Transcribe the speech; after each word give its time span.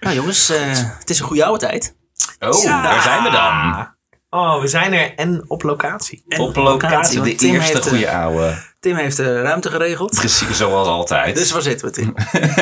Nou 0.00 0.14
jongens, 0.14 0.50
eh, 0.50 0.58
het 0.98 1.10
is 1.10 1.18
een 1.18 1.26
goede 1.26 1.44
oude 1.44 1.66
tijd. 1.66 1.96
Oh, 2.38 2.64
daar 2.64 3.02
zijn 3.02 3.22
we 3.22 3.30
dan. 3.30 3.86
Oh, 4.30 4.60
we 4.60 4.68
zijn 4.68 4.92
er 4.92 5.14
en 5.14 5.44
op 5.46 5.62
locatie. 5.62 6.24
En 6.28 6.40
Op 6.40 6.56
locatie, 6.56 7.20
de 7.20 7.34
Tim 7.34 7.54
eerste 7.54 7.72
heeft, 7.72 7.84
eh, 7.86 7.90
goede 7.92 8.10
oude. 8.10 8.62
Tim 8.80 8.96
heeft 8.96 9.16
de 9.16 9.42
ruimte 9.42 9.70
geregeld. 9.70 10.14
Precies 10.14 10.56
zoals 10.56 10.88
altijd. 10.88 11.36
Dus 11.36 11.50
waar 11.50 11.62
zitten 11.62 11.86
we, 11.86 11.92
Tim? 11.92 12.14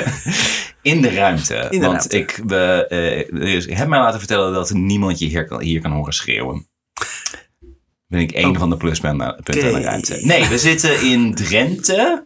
in 0.92 1.02
de 1.02 1.14
ruimte. 1.14 1.54
In 1.70 1.80
de 1.80 1.86
Want 1.86 2.12
ruimte. 2.12 2.16
ik 2.18 2.40
we, 2.46 2.86
eh, 2.86 3.40
dus 3.40 3.66
ik 3.66 3.76
heb 3.76 3.88
mij 3.88 3.98
laten 3.98 4.18
vertellen 4.18 4.52
dat 4.52 4.70
niemand 4.70 5.18
je 5.18 5.26
hier 5.26 5.44
kan, 5.46 5.60
hier 5.60 5.80
kan 5.80 5.90
horen 5.92 6.12
schreeuwen. 6.12 6.68
Ben 8.08 8.20
ik 8.20 8.32
één 8.32 8.50
Oh. 8.50 8.58
van 8.58 8.70
de 8.70 8.76
pluspunten 8.76 9.40
punten 9.44 9.66
aan 9.74 9.80
de 9.80 9.86
ruimte. 9.86 10.18
Nee, 10.22 10.48
we 10.48 10.58
zitten 10.58 11.00
in 11.02 11.34
Drenthe. 11.34 12.24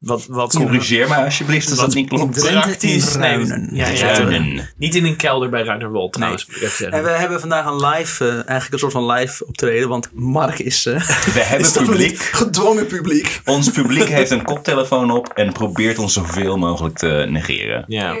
Wat, 0.00 0.26
wat 0.26 0.54
Corrigeer 0.56 1.08
me 1.08 1.14
alsjeblieft 1.14 1.70
als 1.70 1.78
dat 1.78 1.94
niet 1.94 2.08
klopt. 2.08 2.34
Drenthe 2.38 2.60
praktisch. 2.60 3.14
in 3.14 3.20
Ruinen. 3.20 3.68
Nee, 3.70 3.80
ja, 3.80 3.88
ja, 3.88 4.12
Ruinen. 4.12 4.68
Niet 4.76 4.94
in 4.94 5.04
een 5.04 5.16
kelder 5.16 5.48
bij 5.48 5.62
Ruinerwold 5.62 6.12
trouwens. 6.12 6.46
zeggen. 6.50 6.92
En 6.92 7.02
we 7.02 7.10
hebben 7.10 7.40
vandaag 7.40 7.66
een 7.66 7.86
live, 7.86 8.24
eh, 8.24 8.32
eigenlijk 8.32 8.72
een 8.72 8.78
soort 8.78 8.92
van 8.92 9.06
live 9.06 9.46
optreden, 9.46 9.88
want 9.88 10.10
Mark 10.12 10.58
is, 10.58 10.86
eh 10.86 10.94
We 11.34 11.40
hebben 11.40 11.66
is 11.66 11.72
publiek. 11.72 12.18
gedwongen 12.18 12.86
publiek. 12.86 13.40
Ons 13.44 13.70
publiek 13.70 14.08
heeft 14.08 14.30
een 14.30 14.44
koptelefoon 14.44 15.10
op 15.10 15.28
en 15.34 15.52
probeert 15.52 15.98
ons 15.98 16.12
zoveel 16.12 16.56
mogelijk 16.58 16.98
te 16.98 17.26
negeren. 17.28 17.84
Ja. 17.86 18.14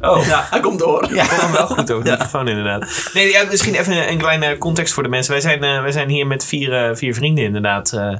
Oh, 0.00 0.26
Ja, 0.26 0.46
hij 0.50 0.60
komt 0.60 0.78
door. 0.78 1.08
Vond 1.08 1.40
hem 1.40 1.52
wel 1.52 1.66
goed 1.66 1.90
over 1.92 2.04
de 2.04 2.10
microfoon 2.10 2.48
inderdaad. 2.48 3.10
Nee, 3.14 3.30
ja, 3.30 3.44
misschien 3.50 3.74
even 3.74 4.08
een 4.10 4.18
kleine 4.18 4.58
context 4.58 4.94
voor 4.94 5.02
de 5.02 5.08
mensen. 5.08 5.32
Wij 5.32 5.40
zijn, 5.40 5.62
eh, 5.62 5.82
wij 5.82 5.92
zijn 5.92 6.08
hier 6.08 6.26
met 6.26 6.44
vier, 6.44 6.72
eh, 6.88 6.96
vier 6.96 7.14
vrienden 7.14 7.44
inderdaad. 7.44 7.92
eh, 7.92 8.16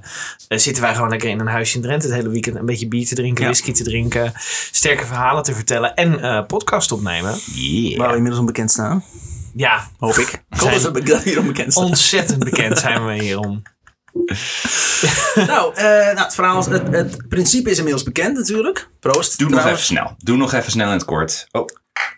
zitten 0.48 0.82
wij 0.82 0.94
gewoon 0.94 1.08
lekker 1.10 1.28
in 1.28 1.40
een 1.40 1.46
huisje 1.46 1.76
in 1.76 1.82
Drenthe 1.82 2.06
het 2.06 2.16
hele 2.16 2.28
weekend. 2.28 2.56
Een 2.56 2.66
beetje 2.66 2.88
bier 2.88 3.06
te 3.06 3.14
drinken, 3.14 3.44
Ja. 3.44 3.50
whisky 3.50 3.72
te 3.72 3.82
drinken. 3.84 4.32
Sterke 4.70 5.06
verhalen 5.06 5.42
te 5.42 5.54
vertellen 5.54 5.94
en 5.94 6.20
eh, 6.22 6.46
podcast 6.46 6.92
opnemen. 6.92 7.34
yeah. 7.54 7.98
Waar 7.98 8.08
we 8.08 8.14
inmiddels 8.14 8.40
onbekend 8.40 8.70
staan, 8.70 9.04
Ja, 9.54 9.88
hoop 9.98 10.14
ik. 10.16 10.42
Hoop 10.48 10.70
dat 10.72 10.82
we 10.82 10.90
be- 10.90 11.20
hier 11.24 11.38
onbekend 11.38 11.72
staan. 11.72 11.84
ontzettend 11.84 12.44
bekend 12.44 12.78
zijn 12.78 13.06
we 13.06 13.12
hierom. 13.22 13.62
Nou, 15.46 15.74
eh, 15.74 15.84
nou, 15.84 16.18
het 16.18 16.34
verhaal 16.34 16.58
is, 16.58 16.66
het, 16.66 16.82
het 16.90 17.28
principe 17.28 17.70
is 17.70 17.76
inmiddels 17.76 18.04
bekend 18.04 18.36
natuurlijk. 18.36 18.88
Proost. 19.00 19.38
Doe 19.38 19.48
nog 19.50 19.64
even 19.66 19.78
snel. 19.78 20.14
Doe 20.18 20.36
nog 20.36 20.52
even 20.52 20.70
snel 20.70 20.86
in 20.86 20.92
het 20.92 21.04
kort. 21.04 21.46
Oh. 21.50 21.66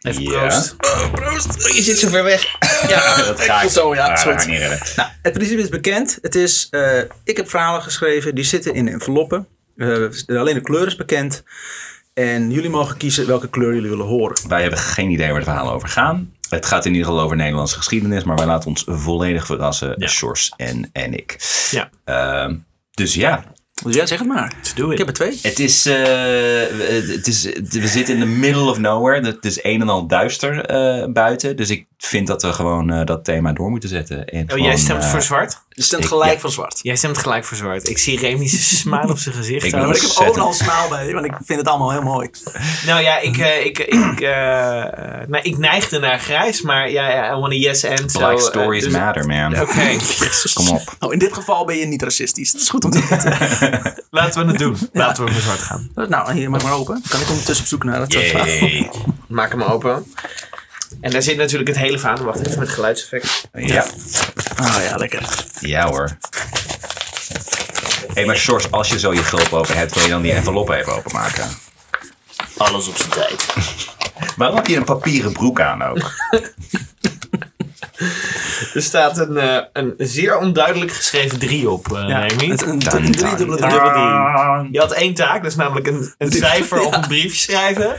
Even 0.00 0.22
Ja. 0.22 0.38
proost. 0.40 0.76
proost. 1.12 1.74
Je 1.76 1.82
zit 1.82 1.98
zo 1.98 2.08
ver 2.08 2.24
weg. 2.24 2.44
Ja, 2.88 3.16
Dat 3.16 3.40
ga 3.40 3.62
ik 3.62 3.70
zo, 3.70 3.94
ja. 3.94 4.06
Ah, 4.06 4.12
is 4.12 4.22
dat 4.24 4.32
goed. 4.32 4.42
ga 4.42 4.46
ik 4.48 4.52
niet 4.52 4.58
redden. 4.68 4.78
Nou, 4.96 5.08
het 5.22 5.32
principe 5.32 5.60
is 5.62 5.68
bekend. 5.68 6.18
Het 6.22 6.34
is, 6.34 6.66
eh, 6.70 6.98
ik 7.24 7.36
heb 7.36 7.50
verhalen 7.50 7.82
geschreven, 7.82 8.34
die 8.34 8.44
zitten 8.44 8.74
in 8.74 8.88
enveloppen. 8.88 9.46
Eh, 9.76 10.04
alleen 10.26 10.54
de 10.54 10.60
kleur 10.60 10.86
is 10.86 10.96
bekend. 10.96 11.42
En 12.14 12.50
jullie 12.50 12.70
mogen 12.70 12.96
kiezen 12.96 13.26
welke 13.26 13.48
kleur 13.48 13.74
jullie 13.74 13.90
willen 13.90 14.06
horen. 14.06 14.48
Wij 14.48 14.60
hebben 14.60 14.78
geen 14.78 15.10
idee 15.10 15.26
waar 15.26 15.36
het 15.36 15.44
verhaal 15.44 15.72
over 15.72 15.88
gaan. 15.88 16.32
Het 16.48 16.66
gaat 16.66 16.84
in 16.84 16.92
ieder 16.92 17.06
geval 17.06 17.22
over 17.22 17.36
Nederlandse 17.36 17.76
geschiedenis, 17.76 18.24
maar 18.24 18.36
wij 18.36 18.46
laten 18.46 18.68
ons 18.68 18.84
volledig 18.86 19.46
verrassen, 19.46 19.94
Ja. 19.96 20.08
Sjors 20.08 20.52
en, 20.56 20.90
en 20.92 21.14
ik. 21.14 21.36
Ja, 21.70 21.90
Ehm, 22.04 22.56
dus 22.90 23.14
ja, 23.14 23.44
ja, 23.88 24.06
zeg 24.06 24.18
het 24.18 24.28
maar. 24.28 24.52
let's 24.56 24.74
do 24.74 24.84
Ik 24.86 24.92
it. 24.92 24.98
heb 24.98 25.06
er 25.08 25.14
twee. 25.14 25.38
het 25.42 25.58
is, 25.58 25.86
eh, 25.86 25.94
het 27.14 27.26
is, 27.26 27.42
we 27.70 27.86
zitten 27.88 28.14
in 28.14 28.20
the 28.20 28.26
middle 28.26 28.70
of 28.70 28.78
nowhere. 28.78 29.26
Het 29.26 29.44
is 29.44 29.58
een 29.64 29.80
en 29.80 29.88
al 29.88 30.06
duister 30.06 30.64
eh, 30.64 31.04
buiten. 31.12 31.56
Dus 31.56 31.70
ik 31.70 31.86
vind 31.98 32.26
dat 32.26 32.42
we 32.42 32.52
gewoon 32.52 32.90
eh, 32.90 33.04
dat 33.06 33.24
thema 33.24 33.52
door 33.52 33.70
moeten 33.70 33.88
zetten. 33.88 34.26
En 34.28 34.42
Oh, 34.42 34.48
gewoon, 34.48 34.64
jij 34.66 34.76
stemt 34.76 35.04
voor 35.04 35.22
zwart? 35.22 35.66
Je 35.68 35.82
stemt 35.82 36.02
Ik- 36.02 36.08
gelijk 36.08 36.32
ja. 36.32 36.38
van 36.38 36.50
zwart. 36.50 36.78
Jij 36.82 36.96
stemt 36.96 37.18
gelijk 37.18 37.44
voor 37.44 37.56
zwart. 37.56 37.88
Ik 37.88 37.98
zie 37.98 38.18
Remy's 38.18 38.78
smile 38.80 39.08
op 39.10 39.18
zijn 39.18 39.34
gezicht. 39.34 39.64
Ik 39.66 39.72
maar 39.72 39.96
ik 39.96 40.02
heb 40.02 40.28
overal 40.28 40.52
smaal 40.52 40.88
bij, 40.88 41.12
want 41.12 41.26
ik 41.26 41.34
vind 41.44 41.58
het 41.58 41.68
allemaal 41.68 41.90
heel 41.90 42.02
mooi. 42.02 42.30
Nou 42.86 43.02
ja, 43.02 43.18
ik, 43.18 43.38
eh, 43.38 43.64
ik, 43.64 43.78
ik, 43.78 44.20
eh, 44.20 44.30
nou, 45.26 45.38
ik 45.42 45.58
neigde 45.58 45.98
naar 45.98 46.18
grijs, 46.18 46.62
maar 46.62 46.90
ja, 46.90 47.32
I 47.36 47.40
want 47.40 47.52
a 47.52 47.56
yes 47.56 47.84
and. 47.84 48.10
so, 48.12 48.18
Black 48.18 48.38
eh, 48.38 48.44
stories 48.44 48.84
dus- 48.84 48.92
matter, 48.92 49.26
man. 49.26 49.60
Oké, 49.60 49.96
Kom 50.54 50.68
op. 50.68 50.94
Nou, 51.00 51.12
in 51.12 51.18
dit 51.18 51.32
geval 51.32 51.64
ben 51.64 51.76
je 51.76 51.86
niet 51.86 52.02
racistisch. 52.02 52.52
Dat 52.52 52.60
is 52.60 52.68
goed 52.68 52.84
om 52.84 52.90
te 52.90 53.06
weten. 53.10 53.36
laten 54.10 54.44
we 54.44 54.50
het 54.50 54.58
doen. 54.58 54.76
Laten 54.92 55.24
we 55.24 55.32
voor 55.32 55.40
zwart 55.40 55.60
gaan. 55.60 55.90
Nou, 55.94 56.32
hier, 56.32 56.50
maak 56.50 56.62
maar 56.62 56.72
open. 56.72 57.02
Kan 57.08 57.20
ik 57.20 57.28
ondertussen 57.28 57.64
op 57.64 57.70
zoek 57.70 57.84
naar 57.84 58.00
het 58.00 58.14
verhaal. 58.14 58.46
Yay. 58.46 58.90
Maak 59.28 59.50
hem 59.50 59.62
open. 59.62 60.12
En 61.00 61.10
daar 61.10 61.22
zit 61.22 61.36
natuurlijk 61.36 61.68
het 61.68 61.78
hele 61.78 61.98
verhaal. 61.98 62.24
Wacht 62.24 62.46
even 62.46 62.58
met 62.58 62.68
geluidseffect. 62.68 63.48
Ja. 63.52 63.86
Ah 64.56 64.82
ja, 64.82 64.96
lekker. 64.96 65.22
ja 65.60 65.88
hoor. 65.88 66.16
Hé, 68.06 68.14
hey, 68.14 68.24
maar 68.24 68.36
Sjors, 68.36 68.70
als 68.70 68.88
je 68.88 68.98
zo 68.98 69.12
je 69.12 69.22
gulp 69.22 69.52
open 69.52 69.76
hebt, 69.76 69.94
wil 69.94 70.02
je 70.02 70.08
dan 70.08 70.22
die 70.22 70.32
envelop 70.32 70.70
even 70.70 70.92
openmaken? 70.96 71.48
Alles 72.56 72.88
op 72.88 72.96
zijn 72.96 73.10
tijd. 73.10 73.46
Waarom 74.36 74.56
heb 74.56 74.66
je 74.66 74.76
een 74.76 74.84
papieren 74.84 75.32
broek 75.32 75.60
aan 75.60 75.82
ook? 75.82 76.12
Er 78.74 78.82
staat 78.82 79.18
een, 79.18 79.36
eh, 79.36 79.62
een 79.72 79.94
zeer 79.98 80.36
onduidelijk 80.38 80.92
geschreven 80.92 81.38
3 81.38 81.70
op, 81.70 81.92
eh 81.92 82.08
Ja, 82.08 82.26
Remy. 82.26 82.50
het, 82.50 82.62
een, 82.62 82.68
een, 82.68 83.04
een. 83.04 83.12
Dubbele 83.12 84.68
Je 84.72 84.78
had 84.78 84.92
één 84.92 85.14
taak, 85.14 85.42
dat 85.42 85.50
is 85.50 85.56
namelijk 85.56 85.86
een, 85.86 86.14
een 86.18 86.32
cijfer 86.32 86.80
op 86.80 86.92
een 87.00 87.00
briefje 87.08 87.38
schrijven. 87.52 87.96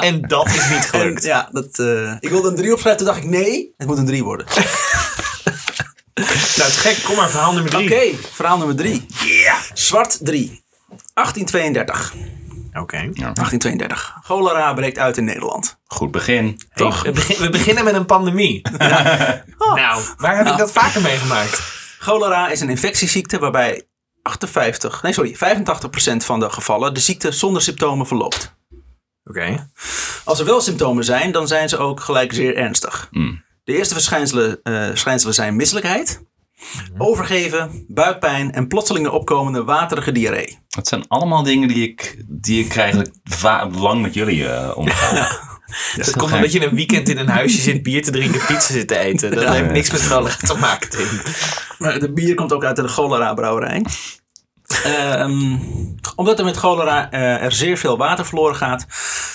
En 0.00 0.20
dat 0.20 0.46
is 0.46 0.68
niet 0.68 0.72
En, 0.78 0.82
gelukt. 0.82 1.24
ja, 1.24 1.48
dat, 1.52 1.78
eh, 1.78 2.12
ik 2.20 2.28
wilde 2.30 2.48
een 2.48 2.56
drie 2.56 2.72
opschrijven, 2.72 3.04
toen 3.04 3.14
dacht 3.14 3.24
ik 3.24 3.30
nee, 3.30 3.74
het 3.76 3.86
moet 3.86 3.98
een 3.98 4.06
drie 4.06 4.24
worden. 4.24 4.46
Nou, 6.56 6.70
te 6.70 6.78
gek. 6.78 7.02
Kom 7.04 7.16
maar, 7.16 7.30
verhaal 7.30 7.52
nummer 7.52 7.70
3. 7.70 7.84
Oké, 7.84 8.16
verhaal 8.32 8.58
nummer 8.58 8.76
drie. 8.76 9.06
Ja. 9.24 9.56
Zwart 9.74 10.18
3. 10.22 10.62
1832. 11.14 12.12
Oké. 12.72 12.96
1832. 12.96 14.16
Cholera 14.22 14.72
breekt 14.74 14.98
uit 14.98 15.16
in 15.16 15.24
Nederland. 15.24 15.78
Goed 15.86 16.10
begin. 16.10 16.60
Toch? 16.74 17.02
We, 17.02 17.10
begin- 17.12 17.36
we 17.40 17.50
beginnen 17.50 17.84
met 17.84 17.94
een 17.94 18.06
pandemie. 18.06 18.62
Nou, 19.58 20.02
waar 20.16 20.36
heb 20.36 20.46
ik 20.46 20.56
dat 20.56 20.72
vaker 20.72 21.00
meegemaakt? 21.02 21.60
Cholera 21.98 22.48
is 22.48 22.60
een 22.60 22.70
infectieziekte 22.70 23.38
waarbij 23.38 23.82
58, 24.22 25.02
nee 25.02 25.12
sorry, 25.12 25.34
85% 25.36 25.38
van 26.16 26.40
de 26.40 26.50
gevallen 26.50 26.94
de 26.94 27.00
ziekte 27.00 27.32
zonder 27.32 27.62
symptomen 27.62 28.06
verloopt. 28.06 28.56
Oké. 29.24 29.70
Als 30.24 30.38
er 30.38 30.44
wel 30.44 30.60
symptomen 30.60 31.04
zijn, 31.04 31.32
dan 31.32 31.48
zijn 31.48 31.68
ze 31.68 31.76
ook 31.78 32.00
gelijk 32.00 32.32
zeer 32.32 32.56
ernstig. 32.56 33.08
Mm. 33.10 33.44
De 33.64 33.76
eerste 33.76 33.94
verschijnselen, 33.94 34.60
eh, 34.62 34.86
verschijnselen 34.86 35.34
zijn 35.34 35.56
misselijkheid, 35.56 36.22
overgeven, 36.98 37.84
buikpijn 37.88 38.52
en 38.52 38.68
plotselinge 38.68 39.10
opkomende 39.10 39.64
waterige 39.64 40.12
diarree. 40.12 40.58
Dat 40.68 40.88
zijn 40.88 41.08
allemaal 41.08 41.42
dingen 41.42 41.68
die 41.68 41.88
ik, 41.88 42.24
die 42.26 42.64
ik 42.64 42.76
eigenlijk 42.76 43.14
lang 43.72 44.02
met 44.02 44.14
jullie 44.14 44.48
eh 44.48 44.76
omga. 44.76 45.28
Dat 45.96 46.16
komt 46.16 46.32
omdat 46.32 46.52
je 46.52 46.64
een 46.66 46.74
weekend 46.74 47.08
in 47.08 47.18
een 47.18 47.28
huisje 47.28 47.60
zit, 47.60 47.82
bier 47.82 48.02
te 48.02 48.10
drinken, 48.10 48.46
pizza 48.46 48.72
zit 48.72 48.88
te 48.88 48.98
eten. 48.98 49.30
Dat 49.34 49.48
heeft 49.48 49.70
niks 49.70 49.90
met 49.90 50.00
cholera 50.00 50.36
te 50.36 50.54
maken, 50.58 50.90
Tim. 50.90 51.06
Maar 51.78 51.98
de 51.98 52.12
bier 52.12 52.34
komt 52.34 52.52
ook 52.52 52.64
uit 52.64 52.76
de 52.76 52.88
cholera-brouwerij. 52.88 53.84
Ehm, 54.84 55.56
omdat 56.16 56.38
er 56.38 56.44
met 56.44 56.56
cholera 56.56 57.10
eh, 57.10 57.42
er 57.42 57.52
zeer 57.52 57.76
veel 57.76 57.96
water 57.96 58.26
verloren 58.26 58.56
gaat, 58.56 58.86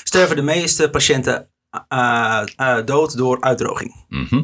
sterven 0.04 0.36
de 0.36 0.42
meeste 0.42 0.90
patiënten 0.90 1.50
eh, 1.88 2.44
eh, 2.56 2.86
dood 2.86 3.18
door 3.18 3.42
uitdroging. 3.42 4.06
Mhm. 4.10 4.42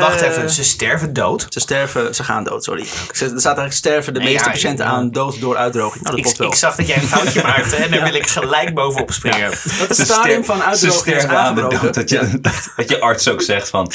Wacht 0.00 0.20
Eh, 0.22 0.28
even, 0.28 0.50
ze 0.50 0.64
sterven 0.64 1.12
dood? 1.12 1.46
Ze 1.48 1.60
sterven, 1.60 2.14
ze 2.14 2.24
gaan 2.24 2.44
dood, 2.44 2.64
sorry. 2.64 2.84
Ze- 3.12 3.24
Er 3.24 3.30
staat 3.30 3.44
eigenlijk 3.44 3.72
sterven 3.72 4.14
de 4.14 4.18
Nee, 4.20 4.28
meeste 4.28 4.44
ja, 4.46 4.50
patiënten 4.52 4.84
ja. 4.84 4.90
aan 4.90 5.10
dood 5.10 5.40
door 5.40 5.56
uitdroging. 5.56 6.04
Nou, 6.04 6.16
dat 6.22 6.30
Ik, 6.30 6.36
wel. 6.36 6.46
ik 6.48 6.54
zag 6.54 6.76
dat 6.76 6.86
jij 6.86 6.96
een 6.96 7.08
foutje 7.08 7.42
maakte 7.52 7.76
en 7.76 7.90
daar 7.90 8.02
wil 8.04 8.14
ik 8.14 8.26
gelijk 8.26 8.74
bovenop 8.74 9.12
springen. 9.12 9.50
dat 9.78 9.88
het 9.88 9.96
stadium 9.98 10.44
van 10.44 10.62
uitdroging 10.62 10.92
is 11.16 11.20
sterven 11.20 11.38
aan 11.38 11.54
de 11.54 11.60
aangebroken. 11.60 11.80
dood. 11.84 11.94
Dat 11.94 12.10
je, 12.10 12.40
dat, 12.40 12.72
dat 12.76 12.88
je 12.88 13.00
arts 13.00 13.28
ook 13.28 13.42
zegt 13.42 13.68
van... 13.68 13.92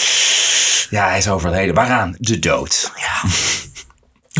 Ja, 0.89 1.07
hij 1.07 1.17
is 1.17 1.29
overleden. 1.29 1.75
Waaraan? 1.75 2.15
De 2.17 2.39
dood. 2.39 2.91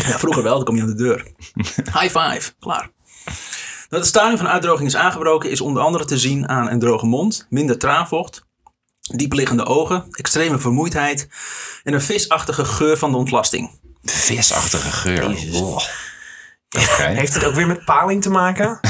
Ja, 0.06 0.18
vroeger 0.18 0.42
wel, 0.42 0.54
dan 0.56 0.64
kom 0.64 0.76
je 0.76 0.82
aan 0.82 0.88
de 0.88 0.94
deur. 0.94 1.26
High 2.00 2.18
five, 2.18 2.50
klaar. 2.60 2.90
Dat 3.88 4.00
het 4.00 4.06
stadium 4.06 4.36
van 4.36 4.48
uitdroging 4.48 4.88
is 4.88 4.96
aangebroken 4.96 5.50
is 5.50 5.60
onder 5.60 5.82
andere 5.82 6.04
te 6.04 6.18
zien 6.18 6.48
aan 6.48 6.68
een 6.70 6.78
droge 6.78 7.06
mond, 7.06 7.46
minder 7.50 7.78
traanvocht, 7.78 8.44
diepliggende 9.02 9.66
ogen, 9.66 10.06
extreme 10.10 10.58
vermoeidheid 10.58 11.28
en 11.82 11.94
een 11.94 12.02
visachtige 12.02 12.64
geur 12.64 12.98
van 12.98 13.10
de 13.10 13.16
ontlasting. 13.16 13.70
Visachtige 14.04 14.90
geur. 14.90 15.28
Heeft 17.20 17.34
het 17.34 17.44
ook 17.44 17.54
weer 17.54 17.66
met 17.66 17.84
paling 17.84 18.22
te 18.22 18.30
maken? 18.30 18.80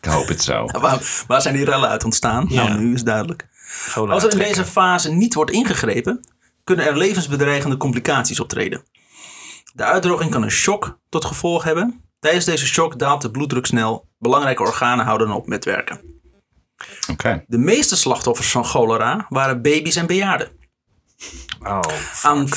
ik 0.00 0.10
hoop 0.10 0.28
het 0.28 0.42
zo. 0.42 0.66
Waar, 0.80 1.24
waar 1.26 1.42
zijn 1.42 1.54
die 1.54 1.64
rellen 1.64 1.88
uit 1.88 2.04
ontstaan? 2.04 2.46
Ja. 2.48 2.68
Nou, 2.68 2.80
nu 2.80 2.90
is 2.92 2.98
het 2.98 3.06
duidelijk. 3.06 3.48
Als 3.94 4.24
er 4.24 4.32
in 4.32 4.38
deze 4.38 4.64
fase 4.64 5.10
niet 5.10 5.34
wordt 5.34 5.50
ingegrepen, 5.50 6.24
kunnen 6.64 6.86
er 6.86 6.96
levensbedreigende 6.96 7.76
complicaties 7.76 8.40
optreden. 8.40 8.84
De 9.74 9.84
uitdroging 9.84 10.30
kan 10.30 10.42
een 10.42 10.50
shock 10.50 10.98
tot 11.08 11.24
gevolg 11.24 11.64
hebben. 11.64 12.02
Tijdens 12.20 12.44
deze 12.44 12.66
shock 12.66 12.98
daalt 12.98 13.22
de 13.22 13.30
bloeddruk 13.30 13.66
snel. 13.66 14.08
Belangrijke 14.18 14.62
organen 14.62 15.04
houden 15.04 15.30
op 15.30 15.46
met 15.46 15.64
werken. 15.64 16.17
Oké. 17.10 17.44
De 17.46 17.58
meeste 17.58 17.96
slachtoffers 17.96 18.50
van 18.50 18.64
cholera 18.64 19.26
waren 19.28 19.62
baby's 19.62 19.96
en 19.96 20.06
bejaarden. 20.06 20.50
Oh. 21.62 21.80
Aan... 22.22 22.46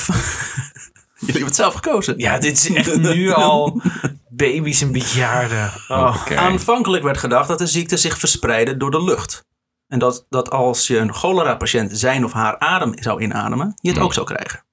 Jullie 1.21 1.41
hebben 1.41 1.45
het 1.45 1.55
zelf 1.55 1.73
gekozen. 1.73 2.17
Ja, 2.17 2.39
dit 2.39 2.57
is 2.57 2.69
echt 2.73 2.97
nu 2.97 3.31
al 3.31 3.81
baby's 4.29 4.81
en 4.81 4.91
bejaarden. 4.91 5.71
Oh. 5.87 6.17
Oké. 6.21 6.35
Aanvankelijk 6.35 7.03
werd 7.03 7.17
gedacht 7.17 7.47
dat 7.47 7.57
de 7.57 7.67
ziekte 7.67 7.97
zich 7.97 8.17
verspreidde 8.17 8.77
door 8.77 8.91
de 8.91 9.03
lucht. 9.03 9.45
En 9.87 9.99
dat, 9.99 10.25
dat 10.29 10.49
als 10.49 10.87
je 10.87 10.97
een 10.97 11.13
cholera-patiënt 11.13 11.97
zijn 11.97 12.25
of 12.25 12.31
haar 12.31 12.59
adem 12.59 12.93
zou 12.95 13.21
inademen, 13.21 13.73
je 13.75 13.89
het 13.89 13.99
ook 13.99 14.13
zou 14.13 14.25
krijgen. 14.25 14.63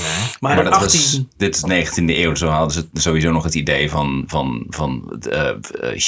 Maar, 0.00 0.38
Maar 0.40 0.58
in 0.58 0.64
dat 0.64 0.72
18... 0.72 1.00
was, 1.00 1.20
dit 1.36 1.56
is 1.56 1.90
19e 1.90 2.04
eeuw, 2.04 2.34
zo 2.34 2.46
hadden 2.48 2.72
ze 2.72 2.88
sowieso 3.00 3.32
nog 3.32 3.44
het 3.44 3.54
idee 3.54 3.90
van, 3.90 4.24
van, 4.26 4.66
van 4.68 5.20
eh, 5.30 5.48
eh, 5.48 5.56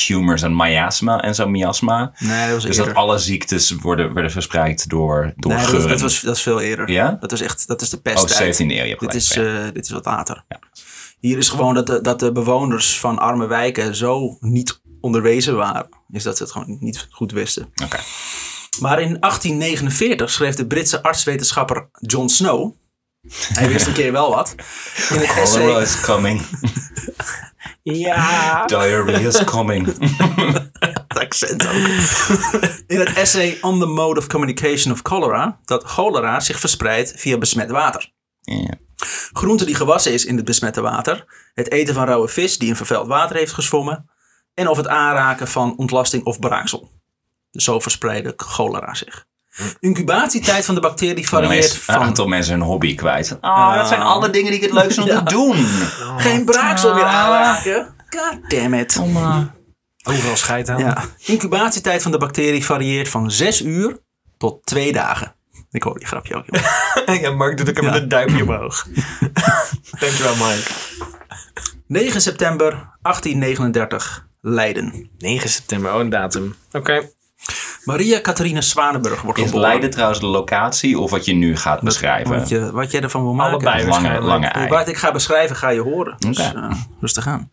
humors 0.07 0.43
en 0.43 0.57
miasma 0.57 1.23
en 1.23 1.35
zo 1.35 1.49
miasma. 1.49 2.13
Nee, 2.19 2.45
dat 2.45 2.55
was 2.55 2.65
Dus 2.65 2.77
eerder. 2.77 2.95
dat 2.95 3.03
alle 3.03 3.19
ziektes 3.19 3.71
worden, 3.71 4.13
werden 4.13 4.33
verspreid 4.33 4.89
door, 4.89 5.33
door 5.37 5.53
nee, 5.53 5.61
dat, 5.61 5.71
geuren. 5.71 5.89
dat, 5.89 6.01
was, 6.01 6.21
dat 6.21 6.37
is 6.37 6.43
veel 6.43 6.61
eerder. 6.61 6.91
Ja? 6.91 7.17
Dat 7.21 7.33
is 7.33 7.41
echt, 7.41 7.67
dat 7.67 7.83
is 7.83 7.91
de 7.91 7.97
oh, 7.97 8.03
pesttijd. 8.03 8.55
17e 8.55 8.59
eeuw, 8.59 8.69
je 8.69 8.89
hebt 8.89 9.01
Dit 9.01 9.15
is, 9.15 9.35
ja. 9.35 9.67
eh, 9.67 9.73
dit 9.73 9.85
is 9.85 9.91
wat 9.91 10.05
later. 10.05 10.45
Hier 11.21 11.39
is 11.39 11.49
gewoon 11.49 11.75
dat 11.75 11.87
de, 11.87 12.01
dat 12.01 12.21
de 12.21 12.33
bewoners 12.33 12.99
van 12.99 13.19
arme 13.19 13.47
wijken 13.47 13.95
zo 13.97 14.37
niet 14.41 14.81
onderwezen 15.01 15.57
waren. 15.57 15.89
Is 16.11 16.23
dat 16.23 16.37
ze 16.37 16.43
het 16.43 16.53
gewoon 16.53 16.77
niet 16.81 17.09
goed 17.11 17.33
wisten. 17.33 17.73
Oké. 17.85 17.99
Maar 18.81 19.01
in 19.01 19.17
1849 19.21 20.31
schreef 20.31 20.55
de 20.55 20.67
Britse 20.67 21.03
artswetenschapper 21.03 21.89
John 22.01 22.29
Snow. 22.29 22.75
Hij 23.33 23.69
wist 23.69 23.87
een 23.87 23.93
keer 23.93 24.13
wel 24.13 24.31
wat. 24.35 24.55
In 25.11 25.17
het 25.19 25.27
Cholera 25.37 25.81
essay. 25.81 25.83
is 25.83 26.01
coming. 26.01 26.43
Ja. 27.83 28.65
Diarrhea 28.67 29.29
is 29.29 29.45
coming. 29.45 29.87
Het 31.09 31.19
accent 31.19 31.67
ook. 31.67 31.73
In 32.87 32.99
het 32.99 33.13
essay 33.13 33.59
On 33.61 33.81
the 33.81 33.87
Mode 33.87 34.21
of 34.21 34.27
Communication 34.27 34.93
of 34.93 35.01
Cholera. 35.03 35.59
dat 35.65 35.85
cholera 35.85 36.41
zich 36.41 36.61
verspreidt 36.61 37.13
via 37.17 37.39
besmet 37.39 37.71
water. 37.71 38.13
Ja. 38.41 38.75
Groente 39.33 39.65
die 39.65 39.75
gewassen 39.75 40.13
is 40.13 40.25
in 40.25 40.37
het 40.37 40.45
besmette 40.45 40.81
water. 40.81 41.25
Het 41.55 41.71
eten 41.71 41.95
van 41.95 42.05
rauwe 42.07 42.29
vis 42.29 42.59
die 42.59 42.69
in 42.69 42.77
vervuild 42.77 43.07
water 43.07 43.37
heeft 43.37 43.53
gezwommen. 43.53 44.11
En 44.55 44.69
of 44.69 44.77
het 44.77 44.89
aanraken 44.89 45.49
van 45.49 45.77
ontlasting 45.77 46.25
of 46.25 46.39
braaksel. 46.39 46.91
Dus 47.51 47.65
zo 47.65 47.81
verspreidde 47.81 48.33
cholera 48.37 48.95
zich. 48.95 49.27
Incubatietijd 49.81 50.65
van 50.65 50.75
de 50.75 50.81
bacterie 50.81 51.29
varieert 51.29 51.75
een 51.75 51.81
van 51.81 51.95
aantal 51.95 52.27
mensen 52.27 52.53
hun 52.55 52.63
hobby 52.63 52.95
kwijt. 52.95 53.37
Ah, 53.41 53.75
dat 53.77 53.89
zijn 53.89 54.01
alle 54.01 54.31
dingen 54.31 54.51
die 54.51 54.61
ik 54.61 54.65
het 54.67 54.75
leukst 54.83 54.99
om 54.99 55.05
te 55.07 55.23
doen. 55.37 55.67
geen 56.17 56.45
braaksel 56.45 56.95
meer 56.95 57.05
aanraken. 57.05 57.95
God 58.11 58.51
damn 58.51 58.75
it. 58.75 59.01
Overal 60.09 60.37
scheid 60.37 60.69
aan. 60.69 60.79
Ja. 60.79 61.05
Incubatietijd 61.19 62.03
van 62.03 62.13
de 62.13 62.19
bacterie 62.19 62.65
varieert 62.65 63.09
van 63.09 63.31
6 63.31 63.63
uur 63.63 63.99
tot 64.39 64.67
2 64.67 64.93
dagen. 64.93 65.35
Ik 65.71 65.83
hoor 65.83 65.99
die 65.99 66.07
grapje 66.07 66.35
ook. 66.35 66.45
Ja, 67.21 67.31
Mark 67.31 67.57
doet 67.57 67.69
ook 67.69 67.77
even 67.79 67.95
Ja. 67.95 68.01
een 68.01 68.09
duimpje 68.09 68.43
omhoog. 68.43 68.87
Dankjewel, 70.01 70.35
Mike. 70.35 70.71
9 71.87 72.21
september 72.21 72.71
1839, 73.03 74.27
Leiden. 74.41 75.11
9 75.19 75.49
september, 75.49 75.93
oh, 75.95 76.01
een 76.01 76.09
datum. 76.11 76.55
Oké. 76.73 77.11
Maria 77.85 78.21
Catharina 78.21 78.61
Zwanenburg 78.61 79.23
wordt 79.23 79.39
Is 79.39 79.45
geboren. 79.45 79.69
Leiden 79.69 79.91
trouwens 79.91 80.21
de 80.21 80.27
locatie 80.27 80.99
of 80.99 81.11
wat 81.11 81.25
je 81.25 81.35
nu 81.35 81.57
gaat 81.57 81.81
beschrijven? 81.81 82.39
Wat, 82.39 82.49
je, 82.49 82.73
wat 82.73 82.91
jij 82.91 83.03
ervan 83.03 83.23
wil 83.23 83.33
maken. 83.33 83.53
Allebei 83.69 83.87
lange, 83.87 84.21
lange 84.21 84.47
ei. 84.47 84.69
Wat 84.69 84.89
ik 84.89 84.97
ga 84.97 85.13
beschrijven 85.13 85.57
ga 85.57 85.69
je 85.69 85.81
horen. 85.81 86.15
Dus 86.19 86.39
Oké. 86.39 86.59
eh, 86.59 86.77
rustig 87.01 87.27
aan. 87.27 87.51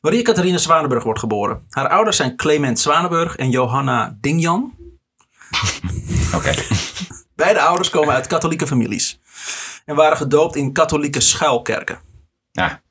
Maria 0.00 0.22
Catharina 0.22 0.58
Zwanenburg 0.58 1.02
wordt 1.02 1.20
geboren. 1.20 1.62
Haar 1.70 1.88
ouders 1.88 2.16
zijn 2.16 2.36
Clement 2.36 2.78
Zwanenburg 2.78 3.36
en 3.36 3.50
Johanna 3.50 4.16
Dingjan. 4.20 4.74
Oké. 6.36 6.54
Beide 7.34 7.60
ouders 7.60 7.90
komen 7.90 8.14
uit 8.14 8.26
katholieke 8.26 8.66
families. 8.66 9.20
En 9.84 9.94
waren 9.94 10.16
gedoopt 10.16 10.56
in 10.56 10.72
katholieke 10.72 11.20
schuilkerken. 11.20 11.98
Ja. 12.52 12.82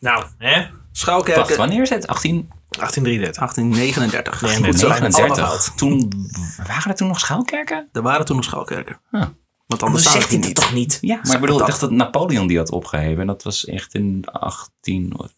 Nou, 0.00 0.24
hè? 0.38 0.66
Schuilkerken 0.92 1.42
Wacht, 1.42 1.56
wanneer 1.56 1.82
is 1.82 1.90
het? 1.90 2.06
18... 2.06 2.50
1833. 2.78 3.40
1839. 3.40 4.40
Nee, 4.42 4.54
Goed 4.54 4.62
nee, 4.62 4.72
zo. 4.72 4.88
nee. 4.88 5.00
Allemaal 5.00 5.10
39. 5.10 5.46
fout. 5.46 5.78
Toen 5.78 6.12
waren 6.66 6.90
er 6.90 6.96
toen 6.96 7.08
nog 7.08 7.20
schuilkerken? 7.20 7.88
Er 7.92 8.02
waren 8.02 8.26
toen 8.26 8.36
nog 8.36 8.44
schuilkerken. 8.44 9.00
Huh. 9.10 9.24
Want 9.66 9.82
anders 9.82 10.02
zegt 10.02 10.14
hij 10.16 10.24
hier 10.28 10.38
het 10.38 10.46
niet. 10.46 10.54
toch 10.54 10.72
niet? 10.72 10.98
Ja, 11.00 11.20
maar 11.22 11.34
ik 11.34 11.40
bedoel, 11.40 11.54
ik 11.54 11.60
dat. 11.60 11.68
dacht 11.68 11.80
dat 11.80 11.90
Napoleon 11.90 12.46
die 12.46 12.58
had 12.58 12.70
opgeheven. 12.70 13.20
En 13.20 13.26
dat 13.26 13.42
was 13.42 13.64
echt 13.64 13.94
in 13.94 14.24
1800. 14.40 15.34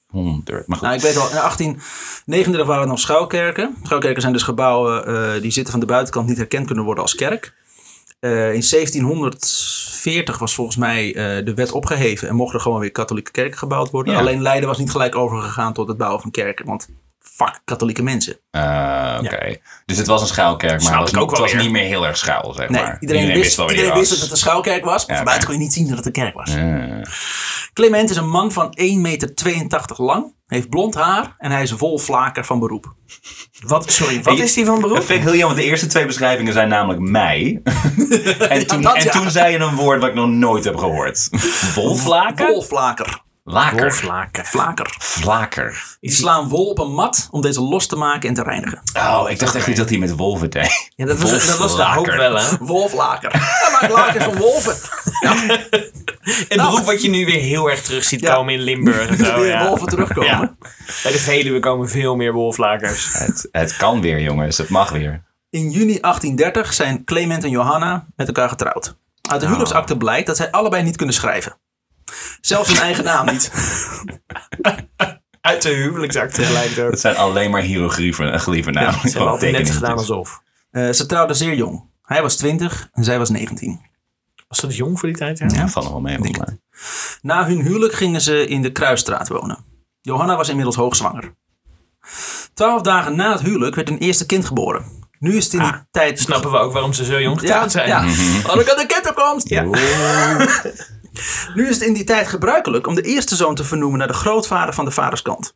Maar 0.66 0.78
goed. 0.78 0.80
Nou, 0.80 0.94
ik 0.94 1.02
weet 1.02 1.14
wel, 1.14 1.28
in 1.28 1.36
1839 1.36 2.66
waren 2.66 2.82
er 2.82 2.88
nog 2.88 2.98
schuilkerken. 3.00 3.76
Schuilkerken 3.82 4.20
zijn 4.20 4.32
dus 4.32 4.42
gebouwen 4.42 5.06
eh, 5.06 5.42
die 5.42 5.50
zitten 5.50 5.72
van 5.72 5.80
de 5.80 5.86
buitenkant 5.86 6.28
niet 6.28 6.36
herkend 6.36 6.66
kunnen 6.66 6.84
worden 6.84 7.02
als 7.02 7.14
kerk. 7.14 7.54
Eh, 8.20 8.30
in 8.54 8.64
1740 8.70 10.38
was 10.38 10.54
volgens 10.54 10.76
mij 10.76 11.06
eh, 11.14 11.44
de 11.44 11.54
wet 11.54 11.72
opgeheven 11.72 12.28
en 12.28 12.34
mochten 12.34 12.56
er 12.56 12.62
gewoon 12.62 12.80
weer 12.80 12.92
katholieke 12.92 13.30
kerken 13.30 13.58
gebouwd 13.58 13.90
worden. 13.90 14.12
Ja. 14.12 14.18
Alleen 14.20 14.42
Leiden 14.42 14.68
was 14.68 14.78
niet 14.78 14.90
gelijk 14.90 15.14
overgegaan 15.14 15.72
tot 15.72 15.88
het 15.88 15.96
bouwen 15.96 16.20
van 16.20 16.30
kerken, 16.30 16.66
want 16.66 16.88
fuck 17.44 17.60
katholieke 17.64 18.02
mensen. 18.02 18.38
Eh, 18.50 19.18
Oké. 19.22 19.56
Dus 19.86 19.96
het 19.96 20.06
was 20.06 20.20
een 20.20 20.26
schuilkerk, 20.26 20.82
maar 20.82 20.90
het 20.90 21.00
was, 21.00 21.12
niet, 21.12 21.20
het 21.20 21.30
wel 21.30 21.40
was 21.40 21.52
weer. 21.52 21.62
niet 21.62 21.70
meer 21.70 21.84
heel 21.84 22.06
erg 22.06 22.16
schuil, 22.16 22.52
zeg 22.54 22.68
Nee, 22.68 22.82
maar. 22.82 22.96
iedereen, 23.00 23.26
wist, 23.26 23.56
wel 23.56 23.66
wie 23.66 23.76
iedereen 23.76 23.98
wist 23.98 24.10
dat 24.10 24.20
het 24.20 24.30
een 24.30 24.36
schuilkerk 24.36 24.84
was, 24.84 25.00
maar 25.06 25.10
Ja, 25.10 25.16
van 25.16 25.24
buiten 25.24 25.48
kon 25.48 25.56
je 25.58 25.62
niet 25.64 25.72
zien 25.72 25.88
dat 25.88 25.96
het 25.96 26.06
een 26.06 26.12
kerk 26.12 26.34
was. 26.34 26.54
Eh, 26.54 26.84
Clement 27.72 28.10
is 28.10 28.16
een 28.16 28.28
man 28.28 28.52
van 28.52 28.74
1,82 28.78 28.96
meter 29.00 29.32
lang, 29.96 30.34
heeft 30.46 30.68
blond 30.68 30.94
haar 30.94 31.34
en 31.38 31.50
hij 31.50 31.62
is 31.62 31.70
wolflaker 31.72 32.44
van 32.44 32.58
beroep. 32.58 32.94
Wat, 33.60 33.92
sorry, 33.92 34.22
wat 34.22 34.36
je- 34.36 34.42
is 34.42 34.54
die 34.54 34.64
van 34.64 34.80
Dat 34.80 34.88
beroep? 34.88 35.04
vind 35.04 35.18
ik 35.20 35.24
heel 35.28 35.36
jammer. 35.36 35.56
De 35.56 35.64
eerste 35.64 35.86
twee 35.86 36.06
beschrijvingen 36.06 36.52
zijn 36.52 36.68
namelijk 36.68 37.00
mij. 37.00 37.60
en 38.48 38.66
toen, 38.66 38.82
dat 38.82 38.94
en 38.96 39.04
ja. 39.04 39.10
toen 39.10 39.30
zei 39.30 39.52
je 39.52 39.58
een 39.58 39.74
woord 39.74 40.00
wat 40.00 40.08
ik 40.08 40.14
nog 40.14 40.28
nooit 40.28 40.64
heb 40.64 40.76
gehoord. 40.76 41.28
Wolflaker? 41.74 42.46
Wolflaker. 42.46 43.22
Laker. 43.52 43.80
Wolflaken. 43.80 44.44
Vlaker. 44.44 44.94
Vlaker. 44.98 45.96
Die 46.00 46.10
slaan 46.12 46.48
wol 46.48 46.66
op 46.70 46.78
een 46.78 46.94
mat 46.94 47.28
om 47.30 47.40
deze 47.40 47.60
los 47.62 47.86
te 47.86 47.96
maken 47.96 48.28
en 48.28 48.34
te 48.34 48.42
reinigen. 48.42 48.82
Oh, 48.96 49.26
ik 49.30 49.38
dacht 49.38 49.54
echt 49.54 49.66
niet 49.66 49.76
dat 49.76 49.88
hij 49.88 49.98
met 49.98 50.16
wolven 50.16 50.50
deed. 50.50 50.90
Ja, 50.96 51.06
dat 51.06 51.18
was, 51.18 51.46
dat 51.46 51.58
was 51.58 51.76
de 51.76 51.82
hoop 51.82 51.94
Wolflaker. 52.06 52.32
wel, 52.32 52.36
hè? 52.42 52.56
Wolflaker. 52.60 53.30
Hij 53.32 53.70
maakt 53.80 53.92
lakens 53.92 54.24
van 54.24 54.36
wolven. 54.36 54.74
Een 56.48 56.56
beroep 56.56 56.84
wat 56.84 57.02
je 57.02 57.08
nu 57.10 57.24
weer 57.24 57.40
heel 57.40 57.70
erg 57.70 57.82
terug 57.82 58.04
ziet 58.04 58.20
Ja. 58.20 58.34
komen 58.34 58.54
in 58.54 58.60
Limburg 58.60 59.08
en 59.08 59.16
zo. 59.24 59.34
Weer 59.40 59.46
ja. 59.46 59.66
wolven 59.66 59.86
terugkomen. 59.88 60.26
Ja. 60.30 60.54
Bij 61.02 61.12
de 61.12 61.18
Veluwe 61.18 61.60
komen 61.60 61.88
veel 61.88 62.16
meer 62.16 62.32
wolflakers. 62.32 63.12
Het, 63.12 63.48
het 63.52 63.76
kan 63.76 64.00
weer, 64.00 64.20
jongens. 64.20 64.58
Het 64.58 64.68
mag 64.68 64.90
weer. 64.90 65.22
In 65.50 65.70
juni 65.70 65.98
1830 66.00 66.72
zijn 66.72 67.04
Clement 67.04 67.44
en 67.44 67.50
Johanna 67.50 68.06
met 68.16 68.26
elkaar 68.26 68.48
getrouwd. 68.48 68.96
Uit 69.30 69.40
de 69.40 69.46
huwelijksakte 69.46 69.96
blijkt 69.96 70.26
dat 70.26 70.36
zij 70.36 70.50
allebei 70.50 70.82
niet 70.82 70.96
kunnen 70.96 71.14
schrijven. 71.14 71.56
Zelfs 72.40 72.68
hun 72.68 72.82
eigen 72.82 73.04
naam 73.04 73.26
niet. 73.26 73.50
Uit 75.40 75.62
de 75.62 75.68
huwelijksakte. 75.68 76.42
Het 76.42 77.00
zijn 77.00 77.16
alleen 77.16 77.50
maar 77.50 77.60
hieroglyphen 77.62 78.32
en 78.32 78.40
glieven 78.40 78.72
namen. 78.72 79.00
Ze 79.00 79.08
hebben 79.08 79.28
altijd 79.28 79.52
net 79.52 79.70
gedaan 79.70 79.96
alsof. 79.96 80.40
Eh, 80.70 80.90
ze 80.90 81.06
trouwden 81.06 81.36
zeer 81.36 81.54
jong. 81.54 81.88
Hij 82.02 82.22
was 82.22 82.36
20 82.36 82.88
en 82.92 83.04
zij 83.04 83.18
was 83.18 83.30
19. 83.30 83.80
Was 84.48 84.60
dat 84.60 84.76
jong 84.76 84.98
voor 84.98 85.08
die 85.08 85.18
tijd? 85.18 85.38
Ja. 85.38 85.46
Ja, 85.52 85.68
vallen 85.68 85.90
wel 85.90 86.00
mee. 86.00 86.18
mij. 86.18 86.58
Na 87.20 87.46
hun 87.46 87.60
huwelijk 87.62 87.94
gingen 87.94 88.20
ze 88.20 88.46
in 88.46 88.62
de 88.62 88.72
Kruisstraat 88.72 89.28
wonen. 89.28 89.64
Johanna 90.00 90.36
was 90.36 90.48
inmiddels 90.48 90.76
hoogzwanger. 90.76 91.34
Twaalf 92.54 92.82
dagen 92.82 93.16
na 93.16 93.32
het 93.32 93.40
huwelijk 93.40 93.74
werd 93.74 93.88
een 93.88 93.98
eerste 93.98 94.26
kind 94.26 94.44
geboren. 94.44 94.84
Nu 95.18 95.36
is 95.36 95.44
het 95.44 95.52
in 95.52 95.60
die 95.62 95.72
tijd... 95.90 96.20
Snappen 96.20 96.50
we 96.50 96.58
ook 96.58 96.72
waarom 96.72 96.92
ze 96.92 97.04
zo 97.04 97.20
jong 97.20 97.40
Ja, 97.40 97.46
getrouwd 97.46 97.70
zijn? 97.72 97.88
ja. 97.88 97.98
Oh, 98.48 98.54
dan 98.54 98.64
kan 98.64 98.76
de 98.76 98.86
kinderkomst. 98.86 99.48
Ja. 99.48 99.64
Nu 101.54 101.68
is 101.68 101.74
het 101.74 101.86
in 101.86 101.94
die 101.94 102.04
tijd 102.04 102.28
gebruikelijk 102.28 102.86
om 102.86 102.94
de 102.94 103.02
eerste 103.02 103.36
zoon 103.36 103.54
te 103.54 103.64
vernoemen 103.64 103.98
naar 103.98 104.08
de 104.08 104.14
grootvader 104.14 104.74
van 104.74 104.84
de 104.84 104.90
vaderskant. 104.90 105.54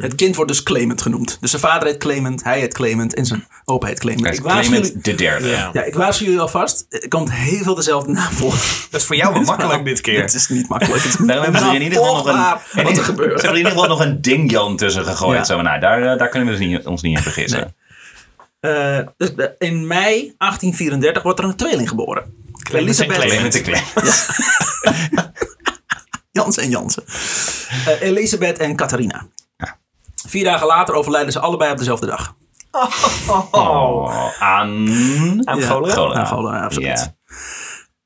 Het 0.00 0.14
kind 0.14 0.36
wordt 0.36 0.50
dus 0.50 0.62
Clement 0.62 1.02
genoemd. 1.02 1.36
Dus 1.40 1.50
zijn 1.50 1.62
vader 1.62 1.88
heet 1.88 1.98
Clement, 1.98 2.44
hij 2.44 2.58
heet 2.60 2.74
Clement 2.74 3.14
en 3.14 3.26
zijn 3.26 3.46
opa 3.64 3.86
heet 3.86 3.98
Clement. 3.98 4.42
Hij 4.44 4.60
Ik 4.60 4.64
jullie, 4.64 4.98
de 4.98 5.14
derde. 5.14 5.48
Ja. 5.48 5.70
ja, 5.72 5.84
ik 5.84 5.94
waarschuw 5.94 6.26
jullie 6.26 6.40
alvast, 6.40 6.86
er 6.88 7.08
komt 7.08 7.32
heel 7.32 7.62
veel 7.62 7.74
dezelfde 7.74 8.12
naam 8.12 8.32
voor. 8.32 8.50
Dat 8.90 9.00
is 9.00 9.06
voor 9.06 9.16
jou 9.16 9.32
wel 9.32 9.42
makkelijk 9.42 9.84
dit 9.84 10.00
keer. 10.00 10.20
Het 10.20 10.34
is 10.34 10.48
niet 10.48 10.68
makkelijk. 10.68 11.02
Het 11.02 11.12
is 11.12 11.16
Daarom 11.26 11.42
hebben 11.44 11.60
ze 11.60 11.68
er 11.68 11.74
in 11.74 11.82
ieder 11.82 11.98
geval 11.98 12.14
nog 12.16 12.26
een, 12.26 12.84
wat 12.84 12.90
er 12.90 12.94
ze 12.96 13.02
gebeurt. 13.02 13.28
hebben 13.28 13.42
er 13.42 13.50
in 13.50 13.56
ieder 13.56 13.72
geval 13.72 13.88
nog 13.88 14.00
een 14.00 14.20
dingjan 14.22 14.76
tussen 14.76 15.04
gegooid. 15.04 15.38
Ja. 15.38 15.44
Zo, 15.44 15.62
nou, 15.62 15.80
daar, 15.80 16.02
eh, 16.02 16.18
daar 16.18 16.28
kunnen 16.28 16.52
we 16.52 16.58
dus 16.58 16.66
niet, 16.66 16.86
ons 16.86 17.02
niet 17.02 17.16
in 17.16 17.22
vergissen. 17.22 17.74
Eh, 18.60 18.98
dus 19.16 19.30
in 19.58 19.86
mei 19.86 20.34
1834 20.38 21.22
wordt 21.22 21.38
er 21.38 21.44
een 21.44 21.56
tweeling 21.56 21.88
geboren. 21.88 22.46
En 22.72 23.08
Clement 23.08 23.52
de 23.52 23.60
Clement. 23.62 23.62
Clement. 23.62 24.26
Jansen 26.30 26.62
en 26.62 26.70
Jansen. 26.70 27.04
Eh, 27.86 28.00
Elisabeth 28.00 28.58
en 28.58 28.76
Catharina. 28.76 29.26
Vier 30.28 30.44
dagen 30.44 30.66
later 30.66 30.94
overlijden 30.94 31.32
ze 31.32 31.40
allebei 31.40 31.70
op 31.72 31.78
dezelfde 31.78 32.06
dag. 32.06 32.34
Oh. 32.70 33.44
Oh, 33.50 34.42
aan... 34.42 34.88
Aan 35.48 35.58
Ja. 35.58 35.66
cholera? 35.66 35.92
Cholera. 35.94 36.20
Ja, 36.20 36.26
cholera, 36.26 36.64
absoluut. 36.64 36.86
Ja. 36.98 37.14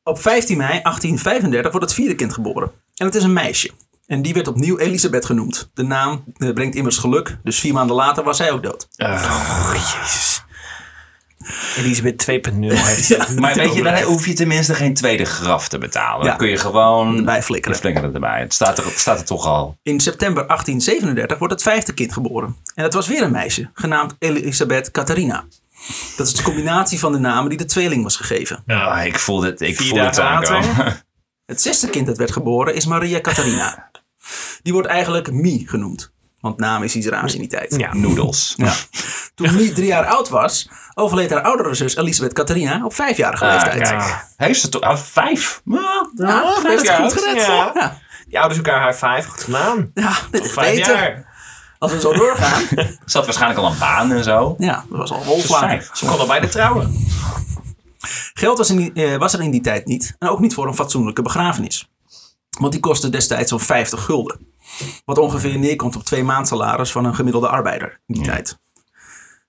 Op 0.03 0.21
15 0.21 0.57
mei 0.57 0.69
1835 0.83 1.71
wordt 1.71 1.87
het 1.87 1.95
vierde 1.95 2.15
kind 2.15 2.33
geboren. 2.33 2.73
En 2.95 3.07
het 3.07 3.15
is 3.15 3.23
een 3.23 3.33
meisje. 3.33 3.71
En 4.07 4.23
die 4.23 4.35
werd 4.35 4.49
opnieuw 4.49 4.79
Elisabeth 4.79 5.25
genoemd. 5.27 5.71
De 5.75 5.83
naam 5.83 6.25
eh, 6.37 6.53
brengt 6.53 6.75
immers 6.75 6.97
geluk. 6.99 7.39
Dus 7.43 7.59
vier 7.59 7.73
maanden 7.73 7.97
later 7.97 8.25
was 8.25 8.37
zij 8.37 8.51
ook 8.53 8.63
dood. 8.63 8.89
Oh, 8.97 9.73
jezus. 9.75 10.32
Elisabeth 11.77 12.27
2.0 12.31 12.59
heeft 12.61 13.07
Ja. 13.07 13.27
Maar 13.39 13.55
weet 13.55 13.75
je, 13.75 13.83
dan 13.83 14.01
hoef 14.03 14.27
je 14.27 14.33
tenminste 14.33 14.75
geen 14.75 14.95
tweede 14.95 15.25
graf 15.25 15.69
te 15.69 15.79
betalen. 15.79 16.23
Ja. 16.23 16.29
Dan 16.29 16.39
kun 16.39 16.49
je 16.49 16.57
gewoon... 16.57 17.17
Erbij 17.17 17.43
flikkeren. 17.43 18.15
Erbij. 18.15 18.41
Het 18.41 18.55
staat 18.55 18.79
er, 18.79 18.85
het 18.85 18.99
staat 18.99 19.19
er 19.19 19.25
toch 19.25 19.47
al. 19.47 19.79
In 19.83 20.01
september 20.01 20.47
1837 20.47 21.39
wordt 21.39 21.55
het 21.55 21.63
vijfde 21.63 21.93
kind 21.93 22.13
geboren. 22.13 22.57
En 22.75 22.85
het 22.85 22.95
was 22.95 23.09
weer 23.09 23.23
een 23.23 23.33
meisje, 23.33 23.71
genaamd 23.75 24.15
Elisabeth 24.19 24.91
Catharina. 24.91 25.45
Dat 26.17 26.27
is 26.27 26.35
de 26.35 26.43
combinatie 26.43 26.99
van 26.99 27.13
de 27.13 27.19
namen 27.19 27.49
die 27.49 27.59
de 27.59 27.65
tweeling 27.65 28.03
was 28.03 28.17
gegeven. 28.17 28.63
Ah, 28.67 29.05
ik 29.05 29.19
voelde 29.19 29.47
het, 29.47 29.61
ik 29.61 29.77
Vier 29.77 29.89
voelde 29.89 30.05
het 30.05 30.21
aankomen. 30.21 31.03
Het 31.47 31.63
zesde 31.63 31.91
kind 31.91 32.07
dat 32.07 32.17
werd 32.17 32.33
geboren 32.33 32.75
is 32.75 32.87
Maria 32.87 33.21
Catharina. 33.21 33.91
Die 34.63 34.73
wordt 34.73 34.89
eigenlijk 34.89 35.33
Mie 35.33 35.69
genoemd. 35.69 36.13
Want 36.43 36.59
naam 36.59 36.83
is 36.83 36.95
iets 36.95 37.07
raars 37.07 37.35
in 37.35 37.41
die 37.41 37.49
tijd. 37.49 37.75
Ja. 37.77 37.95
Noedels. 37.95 38.55
Ja. 38.57 38.73
Toen 39.35 39.55
Mie 39.55 39.73
drie 39.73 39.87
jaar 39.87 40.07
oud 40.07 40.29
was, 40.29 40.69
overleed 40.95 41.31
haar 41.31 41.43
oudere 41.43 41.75
zus 41.75 41.97
Elisabeth 41.97 42.33
Catharina 42.33 42.85
op 42.85 42.95
vijfjarige 42.95 43.45
Ah, 43.45 43.53
leeftijd. 43.53 44.51
is 44.51 44.63
er 44.63 44.69
toch 44.71 44.81
ah, 44.81 44.97
vijf? 44.99 45.61
Ja, 45.65 46.09
Ja, 46.17 46.55
vijf 46.61 46.67
heeft 46.83 46.89
het 46.99 47.13
goed 47.13 47.23
gered. 47.23 47.47
Ja. 47.47 47.71
Ja. 47.75 47.99
Die 48.27 48.39
ouders 48.41 48.61
elkaar 48.63 48.87
high 48.89 49.07
five. 49.07 49.29
Goed 49.29 49.43
gedaan. 49.43 49.91
Ja, 49.95 50.13
dit 50.31 50.45
is 50.45 50.53
Vijf 50.53 50.77
beter. 50.77 50.95
jaar. 50.95 51.31
Als 51.79 51.93
we 51.93 52.01
zo 52.01 52.13
doorgaan. 52.13 52.63
Ze 53.07 53.17
had 53.17 53.25
waarschijnlijk 53.25 53.61
al 53.61 53.71
een 53.73 53.79
baan 53.79 54.13
en 54.13 54.25
zo. 54.25 54.55
Ja, 54.59 54.85
dat 54.89 54.99
was 54.99 55.11
al 55.13 55.25
wolflaag. 55.25 55.61
Vijf. 55.61 55.91
Ze 55.93 56.07
kon 56.07 56.19
al 56.19 56.27
bijna 56.27 56.49
trouwen. 56.49 57.07
Geld 58.35 58.59
was, 58.59 58.71
in 58.71 58.77
die- 58.77 58.93
eh, 58.93 59.17
was 59.19 59.33
er 59.33 59.41
in 59.43 59.51
die 59.51 59.61
tijd 59.61 59.87
niet. 59.87 60.17
En 60.19 60.29
ook 60.29 60.41
niet 60.41 60.55
voor 60.55 60.67
een 60.67 60.75
fatsoenlijke 60.75 61.23
begrafenis. 61.23 61.89
Want 62.59 62.73
die 62.73 62.81
kostte 62.81 63.09
destijds 63.11 63.51
zo'n 63.51 63.61
50 63.61 64.05
gulden. 64.05 64.52
Wat 65.05 65.19
ongeveer 65.19 65.59
neerkomt 65.59 65.97
op 65.97 66.03
twee 66.03 66.25
maandsalaris 66.25 66.93
van 66.93 67.05
een 67.05 67.15
gemiddelde 67.15 67.49
arbeider 67.49 68.01
in 68.07 68.15
die 68.15 68.25
tijd. 68.25 68.59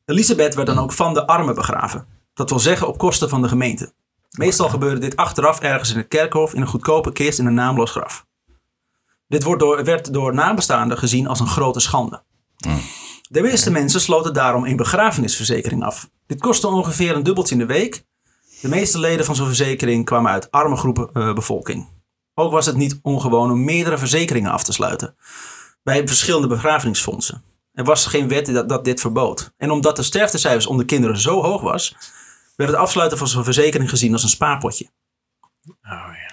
Elisabeth 0.05 0.55
werd 0.55 0.67
dan 0.67 0.79
ook 0.79 0.91
van 0.91 1.13
de 1.13 1.27
armen 1.27 1.55
begraven. 1.55 2.07
Dat 2.33 2.49
wil 2.49 2.59
zeggen 2.59 2.87
op 2.87 2.97
kosten 2.97 3.29
van 3.29 3.41
de 3.41 3.47
gemeente. 3.47 3.93
Meestal 4.37 4.69
gebeurde 4.69 4.99
dit 4.99 5.15
achteraf 5.15 5.59
ergens 5.59 5.91
in 5.91 5.97
het 5.97 6.07
kerkhof 6.07 6.53
in 6.53 6.61
een 6.61 6.67
goedkope 6.67 7.11
kist 7.11 7.39
in 7.39 7.45
een 7.45 7.53
naamloos 7.53 7.91
graf. 7.91 8.25
Dit 9.27 9.43
wordt 9.43 9.61
door, 9.61 9.83
werd 9.83 10.13
door 10.13 10.33
nabestaanden 10.33 10.97
gezien 10.97 11.27
als 11.27 11.39
een 11.39 11.47
grote 11.47 11.79
schande. 11.79 12.23
De 13.29 13.41
meeste 13.41 13.71
mensen 13.71 14.01
sloten 14.01 14.33
daarom 14.33 14.65
een 14.65 14.75
begrafenisverzekering 14.75 15.83
af. 15.83 16.09
Dit 16.25 16.41
kostte 16.41 16.67
ongeveer 16.67 17.15
een 17.15 17.23
dubbeltje 17.23 17.55
in 17.55 17.61
de 17.61 17.73
week 17.73 18.05
de 18.61 18.69
meeste 18.69 18.99
leden 18.99 19.25
van 19.25 19.35
zo'n 19.35 19.45
verzekering 19.45 20.05
kwamen 20.05 20.31
uit 20.31 20.51
arme 20.51 20.75
groepen 20.75 21.09
eh, 21.13 21.33
bevolking. 21.33 21.87
Ook 22.33 22.51
was 22.51 22.65
het 22.65 22.75
niet 22.75 22.99
ongewoon 23.01 23.51
om 23.51 23.63
meerdere 23.63 23.97
verzekeringen 23.97 24.51
af 24.51 24.63
te 24.63 24.73
sluiten. 24.73 25.15
Bij 25.83 26.07
verschillende 26.07 26.47
begrafenisfondsen. 26.47 27.43
Er 27.73 27.83
was 27.83 28.05
geen 28.05 28.27
wet 28.27 28.45
dat, 28.45 28.69
dat 28.69 28.85
dit 28.85 29.01
verbood. 29.01 29.53
En 29.57 29.71
omdat 29.71 29.95
de 29.95 30.03
sterftecijfers 30.03 30.65
onder 30.65 30.85
kinderen 30.85 31.17
zo 31.17 31.41
hoog 31.41 31.61
was, 31.61 31.95
werd 32.55 32.71
het 32.71 32.79
afsluiten 32.79 33.17
van 33.17 33.27
zo'n 33.27 33.43
verzekering 33.43 33.89
gezien 33.89 34.13
als 34.13 34.23
een 34.23 34.29
spaarpotje. 34.29 34.89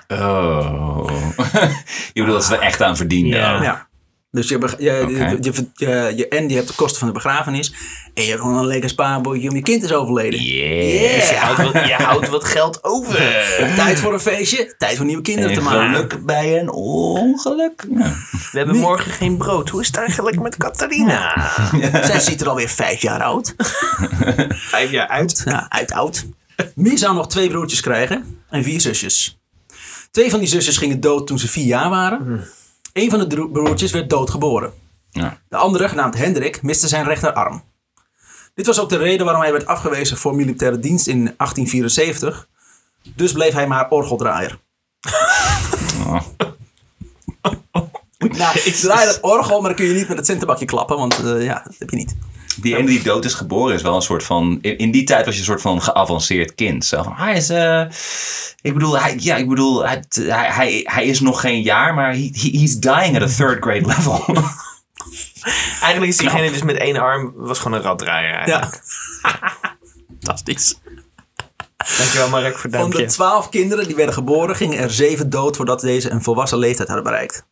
Oh. 0.09 1.07
je 2.13 2.21
bedoelt 2.21 2.33
dat 2.33 2.45
ze 2.45 2.55
er 2.55 2.63
echt 2.63 2.83
aan 2.83 2.97
verdienden. 2.97 3.39
Ja. 3.39 3.63
Ja. 3.63 3.90
Dus 4.33 4.49
je, 4.49 4.59
je, 4.79 4.85
je, 5.09 5.37
je, 5.41 5.53
je- 5.75 6.13
je- 6.17 6.29
en 6.29 6.49
je 6.49 6.55
hebt 6.55 6.69
de 6.69 6.75
kosten 6.75 6.99
van 6.99 7.09
de 7.09 7.15
begrafenis. 7.15 7.73
En 8.15 8.23
je 8.23 8.29
hebt 8.29 8.41
gewoon 8.41 8.57
een 8.57 8.67
lekker 8.67 8.91
spaarpotje 8.91 9.49
om 9.49 9.55
je 9.57 9.63
kind 9.63 9.83
is 9.83 9.93
overleden. 9.93 10.43
Yeah. 10.43 11.15
Dus 11.15 11.29
je 11.29 11.35
houdt 11.37 11.73
wat, 11.73 11.87
je 11.87 11.93
houdt 11.95 12.29
wat 12.29 12.45
geld 12.45 12.85
over. 12.85 13.15
Tijd 13.77 14.01
voor 14.01 14.13
een 14.13 14.21
feestje, 14.21 14.75
tijd 14.79 14.97
voor 14.97 15.07
nieuwe 15.07 15.23
kinderen 15.23 15.53
te 15.53 15.59
En 15.59 15.65
maken. 15.65 15.95
geluk 15.95 16.25
bij 16.27 16.59
een 16.61 16.71
ongeluk. 16.71 17.85
Ja. 17.97 18.13
We 18.53 18.59
hebben 18.59 18.77
morgen 18.77 19.11
geen 19.13 19.37
brood. 19.37 19.69
Hoe 19.69 19.81
is 19.81 19.87
het 19.87 19.97
eigenlijk 19.97 20.41
met 20.41 20.57
Catharina? 20.57 21.51
Zij 22.07 22.21
ziet 22.21 22.41
er 22.41 22.49
alweer 22.49 22.69
vijf 22.69 23.03
jaar 23.03 23.23
oud. 23.23 23.55
Vijf 24.75 24.91
jaar 24.91 25.09
uit. 25.09 25.43
Ja, 25.45 25.67
uit 25.69 25.93
oud. 25.93 26.27
Mie 26.75 26.97
zou 26.99 27.15
nog 27.15 27.29
twee 27.29 27.49
broertjes 27.49 27.81
krijgen 27.81 28.43
en 28.51 28.63
vier 28.65 28.81
zusjes. 28.81 29.39
Twee 30.11 30.31
van 30.31 30.39
die 30.39 30.49
zusjes 30.49 30.77
gingen 30.77 31.01
dood 31.01 31.27
toen 31.27 31.39
ze 31.39 31.49
vier 31.49 31.67
jaar 31.67 31.91
waren. 31.91 32.45
Eén 33.01 33.11
van 33.11 33.29
de 33.29 33.49
broertjes 33.53 33.93
werd 33.93 34.11
doodgeboren. 34.11 34.73
Ja. 35.11 35.41
De 35.49 35.57
andere, 35.57 35.89
genaamd 35.89 36.17
Hendrik, 36.17 36.63
miste 36.63 36.89
zijn 36.89 37.05
rechterarm. 37.05 37.63
Dit 38.55 38.67
was 38.67 38.81
ook 38.81 38.89
de 38.89 38.97
reden 38.97 39.25
waarom 39.25 39.43
hij 39.43 39.53
werd 39.53 39.67
afgewezen 39.67 40.17
voor 40.17 40.35
militaire 40.35 40.79
dienst 40.79 41.07
in 41.07 41.17
1874. 41.17 42.49
Dus 43.03 43.33
bleef 43.33 43.53
hij 43.53 43.67
maar 43.67 43.91
orgeldraaier. 43.91 44.59
Oh. 46.07 46.21
Nou, 48.19 48.59
ik 48.71 48.75
draai 48.75 49.07
dat 49.07 49.21
orgel, 49.21 49.61
maar 49.61 49.69
dan 49.69 49.79
kun 49.79 49.87
je 49.87 49.95
niet 49.95 50.09
met 50.09 50.17
het 50.17 50.27
centenbakje 50.27 50.65
klappen, 50.65 50.97
want 50.97 51.25
eh, 51.25 51.45
ja, 51.45 51.63
dat 51.65 51.75
heb 51.79 51.91
je 51.91 51.97
niet. 51.97 52.17
Die 52.57 52.77
ene 52.77 52.87
die 52.87 53.03
dood 53.03 53.25
is 53.25 53.35
geboren 53.35 53.75
is 53.75 53.83
wel 53.83 53.95
een 53.95 54.03
soort 54.03 54.23
van... 54.25 54.59
In, 54.61 54.91
die 54.91 55.05
tijd 55.05 55.25
was 55.25 55.35
je 55.35 55.41
een 55.41 55.47
soort 55.47 55.61
van 55.61 55.83
geavanceerd 55.83 56.55
kind. 56.55 56.85
Zo 56.85 57.03
van, 57.03 57.13
hij 57.17 57.37
is... 57.37 57.49
eh, 57.49 57.81
ik 58.61 58.73
bedoel, 58.73 58.99
hij, 59.01 59.17
ja, 59.19 59.37
ik 59.37 59.49
bedoel 59.49 59.87
hij, 59.87 60.05
hij, 60.29 60.81
hij, 60.85 61.07
is 61.07 61.21
nog 61.21 61.41
geen 61.41 61.63
jaar, 61.63 61.95
maar 61.95 62.13
he, 62.13 62.31
he- 62.33 62.59
he's 62.59 62.79
dying 62.79 63.17
at 63.17 63.23
a 63.23 63.35
third 63.37 63.63
grade 63.63 63.87
level. 63.87 64.25
Eigenlijk 65.83 66.13
is 66.13 66.17
diegene 66.17 66.51
dus 66.51 66.63
met 66.63 66.77
één 66.77 66.97
arm 66.97 67.33
was 67.37 67.59
gewoon 67.59 67.79
een 67.79 67.85
raddraaier. 67.85 68.35
eigenlijk. 68.35 68.81
Ja. 69.23 69.53
Fantastisch. 70.21 70.79
Dankjewel 71.99 72.29
Mark 72.29 72.59
voor 72.59 72.71
Van 72.71 72.91
de 72.91 73.05
twaalf 73.05 73.49
kinderen 73.49 73.87
die 73.87 73.97
werden 73.97 74.15
geboren, 74.15 74.57
gingen 74.57 74.79
er 74.79 74.91
zeven 74.91 75.31
dood 75.31 75.57
voordat 75.57 75.81
deze 75.81 76.11
een 76.11 76.23
volwassen 76.23 76.59
leeftijd 76.59 76.89
hadden 76.89 77.07
bereikt. 77.07 77.47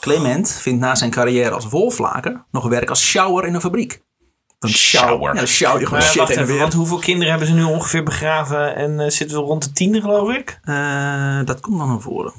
Clement 0.00 0.52
vindt 0.60 0.80
na 0.80 0.94
zijn 0.94 1.10
carrière 1.10 1.50
als 1.50 1.68
wolflaker 1.68 2.44
nog 2.50 2.68
werk 2.68 2.88
als 2.88 3.02
shower 3.04 3.44
in 3.46 3.54
een 3.54 3.60
fabriek. 3.60 4.02
Een 4.58 4.68
Shower. 4.68 5.32
Ja, 5.34 5.38
dan 5.38 5.46
shower 5.46 5.80
je 5.80 5.84
gewoon 5.86 5.98
Maar 6.00 6.08
shit 6.08 6.18
wacht 6.18 6.30
even, 6.30 6.46
weer. 6.46 6.58
want 6.58 6.72
hoeveel 6.72 6.98
kinderen 6.98 7.30
hebben 7.30 7.48
ze 7.48 7.54
nu 7.54 7.62
ongeveer 7.62 8.02
begraven? 8.02 8.76
En 8.76 9.00
eh, 9.00 9.10
zitten 9.10 9.36
we 9.36 9.42
rond 9.42 9.62
de 9.62 9.72
tien, 9.72 10.00
geloof 10.00 10.34
ik? 10.34 10.58
Eh, 10.64 11.40
dat 11.44 11.60
komt 11.60 11.78
dan 11.78 11.88
naar 11.88 12.00
voren. 12.00 12.32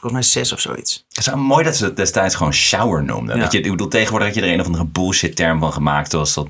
Volgens 0.00 0.12
mij 0.12 0.42
zes 0.42 0.52
of 0.52 0.60
zoiets. 0.60 1.04
Het 1.08 1.18
is 1.18 1.26
wel 1.26 1.36
mooi 1.36 1.64
dat 1.64 1.76
ze 1.76 1.84
het 1.84 1.96
destijds 1.96 2.34
gewoon 2.34 2.52
shower 2.52 3.04
noemden. 3.04 3.36
Ja. 3.36 3.42
Dat 3.42 3.52
je, 3.52 3.60
ik 3.60 3.70
bedoel, 3.70 3.88
tegenwoordig 3.88 4.26
had 4.28 4.36
je 4.36 4.42
er 4.42 4.52
een 4.52 4.60
of 4.60 4.66
andere 4.66 4.84
bullshit 4.84 5.36
term 5.36 5.60
van 5.60 5.72
gemaakt. 5.72 6.10
Zoals 6.10 6.34
dat 6.34 6.48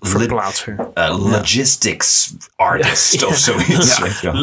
Verplaatser. 0.00 0.90
eh, 0.94 1.30
logistics 1.30 2.32
artist 2.56 3.24
of 3.24 3.36
zoiets. 3.36 4.00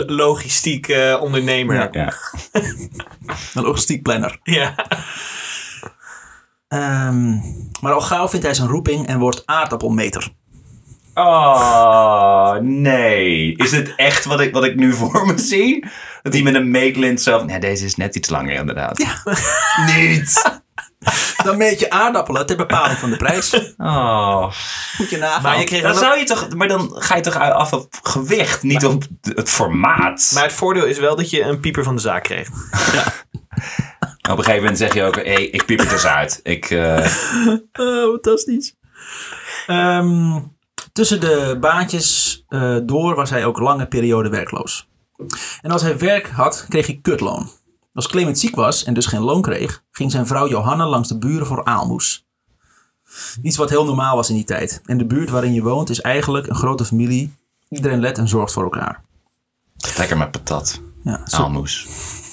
Logistiek 0.07 0.87
eh, 0.87 1.21
ondernemer. 1.21 1.89
Ja. 1.91 2.13
Een 2.51 2.91
logistiekplanner. 3.53 4.39
Ja. 4.43 4.75
Ehm, 6.67 7.31
maar 7.81 7.93
al 7.93 8.01
gauw 8.01 8.27
vindt 8.27 8.45
hij 8.45 8.53
zijn 8.53 8.67
roeping 8.67 9.07
en 9.07 9.19
wordt 9.19 9.41
aardappelmeter. 9.45 10.33
Oh, 11.13 12.55
nee. 12.61 13.55
Is 13.55 13.69
dit 13.69 13.93
echt 13.95 14.25
wat 14.25 14.39
ik, 14.39 14.53
wat 14.53 14.63
ik 14.63 14.75
nu 14.75 14.93
voor 14.93 15.25
me 15.25 15.37
zie? 15.37 15.85
Dat 16.21 16.33
hij 16.33 16.41
met 16.41 16.55
een 16.55 16.71
meetlint 16.71 17.21
zo... 17.21 17.43
Nee, 17.43 17.59
deze 17.59 17.85
is 17.85 17.95
net 17.95 18.15
iets 18.15 18.29
langer 18.29 18.53
inderdaad. 18.53 18.97
Ja. 18.97 19.35
Niet. 19.95 20.56
Dan 21.43 21.57
meet 21.57 21.79
je 21.79 21.89
aardappelen 21.89 22.45
ter 22.45 22.57
bepaling 22.57 22.99
van 22.99 23.09
de 23.09 23.17
prijs. 23.17 23.53
Oh. 23.77 24.51
Moet 24.97 25.09
je 25.09 25.17
nagaan. 25.17 25.41
Maar 25.41 25.59
je 25.59 25.65
kreeg 25.65 25.81
Dan 25.81 25.91
wel- 25.91 25.99
zou 26.01 26.17
je 26.17 26.23
toch... 26.25 26.53
Maar 26.55 26.67
dan 26.67 26.91
ga 26.95 27.15
je 27.15 27.21
toch 27.21 27.35
af 27.37 27.73
op 27.73 27.99
gewicht, 28.03 28.63
niet 28.63 28.85
op 28.85 29.03
het 29.21 29.49
formaat. 29.49 30.31
Maar 30.33 30.43
het 30.43 30.53
voordeel 30.53 30.85
is 30.85 30.99
wel 30.99 31.15
dat 31.15 31.29
je 31.29 31.41
een 31.41 31.59
pieper 31.59 31.83
van 31.83 31.95
de 31.95 32.01
zaak 32.01 32.23
kreeg. 32.23 32.47
Op 34.29 34.37
een 34.37 34.43
gegeven 34.43 34.55
moment 34.61 34.77
zeg 34.77 34.93
je 34.93 35.03
ook... 35.03 35.15
Hey, 35.15 35.43
ik 35.45 35.65
piep 35.65 35.79
het 35.79 35.91
eens 35.91 36.05
uit. 36.05 36.39
Ik... 36.43 36.69
eh, 36.69 37.11
Oh, 37.73 38.11
fantastisch. 38.11 38.75
Ehm, 39.67 40.39
tussen 40.93 41.19
de 41.19 41.57
baantjes 41.59 42.43
eh, 42.47 42.77
door 42.83 43.15
was 43.15 43.29
hij 43.29 43.45
ook 43.45 43.59
lange 43.59 43.87
periode 43.87 44.29
werkloos. 44.29 44.87
En 45.61 45.71
als 45.71 45.81
hij 45.81 45.97
werk 45.97 46.29
had, 46.29 46.65
kreeg 46.69 46.85
hij 46.85 46.99
kutloon. 47.01 47.49
Als 47.97 48.07
Clement 48.07 48.39
ziek 48.39 48.55
was 48.55 48.83
en 48.83 48.93
dus 48.93 49.05
geen 49.05 49.21
loon 49.21 49.41
kreeg, 49.41 49.83
ging 49.91 50.11
zijn 50.11 50.27
vrouw 50.27 50.47
Johanna 50.47 50.87
langs 50.87 51.07
de 51.07 51.17
buren 51.17 51.47
voor 51.47 51.63
aalmoes. 51.65 52.25
Iets 53.41 53.57
wat 53.57 53.69
heel 53.69 53.85
normaal 53.85 54.15
was 54.15 54.29
in 54.29 54.35
die 54.35 54.43
tijd. 54.43 54.81
En 54.85 54.97
de 54.97 55.05
buurt 55.05 55.29
waarin 55.29 55.53
je 55.53 55.61
woont 55.61 55.89
is 55.89 56.01
eigenlijk 56.01 56.47
een 56.47 56.55
grote 56.55 56.85
familie. 56.85 57.35
Iedereen 57.69 57.99
let 57.99 58.17
en 58.17 58.27
zorgt 58.27 58.53
voor 58.53 58.63
elkaar. 58.63 59.03
lekker 59.97 60.17
met 60.17 60.31
patat. 60.31 60.81
Ja, 61.03 61.21
zo- 61.25 61.37
Aalmoes. 61.37 61.87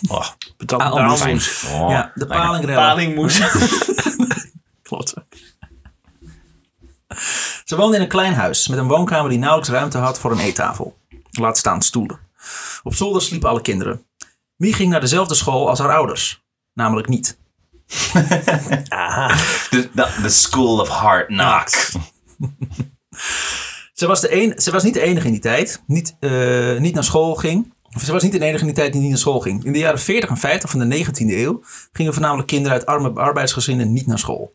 Oh, 0.09 0.27
Patat 0.57 0.81
Aalmoes. 0.81 1.21
aalmoes. 1.23 1.65
oh, 1.73 1.91
ja 1.91 2.13
de 2.15 2.27
lekker. 2.27 2.37
palingrellen. 2.47 2.83
Palingmoes. 2.83 3.41
Klopt. 4.83 5.15
Ze 7.65 7.77
woonde 7.77 7.97
in 7.97 8.03
een 8.03 8.09
klein 8.09 8.35
huis 8.35 8.69
met 8.69 8.79
een 8.79 8.89
woonkamer 8.89 9.31
die 9.31 9.39
nauwelijks 9.39 9.71
ruimte 9.73 9.99
had 9.99 10.19
voor 10.19 10.33
een 10.33 10.39
eettafel. 10.39 10.97
Laat 11.31 11.59
staan 11.59 11.83
stoelen. 11.83 12.19
Op 12.83 12.95
zolder 12.95 13.23
sliepen 13.23 13.49
alle 13.49 13.61
kinderen. 13.61 14.05
Mie 14.57 14.73
ging 14.73 14.91
naar 14.91 15.01
dezelfde 15.01 15.35
school 15.35 15.69
als 15.69 15.79
haar 15.79 15.95
ouders. 15.95 16.45
Namelijk 16.73 17.09
niet. 17.09 17.39
Aha. 18.89 19.37
The, 19.71 20.29
school 20.29 20.81
of 20.81 20.89
hard 20.89 21.27
knocks. 21.27 21.97
Ze 23.93 24.07
was, 24.07 24.21
de 24.21 24.43
een, 24.43 24.61
ze 24.61 24.71
was 24.71 24.83
niet 24.83 24.95
de 24.95 25.01
enige 25.01 25.27
in 25.27 25.33
die 25.33 25.41
tijd. 25.41 25.83
Niet, 25.87 26.17
eh, 26.21 26.79
niet 26.79 26.95
naar 26.95 27.05
school 27.05 27.35
ging. 27.35 27.73
Ze 28.05 28.13
was 28.13 28.23
niet 28.23 28.33
de 28.33 28.41
enige 28.41 28.61
in 28.61 28.67
die 28.67 28.75
tijd 28.75 28.93
die 28.93 29.01
niet 29.01 29.11
naar 29.11 29.19
school 29.19 29.41
ging. 29.41 29.65
In 29.65 29.73
de 29.73 29.79
jaren 29.79 29.99
40 29.99 30.31
en 30.31 30.37
50 30.37 30.71
van 30.71 30.89
de 30.89 31.05
19e 31.05 31.37
eeuw 31.37 31.63
gingen 31.93 32.13
voornamelijk 32.13 32.49
kinderen 32.49 32.79
uit 32.79 32.87
arme 32.87 33.11
arbeidsgezinnen 33.11 33.93
niet 33.93 34.07
naar 34.07 34.19
school. 34.19 34.55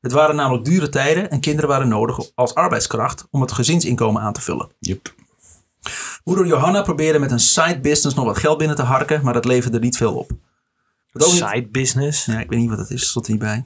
Het 0.00 0.12
waren 0.12 0.36
namelijk 0.36 0.64
dure 0.64 0.88
tijden 0.88 1.30
en 1.30 1.40
kinderen 1.40 1.68
waren 1.70 1.88
nodig 1.88 2.18
als 2.34 2.54
arbeidskracht 2.54 3.26
om 3.30 3.40
het 3.40 3.52
gezinsinkomen 3.52 4.22
aan 4.22 4.32
te 4.32 4.40
vullen. 4.40 4.70
Yep. 4.78 5.14
Moeder 6.24 6.46
Johanna 6.46 6.82
probeerde 6.82 7.18
met 7.18 7.30
een 7.30 7.40
side 7.40 7.80
business 7.80 8.16
nog 8.16 8.24
wat 8.24 8.38
geld 8.38 8.58
binnen 8.58 8.76
te 8.76 8.82
harken, 8.82 9.24
maar 9.24 9.32
dat 9.32 9.44
leverde 9.44 9.78
niet 9.78 9.96
veel 9.96 10.14
op. 10.14 10.30
Wat 11.12 11.24
ook 11.26 11.32
niet, 11.32 11.44
Side 11.52 11.68
business. 11.70 12.24
ja, 12.24 12.40
ik 12.40 12.48
weet 12.50 12.58
niet 12.58 12.68
wat 12.68 12.78
dat 12.78 12.90
is, 12.90 13.08
stond 13.08 13.26
er 13.26 13.30
niet 13.32 13.40
bij. 13.40 13.64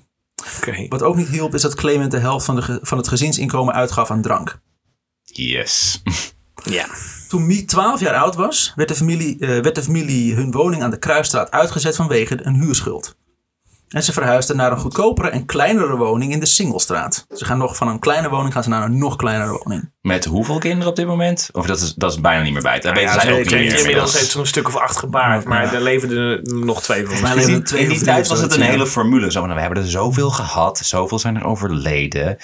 Oké. 0.57 0.87
Wat 0.89 1.03
ook 1.03 1.17
niet 1.17 1.29
hielp 1.29 1.55
is 1.55 1.63
dat 1.63 1.75
Clement 1.75 2.11
de 2.11 2.19
helft 2.19 2.45
van, 2.45 2.55
de, 2.57 2.63
ge- 2.63 2.79
van 2.83 2.99
het 2.99 3.09
gezinsinkomen 3.09 3.75
uitgaf 3.75 4.11
aan 4.11 4.23
drank. 4.23 4.61
Yes. 5.23 6.03
Ja. 6.71 6.87
Toen 7.29 7.47
Mie 7.47 7.65
12 7.65 8.01
jaar 8.01 8.15
oud 8.15 8.35
was, 8.35 8.73
werd 8.77 8.89
de, 8.89 8.95
familie, 8.95 9.39
eh, 9.39 9.49
werd 9.49 9.75
de 9.75 9.83
familie 9.83 10.35
hun 10.35 10.51
woning 10.51 10.83
aan 10.83 10.91
de 10.91 10.99
Kruisstraat 10.99 11.51
uitgezet 11.51 11.97
vanwege 11.97 12.45
een 12.47 12.55
huurschuld. 12.55 13.17
En 13.95 14.03
ze 14.03 14.13
verhuisden 14.13 14.57
naar 14.57 14.73
een 14.73 14.79
goedkopere 14.79 15.29
en 15.29 15.47
kleinere 15.47 15.97
woning 15.97 16.33
in 16.33 16.41
de 16.41 16.47
Singlestraat. 16.47 17.27
Ze 17.31 17.45
gaan 17.45 17.59
nog 17.59 17.77
van 17.77 17.89
een 17.89 17.99
kleine 17.99 18.29
woning 18.29 18.53
gaan 18.53 18.63
ze 18.63 18.69
naar 18.69 18.83
een 18.83 18.99
nog 18.99 19.17
kleinere 19.17 19.63
woning. 19.65 19.91
Met 20.01 20.25
hoeveel 20.25 20.59
kinderen 20.59 20.89
op 20.89 20.97
dit 20.97 21.07
moment? 21.07 21.49
Of 21.53 21.67
dat 21.67 21.81
is, 21.81 21.95
dat 21.95 22.11
is 22.11 22.21
bijna 22.21 22.43
niet 22.43 22.53
meer 22.53 22.63
bij. 22.63 22.81
Dat 22.81 22.95
weten 22.95 23.21
zij 23.21 23.33
ook 23.33 23.39
niet 23.39 23.51
meer. 23.51 23.79
Inmiddels 23.79 24.19
heeft 24.19 24.31
ze 24.31 24.39
een 24.39 24.47
stuk 24.47 24.69
of 24.69 24.77
acht 24.77 24.97
gebaard, 24.97 25.45
maar 25.45 25.75
er 25.75 25.81
leefden 25.81 26.11
er 26.11 26.55
nog 26.55 26.83
twee 26.83 27.07
van. 27.07 27.23
mij 27.23 27.37
In 27.37 27.47
die, 27.47 27.63
twee 27.63 27.83
in 27.83 27.89
die 27.89 27.97
of 27.97 28.03
drie 28.03 28.15
tijd 28.15 28.29
was 28.29 28.41
het 28.41 28.55
een 28.55 28.63
ja. 28.63 28.67
hele 28.67 28.87
formule. 28.87 29.31
Zo, 29.31 29.41
van, 29.41 29.55
we 29.55 29.61
hebben 29.61 29.83
er 29.83 29.91
zoveel 29.91 30.31
gehad, 30.31 30.79
zoveel 30.79 31.19
zijn 31.19 31.37
er 31.37 31.45
overleden. 31.45 32.37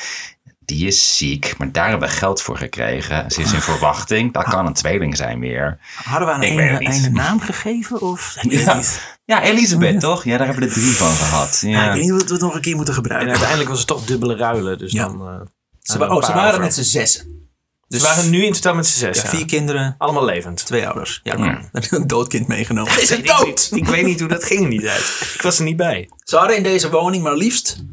Die 0.65 0.87
is 0.87 1.17
ziek, 1.17 1.55
maar 1.59 1.73
daar 1.73 1.89
hebben 1.89 2.09
we 2.09 2.15
geld 2.15 2.43
voor 2.43 2.57
gekregen. 2.57 3.31
Ze 3.31 3.41
is 3.41 3.53
in 3.53 3.61
verwachting. 3.61 4.33
Dat 4.33 4.45
kan 4.45 4.67
een 4.67 4.73
tweeling 4.73 5.17
zijn 5.17 5.41
weer. 5.41 5.79
Hadden 6.05 6.29
we 6.29 6.35
aan 6.35 6.43
een, 6.43 6.79
einde 6.79 7.11
naam 7.11 7.41
gegeven? 7.41 8.01
Of? 8.01 8.37
Ja, 8.41 8.75
niet. 8.75 9.10
Ja 9.31 9.43
Elisabeth, 9.43 10.01
toch? 10.01 10.25
Ja, 10.25 10.37
daar 10.37 10.47
hebben 10.47 10.65
we 10.69 10.75
er 10.75 10.81
drie 10.81 10.97
van 10.97 11.15
gehad. 11.15 11.59
Ja, 11.65 11.69
Ja. 11.71 11.87
ik 11.87 11.93
weet 11.93 12.03
niet 12.03 12.13
of 12.13 12.27
we 12.27 12.33
het 12.33 12.43
nog 12.43 12.55
een 12.55 12.61
keer 12.61 12.77
moeten 12.77 12.95
En 12.95 13.01
gebruiken. 13.01 13.31
uiteindelijk 13.31 13.69
was 13.71 13.79
het 13.79 13.89
toch 13.89 14.05
dubbele 14.05 14.37
ruilen. 14.37 14.79
Dus 14.79 14.93
Ja. 14.93 15.05
dan, 15.09 15.29
eh, 15.29 15.41
Ze, 15.81 15.99
wa- 15.99 16.09
oh, 16.09 16.25
ze 16.25 16.33
waren 16.33 16.49
over. 16.49 16.61
met 16.61 16.75
z'n 16.75 16.83
zessen. 16.83 17.49
Ze 17.89 17.99
waren 18.03 18.31
nu 18.31 18.45
in 18.45 18.53
totaal 18.53 18.75
met 18.75 18.87
z'n 18.87 18.99
zes. 18.99 19.17
Ja, 19.17 19.23
Ja, 19.23 19.29
vier 19.29 19.45
kinderen, 19.47 19.95
Allemaal 19.99 20.25
levend. 20.25 20.67
twee 20.67 20.87
ouders. 20.89 21.21
Ja, 21.23 21.37
Ja. 21.37 21.61
Een 21.91 22.07
doodkind 22.07 22.47
meegenomen. 22.49 22.93
Is 22.93 23.03
Ik 23.03 23.09
het 23.09 23.19
weet 23.19 23.27
dood? 23.27 23.47
niet- 23.47 23.71
Ik 23.81 23.87
weet 23.87 24.05
niet 24.05 24.21
hoe 24.21 24.29
dat 24.29 24.45
ging 24.45 24.63
er 24.63 24.69
niet 24.69 24.87
uit. 24.87 25.31
Ik 25.35 25.43
was 25.43 25.59
er 25.59 25.65
niet 25.65 25.77
bij. 25.77 26.09
Ze 26.25 26.37
hadden 26.37 26.57
in 26.57 26.63
deze 26.63 26.91
woning 26.91 27.23
maar 27.23 27.35
liefst 27.37 27.85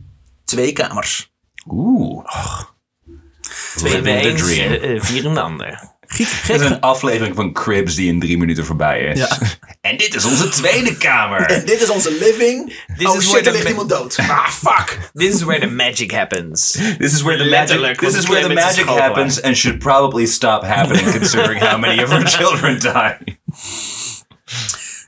twee 0.46 0.72
kamers. 0.74 1.32
Oeh. 1.70 2.26
Twee 3.76 3.96
een, 3.96 4.36
dream. 4.38 4.72
eh, 4.74 4.96
eh, 4.96 5.02
vier 5.04 5.26
in 5.26 5.34
de 5.34 5.42
ander. 5.42 5.96
Giet, 6.08 6.28
is 6.48 6.62
een 6.62 6.80
aflevering 6.80 7.36
van 7.36 7.54
Cribs 7.54 7.96
die 7.96 8.08
in 8.08 8.20
drie 8.20 8.38
minuten 8.38 8.66
voorbij 8.66 9.02
is. 9.02 9.20
Ja. 9.20 9.38
En 9.82 9.98
dit 9.98 10.16
is 10.16 10.26
onze 10.26 10.50
tweede 10.50 10.98
kamer. 10.98 11.42
En 11.42 11.66
dit 11.66 11.82
is 11.82 11.90
onze 11.90 12.12
living. 12.20 12.74
This 12.98 13.08
oh 13.08 13.16
is 13.16 13.24
shit, 13.24 13.32
where 13.32 13.38
er 13.38 13.44
the 13.44 13.52
ligt 13.52 13.64
ma- 13.64 13.70
iemand 13.70 13.90
dood. 13.90 14.18
Ah, 14.20 14.48
fuck. 14.50 14.98
This 15.14 15.34
is 15.34 15.42
where 15.44 15.60
the 15.60 15.74
magic 15.74 16.12
happens. 16.12 16.72
This 16.98 17.14
is 17.14 17.22
where 17.22 17.38
the 17.38 17.50
Letterlijk, 17.50 18.02
magic, 18.02 18.10
this 18.10 18.24
is 18.24 18.30
where 18.30 18.48
the 18.48 18.54
magic 18.54 18.86
happens 18.86 19.42
and 19.42 19.58
should 19.58 19.80
probably 19.80 20.26
stop 20.26 20.64
happening 20.64 21.12
considering 21.12 21.62
how 21.62 21.80
many 21.80 22.04
of 22.04 22.12
our 22.12 22.28
children 22.38 22.80
die. 22.80 23.40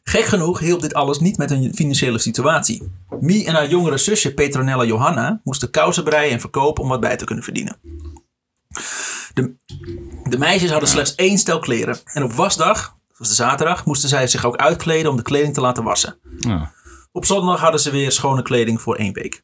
Gek 0.04 0.26
genoeg 0.26 0.60
hielp 0.60 0.82
dit 0.82 0.94
alles 0.94 1.20
niet 1.20 1.38
met 1.38 1.50
hun 1.50 1.72
financiële 1.76 2.20
situatie. 2.20 2.92
Mie 3.20 3.46
en 3.46 3.54
haar 3.54 3.68
jongere 3.70 3.98
zusje 3.98 4.34
Petronella 4.34 4.84
Johanna 4.86 5.42
moesten 5.44 5.72
kousen 5.72 6.04
breien 6.04 6.32
en 6.32 6.40
verkopen 6.40 6.84
om 6.84 6.90
wat 6.90 7.00
bij 7.00 7.16
te 7.16 7.26
kunnen 7.26 7.44
verdienen. 7.44 7.78
De, 9.34 9.56
de 10.30 10.38
meisjes 10.38 10.72
hadden 10.72 10.90
slechts 10.90 11.16
één 11.16 11.38
stel 11.38 11.60
kleren. 11.60 11.98
En 12.14 12.24
op 12.24 12.34
wasdag, 12.34 12.82
dat 13.08 13.18
was 13.18 13.28
de 13.28 13.34
zaterdag, 13.36 13.86
moesten 13.86 14.10
zij 14.10 14.28
zich 14.28 14.46
ook 14.46 14.56
uitkleden 14.56 15.12
om 15.12 15.18
de 15.18 15.24
kleding 15.24 15.54
te 15.54 15.62
laten 15.62 15.84
wassen. 15.84 16.18
Ja. 16.40 16.72
Op 17.12 17.26
zondag 17.26 17.60
hadden 17.60 17.80
ze 17.80 17.92
weer 17.92 18.12
schone 18.12 18.42
kleding 18.42 18.82
voor 18.82 18.96
één 18.96 19.14
week. 19.14 19.44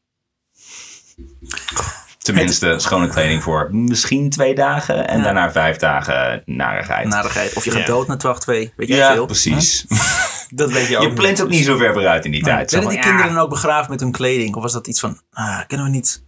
Tenminste, 2.18 2.75
schone 2.80 3.08
kleding 3.08 3.44
voor 3.44 3.70
misschien 3.72 4.30
twee 4.30 4.56
dagen 4.56 5.08
en 5.08 5.18
Ja. 5.18 5.24
daarna 5.24 5.51
vijf 5.51 5.77
dagen 5.77 6.42
narigheid. 6.46 7.08
Narigheid. 7.08 7.54
Of 7.54 7.65
je 7.65 7.72
gaat 7.72 7.80
Ja. 7.80 7.86
dood 7.86 8.08
na 8.08 8.15
12, 8.18 8.39
2. 8.39 8.74
Weet 8.75 8.88
jij 8.88 8.98
ja, 8.98 9.13
veel? 9.13 9.25
precies. 9.25 9.86
Dat 10.50 10.72
weet 10.72 10.88
je 10.88 10.98
ook 10.98 11.04
Je 11.04 11.13
plant 11.13 11.42
ook 11.42 11.50
niet 11.50 11.65
zo 11.65 11.77
ver 11.77 11.94
vooruit 11.94 12.25
in 12.25 12.32
die 12.32 12.44
tijd. 12.44 12.72
Werden 12.72 12.89
die 12.89 13.00
kinderen 13.00 13.34
dan 13.34 13.44
ook 13.44 13.50
begraven 13.50 13.92
met 13.92 14.00
hun 14.00 14.12
kleding? 14.12 14.56
Of 14.56 14.62
was 14.62 14.74
dat 14.74 14.88
iets 14.88 15.00
van, 15.00 15.20
ah, 15.32 15.60
kunnen 15.68 15.86
we 15.86 15.92
niet, 15.92 16.24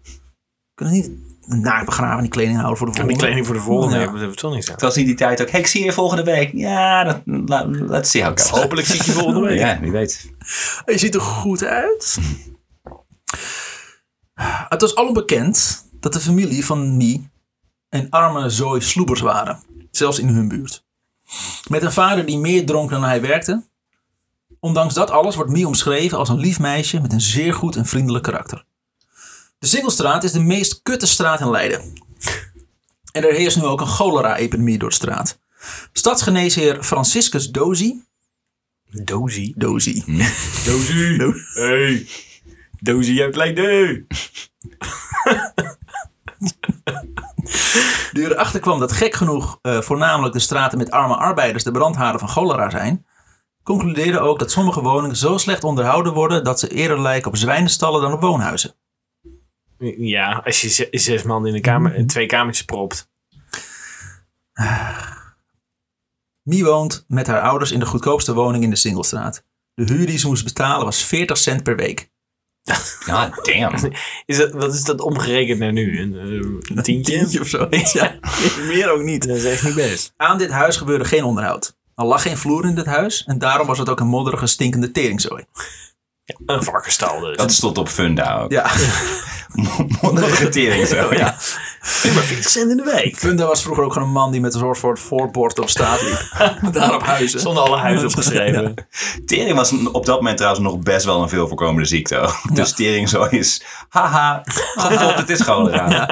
kunnen 0.75 0.93
we 0.95 0.99
niet 1.01 1.11
naakt 1.47 1.85
begraven 1.85 2.21
die 2.21 2.31
kleding 2.31 2.57
houden 2.57 2.77
voor 2.77 2.91
de 2.91 2.99
En 2.99 3.07
die 3.07 3.17
volgende? 3.17 3.25
kleding 3.25 3.45
voor 3.45 3.55
de 3.55 3.61
volgende 3.61 3.95
Ja. 3.95 4.01
hebben 4.01 4.29
we 4.29 4.35
toch 4.35 4.53
niet 4.53 4.65
zo. 4.65 4.71
Het 4.71 4.81
was 4.81 4.97
in 4.97 5.05
die 5.05 5.15
tijd 5.15 5.41
ook, 5.41 5.49
hey, 5.49 5.59
ik 5.59 5.67
zie 5.67 5.83
je 5.83 5.91
volgende 5.93 6.23
week. 6.23 6.51
Ja, 6.53 7.03
dat, 7.03 7.21
let's 7.67 8.09
see 8.11 8.23
how 8.23 8.31
it 8.31 8.41
goes. 8.41 8.61
Hopelijk 8.61 8.87
zie 8.87 8.95
ik 8.95 9.01
je 9.01 9.11
volgende 9.11 9.39
week. 9.47 9.59
Ja, 9.59 9.79
wie 9.79 9.91
weet. 9.91 10.31
Je 10.85 10.97
ziet 10.97 11.15
er 11.15 11.21
goed 11.21 11.63
uit. 11.63 12.17
Het 14.69 14.81
was 14.81 14.95
alom 14.95 15.13
bekend 15.13 15.85
dat 15.99 16.13
de 16.13 16.19
familie 16.19 16.65
van 16.65 16.97
Mie 16.97 17.29
een 17.89 18.09
arme 18.09 18.49
zooi 18.49 18.81
sloebers 18.81 19.21
waren. 19.21 19.59
Zelfs 19.91 20.19
in 20.19 20.27
hun 20.27 20.47
buurt. 20.47 20.85
Met 21.67 21.81
een 21.83 21.91
vader 21.91 22.25
die 22.25 22.37
meer 22.37 22.65
dronk 22.65 22.89
dan 22.89 23.03
hij 23.03 23.21
werkte. 23.21 23.65
Ondanks 24.59 24.93
dat 24.93 25.09
alles 25.11 25.35
wordt 25.35 25.51
Mie 25.51 25.67
omschreven 25.67 26.17
als 26.17 26.29
een 26.29 26.37
lief 26.39 26.59
meisje 26.59 27.01
met 27.01 27.13
een 27.13 27.21
zeer 27.21 27.53
goed 27.53 27.75
en 27.75 27.85
vriendelijk 27.85 28.23
karakter. 28.23 28.65
De 29.59 29.67
Singelstraat 29.67 30.23
is 30.23 30.31
de 30.31 30.39
meest 30.39 30.79
kutte 30.83 31.07
straat 31.07 31.39
in 31.39 31.49
Leiden. 31.49 31.93
En 33.11 33.23
er 33.23 33.33
heerst 33.33 33.57
nu 33.57 33.63
ook 33.63 33.81
een 33.81 33.87
cholera-epidemie 33.87 34.77
door 34.77 34.89
de 34.89 34.95
straat. 34.95 35.39
Stadsgeneesheer 35.93 36.83
Franciscus 36.83 37.49
Dozy. 37.51 37.93
Dozy. 38.91 39.53
Dozy. 39.55 40.03
Dozy. 40.65 41.17
Do- 41.17 41.33
Hey. 41.53 42.07
Dozy 42.79 43.21
uit 43.21 43.35
Leiden. 43.35 44.07
Die 48.11 48.23
erachter 48.31 48.59
kwam 48.59 48.79
dat 48.79 48.91
gek 48.91 49.13
genoeg 49.15 49.59
eh, 49.61 49.81
voornamelijk 49.81 50.33
de 50.33 50.39
straten 50.39 50.77
met 50.77 50.91
arme 50.91 51.15
arbeiders 51.15 51.63
de 51.63 51.71
brandhaarden 51.71 52.19
van 52.19 52.29
cholera 52.29 52.69
zijn, 52.69 53.05
concludeerde 53.63 54.19
ook 54.19 54.39
dat 54.39 54.51
sommige 54.51 54.81
woningen 54.81 55.15
zo 55.15 55.37
slecht 55.37 55.63
onderhouden 55.63 56.13
worden 56.13 56.43
dat 56.43 56.59
ze 56.59 56.67
eerder 56.67 57.01
lijken 57.01 57.29
op 57.31 57.37
zwijnenstallen 57.37 58.01
dan 58.01 58.13
op 58.13 58.21
woonhuizen. 58.21 58.73
Ja, 59.97 60.41
als 60.45 60.61
je 60.61 60.67
ze- 60.69 60.87
zes 60.91 61.23
man 61.23 61.47
in 61.47 61.53
een 61.55 61.61
kamer, 61.61 61.95
in 61.95 62.07
twee 62.07 62.25
kamertjes 62.25 62.65
propt. 62.65 63.09
Mie 66.43 66.65
woont 66.65 67.05
met 67.07 67.27
haar 67.27 67.41
ouders 67.41 67.71
in 67.71 67.79
de 67.79 67.85
goedkoopste 67.85 68.33
woning 68.33 68.63
in 68.63 68.69
de 68.69 68.75
Singlestraat. 68.75 69.43
De 69.73 69.83
huur 69.93 70.05
die 70.05 70.17
ze 70.17 70.27
moest 70.27 70.43
betalen 70.43 70.85
was 70.85 71.03
40 71.03 71.37
cent 71.37 71.63
per 71.63 71.75
week. 71.75 72.09
Ja, 73.05 73.29
damn. 73.41 73.91
Is 74.25 74.37
dat, 74.37 74.51
wat 74.51 74.73
is 74.73 74.83
dat 74.83 75.01
omgerekend 75.01 75.59
naar 75.59 75.71
nu? 75.71 75.99
Een, 75.99 76.15
eh, 76.15 76.75
een 76.77 76.83
tientje? 76.83 77.39
of 77.39 77.47
zo. 77.47 77.67
Ja, 77.93 78.19
meer 78.71 78.91
ook 78.91 79.01
niet. 79.01 79.27
Dat 79.27 79.37
is 79.37 79.43
echt 79.45 79.63
niet 79.63 79.75
best. 79.75 80.13
Aan 80.17 80.37
dit 80.37 80.49
huis 80.49 80.77
gebeurde 80.77 81.05
geen 81.05 81.23
onderhoud. 81.23 81.75
Er 81.95 82.05
lag 82.05 82.21
geen 82.21 82.37
vloer 82.37 82.65
in 82.65 82.75
dit 82.75 82.85
huis 82.85 83.23
en 83.23 83.37
daarom 83.39 83.67
was 83.67 83.77
het 83.77 83.89
ook 83.89 83.99
een 83.99 84.07
modderige, 84.07 84.47
stinkende 84.47 84.91
teringzooi. 84.91 85.43
Een 86.45 86.63
varkenstal 86.63 87.19
dus. 87.19 87.37
Dat 87.37 87.51
stond 87.51 87.77
op 87.77 87.89
Funda 87.89 88.39
ook. 88.39 88.51
Ja, 88.51 88.69
Mondelige 90.01 90.49
tering 90.49 90.87
zo. 90.87 91.13
Ja. 91.13 91.35
Nu 92.03 92.11
maar 92.11 92.23
40 92.23 92.51
cent 92.51 92.71
in 92.71 92.77
de 92.77 92.83
week. 92.83 93.15
Funda 93.17 93.45
was 93.45 93.61
vroeger 93.61 93.83
ook 93.83 93.93
gewoon 93.93 94.07
een 94.07 94.13
man 94.13 94.31
die 94.31 94.41
met 94.41 94.53
een 94.53 94.59
soort 94.59 94.79
voor 94.79 94.91
het 94.91 94.99
voorbord 94.99 95.59
op 95.59 95.69
straat 95.69 96.01
liep. 96.01 96.29
Daar 96.73 96.95
op 96.95 97.03
huizen. 97.03 97.39
Zonder 97.39 97.63
alle 97.63 97.77
huizen 97.77 98.07
opgeschreven. 98.07 98.87
Tering 99.25 99.55
was 99.55 99.73
op 99.91 100.05
dat 100.05 100.15
moment 100.15 100.37
trouwens 100.37 100.63
nog 100.63 100.79
best 100.79 101.05
wel 101.05 101.21
een 101.21 101.29
veel 101.29 101.47
voorkomende 101.47 101.87
ziekte. 101.87 102.17
ook. 102.17 102.55
Dus 102.55 102.73
tering 102.73 103.09
zo 103.09 103.23
is, 103.23 103.63
haha, 103.89 104.41
gevolgd, 104.45 105.17
het 105.17 105.29
is 105.29 105.41
cholera. 105.41 106.05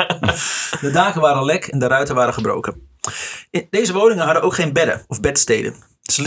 De 0.81 0.91
daken 0.91 1.21
waren 1.21 1.45
lek 1.45 1.65
en 1.65 1.79
de 1.79 1.87
ruiten 1.87 2.15
waren 2.15 2.33
gebroken. 2.33 2.89
In 3.49 3.67
deze 3.69 3.93
woningen 3.93 4.25
hadden 4.25 4.43
ook 4.43 4.53
geen 4.53 4.73
bedden 4.73 5.03
of 5.07 5.19
bedsteden. 5.19 5.75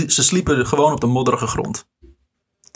Ze 0.07 0.22
sliepen 0.22 0.66
gewoon 0.66 0.92
op 0.92 1.01
de 1.01 1.07
modderige 1.07 1.46
grond. 1.46 1.87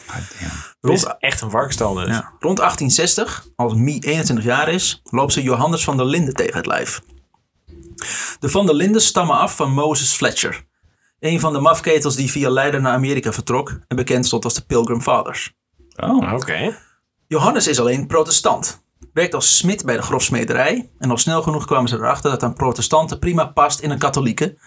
Dit 0.07 0.91
Rond, 0.91 0.99
is 0.99 1.15
echt 1.19 1.41
een 1.41 1.51
varkenstal 1.51 1.95
dus. 1.95 2.07
ja, 2.09 2.33
rond 2.39 2.57
1860, 2.57 3.47
als 3.57 3.75
Mie 3.75 4.05
21 4.05 4.45
jaar 4.45 4.69
is, 4.69 5.01
loopt 5.05 5.33
ze 5.33 5.43
Johannes 5.43 5.85
van 5.85 5.97
der 5.97 6.07
Linden 6.07 6.35
tegen 6.35 6.57
het 6.57 6.67
lijf. 6.67 7.01
De 8.41 8.49
van 8.49 8.67
der 8.67 8.75
Linden 8.75 9.03
stammen 9.03 9.37
af 9.37 9.57
van 9.57 9.73
Moses 9.73 10.13
Fletcher. 10.13 10.65
Een 11.21 11.41
van 11.41 11.53
de 11.53 11.61
mafketels 11.61 12.17
die 12.17 12.31
via 12.31 12.51
Leiden 12.51 12.83
naar 12.83 12.93
Amerika 12.93 13.33
vertrok 13.33 13.79
en 13.89 13.97
bekend 13.97 14.27
stond 14.27 14.45
als 14.45 14.55
de 14.55 14.65
Pilgrim 14.65 15.03
Fathers. 15.03 15.53
Oh, 15.97 16.33
Oké. 16.33 16.79
Johannes 17.27 17.67
is 17.67 17.81
alleen 17.81 18.07
protestant. 18.07 18.85
Werkt 19.13 19.35
als 19.35 19.57
smid 19.57 19.85
bij 19.85 19.97
de 19.97 20.03
grofsmederij. 20.03 20.91
En 20.99 21.11
al 21.11 21.17
snel 21.17 21.43
genoeg 21.43 21.67
kwamen 21.67 21.89
ze 21.89 21.97
erachter 21.97 22.31
dat 22.31 22.43
een 22.43 22.55
protestanten 22.55 23.19
prima 23.19 23.45
past 23.45 23.81
in 23.81 23.91
een 23.91 23.99
katholieke. 23.99 24.59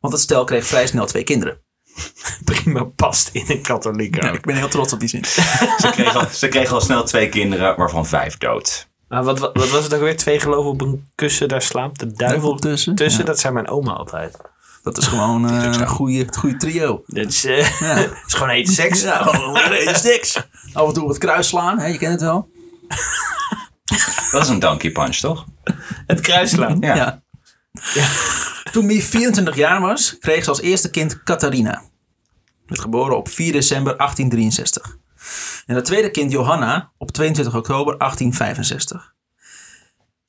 Want 0.00 0.12
het 0.12 0.22
stel 0.22 0.44
kreeg 0.44 0.66
vrij 0.66 0.86
snel 0.86 1.06
twee 1.06 1.24
kinderen. 1.24 1.60
Prima 2.44 2.84
past 2.84 3.28
in 3.32 3.44
een 3.48 3.62
katholiek 3.62 4.24
ook. 4.24 4.34
Ik 4.34 4.44
ben 4.46 4.56
heel 4.56 4.68
trots 4.68 4.92
op 4.92 5.00
die 5.00 5.08
zin. 5.08 5.24
ze 5.82 5.88
kreeg, 5.92 6.16
al, 6.16 6.26
ze 6.32 6.48
kreeg 6.48 6.72
al 6.72 6.80
snel 6.80 7.04
twee 7.04 7.28
kinderen, 7.28 7.76
waarvan 7.76 8.06
vijf 8.06 8.38
dood. 8.38 8.88
Maar 9.08 9.24
wat, 9.24 9.38
wat, 9.38 9.50
wat 9.56 9.70
was 9.70 9.84
het 9.84 9.94
ook 9.94 10.00
weer? 10.00 10.16
Twee 10.16 10.40
geloven 10.40 10.70
op 10.70 10.80
een 10.80 11.06
kussen, 11.14 11.48
daar 11.48 11.62
slaapt 11.62 11.98
de 12.00 12.12
duivel 12.12 12.56
tussen. 12.56 12.94
tussen. 12.94 13.20
Ja. 13.20 13.26
Dat 13.26 13.40
zei 13.40 13.52
mijn 13.52 13.68
oma 13.68 13.92
altijd. 13.92 14.36
Dat 14.82 14.98
is 14.98 15.06
gewoon 15.06 15.48
zo. 15.48 15.54
een 15.54 15.86
goede, 15.88 16.26
goede 16.38 16.56
trio. 16.56 17.02
Dat 17.06 17.26
is, 17.26 17.44
eh, 17.44 17.80
Ja. 17.80 17.96
is 18.26 18.34
gewoon 18.34 18.48
hete 18.48 18.72
seks. 18.72 19.02
Ja, 19.02 19.22
gewoon 19.22 19.52
lekker 19.52 19.94
stiks. 19.96 20.36
Af 20.72 20.86
en 20.88 20.92
toe 20.94 21.02
op 21.02 21.08
het 21.08 21.18
kruis 21.18 21.48
slaan, 21.48 21.78
hè, 21.78 21.86
je 21.86 21.98
kent 21.98 22.12
het 22.12 22.20
wel. 22.20 22.50
Dat 24.30 24.42
is 24.42 24.48
een 24.48 24.58
donkey 24.58 24.90
punch, 24.90 25.16
toch? 25.16 25.44
Het 26.06 26.20
kruis 26.20 26.50
slaan. 26.50 26.76
Ja. 26.80 27.22
Ja. 27.94 28.08
Toen 28.72 28.86
Mie 28.86 29.02
24 29.04 29.56
jaar 29.56 29.80
was, 29.80 30.18
kreeg 30.18 30.42
ze 30.44 30.48
als 30.50 30.60
eerste 30.60 30.90
kind 30.90 31.22
Catharina. 31.22 31.82
Werd 32.66 32.80
geboren 32.80 33.16
op 33.16 33.28
4 33.28 33.52
december 33.52 33.96
1863. 33.96 34.98
En 35.66 35.74
het 35.74 35.84
tweede 35.84 36.10
kind 36.10 36.32
Johanna 36.32 36.92
op 36.98 37.10
22 37.10 37.54
oktober 37.56 37.98
1865. 37.98 39.14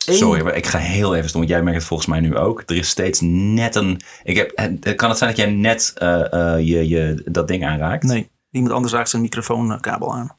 Eén- 0.05 0.15
Sorry, 0.15 0.43
maar 0.43 0.55
ik 0.55 0.65
ga 0.65 0.77
heel 0.77 1.15
even 1.15 1.29
stom. 1.29 1.39
want 1.39 1.53
Jij 1.53 1.63
merkt 1.63 1.77
het 1.79 1.87
volgens 1.87 2.09
mij 2.09 2.19
nu 2.19 2.37
ook. 2.37 2.63
Er 2.65 2.75
is 2.75 2.89
steeds 2.89 3.19
net 3.23 3.75
een... 3.75 4.01
Ik 4.23 4.35
heb, 4.35 4.95
kan 4.97 5.09
het 5.09 5.17
zijn 5.17 5.29
dat 5.29 5.39
jij 5.39 5.51
net 5.51 5.91
eh, 5.95 6.33
eh, 6.33 6.59
je, 6.67 6.87
je, 6.87 7.21
dat 7.31 7.47
ding 7.47 7.65
aanraakt? 7.65 8.03
Nee, 8.03 8.29
iemand 8.51 8.73
anders 8.73 8.93
raakt 8.93 9.09
zijn 9.09 9.21
microfoonkabel 9.21 10.13
aan. 10.13 10.35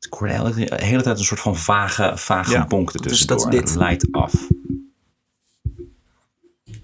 Ik 0.00 0.12
hoorde 0.12 0.54
de 0.54 0.84
hele, 0.84 1.02
tijd 1.02 1.18
een 1.18 1.24
soort 1.24 1.40
van 1.40 1.56
vage, 1.56 2.12
vage 2.14 2.50
Ja, 2.50 2.66
bonk 2.66 2.92
dus 2.92 3.00
ertussendoor. 3.00 3.36
dat 3.36 3.54
is 3.54 3.60
dit. 3.60 3.74
Leidt 3.74 4.12
af. 4.12 4.32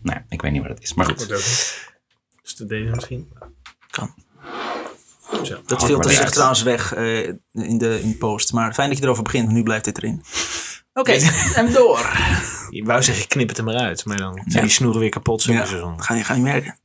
Nou, 0.07 0.21
ik 0.29 0.43
weet 0.43 0.53
niet 0.53 0.63
wat 0.63 0.71
het 0.71 0.83
is. 0.83 0.95
Maar 0.95 1.07
goed. 1.07 1.31
Is 1.31 2.57
dat 2.57 2.69
deze 2.69 2.91
misschien? 2.91 3.33
Kan. 3.91 4.15
Zo. 5.43 5.55
Dat 5.67 5.79
maar 5.79 5.89
filtert 5.89 6.15
zich 6.15 6.31
trouwens 6.31 6.63
weg 6.63 6.95
eh, 6.95 7.27
in, 7.27 7.79
de, 7.79 8.01
in 8.03 8.11
de 8.11 8.17
post. 8.19 8.53
Maar 8.53 8.75
fijn 8.75 8.89
dat 8.89 8.99
je 8.99 9.05
erover 9.05 9.23
begint, 9.23 9.45
want 9.45 9.57
nu 9.57 9.63
blijft 9.63 9.85
dit 9.85 9.99
erin. 9.99 10.23
Oké, 10.93 11.13
en 11.55 11.73
door. 11.73 11.99
Je 12.71 12.85
wou 12.85 13.03
zeggen, 13.03 13.29
knip 13.29 13.49
het 13.49 13.59
er 13.59 13.65
maar 13.65 13.75
uit. 13.75 14.05
Maar 14.05 14.17
dan 14.17 14.43
zijn 14.47 14.65
die 14.65 14.73
snoeren 14.73 15.01
weer 15.01 15.11
kapot. 15.11 15.43
Zo 15.43 15.53
Ja, 15.53 15.65
ga 15.97 16.15
je, 16.15 16.25
ga 16.25 16.35
je 16.35 16.43
merken. 16.43 16.79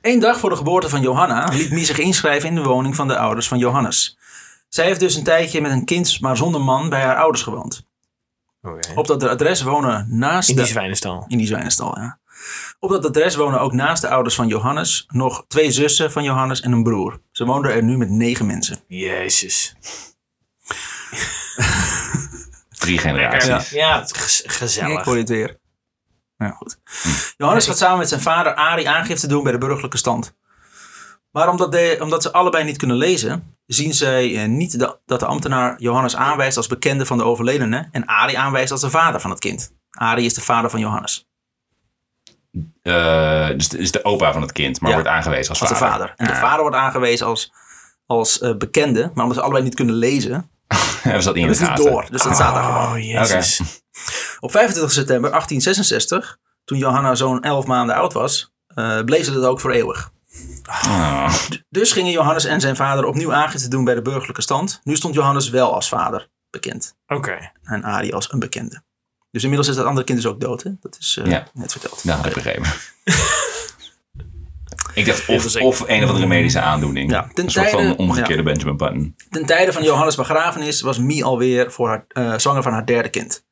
Eén 0.00 0.18
dag 0.18 0.38
voor 0.38 0.50
de 0.50 0.56
geboorte 0.56 0.88
van 0.88 1.00
Johanna 1.00 1.48
liet 1.52 1.70
Mie 1.70 1.84
zich 1.84 1.98
inschrijven 1.98 2.48
in 2.48 2.54
de 2.54 2.62
woning 2.62 2.96
van 2.96 3.08
de 3.08 3.18
ouders 3.18 3.48
van 3.48 3.58
Johannes. 3.58 4.18
Zij 4.68 4.84
heeft 4.84 5.00
dus 5.00 5.14
een 5.14 5.24
tijdje 5.24 5.60
met 5.60 5.72
een 5.72 5.84
kind, 5.84 6.20
maar 6.20 6.36
zonder 6.36 6.60
man, 6.60 6.88
bij 6.88 7.02
haar 7.02 7.16
ouders 7.16 7.42
gewoond. 7.42 7.88
Oké. 8.62 8.92
Op 8.94 9.06
dat 9.06 9.22
adres 9.22 9.62
wonen 9.62 10.06
naast 10.08 10.48
In 10.48 10.56
de... 10.56 10.62
die 10.62 10.70
zwijnenstal. 10.70 11.24
In 11.28 11.38
die 11.38 11.46
zwijnenstal, 11.46 11.98
ja. 11.98 12.19
Op 12.82 12.90
dat 12.90 13.04
adres 13.06 13.34
wonen 13.34 13.60
ook 13.60 13.72
naast 13.72 14.02
de 14.02 14.08
ouders 14.08 14.34
van 14.34 14.48
Johannes 14.48 15.04
nog 15.08 15.44
twee 15.48 15.70
zussen 15.70 16.12
van 16.12 16.22
Johannes 16.22 16.60
en 16.60 16.72
een 16.72 16.82
broer. 16.82 17.20
Ze 17.30 17.44
woonden 17.44 17.72
er 17.72 17.82
nu 17.82 17.96
met 17.96 18.10
negen 18.10 18.46
mensen. 18.46 18.84
Jezus. 18.86 19.74
Drie 22.78 22.98
generaties. 23.06 23.70
Ja, 23.70 24.02
is 24.02 24.42
Ik 24.42 24.50
gezellig. 24.50 25.04
hoor 25.04 25.14
je 25.14 25.20
het 25.20 25.28
weer. 25.28 25.58
Ja, 26.36 26.50
goed. 26.50 26.78
Johannes 27.36 27.66
gaat 27.66 27.78
samen 27.78 27.98
met 27.98 28.08
zijn 28.08 28.20
vader 28.20 28.54
Ari 28.54 28.84
aangifte 28.84 29.26
doen 29.26 29.42
bij 29.42 29.52
de 29.52 29.58
burgerlijke 29.58 29.96
stand. 29.96 30.34
Maar 31.30 31.48
omdat, 31.48 31.72
de, 31.72 31.98
omdat 32.00 32.22
ze 32.22 32.32
allebei 32.32 32.64
niet 32.64 32.76
kunnen 32.76 32.96
lezen, 32.96 33.56
zien 33.66 33.94
zij 33.94 34.42
eh, 34.42 34.48
niet 34.48 34.78
de- 34.78 34.98
dat 35.06 35.20
de 35.20 35.26
ambtenaar 35.26 35.80
Johannes 35.80 36.16
aanwijst 36.16 36.56
als 36.56 36.66
bekende 36.66 37.06
van 37.06 37.18
de 37.18 37.24
overledene 37.24 37.88
en 37.92 38.06
Ari 38.06 38.34
aanwijst 38.34 38.72
als 38.72 38.80
de 38.80 38.90
vader 38.90 39.20
van 39.20 39.30
het 39.30 39.38
kind. 39.38 39.72
Ari 39.90 40.24
is 40.24 40.34
de 40.34 40.40
vader 40.40 40.70
van 40.70 40.80
Johannes, 40.80 41.29
Eh, 42.82 43.48
dus 43.48 43.68
de- 43.68 43.78
is 43.78 43.90
de 43.92 44.04
opa 44.04 44.32
van 44.32 44.42
het 44.42 44.52
kind, 44.52 44.80
maar 44.80 44.90
Ja. 44.90 44.96
wordt 44.96 45.10
aangewezen 45.10 45.48
als, 45.50 45.60
als 45.60 45.68
de 45.70 45.76
vader. 45.76 46.12
En 46.16 46.26
de 46.26 46.34
vader 46.36 46.60
wordt 46.60 46.76
aangewezen 46.76 47.26
als, 47.26 47.52
als 48.06 48.38
eh, 48.40 48.56
bekende, 48.56 49.00
maar 49.14 49.22
omdat 49.22 49.36
ze 49.36 49.42
allebei 49.42 49.64
niet 49.64 49.74
kunnen 49.74 49.94
lezen, 49.94 50.50
Hebben 51.02 51.22
ze 51.22 51.28
dat 51.28 51.36
in 51.36 51.42
de 51.42 51.48
niet 51.48 51.58
gaten? 51.58 51.84
door. 51.84 52.06
Dus 52.10 52.22
dat 52.22 52.34
staat 52.34 52.54
daar 52.54 52.64
gewoon. 52.64 52.92
Oh, 52.92 52.98
jezus. 52.98 53.60
Op 54.40 54.50
25 54.50 54.92
september 54.92 55.30
1866, 55.30 56.36
toen 56.64 56.78
Johanna 56.78 57.14
zo'n 57.14 57.42
11 57.42 57.66
maanden 57.66 57.96
oud 57.96 58.12
was, 58.12 58.52
eh, 58.66 59.00
bleef 59.04 59.24
ze 59.24 59.32
dat 59.32 59.44
ook 59.44 59.60
voor 59.60 59.70
eeuwig. 59.70 60.10
Ah. 60.66 61.34
Dus 61.68 61.92
gingen 61.92 62.12
Johannes 62.12 62.44
en 62.44 62.60
zijn 62.60 62.76
vader 62.76 63.04
opnieuw 63.04 63.32
aangifte 63.34 63.68
doen 63.68 63.84
bij 63.84 63.94
de 63.94 64.02
burgerlijke 64.02 64.42
stand. 64.42 64.80
Nu 64.84 64.96
stond 64.96 65.14
Johannes 65.14 65.48
wel 65.50 65.74
als 65.74 65.88
vader 65.88 66.28
bekend 66.50 66.94
Oké. 67.06 67.52
en 67.62 67.84
Ari 67.84 68.12
als 68.12 68.32
een 68.32 68.38
bekende. 68.38 68.82
Dus 69.30 69.42
inmiddels 69.42 69.70
is 69.70 69.76
dat 69.76 69.86
andere 69.86 70.06
kind 70.06 70.18
dus 70.22 70.30
ook 70.32 70.40
dood, 70.40 70.62
hè? 70.62 70.70
Dat 70.80 70.96
is 71.00 71.18
eh, 71.22 71.30
Ja. 71.30 71.46
net 71.54 71.72
verteld. 71.72 72.06
Dat 72.06 72.16
had 72.16 72.26
ik 72.26 72.34
begrepen. 72.34 72.72
ik 74.94 75.06
dacht 75.06 75.28
of, 75.28 75.56
of 75.56 75.84
een 75.88 76.02
of 76.04 76.08
andere 76.08 76.26
medische 76.26 76.60
aandoening. 76.60 77.10
Ja, 77.10 77.28
ten 77.34 77.44
een 77.44 77.50
soort 77.50 77.70
van 77.70 77.78
tijde- 77.80 77.96
omgekeerde 77.96 78.42
Benjamin 78.42 78.76
Button. 78.76 79.14
Ten 79.30 79.46
tijde 79.46 79.72
van 79.72 79.82
Johannes' 79.82 80.16
begrafenis 80.16 80.80
was 80.80 80.98
Mie 80.98 81.24
alweer 81.24 81.72
voor 81.72 81.88
haar, 81.88 82.04
eh, 82.08 82.38
zwanger 82.38 82.62
van 82.62 82.72
haar 82.72 82.86
derde 82.86 83.08
kind. 83.08 83.44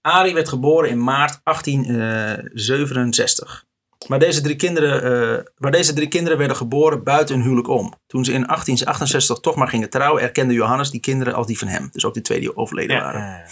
Ari 0.00 0.34
werd 0.34 0.48
geboren 0.48 0.90
in 0.90 1.04
maart 1.04 1.40
1867. 1.42 3.64
Maar 4.08 4.18
deze 4.18 4.40
drie 4.40 4.56
kinderen, 4.56 5.02
eh, 5.38 5.44
maar 5.58 5.70
deze 5.70 5.92
drie 5.92 6.08
kinderen 6.08 6.38
werden 6.38 6.56
geboren 6.56 7.02
buiten 7.04 7.34
hun 7.34 7.44
huwelijk 7.44 7.68
om. 7.68 7.94
Toen 8.06 8.24
ze 8.24 8.32
in 8.32 8.46
1868 8.46 9.38
toch 9.40 9.54
maar 9.54 9.68
gingen 9.68 9.90
trouwen, 9.90 10.22
erkende 10.22 10.54
Johannes 10.54 10.90
die 10.90 11.00
kinderen 11.00 11.34
als 11.34 11.46
die 11.46 11.58
van 11.58 11.68
hem. 11.68 11.88
Dus 11.92 12.04
ook 12.04 12.14
die 12.14 12.22
twee 12.22 12.40
die 12.40 12.56
overleden 12.56 12.96
waren. 13.00 13.20
Ja. 13.20 13.42
eh, 13.42 13.48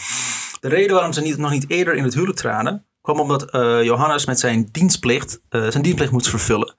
De 0.62 0.68
reden 0.68 0.94
waarom 0.94 1.12
ze 1.12 1.20
niet, 1.20 1.36
nog 1.36 1.50
niet 1.50 1.70
eerder 1.70 1.94
in 1.94 2.04
het 2.04 2.14
huwelijk 2.14 2.38
traden, 2.38 2.86
kwam 3.00 3.20
omdat 3.20 3.50
eh, 3.50 3.82
Johannes 3.82 4.26
met 4.26 4.40
zijn 4.40 4.68
dienstplicht, 4.72 5.42
eh, 5.48 5.60
zijn 5.60 5.82
dienstplicht 5.82 6.12
moest 6.12 6.28
vervullen. 6.28 6.74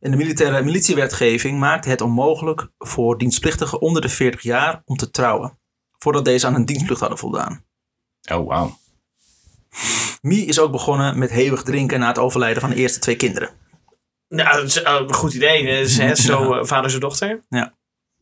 En 0.00 0.10
de 0.10 0.16
militaire 0.16 0.62
militiewetgeving 0.62 1.58
maakte 1.58 1.88
het 1.88 2.00
onmogelijk 2.00 2.68
voor 2.78 3.18
dienstplichtigen 3.18 3.80
onder 3.80 4.02
de 4.02 4.08
40 4.08 4.42
jaar 4.42 4.82
om 4.84 4.96
te 4.96 5.10
trouwen, 5.10 5.58
voordat 5.98 6.24
deze 6.24 6.46
aan 6.46 6.54
hun 6.54 6.64
dienstplicht 6.64 7.00
hadden 7.00 7.18
voldaan. 7.18 7.64
Oh, 8.32 8.46
wauw. 8.46 8.78
Mie 10.22 10.46
is 10.46 10.58
ook 10.58 10.72
begonnen 10.72 11.18
met 11.18 11.30
hevig 11.30 11.62
drinken 11.62 12.00
na 12.00 12.08
het 12.08 12.18
overlijden 12.18 12.60
van 12.60 12.70
de 12.70 12.76
eerste 12.76 12.98
twee 12.98 13.16
kinderen. 13.16 13.50
Nou, 14.28 14.56
dat 14.56 14.64
is 14.64 14.82
eh, 14.82 14.94
een 14.94 15.14
goed 15.14 15.34
idee. 15.34 15.62
Is, 15.62 15.98
hè, 15.98 16.14
zo 16.14 16.54
vader 16.64 16.90
zijn 16.90 17.02
dochter. 17.02 17.44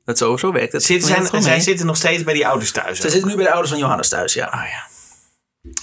Dat 0.05 0.19
zo, 0.19 0.37
zo 0.37 0.53
werkt 0.53 0.73
het. 0.73 0.83
Zitten, 0.83 1.09
zijn, 1.09 1.23
het 1.23 1.43
zij 1.43 1.53
mee? 1.53 1.61
zitten 1.61 1.87
nog 1.87 1.97
steeds 1.97 2.23
bij 2.23 2.35
die 2.35 2.47
ouders 2.47 2.73
thuis. 2.73 3.01
Ze 3.01 3.11
zitten 3.11 3.29
nu 3.29 3.35
bij 3.37 3.45
de 3.45 3.51
ouders 3.51 3.71
van 3.71 3.81
Johannes 3.81 4.09
thuis, 4.09 4.35
ja. 4.35 4.47
Oh 4.47 4.65
ja. 4.71 4.93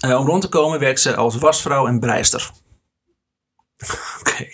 Eh, 0.10 0.20
om 0.20 0.26
rond 0.26 0.42
te 0.42 0.50
komen 0.50 0.80
werkt 0.80 1.00
ze 1.00 1.16
als 1.16 1.38
wasvrouw 1.38 1.88
en 1.88 2.00
breister. 2.00 2.52
Oké. 4.20 4.48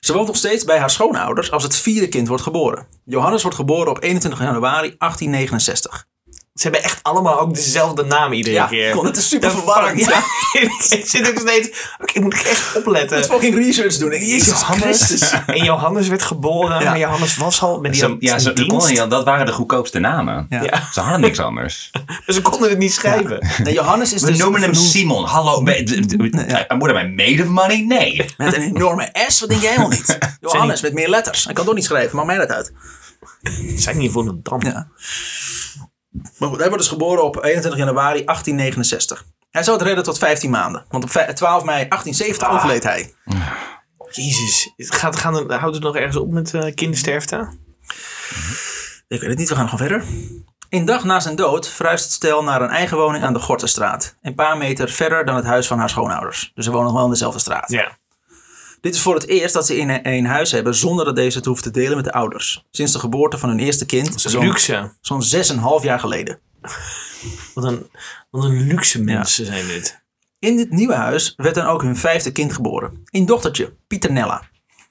Ze 0.00 0.12
woont 0.12 0.26
nog 0.26 0.36
steeds 0.36 0.64
bij 0.64 0.78
haar 0.78 0.90
schoonouders 0.90 1.50
als 1.50 1.62
het 1.62 1.76
vierde 1.76 2.08
kind 2.08 2.28
wordt 2.28 2.42
geboren. 2.42 2.86
Johannes 3.04 3.42
wordt 3.42 3.56
geboren 3.56 3.90
op 3.90 4.02
21 4.02 4.40
januari 4.40 4.94
1869. 4.98 6.06
Ze 6.54 6.62
hebben 6.62 6.82
echt 6.82 6.98
allemaal 7.02 7.40
ook 7.40 7.54
dezelfde 7.54 8.04
naam 8.04 8.32
iedere 8.32 8.54
Ja, 8.54 8.66
keer. 8.66 8.94
kon, 8.94 9.06
het 9.06 9.16
is 9.16 9.28
super 9.28 9.50
verwarrend. 9.50 9.98
Ja. 10.00 10.22
ik 10.98 11.02
zit 11.06 11.28
ook 11.30 11.38
steeds... 11.38 11.68
Oké, 12.00 12.12
ik 12.12 12.20
moet 12.20 12.34
echt 12.34 12.76
opletten. 12.76 13.18
Met 13.18 13.26
fucking 13.26 13.54
research 13.54 13.96
doen. 13.96 14.10
Jezus 14.10 14.46
Johannes. 14.60 15.02
Christus. 15.02 15.32
En 15.46 15.64
Johannes 15.64 16.08
werd 16.08 16.22
geboren, 16.22 16.80
Ja. 16.82 16.90
maar 16.90 16.98
Johannes 16.98 17.36
was 17.36 17.62
al 17.62 17.80
met 17.80 17.92
die 17.92 18.00
Ze, 18.00 18.94
ja, 18.94 19.06
dat 19.06 19.24
waren 19.24 19.46
de 19.46 19.52
goedkoopste 19.52 19.98
namen. 19.98 20.46
Ja. 20.48 20.62
Ja. 20.62 20.88
Ze 20.92 21.00
hadden 21.00 21.20
niks 21.20 21.38
anders. 21.38 21.90
Dus 22.26 22.34
ze 22.34 22.42
konden 22.42 22.68
het 22.68 22.78
niet 22.78 22.92
schrijven. 22.92 23.46
Nee, 23.62 23.74
Johannes 23.74 24.12
is 24.12 24.22
We 24.22 24.26
dus 24.30 24.38
noemen 24.38 24.60
hem 24.62 24.70
vernoemd 24.74 24.92
Simon. 24.92 25.24
Hallo. 25.24 25.62
ja. 26.46 26.66
Moet 26.78 26.90
hij 26.90 27.08
made 27.08 27.42
of 27.42 27.48
money? 27.48 27.84
Nee. 27.88 28.24
met 28.36 28.56
een 28.56 28.62
enorme 28.62 29.14
S. 29.28 29.40
Wat 29.40 29.48
denk 29.48 29.60
jij 29.60 29.70
helemaal 29.70 29.90
niet? 29.90 30.18
Johannes 30.40 30.80
met 30.80 30.92
meer 30.92 31.08
letters. 31.08 31.44
Hij 31.44 31.54
kan 31.54 31.64
toch 31.64 31.74
niet 31.74 31.84
schrijven. 31.84 32.16
Maakt 32.16 32.26
mij 32.28 32.36
dat 32.38 32.50
uit. 32.50 32.72
Zijn 33.76 33.98
niet 33.98 34.12
voor 34.12 34.26
een 34.26 34.40
dam. 34.42 34.62
Ja. 34.62 34.88
Maar 36.38 36.48
goed, 36.48 36.58
hij 36.58 36.68
wordt 36.68 36.82
dus 36.82 36.92
geboren 36.92 37.24
op 37.24 37.44
21 37.44 37.76
januari 37.80 38.24
1869. 38.24 39.24
Hij 39.50 39.62
zou 39.62 39.76
het 39.78 39.86
redden 39.86 40.04
tot 40.04 40.18
15 40.18 40.50
maanden. 40.50 40.84
Want 40.88 41.04
op 41.04 41.10
vij- 41.10 41.32
12 41.34 41.64
mei 41.64 41.88
1870 41.88 42.48
Ah. 42.48 42.54
overleed 42.54 42.82
hij. 42.82 43.14
Jezus. 44.10 44.72
Gaat, 44.76 45.16
gaan, 45.16 45.50
houdt 45.52 45.74
het 45.74 45.84
nog 45.84 45.96
ergens 45.96 46.16
op 46.16 46.30
met 46.30 46.54
eh, 46.54 46.74
kindersterfte? 46.74 47.48
Ik 49.08 49.20
weet 49.20 49.30
het 49.30 49.38
niet, 49.38 49.48
we 49.48 49.54
gaan 49.54 49.68
gewoon 49.68 49.88
verder. 49.88 50.04
Een 50.68 50.84
dag 50.84 51.04
na 51.04 51.20
zijn 51.20 51.36
dood 51.36 51.68
verhuist 51.68 52.04
het 52.04 52.12
stel 52.12 52.42
naar 52.42 52.62
een 52.62 52.68
eigen 52.70 52.96
woning 52.96 53.24
aan 53.24 53.32
de 53.32 53.38
Gortenstraat. 53.38 54.16
Een 54.22 54.34
paar 54.34 54.56
meter 54.56 54.88
verder 54.88 55.24
dan 55.24 55.36
het 55.36 55.44
huis 55.44 55.66
van 55.66 55.78
haar 55.78 55.88
schoonouders. 55.90 56.50
Dus 56.54 56.64
ze 56.64 56.70
wonen 56.70 56.86
nog 56.86 56.94
wel 56.94 57.04
in 57.04 57.10
dezelfde 57.10 57.38
straat. 57.38 57.70
Ja. 57.70 57.98
Dit 58.82 58.94
is 58.94 59.00
voor 59.00 59.14
het 59.14 59.26
eerst 59.26 59.54
dat 59.54 59.66
ze 59.66 59.76
in 59.76 60.00
een, 60.02 60.24
huis 60.24 60.52
hebben 60.52 60.74
zonder 60.74 61.04
dat 61.04 61.16
deze 61.16 61.36
het 61.36 61.46
hoeft 61.46 61.62
te 61.62 61.70
delen 61.70 61.96
met 61.96 62.04
de 62.04 62.12
ouders. 62.12 62.64
Sinds 62.70 62.92
de 62.92 62.98
geboorte 62.98 63.38
van 63.38 63.48
hun 63.48 63.58
eerste 63.58 63.86
kind, 63.86 64.20
zo'n 64.20 64.44
Luxe. 64.44 64.92
zo'n 65.00 65.22
6,5 65.80 65.82
jaar 65.82 66.00
geleden. 66.00 66.40
Wat 67.54 67.64
een, 67.64 67.90
wat 68.30 68.44
een 68.44 68.66
luxe 68.66 69.02
mensen 69.02 69.46
zijn 69.46 69.66
dit. 69.66 70.02
In 70.38 70.56
dit 70.56 70.70
nieuwe 70.70 70.94
huis 70.94 71.34
werd 71.36 71.54
dan 71.54 71.66
ook 71.66 71.82
hun 71.82 71.96
vijfde 71.96 72.32
kind 72.32 72.52
geboren. 72.52 73.02
Een 73.10 73.26
dochtertje, 73.26 73.76
Pieternella. 73.86 74.42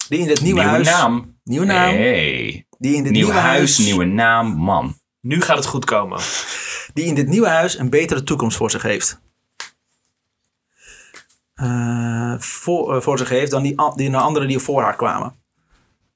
Die 0.10 0.20
in 0.20 0.28
dit 0.28 0.42
nieuwe, 0.42 0.60
Nieuwe 0.60 0.76
huis... 0.76 0.88
naam. 0.88 1.40
Nieuwe 1.44 1.66
naam. 1.66 1.94
Hey. 1.94 2.68
Die 2.78 2.96
in 2.96 3.04
dit 3.04 3.12
Nieuw 3.12 3.26
nieuwe 3.26 3.40
huis, 3.40 3.78
nieuwe 3.78 4.06
naam, 4.06 4.56
man. 4.56 5.00
Nu 5.22 5.42
gaat 5.42 5.58
het 5.58 5.66
goed 5.66 5.86
komen. 5.86 6.20
die 6.94 7.06
in 7.06 7.16
dit 7.16 7.28
nieuwe 7.28 7.48
huis 7.48 7.78
een 7.78 7.90
betere 7.90 8.24
toekomst 8.24 8.58
voor 8.58 8.72
zich 8.72 8.82
heeft. 8.82 9.22
Eh, 11.54 12.34
voor, 12.38 12.96
eh, 12.96 13.02
voor 13.02 13.18
zich 13.18 13.30
heeft 13.30 13.52
dan 13.52 13.64
die, 13.64 13.76
die 13.96 14.10
de 14.10 14.18
anderen 14.18 14.48
die 14.48 14.60
voor 14.60 14.82
haar 14.82 14.96
kwamen. 14.96 15.36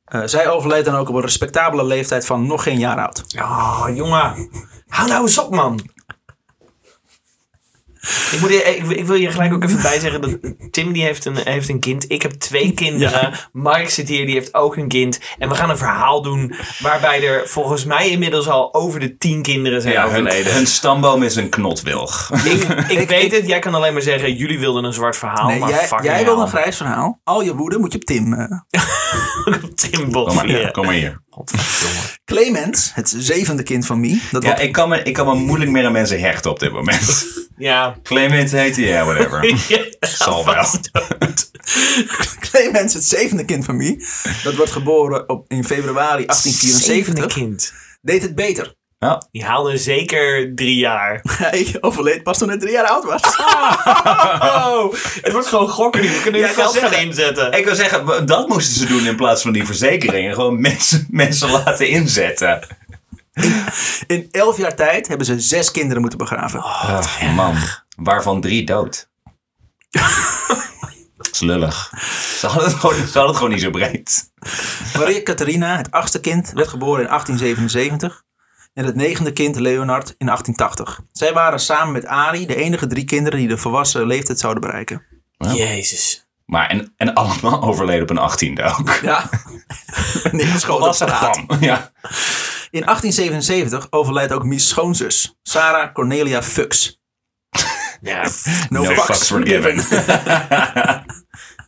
Eh, 0.05 0.21
zij 0.25 0.49
overleed 0.49 0.85
dan 0.85 0.95
ook 0.95 1.09
op 1.09 1.15
een 1.15 1.21
respectabele 1.21 1.83
leeftijd 1.83 2.25
van 2.25 2.47
nog 2.47 2.63
geen 2.63 2.79
jaar 2.79 3.05
oud. 3.05 3.23
Oh, 3.37 3.85
jongen. 3.93 4.49
Hou 4.87 5.09
nou 5.09 5.21
eens 5.21 5.37
op, 5.37 5.55
man. 5.55 5.79
Ik, 8.31 8.37
moet, 8.41 8.51
ik, 8.51 8.83
ik 8.89 9.05
wil 9.05 9.15
je 9.15 9.31
gelijk 9.31 9.53
ook 9.53 9.63
even 9.63 9.81
bij 9.81 9.99
zeggen 9.99 10.21
dat 10.21 10.37
Tim 10.71 10.91
die 10.93 11.03
heeft 11.03 11.25
een, 11.25 11.37
heeft 11.43 11.69
een 11.69 11.79
kind. 11.79 12.11
Ik 12.11 12.21
heb 12.21 12.31
twee 12.31 12.71
kinderen. 12.73 13.31
Mark 13.51 13.89
zit 13.89 14.07
hier, 14.07 14.25
die 14.25 14.35
heeft 14.35 14.53
ook 14.53 14.75
een 14.77 14.87
kind. 14.87 15.19
En 15.37 15.49
we 15.49 15.55
gaan 15.55 15.69
een 15.69 15.77
verhaal 15.77 16.21
doen 16.21 16.55
waarbij 16.79 17.23
er 17.27 17.47
volgens 17.47 17.85
mij 17.85 18.09
inmiddels 18.09 18.47
al 18.49 18.73
over 18.73 18.99
de 18.99 19.17
tien 19.17 19.41
kinderen 19.41 19.81
zijn 19.81 19.93
Ja, 19.93 20.01
hun, 20.09 20.09
overleden. 20.27 20.53
hun 20.53 20.67
stamboom 20.67 21.23
is 21.23 21.35
een 21.35 21.49
knotwilg. 21.49 22.29
Ik, 22.43 22.63
ik 22.99 23.09
weet 23.09 23.31
het, 23.31 23.47
jij 23.47 23.59
kan 23.59 23.73
alleen 23.75 23.93
maar 23.93 24.01
zeggen, 24.01 24.35
jullie 24.35 24.59
wilden 24.59 24.83
een 24.83 24.93
zwart 24.93 25.17
verhaal. 25.17 25.47
Nee, 25.47 25.59
maar 25.59 25.69
jij, 25.69 25.77
fucking 25.87 26.11
jij 26.13 26.23
wil 26.25 26.39
een 26.41 26.47
grijs 26.47 26.77
verhaal. 26.77 27.19
Al 27.23 27.41
je 27.41 27.55
woede 27.55 27.77
moet 27.77 27.91
je 27.91 27.97
op 27.97 28.03
Tim. 28.03 28.33
eh, 28.33 28.45
Tim 29.75 30.11
Kom 30.11 30.35
maar 30.35 30.45
hier. 30.45 30.71
Kom 30.71 30.85
maar 30.85 30.93
hier. 30.93 31.23
Godverdomme. 31.35 31.99
Clemens, 32.25 32.91
het 32.93 33.13
zevende 33.17 33.63
kind 33.63 33.85
van 33.85 33.99
Mie. 33.99 34.21
Dat 34.31 34.43
Ja, 34.43 34.47
wordt- 34.49 34.63
ik 34.63 34.71
kan, 34.71 34.89
me, 34.89 35.03
ik 35.03 35.13
kan 35.13 35.25
me 35.25 35.35
moeilijk 35.35 35.71
meer 35.71 35.85
aan 35.85 35.91
mensen 35.91 36.19
hechten 36.19 36.51
op 36.51 36.59
dit 36.59 36.71
moment. 36.71 37.25
Ja. 37.57 37.95
Clement 38.03 38.51
heet 38.51 38.75
hij, 38.75 38.85
ja, 38.85 39.05
whatever. 39.05 39.57
Zal 39.99 40.45
wel. 40.45 40.65
Clemens, 42.49 42.93
het 42.93 43.05
zevende 43.05 43.45
kind 43.45 43.65
van 43.65 43.75
Mie. 43.77 44.05
Dat 44.43 44.55
wordt 44.55 44.71
geboren 44.71 45.29
op, 45.29 45.45
in 45.47 45.63
februari 45.65 46.23
Zevende 46.27 47.21
1874. 47.21 47.33
kind. 47.33 47.73
Deed 48.01 48.21
het 48.21 48.35
beter. 48.35 48.75
Ja. 48.99 49.21
Die 49.31 49.43
haalde 49.45 49.77
zeker 49.77 50.55
drie 50.55 50.75
jaar. 50.75 51.19
Hij 51.37 51.77
overleed 51.81 52.23
pas 52.23 52.37
toen 52.37 52.47
hij 52.47 52.57
drie 52.57 52.71
jaar 52.71 52.87
oud 52.87 53.03
was. 53.03 53.21
Oh, 54.65 54.93
het 55.21 55.31
wordt 55.31 55.47
gewoon 55.47 55.69
gokken 55.69 56.01
nu. 56.01 56.07
We 56.09 56.21
kunnen 56.21 56.41
Ja, 56.41 56.47
geld 56.47 56.77
gaan 56.77 56.93
inzetten. 56.93 57.51
Ik 57.51 57.65
wil 57.65 57.75
zeggen, 57.75 58.25
dat 58.25 58.47
moesten 58.47 58.75
ze 58.75 58.85
doen 58.85 59.05
in 59.05 59.15
plaats 59.15 59.41
van 59.41 59.51
die 59.51 59.65
verzekeringen. 59.65 60.33
Gewoon 60.33 60.61
mensen, 60.61 61.07
mensen 61.23 61.49
laten 61.49 61.87
inzetten. 61.87 62.77
In 64.07 64.27
elf 64.31 64.57
jaar 64.57 64.75
tijd 64.75 65.07
hebben 65.07 65.25
ze 65.25 65.39
zes 65.39 65.71
kinderen 65.71 66.01
moeten 66.01 66.19
begraven. 66.19 66.61
Ach, 66.61 67.21
man. 67.21 67.55
Waarvan 67.97 68.41
drie 68.41 68.63
dood. 68.65 69.09
Dat 71.17 71.29
is 71.31 71.39
lullig. 71.39 71.91
Ze 72.39 72.47
hadden, 72.47 72.69
het 72.69 72.79
gewoon, 72.79 72.95
ze 72.95 73.01
hadden 73.03 73.27
het 73.27 73.35
gewoon 73.35 73.51
niet 73.51 73.61
zo 73.61 73.69
breed. 73.69 74.31
Maria 74.97 75.21
Catharina, 75.23 75.77
het 75.77 75.91
achtste 75.91 76.19
kind, 76.19 76.51
werd 76.53 76.67
geboren 76.67 77.01
in 77.01 77.07
1877. 77.07 78.23
En 78.75 78.85
het 78.85 78.95
negende 78.95 79.33
kind, 79.33 79.55
Leonard, 79.55 80.15
in 80.17 80.25
1880. 80.25 81.01
Zij 81.11 81.33
waren 81.33 81.59
samen 81.59 81.93
met 81.93 82.05
Arie 82.05 82.47
de 82.47 82.55
enige 82.55 82.87
drie 82.87 83.05
kinderen 83.05 83.39
die 83.39 83.47
de 83.47 83.57
volwassen 83.57 84.07
leeftijd 84.07 84.39
zouden 84.39 84.61
bereiken. 84.61 85.03
Jezus. 85.37 86.27
Maar 86.45 86.69
en, 86.69 86.93
en 86.97 87.13
allemaal 87.13 87.61
overleden 87.63 88.01
op 88.01 88.09
een 88.09 88.17
achttiende 88.17 88.63
ook. 88.63 88.99
Ja. 89.01 89.29
Neergeschoten 90.31 90.87
op 90.87 90.93
straat. 90.93 91.35
Ja. 91.59 91.91
In 92.69 92.81
1877 92.81 93.87
overlijdt 93.89 94.33
ook 94.33 94.43
Mies 94.43 94.67
schoonzus, 94.67 95.37
Sarah 95.43 95.93
Cornelia 95.93 96.43
Fuchs. 96.43 96.99
Ja. 98.01 98.29
No, 98.69 98.81
No 98.81 98.83
fucks, 98.83 99.03
fucks 99.05 99.27
forgiven. 99.27 99.77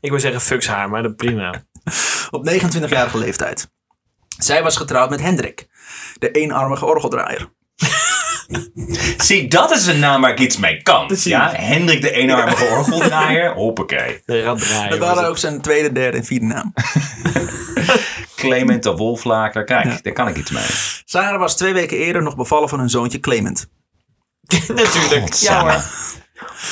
Ik 0.01 0.09
wil 0.09 0.19
zeggen 0.19 0.41
fucks 0.41 0.67
haar, 0.67 0.89
maar 0.89 1.03
dat 1.03 1.15
prima. 1.15 1.63
Op 2.29 2.49
29-jarige 2.49 3.17
leeftijd. 3.17 3.69
Zij 4.37 4.63
was 4.63 4.75
getrouwd 4.75 5.09
met 5.09 5.21
Hendrik, 5.21 5.67
de 6.19 6.31
eenarmige 6.31 6.85
orgeldraaier. 6.85 7.49
Zie, 9.17 9.47
dat 9.47 9.71
is 9.71 9.85
een 9.87 9.99
naam 9.99 10.21
waar 10.21 10.31
ik 10.31 10.39
iets 10.39 10.57
mee 10.57 10.81
kan. 10.81 11.07
Precies. 11.07 11.31
Ja? 11.31 11.51
Hendrik 11.55 12.01
de 12.01 12.11
eenarmige 12.11 12.65
orgeldraaier. 12.65 13.53
Hoppakee. 13.53 14.21
De 14.25 14.41
raddraaier. 14.41 14.89
Dat 14.89 14.99
was 14.99 15.07
waren 15.07 15.29
ook 15.29 15.37
zijn 15.37 15.61
tweede, 15.61 15.91
derde 15.91 16.17
en 16.17 16.25
vierde 16.25 16.45
naam. 16.45 16.73
Clement 18.35 18.83
de 18.83 18.95
Wolflaker. 18.95 19.63
Kijk, 19.63 20.03
daar 20.03 20.13
kan 20.13 20.27
ik 20.27 20.37
iets 20.37 20.51
mee. 20.51 20.65
Sarah 21.05 21.39
was 21.39 21.57
twee 21.57 21.73
weken 21.73 21.97
eerder 21.97 22.21
nog 22.23 22.35
bevallen 22.35 22.69
van 22.69 22.79
hun 22.79 22.89
zoontje 22.89 23.19
Clement. 23.19 23.69
Natuurlijk. 24.67 25.11
Ja 25.11 25.19
Godsamme. 25.19 25.71
hoor. 25.71 25.83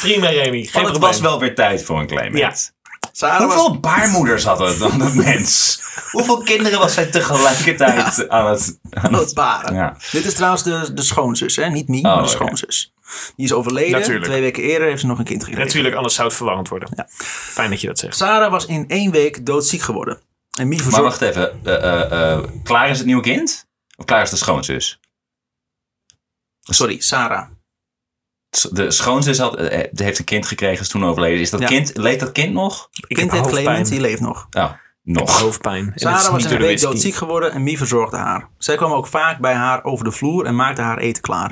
Prima 0.01 0.27
Remy. 0.29 0.63
Geen 0.63 0.71
Want 0.73 0.73
het 0.73 0.73
probleem. 0.73 0.99
was 0.99 1.19
wel 1.19 1.39
weer 1.39 1.55
tijd 1.55 1.83
voor 1.83 1.99
een 1.99 2.07
Clement. 2.07 2.38
Ja. 2.38 2.53
Sarah 3.15 3.39
was, 3.39 3.54
Hoeveel 3.54 3.80
baarmoeders 3.80 4.43
had 4.43 4.60
het 4.60 4.80
dan, 4.80 4.99
dat 4.99 5.13
mens? 5.13 5.82
Hoeveel 6.12 6.38
kinderen 6.38 6.80
was 6.80 6.95
hij 6.95 7.06
tegelijkertijd 7.06 8.30
aan 8.30 8.47
het... 8.47 8.80
Aan 8.89 9.13
het 9.13 9.34
baren. 9.34 9.73
ja. 9.75 9.97
Dit 10.12 10.25
is 10.25 10.34
trouwens 10.34 10.63
de, 10.63 10.93
de 10.93 11.01
schoonzus, 11.01 11.56
hè? 11.56 11.69
niet 11.69 11.88
Mie, 11.88 12.06
Oh, 12.06 12.13
maar 12.13 12.23
de 12.23 12.30
schoonzus. 12.30 12.93
Die 13.36 13.45
is 13.45 13.54
overleden. 13.54 13.99
Natuurlijk. 13.99 14.25
Twee 14.25 14.41
weken 14.41 14.63
eerder 14.63 14.88
heeft 14.88 14.99
ze 15.01 15.08
nog 15.08 15.17
een 15.19 15.25
kind 15.25 15.43
gekregen. 15.43 15.65
Natuurlijk, 15.65 15.95
anders 15.95 16.15
zou 16.15 16.28
het 16.28 16.38
verwarrend 16.38 16.69
worden. 16.69 16.89
Ja. 16.95 17.08
Fijn 17.51 17.69
dat 17.69 17.82
je 17.82 17.88
dat 17.88 17.99
zegt. 17.99 18.17
Sarah 18.17 18.51
was 18.51 18.65
in 18.65 18.86
één 18.88 19.12
week 19.12 19.45
doodziek 19.45 19.82
geworden. 19.82 20.19
En 20.60 20.67
Mie 20.67 20.78
Maar 20.82 20.91
verzorgde... 20.91 21.25
wacht 21.25 21.36
even. 21.36 21.60
eh, 21.63 22.01
eh, 22.01 22.32
eh, 22.34 22.43
klaar 22.63 22.89
is 22.89 22.97
het 22.97 23.06
nieuwe 23.08 23.21
kind? 23.21 23.67
Of 23.95 24.06
klaar 24.06 24.21
is 24.21 24.30
de 24.30 24.36
schoonzus? 24.36 24.99
Sorry, 26.62 26.99
Sarah. 26.99 27.47
De 28.61 28.91
schoonzus 28.91 29.37
had, 29.39 29.55
eh, 29.55 29.79
eh, 29.79 29.89
heeft 29.93 30.19
een 30.19 30.25
kind 30.25 30.47
gekregen, 30.47 30.81
is 30.81 30.87
toen 30.87 31.05
overleden. 31.05 31.39
Is 31.39 31.49
dat 31.49 31.59
Ja. 31.59 31.65
kind, 31.67 31.97
leeft 31.97 32.19
dat 32.19 32.31
kind 32.31 32.53
nog? 32.53 32.89
Ik 33.07 33.15
kind 33.15 33.31
heet 33.31 33.41
Clement, 33.41 33.55
hoofdpijn. 33.55 33.83
die 33.83 33.99
leeft 34.01 34.21
nog. 34.21 34.37
Oh, 34.51 34.63
Ik 34.63 34.69
heb 35.17 35.27
nog. 35.27 35.39
hoofdpijn. 35.41 35.91
Sarah 35.95 36.31
was 36.31 36.43
een 36.43 36.49
de 36.49 36.57
week 36.57 36.81
doodziek 36.81 37.15
geworden 37.15 37.51
en 37.51 37.63
Mie 37.63 37.77
verzorgde 37.77 38.17
haar. 38.17 38.49
Zij 38.57 38.75
kwam 38.75 38.91
ook 38.91 39.07
vaak 39.07 39.39
bij 39.39 39.53
haar 39.53 39.83
over 39.83 40.05
de 40.05 40.11
vloer 40.11 40.45
en 40.45 40.55
maakte 40.55 40.81
haar 40.81 40.97
eten 40.97 41.21
klaar. 41.21 41.51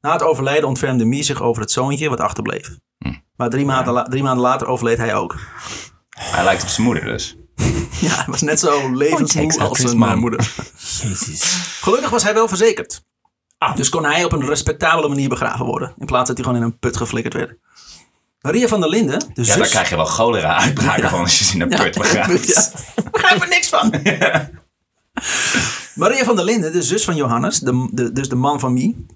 Na 0.00 0.12
het 0.12 0.22
overlijden 0.22 0.68
ontfermde 0.68 1.04
Mie 1.04 1.22
zich 1.22 1.42
over 1.42 1.62
het 1.62 1.70
zoontje 1.70 2.08
wat 2.08 2.20
achterbleef. 2.20 2.68
Hm. 2.98 3.14
Maar 3.36 3.48
drie 3.50 3.64
maanden, 3.64 3.92
la- 3.92 4.02
drie 4.02 4.22
maanden 4.22 4.42
later 4.42 4.66
overleed 4.66 4.98
hij 4.98 5.14
ook. 5.14 5.36
Hij 6.18 6.44
lijkt 6.44 6.62
op 6.62 6.68
zijn 6.68 6.86
moeder 6.86 7.04
dus. 7.04 7.36
Ja, 8.00 8.08
hij 8.14 8.24
was 8.26 8.40
net 8.40 8.60
zo 8.60 8.90
levensmoe 8.94 9.46
takes 9.46 9.68
als 9.68 9.78
zijn 9.78 10.18
moeder. 10.18 10.52
Jezus. 10.78 11.78
Gelukkig 11.80 12.10
was 12.10 12.22
hij 12.22 12.34
wel 12.34 12.48
verzekerd. 12.48 13.04
Ah. 13.58 13.76
Dus 13.76 13.88
kon 13.88 14.04
hij 14.04 14.24
op 14.24 14.32
een 14.32 14.46
respectabele 14.46 15.08
manier 15.08 15.28
begraven 15.28 15.66
worden. 15.66 15.94
In 15.98 16.06
plaats 16.06 16.26
dat 16.28 16.36
hij 16.36 16.46
gewoon 16.46 16.60
in 16.62 16.66
een 16.66 16.78
put 16.78 16.96
geflikkerd 16.96 17.34
werd. 17.34 17.54
Maria 18.40 18.68
van 18.68 18.80
der 18.80 18.88
Linden, 18.88 19.18
de 19.18 19.26
Ja, 19.34 19.42
zus... 19.44 19.56
daar 19.56 19.66
krijg 19.68 19.88
je 19.88 19.96
wel 19.96 20.04
cholera-uitbraken 20.04 21.10
van 21.10 21.20
als 21.20 21.38
je 21.38 21.44
ze 21.44 21.54
in 21.54 21.60
een 21.60 21.70
Ja, 21.70 21.82
put 21.82 21.98
begraaft. 21.98 22.54
Ja. 22.54 22.62
Ik 23.04 23.10
begrijp 23.10 23.42
er 23.42 23.48
niks 23.48 23.68
van. 23.68 23.90
Maria 25.94 26.24
van 26.24 26.36
der 26.36 26.44
Linden, 26.44 26.72
de 26.72 26.82
zus 26.82 27.04
van 27.04 27.16
Johannes, 27.16 27.58
de, 27.58 27.88
de, 27.92 28.12
dus 28.12 28.28
de 28.28 28.34
man 28.34 28.60
van 28.60 28.72
Mie, 28.72 29.06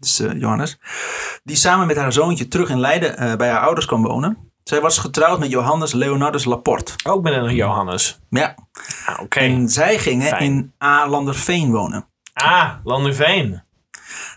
dus 0.00 0.20
eh, 0.20 0.32
Johannes, 0.40 0.78
die 1.44 1.56
samen 1.56 1.86
met 1.86 1.96
haar 1.96 2.12
zoontje 2.12 2.48
terug 2.48 2.68
in 2.68 2.80
Leiden 2.80 3.16
eh, 3.18 3.36
bij 3.36 3.50
haar 3.50 3.60
ouders 3.60 3.86
kwam 3.86 4.02
wonen. 4.02 4.38
Zij 4.64 4.80
was 4.80 4.98
getrouwd 4.98 5.38
met 5.38 5.50
Johannes 5.50 5.92
Leonardus 5.92 6.44
Laporte. 6.44 6.92
Ook 7.04 7.22
met 7.22 7.32
een 7.32 7.54
Johannes. 7.54 8.18
Ja, 8.30 8.54
Ah, 9.06 9.20
Oké. 9.22 9.38
en 9.38 9.68
zij 9.68 9.98
gingen 9.98 10.28
Fijn. 10.28 10.42
in 10.42 10.72
A-Landerveen 10.84 11.70
wonen. 11.70 12.06
Ah, 12.32 12.70
Landerveen. 12.84 13.62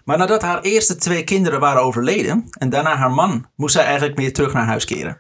Maar 0.06 0.18
nadat 0.18 0.42
haar 0.42 0.62
eerste 0.62 0.96
twee 0.96 1.24
kinderen 1.24 1.60
waren 1.60 1.82
overleden 1.82 2.48
en 2.52 2.70
daarna 2.70 2.96
haar 2.96 3.12
man, 3.12 3.46
moest 3.56 3.74
zij 3.74 3.86
eigenlijk 3.86 4.18
weer 4.18 4.34
terug 4.34 4.54
naar 4.54 4.66
huis 4.66 4.86
keren. 4.86 5.18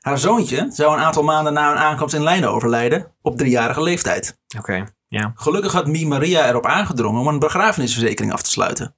Haar 0.00 0.18
zoontje 0.18 0.66
zou 0.70 0.96
een 0.96 1.04
aantal 1.04 1.22
maanden 1.22 1.52
na 1.52 1.68
hun 1.68 1.78
aankomst 1.78 2.14
in 2.14 2.22
Leiden 2.22 2.50
overlijden 2.50 3.06
op 3.22 3.36
driejarige 3.36 3.82
leeftijd. 3.82 4.38
Oké. 4.58 4.86
Ja. 5.08 5.32
Gelukkig 5.34 5.72
had 5.72 5.86
Mie 5.86 6.06
Maria 6.06 6.48
erop 6.48 6.66
aangedrongen 6.66 7.20
om 7.20 7.26
een 7.26 7.38
begrafenisverzekering 7.38 8.32
af 8.32 8.42
te 8.42 8.50
sluiten. 8.50 8.94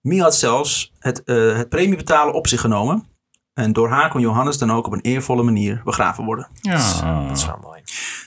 Mie 0.00 0.22
had 0.22 0.36
zelfs 0.36 0.92
het, 0.98 1.22
eh, 1.24 1.56
het 1.56 1.68
premiebetalen 1.68 2.34
op 2.34 2.46
zich 2.46 2.60
genomen. 2.60 3.08
En 3.54 3.72
door 3.72 3.88
haar 3.88 4.10
kon 4.10 4.20
Johannes 4.20 4.58
dan 4.58 4.72
ook 4.72 4.86
op 4.86 4.92
een 4.92 5.00
eervolle 5.00 5.42
manier 5.42 5.80
begraven 5.84 6.24
worden. 6.24 6.48
Ja. 6.54 7.26
Dat 7.26 7.36
is 7.36 7.46
wel 7.46 7.58
mooi. 7.62 7.82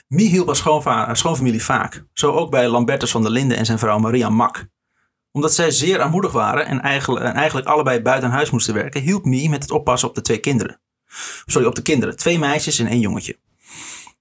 Mie 0.06 0.28
hielp 0.28 0.84
haar 0.84 1.16
schoonfamilie 1.16 1.64
vaak. 1.64 2.04
Zo 2.12 2.32
ook 2.32 2.50
bij 2.50 2.68
Lambertus 2.68 3.10
van 3.10 3.22
der 3.22 3.30
Linden 3.30 3.56
en 3.56 3.66
zijn 3.66 3.78
vrouw 3.78 3.98
Maria 3.98 4.28
Mak. 4.28 4.66
Omdat 5.32 5.54
zij 5.54 5.70
zeer 5.70 6.00
armoedig 6.00 6.32
waren 6.32 6.66
en 6.66 6.80
eigenlijk, 6.80 7.24
en 7.24 7.34
eigenlijk 7.34 7.66
allebei 7.66 8.00
buiten 8.00 8.30
huis 8.30 8.50
moesten 8.50 8.74
werken, 8.74 9.00
hielp 9.00 9.24
Mie 9.24 9.48
met 9.48 9.62
het 9.62 9.70
oppassen 9.70 10.08
op 10.08 10.14
de 10.14 10.20
twee 10.20 10.38
kinderen. 10.38 10.80
Sorry, 11.46 11.66
op 11.66 11.74
de 11.74 11.82
kinderen. 11.82 12.16
Twee 12.16 12.38
meisjes 12.38 12.78
en 12.78 12.86
één 12.86 13.00
jongetje. 13.00 13.38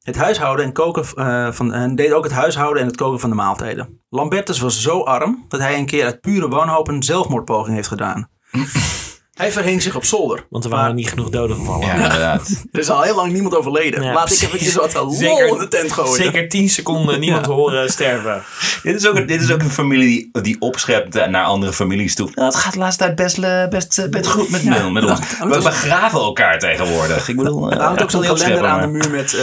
Het 0.04 0.16
huishouden 0.16 0.66
en 0.66 0.74
koken 0.74 1.06
eh, 1.16 1.52
van, 1.52 1.74
en 1.74 1.96
deed 1.96 2.12
ook 2.12 2.24
het 2.24 2.34
huishouden 2.34 2.82
en 2.82 2.88
het 2.88 2.98
koken 2.98 3.20
van 3.20 3.30
de 3.30 3.36
maaltijden. 3.36 4.02
Lambertus 4.10 4.60
was 4.60 4.82
zo 4.82 5.02
arm 5.02 5.46
dat 5.48 5.60
hij 5.60 5.78
een 5.78 5.86
keer 5.86 6.06
uit 6.06 6.22
pure 6.22 6.48
wanhoop 6.48 6.88
een 6.88 7.04
zelfmoordpoging 7.04 7.76
heeft 7.76 7.88
gedaan. 7.88 8.30
hij 9.34 9.52
verhing 9.52 9.82
zich 9.82 9.96
op 9.96 10.06
zolder. 10.06 10.46
Want 10.50 10.64
er 10.64 10.70
waren 10.70 10.96
niet 10.96 11.10
genoeg 11.10 11.30
doden 11.30 11.56
gevallen. 11.58 11.88
Ja, 11.88 11.94
inderdaad. 11.94 12.50
er 12.72 12.80
is 12.80 12.90
al 12.90 13.02
heel 13.02 13.16
lang 13.16 13.32
niemand 13.32 13.56
overleden. 13.56 14.04
Ja, 14.04 14.14
Laat 14.14 14.32
ik 14.32 14.42
eventjes 14.42 14.76
wat 14.76 14.94
lol 14.94 15.12
Zeker- 15.14 15.48
in 15.48 15.58
de 15.58 15.68
tent 15.68 15.92
gooien. 15.92 16.24
Zeker 16.24 16.50
10 16.50 16.70
seconden 16.70 17.20
niemand 17.20 17.46
horen 17.46 17.90
sterven. 17.90 18.44
dit, 18.84 18.96
is 18.96 19.08
ook, 19.08 19.16
een- 19.16 19.26
dit 19.26 19.42
is 19.42 19.52
ook 19.52 19.62
een 19.62 19.70
familie 19.70 20.30
die, 20.32 20.42
die 20.42 20.56
opschept 20.60 21.16
eh, 21.16 21.28
naar 21.28 21.44
andere 21.44 21.74
families 21.74 22.16
toe. 22.16 22.30
Nou, 22.36 22.48
het 22.48 22.56
gaat 22.56 22.74
de 22.74 22.80
laatste 22.80 23.04
tijd 23.04 23.16
best, 23.16 23.38
eh, 23.38 23.68
best, 23.68 24.00
eh, 24.00 24.10
best 24.10 24.28
goed 24.28 24.50
met, 24.50 24.64
met, 24.64 24.92
met 24.92 25.04
ons. 25.06 25.20
We 25.40 25.60
begraven 25.64 26.20
elkaar 26.20 26.60
tegenwoordig. 26.60 27.28
Ik 27.30 27.36
bedoel, 27.36 27.72
Er 27.72 27.82
hangt 27.82 28.02
ook 28.04 28.12
zo'n 28.12 28.24
heel 28.24 28.34
kalender 28.36 28.66
aan 28.66 28.82
de 28.82 28.88
muur 28.88 29.12
met 29.12 29.34
eh, 29.34 29.42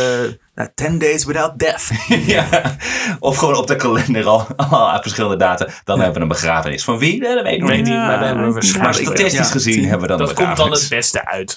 nou, 0.60 0.72
10 0.74 0.98
days 0.98 1.24
without 1.24 1.58
death. 1.58 1.90
ja. 2.34 2.48
Of 3.18 3.36
gewoon 3.36 3.56
op 3.56 3.66
de 3.66 3.76
kalender 3.76 4.24
al, 4.24 4.46
al 4.70 4.90
aan 4.90 5.02
verschillende 5.02 5.36
data. 5.36 5.68
Dan 5.84 5.98
hebben 5.98 6.16
we 6.16 6.20
een 6.20 6.28
begrafenis. 6.28 6.84
Van 6.84 6.98
wie? 6.98 7.20
Nee, 7.20 7.34
dat 7.34 7.42
weet 7.42 7.54
ik 7.54 7.60
nog 7.60 7.70
niet. 7.70 8.78
maar 8.78 8.94
statistisch 8.94 9.32
Ja, 9.32 9.44
gezien 9.44 9.82
hebben 9.82 10.00
we 10.00 10.06
dan 10.06 10.18
Dat 10.18 10.28
een 10.28 10.34
komt 10.34 10.56
dan 10.56 10.70
het 10.70 10.86
beste 10.88 11.26
uit. 11.26 11.56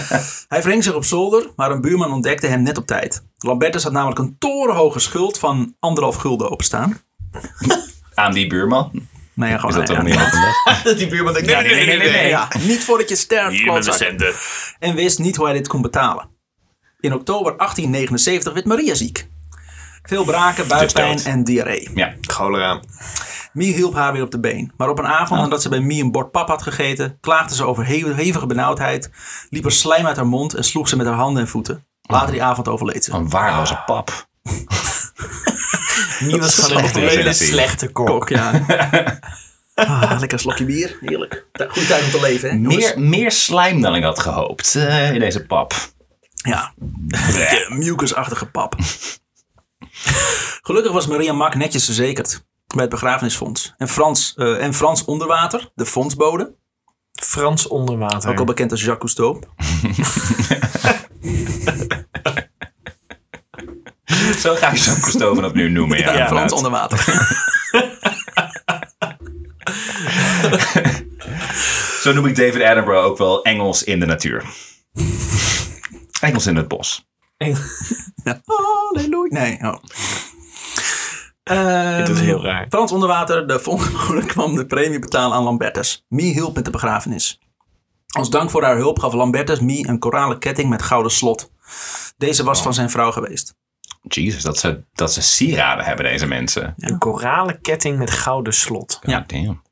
Hij 0.48 0.62
verhing 0.62 0.84
zich 0.84 0.94
op 0.94 1.04
zolder, 1.04 1.50
maar 1.56 1.70
een 1.70 1.80
buurman 1.80 2.12
ontdekte 2.12 2.46
hem 2.46 2.62
net 2.62 2.78
op 2.78 2.86
tijd. 2.86 3.24
Lambertus 3.38 3.82
had 3.82 3.92
namelijk 3.92 4.18
een 4.18 4.36
torenhoge 4.38 4.98
schuld 4.98 5.38
van 5.38 5.74
anderhalf 5.78 6.16
gulden 6.16 6.50
openstaan. 6.50 7.00
Aan 8.14 8.32
die 8.32 8.46
buurman. 8.46 8.90
Nou 9.34 9.50
ja, 9.50 9.56
Is 9.56 9.60
gewoon 9.60 9.76
dat 9.76 9.86
toch 9.86 9.96
ja, 9.96 10.82
niet 10.84 10.98
die 10.98 11.06
buurman 11.06 11.32
denkt, 11.32 11.48
nee, 11.48 11.62
nee, 11.62 11.86
nee, 11.86 11.98
nee, 11.98 12.10
nee. 12.10 12.28
ja, 12.28 12.48
niet 12.58 12.84
voordat 12.84 13.08
je 13.08 13.16
sterft. 13.16 13.56
En 14.78 14.94
wist 14.94 15.18
niet 15.18 15.36
hoe 15.36 15.44
hij 15.46 15.54
dit 15.54 15.68
kon 15.68 15.82
betalen. 15.82 16.31
In 17.02 17.14
oktober 17.14 17.56
1879 17.56 18.52
werd 18.52 18.66
Maria 18.66 18.94
ziek. 18.94 19.26
Veel 20.02 20.24
braken, 20.24 20.68
buikpijn 20.68 21.18
en 21.24 21.44
diarree. 21.44 21.90
Ja. 21.94 22.14
Cholera. 22.20 22.80
Mie 23.52 23.72
hielp 23.74 23.94
haar 23.94 24.12
weer 24.12 24.22
op 24.22 24.30
de 24.30 24.40
been. 24.40 24.72
Maar 24.76 24.88
op 24.88 24.98
een 24.98 25.06
avond 25.06 25.40
nadat 25.40 25.62
ze 25.62 25.68
bij 25.68 25.80
Mie 25.80 26.02
een 26.02 26.10
bord 26.12 26.30
pap 26.30 26.48
had 26.48 26.62
gegeten, 26.62 27.18
klaagde 27.20 27.54
ze 27.54 27.64
over 27.64 27.86
he- 27.86 28.14
hevige 28.14 28.46
benauwdheid, 28.46 29.10
liep 29.50 29.64
er 29.64 29.72
slijm 29.72 30.06
uit 30.06 30.16
haar 30.16 30.26
mond 30.26 30.54
en 30.54 30.64
sloeg 30.64 30.88
ze 30.88 30.96
met 30.96 31.06
haar 31.06 31.14
handen 31.14 31.42
en 31.42 31.48
voeten. 31.48 31.84
Later 32.02 32.32
die 32.32 32.42
avond 32.42 32.68
overleed 32.68 33.04
ze. 33.04 33.12
Een 33.12 33.28
waarloze 33.30 33.82
pap. 33.86 34.26
Mie 36.20 36.38
was 36.40 36.58
gewoon 36.58 36.84
een 36.84 37.08
hele 37.08 37.32
slechte 37.32 37.88
kok. 37.88 38.06
Kok, 38.06 38.28
ja. 38.28 38.50
Ah, 39.74 40.16
lekker 40.18 40.38
slokje 40.38 40.64
bier. 40.64 40.96
Heerlijk. 41.00 41.46
Goede 41.68 41.88
tijd 41.88 42.04
om 42.04 42.10
te 42.10 42.20
leven, 42.20 42.50
hè? 42.50 42.56
Meer, 42.56 43.00
meer 43.00 43.32
slijm 43.32 43.80
dan 43.80 43.94
ik 43.94 44.02
had 44.02 44.18
gehoopt 44.18 44.74
eh, 44.74 45.12
in 45.12 45.20
deze 45.20 45.46
pap. 45.46 45.74
Ja, 46.42 46.72
mucusachtige 47.68 48.46
pap. 48.46 48.74
Gelukkig 50.62 50.92
was 50.92 51.06
Maria 51.06 51.32
Mak 51.32 51.54
netjes 51.54 51.84
verzekerd 51.84 52.44
bij 52.66 52.80
het 52.82 52.90
begrafenisfonds. 52.90 53.74
En 53.78 53.88
Frans, 53.88 54.34
eh, 54.36 54.62
en 54.64 54.74
Frans 54.74 55.04
Onderwater, 55.04 55.70
de 55.74 55.86
fondsbode, 55.86 56.54
Frans 57.12 57.66
onder 57.68 57.98
water. 57.98 58.30
ook 58.30 58.38
al 58.38 58.44
bekend 58.44 58.70
als 58.70 58.84
Jacques 58.84 59.14
Cousteau. 59.14 59.42
Zo 64.38 64.54
ga 64.54 64.70
je 64.70 64.76
zo'n 64.78 65.00
Cousteau 65.00 65.34
vanaf 65.34 65.52
nu 65.52 65.70
noemen. 65.70 65.98
Ja, 65.98 66.12
Ja, 66.12 66.26
Frans. 66.26 66.52
Onderwater. 66.52 66.98
Zo 72.02 72.12
noem 72.12 72.26
ik 72.26 72.36
David 72.36 72.62
Attenborough 72.62 73.04
ook 73.06 73.18
wel 73.18 73.42
Engels 73.44 73.84
in 73.84 74.00
de 74.00 74.06
natuur. 74.06 74.44
Engels 76.22 76.46
in 76.46 76.56
het 76.56 76.68
bos. 76.68 77.06
Ja. 78.24 78.40
Halleluja. 78.44 79.40
Nee, 79.40 79.58
oh. 79.60 79.76
Dit 82.06 82.08
is 82.08 82.20
heel 82.20 82.42
raar. 82.42 82.66
Frans 82.68 82.92
Onderwater, 82.92 83.46
de 83.46 83.60
fondsbode, 83.60 84.24
kwam 84.32 84.54
de 84.54 84.66
premie 84.66 84.98
betalen 84.98 85.36
aan 85.36 85.42
Lambertus. 85.42 86.04
Mie 86.08 86.32
hielp 86.32 86.54
met 86.54 86.64
de 86.64 86.70
begrafenis. 86.70 87.40
Als 88.06 88.30
dank 88.30 88.50
voor 88.50 88.62
haar 88.62 88.76
hulp 88.76 88.98
gaf 88.98 89.12
Lambertus 89.12 89.60
Mie 89.60 89.88
een 89.88 89.98
koralen 89.98 90.38
ketting 90.38 90.68
met 90.68 90.82
gouden 90.82 91.12
slot. 91.12 91.50
Deze 92.16 92.44
was 92.44 92.62
van 92.62 92.74
zijn 92.74 92.90
vrouw 92.90 93.12
geweest. 93.12 93.54
Jesus, 94.02 94.42
dat 94.42 94.58
ze, 94.58 94.84
dat 94.92 95.12
ze 95.12 95.22
sieraden 95.22 95.84
hebben, 95.84 96.04
deze 96.04 96.26
mensen. 96.26 96.74
Een 96.76 96.98
koralen 96.98 97.60
ketting 97.60 97.98
met 97.98 98.10
gouden 98.10 98.54
slot. 98.54 98.98
Ja, 99.02 99.24
damn. 99.26 99.62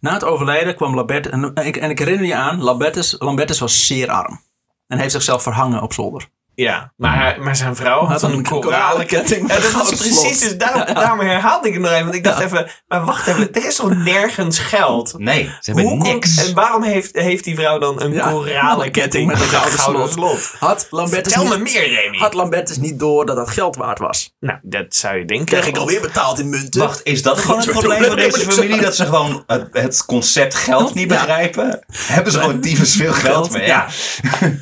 Na 0.00 0.12
het 0.12 0.24
overlijden 0.24 0.74
kwam 0.74 0.94
Lambertus, 0.94 1.32
en, 1.32 1.54
en 1.54 1.66
ik, 1.66 1.76
en 1.76 1.90
ik 1.90 1.98
herinner 1.98 2.26
je 2.26 2.34
aan, 2.34 2.62
Lambertus, 2.62 3.16
Lambertus 3.18 3.58
was 3.58 3.86
zeer 3.86 4.10
arm. 4.10 4.46
En 4.88 4.98
heeft 4.98 5.12
zichzelf 5.12 5.42
verhangen 5.42 5.82
op 5.82 5.92
zolder. 5.92 6.28
Ja, 6.58 6.92
maar, 6.96 7.36
maar 7.40 7.56
zijn 7.56 7.76
vrouw 7.76 7.98
had 8.06 8.20
Had 8.20 8.30
een 8.30 8.36
een 8.36 8.42
koralen 8.42 8.70
koralen 8.78 9.06
ketting 9.06 9.42
met 9.46 9.56
Ja, 9.56 9.62
dat 9.62 9.70
gouden 9.70 9.96
precies, 9.96 10.18
slot. 10.20 10.40
dus 10.40 10.56
daarom, 10.56 10.94
daarom 10.94 11.20
herhaalde 11.20 11.66
ik 11.68 11.72
het 11.72 11.82
nog 11.82 11.90
even. 11.90 12.02
Want 12.04 12.14
ik 12.14 12.24
dacht 12.24 12.40
even, 12.40 12.70
maar 12.88 13.04
wacht 13.04 13.26
even, 13.26 13.52
er 13.52 13.66
is 13.66 13.76
toch 13.76 13.96
nergens 13.96 14.58
geld? 14.58 15.14
Nee, 15.18 15.44
ze 15.44 15.70
hebben 15.72 15.84
Hoe 15.84 15.96
niks. 15.96 16.46
en 16.48 16.54
waarom 16.54 16.82
heeft, 16.82 17.16
heeft 17.16 17.44
die 17.44 17.54
vrouw 17.54 17.78
dan 17.78 18.02
een 18.02 18.12
Ja, 18.12 18.30
koralen 18.30 18.90
ketting 18.90 19.26
met 19.26 19.40
een 19.40 19.46
gouden, 19.48 20.08
slot? 20.10 20.54
Had 20.58 20.86
Lambertus, 20.90 21.32
Vertel 21.32 21.48
me 21.50 21.62
niet, 21.64 21.74
meer, 21.74 21.88
Remy. 22.02 22.18
had 22.18 22.34
Lambertus 22.34 22.76
niet 22.76 22.98
door 22.98 23.26
dat 23.26 23.36
dat 23.36 23.50
geld 23.50 23.76
waard 23.76 23.98
was? 23.98 24.34
Nou, 24.40 24.58
dat 24.62 24.86
zou 24.88 25.16
je 25.18 25.24
denken. 25.24 25.46
Krijg 25.46 25.66
ik 25.66 25.76
alweer 25.76 26.00
betaald 26.00 26.38
in 26.38 26.48
munten? 26.48 26.80
Wacht, 26.80 27.00
is 27.04 27.22
dat 27.22 27.38
gewoon 27.38 27.60
het 27.60 27.70
probleem 27.70 28.04
van 28.04 28.16
deze 28.16 28.40
familie? 28.50 28.80
Dat 28.80 28.96
ze 28.96 29.04
gewoon 29.04 29.42
het, 29.46 29.68
het 29.72 30.04
concept 30.04 30.54
geld 30.54 30.94
niet 30.94 31.10
Ja. 31.10 31.16
begrijpen? 31.16 31.80
Hebben 31.92 32.32
ze 32.32 32.38
gewoon 32.38 32.60
tyfus 32.68 32.94
veel 32.94 33.12
geld? 33.12 33.50
Maar 33.50 33.66
ja, 33.66 33.86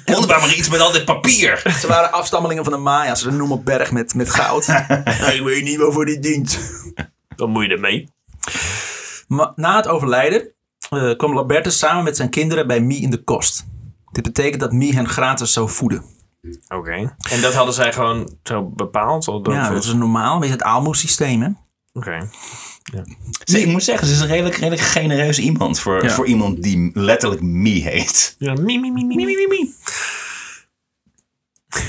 wonderbaar 0.04 0.40
maar 0.40 0.54
iets 0.54 0.68
met 0.68 0.80
al 0.80 0.92
dit 0.92 1.04
papier. 1.04 1.62
Ze 1.86 1.92
waren 1.92 2.12
afstammelingen 2.12 2.64
van 2.64 2.72
de 2.72 2.78
Maya's. 2.78 3.20
Ze 3.22 3.30
noemen 3.30 3.56
op 3.56 3.64
berg 3.64 3.92
met, 3.92 4.14
met 4.14 4.30
goud. 4.30 4.68
ik 5.34 5.40
weet 5.44 5.62
niet 5.62 5.76
waarvoor 5.76 6.04
dit 6.04 6.22
dient. 6.22 6.58
Dan 7.36 7.50
moet 7.50 7.64
je 7.64 7.70
ermee. 7.70 8.08
Maar 9.28 9.52
na 9.56 9.76
het 9.76 9.88
overlijden 9.88 10.48
eh, 10.90 11.16
kwam 11.16 11.34
Lambertus 11.34 11.78
samen 11.78 12.04
met 12.04 12.16
zijn 12.16 12.30
kinderen 12.30 12.66
bij 12.66 12.80
Mie 12.80 13.00
in 13.00 13.10
de 13.10 13.22
kost. 13.22 13.66
Dit 14.12 14.22
betekent 14.24 14.60
dat 14.60 14.72
Mie 14.72 14.94
hen 14.94 15.08
gratis 15.08 15.52
zou 15.52 15.68
voeden. 15.68 16.02
Oké. 16.68 17.16
En 17.30 17.40
dat 17.40 17.54
hadden 17.54 17.74
zij 17.74 17.92
gewoon 17.92 18.36
zo 18.42 18.62
bepaald? 18.62 19.28
Of 19.28 19.46
Ja, 19.46 19.70
dat 19.70 19.84
is 19.84 19.92
normaal. 19.92 20.38
Weet 20.40 20.48
je, 20.48 20.54
het 20.54 20.62
aalmoessysteem, 20.64 21.42
hè? 21.42 21.48
Oké. 21.92 22.28
Ze, 23.44 23.60
ik 23.60 23.66
moet 23.66 23.82
zeggen, 23.82 24.06
ze 24.06 24.12
is 24.12 24.20
een 24.20 24.26
redelijk, 24.26 24.54
redelijk 24.54 24.82
genereus 24.82 25.38
iemand. 25.38 25.80
Voor, 25.80 26.04
Ja. 26.04 26.10
voor 26.10 26.26
iemand 26.26 26.62
die 26.62 26.90
letterlijk 26.94 27.42
Mie 27.42 27.82
heet. 27.82 28.34
Ja, 28.38 28.52
mie, 28.52 28.80
mie, 28.80 28.92
mie, 28.92 29.04
mie, 29.04 29.16
mie, 29.16 29.48
mie, 29.48 29.75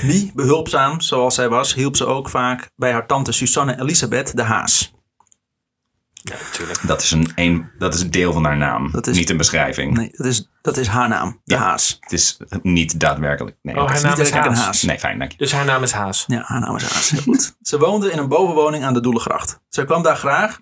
Mie, 0.02 0.32
behulpzaam 0.34 1.00
zoals 1.00 1.34
zij 1.34 1.48
was, 1.48 1.74
hielp 1.74 1.96
ze 1.96 2.06
ook 2.06 2.28
vaak 2.28 2.70
bij 2.76 2.92
haar 2.92 3.06
tante 3.06 3.32
Susanne 3.32 3.80
Elisabeth 3.80 4.36
de 4.36 4.42
Haas. 4.42 4.92
Ja, 6.22 6.34
natuurlijk. 6.50 6.86
Dat 6.86 7.02
is 7.02 7.10
een, 7.10 7.32
een, 7.34 7.70
dat 7.78 7.94
is 7.94 8.00
een 8.00 8.10
deel 8.10 8.32
van 8.32 8.44
haar 8.44 8.56
naam. 8.56 8.90
Dat 8.90 9.06
is- 9.06 9.16
Niet 9.16 9.30
een 9.30 9.36
beschrijving. 9.36 9.96
Nee, 9.96 10.08
dat 10.12 10.26
is, 10.26 10.48
dat 10.62 10.76
is 10.76 10.86
haar 10.86 11.08
naam, 11.08 11.40
de 11.44 11.54
Ja. 11.54 11.60
Haas. 11.60 11.96
Het 12.00 12.12
is 12.12 12.38
niet 12.62 13.00
daadwerkelijk. 13.00 13.56
Nee, 13.62 13.76
Oh, 13.76 13.86
haar 13.88 14.02
naam 14.02 14.20
is 14.20 14.30
Haas. 14.30 14.58
Haas. 14.58 14.82
nee 14.82 14.98
fijn, 14.98 15.18
dank 15.18 15.30
je. 15.32 15.38
Dus 15.38 15.52
haar 15.52 15.64
naam 15.64 15.82
is 15.82 15.92
Haas. 15.92 16.24
Ja, 16.26 16.42
haar 16.46 16.60
naam 16.60 16.76
is 16.76 16.82
Haas. 16.82 17.10
Heel 17.10 17.20
goed. 17.22 17.56
Ze 17.62 17.78
woonde 17.78 18.10
in 18.10 18.18
een 18.18 18.28
bovenwoning 18.28 18.84
aan 18.84 18.94
de 18.94 19.00
Doelengracht. 19.00 19.60
Zij 19.68 19.84
kwam 19.84 20.02
daar 20.02 20.16
graag, 20.16 20.58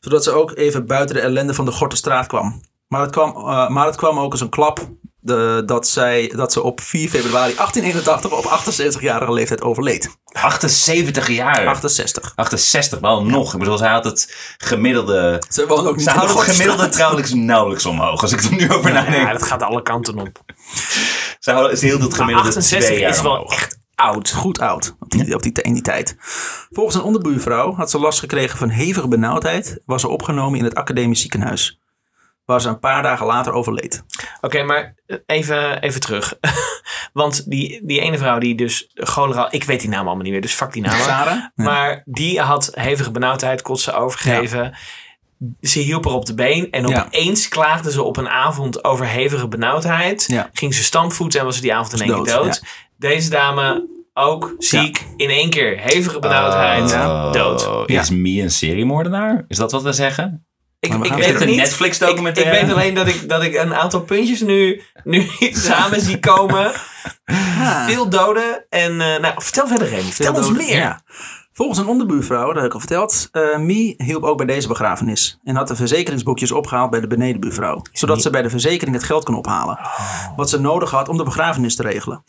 zodat 0.00 0.24
ze 0.24 0.30
ook 0.30 0.56
even 0.56 0.86
buiten 0.86 1.14
de 1.16 1.20
ellende 1.22 1.54
van 1.54 1.64
de 1.64 1.72
Gortenstraat 1.72 2.26
kwam. 2.26 2.60
Maar 2.88 3.00
het 3.00 3.10
kwam, 3.10 3.30
eh, 3.36 3.68
maar 3.68 3.86
het 3.86 3.96
kwam 3.96 4.18
ook 4.18 4.32
als 4.32 4.40
een 4.40 4.48
klap 4.48 4.88
de, 5.28 5.62
dat, 5.66 5.88
zij, 5.88 6.32
dat 6.36 6.52
ze 6.52 6.62
op 6.62 6.80
4 6.80 7.08
februari 7.08 7.54
1881 7.54 8.30
op 8.32 8.44
68-jarige 8.44 9.32
leeftijd 9.32 9.62
overleed. 9.62 10.10
78 10.32 11.28
jaar. 11.28 11.66
68. 11.66 12.32
68, 12.34 12.98
wel 13.00 13.24
nog. 13.24 13.52
Ik 13.52 13.58
bedoel, 13.58 13.78
zij 13.78 13.88
had 13.90 14.04
het 14.04 14.34
gemiddelde... 14.58 15.42
Ze 15.48 15.66
woonde 15.66 15.88
ook 15.88 15.96
niet 15.96 16.08
houdt 16.08 16.32
het 16.34 16.40
gemiddelde 16.56 16.88
trouwens 16.88 17.32
nauwelijks 17.34 17.86
omhoog. 17.86 18.22
Als 18.22 18.32
ik 18.32 18.42
er 18.42 18.54
nu 18.54 18.72
over 18.72 18.92
nadenk. 18.92 19.14
Ja, 19.26 19.32
dat 19.32 19.42
gaat 19.42 19.62
alle 19.62 19.82
kanten 19.82 20.18
op. 20.18 20.38
Ze 21.38 21.50
houden- 21.50 21.78
ze 21.78 21.86
hield 21.86 22.02
het 22.02 22.14
gemiddelde 22.14 22.48
68 22.48 22.88
twee 22.88 23.00
jaar 23.00 23.10
is 23.10 23.20
wel 23.22 23.32
omhoog. 23.32 23.52
echt 23.52 23.78
oud. 23.94 24.30
Goed 24.32 24.58
oud 24.60 24.96
op 25.00 25.10
die, 25.10 25.34
op 25.34 25.42
die, 25.42 25.52
in 25.62 25.72
die 25.72 25.82
tijd. 25.82 26.16
Volgens 26.70 26.96
een 26.96 27.02
onderbuurvrouw 27.02 27.74
had 27.74 27.90
ze 27.90 27.98
last 27.98 28.18
gekregen 28.18 28.58
van 28.58 28.68
hevige 28.68 29.08
benauwdheid. 29.08 29.80
Was 29.86 30.00
ze 30.00 30.08
opgenomen 30.08 30.58
in 30.58 30.64
het 30.64 30.74
academisch 30.74 31.20
ziekenhuis. 31.20 31.80
Waar 32.48 32.60
ze 32.60 32.68
een 32.68 32.78
paar 32.78 33.02
dagen 33.02 33.26
later 33.26 33.52
overleed. 33.52 34.02
Oké, 34.40 34.62
maar 34.62 34.94
even, 35.26 35.82
even 35.82 36.00
terug. 36.00 36.34
Want 37.12 37.50
die, 37.50 37.80
die 37.86 38.00
ene 38.00 38.18
vrouw 38.18 38.38
die 38.38 38.54
dus 38.54 38.90
cholera... 38.94 39.50
Ik 39.50 39.64
weet 39.64 39.80
die 39.80 39.88
naam 39.88 40.06
allemaal 40.06 40.22
niet 40.22 40.32
meer, 40.32 40.40
dus 40.40 40.54
fuck 40.54 40.72
die 40.72 40.82
naam. 40.82 41.00
Sarah? 41.00 41.42
Maar 41.54 42.02
die 42.04 42.40
had 42.40 42.70
hevige 42.74 43.10
benauwdheid, 43.10 43.62
kotsen 43.62 43.96
overgegeven. 43.96 44.76
Ze 45.60 45.78
hielp 45.78 46.04
er 46.04 46.10
op 46.12 46.26
de 46.26 46.34
been. 46.34 46.70
En 46.70 46.86
Ja. 46.86 47.04
opeens 47.04 47.48
klaagde 47.48 47.90
ze 47.90 48.02
op 48.02 48.16
een 48.16 48.28
avond 48.28 48.84
over 48.84 49.06
hevige 49.06 49.48
benauwdheid. 49.48 50.24
Ja. 50.28 50.50
Ging 50.52 50.74
ze 50.74 50.82
stampvoeten 50.82 51.38
en 51.40 51.46
was 51.46 51.54
ze 51.56 51.62
die 51.62 51.74
avond 51.74 51.92
in 51.92 52.00
één 52.00 52.16
dood, 52.16 52.26
keer 52.26 52.34
dood. 52.34 52.62
Deze 52.98 53.30
dame 53.30 53.88
ook 54.14 54.54
ziek. 54.58 55.04
In 55.16 55.28
één 55.28 55.50
keer 55.50 55.78
hevige 55.78 56.18
benauwdheid. 56.18 56.92
Oh, 56.92 57.32
Dood. 57.32 57.88
Is 57.90 58.10
Mie 58.10 58.42
een 58.42 58.50
seriemoordenaar? 58.50 59.44
Is 59.48 59.56
dat 59.56 59.72
wat 59.72 59.82
we 59.82 59.92
zeggen? 59.92 60.46
Ik, 60.80 60.94
ik 60.94 61.12
weet 61.12 61.38
het 61.38 61.44
niet. 61.44 61.56
Netflix 61.56 62.00
Ik, 62.00 62.34
weet 62.34 62.70
alleen 62.70 62.94
dat 62.94 63.06
ik, 63.06 63.28
dat 63.28 63.42
ik 63.42 63.54
een 63.54 63.74
aantal 63.74 64.00
puntjes 64.00 64.40
nu, 64.40 64.82
nu 65.04 65.26
samen 65.68 66.00
zie 66.00 66.18
komen. 66.18 66.72
Veel 67.86 68.08
doden. 68.08 68.64
En 68.68 69.00
eh, 69.00 69.20
nou, 69.20 69.34
vertel 69.36 69.66
verder, 69.66 69.88
Remy. 69.88 70.02
Vertel 70.02 70.34
ons 70.34 70.50
meer. 70.50 70.76
Ja. 70.76 71.00
Volgens 71.58 71.78
een 71.78 71.86
onderbuurvrouw, 71.86 72.46
dat 72.46 72.56
heb 72.56 72.64
ik 72.64 72.72
al 72.72 72.78
verteld, 72.78 73.28
eh 73.32 73.58
Mie 73.58 73.94
hielp 73.96 74.22
ook 74.22 74.36
bij 74.36 74.46
deze 74.46 74.68
begrafenis. 74.68 75.38
En 75.44 75.56
had 75.56 75.68
de 75.68 75.76
verzekeringsboekjes 75.76 76.52
opgehaald 76.52 76.90
bij 76.90 77.00
de 77.00 77.06
benedenbuurvrouw. 77.06 77.82
Zodat 77.92 78.22
ze 78.22 78.30
bij 78.30 78.42
de 78.42 78.50
verzekering 78.50 78.96
het 78.96 79.04
geld 79.04 79.24
kon 79.24 79.34
ophalen. 79.34 79.78
Wat 80.36 80.50
ze 80.50 80.60
nodig 80.60 80.90
had 80.90 81.08
om 81.08 81.16
de 81.16 81.24
begrafenis 81.24 81.76
te 81.76 81.82
regelen. 81.82 82.22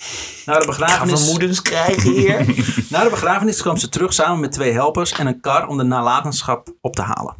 Na 0.46 0.54
de 0.54 0.60
Gaan 0.60 0.66
begrafenis, 0.66 1.22
vermoedens 1.22 1.62
krijgen 1.62 2.12
hier? 2.12 2.38
na 2.92 3.04
de 3.04 3.10
begrafenis 3.10 3.62
kwam 3.62 3.78
ze 3.78 3.90
terug 3.90 4.14
samen 4.14 4.40
met 4.40 4.52
twee 4.52 4.72
helpers 4.72 5.12
en 5.12 5.28
een 5.28 5.40
kar 5.40 5.68
om 5.68 5.78
de 5.78 5.84
nalatenschap 5.84 6.74
op 6.82 6.96
te 6.96 7.02
halen. 7.02 7.36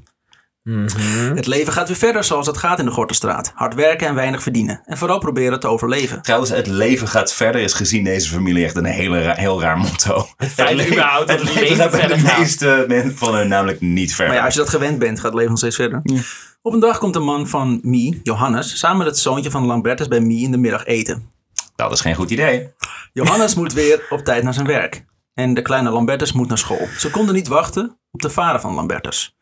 Het 1.36 1.48
leven 1.48 1.74
gaat 1.74 1.88
weer 1.88 1.98
verder 1.98 2.24
zoals 2.24 2.48
het 2.48 2.58
gaat 2.58 2.80
in 2.80 2.86
de 2.86 2.92
Gortenstraat. 2.92 3.52
Hard 3.56 3.74
werken 3.74 4.08
en 4.08 4.16
weinig 4.16 4.44
verdienen. 4.44 4.82
En 4.86 4.98
vooral 4.98 5.20
proberen 5.20 5.60
te 5.60 5.68
overleven. 5.68 6.22
Trouwens, 6.22 6.52
het 6.52 6.68
leven 6.68 7.08
gaat 7.08 7.34
verder 7.34 7.62
is 7.62 7.74
gezien 7.74 8.04
deze 8.04 8.30
familie 8.30 8.64
echt 8.64 8.76
een 8.76 8.86
hele 8.86 9.22
ra- 9.24 9.36
heel 9.36 9.62
raar 9.62 9.78
motto. 9.78 10.28
Het, 10.38 10.54
le- 10.58 10.86
überhaupt 10.88 11.28
dat 11.28 11.40
het 11.40 11.48
het 11.50 11.58
leven 11.58 11.78
leven 11.78 12.00
gaat 12.00 12.08
bij 12.08 12.18
de 12.18 12.38
meeste 12.38 12.86
mensen 12.88 13.18
van 13.18 13.36
hun 13.36 13.48
namelijk 13.48 13.82
niet 13.82 14.10
verder. 14.16 14.28
Maar 14.28 14.38
ja, 14.38 14.46
als 14.46 14.54
je 14.54 14.60
dat 14.60 14.70
gewend 14.70 15.00
bent, 15.00 15.16
gaat 15.16 15.26
het 15.26 15.34
leven 15.34 15.50
nog 15.50 15.60
steeds 15.60 15.76
verder. 15.76 16.02
Op 16.62 16.74
een 16.74 16.80
dag 16.80 16.98
komt 16.98 17.14
de 17.14 17.20
man 17.20 17.48
van 17.48 17.80
Mie, 17.84 18.20
Johannes, 18.24 18.80
samen 18.80 18.98
met 18.98 19.08
het 19.08 19.18
zoontje 19.18 19.52
van 19.52 19.66
Lambertus 19.66 20.08
bij 20.08 20.20
Mie 20.20 20.44
in 20.44 20.52
de 20.52 20.58
middag 20.58 20.86
eten. 20.86 21.32
Dat 21.76 21.92
is 21.92 22.02
geen 22.02 22.16
goed 22.16 22.30
idee. 22.32 22.74
Johannes 23.14 23.56
moet 23.56 23.74
weer 23.74 24.06
op 24.10 24.20
tijd 24.20 24.44
naar 24.44 24.54
zijn 24.54 24.68
werk. 24.68 25.06
En 25.34 25.54
de 25.54 25.62
kleine 25.62 25.90
Lambertus 25.90 26.32
moet 26.32 26.48
naar 26.48 26.58
school. 26.58 26.88
Ze 26.98 27.12
konden 27.12 27.36
niet 27.36 27.48
wachten 27.48 27.99
op 28.12 28.22
de 28.22 28.30
vader 28.30 28.62
van 28.62 28.74
Lambertus. 28.74 29.36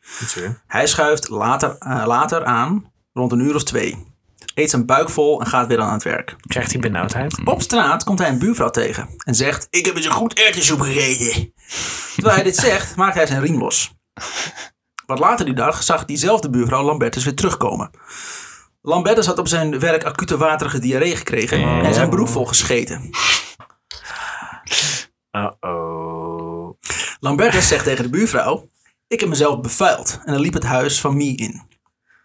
Hij 0.67 0.87
schuift 0.87 1.29
later, 1.29 1.75
eh, 1.79 2.03
later 2.05 2.45
aan, 2.45 2.91
rond 3.13 3.31
een 3.31 3.39
uur 3.39 3.55
of 3.55 3.63
twee. 3.63 4.05
Eet 4.53 4.69
zijn 4.69 4.85
buik 4.85 5.09
vol 5.09 5.39
en 5.41 5.47
gaat 5.47 5.67
weer 5.67 5.79
aan 5.79 5.93
het 5.93 6.03
werk. 6.03 6.35
Krijgt 6.47 6.71
hij 6.71 6.81
benauwdheid? 6.81 7.37
Op 7.45 7.61
straat 7.61 8.03
komt 8.03 8.19
hij 8.19 8.29
een 8.29 8.39
buurvrouw 8.39 8.69
tegen 8.69 9.09
en 9.25 9.35
zegt: 9.35 9.67
Ik 9.69 9.85
heb 9.85 9.95
eens 9.95 10.05
een 10.05 10.11
goed 10.11 10.33
erwtensoep 10.33 10.81
gegeten. 10.81 11.53
Terwijl 12.13 12.35
hij 12.35 12.43
dit 12.43 12.55
zegt, 12.55 12.95
maakt 12.95 13.15
hij 13.15 13.25
zijn 13.25 13.41
riem 13.41 13.57
los. 13.57 13.93
Wat 15.05 15.19
later 15.19 15.45
die 15.45 15.53
dag 15.53 15.83
zag 15.83 16.05
diezelfde 16.05 16.49
buurvrouw 16.49 16.83
Lambertus 16.83 17.23
weer 17.23 17.35
terugkomen. 17.35 17.89
Lambertus 18.81 19.25
had 19.25 19.39
op 19.39 19.47
zijn 19.47 19.79
werk 19.79 20.03
acute 20.03 20.37
waterige 20.37 20.79
diarree 20.79 21.15
gekregen 21.15 21.83
en 21.83 21.93
zijn 21.93 22.09
broek 22.09 22.27
vol 22.27 22.45
gescheten. 22.45 23.09
Uh-oh. 25.31 25.76
Lambertus 27.27 27.67
zegt 27.67 27.83
tegen 27.83 28.03
de 28.03 28.09
buurvrouw: 28.09 28.69
Ik 29.07 29.19
heb 29.19 29.29
mezelf 29.29 29.61
bevuild 29.61 30.19
en 30.25 30.33
dan 30.33 30.41
liep 30.41 30.53
het 30.53 30.63
huis 30.63 31.01
van 31.01 31.17
Mie 31.17 31.37
in. 31.37 31.61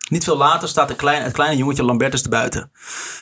Niet 0.08 0.24
veel 0.24 0.36
later 0.36 0.68
staat 0.68 0.90
een 0.90 0.96
klein, 0.96 1.22
het 1.22 1.32
kleine 1.32 1.56
jongetje 1.56 1.82
Lambertus 1.82 2.22
te 2.22 2.28
buiten. 2.28 2.72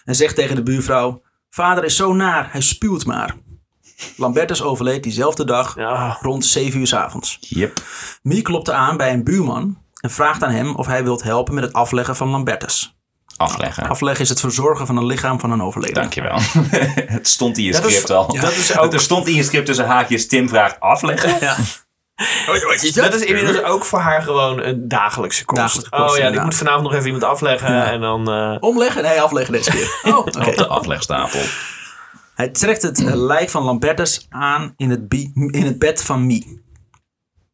En 0.05 0.15
zegt 0.15 0.35
tegen 0.35 0.57
de 0.57 0.63
buurvrouw, 0.63 1.23
vader 1.51 1.85
is 1.85 1.97
zo 1.97 2.13
naar, 2.13 2.49
hij 2.53 2.61
spuwt 2.61 3.07
maar. 3.07 3.37
Lambertus 4.17 4.63
overleed 4.63 5.03
diezelfde 5.03 5.45
dag 5.45 5.77
Ja. 5.77 6.19
rond 6.21 6.45
7 6.45 6.81
uur 6.81 6.87
's 6.87 6.93
avonds. 6.93 7.37
Yep. 7.41 7.83
Mie 8.23 8.43
klopte 8.43 8.73
aan 8.73 8.97
bij 8.97 9.13
een 9.13 9.25
buurman 9.25 9.79
en 10.01 10.11
vraagt 10.11 10.43
aan 10.43 10.53
hem 10.53 10.75
of 10.75 10.87
hij 10.87 11.05
wilt 11.05 11.23
helpen 11.23 11.55
met 11.55 11.65
het 11.65 11.73
afleggen 11.73 12.17
van 12.17 12.29
Lambertus. 12.29 13.00
Afleggen. 13.41 13.89
Afleggen 13.89 14.23
is 14.25 14.29
het 14.29 14.41
verzorgen 14.41 14.87
van 14.87 14.97
een 14.97 15.07
lichaam 15.07 15.41
van 15.41 15.51
een 15.51 15.63
overledene. 15.63 16.01
Dankjewel. 16.01 16.39
het 17.17 17.29
stond 17.29 17.59
in 17.59 17.65
je 17.65 17.73
Dat 17.73 17.85
is- 17.85 17.93
script 17.93 18.11
al. 18.11 18.27
dat 18.41 18.53
is 18.53 18.79
ook- 18.79 18.93
Er 18.93 19.01
stond 19.01 19.27
in 19.29 19.35
je 19.35 19.43
script 19.43 19.67
tussen 19.67 19.87
haakjes 19.87 20.27
Tim 20.29 20.49
vraagt 20.49 20.81
afleggen. 20.81 21.37
Ja. 21.41 21.57
Dat 22.95 23.15
is 23.15 23.23
inmiddels 23.23 23.63
ook 23.63 23.85
voor 23.85 23.99
haar 23.99 24.23
gewoon 24.23 24.63
een 24.63 24.89
dagelijkse 24.89 25.45
kost. 25.45 25.61
Dagelijkse 25.61 25.91
kost, 25.91 26.11
oh 26.13 26.19
ja, 26.19 26.29
ik 26.29 26.43
moet 26.43 26.55
vanavond 26.55 26.83
nog 26.83 26.93
even 26.93 27.05
iemand 27.05 27.25
afleggen 27.25 27.73
Ja. 27.75 27.85
en 27.91 28.01
dan... 28.01 28.31
eh, 28.31 28.57
Omleggen? 28.61 29.03
Nee, 29.03 29.21
afleggen 29.21 29.53
deze 29.53 29.71
keer. 29.71 29.99
Oh, 30.15 30.19
oké. 30.19 30.49
Op 30.49 30.57
de 30.57 30.67
aflegstapel. 30.67 31.41
Hij 32.35 32.49
trekt 32.49 32.83
het 32.83 33.05
eh, 33.05 33.15
lijk 33.15 33.51
van 33.51 33.63
Lambertus 33.63 34.27
aan 34.29 34.75
in 34.77 34.91
het, 34.91 35.01
in 35.35 35.65
het 35.65 35.79
bed 35.79 36.03
van 36.03 36.27
Mie. 36.27 36.63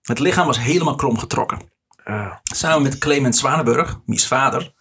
Het 0.03 0.19
lichaam 0.19 0.47
was 0.47 0.59
helemaal 0.59 0.95
krom 0.95 1.19
getrokken. 1.19 1.59
eh, 2.05 2.33
Samen 2.43 2.83
met 2.83 2.99
Clement 2.99 3.37
Zwanenburg, 3.37 3.99
Mies 4.07 4.27
vader, 4.27 4.73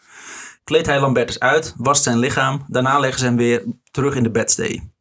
kleedt 0.65 0.85
hij 0.87 0.99
Lambertus 0.99 1.39
uit, 1.39 1.73
wast 1.77 2.03
zijn 2.03 2.17
lichaam. 2.17 2.63
Daarna 2.67 2.99
leggen 2.99 3.19
ze 3.19 3.25
hem 3.25 3.35
weer 3.35 3.65
terug 3.91 4.15
in 4.15 4.23
de 4.23 4.31
bedstee. 4.31 4.93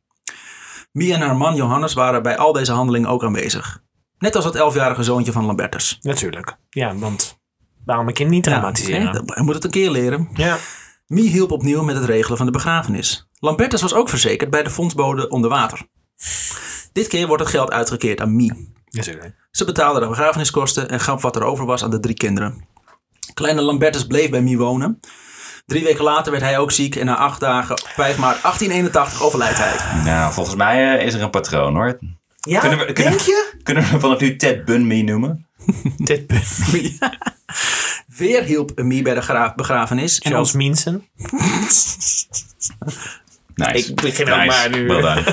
Mie 0.92 1.12
en 1.14 1.20
haar 1.20 1.36
man 1.36 1.54
Johannes 1.54 1.94
waren 1.94 2.22
bij 2.22 2.36
al 2.36 2.52
deze 2.52 2.72
handelingen 2.72 3.08
ook 3.08 3.24
aanwezig. 3.24 3.82
Net 4.18 4.36
als 4.36 4.44
het 4.44 4.54
elfjarige 4.54 5.02
zoontje 5.02 5.32
van 5.32 5.44
Lambertus. 5.44 5.98
natuurlijk. 6.00 6.56
Ja, 6.70 6.96
want 6.96 7.38
waarom 7.84 8.08
een 8.08 8.14
kind 8.14 8.30
niet 8.30 8.44
traumatiseren? 8.44 9.06
hè, 9.06 9.20
hij 9.24 9.42
moet 9.42 9.54
het 9.54 9.64
een 9.64 9.70
keer 9.70 9.90
leren. 9.90 10.28
Ja. 10.34 10.56
Mie 11.06 11.28
hielp 11.30 11.50
opnieuw 11.50 11.82
met 11.82 11.96
het 11.96 12.04
regelen 12.04 12.36
van 12.36 12.46
de 12.46 12.52
begrafenis. 12.52 13.28
Lambertus 13.38 13.82
was 13.82 13.94
ook 13.94 14.08
verzekerd 14.08 14.50
bij 14.50 14.62
de 14.62 14.70
fondsbode 14.70 15.28
onder 15.28 15.50
water. 15.50 15.86
Dit 16.92 17.06
keer 17.06 17.26
wordt 17.26 17.42
het 17.42 17.50
geld 17.52 17.70
uitgekeerd 17.70 18.20
aan 18.20 18.36
Mie. 18.36 18.72
Natuurlijk. 18.90 19.34
Ze 19.50 19.64
betaalde 19.64 20.00
de 20.00 20.08
begrafeniskosten 20.08 20.88
en 20.88 21.00
gaf 21.00 21.22
wat 21.22 21.36
er 21.36 21.44
over 21.44 21.66
was 21.66 21.84
aan 21.84 21.90
de 21.90 22.00
drie 22.00 22.14
kinderen. 22.14 22.64
Kleine 23.34 23.62
Lambertus 23.62 24.06
bleef 24.06 24.30
bij 24.30 24.42
Mie 24.42 24.58
wonen. 24.58 25.00
Drie 25.66 25.84
weken 25.84 26.04
later 26.04 26.32
werd 26.32 26.44
hij 26.44 26.58
ook 26.58 26.72
ziek 26.72 26.96
en 26.96 27.06
na 27.06 27.16
acht 27.16 27.40
dagen, 27.40 27.70
op 27.82 27.88
5 27.94 28.16
maart 28.18 28.42
1881, 28.42 29.22
overlijdt 29.22 29.58
hij. 29.58 30.02
Nou, 30.04 30.32
volgens 30.32 30.56
mij 30.56 30.98
eh, 30.98 31.06
is 31.06 31.14
er 31.14 31.22
een 31.22 31.30
patroon 31.30 31.74
hoor. 31.74 31.98
Ja, 32.40 32.60
Kunnen 32.60 32.78
we- 32.78 32.92
kunnen- 32.92 33.12
denk 33.12 33.24
je? 33.24 33.52
Kunnen 33.62 33.82
we 33.90 34.00
vanaf 34.00 34.20
nu 34.20 34.36
Ted 34.36 34.64
Bundy 34.64 35.02
noemen? 35.02 35.46
Punt. 36.04 36.32
Weer 38.16 38.42
hielp 38.42 38.82
Mie 38.82 39.02
bij 39.02 39.14
de 39.14 39.20
gra- 39.22 39.52
begrafenis. 39.56 40.18
En 40.18 40.30
Charles 40.30 40.52
Minson. 40.52 41.04
Nice. 43.54 43.88
Ik 43.88 44.00
begin 44.00 44.30
ook 44.32 44.44
maar 44.46 44.70
nu. 44.70 44.86
Well 44.86 45.24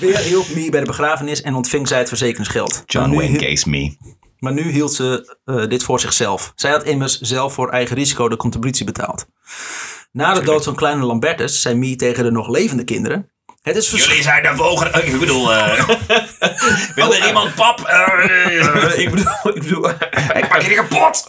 weer 0.00 0.18
hielp 0.18 0.54
Mie 0.54 0.70
bij 0.70 0.80
de 0.80 0.86
begrafenis 0.86 1.42
en 1.42 1.54
ontving 1.54 1.88
zij 1.88 1.98
het 1.98 2.08
verzekeringsgeld. 2.08 2.82
John 2.86 3.14
Wayne 3.14 3.38
Case 3.38 3.68
me. 3.70 3.96
Maar 4.40 4.52
nu 4.52 4.70
hield 4.70 4.92
ze 4.92 5.36
eh, 5.44 5.66
dit 5.66 5.82
voor 5.82 6.00
zichzelf. 6.00 6.52
Zij 6.54 6.70
had 6.70 6.84
immers 6.84 7.20
zelf 7.20 7.54
voor 7.54 7.70
eigen 7.70 7.96
risico 7.96 8.28
de 8.28 8.36
contributie 8.36 8.84
betaald. 8.84 9.26
Na 10.12 10.34
de 10.34 10.42
dood 10.42 10.64
van 10.64 10.74
kleine 10.74 11.04
Lambertus 11.04 11.62
zei 11.62 11.74
Mie 11.74 11.96
tegen 11.96 12.24
de 12.24 12.30
nog 12.30 12.48
levende 12.48 12.84
kinderen... 12.84 13.30
Het 13.60 13.76
is 13.76 13.90
Jullie 13.90 14.22
zijn 14.22 14.42
de 14.42 14.56
vogen. 14.56 15.06
Ik 15.06 15.20
bedoel, 15.20 15.52
eh 15.54 15.88
wil 16.94 17.14
er 17.14 17.26
iemand 17.26 17.54
pap? 17.54 17.80
Eh, 17.80 18.98
ik 19.04 19.10
bedoel, 19.10 19.56
ik 19.56 19.62
bedoel 19.62 19.90
ik 20.40 20.48
maak 20.50 20.62
je 20.62 20.74
kapot. 20.74 21.26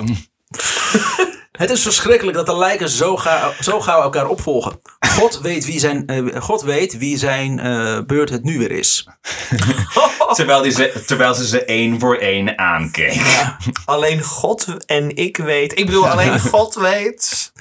Het 1.52 1.70
is 1.70 1.82
verschrikkelijk 1.82 2.38
dat 2.38 2.46
de 2.46 2.58
lijken 2.58 2.90
zo 2.90 3.18
gauw, 3.18 3.52
zo 3.60 3.80
gauw 3.80 4.02
elkaar 4.02 4.28
opvolgen. 4.28 4.80
God 5.00 5.40
weet 5.40 5.66
wie 5.66 5.80
zijn, 5.80 6.08
eh, 6.08 6.42
God 6.42 6.62
weet 6.62 6.98
wie 6.98 7.18
zijn 7.18 7.60
eh, 7.60 8.00
beurt 8.08 8.30
het 8.30 8.44
nu 8.44 8.58
weer 8.58 8.72
is. 8.72 9.08
Terwijl, 10.36 10.62
die 10.62 10.72
ze, 10.72 11.04
terwijl 11.06 11.34
ze 11.34 11.48
ze 11.48 11.66
één 11.66 12.00
voor 12.00 12.16
één 12.16 12.58
aankeek. 12.58 13.22
alleen 13.86 14.22
God 14.24 14.86
en 14.86 15.16
ik 15.16 15.38
weet. 15.38 15.80
Ik 15.80 15.86
bedoel, 15.86 16.08
alleen 16.08 16.40
God 16.54 16.76
weet. 16.76 17.52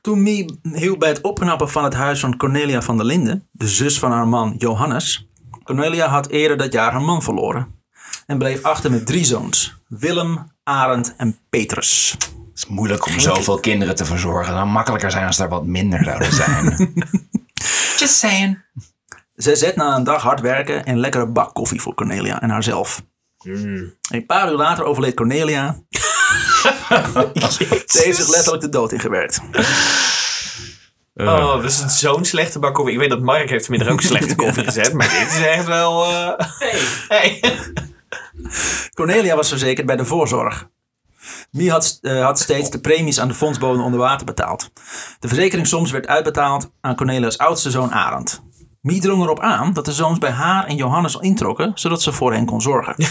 Toen 0.00 0.22
Mie 0.22 0.60
hielp 0.72 0.98
bij 0.98 1.08
het 1.08 1.20
opknappen 1.20 1.70
van 1.70 1.84
het 1.84 1.94
huis 1.94 2.20
van 2.20 2.36
Cornelia 2.36 2.82
van 2.82 2.96
der 2.96 3.06
Linden, 3.06 3.48
de 3.50 3.68
zus 3.68 3.98
van 3.98 4.12
haar 4.12 4.28
man 4.28 4.54
Johannes. 4.58 5.28
Cornelia 5.64 6.08
had 6.08 6.28
eerder 6.28 6.56
dat 6.56 6.72
jaar 6.72 6.92
haar 6.92 7.02
man 7.02 7.22
verloren. 7.22 7.80
En 8.26 8.38
bleef 8.38 8.62
achter 8.62 8.90
met 8.90 9.06
drie 9.06 9.24
zoons. 9.24 9.74
Willem, 9.88 10.51
Arend 10.64 11.14
en 11.16 11.38
Petrus. 11.50 12.10
Het 12.18 12.28
is 12.62 12.66
moeilijk 12.66 13.06
om 13.06 13.20
zoveel 13.20 13.60
kinderen 13.60 13.94
te 13.94 14.04
verzorgen. 14.04 14.46
Het 14.46 14.56
zou 14.56 14.66
makkelijker 14.68 15.10
zijn 15.10 15.26
als 15.26 15.38
er 15.38 15.48
wat 15.48 15.66
minder 15.66 16.04
zouden 16.04 16.32
zijn. 16.32 16.92
Just 17.98 18.14
saying. 18.18 18.58
Zij 19.34 19.54
zet 19.54 19.76
na 19.76 19.96
een 19.96 20.04
dag 20.04 20.22
hard 20.22 20.40
werken 20.40 20.88
een 20.88 20.98
lekkere 20.98 21.26
bak 21.26 21.54
koffie 21.54 21.80
voor 21.80 21.94
Cornelia 21.94 22.40
en 22.40 22.50
haarzelf. 22.50 23.02
Een 24.10 24.26
paar 24.26 24.50
uur 24.50 24.56
later 24.56 24.84
overleed 24.84 25.14
Cornelia. 25.14 25.78
Ze 27.86 28.00
heeft 28.04 28.16
zich 28.16 28.28
letterlijk 28.28 28.62
de 28.62 28.68
dood 28.68 28.92
ingewerkt. 28.92 29.40
Oh, 31.14 31.54
dat 31.62 31.64
is 31.64 31.98
zo'n 31.98 32.24
slechte 32.24 32.58
bak 32.58 32.74
koffie. 32.74 32.94
Ik 32.94 33.00
weet 33.00 33.10
dat 33.10 33.20
Mark 33.22 33.50
heeft 33.50 33.66
vanmiddag 33.66 33.92
ook 33.92 34.00
slechte 34.12 34.34
koffie 34.34 34.64
gezet. 34.64 34.92
Maar 34.92 35.08
dit 35.08 35.32
is 35.40 35.46
echt 35.46 35.66
wel... 35.66 36.04
eh, 36.04 36.46
Hey. 37.08 37.40
Cornelia 38.94 39.36
was 39.36 39.48
verzekerd 39.48 39.86
bij 39.86 39.96
de 39.96 40.04
voorzorg. 40.04 40.68
Mie 41.50 41.70
had, 41.70 41.98
eh, 42.00 42.24
had 42.24 42.38
steeds 42.38 42.70
de 42.70 42.80
premies 42.80 43.20
aan 43.20 43.28
de 43.28 43.34
fondsbode 43.34 43.82
onder 43.82 44.00
water 44.00 44.26
betaald. 44.26 44.70
De 45.20 45.28
verzekeringssoms 45.28 45.90
werd 45.90 46.06
uitbetaald 46.06 46.70
aan 46.80 46.96
Cornelia's 46.96 47.38
oudste 47.38 47.70
zoon 47.70 47.92
Arend. 47.92 48.42
Mie 48.80 49.00
drong 49.00 49.22
erop 49.22 49.40
aan 49.40 49.72
dat 49.72 49.84
de 49.84 49.92
zoons 49.92 50.18
bij 50.18 50.30
haar 50.30 50.66
en 50.66 50.76
Johannes 50.76 51.16
introkken, 51.20 51.72
zodat 51.74 52.02
ze 52.02 52.12
voor 52.12 52.32
hen 52.32 52.46
kon 52.46 52.60
zorgen. 52.60 52.94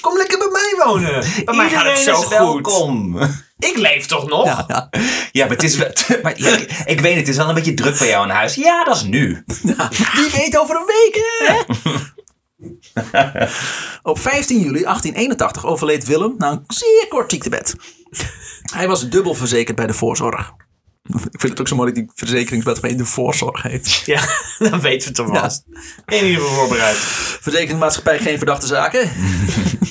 Kom 0.00 0.16
lekker 0.16 0.38
bij 0.38 0.48
mij 0.52 0.84
wonen. 0.86 1.24
Bij 1.44 1.56
mij 1.56 1.68
gaat 1.68 1.84
het 1.86 1.98
Iedereen 1.98 2.14
zo 2.16 2.20
is 2.20 2.26
goed. 2.26 2.28
welkom. 2.28 3.18
Ik 3.58 3.76
leef 3.76 4.06
toch 4.06 4.28
nog? 4.28 4.44
Ja, 4.44 4.64
ja. 4.68 4.88
Ja, 5.32 5.46
maar 5.46 5.54
het 5.56 5.62
is 5.62 5.76
wel... 5.76 5.90
Maar 6.22 6.38
ja, 6.38 6.48
ik, 6.48 6.82
ik 6.84 7.00
weet 7.00 7.10
het, 7.10 7.20
het 7.20 7.28
is 7.28 7.36
wel 7.36 7.48
een 7.48 7.54
beetje 7.54 7.74
druk 7.74 7.98
bij 7.98 8.08
jou 8.08 8.24
in 8.28 8.34
huis. 8.34 8.54
Ja, 8.54 8.84
dat 8.84 8.96
is 8.96 9.02
nu. 9.02 9.44
Wie 10.14 10.30
weet 10.32 10.58
over 10.58 10.76
een 10.76 10.86
week, 10.86 11.14
hè? 11.38 11.54
Op 14.02 14.18
15 14.18 14.56
juli 14.60 14.82
1881 14.82 15.66
overleed 15.66 16.04
Willem 16.06 16.34
na 16.38 16.50
een 16.50 16.64
zeer 16.66 17.06
kort 17.08 17.30
ziektebed. 17.30 17.74
Hij 18.72 18.88
was 18.88 19.08
dubbel 19.08 19.34
verzekerd 19.34 19.76
bij 19.76 19.86
de 19.86 19.94
voorzorg. 19.94 20.52
Ik 21.30 21.40
vind 21.40 21.42
het 21.52 21.60
ook 21.60 21.68
zo 21.68 21.76
mooi 21.76 21.92
dat 21.92 22.02
die 22.02 22.10
verzekeringsmaatschappij 22.14 22.96
de 22.98 23.04
voorzorg 23.04 23.62
heet. 23.62 24.02
Ja, 24.06 24.20
dan 24.70 24.80
weten 24.80 25.12
we 25.14 25.22
het 25.22 25.32
toch 25.32 25.40
vast. 25.40 25.64
In 26.06 26.26
ieder 26.26 26.40
geval 26.42 26.54
voorbereid. 26.56 26.96
Verzekeringsmaatschappij 27.40 28.18
geen 28.18 28.36
verdachte 28.36 28.66
zaken. 28.66 29.10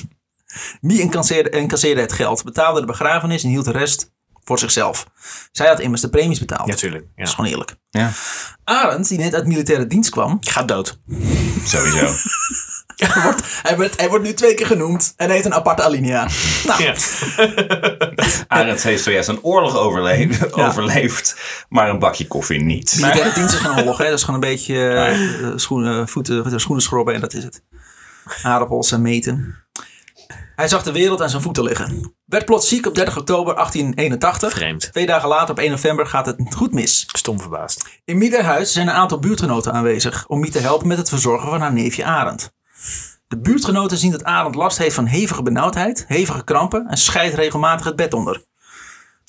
Mie 0.80 1.00
incasseerde, 1.00 1.50
incasseerde 1.50 2.00
het 2.00 2.12
geld, 2.12 2.44
betaalde 2.44 2.80
de 2.80 2.86
begrafenis 2.86 3.42
en 3.42 3.48
hield 3.48 3.64
de 3.64 3.70
rest 3.70 4.10
voor 4.44 4.58
zichzelf. 4.58 5.06
Zij 5.52 5.68
had 5.68 5.80
immers 5.80 6.00
de 6.02 6.08
premies 6.10 6.38
betaald. 6.38 6.66
Natuurlijk. 6.68 7.02
Dat 7.04 7.12
Ja. 7.16 7.22
is 7.24 7.30
gewoon 7.34 7.50
eerlijk. 7.50 7.74
Ja, 7.90 8.10
Arend, 8.64 9.08
die 9.08 9.18
net 9.18 9.34
uit 9.34 9.46
militaire 9.46 9.86
dienst 9.86 10.10
kwam, 10.10 10.36
Gaat 10.40 10.68
dood. 10.68 11.00
sowieso. 11.64 12.12
wordt, 13.22 13.42
hij, 13.62 13.76
werd, 13.76 14.00
hij 14.00 14.08
wordt 14.08 14.24
nu 14.24 14.34
twee 14.34 14.54
keer 14.54 14.66
genoemd 14.66 15.12
en 15.16 15.30
heeft 15.30 15.44
een 15.44 15.54
aparte 15.54 15.82
alinea. 15.82 16.28
Nou, 16.66 16.82
Ja. 16.82 16.94
Arend 18.48 18.82
heeft 18.82 19.02
zojuist 19.02 19.28
een 19.28 19.42
oorlog 19.42 19.76
overleefd, 19.76 20.52
overleefd, 20.52 21.36
maar 21.68 21.88
een 21.88 21.98
bakje 21.98 22.26
koffie 22.26 22.60
niet. 22.60 22.96
militaire 23.00 23.34
dienst 23.34 23.54
is 23.54 23.60
geen 23.60 23.78
oorlog, 23.78 23.98
hè. 23.98 24.04
Dat 24.04 24.18
is 24.18 24.24
gewoon 24.24 24.42
een 24.42 24.48
beetje 24.48 24.88
eh, 24.88 25.52
schoenen, 25.56 26.08
voeten, 26.08 26.60
schoenen 26.60 26.82
schrobben 26.82 27.14
en 27.14 27.20
dat 27.20 27.34
is 27.34 27.44
het. 27.44 27.62
Aardappels 28.42 28.92
en 28.92 29.02
meten. 29.02 29.64
Hij 30.56 30.68
zag 30.68 30.82
de 30.82 30.92
wereld 30.92 31.22
aan 31.22 31.30
zijn 31.30 31.42
voeten 31.42 31.62
liggen. 31.64 32.14
Werd 32.24 32.44
plots 32.44 32.68
ziek 32.68 32.86
op 32.86 32.94
30 32.94 33.16
oktober 33.18 33.54
1881. 33.54 34.52
Vreemd. 34.52 34.92
Twee 34.92 35.06
dagen 35.06 35.28
later, 35.28 35.50
op 35.50 35.58
1 35.58 35.70
november, 35.70 36.06
gaat 36.06 36.26
het 36.26 36.36
goed 36.56 36.72
mis. 36.72 37.04
Stom 37.12 37.40
verbaasd. 37.40 37.88
In 38.04 38.18
Miederhuis 38.18 38.72
zijn 38.72 38.88
een 38.88 38.94
aantal 38.94 39.18
buurtgenoten 39.18 39.72
aanwezig 39.72 40.24
om 40.28 40.40
Mie 40.40 40.50
te 40.50 40.58
helpen 40.58 40.88
met 40.88 40.98
het 40.98 41.08
verzorgen 41.08 41.48
van 41.50 41.60
haar 41.60 41.72
neefje 41.72 42.04
Arend. 42.04 42.52
De 43.28 43.38
buurtgenoten 43.38 43.98
zien 43.98 44.10
dat 44.10 44.24
Arend 44.24 44.54
last 44.54 44.78
heeft 44.78 44.94
van 44.94 45.06
hevige 45.06 45.42
benauwdheid, 45.42 46.04
hevige 46.08 46.44
krampen 46.44 46.86
en 46.88 46.96
scheidt 46.96 47.34
regelmatig 47.34 47.84
het 47.86 47.96
bed 47.96 48.14
onder. 48.14 48.42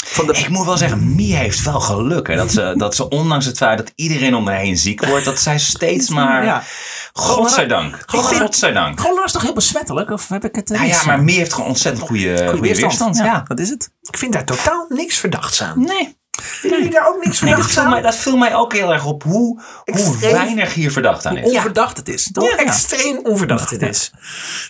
Van 0.05 0.27
de, 0.27 0.33
Ik 0.33 0.49
moet 0.49 0.65
wel 0.65 0.77
zeggen, 0.77 1.15
Mie 1.15 1.35
heeft 1.35 1.63
wel 1.63 1.79
geluk. 1.79 2.27
Hè? 2.27 2.35
Dat, 2.35 2.51
ze, 2.51 2.73
dat 2.77 2.95
ze 2.95 3.09
ondanks 3.09 3.45
het 3.45 3.57
feit 3.57 3.77
dat 3.77 3.91
iedereen 3.95 4.35
om 4.35 4.47
haar 4.47 4.57
heen 4.57 4.77
ziek 4.77 5.05
wordt, 5.05 5.25
dat 5.25 5.39
zij 5.39 5.59
steeds 5.59 6.09
maar... 6.09 6.45
Ja. 6.45 6.63
Godzijdank. 7.13 8.03
Godzijdank. 8.05 8.99
Gewoon 8.99 9.25
toch 9.25 9.41
heel 9.41 9.53
besmettelijk? 9.53 10.09
Of 10.09 10.27
heb 10.27 10.43
ik 10.45 10.55
het 10.55 10.71
eh, 10.71 10.77
Nou 10.77 10.89
ja, 10.91 11.03
maar 11.05 11.23
Mie 11.23 11.37
heeft 11.37 11.53
gewoon 11.53 11.69
ontzettend 11.69 12.07
goede, 12.07 12.23
weerstand. 12.23 12.59
weerstand. 12.61 13.17
Ja, 13.17 13.25
Ja. 13.25 13.43
dat 13.47 13.59
is 13.59 13.69
het. 13.69 13.91
Ik 14.01 14.17
vind 14.17 14.33
daar 14.33 14.45
totaal 14.45 14.85
niks 14.89 15.17
verdachts 15.17 15.61
aan. 15.63 15.83
Nee. 15.83 16.19
Willen 16.61 16.77
jullie 16.77 16.93
daar 16.93 17.07
ook 17.07 17.23
niks 17.23 17.37
van 17.37 17.47
Nee, 17.47 17.55
dat 17.55 17.65
afstaan? 17.65 17.83
viel, 17.83 17.93
mij, 17.93 18.01
dat 18.01 18.15
viel 18.15 18.37
mij 18.37 18.55
ook 18.55 18.73
heel 18.73 18.93
erg 18.93 19.05
op 19.05 19.23
hoe, 19.23 19.61
hoe 19.85 20.17
weinig 20.19 20.73
hier 20.73 20.91
verdacht 20.91 21.25
aan 21.25 21.37
is. 21.37 21.55
Onverdacht 21.55 21.97
het 21.97 22.09
is. 22.09 22.29
Hoe 22.33 22.55
extreem 22.55 23.19
onverdacht 23.23 23.69
dit 23.69 23.81
is. 23.81 24.11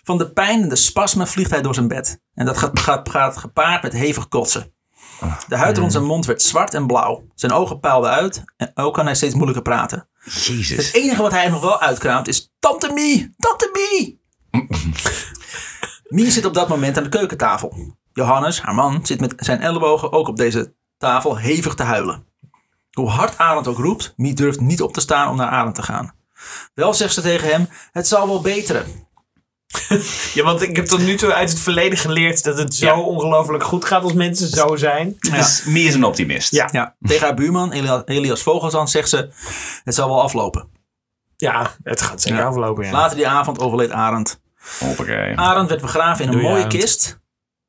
Van 0.03 0.17
de 0.17 0.31
pijn 0.31 0.61
en 0.61 0.69
de 0.69 0.75
spasmen 0.75 1.27
vliegt 1.27 1.51
hij 1.51 1.61
door 1.61 1.73
zijn 1.73 1.87
bed. 1.87 2.19
En 2.33 2.45
dat 2.45 2.57
gaat, 2.57 2.79
gaat, 2.79 3.09
gaat 3.09 3.37
gepaard 3.37 3.81
met 3.81 3.93
hevig 3.93 4.27
kotsen. 4.27 4.73
De 5.47 5.55
huid 5.55 5.77
rond 5.77 5.91
zijn 5.91 6.03
mond 6.03 6.25
werd 6.25 6.41
zwart 6.41 6.73
en 6.73 6.87
blauw. 6.87 7.23
Zijn 7.35 7.51
ogen 7.51 7.79
puilden 7.79 8.09
uit 8.11 8.43
en 8.57 8.71
ook 8.73 8.93
kan 8.93 9.05
hij 9.05 9.15
steeds 9.15 9.33
moeilijker 9.33 9.63
praten. 9.63 10.07
Het 10.19 10.45
Jezus. 10.45 10.93
enige 10.93 11.21
wat 11.21 11.31
hij 11.31 11.49
nog 11.49 11.61
wel 11.61 11.81
uitkraamt 11.81 12.27
is 12.27 12.51
Tante 12.59 12.91
Mie! 12.93 13.33
Tante 13.37 13.69
Mie! 13.73 14.21
Mie 16.15 16.31
zit 16.31 16.45
op 16.45 16.53
dat 16.53 16.67
moment 16.67 16.97
aan 16.97 17.03
de 17.03 17.09
keukentafel. 17.09 17.95
Johannes, 18.13 18.61
haar 18.61 18.75
man, 18.75 19.05
zit 19.05 19.19
met 19.19 19.33
zijn 19.37 19.61
ellebogen 19.61 20.11
ook 20.11 20.27
op 20.27 20.37
deze 20.37 20.73
tafel 21.01 21.37
hevig 21.37 21.73
te 21.75 21.83
huilen. 21.83 22.25
Hoe 22.91 23.09
hard 23.09 23.37
Arend 23.37 23.67
ook 23.67 23.77
roept, 23.77 24.13
Mie 24.15 24.33
durft 24.33 24.59
niet 24.59 24.81
op 24.81 24.93
te 24.93 24.99
staan 25.01 25.29
om 25.29 25.35
naar 25.35 25.49
Arend 25.49 25.75
te 25.75 25.83
gaan. 25.83 26.13
Wel 26.73 26.93
zegt 26.93 27.13
ze 27.13 27.21
tegen 27.21 27.47
hem, 27.51 27.67
het 27.91 28.07
zal 28.07 28.27
wel 28.27 28.41
beteren. 28.41 28.85
Ja, 30.33 30.43
want 30.43 30.61
ik 30.61 30.75
heb 30.75 30.85
tot 30.85 30.99
nu 30.99 31.15
toe 31.15 31.33
uit 31.33 31.49
het 31.49 31.59
verleden 31.59 31.97
geleerd 31.97 32.43
dat 32.43 32.57
het 32.57 32.75
zo 32.75 32.85
Ja. 32.85 32.99
ongelooflijk 32.99 33.63
goed 33.63 33.85
gaat 33.85 34.03
als 34.03 34.13
mensen 34.13 34.47
zo 34.47 34.75
zijn. 34.75 35.15
Dus 35.19 35.63
Mie 35.63 35.87
is 35.87 35.93
een 35.93 36.03
optimist. 36.03 36.51
Ja. 36.51 36.69
Ja, 36.71 36.95
tegen 37.01 37.25
haar 37.25 37.35
buurman 37.35 37.71
Elia- 37.71 38.01
Elias 38.05 38.41
Vogelsand 38.41 38.89
zegt 38.89 39.09
ze, 39.09 39.29
het 39.83 39.95
zal 39.95 40.07
wel 40.07 40.21
aflopen. 40.21 40.67
Ja, 41.37 41.75
het 41.83 42.01
gaat 42.01 42.21
zeker 42.21 42.39
Ja. 42.39 42.45
aflopen. 42.45 42.85
Ja. 42.85 42.91
Later 42.91 43.17
die 43.17 43.27
avond 43.27 43.59
overleed 43.59 43.91
Arend. 43.91 44.41
Hoppakee. 44.79 45.37
Arend 45.37 45.69
werd 45.69 45.81
begraven 45.81 46.23
in 46.23 46.27
een 46.31 46.35
Doei, 46.37 46.47
mooie 46.47 46.63
Arend. 46.65 46.79
kist 46.79 47.19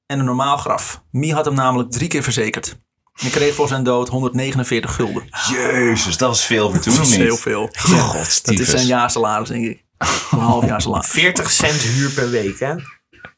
en 0.07 0.19
een 0.19 0.25
normaal 0.25 0.57
graf. 0.57 1.03
Mie 1.11 1.35
had 1.35 1.45
hem 1.45 1.55
namelijk 1.55 1.91
drie 1.91 2.09
keer 2.09 2.23
verzekerd. 2.23 2.79
En 3.21 3.31
kreeg 3.31 3.55
voor 3.55 3.69
zijn 3.69 3.83
dood 3.83 4.09
149 4.09 4.95
gulden. 4.95 5.29
Jezus, 5.51 6.17
dat 6.17 6.35
is 6.35 6.45
veel 6.45 6.71
voor 6.71 6.81
toen, 6.81 6.97
Dat 6.97 7.07
is 7.07 7.17
heel 7.17 7.37
veel. 7.37 7.71
God, 7.79 8.45
Dat 8.45 8.59
is 8.59 8.69
zijn 8.69 8.87
jaarsalaris, 8.87 9.49
denk 9.49 9.67
ik. 9.67 9.85
Een 10.31 10.39
half 10.39 10.67
jaar 10.67 10.83
salaris. 10.83 11.07
40 11.07 11.51
cent 11.51 11.81
huur 11.81 12.11
per 12.11 12.31
week, 12.31 12.59
hè? 12.59 12.75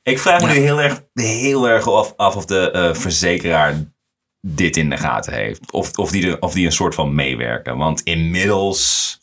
Ik 0.03 0.18
vraag 0.18 0.41
me 0.41 0.47
nu 0.47 0.59
heel 0.59 0.81
erg, 0.81 1.03
heel 1.14 1.68
erg 1.68 1.89
af, 1.89 2.12
af 2.16 2.37
of 2.37 2.45
de 2.45 2.70
eh, 2.70 2.95
verzekeraar 2.95 3.93
dit 4.41 4.77
in 4.77 4.91
de 4.91 4.97
gaten 4.97 5.33
heeft. 5.33 5.72
Of, 5.72 5.99
of, 5.99 6.11
die 6.11 6.27
er, 6.27 6.41
of 6.41 6.53
die 6.53 6.66
een 6.66 6.72
soort 6.72 6.95
van 6.95 7.14
meewerken. 7.14 7.77
Want 7.77 8.01
inmiddels... 8.01 9.18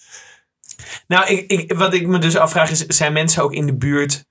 Nou, 1.08 1.28
ik, 1.28 1.52
ik, 1.52 1.74
wat 1.74 1.94
ik 1.94 2.08
me 2.08 2.18
dus 2.18 2.36
afvraag 2.36 2.70
is, 2.72 2.86
zijn 2.86 3.14
mensen 3.14 3.44
ook 3.44 3.54
in 3.54 3.66
de 3.66 3.78
buurt... 3.78 4.30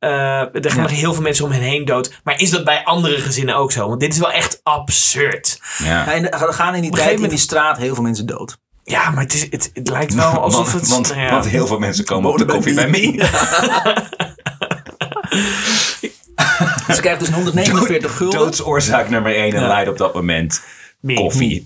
eh, 0.00 0.64
er 0.64 0.70
gaan 0.70 0.88
heel 0.88 1.12
veel 1.14 1.22
mensen 1.22 1.44
om 1.44 1.50
hen 1.50 1.60
heen 1.60 1.84
dood. 1.84 2.20
Maar 2.24 2.40
is 2.40 2.50
dat 2.50 2.64
bij 2.64 2.84
andere 2.84 3.18
gezinnen 3.18 3.56
ook 3.56 3.72
zo? 3.72 3.88
Want 3.88 4.00
dit 4.00 4.12
is 4.12 4.18
wel 4.18 4.32
echt 4.32 4.60
absurd. 4.62 5.60
Ja. 5.78 5.86
Ja, 5.88 6.12
en 6.12 6.30
er 6.30 6.52
gaan 6.52 6.74
in 6.74 6.80
die 6.80 6.90
tijd 6.90 7.02
gegeven 7.02 7.08
in 7.10 7.14
moment- 7.14 7.30
die 7.30 7.38
straat 7.40 7.76
heel 7.78 7.94
veel 7.94 8.04
mensen 8.04 8.26
dood. 8.26 8.58
Ja, 8.84 9.10
maar 9.10 9.22
het, 9.22 9.32
is, 9.34 9.42
het, 9.50 9.70
het 9.74 9.88
lijkt 9.88 10.14
wel 10.14 10.30
alsof 10.42 10.72
want, 10.72 10.80
het... 10.80 10.90
want, 10.90 11.08
nou 11.08 11.20
ja. 11.20 11.30
want 11.30 11.48
heel 11.48 11.66
veel 11.66 11.78
mensen 11.78 12.04
komen 12.04 12.30
op 12.30 12.38
de 12.38 12.44
koffie 12.44 12.74
bij 12.74 12.88
me. 12.88 12.98
Ze 16.94 17.00
krijgt 17.00 17.20
dus 17.20 17.28
149 17.38 18.16
gulden. 18.16 18.38
Doodsoorzaak 18.40 19.08
nummer 19.08 19.34
1 19.34 19.54
en 19.54 19.60
Ja. 19.60 19.66
leidt 19.66 19.90
op 19.90 19.98
dat 19.98 20.14
moment 20.14 20.62
Mie. 21.00 21.64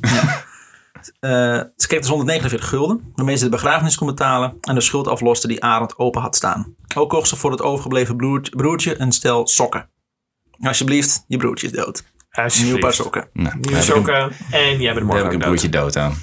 Eh, 1.20 1.30
ze 1.76 1.86
kreeg 1.86 2.00
dus 2.00 2.08
149 2.08 2.68
gulden, 2.68 3.12
waarmee 3.14 3.36
ze 3.36 3.44
de 3.44 3.50
begrafenis 3.50 3.96
kon 3.96 4.06
betalen 4.06 4.56
en 4.60 4.74
de 4.74 4.80
schuld 4.80 5.08
afloste 5.08 5.48
die 5.48 5.62
Arend 5.62 5.98
open 5.98 6.20
had 6.20 6.36
staan. 6.36 6.74
Ook 6.96 7.10
kocht 7.10 7.28
ze 7.28 7.36
voor 7.36 7.50
het 7.50 7.62
overgebleven 7.62 8.16
broertje, 8.16 8.56
broertje 8.56 9.00
een 9.00 9.12
stel 9.12 9.46
sokken. 9.46 9.88
Alsjeblieft, 10.60 11.24
je 11.26 11.36
broertje 11.36 11.66
is 11.66 11.72
dood. 11.72 12.04
Een 12.30 12.50
nieuw 12.64 12.78
paar 12.78 12.94
sokken. 12.94 13.28
Nou, 13.32 13.58
Nieuwe 13.58 13.76
heb 13.76 13.84
sokken. 13.84 14.32
En 14.50 14.80
jij 14.80 14.94
bent 14.94 15.06
morgen 15.06 15.24
heb 15.24 15.24
ook 15.24 15.32
ik 15.32 15.32
een 15.32 15.38
broertje 15.38 15.68
dood 15.68 15.96
aan. 15.96 16.14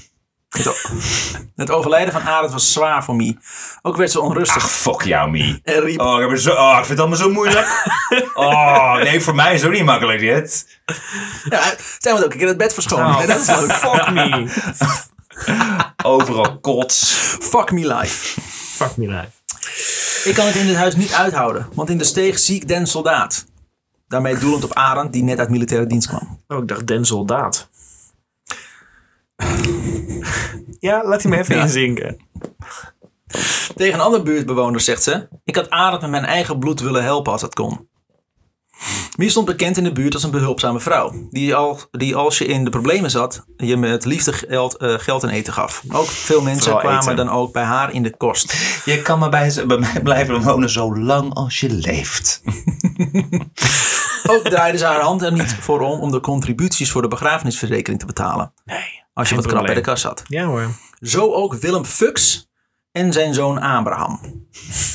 Het, 1.55 1.69
overlijden 1.71 2.13
van 2.13 2.21
Arend 2.21 2.51
was 2.51 2.71
zwaar 2.73 3.03
voor 3.03 3.15
Mie. 3.15 3.37
Ook 3.81 3.97
werd 3.97 4.11
ze 4.11 4.21
onrustig 4.21 4.63
Ach, 4.63 4.71
fuck 4.71 5.01
jou, 5.01 5.29
Mie. 5.29 5.61
en 5.63 5.79
riep... 5.81 5.99
Oh, 5.99 6.21
ik, 6.21 6.29
heb 6.29 6.39
zo, 6.39 6.51
oh, 6.53 6.69
ik 6.69 6.75
vind 6.85 6.87
het 6.87 6.99
allemaal 6.99 7.17
zo 7.17 7.29
moeilijk. 7.31 7.67
Oh, 8.33 8.95
nee, 8.95 9.21
voor 9.21 9.35
mij 9.35 9.53
is 9.53 9.61
het 9.61 9.69
ook 9.69 9.75
niet 9.75 9.85
makkelijk 9.85 10.19
dit. 10.19 10.67
Ja, 11.49 11.61
zij 11.99 12.11
moet 12.11 12.23
ook 12.25 12.31
een 12.31 12.37
keer 12.37 12.47
het 12.47 12.57
bed 12.57 12.73
verschonen. 12.73 13.05
Oh, 13.07 13.27
dat 13.27 13.39
is 13.39 13.49
ook- 13.49 13.71
fuck 13.71 14.09
me. 14.11 14.47
Overal 16.03 16.59
kots. 16.59 17.11
Fuck 17.41 17.71
me 17.71 17.95
life. 17.95 18.41
Fuck 18.51 18.97
me 18.97 19.07
life. 19.07 19.29
Ik 20.29 20.35
kan 20.35 20.45
het 20.45 20.55
in 20.55 20.67
dit 20.67 20.75
huis 20.75 20.95
niet 20.95 21.13
uithouden, 21.13 21.67
want 21.73 21.89
in 21.89 21.97
de 21.97 22.03
steeg 22.03 22.39
zie 22.39 22.55
ik 22.55 22.67
den 22.67 22.87
soldaat. 22.87 23.45
Daarmee 24.07 24.37
doelend 24.37 24.63
op 24.63 24.73
Arend, 24.73 25.13
die 25.13 25.23
net 25.23 25.39
uit 25.39 25.49
militaire 25.49 25.87
dienst 25.87 26.07
kwam. 26.07 26.39
Oh, 26.47 26.57
ik 26.57 26.67
dacht 26.67 26.87
den 26.87 27.05
soldaat. 27.05 27.69
Ja, 30.79 31.03
laat 31.07 31.21
hij 31.21 31.31
me 31.31 31.37
even 31.37 31.55
Ja. 31.55 31.61
inzinken. 31.61 32.17
Tegen 33.75 33.93
een 33.93 33.99
andere 34.05 34.23
buurtbewoner 34.23 34.79
zegt 34.81 35.03
ze: 35.03 35.27
Ik 35.43 35.55
had 35.55 35.69
Arend 35.69 36.01
met 36.01 36.09
mijn 36.09 36.25
eigen 36.25 36.59
bloed 36.59 36.79
willen 36.79 37.03
helpen 37.03 37.31
als 37.31 37.41
dat 37.41 37.53
kon. 37.55 37.89
Mie 39.17 39.29
stond 39.29 39.45
bekend 39.45 39.77
in 39.77 39.83
de 39.83 39.91
buurt 39.91 40.13
als 40.13 40.23
een 40.23 40.31
behulpzame 40.31 40.79
vrouw. 40.79 41.13
Die, 41.29 41.55
al, 41.55 41.79
die 41.91 42.15
als 42.15 42.37
je 42.37 42.45
in 42.45 42.63
de 42.63 42.69
problemen 42.69 43.09
zat, 43.11 43.45
je 43.57 43.77
met 43.77 44.05
liefde 44.05 44.33
geld, 44.33 44.77
eh, 44.77 44.93
geld 44.97 45.23
en 45.23 45.29
eten 45.29 45.53
gaf. 45.53 45.83
Ook 45.91 46.05
veel 46.07 46.41
mensen 46.41 46.63
Vooral 46.63 46.79
kwamen 46.81 47.01
eten. 47.03 47.15
dan 47.15 47.29
ook 47.29 47.53
bij 47.53 47.63
haar 47.63 47.93
in 47.93 48.03
de 48.03 48.17
kost. 48.17 48.53
Je 48.85 49.01
kan 49.01 49.19
maar 49.19 49.29
bij, 49.29 49.53
bij 49.67 49.77
mij 49.77 50.01
blijven 50.03 50.41
wonen 50.41 50.69
zo 50.69 50.97
lang 50.97 51.33
als 51.33 51.59
je 51.59 51.69
leeft. 51.69 52.41
Ook 54.27 54.43
draaide 54.43 54.77
ze 54.77 54.85
haar 54.85 55.01
hand 55.01 55.21
er 55.21 55.31
niet 55.31 55.55
voor 55.59 55.79
om 55.79 55.99
om 55.99 56.11
de 56.11 56.19
contributies 56.19 56.91
voor 56.91 57.01
de 57.01 57.07
begrafenisverzekering 57.07 57.99
te 57.99 58.05
betalen. 58.05 58.53
Nee. 58.65 59.00
Als 59.13 59.29
je 59.29 59.35
Geen 59.35 59.43
wat 59.43 59.53
krap 59.53 59.65
bij 59.65 59.75
de 59.75 59.81
probleem. 59.81 59.83
kas 59.83 60.01
zat. 60.01 60.23
Ja 60.27 60.45
hoor. 60.45 60.69
Zo 60.99 61.31
ook 61.33 61.53
Willem 61.53 61.85
Fux 61.85 62.47
en 62.91 63.13
zijn 63.13 63.33
zoon 63.33 63.59
Abraham. 63.59 64.45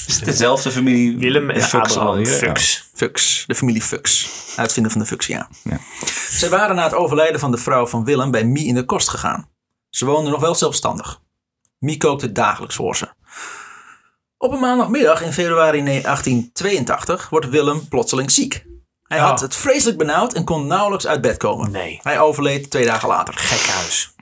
Is 0.06 0.14
het 0.16 0.24
dezelfde 0.24 0.70
familie? 0.70 1.18
Willem 1.18 1.50
en 1.50 1.62
Fuchs 1.62 1.96
Abraham. 1.96 2.26
Fux. 2.26 2.90
Fux, 2.94 3.44
de 3.46 3.54
familie 3.54 3.82
Fux. 3.82 4.28
Uitvinder 4.56 4.92
van 4.92 5.00
de 5.00 5.06
Fuchsia. 5.06 5.48
Ja. 5.62 5.78
Zij 6.28 6.48
waren 6.48 6.76
na 6.76 6.82
het 6.82 6.94
overlijden 6.94 7.40
van 7.40 7.50
de 7.50 7.56
vrouw 7.58 7.86
van 7.86 8.04
Willem 8.04 8.30
bij 8.30 8.44
Mie 8.44 8.66
in 8.66 8.74
de 8.74 8.84
kost 8.84 9.08
gegaan. 9.08 9.48
Ze 9.90 10.04
woonden 10.04 10.32
nog 10.32 10.40
wel 10.40 10.54
zelfstandig. 10.54 11.20
Mie 11.78 11.96
kookte 11.96 12.32
dagelijks 12.32 12.74
voor 12.74 12.96
ze. 12.96 13.08
Op 14.38 14.52
een 14.52 14.60
maandagmiddag 14.60 15.22
in 15.22 15.32
februari 15.32 15.82
1882 15.84 17.28
wordt 17.28 17.48
Willem 17.48 17.88
plotseling 17.88 18.30
ziek. 18.30 18.64
Hij 19.09 19.18
had 19.18 19.36
Oh. 19.36 19.40
het 19.40 19.57
vreselijk 19.57 19.98
benauwd 19.98 20.32
en 20.32 20.44
kon 20.44 20.66
nauwelijks 20.66 21.07
uit 21.07 21.20
bed 21.20 21.36
komen. 21.36 21.70
Nee. 21.70 22.00
Hij 22.02 22.20
overleed 22.20 22.70
twee 22.70 22.84
dagen 22.86 23.09
later. 23.09 23.34
Gek 23.36 23.66
huis. 23.74 24.14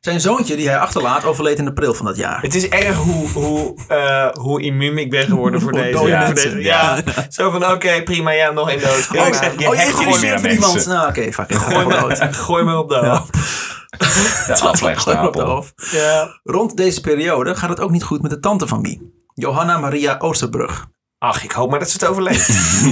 Zijn 0.00 0.20
zoontje 0.20 0.56
die 0.56 0.68
hij 0.68 0.78
achterlaat 0.78 1.24
overleed 1.24 1.58
in 1.58 1.68
april 1.68 1.94
van 1.94 2.06
dat 2.06 2.16
jaar. 2.16 2.42
Het 2.42 2.54
is 2.54 2.68
erg 2.68 2.96
hoe, 2.96 3.28
hoe, 3.28 3.74
eh, 3.88 4.28
hoe 4.32 4.62
immuun 4.62 4.98
ik 4.98 5.10
ben 5.10 5.26
geworden 5.26 5.60
voor 5.60 5.72
deze. 5.72 5.90
dode 5.98 6.24
voor 6.26 6.34
deze- 6.34 6.58
ja. 6.62 7.02
Zo 7.28 7.50
van, 7.50 7.70
oké, 7.70 8.02
prima, 8.02 8.30
ja, 8.30 8.50
nog 8.50 8.70
één 8.70 8.80
dood. 8.80 9.06
Prima. 9.08 9.26
ik 9.26 9.34
zeg, 9.34 9.58
je 9.58 9.68
oh, 9.68 9.74
je 9.74 9.80
hebt 9.80 10.40
voor 10.40 10.50
iemand. 10.50 10.86
Nou, 10.86 11.08
oké, 11.08 11.32
fuck 11.32 11.50
it. 11.50 11.56
Gooi 11.56 11.74
Gooi 11.74 11.86
me, 11.86 12.16
me 12.26 12.32
gooi 12.46 12.64
me 12.64 12.76
op 12.78 12.88
de 12.88 12.94
hoop. 12.94 13.32
De 13.32 15.18
op 15.26 15.32
de 15.32 15.42
hoofd. 15.42 15.72
Ja. 15.90 16.40
Rond 16.42 16.76
deze 16.76 17.00
periode 17.00 17.54
gaat 17.54 17.68
het 17.68 17.80
ook 17.80 17.90
niet 17.90 18.02
goed 18.04 18.22
met 18.22 18.30
de 18.30 18.40
tante 18.40 18.66
van 18.66 18.80
Mie. 18.80 19.22
Johanna 19.34 19.78
Maria 19.78 20.16
Oosterbrug. 20.18 20.86
Ach, 21.24 21.44
ik 21.44 21.52
hoop 21.52 21.70
maar 21.70 21.78
dat 21.78 21.90
ze 21.90 21.96
het 22.00 22.06
overleeft. 22.08 22.48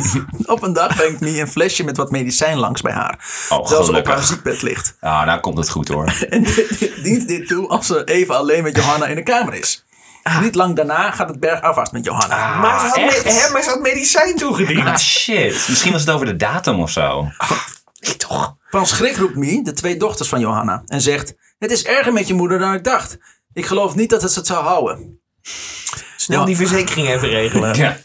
Op 0.54 0.62
een 0.62 0.72
dag 0.72 0.96
brengt 0.96 1.20
Mie 1.20 1.40
een 1.40 1.48
flesje 1.48 1.84
met 1.84 1.96
wat 1.96 2.10
medicijn 2.10 2.58
langs 2.58 2.80
bij 2.80 2.92
haar. 2.92 3.18
Oh, 3.48 3.58
Terwijl 3.66 3.84
ze 3.84 3.96
op 3.96 4.06
haar 4.06 4.22
ziekbed 4.22 4.62
ligt. 4.62 4.94
Ah, 5.00 5.24
nou 5.26 5.40
komt 5.40 5.58
het 5.58 5.68
goed 5.70 5.88
hoor. 5.88 6.04
En 6.30 6.42
dit- 6.42 6.92
dient 7.02 7.28
dit 7.28 7.48
toe 7.48 7.68
als 7.68 7.86
ze 7.86 8.04
even 8.04 8.36
alleen 8.36 8.62
met 8.62 8.76
Johanna 8.76 9.06
in 9.06 9.14
de 9.14 9.22
kamer 9.22 9.54
is. 9.54 9.84
Niet 10.40 10.54
lang 10.54 10.76
daarna 10.76 11.10
gaat 11.10 11.28
het 11.28 11.40
bergafwaarts 11.40 11.90
met 11.90 12.04
Johanna. 12.04 12.54
maar, 12.58 12.80
ze 12.80 12.86
had 12.86 12.96
me- 12.96 13.02
echt? 13.02 13.44
hè, 13.46 13.52
maar 13.52 13.62
ze 13.62 13.68
had 13.70 13.80
medicijn 13.80 14.36
toegediend. 14.36 14.86
Ah, 14.86 14.96
shit. 14.96 15.64
Misschien 15.68 15.92
was 15.92 16.00
het 16.00 16.10
over 16.10 16.26
de 16.26 16.36
datum 16.36 16.80
of 16.80 16.90
zo. 16.90 17.28
Nee, 18.00 18.16
toch? 18.16 18.56
Van 18.70 18.86
schrik 18.86 19.16
roept 19.16 19.36
Mie 19.36 19.64
de 19.64 19.72
twee 19.72 19.96
dochters 19.96 20.28
van 20.28 20.40
Johanna 20.40 20.82
en 20.86 21.00
zegt... 21.00 21.34
Het 21.58 21.70
is 21.70 21.84
erger 21.84 22.12
met 22.12 22.26
je 22.28 22.34
moeder 22.34 22.58
dan 22.58 22.74
ik 22.74 22.84
dacht. 22.84 23.18
Ik 23.52 23.66
geloof 23.66 23.94
niet 23.94 24.10
dat 24.10 24.22
het 24.22 24.34
het 24.34 24.46
zou 24.46 24.64
houden. 24.64 25.20
Snel 26.22 26.40
Ja. 26.40 26.46
die 26.46 26.56
verzekering 26.56 27.08
even 27.08 27.28
regelen. 27.28 27.74
Ja. 27.82 27.96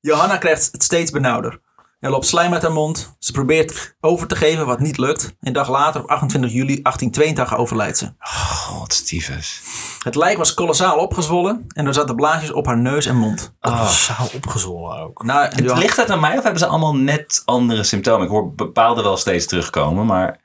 Johanna 0.00 0.36
krijgt 0.36 0.68
het 0.72 0.82
steeds 0.82 1.10
benauwder. 1.10 1.60
Er 2.00 2.10
loopt 2.10 2.26
slijm 2.26 2.52
uit 2.52 2.62
haar 2.62 2.72
mond. 2.72 3.16
Ze 3.18 3.32
probeert 3.32 3.96
over 4.00 4.26
te 4.26 4.36
geven 4.36 4.66
wat 4.66 4.80
niet 4.80 4.98
lukt. 4.98 5.34
Een 5.40 5.52
dag 5.52 5.68
later, 5.70 6.00
op 6.02 6.08
28 6.10 6.50
juli 6.52 6.82
1882, 6.82 7.56
overlijdt 7.58 7.98
ze. 7.98 8.12
God, 8.18 8.92
Stevens. 8.92 9.60
Het 10.02 10.14
lijk 10.14 10.38
was 10.38 10.54
kolossaal 10.54 10.98
opgezwollen 10.98 11.64
en 11.68 11.86
er 11.86 11.94
zaten 11.94 12.16
blaasjes 12.16 12.52
op 12.52 12.66
haar 12.66 12.78
neus 12.78 13.06
en 13.06 13.16
mond. 13.16 13.54
Oh, 13.60 13.86
zaal 13.88 14.28
opgezwollen 14.34 14.98
ook. 15.02 15.22
Nou, 15.22 15.48
Johanna- 15.56 15.80
Ligt 15.80 15.96
dat 15.96 16.10
aan 16.10 16.20
mij 16.20 16.36
of 16.36 16.42
hebben 16.42 16.60
ze 16.60 16.66
allemaal 16.66 16.96
net 16.96 17.42
andere 17.44 17.84
symptomen? 17.84 18.24
Ik 18.24 18.30
hoor 18.32 18.54
bepaalde 18.54 19.02
wel 19.02 19.16
steeds 19.16 19.46
terugkomen, 19.46 20.06
maar 20.06 20.40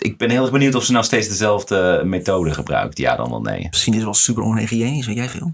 ik 0.00 0.16
ben 0.18 0.30
heel 0.30 0.42
erg 0.42 0.50
benieuwd 0.50 0.74
of 0.74 0.84
ze 0.84 0.92
nou 0.92 1.04
steeds 1.04 1.28
dezelfde 1.28 2.02
methode 2.04 2.54
gebruikt. 2.54 2.98
Ja, 2.98 3.16
dan 3.16 3.30
wel 3.30 3.40
nee. 3.40 3.66
Misschien 3.70 3.92
is 3.92 3.98
het 3.98 4.06
wel 4.08 4.18
super 4.18 4.42
onhygiënisch, 4.42 5.06
weet 5.06 5.16
jij 5.16 5.28
veel. 5.28 5.52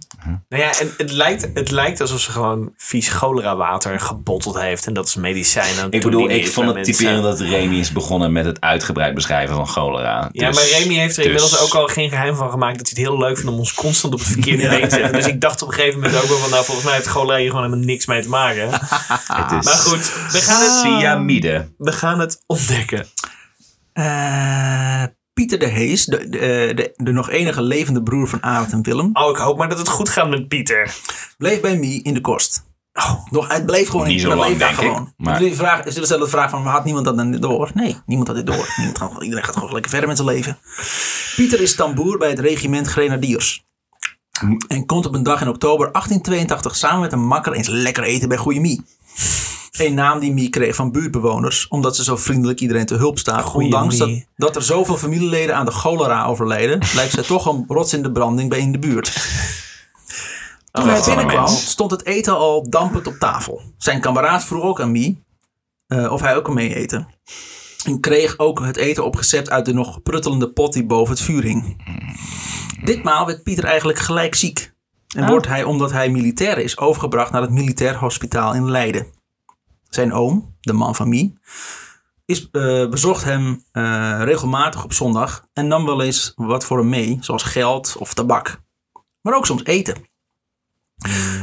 Nou 0.49 0.63
ja, 0.63 0.79
en 0.79 0.95
het 0.97 1.11
lijkt, 1.13 1.49
het 1.55 1.71
lijkt 1.71 2.01
alsof 2.01 2.21
ze 2.21 2.31
gewoon 2.31 2.73
vies 2.77 3.09
cholera 3.09 3.57
water 3.57 4.01
gebotteld 4.01 4.59
heeft. 4.61 4.87
En 4.87 4.93
dat 4.95 5.07
is 5.07 5.15
medicijn. 5.15 5.79
aan 5.79 5.85
het 5.85 5.95
Ik 5.95 6.03
bedoel, 6.03 6.31
ik 6.31 6.49
vond 6.49 6.67
het 6.67 6.77
mensen. 6.77 6.95
typerend 6.95 7.23
dat 7.23 7.41
Remy 7.41 7.75
is 7.79 7.93
begonnen 7.93 8.33
met 8.33 8.45
het 8.45 8.61
uitgebreid 8.61 9.15
beschrijven 9.15 9.55
van 9.57 9.67
cholera. 9.69 10.29
Ja, 10.33 10.47
Dus- 10.49 10.57
maar 10.57 10.81
Remy 10.81 10.95
heeft 10.95 11.17
er 11.17 11.23
dus- 11.23 11.33
inmiddels 11.33 11.61
ook 11.61 11.75
al 11.75 11.87
geen 11.87 12.11
geheim 12.11 12.35
van 12.37 12.51
gemaakt 12.51 12.79
dat 12.79 12.89
hij 12.89 13.03
het 13.03 13.11
heel 13.13 13.19
leuk 13.19 13.37
vindt 13.37 13.51
om 13.53 13.59
ons 13.59 13.75
constant 13.75 14.13
op 14.13 14.19
het 14.19 14.29
verkeerde 14.29 14.69
been 14.69 14.89
te 14.89 14.95
zetten. 14.95 15.13
Dus 15.13 15.27
ik 15.27 15.41
dacht 15.41 15.63
op 15.63 15.69
een 15.69 15.75
gegeven 15.75 16.01
moment 16.01 16.23
ook 16.23 16.29
wel 16.29 16.39
van, 16.39 16.51
nou 16.51 16.65
volgens 16.65 16.87
mij 16.87 16.95
heeft 16.95 17.07
cholera 17.07 17.39
hier 17.39 17.49
gewoon 17.51 17.65
helemaal 17.65 17.85
niks 17.85 18.07
mee 18.07 18.23
te 18.23 18.29
maken. 18.29 18.69
Het 19.43 19.53
is 19.59 19.65
Maar 19.65 19.75
goed, 19.75 20.13
we 20.33 20.39
gaan 20.41 20.63
het, 20.63 20.71
Cyanide. 21.01 21.69
we 21.79 21.93
gaan 21.93 22.21
het 22.21 22.43
ontdekken. 22.47 23.07
Eh, 23.97 25.03
Pieter 25.33 25.59
de 25.59 25.67
Hees, 25.67 26.05
de, 26.05 26.29
de, 26.29 26.73
de, 26.75 26.93
de 26.97 27.13
nog 27.13 27.31
enige 27.31 27.63
levende 27.63 28.03
broer 28.03 28.29
van 28.29 28.43
Arend 28.43 28.73
en 28.73 28.83
Willem, 28.83 29.11
Oh, 29.13 29.31
ik 29.31 29.37
hoop 29.37 29.59
maar 29.59 29.69
dat 29.69 29.79
het 29.79 29.89
goed 29.89 30.09
gaat 30.09 30.29
met 30.29 30.49
Pieter. 30.49 30.95
bleef 31.39 31.61
bij 31.61 31.77
Mie 31.79 32.03
in 32.03 32.15
de 32.15 32.21
kost. 32.21 32.65
Oh, 32.93 33.27
nog, 33.31 33.49
het 33.53 33.67
bleef 33.67 33.89
gewoon 33.89 34.07
Niet 34.07 34.15
in 34.15 34.31
zo 34.31 34.35
lang, 34.37 34.57
denk 34.57 34.71
ik, 34.71 34.77
gewoon. 34.77 35.13
maar- 35.17 35.41
Jullie 35.41 35.57
vragen, 35.57 35.85
is 35.87 35.95
dezelfde 35.95 36.25
de 36.25 36.31
vraag 36.31 36.51
van, 36.51 36.67
had 36.67 36.85
niemand 36.85 37.05
dat 37.05 37.17
dan 37.17 37.33
door? 37.33 37.71
Nee, 37.75 37.97
niemand 38.07 38.29
had 38.29 38.37
dit 38.37 38.47
door. 38.47 38.69
Niemand 38.77 38.99
gaat, 38.99 39.23
iedereen 39.23 39.45
gaat 39.45 39.55
gewoon 39.57 39.73
lekker 39.73 39.91
verder 39.91 40.09
met 40.09 40.17
zijn 40.19 40.29
leven. 40.29 40.59
Pieter 41.37 41.61
is 41.61 41.75
tamboer 41.75 42.19
bij 42.19 42.29
het 42.29 42.39
regiment 42.39 42.87
Grenadiers. 42.87 43.65
En 44.69 44.87
komt 44.87 45.07
op 45.07 45.15
een 45.15 45.23
dag 45.23 45.41
in 45.41 45.49
oktober 45.49 45.93
1882 45.93 46.77
samen 46.77 47.01
met 47.01 47.13
een 47.13 47.27
makker 47.27 47.53
eens 47.53 47.69
lekker 47.69 48.03
eten 48.03 48.29
bij 48.29 48.39
Goeie 48.39 48.61
Mie. 48.61 48.85
Een 49.79 49.95
naam 49.95 50.19
die 50.19 50.33
Mie 50.33 50.49
kreeg 50.51 50.75
van 50.77 50.93
buurtbewoners, 50.93 51.69
omdat 51.69 51.97
ze 51.97 52.05
zo 52.05 52.17
vriendelijk 52.17 52.61
iedereen 52.61 52.87
te 52.87 52.95
hulp 52.95 53.19
staat. 53.19 53.43
Goeie 53.45 53.67
Ondanks 53.75 53.97
dat, 53.97 54.11
dat 54.37 54.57
er 54.57 54.63
zoveel 54.63 54.97
familieleden 54.97 55.57
aan 55.57 55.65
de 55.65 55.71
cholera 55.73 56.25
overlijden, 56.25 56.79
lijkt 56.95 57.13
zij 57.13 57.23
toch 57.23 57.47
een 57.47 57.65
rots 57.69 57.93
in 57.93 58.03
de 58.03 58.13
branding 58.13 58.51
bij 58.51 58.59
in 58.59 58.73
de 58.73 58.79
buurt. 58.79 59.13
Toen 60.73 60.85
Oh, 60.85 60.91
hij 60.91 61.01
gewoon 61.01 61.19
een 61.19 61.27
binnenkwam, 61.27 61.57
stond 61.57 61.91
het 61.91 62.05
eten 62.05 62.37
al 62.37 62.71
dampend 62.71 63.07
op 63.07 63.15
tafel. 63.19 63.63
Zijn 63.79 64.01
kameraad 64.01 64.45
vroeg 64.45 64.63
ook 64.63 64.81
aan 64.81 64.91
Mie 64.91 65.25
eh, 65.87 66.13
of 66.13 66.21
hij 66.21 66.37
ook 66.37 66.45
kon 66.45 66.55
mee 66.55 66.75
eten. 66.75 67.09
En 67.85 68.01
kreeg 68.01 68.39
ook 68.39 68.61
het 68.65 68.77
eten 68.77 69.05
opgezet 69.05 69.51
uit 69.51 69.65
de 69.65 69.73
nog 69.73 70.03
pruttelende 70.03 70.49
pot 70.49 70.73
die 70.73 70.87
boven 70.87 71.15
het 71.15 71.23
vuur 71.23 71.43
hing. 71.43 71.77
Ditmaal 72.85 73.27
werd 73.27 73.43
Pieter 73.43 73.65
eigenlijk 73.65 73.99
gelijk 73.99 74.35
ziek. 74.35 74.73
En 75.15 75.23
Oh. 75.23 75.29
wordt 75.29 75.47
hij, 75.47 75.65
omdat 75.65 75.93
hij 75.93 76.09
militair 76.11 76.59
is, 76.59 76.79
overgebracht 76.79 77.33
naar 77.33 77.43
het 77.43 77.51
militair 77.51 77.97
hospitaal 77.97 78.55
in 78.55 78.71
Leiden. 78.71 79.07
Zijn 79.97 80.13
oom, 80.13 80.57
de 80.61 80.73
man 80.73 80.95
van 80.95 81.09
Mie, 81.09 81.39
is, 82.25 82.51
eh, 82.51 82.89
bezocht 82.89 83.25
hem 83.25 83.65
eh, 83.73 84.21
regelmatig 84.23 84.85
op 84.85 84.93
zondag 84.93 85.45
en 85.53 85.67
nam 85.67 85.85
wel 85.87 86.03
eens 86.03 86.33
wat 86.35 86.65
voor 86.65 86.79
hem 86.79 86.89
mee, 86.89 87.19
zoals 87.21 87.43
geld 87.43 87.97
of 87.99 88.15
tabak. 88.15 88.61
Maar 89.21 89.35
ook 89.37 89.47
soms 89.47 89.65
eten. 89.65 89.97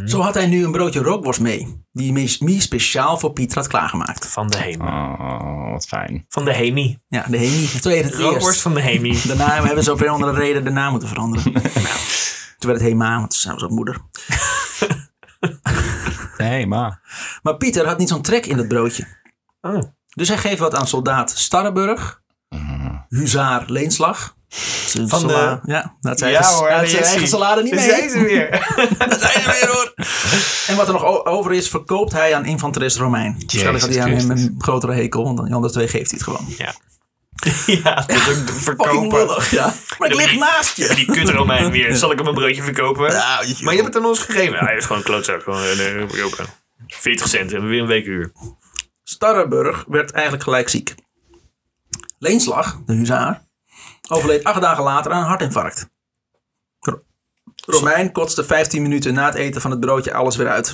Zo 0.06 0.20
had 0.22 0.34
hij 0.34 0.46
nu 0.48 0.64
een 0.66 0.72
broodje 0.72 1.00
rookworst 1.00 1.40
mee, 1.40 1.86
die 1.92 2.12
Mie- 2.40 2.60
speciaal 2.62 3.18
voor 3.18 3.34
Pieter 3.34 3.58
had 3.58 3.68
klaargemaakt. 3.68 4.28
Van 4.28 4.48
de 4.48 4.58
Hemi. 4.58 4.84
Oh, 4.86 5.72
wat 5.72 5.86
fijn. 5.86 6.26
Van 6.30 6.46
de 6.46 6.54
Hemi. 6.54 7.00
Ja, 7.08 7.26
de 7.30 7.38
Hemi. 7.38 7.68
Het 7.68 7.82
tweede 7.82 8.08
het 8.08 8.16
Rookworst 8.18 8.48
eerst. 8.48 8.62
van 8.62 8.74
de 8.74 8.82
Hemi. 8.82 9.22
Daarna 9.28 9.64
hebben 9.66 9.84
ze 9.84 9.92
op 9.92 10.02
een 10.02 10.08
andere 10.10 10.34
reden 10.34 10.64
de 10.64 10.70
naam 10.70 10.92
moeten 10.92 11.10
veranderen. 11.10 11.54
Toen 12.60 12.72
werd 12.72 12.82
het 12.82 12.90
Hema, 12.90 13.18
want 13.20 13.42
toen 13.42 13.54
was 13.54 13.64
ook 13.64 13.70
moeder. 13.70 13.98
Nee, 16.38 16.68
maar. 16.68 17.00
Maar 17.44 17.58
Pieter 17.58 17.88
had 17.88 17.98
niet 17.98 18.10
zo'n 18.10 18.22
trek 18.22 18.46
in 18.46 18.58
dat 18.58 18.68
broodje. 18.68 19.08
Oh. 19.62 19.82
Dus 20.10 20.28
hij 20.28 20.38
geeft 20.38 20.60
wat 20.60 20.76
aan 20.76 20.88
soldaat 20.88 21.32
Starrenburg, 21.32 22.22
huzaar 23.10 23.64
Leenslag. 23.68 24.36
Van 25.08 25.28
de- 25.28 25.60
Ja, 25.64 25.96
dat 26.02 26.20
zijn 26.20 26.32
Ja 26.32 26.38
eigen, 26.40 26.58
hoor, 26.58 26.70
daar 26.70 26.88
zijn 26.88 27.04
eigen 27.04 27.28
salade 27.28 27.64
niet 27.64 27.74
Daar 27.76 27.86
mee. 27.88 27.96
zijn 27.98 28.10
ze 28.10 28.20
weer. 28.20 28.50
Daar 28.98 29.20
zijn 29.20 29.42
ze 29.44 29.50
weer 29.62 29.70
hoor. 29.72 29.94
En 30.68 30.76
wat 30.76 30.88
er 30.88 30.94
nog 30.94 31.26
over 31.26 31.54
is, 31.54 31.70
verkoopt 31.70 32.12
hij 32.12 32.36
aan 32.36 32.46
infanterist 32.46 32.98
Romein. 32.98 33.32
Waarschijnlijk 33.40 33.84
had 33.84 33.94
hij 33.94 34.04
aan 34.04 34.10
hem 34.12 34.32
een 34.32 34.56
grotere 34.58 34.94
hekel, 34.94 35.24
want 35.24 35.40
aan 35.40 35.46
die 35.46 35.54
andere 35.54 35.74
twee 35.74 35.88
geeft 35.88 36.12
hij 36.12 36.20
het 36.20 36.24
gewoon. 36.24 36.46
Ja. 36.58 36.74
Ja, 37.84 37.96
dat 37.96 38.12
ook 38.12 38.18
Fucking 38.18 38.50
verkopen. 38.50 39.18
lullig, 39.18 39.52
ja. 39.52 39.74
Maar 39.98 40.10
ik 40.10 40.16
lig 40.16 40.36
naast 40.38 40.78
je. 40.78 40.92
Die 40.96 41.06
kut 41.06 41.30
Romein 41.30 41.72
weer. 41.72 41.96
Zal 42.04 42.12
ik 42.12 42.18
hem 42.18 42.28
een 42.28 42.34
broodje 42.34 42.64
verkopen? 42.64 43.12
Ja, 43.12 43.42
je- 43.42 43.58
Maar 43.64 43.74
je 43.74 43.82
hebt 43.82 43.94
het 43.94 44.04
aan 44.04 44.10
ons 44.10 44.20
gegeven. 44.20 44.58
Hij 44.60 44.76
is 44.76 44.84
gewoon 44.86 44.98
een 44.98 45.04
klootzak. 45.04 45.44
Gewoon 45.44 45.62
eh, 45.64 45.76
verkopen. 46.08 46.46
40 46.88 47.28
cent. 47.28 47.52
Hebben 47.52 47.70
we 47.70 47.74
weer 47.76 47.82
een 47.84 47.88
weekuur. 47.88 48.32
Starrenburg 49.04 49.84
werd 49.88 50.12
eigenlijk 50.12 50.44
gelijk 50.44 50.70
ziek. 50.70 50.96
Leenslag, 52.20 52.80
de 52.86 52.94
huzaar, 52.94 53.44
overleed 54.10 54.44
acht 54.44 54.62
dagen 54.62 54.84
later 54.84 55.12
aan 55.12 55.22
een 55.22 55.28
hartinfarct. 55.28 55.90
Ro- 56.80 57.04
Romein 57.66 58.12
kotste 58.12 58.44
15 58.44 58.82
minuten 58.82 59.14
na 59.14 59.26
het 59.26 59.36
eten 59.36 59.62
van 59.62 59.72
het 59.72 59.80
broodje 59.80 60.14
alles 60.14 60.36
weer 60.36 60.50
uit. 60.50 60.74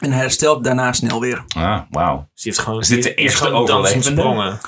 En 0.00 0.12
herstelt 0.12 0.64
daarna 0.64 0.92
snel 0.92 1.20
weer. 1.20 1.44
Ah, 1.56 1.80
wauw. 1.90 2.16
Dus 2.34 2.42
die 2.42 2.52
heeft 2.52 2.64
gewoon, 2.64 2.80
Is 2.80 2.88
dit 2.88 3.02
de 3.02 3.14
eerste 3.14 3.50
overlevende? 3.50 4.58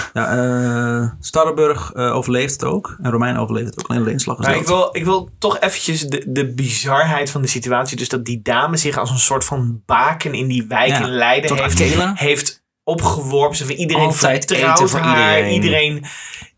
Ja, 0.14 1.16
Starrenburg 1.20 1.92
eh, 1.92 2.14
overleeft 2.14 2.52
het 2.52 2.64
ook. 2.64 2.96
En 3.02 3.10
Romein 3.10 3.36
overleeft 3.36 3.66
het 3.70 3.78
ook. 3.78 3.90
Alleen 3.90 4.02
Leenslag 4.02 4.38
is 4.38 4.46
Maar 4.46 4.56
ik 4.56 4.66
wil, 4.66 4.88
ik 4.92 5.04
wil 5.04 5.30
toch 5.38 5.60
eventjes 5.60 6.00
de, 6.00 6.24
de 6.28 6.52
bizarheid 6.52 7.30
van 7.30 7.42
de 7.42 7.48
situatie. 7.48 7.96
Dus 7.96 8.08
dat 8.08 8.24
die 8.24 8.42
dame 8.42 8.76
zich 8.76 8.98
als 8.98 9.10
een 9.10 9.18
soort 9.18 9.44
van 9.44 9.82
baken 9.86 10.34
in 10.34 10.46
die 10.46 10.64
wijk 10.68 10.88
Ja, 10.88 11.00
in 11.00 11.08
Leiden 11.08 11.56
heeft, 11.56 11.80
Akela. 11.80 12.12
heeft 12.16 12.62
opgeworpen. 12.84 13.72
Iedereen 13.72 14.02
Altijd 14.06 14.44
vertrouwt 14.44 14.90
voor 14.90 15.00
haar. 15.00 15.36
iedereen. 15.38 15.52
Iedereen 15.52 16.04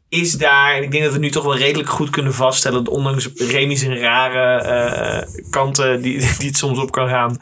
is 0.08 0.32
daar. 0.32 0.74
En 0.74 0.82
ik 0.82 0.90
denk 0.90 1.04
dat 1.04 1.12
we 1.12 1.18
nu 1.18 1.30
toch 1.30 1.44
wel 1.44 1.56
redelijk 1.56 1.88
goed 1.88 2.10
kunnen 2.10 2.34
vaststellen. 2.34 2.84
Dat 2.84 2.94
ondanks 2.94 3.28
Remy 3.34 3.76
zijn 3.76 3.98
rare 3.98 4.62
eh, 4.62 5.28
kanten 5.50 6.02
die, 6.02 6.18
die 6.38 6.48
het 6.48 6.56
soms 6.56 6.78
op 6.78 6.90
kan 6.90 7.08
gaan. 7.08 7.38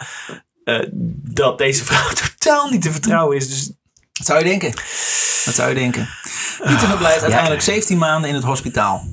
dat 1.22 1.59
deze 1.59 1.84
vrouw 1.84 2.12
totaal 2.38 2.68
niet 2.70 2.82
te 2.82 2.93
vertrouwen 2.93 3.36
is. 3.36 3.49
Dus 3.49 3.72
Dat 4.13 4.27
zou 4.27 4.39
je 4.39 4.45
denken. 4.45 4.71
Dat 5.45 5.55
zou 5.55 5.69
je 5.69 5.75
denken. 5.75 6.09
Pieter 6.65 6.89
verblijft 6.89 7.23
uiteindelijk 7.23 7.63
17 7.63 7.99
maanden 7.99 8.29
in 8.31 8.37
het 8.37 8.45
hospitaal. 8.45 9.05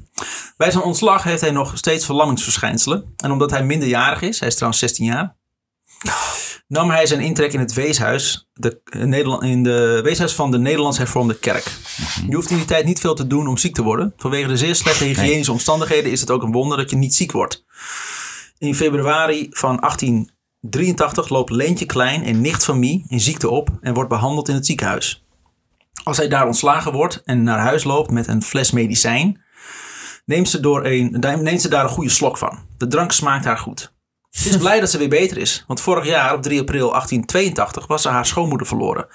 Bij 0.58 0.72
zijn 0.72 0.84
ontslag 0.84 1.24
heeft 1.24 1.42
hij 1.42 1.52
nog 1.52 1.78
steeds 1.78 2.06
verlammingsverschijnselen. 2.06 3.14
En 3.18 3.32
omdat 3.32 3.52
hij 3.52 3.64
minderjarig 3.64 4.22
is, 4.22 4.40
hij 4.40 4.48
is 4.48 4.54
trouwens 4.54 4.82
16 4.82 5.06
jaar, 5.06 5.38
nam 6.68 6.90
hij 6.90 7.06
zijn 7.06 7.20
intrek 7.20 7.54
in 7.54 7.60
het 7.60 7.74
weeshuis, 7.74 8.50
de, 8.54 8.82
eh, 8.84 9.02
Nederland, 9.02 9.44
in 9.44 9.64
de 9.64 10.00
weeshuis 10.04 10.34
van 10.34 10.52
de 10.52 10.58
Nederlands 10.58 10.98
Hervormde 10.98 11.40
Kerk. 11.40 11.78
Je 12.28 12.36
hoeft 12.36 12.50
in 12.50 12.58
die 12.58 12.66
tijd 12.66 12.86
niet 12.86 13.00
veel 13.00 13.16
te 13.16 13.28
doen 13.28 13.48
om 13.48 13.58
ziek 13.58 13.76
te 13.76 13.84
worden. 13.84 14.14
Vanwege 14.18 14.48
de 14.48 14.58
zeer 14.58 14.76
slechte 14.76 15.04
hygiënische 15.04 15.52
omstandigheden 15.52 16.12
is 16.12 16.20
het 16.20 16.32
ook 16.32 16.44
een 16.44 16.52
wonder 16.52 16.78
dat 16.78 16.90
je 16.90 16.96
niet 16.96 17.16
ziek 17.16 17.32
wordt. 17.32 17.66
In 18.58 18.76
februari 18.76 19.48
van 19.50 19.80
1883 20.62 21.30
loopt 21.30 21.50
Leentje 21.50 21.86
Klein, 21.86 22.28
een 22.28 22.42
nicht 22.42 22.64
van 22.66 22.80
Mie, 22.80 23.06
in 23.08 23.20
ziekte 23.20 23.50
op 23.50 23.70
en 23.82 23.94
wordt 23.94 24.10
behandeld 24.10 24.50
in 24.50 24.56
het 24.56 24.66
ziekenhuis. 24.66 25.24
Als 26.04 26.18
hij 26.18 26.28
daar 26.28 26.46
ontslagen 26.46 26.92
wordt 26.92 27.22
en 27.24 27.44
naar 27.44 27.60
huis 27.60 27.84
loopt 27.84 28.12
met 28.12 28.28
een 28.28 28.44
fles 28.44 28.72
medicijn, 28.72 29.42
neemt 30.26 30.50
ze, 30.50 30.60
door 30.60 30.86
een, 30.86 31.18
neemt 31.42 31.62
ze 31.62 31.70
daar 31.70 31.84
een 31.84 31.90
goede 31.90 32.10
slok 32.10 32.38
van. 32.38 32.60
De 32.78 32.88
drank 32.88 33.12
smaakt 33.12 33.46
haar 33.46 33.58
goed. 33.58 33.94
Ze 34.30 34.50
is 34.50 34.58
blij 34.58 34.80
dat 34.80 34.90
ze 34.90 34.98
weer 34.98 35.10
beter 35.10 35.38
is, 35.38 35.64
want 35.68 35.82
vorig 35.82 36.06
jaar 36.06 36.34
op 36.34 36.42
3 36.42 36.60
april 36.60 36.90
1882 36.90 37.88
was 37.88 38.02
ze 38.02 38.10
haar 38.10 38.26
schoonmoeder 38.26 38.68
verloren. 38.68 39.08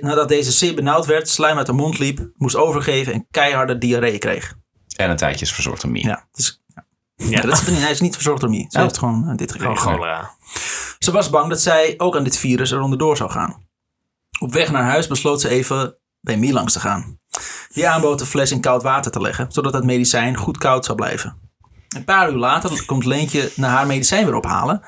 Nadat 0.00 0.28
deze 0.28 0.50
zeer 0.52 0.74
benauwd 0.74 1.06
werd, 1.06 1.28
slijm 1.28 1.56
uit 1.56 1.66
de 1.66 1.72
mond 1.72 1.98
liep, 1.98 2.30
moest 2.36 2.56
overgeven 2.56 3.12
en 3.12 3.26
keiharde 3.30 3.78
diarree 3.78 4.18
kreeg. 4.18 4.54
En 4.96 5.10
een 5.10 5.16
tijdje 5.16 5.44
is 5.44 5.52
verzorgd 5.52 5.82
door 5.82 5.90
Mie. 5.90 6.06
Ja, 6.06 6.26
dus, 6.32 6.62
ja. 6.74 6.84
ja, 7.16 7.40
dat 7.40 7.52
is, 7.52 7.66
hij 7.66 7.90
is 7.90 8.00
niet 8.00 8.14
verzorgd 8.14 8.40
door 8.40 8.50
Mie. 8.50 8.66
Ze 8.68 8.76
Oh. 8.76 8.82
heeft 8.82 8.98
gewoon 8.98 9.28
eh, 9.28 9.36
dit 9.36 9.52
gekregen. 9.52 9.76
gewoon 9.76 9.94
cholera. 9.96 10.30
Ze 10.98 11.10
was 11.10 11.30
bang 11.30 11.48
dat 11.50 11.60
zij 11.60 11.94
ook 11.96 12.16
aan 12.16 12.24
dit 12.24 12.38
virus 12.38 12.70
er 12.70 12.80
onderdoor 12.80 13.16
zou 13.16 13.30
gaan. 13.30 13.68
Op 14.40 14.52
weg 14.52 14.70
naar 14.70 14.84
huis 14.84 15.06
besloot 15.06 15.40
ze 15.40 15.48
even 15.48 15.96
bij 16.20 16.36
Mie 16.36 16.52
langs 16.52 16.72
te 16.72 16.80
gaan. 16.80 17.18
Die 17.68 17.88
aanbood 17.88 18.18
de 18.18 18.26
fles 18.26 18.50
in 18.50 18.60
koud 18.60 18.82
water 18.82 19.10
te 19.10 19.20
leggen, 19.20 19.46
zodat 19.52 19.72
het 19.72 19.84
medicijn 19.84 20.36
goed 20.36 20.58
koud 20.58 20.84
zou 20.84 20.96
blijven. 20.96 21.36
Een 21.88 22.04
paar 22.04 22.30
uur 22.30 22.36
later 22.36 22.84
komt 22.86 23.04
Leentje 23.04 23.50
naar 23.54 23.70
haar 23.70 23.86
medicijn 23.86 24.24
weer 24.24 24.34
ophalen. 24.34 24.82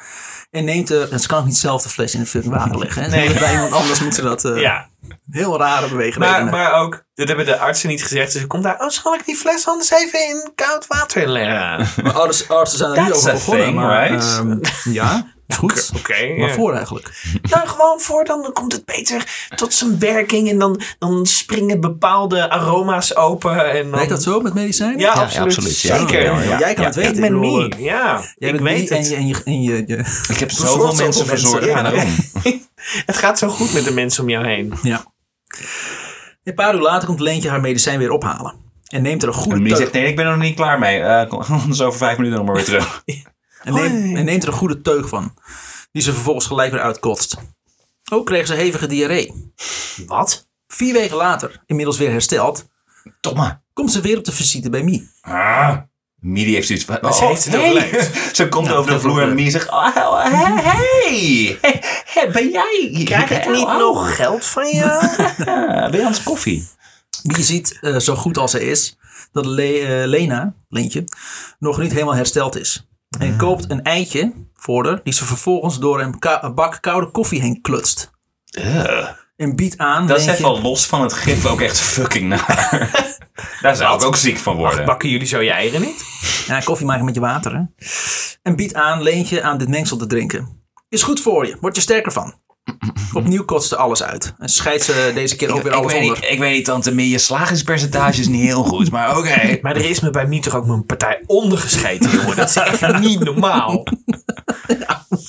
En 0.51 0.65
neemt 0.65 0.91
er, 0.91 1.19
ze 1.21 1.27
kan 1.27 1.39
ook 1.39 1.45
niet 1.45 1.57
zelf 1.57 1.83
de 1.83 1.89
fles 1.89 2.15
in 2.15 2.21
het 2.21 2.29
fucking 2.29 2.55
water 2.55 2.79
leggen. 2.79 3.03
Hè? 3.03 3.09
Nee. 3.09 3.39
Bij 3.39 3.53
iemand 3.53 3.73
anders 3.73 4.01
moet 4.01 4.15
ze 4.15 4.23
dat 4.23 4.45
eh, 4.45 4.61
Ja, 4.61 4.89
heel 5.31 5.59
rare 5.59 5.89
bewegingen. 5.89 6.29
maar, 6.29 6.45
maar 6.45 6.73
ook, 6.73 7.05
dit 7.15 7.29
hebben 7.29 7.47
de 7.47 7.59
artsen 7.59 7.89
niet 7.89 8.03
gezegd. 8.03 8.33
Dus 8.33 8.41
ze 8.41 8.47
komt 8.47 8.63
daar, 8.63 8.81
oh 8.81 8.89
zal 8.89 9.15
ik 9.15 9.25
die 9.25 9.37
fles 9.37 9.67
anders 9.69 9.91
even 9.91 10.29
in 10.29 10.53
koud 10.55 10.87
water 10.87 11.29
leggen? 11.29 12.03
Maar 12.05 12.13
artsen, 12.13 12.49
artsen 12.49 12.79
zijn 12.79 12.93
er 12.93 13.03
niet 13.03 13.13
over 13.13 13.33
begonnen. 13.33 13.65
thing, 13.65 13.77
maar, 13.77 14.09
right? 14.09 14.39
ehm, 14.39 14.59
ja, 14.93 15.32
is 15.53 15.59
goed. 15.59 15.91
Oké. 15.97 16.37
Waarvoor 16.39 16.75
eigenlijk? 16.75 17.11
Nou, 17.51 17.69
gewoon 17.69 18.01
voor, 18.01 18.25
dan 18.25 18.51
komt 18.53 18.73
het 18.73 18.85
beter 18.85 19.47
tot 19.55 19.75
zijn 19.75 19.99
werking. 19.99 20.51
En 20.51 20.59
dan, 20.59 20.81
dan 20.99 21.27
springen 21.27 21.81
bepaalde 21.81 22.51
aroma's 22.51 23.17
open. 23.17 23.71
En 23.71 23.83
dan, 23.83 23.91
Werkt 23.91 24.09
dat 24.09 24.23
zo 24.23 24.41
met 24.41 24.55
medicijnen? 24.55 24.99
Ja, 24.99 25.15
Ja, 25.15 25.21
absoluut. 25.21 25.63
Zeker. 25.77 26.23
Ja, 26.23 26.41
ja. 26.43 26.59
Jij 26.59 26.75
kan 26.75 26.83
Ja. 26.83 26.89
het 26.89 26.95
weten. 26.97 27.15
Ik 27.15 27.21
ben 27.21 27.41
bedoel, 27.41 27.59
Mie. 27.61 27.83
Ja, 27.83 28.21
Jij 28.37 28.51
ik 28.51 28.61
weet 28.61 28.89
het. 28.89 28.99
En 28.99 29.05
je, 29.09 29.15
en 29.17 29.27
je, 29.27 29.37
en 29.45 29.63
je, 29.63 29.85
je- 29.87 30.21
Ik 30.29 30.39
heb 30.39 30.51
zoveel 30.51 30.95
mensen 30.95 31.27
verzorgd. 31.27 31.65
Ja, 31.67 31.83
daarom. 31.83 32.15
Het 33.07 33.17
gaat 33.17 33.39
zo 33.39 33.49
goed 33.49 33.73
met 33.73 33.85
de 33.85 33.93
mensen 33.93 34.23
om 34.23 34.29
jou 34.29 34.47
heen. 34.47 34.73
ja. 34.83 35.05
Een 36.45 36.55
paar 36.55 36.75
uur 36.75 36.81
later 36.81 37.07
komt 37.09 37.21
Leentje 37.21 37.49
haar 37.49 37.61
medicijn 37.61 37.99
weer 37.99 38.11
ophalen. 38.11 38.55
En 38.87 39.03
neemt 39.03 39.23
er 39.23 39.29
een 39.29 39.35
goede 39.35 39.57
En 39.59 39.65
teug, 39.65 39.77
zegt, 39.79 39.93
nee, 39.93 40.07
ik 40.07 40.17
ben 40.17 40.25
er 40.25 40.31
nog 40.37 40.41
niet 40.41 40.55
klaar 40.57 40.79
mee. 40.79 41.01
Eh 41.01 41.29
kom 41.29 41.41
anders 41.63 41.81
over 41.81 41.99
vijf 41.99 42.17
minuten 42.17 42.37
nog 42.39 42.47
maar 42.47 42.55
weer 42.57 42.65
terug. 42.65 43.03
En 43.65 43.73
neemt, 43.73 44.17
en 44.17 44.25
neemt 44.25 44.43
er 44.43 44.49
een 44.49 44.55
goede 44.55 44.81
teug 44.81 45.09
van. 45.09 45.35
Die 45.93 46.03
ze 46.03 46.13
vervolgens 46.13 46.47
gelijk 46.47 46.73
weer 46.73 46.81
uitkotst. 46.81 47.37
Ook 48.13 48.27
kreeg 48.27 48.47
ze 48.47 48.55
hevige 48.55 48.87
diarree. 48.87 49.53
Wat? 50.07 50.49
Vier 50.67 50.93
weken 50.93 51.17
later, 51.17 51.63
inmiddels 51.67 51.99
weer 51.99 52.11
hersteld, 52.11 52.69
Domme. 53.21 53.61
komt 53.73 53.93
ze 53.93 54.01
weer 54.01 54.19
op 54.19 54.25
de 54.25 54.33
visite 54.33 54.71
bij 54.71 54.83
Mie. 54.83 55.11
Ah. 55.21 55.77
Mie 56.21 56.45
die 56.45 56.55
heeft 56.55 56.67
zoiets 56.67 56.85
van... 56.85 57.15
ze 57.15 57.25
heeft 57.25 57.45
het 57.45 57.57
overleefd. 57.57 58.11
Ze 58.37 58.49
komt 58.49 58.71
over 58.71 58.87
de 58.87 58.93
dat 58.93 59.01
vloer 59.01 59.23
en. 59.23 59.35
Mie 59.35 59.51
zegt... 59.51 59.69
Oh, 59.71 60.23
hey, 60.23 60.63
hey, 60.63 61.59
hey, 61.61 61.83
hey, 62.05 62.31
ben 62.31 62.51
jij... 62.51 63.03
Krijg 63.05 63.31
ik 63.31 63.47
niet 63.51 63.65
Oh. 63.65 63.79
nog 63.79 64.17
geld 64.17 64.45
van 64.45 64.69
je? 64.69 64.85
Ah, 64.93 65.17
ben 65.91 66.01
je 66.01 66.05
aan 66.07 66.13
het 66.13 66.23
koffie? 66.23 66.69
Mie 67.23 67.43
ziet, 67.43 67.79
eh, 67.81 67.97
zo 67.99 68.15
goed 68.15 68.39
als 68.39 68.51
ze 68.51 68.65
is, 68.71 68.97
dat 69.33 69.47
Le- 69.47 69.63
eh, 70.03 70.07
Lena, 70.09 70.55
Leentje, 70.69 71.05
nog 71.59 71.79
niet 71.79 71.93
helemaal 71.93 72.15
hersteld 72.15 72.57
is. 72.57 72.87
En 73.19 73.37
koopt 73.37 73.71
een 73.71 73.83
eitje 73.83 74.33
voor 74.55 74.87
haar, 74.87 75.01
die 75.03 75.13
ze 75.13 75.25
vervolgens 75.25 75.79
door 75.79 76.01
een, 76.01 76.19
bak 76.55 76.79
koude 76.81 77.11
koffie 77.11 77.41
heen 77.41 77.61
klutst. 77.61 78.11
En 79.37 79.57
biedt 79.57 79.79
aan. 79.79 80.07
Dat 80.07 80.19
is 80.19 80.27
even 80.27 80.63
los 80.63 80.87
van 80.87 81.03
het 81.03 81.13
gif 81.13 81.47
ook 81.47 81.61
echt 81.61 81.81
fucking 81.81 82.29
naar. 82.29 82.91
Daar 83.61 83.77
zou 83.77 83.97
ik 83.97 84.07
ook 84.07 84.17
ziek 84.17 84.39
van 84.39 84.57
worden. 84.57 84.85
Bakken 84.85 85.09
jullie 85.09 85.27
zo 85.27 85.41
je 85.41 85.51
eieren 85.51 85.81
niet? 85.81 86.05
Ja, 86.47 86.61
koffie 86.61 86.87
maken 86.87 87.05
met 87.05 87.15
je 87.15 87.21
water, 87.21 87.53
hè. 87.55 87.85
En 88.43 88.57
biedt 88.57 88.75
aan 88.75 89.03
Leentje 89.03 89.43
aan 89.43 89.59
dit 89.59 89.69
mengsel 89.69 89.97
te 89.97 90.07
drinken. 90.07 90.65
Is 90.89 91.03
goed 91.03 91.21
voor 91.21 91.47
je, 91.47 91.57
word 91.61 91.77
je 91.77 91.83
sterker 91.83 92.13
van. 92.13 92.35
Opnieuw 93.15 93.45
kotst 93.45 93.69
ze 93.69 93.77
alles 93.77 94.03
uit. 94.03 94.35
En 94.39 94.49
scheidt 94.49 94.83
ze 94.85 95.11
deze 95.15 95.37
keer 95.37 95.51
ook 95.55 95.63
weer 95.63 95.73
ik, 95.73 95.79
alles 95.79 95.93
weet 95.93 96.01
onder. 96.03 96.19
niet, 96.21 96.31
ik 96.31 96.39
weet 96.39 96.53
niet, 96.57 96.65
tante 96.65 96.95
Mie, 96.95 97.11
je 97.11 97.19
slagingspercentage 97.19 98.21
is 98.21 98.29
niet 98.29 98.43
heel 98.43 98.63
goed, 98.65 98.91
maar 98.91 99.17
oké. 99.19 99.59
Maar 99.63 99.77
er 99.77 99.85
is 99.91 100.01
me 100.01 100.11
bij 100.11 100.27
Mie 100.27 100.41
toch 100.41 100.55
ook 100.55 100.67
mijn 100.67 100.87
partij 100.87 101.23
ondergescheten, 101.27 102.11
jongen. 102.11 102.37
Dat 102.37 102.49
is 102.49 102.57
echt 102.57 102.99
niet 102.99 103.21
normaal. 103.21 103.83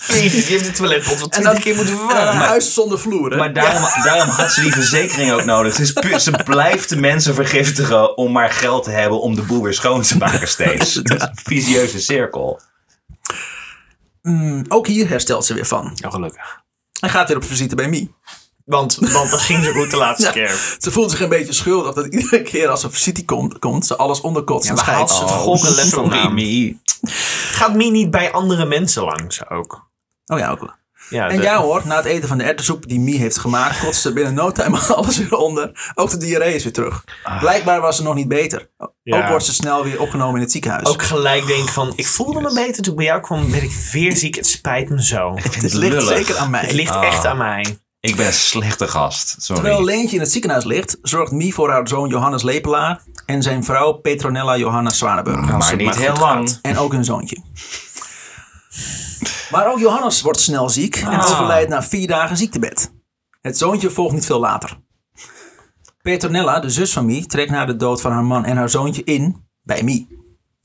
Jezus, 0.08 0.48
je 0.48 0.54
hebt 0.54 0.66
het 0.66 0.76
toiletpot 0.76 1.18
wel 1.20 1.28
twintig 1.28 1.60
keer 1.60 1.76
moeten 1.76 1.94
En 1.94 2.00
vervangen. 2.00 2.28
een 2.28 2.36
huis 2.38 2.74
zonder 2.74 3.00
vloer, 3.00 3.32
hè. 3.32 3.38
Maar 3.38 3.54
daarom, 3.54 4.04
daarom 4.04 4.30
had 4.30 4.52
ze 4.52 4.62
die 4.62 4.72
verzekering 4.72 5.32
ook 5.32 5.46
nodig. 5.46 5.76
Ze, 5.76 5.82
is 5.82 5.94
pu- 5.94 6.20
ze 6.20 6.32
blijft 6.46 6.90
de 6.90 6.96
mensen 7.00 7.36
vergiftigen 7.36 8.18
om 8.18 8.32
maar 8.32 8.50
geld 8.50 8.84
te 8.84 8.90
hebben 8.92 9.22
om 9.22 9.36
de 9.36 9.42
boel 9.42 9.62
weer 9.64 9.74
schoon 9.74 10.02
te 10.02 10.18
maken 10.18 10.48
steeds. 10.48 10.94
Dat 10.94 11.16
is 11.16 11.22
een 11.22 11.38
visieuze 11.44 12.00
cirkel. 12.00 12.60
Mm, 14.22 14.66
ook 14.68 14.88
hier 14.88 15.10
herstelt 15.10 15.46
ze 15.46 15.54
weer 15.54 15.66
van. 15.66 15.98
Oh, 16.06 16.12
gelukkig. 16.12 16.62
En 17.04 17.10
gaat 17.10 17.28
weer 17.28 17.38
op 17.38 17.44
visite 17.44 17.76
bij 17.76 17.90
Mie. 17.90 18.14
Want, 18.66 18.96
want 18.96 19.32
dat 19.32 19.40
ging 19.42 19.64
zo 19.64 19.72
goed 19.72 19.92
de 19.92 19.98
laatste 19.98 20.26
Ja. 20.28 20.32
keer. 20.32 20.76
Ze 20.80 20.92
voelt 20.92 21.12
zich 21.12 21.20
een 21.20 21.30
beetje 21.30 21.54
schuldig 21.54 21.94
dat 21.94 22.06
iedere 22.06 22.42
keer 22.42 22.68
als 22.70 22.80
ze 22.82 22.86
op 22.88 22.94
visite 22.94 23.26
komt, 23.26 23.60
komt 23.60 23.86
ze 23.86 23.96
alles 23.96 24.22
onderkotst 24.22 24.70
en 24.70 24.76
maar 24.76 24.92
had 24.92 25.12
ze 25.12 25.22
het 25.22 25.32
gokken. 25.32 26.34
Mie. 26.34 26.82
Gaat 27.60 27.74
Mie 27.74 27.92
niet 27.92 28.12
bij 28.12 28.32
andere 28.32 28.66
mensen 28.66 29.04
langs 29.04 29.50
ook? 29.50 29.88
Oh 30.26 30.40
ja, 30.40 30.50
ook 30.50 30.60
wel. 30.60 30.72
Ja, 31.14 31.30
En 31.30 31.38
de- 31.38 31.44
ja 31.44 31.58
hoor, 31.62 31.82
na 31.86 31.96
het 31.96 32.06
eten 32.06 32.28
van 32.28 32.38
de 32.38 32.44
erwtensoep 32.44 32.88
die 32.88 33.00
Mie 33.00 33.18
heeft 33.20 33.38
gemaakt, 33.38 33.80
kotst 33.80 34.02
ze 34.02 34.14
binnen 34.14 34.34
no 34.34 34.52
time 34.52 34.78
alles 34.96 35.18
weer 35.18 35.34
onder. 35.36 35.92
Ook 35.96 36.10
de 36.10 36.18
diarree 36.18 36.56
is 36.56 36.64
weer 36.64 36.74
terug. 36.74 37.04
Blijkbaar 37.40 37.82
was 37.82 37.96
ze 37.96 38.04
nog 38.04 38.16
niet 38.16 38.28
beter. 38.28 38.70
Ook 38.78 39.28
wordt 39.28 39.46
ze 39.46 39.54
snel 39.54 39.84
weer 39.84 40.00
opgenomen 40.00 40.36
in 40.36 40.42
het 40.42 40.52
ziekenhuis. 40.52 40.88
ook 40.88 41.04
gelijk 41.04 41.48
denk 41.48 41.70
van, 41.70 41.94
ik 41.96 42.08
voelde 42.08 42.42
me 42.42 42.54
beter 42.54 42.84
toen 42.84 42.92
ik 42.92 42.98
bij 42.98 43.06
jou 43.08 43.22
kwam, 43.22 43.52
ben 43.52 43.64
ik 43.64 43.72
weer 43.92 44.16
ziek. 44.18 44.36
Het 44.36 44.48
spijt 44.48 44.90
me 44.90 45.04
zo. 45.04 45.34
het 45.42 45.62
ligt 45.62 45.74
lullig. 45.74 46.18
zeker 46.18 46.38
aan 46.38 46.50
mij. 46.50 46.62
Het 46.62 46.72
ligt 46.72 46.92
Ah. 46.96 47.06
echt 47.06 47.26
aan 47.26 47.38
mij. 47.38 47.78
Ik 48.00 48.16
ben 48.16 48.26
een 48.26 48.34
slechte 48.34 48.88
gast. 48.88 49.46
Terwijl. 49.46 49.84
Leentje 49.84 50.16
in 50.16 50.22
het 50.22 50.32
ziekenhuis 50.32 50.64
ligt, 50.64 50.98
zorgt 51.02 51.32
Mie 51.32 51.54
voor 51.54 51.70
haar 51.72 51.88
zoon 51.88 52.10
Johannes 52.10 52.44
Lepelaar 52.44 53.02
en 53.26 53.42
zijn 53.42 53.64
vrouw 53.64 53.92
Petronella 53.94 54.58
Johanna 54.58 54.90
Zwanenburg. 54.90 55.46
Maar 55.52 55.70
het 55.70 55.78
niet 55.78 55.86
maar 55.88 55.98
heel 55.98 56.16
lang. 56.16 56.50
gaat. 56.50 56.60
En 56.62 56.78
ook 56.78 56.92
hun 56.92 57.06
zoontje. 57.06 57.38
Maar 59.54 59.72
ook 59.72 59.80
Johannes 59.80 60.22
wordt 60.22 60.40
snel 60.40 60.70
ziek 60.70 60.96
en 60.96 61.12
is 61.20 61.26
Ah. 61.26 61.36
verleid 61.36 61.70
na 61.70 61.84
vier 61.84 62.08
dagen 62.08 62.38
ziektebed. 62.38 62.92
Het 63.42 63.58
zoontje 63.58 63.90
volgt 63.90 64.14
niet 64.14 64.26
veel 64.26 64.40
later. 64.40 64.80
Petronella, 66.02 66.60
de 66.60 66.70
zus 66.70 66.94
van 66.94 67.06
Mie, 67.06 67.26
trekt 67.26 67.52
na 67.52 67.66
de 67.66 67.76
dood 67.76 68.02
van 68.02 68.12
haar 68.12 68.24
man 68.24 68.46
en 68.46 68.58
haar 68.58 68.70
zoontje 68.70 69.04
in 69.04 69.46
bij 69.62 69.84
Mie. 69.84 70.13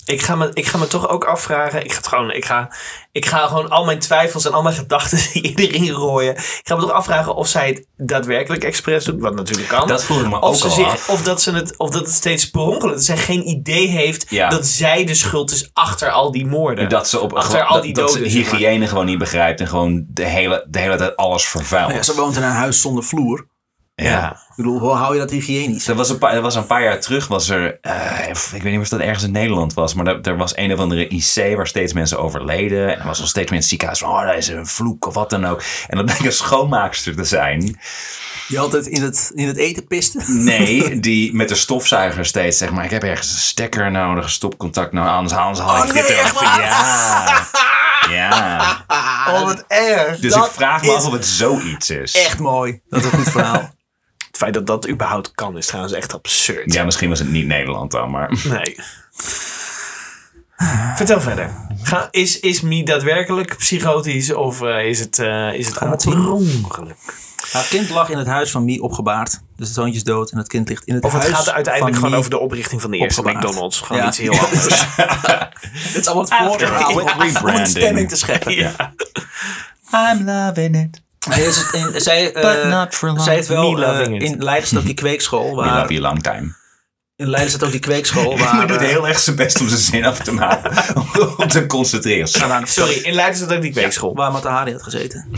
Ik 0.09 0.22
ga, 0.22 0.34
me, 0.34 0.50
ik 0.52 0.66
ga 0.66 0.78
me 0.78 0.86
toch 0.86 1.09
ook 1.09 1.24
afvragen. 1.24 1.84
Ik 1.84 1.92
ga, 1.92 1.96
het 1.98 2.06
gewoon, 2.09 2.30
ik, 2.30 2.44
ga, 2.44 2.72
ik 3.12 3.26
ga 3.26 3.46
gewoon 3.46 3.68
al 3.68 3.84
mijn 3.84 3.98
twijfels 3.98 4.46
en 4.46 4.52
al 4.52 4.62
mijn 4.62 4.74
gedachten 4.74 5.18
erin 5.42 5.94
gooien. 5.94 6.36
Ik 6.36 6.61
ga 6.64 6.74
me 6.74 6.80
toch 6.80 6.90
afvragen 6.92 7.34
of 7.34 7.48
zij 7.48 7.66
het 7.68 7.86
daadwerkelijk 7.96 8.64
expres 8.64 9.04
doet. 9.04 9.20
Wat 9.20 9.34
natuurlijk 9.34 9.68
kan. 9.68 9.88
Dat 9.88 10.02
ik 10.02 10.09
me 10.09 10.36
of, 10.36 10.42
ook 10.42 10.54
ze 10.54 10.64
al 10.64 10.70
zich, 10.70 10.86
af. 10.86 11.09
of, 11.09 11.22
dat 11.22 11.42
ze 11.42 11.52
het, 11.52 11.76
of 11.76 11.90
dat 11.90 12.04
het 12.06 12.14
steeds 12.14 12.50
per 12.50 12.61
ongeluk 12.61 12.94
Dat 12.94 13.04
zij 13.04 13.16
geen 13.16 13.48
idee 13.48 13.86
heeft 13.88 14.30
Ja. 14.30 14.48
dat 14.48 14.66
zij 14.66 15.04
de 15.04 15.14
schuld 15.14 15.50
is 15.50 15.70
achter 15.72 16.11
al 16.11 16.32
die 16.32 16.46
moorden. 16.46 16.88
Dat 16.88 17.09
ze 17.09 17.20
op 17.20 17.32
Achter 17.32 17.59
dat, 17.59 17.68
al 17.68 17.80
die 17.80 17.94
dat 17.94 18.11
ze 18.11 18.16
doden, 18.16 18.32
zeg 18.32 18.50
maar. 18.50 18.54
hygiëne 18.61 18.86
gewoon 18.86 19.06
niet 19.06 19.18
begrijpt 19.18 19.61
en 19.61 19.68
gewoon 19.68 20.04
de 20.09 20.24
hele, 20.24 20.66
de 20.68 20.78
hele 20.78 20.96
tijd 20.96 21.16
alles 21.16 21.46
vervuilt. 21.46 21.86
Nou 21.86 21.98
ja, 21.98 22.04
ze 22.04 22.14
woont 22.14 22.36
in 22.36 22.42
een 22.42 22.50
huis 22.50 22.80
zonder 22.80 23.04
vloer. 23.04 23.46
Ja. 24.03 24.30
Ik 24.30 24.64
bedoel, 24.64 24.78
hoe 24.78 24.90
hou 24.90 25.14
je 25.14 25.20
dat 25.20 25.30
hygiënisch? 25.30 25.88
Er 25.88 25.94
was, 25.94 26.11
een 26.11 26.18
paar, 26.18 26.34
er 26.34 26.40
was 26.40 26.55
een 26.55 26.66
paar 26.66 26.82
jaar 26.82 27.01
terug, 27.01 27.26
was 27.26 27.49
er, 27.49 27.78
eh, 27.80 28.28
ik 28.28 28.62
weet 28.62 28.72
niet 28.72 28.80
of 28.80 28.88
dat 28.88 29.01
ergens 29.01 29.24
in 29.24 29.32
Nederland 29.32 29.74
was, 29.74 29.94
maar 29.94 30.07
er, 30.07 30.20
er 30.22 30.36
was 30.36 30.57
een 30.57 30.72
of 30.72 30.78
andere 30.78 31.09
IC 31.09 31.57
waar 31.57 31.66
steeds 31.66 31.92
mensen 31.92 32.18
overleden. 32.18 32.92
En 32.92 33.01
er 33.01 33.07
was 33.07 33.18
nog 33.18 33.28
steeds 33.28 33.51
het 33.51 33.64
ziekenhuis 33.64 33.99
van, 33.99 34.11
oh, 34.11 34.26
dat 34.26 34.36
is 34.36 34.49
een 34.49 34.66
vloek 34.66 35.07
of 35.07 35.14
wat 35.14 35.30
dan 35.30 35.46
ook. 35.46 35.62
En 35.86 35.96
dat 35.96 36.07
bleek 36.07 36.24
een 36.24 36.32
schoonmaakster 36.32 37.16
te 37.16 37.24
zijn. 37.24 37.78
Die 38.49 38.61
altijd 38.61 38.86
in 38.86 39.03
het, 39.03 39.30
in 39.34 39.46
het 39.46 39.57
eten 39.57 39.86
piste. 39.86 40.22
Nee, 40.26 41.01
die 41.01 41.34
met 41.34 41.49
de 41.49 41.55
stofzuiger 41.55 42.24
steeds 42.24 42.59
zeg 42.59 42.70
maar, 42.70 42.84
ik 42.84 42.90
heb 42.90 43.03
ergens 43.03 43.32
een 43.32 43.38
stekker 43.38 43.90
nodig, 43.90 44.24
een 44.24 44.30
stopcontact 44.30 44.92
nou, 44.92 45.09
anders, 45.09 45.34
anders 45.34 45.59
haal 45.66 45.76
ik 45.76 45.88
Oh, 45.88 45.94
dit 45.94 46.09
nee, 46.09 46.16
er 46.16 46.24
echt. 46.24 46.40
Ja, 46.40 47.46
ja. 48.16 48.84
Oh, 49.28 49.42
wat 49.42 49.64
erg. 49.68 50.18
Dus 50.18 50.32
Dat 50.32 50.46
ik 50.46 50.53
vraag 50.53 50.82
me 50.82 50.92
af 50.92 51.07
of 51.07 51.12
het 51.12 51.26
zoiets 51.26 51.90
is. 51.90 52.14
Echt 52.14 52.38
mooi. 52.38 52.80
Dat 52.88 53.01
is 53.01 53.07
een 53.07 53.18
goed 53.18 53.30
verhaal. 53.30 53.70
Het 54.39 54.47
feit 54.47 54.66
dat 54.66 54.66
dat 54.82 54.89
überhaupt 54.89 55.32
kan 55.34 55.57
is 55.57 55.66
trouwens 55.66 55.95
echt 55.95 56.14
absurd. 56.14 56.72
Ja, 56.72 56.84
misschien 56.84 57.09
was 57.09 57.18
het 57.18 57.30
niet 57.30 57.47
Nederland 57.47 57.91
dan, 57.91 58.11
maar... 58.11 58.32
Nee. 58.45 58.76
Vertel 60.97 61.20
verder. 61.20 61.51
Ga, 61.82 62.09
is, 62.11 62.41
is 62.41 62.61
Mie 62.61 62.84
daadwerkelijk 62.84 63.57
psychotisch 63.57 64.32
of 64.34 64.62
eh, 64.62 64.84
is 64.89 65.01
het, 65.01 65.18
eh, 65.18 65.53
is 65.55 65.66
het 65.66 65.78
het 65.80 66.07
ongeluk? 66.07 66.97
Haar 67.53 67.66
kind 67.68 67.91
lag 67.91 68.11
in 68.11 68.18
het 68.18 68.26
huis 68.26 68.51
van 68.51 68.64
Mie 68.64 68.82
opgebaard. 68.82 69.30
Dus 69.57 69.66
het 69.66 69.76
zoontje 69.76 69.97
is 69.97 70.05
dood 70.05 70.30
en 70.30 70.39
het 70.39 70.49
kind 70.49 70.68
ligt 70.68 70.84
in 70.84 70.95
het 70.95 71.05
Of 71.05 71.12
het 71.12 71.22
huis 71.22 71.34
gaat 71.34 71.51
uiteindelijk 71.51 71.95
gewoon 71.95 72.11
Mie. 72.11 72.18
over 72.18 72.30
de 72.30 72.39
oprichting 72.39 72.80
van 72.80 72.91
de 72.91 72.97
eerste 72.97 73.20
opgebaard. 73.20 73.47
McDonald's. 73.47 73.80
Gewoon 73.80 74.03
Ja. 74.03 74.09
iets 74.09 74.18
heel 74.18 74.39
anders. 74.39 74.64
Dit 75.93 75.97
is 75.97 76.07
allemaal 76.07 76.24
het 76.24 76.34
voorverhaal 76.34 77.01
om 77.59 77.66
stemming 77.66 78.09
te 78.09 78.16
scheppen. 78.16 78.55
ja. 78.55 78.93
I'm 79.93 80.24
loving 80.24 80.76
it. 80.76 81.03
Nee, 81.29 81.47
is 81.47 81.57
het 81.57 81.72
in, 81.72 82.01
zij, 82.01 82.33
eh, 82.33 82.43
zij 83.16 83.35
heeft 83.35 83.49
wel 83.49 83.83
eh, 83.83 84.11
in 84.20 84.43
Leiden 84.43 84.66
staat 84.68 84.79
ook 84.81 84.87
die 84.87 84.95
kweekschool. 84.95 85.49
We 85.57 85.62
Waar, 85.62 85.81
love 85.81 85.93
you 85.93 86.01
long 86.01 86.22
time. 86.22 86.55
in 87.16 87.29
Leiden 87.29 87.51
staat 87.53 87.64
ook 87.64 87.70
die 87.70 87.81
kweekschool. 87.81 88.39
Waar, 88.39 88.66
doet 88.66 88.76
eh, 88.76 88.89
heel 88.89 89.09
erg 89.09 89.18
zijn 89.18 89.37
best 89.37 89.61
om 89.61 89.68
zijn 89.68 89.81
zin 89.81 90.05
af 90.05 90.18
te 90.18 90.33
maken. 90.33 90.97
om- 90.97 91.35
om 91.37 91.49
te 91.49 91.66
concentreren. 91.66 92.29
Sorry, 92.66 92.95
in 92.95 93.14
Leiden 93.14 93.41
dat 93.49 93.57
ook 93.57 93.62
die 93.62 93.72
kweekschool. 93.72 94.14
Waar 94.14 94.33
Matahari 94.33 94.72
had 94.72 94.83
gezeten. 94.83 95.29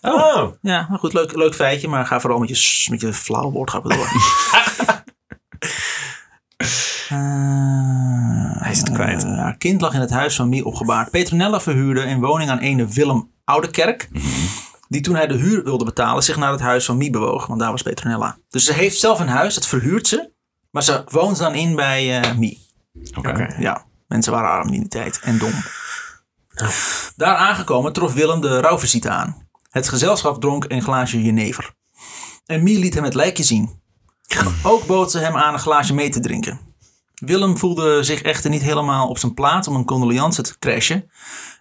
Oh. 0.00 0.52
Ja, 0.62 0.86
maar 0.90 0.98
goed, 0.98 1.12
leuk, 1.12 1.36
leuk 1.36 1.54
feitje. 1.54 1.88
Maar 1.88 2.06
ga 2.06 2.20
vooral 2.20 2.38
met 2.38 2.48
je, 2.48 2.86
met 2.90 3.00
je 3.00 3.12
flauwe 3.12 3.52
woordgrappen 3.52 3.90
door. 3.96 4.06
Eh, 7.08 8.60
Hij 8.62 8.70
is 8.70 8.78
het 8.78 8.92
kwijt. 8.92 9.22
haar 9.24 9.56
kind 9.56 9.80
lag 9.80 9.94
in 9.94 10.00
het 10.00 10.10
huis 10.10 10.36
van 10.36 10.48
Mie 10.48 10.64
opgebaard. 10.64 11.10
Petronella 11.10 11.60
verhuurde 11.60 12.00
een 12.04 12.20
woning 12.20 12.50
aan 12.50 12.58
ene 12.58 12.86
Willem 12.86 13.30
Oudekerk. 13.44 14.08
Die 14.88 15.00
toen 15.00 15.14
hij 15.14 15.26
de 15.26 15.34
huur 15.34 15.64
wilde 15.64 15.84
betalen 15.84 16.22
zich 16.22 16.36
naar 16.36 16.50
het 16.50 16.60
huis 16.60 16.84
van 16.84 16.96
Mie 16.96 17.10
bewoog. 17.10 17.46
Want 17.46 17.60
daar 17.60 17.70
was 17.70 17.82
Petronella. 17.82 18.38
Dus 18.48 18.64
ze 18.64 18.72
heeft 18.72 18.98
zelf 18.98 19.20
een 19.20 19.28
huis, 19.28 19.54
dat 19.54 19.66
verhuurt 19.66 20.06
ze. 20.06 20.30
Maar 20.70 20.82
ze 20.82 21.04
woont 21.10 21.38
dan 21.38 21.54
in 21.54 21.76
bij 21.76 22.20
eh 22.20 22.36
Mie. 22.36 22.66
Oké. 23.16 23.54
Ja, 23.58 23.86
mensen 24.06 24.32
waren 24.32 24.50
arm 24.50 24.68
in 24.72 24.80
die 24.80 24.88
tijd 24.88 25.20
en 25.22 25.38
dom. 25.38 25.52
Daar 27.16 27.36
aangekomen 27.36 27.92
trof 27.92 28.14
Willem 28.14 28.40
de 28.40 28.60
rouwvisite 28.60 29.10
aan. 29.10 29.48
Het 29.70 29.88
gezelschap 29.88 30.40
dronk 30.40 30.64
een 30.68 30.82
glaasje 30.82 31.22
jenever. 31.22 31.74
En 32.46 32.62
Mie 32.62 32.78
liet 32.78 32.94
hem 32.94 33.04
het 33.04 33.14
lijkje 33.14 33.42
zien. 33.42 33.80
Ook 34.62 34.86
bood 34.86 35.10
ze 35.10 35.18
hem 35.18 35.36
aan 35.36 35.52
een 35.52 35.60
glaasje 35.60 35.94
mee 35.94 36.08
te 36.08 36.20
drinken. 36.20 36.60
Willem 37.14 37.58
voelde 37.58 38.02
zich 38.02 38.22
echter 38.22 38.50
niet 38.50 38.62
helemaal 38.62 39.08
op 39.08 39.18
zijn 39.18 39.34
plaats 39.34 39.68
om 39.68 39.74
een 39.74 39.84
condoleance 39.84 40.42
te 40.42 40.58
crashen. 40.58 41.10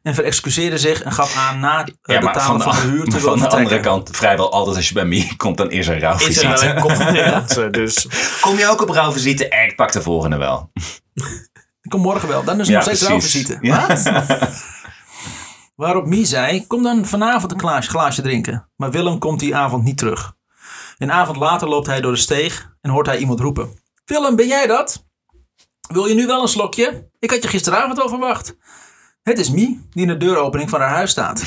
En 0.08 0.14
verexcuseerde 0.16 0.78
zich 0.78 1.01
en 1.03 1.12
gaf 1.12 1.36
aan 1.38 1.60
na 1.60 1.80
het 1.84 1.97
Ja, 2.01 2.20
maar 2.20 2.34
betalen 2.34 2.62
van 2.62 2.74
van 2.74 2.82
de, 2.86 2.91
huur 2.91 3.05
te 3.05 3.20
van 3.30 3.39
de 3.39 3.47
andere 3.49 3.80
kant, 3.80 4.10
vrijwel 4.12 4.51
altijd 4.51 4.76
als 4.76 4.88
je 4.88 4.93
bij 4.93 5.05
mij 5.05 5.34
komt, 5.38 5.58
dan 5.58 5.72
is 5.72 5.88
er 5.88 5.95
Is 5.95 6.01
er 6.01 6.01
wel 6.01 6.10
rouwvisite. 6.10 6.66
een 6.66 6.82
condoleance, 6.82 7.70
dus... 7.80 8.08
Kom 8.41 8.58
je 8.58 8.68
ook 8.68 8.82
op 8.82 8.89
rouwvisite? 8.89 9.47
Eh, 9.47 9.64
Ik 9.68 9.76
pak 9.76 9.91
de 9.91 10.01
volgende 10.01 10.38
wel. 10.38 10.72
Ik 11.82 11.89
kom 11.89 12.01
morgen 12.01 12.28
wel. 12.28 12.43
Dan 12.43 12.60
is 12.60 12.66
er 12.68 12.72
Ja, 12.74 12.78
nog 12.78 12.88
steeds 12.88 13.01
rouwvisite. 13.08 13.58
Ja. 13.62 13.88
Waarop 15.76 16.05
Mie 16.05 16.26
zei, 16.26 16.68
kom 16.68 16.84
dan 16.84 17.05
vanavond 17.05 17.51
een 17.51 17.60
glaasje, 17.60 17.89
glaasje 17.89 18.22
drinken. 18.22 18.70
Maar 18.76 18.91
Willem 18.91 19.20
komt 19.20 19.39
die 19.39 19.55
avond 19.55 19.84
niet 19.84 19.97
terug. 19.97 20.34
Een 20.97 21.12
avond 21.12 21.38
later 21.38 21.68
loopt 21.68 21.88
hij 21.88 22.01
door 22.01 22.12
de 22.12 22.18
steeg 22.18 22.76
en 22.82 22.89
hoort 22.91 23.05
hij 23.08 23.18
iemand 23.18 23.39
roepen. 23.39 23.80
Willem, 24.05 24.36
ben 24.36 24.47
jij 24.47 24.68
dat? 24.68 25.05
Wil 25.91 26.05
je 26.05 26.16
nu 26.16 26.26
wel 26.26 26.41
een 26.41 26.47
slokje? 26.47 27.10
Ik 27.20 27.30
had 27.32 27.43
je 27.43 27.49
gisteravond 27.49 27.99
al 28.01 28.10
verwacht. 28.10 28.58
Het 29.28 29.40
is 29.40 29.50
Mie, 29.50 29.80
die 29.92 30.02
in 30.02 30.08
de 30.08 30.18
deuropening 30.18 30.70
van 30.70 30.80
haar 30.80 30.90
huis 30.90 31.12
staat. 31.12 31.44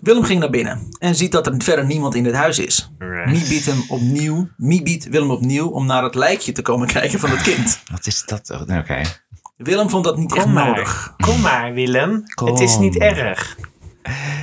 Willem 0.00 0.22
ging 0.24 0.40
naar 0.40 0.50
binnen 0.50 0.88
en 0.98 1.14
ziet 1.14 1.32
dat 1.32 1.46
er 1.46 1.54
verder 1.58 1.84
niemand 1.86 2.14
in 2.14 2.24
het 2.24 2.34
huis 2.34 2.58
is. 2.58 2.90
Mie 3.24 3.48
biedt, 3.48 3.66
hem 3.66 3.84
opnieuw, 3.88 4.48
Mie 4.56 4.82
biedt 4.82 5.08
Willem 5.08 5.30
opnieuw 5.30 5.68
om 5.68 5.86
naar 5.86 6.02
het 6.02 6.14
lijkje 6.14 6.52
te 6.52 6.62
komen 6.62 6.86
kijken 6.98 7.18
van 7.18 7.30
het 7.30 7.42
kind. 7.42 7.80
Wat 7.90 8.06
is 8.06 8.22
dat? 8.26 8.50
Oh, 8.50 8.78
Oké. 8.78 9.00
Willem 9.56 9.90
vond 9.90 10.04
dat 10.04 10.16
niet 10.16 10.34
echt 10.34 10.44
Kom 10.44 10.52
maar. 10.52 10.66
nodig. 10.66 11.14
Kom 11.16 11.40
maar, 11.40 11.72
Willem. 11.72 12.22
Het 12.44 12.60
is 12.60 12.78
niet 12.78 12.98
erg. 12.98 13.56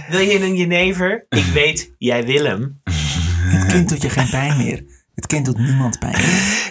Wil 0.10 0.20
je 0.20 0.42
een 0.44 0.56
jenever? 0.56 1.26
Ik 1.30 1.46
weet, 1.46 1.92
jij 1.98 2.26
wil 2.26 2.44
hem. 2.46 2.82
Het 2.84 3.66
kind 3.66 3.90
doet 3.90 4.02
je 4.02 4.10
geen 4.10 4.30
pijn 4.30 4.58
meer. 4.58 4.84
Het 5.16 5.28
kind 5.28 5.46
doet 5.46 5.58
niemand 5.58 6.00
pijn. 6.00 6.16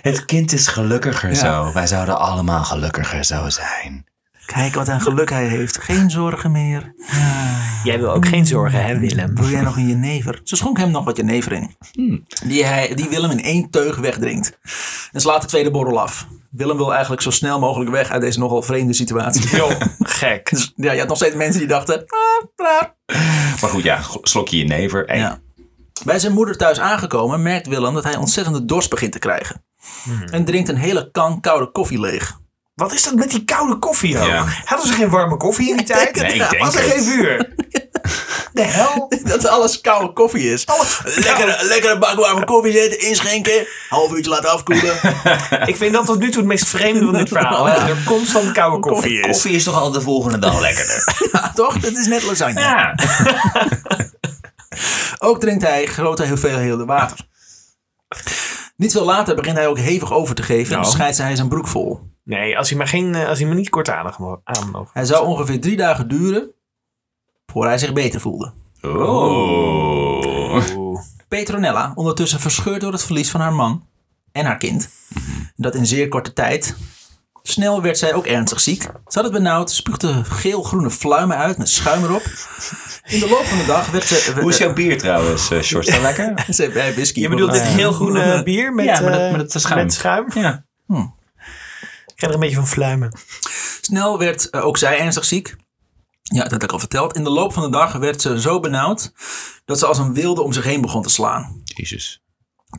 Het 0.02 0.24
kind 0.24 0.52
is 0.52 0.66
gelukkiger 0.66 1.28
Ja. 1.28 1.34
zo. 1.34 1.72
Wij 1.72 1.86
zouden 1.86 2.18
allemaal 2.18 2.64
gelukkiger 2.64 3.24
zo 3.24 3.48
zijn. 3.48 4.06
Kijk 4.46 4.74
wat 4.74 4.88
een 4.88 5.00
geluk 5.00 5.30
hij 5.30 5.46
heeft. 5.48 5.78
Geen 5.82 6.10
zorgen 6.10 6.52
meer. 6.52 6.94
Jij 7.84 7.98
wil 7.98 8.12
ook 8.12 8.26
geen 8.26 8.46
zorgen, 8.46 8.84
hè, 8.84 8.98
Willem? 8.98 9.34
Wil 9.34 9.48
jij 9.48 9.60
nog 9.60 9.76
een 9.76 9.88
jenever? 9.88 10.40
Ze 10.44 10.56
schonk 10.56 10.78
hem 10.78 10.90
nog 10.90 11.04
wat 11.04 11.16
jenever 11.16 11.52
in. 11.52 11.76
Die, 12.46 12.64
hij, 12.64 12.94
die 12.94 13.08
Willem 13.08 13.30
in 13.30 13.42
één 13.42 13.70
teug 13.70 13.96
wegdrinkt. 13.96 14.58
En 15.12 15.20
slaat 15.20 15.42
de 15.42 15.48
tweede 15.48 15.70
borrel 15.70 16.00
af. 16.00 16.26
Willem 16.50 16.76
wil 16.76 16.92
eigenlijk 16.92 17.22
zo 17.22 17.30
snel 17.30 17.58
mogelijk 17.58 17.90
weg 17.90 18.10
uit 18.10 18.20
deze 18.20 18.38
nogal 18.38 18.62
vreemde 18.62 18.92
situatie. 18.92 19.56
Joh, 19.56 19.80
gek. 19.98 20.50
Dus, 20.50 20.72
ja, 20.76 20.92
je 20.92 20.98
had 20.98 21.08
nog 21.08 21.16
steeds 21.16 21.34
mensen 21.34 21.58
die 21.58 21.68
dachten... 21.68 22.04
Ah, 22.06 22.44
raar. 22.56 22.96
Maar 23.60 23.70
goed, 23.70 23.82
ja, 23.82 24.00
slokje 24.22 24.58
je 24.58 24.64
never. 24.64 25.04
Hey. 25.06 25.18
Ja. 25.18 25.38
Bij 26.04 26.18
zijn 26.18 26.32
moeder 26.32 26.56
thuis 26.56 26.80
aangekomen 26.80 27.42
merkt 27.42 27.66
Willem 27.66 27.94
dat 27.94 28.04
hij 28.04 28.16
ontzettende 28.16 28.64
dorst 28.64 28.90
begint 28.90 29.12
te 29.12 29.18
krijgen. 29.18 29.64
En 30.30 30.44
drinkt 30.44 30.68
een 30.68 30.76
hele 30.76 31.10
kan 31.10 31.40
koude 31.40 31.70
koffie 31.70 32.00
leeg. 32.00 32.40
Wat 32.82 32.92
is 32.92 33.02
dat 33.02 33.14
met 33.14 33.30
die 33.30 33.44
koude 33.44 33.78
koffie 33.78 34.18
ook? 34.18 34.26
Ja. 34.26 34.44
Hadden 34.64 34.86
ze 34.86 34.92
geen 34.94 35.08
warme 35.10 35.36
koffie 35.36 35.68
in 35.70 35.76
die 35.76 35.86
tijd? 35.86 36.16
Nee, 36.16 36.32
ik 36.32 36.50
denk 36.50 36.62
Was 36.64 36.74
er 36.74 36.82
het. 36.82 36.90
geen 36.92 37.02
vuur? 37.04 37.36
De 38.52 38.62
hel? 38.62 39.12
Dat 39.24 39.46
alles 39.46 39.80
koude 39.80 40.12
koffie 40.12 40.52
is. 40.52 40.64
Lekkere, 41.04 41.58
lekkere 41.64 41.98
bak 41.98 42.14
warme 42.14 42.44
koffie 42.44 42.72
zetten, 42.72 43.00
inschenken. 43.00 43.66
Half 43.88 44.12
uurtje 44.12 44.30
laten 44.30 44.50
afkoelen. 44.50 44.94
Ik 45.70 45.76
vind 45.76 45.92
dat 45.92 46.06
tot 46.06 46.18
nu 46.18 46.26
toe 46.30 46.38
het 46.38 46.46
meest 46.48 46.68
vreemde 46.68 47.04
van 47.04 47.12
dit 47.12 47.28
verhaal. 47.38 47.64
Hè? 47.66 47.74
Dat 47.80 47.88
er 47.88 48.02
constant 48.06 48.52
koude 48.52 48.78
koffie 48.78 49.18
is. 49.20 49.26
Koffie 49.26 49.54
is 49.54 49.64
toch 49.64 49.80
al 49.80 49.90
de 49.90 50.00
volgende 50.00 50.38
dag 50.38 50.60
lekkerder? 50.60 51.28
Ja, 51.32 51.52
toch? 51.54 51.78
Dat 51.78 51.92
is 51.92 52.06
net 52.06 52.22
lasagne. 52.22 52.60
Ja. 52.60 52.94
Ook 55.18 55.40
drinkt 55.40 55.62
hij 55.62 55.86
grote 55.86 56.28
hoeveelheden 56.28 56.86
water. 56.86 57.18
Niet 58.76 58.92
veel 58.92 59.04
later 59.04 59.34
begint 59.34 59.56
hij 59.56 59.66
ook 59.68 59.78
hevig 59.78 60.12
over 60.12 60.34
te 60.34 60.42
geven 60.42 60.74
en 60.74 60.80
Nou. 60.80 60.92
scheidt 60.92 61.18
hij 61.18 61.36
zijn 61.36 61.48
broek 61.48 61.68
vol. 61.68 62.10
Nee, 62.24 62.58
als 62.58 62.68
hij 62.68 62.78
maar, 62.78 62.88
geen, 62.88 63.14
eh, 63.14 63.28
als 63.28 63.38
hij 63.38 63.46
maar 63.46 63.56
niet 63.56 63.70
mo- 64.18 64.40
aan 64.44 64.70
mogen. 64.70 64.90
Hij 64.92 65.04
zou 65.04 65.26
ongeveer 65.26 65.60
drie 65.60 65.76
dagen 65.76 66.08
duren 66.08 66.50
voor 67.46 67.64
hij 67.66 67.78
zich 67.78 67.92
beter 67.92 68.20
voelde. 68.20 68.52
Oh. 68.82 70.62
Petronella, 71.28 71.92
ondertussen 71.94 72.40
verscheurd 72.40 72.80
door 72.80 72.92
het 72.92 73.04
verlies 73.04 73.30
van 73.30 73.40
haar 73.40 73.52
man 73.52 73.86
en 74.32 74.44
haar 74.44 74.58
kind. 74.58 74.88
Dat 75.56 75.74
in 75.74 75.86
zeer 75.86 76.08
korte 76.08 76.32
tijd. 76.32 76.76
Snel 77.42 77.82
werd 77.82 77.98
zij 77.98 78.14
ook 78.14 78.26
ernstig 78.26 78.60
ziek. 78.60 78.82
Ze 78.82 78.90
had 79.06 79.24
het 79.24 79.32
benauwd, 79.32 79.70
spuugde 79.70 80.24
geel-groene 80.24 80.90
fluimen 80.90 81.36
uit 81.36 81.58
met 81.58 81.68
schuim 81.68 82.04
erop. 82.04 82.22
In 83.04 83.20
de 83.20 83.28
loop 83.28 83.44
van 83.44 83.58
de 83.58 83.64
dag 83.66 83.90
werd 83.90 84.04
ze... 84.04 84.32
Hoe 84.40 84.50
is 84.50 84.58
jouw 84.58 84.72
bier 84.72 84.98
trouwens, 84.98 85.50
eh, 85.50 85.60
Short? 85.60 85.88
Is 85.88 86.00
lekker? 86.00 86.44
Ze 86.54 86.62
heeft 86.62 86.74
bij 86.74 86.92
whisky. 86.94 87.20
Je 87.20 87.28
bedoelt 87.28 87.52
dit 87.52 87.62
geel-groene 87.62 88.42
bier 88.42 88.72
met, 88.74 88.84
Ja, 88.84 89.00
met 89.00 89.12
het- 89.12 89.20
eh, 89.20 89.30
met 89.30 89.40
het 89.52 89.62
schuim. 89.62 89.82
met 89.84 89.92
schuim? 89.92 90.26
Ja. 90.34 90.64
Ik 90.88 91.10
er 92.28 92.34
een 92.34 92.40
beetje 92.40 92.56
van 92.56 92.66
fluimen. 92.68 93.12
Snel 93.80 94.18
werd 94.18 94.50
eh, 94.50 94.66
ook 94.66 94.78
zij 94.78 94.98
ernstig 94.98 95.24
ziek. 95.24 95.56
Ja, 96.22 96.42
dat 96.42 96.50
heb 96.50 96.62
ik 96.62 96.72
al 96.72 96.78
verteld. 96.78 97.16
In 97.16 97.24
de 97.24 97.30
loop 97.30 97.52
van 97.52 97.62
de 97.62 97.70
dag 97.70 97.92
werd 97.92 98.22
ze 98.22 98.40
zo 98.40 98.60
benauwd 98.60 99.12
dat 99.64 99.78
ze 99.78 99.86
als 99.86 99.98
een 99.98 100.14
wilde 100.14 100.42
om 100.42 100.52
zich 100.52 100.64
heen 100.64 100.80
begon 100.80 101.02
te 101.02 101.08
slaan. 101.10 101.60
Jezus. 101.64 102.22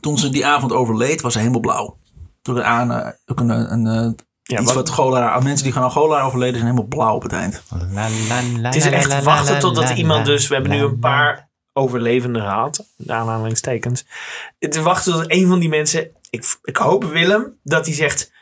Toen 0.00 0.18
ze 0.18 0.28
die 0.30 0.46
avond 0.46 0.72
overleed, 0.72 1.20
was 1.20 1.32
ze 1.32 1.38
helemaal 1.38 1.60
blauw. 1.60 1.98
Toen 2.42 2.56
er 2.56 2.64
aan, 2.64 2.92
eh, 2.92 3.10
ook 3.26 3.40
een, 3.40 3.48
een, 3.72 3.86
eh, 3.86 4.10
Ja, 4.42 4.60
iets 4.60 4.72
wat- 4.72 4.74
wat 4.88 4.94
cholera, 4.96 5.32
als 5.34 5.44
mensen 5.44 5.64
die 5.64 5.72
gaan 5.72 5.82
aan 5.82 5.90
cholera 5.90 6.22
overleden 6.22 6.54
zijn 6.60 6.66
helemaal 6.70 6.88
blauw 6.88 7.14
op 7.14 7.22
het 7.22 7.32
eind. 7.32 7.62
Het 8.62 8.74
is 8.74 8.84
echt 8.86 9.22
wachten 9.22 9.58
totdat 9.58 9.90
iemand 9.90 10.26
dus... 10.26 10.48
We 10.48 10.54
hebben 10.54 10.72
nu 10.72 10.78
een 10.82 10.98
paar 10.98 11.50
overlevenden 11.72 12.42
gehad. 12.42 12.86
De 12.96 13.12
aanhalingstekens. 13.12 14.04
Het 14.58 14.74
is 14.74 14.82
wachten 14.82 15.12
tot 15.12 15.24
een 15.30 15.46
van 15.48 15.58
die 15.58 15.68
mensen... 15.68 16.10
Ik, 16.30 16.56
ik 16.62 16.76
hoop 16.76 17.04
Willem 17.04 17.58
dat 17.62 17.86
hij 17.86 17.94
zegt... 17.94 18.32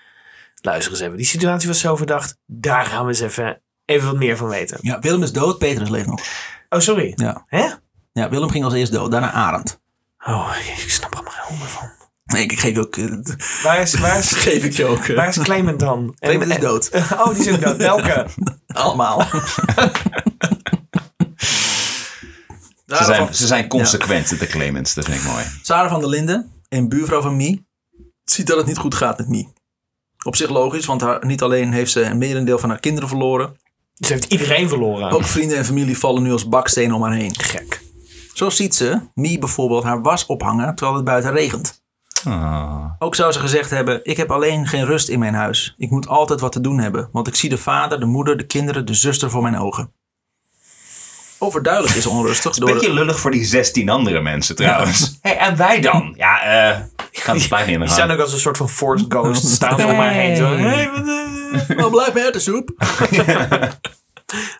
Luister 0.63 0.93
eens 0.93 1.01
even. 1.03 1.17
Die 1.17 1.27
situatie 1.27 1.69
was 1.69 1.81
zo 1.81 1.97
verdacht. 1.97 2.37
Daar 2.47 2.85
gaan 2.87 3.03
we 3.05 3.09
eens 3.11 3.21
even, 3.21 3.63
even 3.85 4.07
wat 4.09 4.17
meer 4.17 4.37
van 4.37 4.49
weten. 4.49 4.79
Ja, 4.81 4.99
Willem 4.99 5.23
is 5.23 5.33
dood, 5.33 5.59
Petrus 5.59 5.89
leeft 5.89 6.07
nog. 6.07 6.21
Oh, 6.69 6.81
sorry. 6.81 7.13
Ja. 7.17 7.45
Hè? 7.47 7.69
ja, 8.13 8.29
Willem 8.29 8.51
ging 8.51 8.65
als 8.65 8.75
eerst 8.75 8.93
dood, 8.93 9.11
daarna 9.11 9.33
Arend. 9.33 9.81
Oh, 10.27 10.57
ik 10.83 10.91
snap 10.91 11.15
er 11.15 11.23
maar 11.23 11.45
helemaal 11.47 11.69
van. 11.69 11.91
Nee, 12.25 12.43
ik 12.43 12.59
geef 12.61 12.79
ook... 12.79 12.97
eh, 12.97 13.19
Waar 13.63 13.81
is, 13.81 13.95
waar 13.95 14.19
is, 14.19 14.33
geef 14.47 14.65
ik 14.65 14.73
je 14.73 14.85
ook. 14.85 14.99
eh, 15.05 15.17
waar 15.17 15.29
is 15.29 15.39
Clement 15.39 15.81
dan? 15.81 16.15
Clement 16.19 16.51
is 16.53 16.59
dood. 16.59 16.91
Oh, 17.13 17.35
die 17.35 17.45
is 17.49 17.53
ook 17.55 17.61
dood. 17.61 17.77
Welke? 17.77 18.27
Allemaal. 18.67 19.23
Ze 22.87 23.05
zijn, 23.05 23.35
ze 23.35 23.47
zijn 23.47 23.69
consequent, 23.69 24.39
de 24.39 24.47
Clemens. 24.47 24.95
Dat 24.95 25.05
vind 25.05 25.17
ik 25.23 25.25
mooi. 25.27 25.45
Sarah 25.63 25.91
van 25.91 26.01
der 26.01 26.09
Linden, 26.09 26.51
een 26.69 26.89
buurvrouw 26.89 27.21
van 27.23 27.37
Mie, 27.37 27.67
ziet 28.25 28.47
dat 28.47 28.57
het 28.57 28.67
niet 28.67 28.79
goed 28.79 28.95
gaat 28.95 29.19
met 29.19 29.29
Mie. 29.29 29.53
Op 30.23 30.37
zich 30.37 30.51
logisch, 30.51 30.87
want 30.87 31.01
haar, 31.01 31.27
niet 31.27 31.43
alleen 31.43 31.73
heeft 31.73 31.93
ze 31.93 32.03
een 32.03 32.18
merendeel 32.18 32.59
van 32.59 32.68
haar 32.68 32.81
kinderen 32.81 33.09
verloren. 33.09 33.57
Ze 33.95 34.12
heeft 34.12 34.33
iedereen 34.33 34.68
verloren. 34.68 35.11
Ook 35.11 35.25
vrienden 35.25 35.57
en 35.57 35.64
familie 35.64 35.99
vallen 35.99 36.23
nu 36.23 36.33
als 36.33 36.49
bakstenen 36.49 36.97
om 36.97 37.03
haar 37.03 37.14
heen. 37.14 37.35
Gek. 37.39 37.83
Zo 38.33 38.51
ziet 38.51 38.75
ze 38.75 39.01
Mie 39.14 39.39
bijvoorbeeld 39.39 39.85
haar 39.85 40.03
was 40.03 40.27
ophangen 40.27 40.75
terwijl 40.75 40.97
het 40.97 41.07
buiten 41.07 41.33
regent. 41.33 41.81
Ah. 42.25 42.91
Ook 42.99 43.14
zou 43.14 43.33
ze 43.33 43.39
gezegd 43.39 43.70
hebben, 43.70 44.01
ik 44.03 44.16
heb 44.16 44.31
alleen 44.31 44.66
geen 44.66 44.85
rust 44.85 45.09
in 45.09 45.18
mijn 45.18 45.35
huis. 45.35 45.75
Ik 45.77 45.91
moet 45.91 46.09
altijd 46.09 46.41
wat 46.41 46.53
te 46.53 46.61
doen 46.61 46.79
hebben, 46.79 47.09
want 47.12 47.27
ik 47.27 47.35
zie 47.35 47.49
de 47.49 47.59
vader, 47.59 48.01
de 48.01 48.07
moeder, 48.07 48.37
de 48.37 48.47
kinderen, 48.47 48.87
de 48.87 48.95
zuster 48.95 49.31
voor 49.31 49.43
mijn 49.43 49.59
ogen. 49.59 49.93
Overduidelijk 51.43 51.95
is 51.95 52.07
onrustig 52.07 52.55
door... 52.57 52.72
Beetje 52.72 52.93
lullig 52.93 53.20
voor 53.20 53.30
die 53.30 53.45
16 53.45 53.88
andere 53.88 54.20
mensen 54.20 54.57
trouwens. 54.57 55.11
Hey, 55.22 55.36
en 55.38 55.57
wij 55.57 55.80
dan? 55.80 56.14
Ja, 56.16 56.43
eh 56.43 56.78
ik 57.11 57.18
ga 57.18 57.34
het 57.34 57.49
blijven 57.49 57.72
in 57.72 57.78
de 57.80 57.84
Die 57.84 57.95
staan 57.95 58.11
ook 58.11 58.18
als 58.18 58.32
een 58.32 58.38
soort 58.38 58.57
van 58.57 58.68
forced 58.68 59.07
ghost. 59.09 59.47
Staan 59.55 59.78
ze 59.80 59.86
om 59.86 59.95
haar 59.95 60.12
heen. 60.12 60.36
Zo. 60.36 60.57
Hey, 60.57 60.90
wat, 60.90 61.07
eh, 61.07 61.84
Oh, 61.84 61.90
blijf 61.90 62.12
met 62.12 62.32
de 62.32 62.38
soep. 62.38 62.70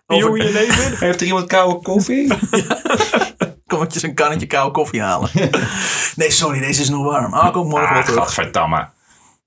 Over- 0.07 0.37
je 0.37 0.51
leven? 0.51 0.97
Heeft 0.97 1.21
er 1.21 1.27
iemand 1.27 1.47
koude 1.47 1.81
koffie? 1.81 2.33
Kom 3.67 3.81
ik 3.81 3.91
je 3.91 4.07
een 4.07 4.13
kannetje 4.15 4.47
koude 4.47 4.71
koffie 4.71 5.01
halen. 5.01 5.29
nee, 6.15 6.31
sorry, 6.31 6.59
deze 6.59 6.81
is 6.81 6.89
nog 6.89 7.03
warm. 7.03 7.33
Ah, 7.33 7.53
kom 7.53 7.67
morgen 7.67 7.95
Ah, 7.95 8.05
terug. 8.05 8.89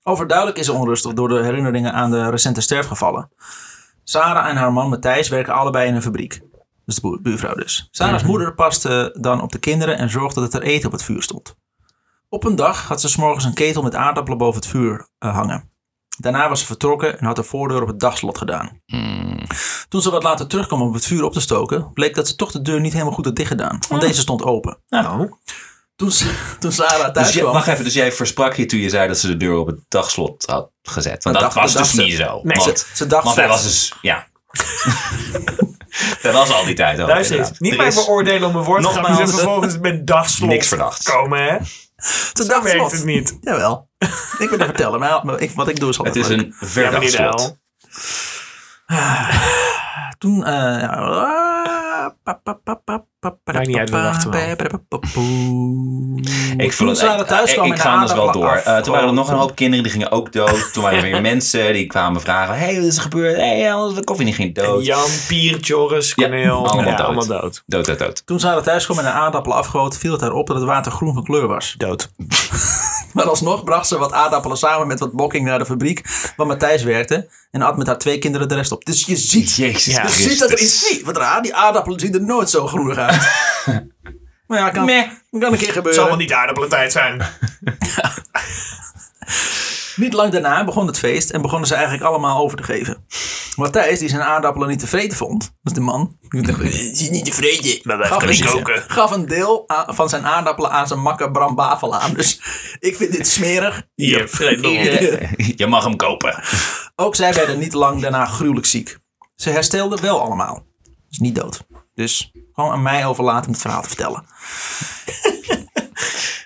Overduidelijk 0.03 0.57
is 0.57 0.69
onrustig 0.69 1.13
door 1.13 1.27
de 1.27 1.43
herinneringen 1.43 1.93
aan 1.93 2.11
de 2.11 2.29
recente 2.29 2.61
sterfgevallen. 2.61 3.29
Sarah 4.03 4.49
en 4.49 4.55
haar 4.55 4.73
man 4.73 4.89
Matthijs 4.89 5.29
werken 5.29 5.53
allebei 5.53 5.87
in 5.87 5.95
een 5.95 6.01
fabriek. 6.01 6.41
Dus 6.87 6.95
de 6.95 7.01
boer- 7.01 7.21
buurvrouw 7.21 7.53
dus. 7.53 7.87
Sarah's 7.91 8.23
moeder 8.23 8.53
paste 8.53 9.15
dan 9.19 9.41
op 9.41 9.51
de 9.51 9.57
kinderen 9.59 9.97
en 9.97 10.09
zorgde 10.09 10.41
dat 10.41 10.53
er 10.53 10.61
eten 10.61 10.85
op 10.85 10.91
het 10.91 11.03
vuur 11.03 11.21
stond. 11.23 11.55
Op 12.29 12.43
een 12.43 12.55
dag 12.55 12.87
had 12.87 13.01
ze 13.01 13.07
's 13.09 13.15
morgens 13.15 13.45
een 13.45 13.53
ketel 13.53 13.81
met 13.81 13.95
aardappelen 13.95 14.37
boven 14.37 14.61
het 14.61 14.69
vuur 14.69 15.07
eh, 15.19 15.33
hangen. 15.35 15.71
Daarna 16.17 16.49
was 16.49 16.59
ze 16.59 16.65
vertrokken 16.65 17.19
en 17.19 17.25
had 17.25 17.35
de 17.35 17.43
voordeur 17.43 17.81
op 17.81 17.87
het 17.87 17.99
dagslot 17.99 18.37
gedaan. 18.37 18.81
Toen 19.89 20.01
ze 20.01 20.09
wat 20.11 20.23
later 20.23 20.47
terugkwam 20.47 20.81
om 20.81 20.93
het 20.93 21.05
vuur 21.05 21.23
op 21.23 21.33
te 21.33 21.39
stoken, 21.39 21.93
bleek 21.93 22.15
dat 22.15 22.27
ze 22.27 22.35
toch 22.35 22.51
de 22.51 22.61
deur 22.61 22.79
niet 22.79 22.91
helemaal 22.93 23.13
goed 23.13 23.25
had 23.25 23.35
dichtgedaan. 23.35 23.79
Want 23.89 24.01
deze 24.01 24.21
stond 24.21 24.43
open. 24.43 24.77
Nou, 24.87 25.33
Toen, 25.95 26.11
ze- 26.11 26.55
toen 26.59 26.71
Sarah 26.71 27.11
thuis 27.11 27.25
Dus 27.25 27.33
jij, 27.33 27.41
kwam... 27.41 27.53
wacht 27.53 27.67
even, 27.67 27.83
dus 27.83 27.93
jij 27.93 28.11
versprak 28.11 28.53
je 28.55 28.65
toen 28.65 28.79
je 28.79 28.89
zei 28.89 29.07
dat 29.07 29.17
ze 29.17 29.27
de 29.27 29.37
deur 29.37 29.55
op 29.57 29.67
het 29.67 29.79
dagslot 29.87 30.45
had 30.45 30.69
gezet. 30.81 31.23
Want 31.23 31.39
Dat 31.39 31.53
was 31.53 31.73
dus 31.73 31.93
niet 31.93 32.11
ze. 32.11 32.17
zo. 32.17 32.39
Nee, 32.43 32.57
want, 32.57 32.79
Ze, 32.79 32.85
ze 32.95 33.07
dacht 33.07 33.23
want 33.23 33.35
hij 33.35 33.47
was 33.47 33.63
dus, 33.63 33.93
ja. 34.01 34.27
dat 36.21 36.33
was 36.33 36.51
al 36.53 36.65
die 36.65 36.75
tijd 36.75 36.99
al. 36.99 37.07
luister 37.07 37.37
eens. 37.37 37.47
inderdaad. 37.47 37.59
Niet 37.69 37.77
mij 37.77 37.87
is 37.87 37.93
veroordelen 37.95 38.47
om 38.47 38.53
mijn 38.53 38.65
woord 38.65 38.81
te 38.81 38.87
gaan. 38.87 39.01
nogmaals- 39.01 39.19
Dus 39.25 39.33
vervolgens 39.33 39.77
met 39.79 40.07
dagslot 40.07 40.49
Niks 40.49 40.67
verdachts. 40.67 41.03
komen, 41.09 41.43
hè? 41.43 41.57
Zo 42.33 42.45
dacht 42.45 42.63
werkt 42.63 42.91
het 42.91 43.03
niet. 43.05 43.37
Jawel. 43.41 43.89
ik 43.97 44.49
ben 44.49 44.49
het 44.49 44.63
vertellen, 44.63 44.99
maar 44.99 45.39
ik, 45.39 45.51
wat 45.51 45.67
ik 45.67 45.79
doe 45.79 45.89
is 45.89 45.97
Het 45.97 46.05
altijd 46.05 46.25
is 46.25 46.31
leuk. 46.35 46.39
een 46.45 46.53
verdagslot. 46.67 47.55
Hel. 48.85 49.27
Toen... 50.17 50.45
eh, 50.45 52.07
pa, 52.23 53.05
Maakt 53.57 53.67
niet 53.67 53.77
uit, 53.77 53.89
we 53.89 54.01
wachten 54.01 54.31
wel. 54.31 54.41
Ik 56.57 56.73
vond 56.73 57.01
het, 57.01 57.27
thuis 57.27 57.53
ik, 57.53 57.79
ga 57.79 58.01
dus 58.01 58.13
wel 58.13 58.31
door. 58.31 58.53
Eh, 58.65 58.77
toen 58.77 58.93
waren 58.93 59.07
er 59.07 59.13
nog 59.13 59.29
een 59.29 59.37
hoop 59.37 59.55
kinderen 59.55 59.83
die 59.83 59.91
gingen 59.93 60.11
ook 60.11 60.31
dood. 60.33 60.73
Toen 60.73 60.83
waren 60.83 60.97
er 60.97 61.03
weer 61.11 61.21
mensen 61.31 61.73
die 61.73 61.87
kwamen 61.87 62.21
vragen: 62.21 62.57
hey, 62.57 62.75
wat 62.75 62.83
is 62.83 62.95
er 62.95 63.01
gebeurd? 63.01 63.35
hey, 63.35 63.73
alles 63.73 63.93
de 63.95 64.03
koffie 64.03 64.25
niet 64.25 64.35
ging 64.35 64.55
dood. 64.55 64.85
Jan, 64.85 65.05
Pier, 65.27 65.59
Joris, 65.59 66.13
Ja, 66.15 66.27
Cornel. 66.29 66.67
allemaal 66.67 66.91
dood. 66.95 67.05
allemaal 67.05 67.27
dood. 67.27 67.63
Dood, 67.65 67.85
dood, 67.85 67.99
dood. 67.99 68.21
Toen 68.25 68.39
Sarah 68.39 68.63
thuis 68.63 68.85
kwam 68.85 68.97
en 68.97 69.03
de 69.03 69.09
aardappelen 69.09 69.57
afgoot, 69.57 69.97
viel 69.97 70.11
het 70.11 70.21
haar 70.21 70.31
op 70.33 70.47
dat 70.47 70.55
het 70.55 70.65
water 70.65 70.91
groen 70.91 71.13
van 71.13 71.23
kleur 71.23 71.47
was. 71.47 71.75
Dood. 71.77 72.09
Maar 73.13 73.25
alsnog 73.29 73.63
bracht 73.63 73.87
ze 73.87 73.97
wat 73.97 74.11
aardappelen 74.11 74.57
samen 74.57 74.87
met 74.87 74.99
wat 74.99 75.11
bokking 75.11 75.45
naar 75.45 75.59
de 75.59 75.65
fabriek 75.65 76.03
waar 76.35 76.47
Matthijs 76.47 76.83
werkte 76.83 77.29
en 77.51 77.61
at 77.61 77.77
met 77.77 77.87
haar 77.87 77.97
twee 77.97 78.17
kinderen 78.17 78.47
de 78.47 78.55
rest 78.55 78.71
op. 78.71 78.85
Dus 78.85 79.05
je 79.05 79.15
ziet, 79.15 79.55
Jezus 79.55 79.93
Ja. 79.95 80.03
je 80.03 80.09
ziet 80.09 80.39
dat 80.39 80.51
er 80.51 80.59
iets 80.59 80.89
niet. 80.91 81.03
Wat 81.03 81.17
raar, 81.17 81.41
die 81.41 81.55
aardappelen 81.55 81.99
zien 81.99 82.13
er 82.13 82.21
nooit 82.21 82.49
zo 82.49 82.67
groenig 82.67 82.97
uit. 82.97 83.27
Maar 84.47 84.59
ja, 84.59 84.69
kan, 84.69 84.85
Meh. 84.85 85.03
kan 85.03 85.11
een 85.31 85.39
keer 85.39 85.51
Het 85.51 85.59
zal 85.61 85.73
gebeuren. 85.73 86.05
wel 86.05 86.15
niet 86.15 86.33
aardappelentijd 86.33 86.91
zijn. 86.91 87.21
Niet 89.95 90.13
lang 90.13 90.31
daarna 90.31 90.63
begon 90.63 90.87
het 90.87 90.97
feest 90.99 91.29
en 91.29 91.41
begonnen 91.41 91.67
ze 91.67 91.73
eigenlijk 91.73 92.03
allemaal 92.03 92.43
over 92.43 92.57
te 92.57 92.63
geven. 92.63 93.05
Matthijs, 93.55 93.99
die 93.99 94.09
zijn 94.09 94.21
aardappelen 94.21 94.67
niet 94.67 94.79
tevreden 94.79 95.17
vond, 95.17 95.39
dat 95.41 95.51
is 95.63 95.73
de 95.73 95.79
man, 95.79 96.17
die 96.29 96.41
dacht, 96.41 96.59
"Eh, 96.59 96.65
het 96.65 96.99
is 96.99 97.09
niet 97.09 97.25
tevreden. 97.25 97.79
Maar 97.83 97.97
wij 97.97 98.09
kunnen 98.17 98.37
een- 98.41 98.45
koken. 98.51 98.83
Gaf 98.87 99.11
een 99.11 99.25
deel 99.25 99.63
van 99.87 100.09
zijn 100.09 100.25
aardappelen 100.25 100.71
aan 100.71 100.87
zijn 100.87 100.99
makker 101.01 101.31
Bram 101.31 101.55
Bavel 101.55 101.95
aan. 101.95 102.13
Dus 102.13 102.41
ik 102.79 102.95
vind 102.95 103.11
dit 103.11 103.27
smerig. 103.27 103.83
Maar 103.95 104.21
op. 104.21 105.29
Je 105.55 105.67
mag 105.67 105.83
hem 105.83 105.95
kopen. 105.95 106.43
Ook 106.95 107.15
zij 107.15 107.33
werden 107.33 107.59
niet 107.59 107.73
lang 107.73 108.01
daarna 108.01 108.25
gruwelijk 108.25 108.65
ziek. 108.65 108.97
Ze 109.35 109.49
herstelden 109.49 110.01
wel 110.01 110.21
allemaal. 110.21 110.65
Dus 111.09 111.17
niet 111.17 111.35
dood. 111.35 111.59
Dus 111.93 112.31
gewoon 112.57 112.73
aan 112.73 112.81
mij 112.81 113.05
overlaten 113.05 113.45
om 113.45 113.51
het 113.51 113.61
verhaal 113.61 113.81
te 113.81 113.87
vertellen. 113.87 114.23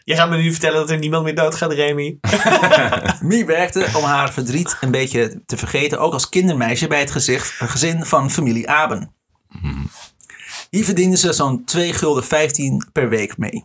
Je 0.04 0.16
gaat 0.16 0.30
me 0.30 0.38
nu 0.38 0.52
vertellen 0.52 0.80
dat 0.80 0.90
er 0.90 0.98
niemand 0.98 1.24
meer 1.24 1.36
doodgaat, 1.36 1.72
Remy. 1.72 2.20
Mie 3.22 3.46
werkte 3.46 3.90
om 3.96 4.04
haar 4.04 4.34
verdriet 4.34 4.78
een 4.82 4.92
beetje 4.92 5.42
te 5.46 5.58
vergeten, 5.58 6.00
ook 6.00 6.14
als 6.14 6.30
kindermeisje 6.30 6.88
bij 6.88 7.00
het 7.00 7.12
gezicht, 7.12 7.60
een 7.60 7.70
gezin 7.70 8.06
van 8.06 8.32
familie 8.32 8.70
Aben. 8.70 9.14
Hier 10.70 10.86
verdiende 10.86 11.18
ze 11.18 11.34
zo'n 11.34 11.64
2 11.66 11.94
gulden 11.94 12.24
15 12.24 12.90
per 12.92 13.10
week 13.10 13.38
mee. 13.38 13.64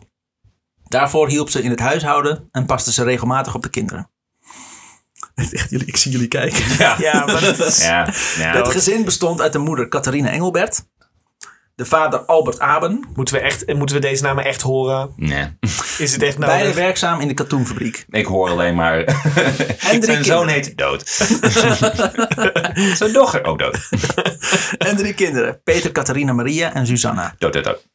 Daarvoor 0.83 1.29
hielp 1.29 1.49
ze 1.49 1.61
in 1.61 1.69
het 1.69 1.79
huishouden 1.79 2.49
en 2.51 2.65
paste 2.65 2.91
ze 2.91 3.03
regelmatig 3.03 3.55
op 3.55 3.63
de 3.63 3.69
kinderen. 3.69 4.09
Echt, 5.35 5.69
jullie, 5.69 5.87
ik 5.87 5.97
zie 5.97 6.11
jullie 6.11 6.27
kijken. 6.27 6.63
Ja, 6.77 7.25
maar 7.25 7.41
dat 7.41 7.59
is... 7.59 7.83
Ja, 7.83 8.13
ja. 8.37 8.55
Het 8.55 8.67
gezin 8.67 9.05
bestond 9.05 9.41
uit 9.41 9.53
de 9.53 9.59
moeder 9.59 9.87
Catharina 9.87 10.29
Engelbert, 10.29 10.85
de 11.77 11.85
vader 11.85 12.19
Albert 12.19 12.59
Aben, 12.59 13.07
Moeten 13.13 13.35
we, 13.35 13.41
echt, 13.41 13.73
moeten 13.73 13.95
we 13.95 14.01
deze 14.01 14.23
namen 14.23 14.45
echt 14.45 14.61
horen? 14.61 15.13
Nee. 15.15 15.57
Is 15.97 16.13
het 16.13 16.21
echt 16.21 16.37
beide 16.37 16.63
nodig? 16.63 16.75
werkzaam 16.75 17.19
in 17.19 17.27
de 17.27 17.33
katoenfabriek. 17.33 18.05
Ik 18.09 18.25
hoor 18.25 18.49
alleen 18.49 18.75
maar. 18.75 19.03
drie 19.79 20.03
Zijn 20.03 20.25
zoon 20.25 20.47
heet 20.47 20.77
dood. 20.77 21.07
Zijn 22.97 23.13
dochter 23.13 23.43
ook 23.43 23.59
dood. 23.59 23.89
En 24.77 24.95
drie 24.95 25.13
kinderen, 25.13 25.61
Peter, 25.63 25.91
Catharina, 25.91 26.33
Maria 26.33 26.73
en 26.73 26.87
Susanna. 26.87 27.35
Dood, 27.37 27.53
dood, 27.53 27.63
dood. 27.63 27.87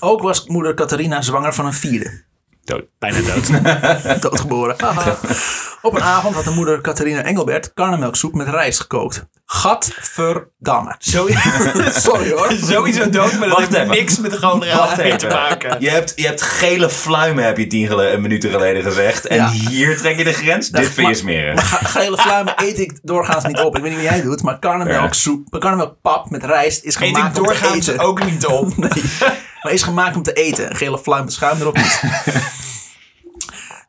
Ook 0.00 0.22
was 0.22 0.46
moeder 0.46 0.74
Catharina 0.74 1.22
zwanger 1.22 1.54
van 1.54 1.66
een 1.66 1.72
vierde. 1.72 2.24
Dood. 2.64 2.84
Bijna 2.98 3.18
dood. 3.20 3.46
Doodgeboren. 4.22 4.74
Haha. 4.78 5.18
Op 5.82 5.94
een 5.94 6.02
avond 6.02 6.34
had 6.34 6.44
de 6.44 6.50
moeder 6.50 6.80
Catharina 6.80 7.22
Engelbert 7.22 7.72
karnemelksoep 7.72 8.34
met 8.34 8.48
rijst 8.48 8.80
gekookt. 8.80 9.26
Gadverdamme. 9.54 10.94
Sorry 10.98 12.30
hoor. 12.30 12.52
sowieso 12.62 13.08
dood, 13.10 13.32
maar 13.38 13.48
dat 13.48 13.58
Wacht 13.58 13.60
heeft 13.60 13.74
even. 13.74 13.88
niks 13.88 14.18
met 14.18 14.30
de 14.30 14.36
gewone 14.36 14.66
Wacht 14.76 14.96
reality 14.96 15.26
te 15.26 15.34
maken. 15.34 15.76
Je 15.80 15.90
hebt, 15.90 16.12
je 16.16 16.26
hebt 16.26 16.42
gele 16.42 16.88
fluimen, 16.90 17.44
heb 17.44 17.58
je 17.58 17.66
tien 17.66 17.86
gele- 17.86 18.16
minuten 18.18 18.50
geleden 18.50 18.82
gezegd. 18.82 19.26
En 19.26 19.36
Ja. 19.36 19.50
hier 19.50 19.96
trek 19.96 20.16
je 20.18 20.24
de 20.24 20.32
grens. 20.32 20.68
Dit 20.68 20.88
vind 20.90 21.08
je 21.08 21.14
smeren. 21.14 21.58
Ge- 21.58 21.84
Gele 21.84 22.16
fluimen 22.18 22.54
eet 22.56 22.78
ik 22.78 22.98
doorgaans 23.02 23.44
niet 23.44 23.58
op. 23.60 23.76
Ik 23.76 23.82
weet 23.82 23.90
niet 23.96 24.02
wat 24.02 24.10
jij 24.10 24.22
doet, 24.22 24.42
maar 24.42 24.58
karnemelksoep, 24.58 25.56
karnemelkpap 25.58 26.30
met 26.30 26.44
rijst 26.44 26.84
is 26.84 26.94
Eet 26.94 27.02
ik 27.02 27.14
gemaakt 27.14 27.38
om 27.38 27.44
te 27.46 27.48
doorgaans 27.48 27.86
eten. 27.86 27.98
ook 27.98 28.24
niet 28.24 28.46
op. 28.46 28.76
Nee, 28.76 29.70
maar 29.70 29.72
is 29.72 29.82
gemaakt 29.82 30.16
om 30.16 30.22
te 30.22 30.32
eten. 30.32 30.76
Gele 30.76 30.98
fluim 30.98 31.24
met 31.24 31.32
schuim 31.32 31.60
erop 31.60 31.76
niet. 31.76 32.00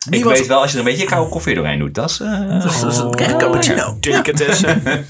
Ik 0.09 0.23
was- 0.23 0.37
weet 0.37 0.47
wel, 0.47 0.61
als 0.61 0.71
je 0.71 0.77
er 0.79 0.83
een 0.85 0.91
beetje 0.91 1.05
koude 1.07 1.29
koffie 1.29 1.55
doorheen 1.55 1.79
doet, 1.79 1.95
dat 1.95 2.09
is... 2.09 2.19
eh, 2.19 2.49
Dat 2.61 2.71
is- 2.73 2.79
dat 2.79 2.91
is 2.91 2.97
een 2.97 3.11
krijg 3.11 3.35
cappuccino. 3.37 3.97
Delicatessen. 3.99 4.81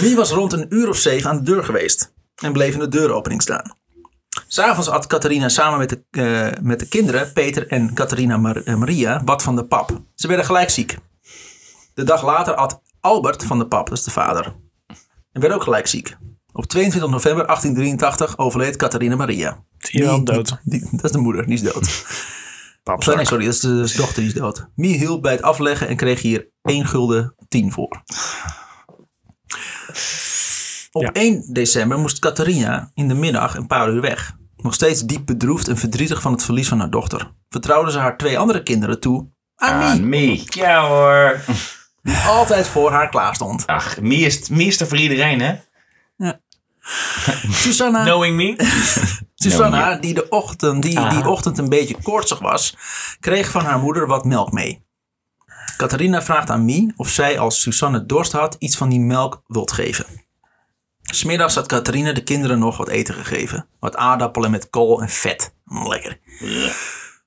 Wie 0.00 0.16
was 0.16 0.30
rond 0.30 0.52
een 0.52 0.66
uur 0.68 0.88
of 0.88 0.96
zeven 0.96 1.30
aan 1.30 1.36
de 1.36 1.42
deur 1.42 1.64
geweest 1.64 2.12
en 2.34 2.52
bleef 2.52 2.72
in 2.74 2.78
de 2.80 2.88
deuropening 2.88 3.42
staan. 3.42 3.76
S'avonds 4.46 4.88
at 4.88 5.06
Catharina 5.06 5.48
samen 5.48 5.78
met 5.78 5.88
de, 5.88 6.02
eh, 6.10 6.62
met 6.62 6.78
de 6.78 6.86
kinderen, 6.88 7.32
Peter 7.32 7.66
en 7.68 7.94
Catharina 7.94 8.36
Mar- 8.36 8.62
eh, 8.62 8.74
Maria, 8.74 9.22
wat 9.24 9.42
van 9.42 9.56
de 9.56 9.64
pap. 9.64 10.00
Ze 10.14 10.26
werden 10.26 10.46
gelijk 10.46 10.70
ziek. 10.70 10.96
De 11.94 12.04
dag 12.04 12.24
later 12.24 12.54
at 12.54 12.82
Albert 13.00 13.44
van 13.44 13.58
de 13.58 13.66
pap, 13.66 13.88
dat 13.88 13.98
is 13.98 14.04
de 14.04 14.10
vader, 14.10 14.54
en 15.32 15.40
werd 15.40 15.52
ook 15.54 15.62
gelijk 15.62 15.86
ziek. 15.86 16.16
Op 16.52 16.66
22 16.66 17.10
november 17.10 17.46
1883 17.46 18.38
overleed 18.38 18.76
Catharina 18.76 19.16
Maria. 19.16 19.64
Je 19.78 20.02
wel, 20.04 20.24
dood. 20.24 20.58
Die- 20.64 20.88
dat 20.90 21.04
is 21.04 21.10
de 21.10 21.18
moeder, 21.18 21.46
die 21.46 21.54
is 21.54 21.62
dood. 21.62 22.04
Nee, 23.16 23.26
sorry, 23.26 23.44
dat 23.44 23.54
is 23.54 23.60
de, 23.60 23.74
dat 23.76 23.84
is 23.84 23.92
de 23.92 23.98
dochter, 23.98 24.22
die 24.22 24.32
is 24.32 24.38
dood. 24.38 24.66
Mie 24.74 24.96
hielp 24.96 25.22
bij 25.22 25.32
het 25.32 25.42
afleggen 25.42 25.88
en 25.88 25.96
kreeg 25.96 26.22
hier 26.22 26.48
1 26.62 26.86
gulden 26.86 27.34
10 27.48 27.72
voor. 27.72 28.02
Op 30.92 31.02
Ja. 31.02 31.12
1 31.12 31.44
december 31.52 31.98
moest 31.98 32.18
Catharina 32.18 32.90
in 32.94 33.08
de 33.08 33.14
middag 33.14 33.56
een 33.56 33.66
paar 33.66 33.90
uur 33.90 34.00
weg. 34.00 34.32
Nog 34.56 34.74
steeds 34.74 35.00
diep 35.02 35.26
bedroefd 35.26 35.68
en 35.68 35.76
verdrietig 35.76 36.20
van 36.20 36.32
het 36.32 36.44
verlies 36.44 36.68
van 36.68 36.78
haar 36.78 36.90
dochter. 36.90 37.30
Vertrouwde 37.48 37.90
ze 37.90 37.98
haar 37.98 38.16
twee 38.16 38.38
andere 38.38 38.62
kinderen 38.62 39.00
toe 39.00 39.26
aan 39.56 39.78
Mie, 39.78 39.88
Aan 39.88 40.08
Mie. 40.08 40.42
Ja 40.46 40.86
hoor. 40.86 41.40
die 42.02 42.16
altijd 42.16 42.66
voor 42.68 42.90
haar 42.92 43.08
klaar 43.08 43.34
stond. 43.34 43.66
Ach, 43.66 44.00
Mie 44.00 44.26
is, 44.26 44.48
Mie 44.48 44.66
is 44.66 44.80
er 44.80 44.86
voor 44.86 44.98
iedereen, 44.98 45.40
hè? 45.40 45.54
Susanna, 47.62 48.02
Knowing 48.02 48.36
me. 48.36 48.56
Susanna 49.34 49.94
die, 49.96 50.14
de 50.14 50.28
ochtend, 50.28 50.82
die, 50.82 51.08
die 51.08 51.28
ochtend 51.28 51.58
een 51.58 51.68
beetje 51.68 51.96
koortsig 52.02 52.38
was, 52.38 52.76
kreeg 53.20 53.50
van 53.50 53.64
haar 53.64 53.78
moeder 53.78 54.06
wat 54.06 54.24
melk 54.24 54.52
mee. 54.52 54.84
Catharina 55.76 56.22
vraagt 56.22 56.50
aan 56.50 56.64
Mie 56.64 56.92
of 56.96 57.08
zij 57.08 57.38
als 57.38 57.60
Susanne 57.60 58.06
dorst 58.06 58.32
had 58.32 58.56
iets 58.58 58.76
van 58.76 58.88
die 58.88 59.00
melk 59.00 59.42
wilt 59.46 59.72
geven. 59.72 60.06
Smiddags 61.02 61.54
had 61.54 61.66
Catharina 61.66 62.12
de 62.12 62.22
kinderen 62.22 62.58
nog 62.58 62.76
wat 62.76 62.88
eten 62.88 63.14
gegeven. 63.14 63.66
Wat 63.80 63.96
aardappelen 63.96 64.50
met 64.50 64.70
kool 64.70 65.02
en 65.02 65.08
vet. 65.08 65.54
Mm, 65.64 65.88
Lekker. 65.88 66.20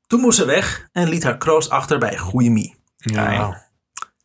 Toen 0.07 0.19
moest 0.19 0.37
ze 0.37 0.45
weg 0.45 0.87
en 0.91 1.09
liet 1.09 1.23
haar 1.23 1.37
kroost 1.37 1.69
achter 1.69 1.97
bij 1.97 2.17
goede 2.17 2.49
Mie. 2.49 2.75
Ja. 2.97 3.63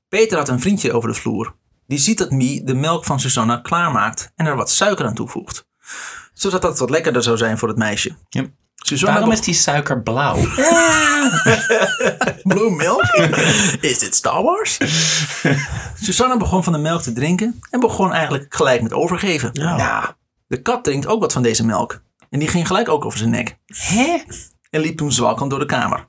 Peter 0.08 0.38
had 0.38 0.48
een 0.48 0.60
vriendje 0.60 0.92
over 0.92 1.08
de 1.08 1.14
vloer. 1.14 1.54
Die 1.86 1.98
ziet 1.98 2.18
dat 2.18 2.30
Mie 2.30 2.64
de 2.64 2.74
melk 2.74 3.04
van 3.04 3.20
Susanna 3.20 3.56
klaarmaakt 3.56 4.32
en 4.36 4.46
er 4.46 4.56
wat 4.56 4.70
suiker 4.70 5.06
aan 5.06 5.14
toevoegt. 5.14 5.68
Zodat 6.32 6.62
dat 6.62 6.78
wat 6.78 6.90
lekkerder 6.90 7.22
zou 7.22 7.36
zijn 7.36 7.58
voor 7.58 7.68
het 7.68 7.76
meisje. 7.78 8.16
Ja. 8.28 8.44
Waarom 9.00 9.32
is 9.32 9.40
die 9.40 9.54
suiker 9.54 10.02
blauw? 10.02 10.36
Blue 12.42 12.70
milk? 12.70 13.02
Is 13.80 13.98
dit 13.98 14.14
Star 14.14 14.42
Wars? 14.42 14.78
Susanna 16.02 16.36
begon 16.36 16.64
van 16.64 16.72
de 16.72 16.78
melk 16.78 17.02
te 17.02 17.12
drinken 17.12 17.60
en 17.70 17.80
begon 17.80 18.12
eigenlijk 18.12 18.54
gelijk 18.54 18.82
met 18.82 18.92
overgeven. 18.92 19.50
Ja. 19.52 20.16
De 20.46 20.62
kat 20.62 20.84
drinkt 20.84 21.06
ook 21.06 21.20
wat 21.20 21.32
van 21.32 21.42
deze 21.42 21.64
melk. 21.66 22.02
En 22.30 22.38
die 22.38 22.48
ging 22.48 22.66
gelijk 22.66 22.88
ook 22.88 23.04
over 23.04 23.18
zijn 23.18 23.30
nek. 23.30 23.56
Hè? 23.66 24.22
En 24.70 24.80
liep 24.80 24.96
toen 24.96 25.12
zwalkend 25.12 25.50
door 25.50 25.58
de 25.58 25.66
kamer. 25.66 26.08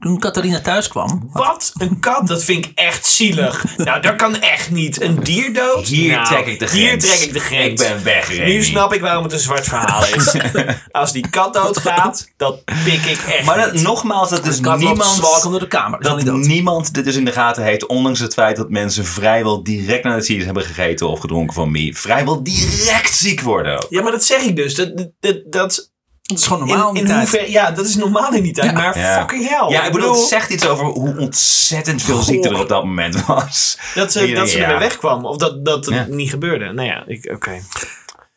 Toen 0.00 0.18
Catharina 0.18 0.60
thuis 0.60 0.88
kwam, 0.88 1.28
Wat? 1.32 1.72
Een 1.78 2.00
kat? 2.00 2.26
Dat 2.26 2.44
vind 2.44 2.64
ik 2.64 2.72
echt 2.74 3.06
zielig. 3.06 3.64
Nou, 3.76 4.00
dat 4.00 4.16
kan 4.16 4.40
echt 4.40 4.70
niet. 4.70 5.00
Een 5.00 5.20
dier 5.22 5.52
dood? 5.54 5.86
Hier 5.86 6.12
Nou, 6.12 6.26
trek 6.26 6.46
ik 6.46 6.58
de 6.58 6.66
grens. 6.66 6.82
Hier 6.82 6.98
trek 6.98 7.18
ik 7.28 7.32
de 7.32 7.40
grens. 7.40 7.82
Ik 7.82 7.88
ben 7.88 8.04
weg, 8.04 8.38
Nu 8.38 8.62
snap 8.62 8.92
ik 8.94 9.00
waarom 9.00 9.22
het 9.22 9.32
een 9.32 9.38
zwart 9.38 9.66
verhaal 9.68 10.04
is. 10.04 10.34
Als 10.90 11.12
die 11.12 11.28
kat 11.30 11.54
doodgaat, 11.54 12.32
dat 12.36 12.64
pik 12.64 13.04
ik 13.04 13.18
echt 13.28 13.44
Maar 13.44 13.58
dat, 13.58 13.72
niet. 13.72 13.82
nogmaals, 13.82 14.30
dat 14.30 14.46
is 14.46 14.60
loopt 14.60 14.78
niemand... 14.78 15.42
door 15.42 15.58
de 15.58 15.68
kamer. 15.68 16.00
Dat 16.02 16.22
niemand 16.24 16.94
dit 16.94 17.04
dus 17.04 17.16
in 17.16 17.24
de 17.24 17.32
gaten 17.32 17.62
heeft, 17.62 17.86
ondanks 17.86 18.18
het 18.20 18.32
feit 18.32 18.56
dat 18.56 18.70
mensen 18.70 19.04
vrijwel 19.04 19.62
direct 19.62 20.04
nadat 20.04 20.26
ze 20.26 20.34
iets 20.34 20.44
hebben 20.44 20.62
gegeten 20.62 21.08
of 21.08 21.20
gedronken 21.20 21.54
van 21.54 21.70
Mie, 21.70 21.96
vrijwel 21.96 22.42
direct 22.42 23.16
ziek 23.16 23.40
worden. 23.40 23.76
ook. 23.76 23.86
Ja, 23.88 24.02
maar 24.02 24.12
dat 24.12 24.24
zeg 24.24 24.42
ik 24.42 24.56
dus. 24.56 24.74
Dat, 24.74 25.06
dat, 25.20 25.42
dat, 25.46 25.92
dat 26.30 26.38
is 26.38 26.46
gewoon 26.46 26.68
normaal 26.68 26.88
in, 26.88 26.94
in 26.94 27.00
in 27.00 27.04
die 27.06 27.14
tijd. 27.14 27.30
hoever, 27.30 27.50
ja, 27.50 27.70
dat 27.70 27.86
is 27.86 27.96
normaal 27.96 28.32
in 28.34 28.42
die 28.42 28.52
tijd. 28.52 28.66
Ja. 28.70 28.72
Maar 28.72 28.98
Ja. 28.98 29.18
fucking 29.18 29.48
hell. 29.48 29.68
Ja, 29.68 29.84
ik 29.84 29.92
bedoel, 29.92 30.12
het 30.12 30.20
zegt 30.28 30.50
iets 30.50 30.66
over 30.68 30.84
hoe 30.84 31.18
ontzettend 31.18 32.02
veel 32.02 32.22
ziekte 32.22 32.48
er 32.48 32.58
op 32.60 32.68
dat 32.68 32.84
moment 32.84 33.26
was. 33.26 33.78
dat 33.94 34.12
ze, 34.12 34.32
dat 34.32 34.48
ze 34.50 34.58
ja. 34.58 34.64
ermee 34.64 34.78
wegkwam. 34.78 35.24
Of 35.24 35.36
dat, 35.36 35.64
dat 35.64 35.86
het 35.86 36.08
niet 36.08 36.30
gebeurde. 36.30 36.72
Nou 36.72 36.88
ja, 36.88 37.04
ik- 37.06 37.30
oké. 37.34 37.60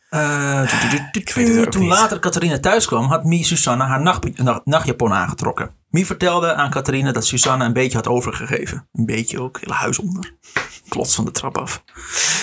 Eh, 0.10 0.62
ook 1.62 1.72
toen 1.72 1.82
niet. 1.82 1.90
later 1.90 2.20
Catharina 2.20 2.60
thuis 2.60 2.86
kwam, 2.86 3.06
had 3.06 3.24
Mie 3.24 3.46
Susanna 3.46 3.86
haar 3.88 4.02
nacht, 4.02 4.38
nacht- 4.38 4.66
nachtjapon 4.66 5.14
aangetrokken. 5.14 5.70
Mie 5.94 6.06
vertelde 6.06 6.54
aan 6.54 6.70
Catharina 6.70 7.12
dat 7.12 7.26
Susanna 7.26 7.66
een 7.66 7.74
beetje 7.74 7.98
had 7.98 8.08
overgegeven. 8.08 8.90
Een 8.94 9.06
beetje 9.06 9.40
ook, 9.42 9.60
hele 9.60 9.74
huis 9.74 10.00
onder. 10.00 10.36
Klots 10.88 11.16
van 11.16 11.26
de 11.26 11.32
trap 11.32 11.58
af. 11.58 11.84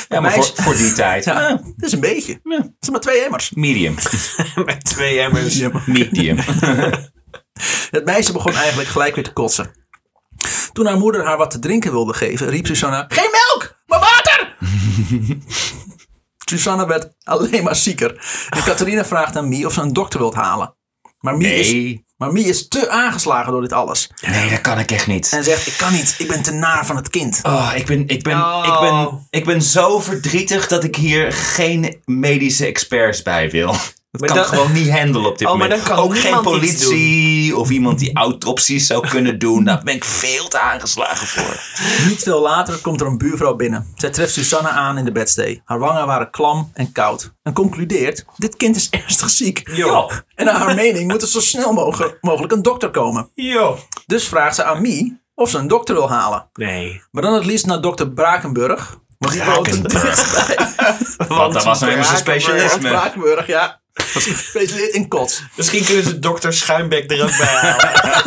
Ja, 0.09 0.21
maar 0.21 0.33
voor, 0.33 0.51
voor 0.55 0.77
die 0.77 0.93
tijd. 0.93 1.25
Ja, 1.25 1.61
het 1.77 1.85
is 1.85 1.93
een 1.93 2.01
beetje. 2.01 2.33
Het 2.33 2.71
zijn 2.81 2.93
maar 2.93 3.01
twee 3.01 3.25
emmers. 3.25 3.51
medium. 3.51 3.95
Met 4.65 4.85
twee 4.85 5.21
emmers. 5.21 5.69
Medium. 5.87 6.39
Het 7.91 8.05
meisje 8.05 8.33
begon 8.33 8.53
eigenlijk 8.55 8.89
gelijk 8.89 9.15
weer 9.15 9.25
te 9.25 9.33
kotsen. 9.33 9.71
Toen 10.73 10.87
haar 10.87 10.99
moeder 10.99 11.25
haar 11.25 11.37
wat 11.37 11.51
te 11.51 11.59
drinken 11.59 11.91
wilde 11.91 12.15
geven, 12.15 12.49
riep 12.49 12.67
Susanna: 12.67 13.05
Geen 13.09 13.31
melk, 13.31 13.81
maar 13.87 14.01
water! 14.01 14.57
Susanna 16.51 16.87
werd 16.87 17.15
alleen 17.23 17.65
maar 17.65 17.77
zieker. 17.77 18.11
En 18.51 18.63
Catharina 18.63 19.05
vraagt 19.05 19.37
aan 19.37 19.49
Mie 19.49 19.67
of 19.67 19.73
ze 19.73 19.81
een 19.81 19.93
dokter 19.93 20.19
wilt 20.19 20.35
halen. 20.35 20.77
Maar 21.19 21.37
Mie, 21.37 21.55
is, 21.55 21.73
Nee. 21.73 22.09
Maar 22.21 22.33
Mie 22.33 22.45
is 22.45 22.69
te 22.69 22.91
aangeslagen 22.91 23.53
door 23.53 23.61
dit 23.61 23.73
alles. 23.73 24.11
Nee, 24.27 24.51
dat 24.51 24.61
kan 24.61 24.79
ik 24.79 24.91
echt 24.91 25.07
niet. 25.07 25.33
En 25.33 25.45
zegt: 25.45 25.67
Ik 25.67 25.75
kan 25.77 25.93
niet, 25.93 26.15
ik 26.19 26.29
ben 26.29 26.43
te 26.43 26.53
naar 26.53 26.87
van 26.87 26.97
het 26.97 27.11
kind. 27.11 27.41
Oh, 27.43 27.73
ik 27.75 27.87
ben, 27.87 28.09
ik, 28.09 28.23
ben, 28.23 28.37
Oh. 28.37 28.65
ik, 28.67 28.81
ben, 28.81 29.27
ik 29.31 29.45
ben 29.45 29.63
zo 29.63 30.01
verdrietig 30.01 30.67
dat 30.67 30.85
ik 30.85 30.97
hier 30.97 31.33
geen 31.33 32.01
medische 32.05 32.67
experts 32.67 33.23
bij 33.23 33.51
wil. 33.51 33.75
Dat 34.11 34.21
Maar 34.21 34.29
kan 34.31 34.39
ik 34.39 34.45
dan- 34.45 34.55
gewoon 34.55 34.73
niet 34.73 34.91
handelen 34.91 35.31
op 35.31 35.39
dit 35.39 35.49
Oh, 35.49 35.57
maar 35.57 35.69
moment. 35.69 35.91
Ook 35.91 36.19
geen 36.19 36.41
politie 36.41 37.57
of 37.57 37.71
iemand 37.71 37.99
die 37.99 38.15
autopsies 38.17 38.87
zou 38.87 39.09
kunnen 39.09 39.39
doen. 39.39 39.65
Daar 39.65 39.81
ben 39.85 39.95
ik 39.95 40.05
veel 40.05 40.49
te 40.49 40.59
aangeslagen 40.61 41.27
voor. 41.27 41.61
Niet 42.09 42.23
veel 42.23 42.41
later 42.41 42.79
komt 42.79 43.01
er 43.01 43.07
een 43.07 43.19
buurvrouw 43.19 43.55
binnen. 43.55 43.93
Zij 43.97 44.11
treft 44.11 44.33
Susanna 44.33 44.69
aan 44.71 44.99
in 44.99 45.05
de 45.05 45.13
bedstee. 45.13 45.63
Haar 45.65 45.79
wangen 45.79 46.07
waren 46.07 46.31
klam 46.31 46.71
en 46.75 46.93
koud. 46.93 47.33
En 47.43 47.53
concludeert: 47.53 48.25
Dit 48.37 48.57
kind 48.57 48.77
is 48.77 48.89
ernstig 49.05 49.31
ziek. 49.31 49.71
Jo. 49.75 50.11
En 50.35 50.45
naar 50.45 50.55
haar 50.55 50.75
mening 50.75 51.11
moet 51.11 51.23
er 51.23 51.29
zo 51.29 51.41
snel 51.41 51.73
mogelijk, 51.73 52.53
een 52.53 52.63
dokter 52.63 52.91
komen. 52.91 53.31
Yo. 53.35 53.79
Dus 54.07 54.25
vraagt 54.29 54.55
ze 54.55 54.65
aan 54.65 54.81
Mie 54.81 55.21
of 55.35 55.51
ze 55.51 55.59
een 55.59 55.69
dokter 55.69 55.95
wil 55.95 56.11
halen. 56.11 56.49
Nee. 56.53 57.03
Maar 57.11 57.23
dan 57.23 57.35
het 57.35 57.45
liefst 57.45 57.67
naar 57.67 57.81
dokter 57.81 58.11
Brakenburg. 58.13 58.99
Want 59.19 59.33
die 59.33 59.43
woont 59.45 59.67
er. 59.69 59.75
Want 61.29 61.53
dat 61.53 61.65
was 61.65 61.81
nou 61.81 61.93
Brakenburg. 61.93 62.17
specialisme. 62.19 62.89
Brakenburg, 62.89 63.47
ja. 63.47 63.80
Specialist 64.51 64.95
in 64.95 65.09
kots. 65.09 65.43
Misschien 65.57 65.85
kunnen 65.85 66.05
ze 66.05 66.19
dokter 66.19 66.53
Schuimbek 66.53 67.11
er 67.11 67.23
ook 67.23 67.37
bij 67.37 67.47
halen. 67.47 68.19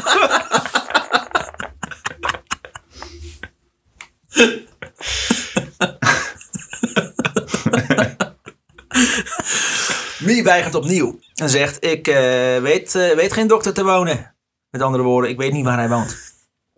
Mie 10.20 10.44
weigert 10.44 10.76
opnieuw. 10.76 11.20
En 11.34 11.50
zegt, 11.50 11.86
ik 11.86 12.08
eh, 12.08 12.16
weet, 12.62 12.96
eh, 12.96 13.16
weet 13.16 13.34
geen 13.34 13.48
dokter 13.48 13.74
te 13.74 13.84
wonen. 13.84 14.36
Met 14.70 14.82
andere 14.82 15.04
woorden, 15.04 15.30
ik 15.30 15.38
weet 15.38 15.52
niet 15.52 15.66
waar 15.66 15.78
hij 15.78 15.90
woont. 15.90 16.33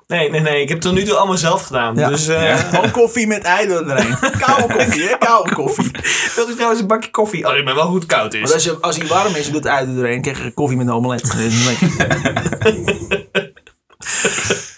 Nee, 0.07 0.29
nee, 0.29 0.41
nee. 0.41 0.61
Ik 0.61 0.67
heb 0.67 0.77
het 0.77 0.87
tot 0.87 0.93
nu 0.95 1.03
toe 1.03 1.15
allemaal 1.15 1.37
zelf 1.37 1.61
gedaan. 1.65 1.95
Ja. 1.95 2.09
Dus 2.09 2.27
eh 2.27 2.43
Ja. 2.43 2.55
Gewoon 2.57 2.91
koffie 2.91 3.27
met 3.27 3.43
ei 3.43 3.67
erin. 3.67 4.17
Koude 4.39 4.73
koffie, 4.77 5.03
hè? 5.07 5.17
Koude 5.17 5.53
koffie. 5.53 5.91
wilt 6.35 6.49
u 6.49 6.53
trouwens 6.53 6.81
een 6.81 6.87
bakje 6.87 7.11
koffie? 7.11 7.47
Oh, 7.47 7.55
ik 7.57 7.65
ben 7.65 7.75
wel 7.75 7.87
goed 7.87 8.05
koud 8.05 8.33
is. 8.33 8.39
Want 8.39 8.53
als, 8.53 8.63
je, 8.63 8.77
als 8.81 8.97
hij 8.97 9.07
warm 9.07 9.35
is, 9.35 9.45
je 9.45 9.51
doet 9.51 9.65
ei 9.65 9.87
erin, 9.97 10.21
krijg 10.21 10.43
je 10.43 10.53
koffie 10.53 10.77
met 10.77 10.87
een 10.87 10.93
omelet. 10.93 11.33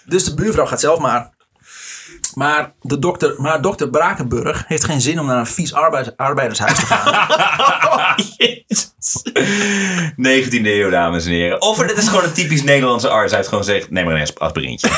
Dus 0.05 0.23
de 0.23 0.34
buurvrouw 0.34 0.65
gaat 0.65 0.80
zelf 0.80 0.99
maar. 0.99 1.30
Maar, 2.38 2.74
de 2.82 3.00
dokter, 3.00 3.34
maar 3.38 3.62
dokter 3.62 3.90
Brakenburg 3.90 4.64
heeft 4.68 4.84
geen 4.84 5.02
zin 5.02 5.20
om 5.20 5.26
naar 5.26 5.38
een 5.38 5.46
vies 5.48 5.74
arbeidershuis 6.16 6.76
te 6.80 6.86
gaan. 6.86 7.08
Oh, 7.88 8.14
Jezus. 8.38 9.22
19e 10.12 10.66
eeuw, 10.66 10.90
dames 10.90 11.26
en 11.26 11.32
heren. 11.32 11.62
Of 11.62 11.78
het 11.78 11.98
is 11.98 12.08
gewoon 12.08 12.24
een 12.24 12.34
typisch 12.34 12.64
Nederlandse 12.64 13.08
arts. 13.10 13.28
Hij 13.28 13.38
heeft 13.38 13.50
gewoon 13.50 13.64
gezegd, 13.64 13.90
neem 13.92 14.06
maar 14.06 14.16
een 14.16 14.28
aspirintje. 14.38 14.90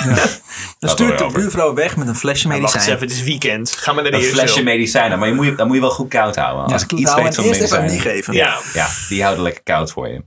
Dan 0.80 0.90
stuurt 0.90 1.18
de 1.18 1.30
buurvrouw 1.34 1.74
weg 1.74 1.96
met 1.98 2.08
een 2.08 2.16
flesje 2.16 2.48
Wacht 2.48 2.60
eens 2.62 2.72
medicijn. 2.72 2.96
even, 2.96 3.08
het 3.08 3.18
is 3.18 3.24
weekend. 3.24 3.72
Ga 3.72 3.94
maar 3.94 4.04
naar 4.04 4.12
de 4.12 4.18
Een 4.18 4.24
flesje 4.24 4.64
medicijnen. 4.64 5.20
Maar 5.20 5.28
je 5.28 5.34
moet, 5.34 5.46
je- 5.46 5.56
dat 5.56 5.66
moet 5.66 5.76
je 5.76 5.82
wel 5.82 5.92
goed 5.92 6.10
koud 6.10 6.36
houden. 6.36 6.64
Als 6.64 6.72
Ja, 6.72 6.78
ik 6.78 6.90
goed 6.90 7.00
iets 7.00 7.14
weet 7.14 7.36
van 7.36 7.44
eerst 7.44 7.62
even 7.62 7.82
medicijnen. 7.82 7.90
die 7.92 8.00
geven. 8.00 8.34
Ja. 8.34 8.58
Ja, 8.74 8.88
die 9.10 9.24
houden 9.24 9.44
lekker 9.44 9.64
koud 9.64 9.92
voor 9.92 10.08
je. 10.08 10.24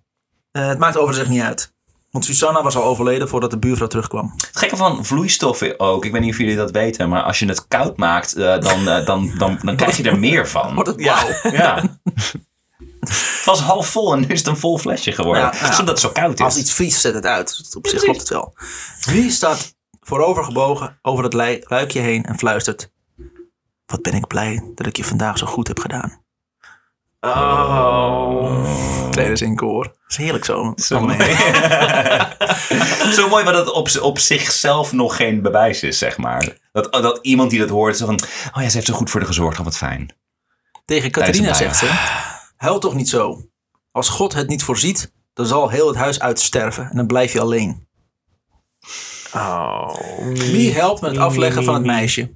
Eh, 0.53 0.67
het 0.69 0.79
maakt 0.79 0.97
overigens 0.97 1.29
niet 1.29 1.43
uit. 1.43 1.72
Want 2.13 2.25
Susanna 2.25 2.63
was 2.63 2.77
al 2.77 2.85
overleden 2.85 3.29
voordat 3.29 3.51
de 3.51 3.59
buurvrouw 3.59 3.89
terugkwam. 3.89 4.33
Het 4.37 4.59
gekke 4.59 4.77
van 4.77 5.05
vloeistoffen 5.05 5.81
ook, 5.81 6.05
ik 6.05 6.13
weet 6.13 6.21
niet 6.21 6.31
of 6.33 6.39
jullie 6.39 6.57
dat 6.57 6.71
weten, 6.71 7.09
maar 7.09 7.23
als 7.23 7.39
je 7.39 7.47
het 7.47 7.69
koud 7.69 7.97
maakt, 7.97 8.35
eh, 8.35 8.61
dan, 8.61 8.89
eh, 8.89 9.07
dan, 9.07 9.33
dan, 9.39 9.59
dan 9.63 9.77
krijg 9.77 9.97
je 9.97 10.03
er 10.03 10.19
meer 10.19 10.49
van. 10.49 10.75
Wordt 10.75 10.89
het 10.91 11.01
Ja. 11.01 11.25
blauw. 11.25 11.53
Ja. 11.53 11.99
Het 13.01 13.43
was 13.45 13.61
half 13.61 13.87
vol 13.89 14.13
en 14.13 14.21
nu 14.21 14.27
is 14.27 14.39
het 14.39 14.49
een 14.49 14.57
vol 14.57 14.79
flesje 14.79 15.13
geworden. 15.13 15.43
Ja, 15.43 15.85
het 15.85 15.99
zo 16.01 16.09
koud 16.09 16.39
is. 16.39 16.45
Als 16.45 16.57
iets 16.57 16.73
vriest, 16.73 17.01
zet 17.01 17.15
het 17.15 17.27
uit. 17.27 17.71
Op 17.77 17.87
zich 17.87 18.03
klopt 18.03 18.19
het 18.21 18.29
wel. 18.29 18.55
Wie 19.05 19.31
staat 19.31 19.75
voorover 20.01 20.45
gebogen 20.45 20.99
over 21.03 21.25
het 21.25 21.33
lui- 21.33 21.63
luikje 21.65 22.01
heen 22.01 22.25
en 22.25 22.39
fluistert. 22.39 22.91
Wat 23.87 24.03
ben 24.03 24.15
ik 24.15 24.27
blij 24.27 24.71
dat 24.75 24.87
ik 24.87 24.97
je 24.97 25.05
vandaag 25.05 25.39
zo 25.39 25.47
goed 25.47 25.69
heb 25.69 25.79
gedaan. 25.79 26.21
Oh. 27.27 29.11
Tijdens 29.11 29.43
in 29.43 29.57
koor. 29.57 29.83
Dat 29.85 29.95
is 30.09 30.17
heerlijk 30.17 30.45
zo. 30.45 30.73
Zo 30.77 30.97
Oh, 30.97 31.03
nee. 31.03 31.17
mooi. 31.17 31.37
Zo 33.17 33.29
mooi, 33.29 33.45
maar 33.45 33.53
dat 33.53 33.73
op, 33.73 33.89
op 34.01 34.19
zichzelf 34.19 34.93
nog 34.93 35.17
geen 35.17 35.43
bewijs 35.43 35.83
is, 35.83 35.99
zeg 35.99 36.19
maar. 36.19 36.59
Dat, 36.73 36.93
dat 36.93 37.19
iemand 37.23 37.51
die 37.51 37.59
dat 37.59 37.69
hoort, 37.69 37.97
zo 37.97 38.07
van, 38.07 38.21
oh 38.55 38.63
ja, 38.63 38.69
ze 38.69 38.75
heeft 38.75 38.87
zo 38.87 38.95
goed 38.95 39.11
voor 39.11 39.21
de 39.21 39.27
gezorgd, 39.27 39.59
oh 39.59 39.65
wat 39.65 39.77
fijn. 39.77 40.15
Tegen 40.85 41.11
Catharina 41.11 41.55
zegt 41.55 41.77
ze. 41.77 41.87
Huil 42.57 42.79
toch 42.79 42.95
niet 42.95 43.09
zo. 43.09 43.47
Als 43.91 44.09
God 44.09 44.35
het 44.35 44.49
niet 44.49 44.63
voorziet, 44.63 45.13
dan 45.35 45.47
zal 45.47 45.69
heel 45.69 45.87
het 45.87 45.97
huis 45.97 46.21
uitsterven 46.21 46.91
en 46.91 46.97
dan 46.97 47.07
blijf 47.07 47.33
je 47.33 47.41
alleen. 47.41 47.87
Oh. 49.35 49.95
Wie 50.33 50.73
helpt 50.73 51.01
met 51.01 51.11
het 51.11 51.21
afleggen 51.21 51.65
van 51.65 51.75
het 51.75 51.85
meisje? 51.85 52.35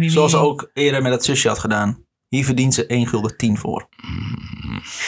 Zoals 0.00 0.30
ze 0.30 0.36
ook 0.36 0.70
eerder 0.72 1.02
met 1.02 1.12
het 1.12 1.24
zusje 1.24 1.48
had 1.48 1.58
gedaan. 1.58 2.05
Hier 2.28 2.44
verdient 2.44 2.74
ze 2.74 2.86
1 2.86 3.06
gulden 3.06 3.36
10 3.36 3.56
voor. 3.58 3.88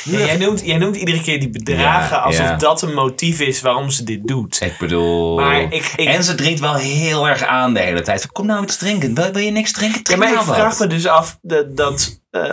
Ja, 0.04 0.18
jij, 0.18 0.36
noemt, 0.36 0.60
jij 0.64 0.78
noemt 0.78 0.96
iedere 0.96 1.20
keer 1.22 1.40
die 1.40 1.50
bedragen 1.50 2.16
Ja, 2.16 2.22
alsof 2.22 2.46
ja. 2.46 2.56
dat 2.56 2.82
een 2.82 2.94
motief 2.94 3.40
is 3.40 3.60
waarom 3.60 3.90
ze 3.90 4.04
dit 4.04 4.26
doet. 4.26 4.60
Ik 4.60 4.76
bedoel... 4.78 5.36
Maar 5.36 5.60
ik- 5.60 5.92
ik- 5.96 6.06
En 6.08 6.24
ze 6.24 6.34
drinkt 6.34 6.60
wel 6.60 6.74
heel 6.74 7.28
erg 7.28 7.42
aan 7.44 7.74
de 7.74 7.80
hele 7.80 8.00
tijd. 8.00 8.32
Kom 8.32 8.46
nou 8.46 8.62
iets 8.62 8.76
drinken. 8.76 9.14
Wil, 9.14 9.32
wil 9.32 9.42
je 9.42 9.50
niks 9.50 9.72
drinken? 9.72 9.96
Ja, 9.98 10.02
Drink 10.02 10.20
maar 10.20 10.28
ik 10.28 10.34
nou 10.34 10.46
vraag 10.46 10.78
me 10.78 10.86
dus 10.86 11.06
af 11.06 11.38
dat, 11.42 11.76
dat 11.76 12.20
eh, 12.30 12.52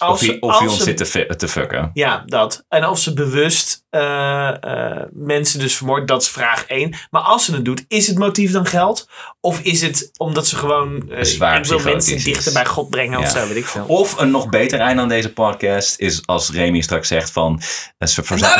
als 0.00 0.20
Of 0.20 0.26
hij, 0.26 0.36
of 0.40 0.60
ons 0.60 0.76
ze- 0.76 0.82
zit 0.82 0.96
te, 0.96 1.36
te 1.36 1.48
fucken. 1.48 1.90
Ja, 1.94 2.22
dat. 2.26 2.64
En 2.68 2.86
of 2.86 2.98
ze 2.98 3.14
bewust 3.14 3.84
eh, 3.90 4.48
eh, 4.64 5.02
mensen 5.12 5.58
dus 5.60 5.76
vermoordt, 5.76 6.08
dat 6.08 6.22
is 6.22 6.28
vraag 6.28 6.64
1. 6.66 6.94
Maar 7.10 7.22
als 7.22 7.44
ze 7.44 7.52
het 7.54 7.64
doet, 7.64 7.84
is 7.88 8.06
het 8.06 8.18
motief 8.18 8.52
dan 8.52 8.66
geld? 8.66 9.08
Of 9.40 9.60
is 9.60 9.80
het 9.82 10.10
omdat 10.16 10.46
ze 10.46 10.56
gewoon 10.56 11.10
eh, 11.10 11.24
Zwaar 11.24 11.58
ik 11.58 11.64
wil 11.64 11.78
mensen 11.78 12.24
dichter 12.24 12.52
bij 12.52 12.66
God 12.66 12.90
brengen 12.90 13.18
of 13.18 13.24
Ja. 13.24 13.30
zo, 13.40 13.46
weet 13.48 13.56
ik 13.56 13.66
veel. 13.66 13.84
Of 13.86 14.18
een 14.18 14.30
nog 14.30 14.48
beter 14.48 14.80
einde 14.80 15.02
aan 15.02 15.08
deze 15.08 15.32
podcast 15.32 15.98
is 15.98 16.26
als 16.26 16.50
Remy 16.50 16.80
straks 16.80 17.08
zegt 17.08 17.30
van... 17.30 17.60
Ze, 17.98 18.06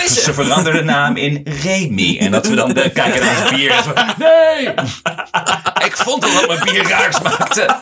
ze 0.08 0.32
veranderen 0.34 0.78
de 0.78 0.84
naam 0.92 1.16
in 1.16 1.46
Remy. 1.62 2.18
En 2.20 2.30
dat 2.30 2.46
we 2.46 2.54
dan 2.54 2.74
eh, 2.76 2.92
kijken 2.94 3.20
naar 3.20 3.40
ons 3.42 3.50
bier 3.50 3.70
en 3.70 3.84
zo... 3.84 3.92
Nee! 4.18 4.68
Ik 5.88 5.96
vond 5.96 6.24
al 6.24 6.30
dat 6.34 6.46
mijn 6.46 6.60
bier 6.64 6.88
raar 6.88 7.12
smaakte. 7.14 7.66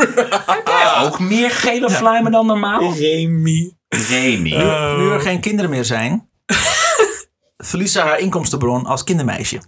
Ook 1.04 1.18
meer 1.18 1.50
gele 1.50 1.90
fluimen 1.90 2.32
dan 2.32 2.46
normaal? 2.46 2.92
Remy. 2.94 3.72
Remy. 3.88 4.50
Nu 4.96 5.10
er 5.10 5.20
geen 5.20 5.40
kinderen 5.40 5.70
meer 5.70 5.84
zijn, 5.84 6.28
verliest 7.56 7.92
ze 7.92 8.00
haar 8.00 8.18
inkomstenbron 8.18 8.86
als 8.86 9.04
kindermeisje. 9.04 9.60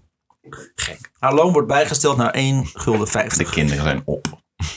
Gek. 0.75 1.11
Haar 1.19 1.35
loon 1.35 1.53
wordt 1.53 1.69
bijgesteld 1.69 2.17
naar 2.17 2.31
1 2.31 2.67
gulden 2.73 3.05
De 3.05 3.11
50. 3.11 3.51
kinderen 3.51 3.83
zijn 3.83 4.03
op. 4.05 4.27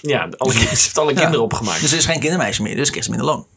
Ja, 0.02 0.30
alle, 0.38 0.52
ze 0.54 0.68
heeft 0.68 0.98
alle 0.98 1.14
kinderen 1.14 1.42
opgemaakt. 1.42 1.82
Dus 1.82 1.92
er 1.92 1.98
is 1.98 2.06
geen 2.06 2.20
kindermeisje 2.20 2.62
meer, 2.62 2.76
dus 2.76 2.90
krijgt 2.90 3.06
ze 3.06 3.12
minder 3.16 3.30
loon. 3.30 3.48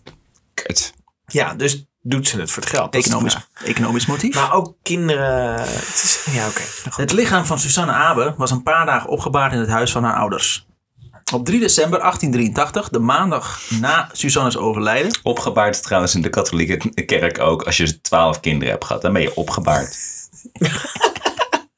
Kut. 0.55 0.95
ja, 1.27 1.55
dus 1.55 1.87
doet 2.01 2.29
ze 2.29 2.41
het 2.41 2.51
voor 2.51 2.63
het 2.63 2.73
geld. 2.73 2.93
de 2.93 2.99
Economisch, 2.99 3.37
economisch 3.65 4.07
motief. 4.07 4.35
Maar 4.35 4.53
ook 4.53 4.77
kinderen... 4.83 5.61
Het 5.61 6.01
is, 6.03 6.27
ja, 6.31 6.49
oké. 6.49 6.63
Het 7.03 7.13
lichaam 7.13 7.45
van 7.45 7.59
Susanne 7.59 7.93
Abe 7.93 8.35
was 8.37 8.51
een 8.51 8.63
paar 8.63 8.87
dagen 8.87 9.11
opgebaard 9.11 9.53
in 9.53 9.59
het 9.59 9.69
huis 9.69 9.93
van 9.93 10.05
haar 10.05 10.17
ouders. 10.17 10.67
Op 11.33 11.45
3 11.45 11.61
december 11.61 11.99
1883, 12.01 12.89
de 12.89 12.99
maandag 12.99 13.61
na 13.81 14.09
Susanne's 14.13 14.57
overlijden, 14.57 15.19
Opgebaard 15.23 15.83
trouwens 15.83 16.15
in 16.15 16.23
de 16.23 16.29
katholieke 16.29 17.05
kerk 17.07 17.41
ook. 17.41 17.63
Als 17.63 17.77
je 17.77 18.01
twaalf 18.01 18.41
kinderen 18.41 18.73
hebt 18.73 18.85
gehad, 18.85 19.03
dan 19.03 19.13
ben 19.13 19.23
je 19.23 19.37
opgebaard. 19.37 19.97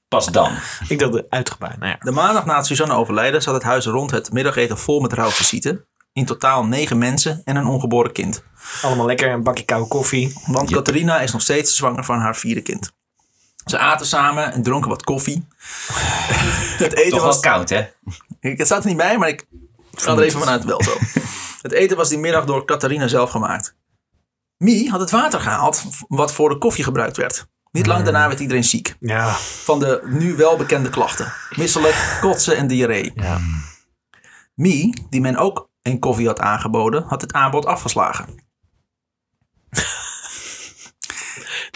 Pas 0.09 0.27
dan. 0.27 0.53
Ik 0.89 0.99
dacht 0.99 1.31
uitgebaard. 1.31 1.79
Nou 1.79 1.91
ja. 1.91 1.97
de 2.01 2.11
maandag 2.11 2.45
na 2.45 2.57
het 2.57 2.67
Susanne 2.67 2.95
overlijden 2.95 3.43
zat 3.43 3.55
het 3.55 3.63
huis 3.63 3.87
rond 3.87 4.11
het 4.11 4.33
middageten 4.33 4.79
vol 4.79 5.01
met 5.01 5.13
rouwvisite. 5.13 5.87
In 6.13 6.25
totaal 6.25 6.65
negen 6.65 6.99
mensen 6.99 7.43
en 7.45 7.57
een 7.57 7.67
ongeboren 7.67 8.13
kind. 8.13 8.43
Allemaal 8.83 9.07
lekker 9.07 9.31
een 9.31 9.43
bakje 9.43 9.65
koude 9.65 9.89
koffie. 9.89 10.41
Want 10.47 10.71
Catharina 10.71 11.21
is 11.21 11.33
nog 11.33 11.43
steeds 11.43 11.77
zwanger 11.77 12.05
van 12.05 12.19
haar 12.19 12.37
vierde 12.37 12.61
kind. 12.63 12.93
Ze 13.65 13.79
aten 13.79 14.07
samen 14.07 14.53
en 14.53 14.63
dronken 14.63 14.91
wat 14.91 15.05
koffie. 15.05 15.47
het 16.79 16.97
eten 16.97 17.11
Toch 17.11 17.23
was 17.23 17.41
wel 17.41 17.53
koud, 17.53 17.69
hè? 17.69 17.87
Ik, 18.47 18.59
het 18.59 18.67
staat 18.67 18.83
er 18.83 18.89
niet 18.89 18.97
bij, 18.97 19.19
maar 19.19 19.29
ik 19.29 19.47
ga 19.95 20.13
er 20.13 20.23
even 20.23 20.41
vanuit 20.41 20.65
wel 20.65 20.83
zo. 20.83 20.97
Het 21.63 21.73
eten 21.73 21.97
was 21.97 22.09
die 22.09 22.19
middag 22.19 22.45
door 22.45 22.65
Catharina 22.65 23.09
zelf 23.09 23.31
gemaakt. 23.31 23.77
Mie 24.57 24.91
had 24.91 25.01
het 25.01 25.11
water 25.11 25.41
gehaald 25.41 25.85
wat 26.09 26.33
voor 26.33 26.49
de 26.49 26.59
koffie 26.59 26.85
gebruikt 26.85 27.17
werd. 27.17 27.47
Niet 27.71 27.87
lang 27.87 28.05
daarna 28.05 28.29
werd 28.29 28.41
iedereen 28.41 28.65
ziek. 28.65 28.97
Ja. 29.01 29.33
Van 29.39 29.79
de 29.79 30.03
nu 30.05 30.37
welbekende 30.37 30.89
klachten. 30.89 31.33
Misselijk, 31.57 32.19
kotsen 32.21 32.57
en 32.57 32.67
diarree. 32.67 33.13
ja. 33.15 33.41
Mie, 34.55 35.07
die 35.11 35.21
men 35.21 35.37
ook 35.37 35.69
een 35.83 35.99
koffie 35.99 36.27
had 36.27 36.41
aangeboden, 36.41 37.05
had 37.07 37.21
het 37.21 37.33
aanbod 37.33 37.67
afgeslagen. 37.67 38.45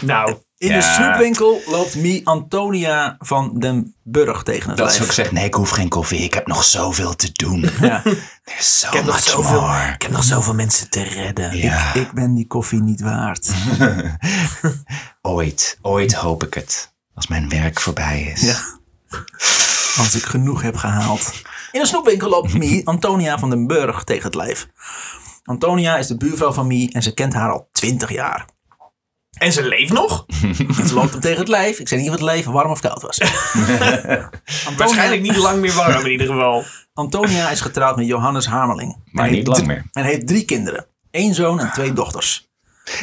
Nou, 0.01 0.35
In 0.57 0.67
Ja. 0.69 0.75
de 0.75 0.81
snoepwinkel 0.81 1.61
loopt 1.65 1.95
Mie 1.95 2.27
Antonia 2.27 3.15
van 3.19 3.59
den 3.59 3.95
Burg 4.03 4.43
tegen 4.43 4.69
het 4.69 4.77
Dat 4.77 4.85
lijf. 4.87 4.97
ze 4.99 5.03
ook 5.03 5.11
zegt, 5.11 5.31
nee, 5.31 5.45
ik 5.45 5.53
hoef 5.53 5.69
geen 5.69 5.89
koffie. 5.89 6.19
Ik 6.19 6.33
heb 6.33 6.47
nog 6.47 6.63
zoveel 6.63 7.15
te 7.15 7.29
doen. 7.31 7.69
Ja. 7.81 8.01
So 8.59 8.87
ik 8.87 8.93
heb, 8.93 9.05
nog 9.05 9.19
zoveel, 9.19 9.61
more. 9.61 9.91
ik 9.93 10.01
heb 10.01 10.11
nog 10.11 10.23
zoveel 10.23 10.53
mensen 10.53 10.89
te 10.89 11.01
redden. 11.03 11.57
Ja. 11.57 11.93
Ik 11.93 12.11
ben 12.11 12.33
die 12.35 12.47
koffie 12.47 12.81
niet 12.81 13.01
waard. 13.01 13.51
Ooit, 15.21 15.77
ooit 15.81 16.13
hoop 16.13 16.43
ik 16.43 16.53
het. 16.53 16.93
Als 17.15 17.27
mijn 17.27 17.49
werk 17.49 17.79
voorbij 17.79 18.21
is. 18.21 18.41
Ja. 18.41 18.59
Als 19.97 20.15
ik 20.15 20.23
genoeg 20.23 20.61
heb 20.61 20.75
gehaald. 20.75 21.33
In 21.71 21.81
de 21.81 21.87
snoepwinkel 21.87 22.29
loopt 22.29 22.53
Mie 22.53 22.87
Antonia 22.87 23.39
van 23.39 23.49
den 23.49 23.67
Burg 23.67 24.03
tegen 24.03 24.23
het 24.23 24.35
lijf. 24.35 24.67
Antonia 25.43 25.97
is 25.97 26.07
de 26.07 26.17
buurvrouw 26.17 26.51
van 26.53 26.67
Mie 26.67 26.91
en 26.93 27.03
ze 27.03 27.13
kent 27.13 27.33
haar 27.33 27.51
al 27.51 27.69
20 27.71 28.11
jaar. 28.11 28.45
En 29.41 29.51
ze 29.51 29.63
leeft 29.63 29.93
nog? 29.93 30.25
Ze 30.87 30.93
loopt 30.93 31.11
hem 31.11 31.19
tegen 31.21 31.39
het 31.39 31.47
lijf. 31.47 31.79
Ik 31.79 31.87
zeg 31.87 31.99
niet 31.99 32.07
of 32.07 32.13
het 32.13 32.23
lijf 32.23 32.45
warm 32.45 32.71
of 32.71 32.79
koud 32.79 33.01
was. 33.01 33.17
Waarschijnlijk 34.77 35.21
niet 35.21 35.35
lang 35.35 35.59
meer 35.61 35.73
warm 35.73 36.05
in 36.05 36.11
ieder 36.11 36.27
geval. 36.27 36.63
Antonia 36.93 37.49
is 37.49 37.61
getrouwd 37.61 37.95
met 37.95 38.05
Johannes 38.05 38.45
Hamerling. 38.45 38.97
Maar 39.11 39.31
niet 39.31 39.47
lang 39.47 39.65
meer. 39.65 39.85
En 39.91 40.03
heeft 40.03 40.27
drie 40.27 40.45
kinderen. 40.45 40.85
Eén 41.11 41.33
zoon 41.33 41.59
en 41.59 41.71
twee 41.71 41.93
dochters. 41.93 42.49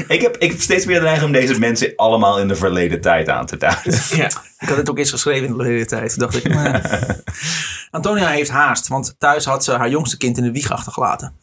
Ik, 0.09 0.20
heb, 0.20 0.36
ik 0.36 0.51
heb 0.51 0.60
steeds 0.60 0.85
meer 0.86 0.98
de 0.98 1.05
neiging 1.05 1.27
om 1.27 1.32
deze 1.32 1.59
mensen 1.59 1.93
allemaal 1.97 2.40
in 2.40 2.48
de 2.48 2.56
verleden 2.56 3.01
tijd 3.01 3.28
aan 3.28 3.47
te 3.47 3.56
duiden. 3.56 4.01
Ja. 4.16 4.31
Ik 4.59 4.69
had 4.69 4.77
het 4.77 4.90
ook 4.90 4.98
eens 4.98 5.10
geschreven 5.10 5.47
in 5.48 5.56
de 5.56 5.65
hele 5.65 5.86
tijd. 5.86 6.19
Dacht 6.19 6.44
ik, 6.44 6.55
nee. 6.55 6.73
Antonia 7.90 8.28
heeft 8.28 8.51
haast, 8.51 8.89
want 8.89 9.15
thuis 9.19 9.44
had 9.44 9.65
ze 9.65 9.73
haar 9.73 9.90
jongste 9.90 10.16
kind 10.16 10.39
in 10.39 10.44
de 10.44 10.52
wieg 10.52 10.70
achtergelaten. 10.70 11.36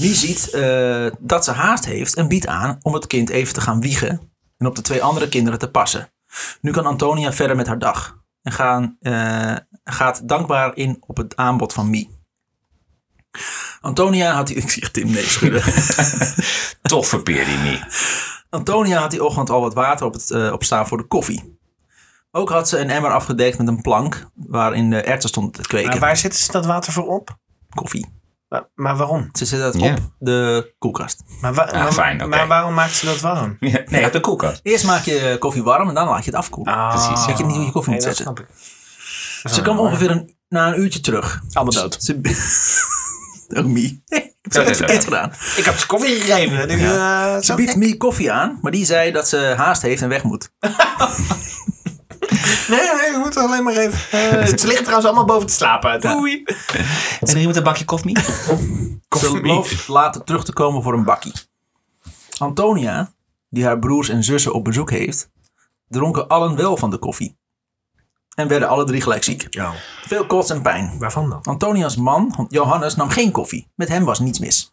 Mie 0.00 0.14
ziet 0.14 0.50
eh, 0.50 1.06
dat 1.18 1.44
ze 1.44 1.50
haast 1.50 1.84
heeft 1.84 2.14
en 2.14 2.28
biedt 2.28 2.46
aan 2.46 2.78
om 2.82 2.94
het 2.94 3.06
kind 3.06 3.28
even 3.28 3.54
te 3.54 3.60
gaan 3.60 3.80
wiegen 3.80 4.32
en 4.58 4.66
op 4.66 4.76
de 4.76 4.82
twee 4.82 5.02
andere 5.02 5.28
kinderen 5.28 5.58
te 5.58 5.70
passen. 5.70 6.12
Nu 6.60 6.70
kan 6.70 6.86
Antonia 6.86 7.32
verder 7.32 7.56
met 7.56 7.66
haar 7.66 7.78
dag 7.78 8.18
en 8.42 8.52
gaan, 8.52 8.96
eh, 9.00 9.56
gaat 9.84 10.28
dankbaar 10.28 10.76
in 10.76 10.96
op 11.06 11.16
het 11.16 11.36
aanbod 11.36 11.72
van 11.72 11.90
Mie. 11.90 12.18
Antonia 13.80 14.32
had 14.32 14.46
die, 14.46 14.56
ik 14.62 14.70
zie 14.70 14.90
Tim 14.90 15.10
nee 15.10 15.24
schudden. 15.24 15.62
Toffe 16.82 17.22
peer 17.22 17.44
die 17.44 17.58
niet. 17.58 17.84
Antonia 18.50 19.00
had 19.00 19.10
die 19.10 19.24
ochtend 19.24 19.50
al 19.50 19.60
wat 19.60 19.74
water 19.74 20.06
op, 20.06 20.12
het, 20.12 20.52
op 20.52 20.64
staan 20.64 20.86
voor 20.86 20.98
de 20.98 21.06
koffie. 21.06 21.58
Ook 22.30 22.50
had 22.50 22.68
ze 22.68 22.78
een 22.78 22.90
emmer 22.90 23.10
afgedekt 23.10 23.58
met 23.58 23.68
een 23.68 23.80
plank 23.80 24.30
waarin 24.34 24.90
de 24.90 25.02
erwten 25.02 25.28
stonden 25.28 25.52
te 25.52 25.62
kweken. 25.62 25.88
Maar 25.88 25.98
waar 25.98 26.16
zetten 26.16 26.40
ze 26.40 26.52
dat 26.52 26.66
water 26.66 26.92
voor 26.92 27.06
op? 27.06 27.38
Koffie. 27.74 28.19
Maar, 28.50 28.68
maar 28.74 28.96
waarom? 28.96 29.28
Ze 29.32 29.44
zet 29.44 29.60
dat 29.60 29.80
Ja. 29.80 29.90
op 29.92 29.98
de 30.18 30.72
koelkast. 30.78 31.22
Maar, 31.40 31.54
wa- 31.54 31.68
maar, 31.72 31.92
fijn, 31.92 32.16
oké. 32.20 32.26
maar 32.28 32.46
waarom 32.46 32.74
maakt 32.74 32.94
ze 32.96 33.06
dat 33.06 33.20
warm? 33.20 33.56
Ja, 33.60 33.82
nee, 33.86 34.06
op 34.06 34.12
de 34.12 34.20
koelkast. 34.20 34.60
Eerst 34.62 34.84
maak 34.84 35.04
je 35.04 35.36
koffie 35.38 35.62
warm 35.62 35.88
en 35.88 35.94
dan 35.94 36.06
laat 36.08 36.24
je 36.24 36.30
het 36.30 36.38
afkoelen. 36.38 36.74
Ah, 36.74 36.88
Precies. 37.06 37.26
Weet 37.26 37.38
je 37.38 37.44
niet 37.44 37.56
hoe 37.56 37.64
je 37.64 37.70
koffie 37.70 37.92
moet 37.92 38.02
dat 38.02 38.16
zetten. 38.16 38.46
Ze 39.44 39.62
kwam 39.62 39.78
ongeveer 39.78 40.10
een, 40.10 40.36
na 40.48 40.66
een 40.72 40.80
uurtje 40.80 41.00
terug. 41.00 41.42
Allemaal 41.52 41.82
dood. 41.82 41.96
Ze, 42.02 42.20
ook 43.58 43.66
Mie. 43.66 44.02
Ik 44.42 44.52
heb 44.52 44.66
het 44.66 44.76
verkeerd 44.76 45.04
gedaan. 45.04 45.32
Ik 45.56 45.64
heb 45.64 45.76
ze 45.78 45.86
koffie 45.86 46.20
gegeven. 46.20 46.68
Dus, 46.68 46.80
eh, 46.80 47.36
Ze 47.38 47.54
biedt 47.54 47.76
Mie 47.76 47.96
koffie 47.96 48.32
aan, 48.32 48.58
maar 48.62 48.72
die 48.72 48.84
zei 48.84 49.12
dat 49.12 49.28
ze 49.28 49.54
haast 49.56 49.82
heeft 49.82 50.02
en 50.02 50.08
weg 50.08 50.22
moet. 50.22 50.50
Nee, 52.68 52.80
nee, 52.80 53.12
we 53.12 53.18
moeten 53.18 53.42
alleen 53.42 53.64
maar 53.64 53.76
even. 53.76 53.98
eh, 54.10 54.46
ze 54.46 54.66
liggen 54.66 54.84
trouwens 54.84 55.04
allemaal 55.06 55.24
boven 55.24 55.46
te 55.46 55.52
slapen. 55.52 56.00
Doei. 56.00 56.42
Er 57.20 57.38
iemand 57.38 57.56
een 57.56 57.62
bakje 57.62 57.84
koffie? 57.84 58.18
Ze 58.20 59.40
belooft 59.42 59.88
later 59.88 60.24
terug 60.24 60.44
te 60.44 60.52
komen 60.52 60.82
voor 60.82 60.92
een 60.94 61.04
bakkie. 61.04 61.32
Antonia, 62.38 63.12
die 63.48 63.64
haar 63.64 63.78
broers 63.78 64.08
en 64.08 64.24
zussen 64.24 64.52
op 64.52 64.64
bezoek 64.64 64.90
heeft, 64.90 65.30
dronken 65.88 66.28
allen 66.28 66.56
wel 66.56 66.76
van 66.76 66.90
de 66.90 66.98
koffie. 66.98 67.38
En 68.34 68.48
werden 68.48 68.68
alle 68.68 68.84
drie 68.84 69.00
gelijk 69.00 69.24
ziek. 69.24 69.46
Ja. 69.50 69.72
Veel 70.06 70.26
kots 70.26 70.50
en 70.50 70.62
pijn. 70.62 70.98
Waarvan 70.98 71.30
dan? 71.30 71.42
Antonia's 71.42 71.96
man, 71.96 72.46
Johannes, 72.48 72.96
nam 72.96 73.08
geen 73.10 73.30
koffie. 73.30 73.70
Met 73.74 73.88
hem 73.88 74.04
was 74.04 74.18
niets 74.18 74.38
mis. 74.38 74.72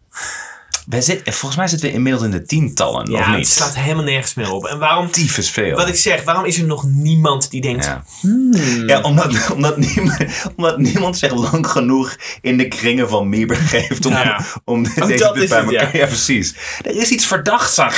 Wij 0.89 1.01
zitten, 1.01 1.33
volgens 1.33 1.55
mij 1.59 1.67
zitten 1.67 1.87
we 1.89 1.93
inmiddels 1.95 2.23
in 2.25 2.31
de 2.31 2.41
tientallen, 2.41 3.01
of 3.01 3.09
Ja, 3.19 3.27
het 3.29 3.37
niet? 3.37 3.47
slaat 3.47 3.75
helemaal 3.75 4.03
nergens 4.03 4.33
meer 4.33 4.51
op. 4.51 4.65
En 4.65 4.79
waarom, 4.79 5.11
Tyfus 5.11 5.49
veel. 5.49 5.75
wat 5.75 5.87
ik 5.87 5.95
zeg, 5.95 6.23
waarom 6.23 6.45
is 6.45 6.57
er 6.57 6.65
nog 6.65 6.83
niemand 6.83 7.49
die 7.49 7.61
denkt... 7.61 7.85
Ja, 7.85 8.03
Hmm. 8.21 8.53
ja 8.87 9.01
omdat, 9.01 9.51
omdat, 9.51 9.77
niemand, 9.77 10.17
omdat 10.55 10.77
niemand 10.77 11.17
zich 11.17 11.33
lang 11.51 11.67
genoeg 11.67 12.15
in 12.41 12.57
de 12.57 12.67
kringen 12.67 13.09
van 13.09 13.29
Mie 13.29 13.45
begeeft 13.45 14.05
om, 14.05 14.11
Ja. 14.13 14.41
om 14.65 14.85
Oh, 14.85 14.95
deze 15.07 15.17
dat 15.17 15.33
dit 15.33 15.43
is 15.43 15.49
bij 15.49 15.59
het, 15.59 15.69
elkaar... 15.71 15.95
ja. 15.95 15.99
Ja. 16.01 16.05
precies. 16.05 16.55
Er 16.81 16.95
is 16.95 17.09
iets 17.09 17.25
verdachts 17.25 17.79
aan. 17.79 17.91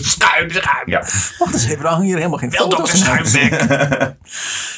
Schuim, 0.00 0.50
schuim. 0.50 0.50
Ja. 0.90 1.04
Wacht 1.38 1.52
eens 1.54 1.64
even, 1.64 1.78
er 1.78 1.86
hangen 1.86 2.06
hier 2.06 2.16
helemaal 2.16 2.38
geen 2.38 2.50
Wel 2.50 2.70
foto's. 2.70 2.98
Schuimbek. 2.98 3.50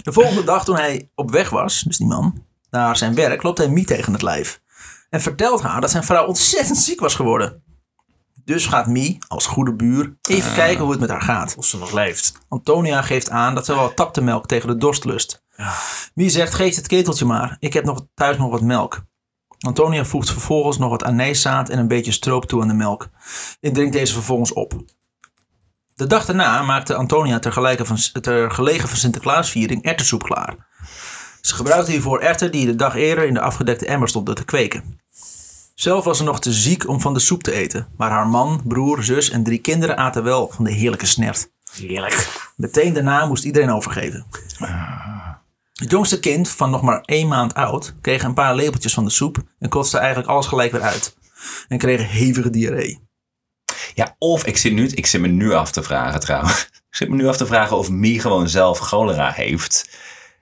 De 0.03 0.13
volgende 0.13 0.45
dag 0.45 0.65
toen 0.65 0.77
hij 0.77 1.09
op 1.15 1.31
weg 1.31 1.51
was, 1.51 1.81
dus 1.81 1.97
die 1.97 2.07
man, 2.07 2.43
naar 2.71 2.97
zijn 2.97 3.15
werk, 3.15 3.43
loopt 3.43 3.59
hij 3.59 3.69
Mie 3.69 3.85
tegen 3.85 4.13
het 4.13 4.23
lijf. 4.23 4.61
En 5.11 5.21
vertelt 5.21 5.63
haar 5.63 5.81
dat 5.81 5.91
zijn 5.91 6.05
vrouw 6.05 6.27
ontzettend 6.27 6.79
ziek 6.79 7.01
was 7.01 7.15
geworden. 7.15 7.65
Dus 8.45 8.67
gaat 8.67 8.87
Mie, 8.87 9.19
als 9.29 9.47
goede 9.47 9.75
buur, 9.75 10.17
even 10.29 10.55
kijken 10.55 10.83
hoe 10.83 10.91
het 10.91 11.01
met 11.01 11.11
haar 11.11 11.23
gaat. 11.23 11.55
Of 11.57 11.65
ze 11.65 11.79
nog 11.79 11.93
leeft. 11.93 12.33
Antonia 12.49 13.03
geeft 13.03 13.31
aan 13.31 13.55
dat 13.55 13.65
ze 13.65 13.75
wel 13.75 13.95
tapte 13.95 14.21
melk 14.21 14.47
tegen 14.47 14.69
de 14.69 14.77
dorst 14.77 15.05
lust. 15.05 15.45
Mie 16.15 16.29
zegt, 16.29 16.55
geef 16.55 16.77
het 16.77 16.87
keteltje 16.87 17.25
maar. 17.25 17.57
Ik 17.61 17.73
heb 17.73 17.85
nog 17.85 18.07
thuis 18.15 18.37
nog 18.37 18.51
wat 18.51 18.63
melk. 18.63 19.05
Antonia 19.59 20.05
voegt 20.05 20.31
vervolgens 20.31 20.79
nog 20.79 20.91
wat 20.91 21.05
anijszaad 21.05 21.69
en 21.69 21.79
een 21.79 21.89
beetje 21.89 22.13
stroop 22.13 22.45
toe 22.45 22.63
aan 22.63 22.69
de 22.69 22.75
melk. 22.75 23.09
En 23.61 23.73
drinkt 23.73 23.93
deze 23.93 24.13
vervolgens 24.13 24.53
op. 24.53 24.85
De 25.95 26.07
dag 26.07 26.25
daarna 26.25 26.63
maakte 26.63 26.95
Antonia 26.95 27.39
ter, 27.39 27.53
van, 27.87 27.99
ter 28.21 28.51
gelegen 28.51 28.89
van 28.89 28.99
Sinterklaasviering 28.99 29.85
erwtensoep 29.85 30.23
klaar. 30.23 30.57
Ze 31.47 31.55
gebruikte 31.55 31.91
hiervoor 31.91 32.21
erwten 32.21 32.53
die 32.53 32.67
de 32.67 32.77
dag 32.77 32.95
eerder 32.95 33.27
in 33.27 33.35
de 33.35 33.41
afgedekte 33.41 33.87
emmer 33.87 34.09
stonden 34.09 34.35
te 34.35 34.45
kweken. 34.45 35.01
Zelf 35.75 36.05
was 36.05 36.17
ze 36.17 36.25
nog 36.25 36.41
te 36.41 36.53
ziek 36.53 36.89
om 36.89 37.01
van 37.01 37.15
de 37.15 37.21
soep 37.21 37.43
te 37.43 37.53
eten, 37.53 37.89
maar 37.97 38.11
haar 38.11 38.27
man, 38.27 38.61
broer, 38.65 39.05
zus 39.05 39.31
en 39.31 39.45
drie 39.45 39.59
kinderen 39.59 39.97
aten 39.97 40.23
wel 40.23 40.51
van 40.53 40.65
de 40.65 40.73
heerlijke 40.73 41.07
snert. 41.07 41.51
Heerlijk. 41.73 42.51
Meteen 42.57 42.93
daarna 42.93 43.27
moest 43.27 43.45
iedereen 43.45 43.71
overgeven. 43.71 44.27
Het 45.73 45.91
jongste 45.91 46.21
kind, 46.21 46.49
van 46.49 46.71
nog 46.71 46.83
maar 46.83 47.01
één 47.01 47.29
maand 47.29 47.55
oud, 47.55 47.95
kreeg 48.01 48.23
een 48.23 48.35
paar 48.35 48.55
lepeltjes 48.55 48.95
van 48.95 49.05
de 49.05 49.11
soep 49.11 49.43
en 49.59 49.69
kotste 49.69 49.99
eigenlijk 49.99 50.29
alles 50.29 50.47
gelijk 50.47 50.73
weer 50.73 50.83
uit. 50.83 51.17
En 51.69 51.79
kreeg 51.79 52.11
hevige 52.11 52.51
diarree. 52.51 53.01
ja, 53.95 54.17
of 54.19 54.47
ik 54.47 54.57
zit, 54.57 54.73
nu, 54.73 54.87
ik 54.87 55.07
zit 55.07 55.21
me 55.21 55.29
nu 55.29 55.53
af 55.53 55.71
te 55.71 55.83
vragen 55.83 56.21
trouwens. 56.21 56.69
Ik 56.97 57.03
zit 57.03 57.11
me 57.11 57.17
nu 57.17 57.27
af 57.27 57.37
te 57.37 57.47
vragen 57.47 57.77
of 57.77 57.91
Mie 57.91 58.21
gewoon 58.21 58.49
zelf 58.49 58.79
cholera 58.79 59.31
heeft. 59.31 59.89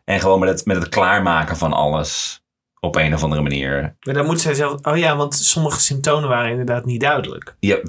En 0.05 0.21
gewoon 0.21 0.41
met 0.41 0.49
het, 0.49 0.65
met 0.67 0.77
het 0.77 0.89
klaarmaken 0.89 1.57
van 1.57 1.73
alles 1.73 2.43
op 2.81 2.97
een 2.97 3.15
of 3.15 3.23
andere 3.23 3.43
manier. 3.43 3.97
Maar 4.01 4.15
dan 4.15 4.27
moet 4.27 4.41
zij 4.41 4.55
zelf... 4.55 4.79
Oh 4.83 4.97
ja, 4.97 5.17
want 5.17 5.35
sommige 5.35 5.81
symptomen 5.81 6.29
waren 6.29 6.51
inderdaad 6.51 6.85
niet 6.85 7.01
duidelijk. 7.01 7.57
Ja, 7.61 7.77
85% 7.79 7.83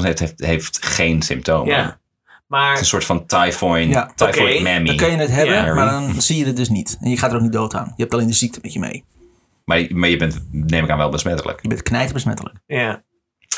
heeft, 0.00 0.32
heeft 0.44 0.86
geen 0.86 1.22
symptomen. 1.22 1.74
Ja. 1.74 1.84
Het 1.84 2.42
Maar 2.46 2.72
is 2.72 2.78
een 2.80 2.86
soort 2.86 3.04
van 3.04 3.26
typhoid, 3.26 3.88
Ja, 3.88 4.12
typhoid 4.14 4.54
oké. 4.54 4.62
mammy. 4.62 4.86
Dan 4.86 4.96
kan 4.96 5.10
je 5.10 5.16
het 5.16 5.30
hebben, 5.30 5.54
Ja. 5.54 5.74
maar 5.74 5.90
dan 5.90 6.22
zie 6.22 6.38
je 6.38 6.44
het 6.46 6.56
dus 6.56 6.68
niet. 6.68 6.96
En 7.00 7.10
je 7.10 7.16
gaat 7.18 7.30
er 7.30 7.36
ook 7.36 7.42
niet 7.42 7.52
dood 7.52 7.74
aan. 7.74 7.92
Je 7.96 8.02
hebt 8.02 8.14
alleen 8.14 8.26
de 8.26 8.32
ziekte 8.32 8.58
met 8.62 8.72
je 8.72 8.78
mee. 8.78 9.04
Maar, 9.64 9.86
maar 9.88 10.08
je 10.08 10.16
bent, 10.16 10.46
neem 10.50 10.84
ik 10.84 10.90
aan, 10.90 10.98
wel 10.98 11.08
besmettelijk. 11.08 11.58
Je 11.62 11.68
bent 11.68 11.82
knijterbesmettelijk. 11.82 12.56
Ja. 12.66 13.02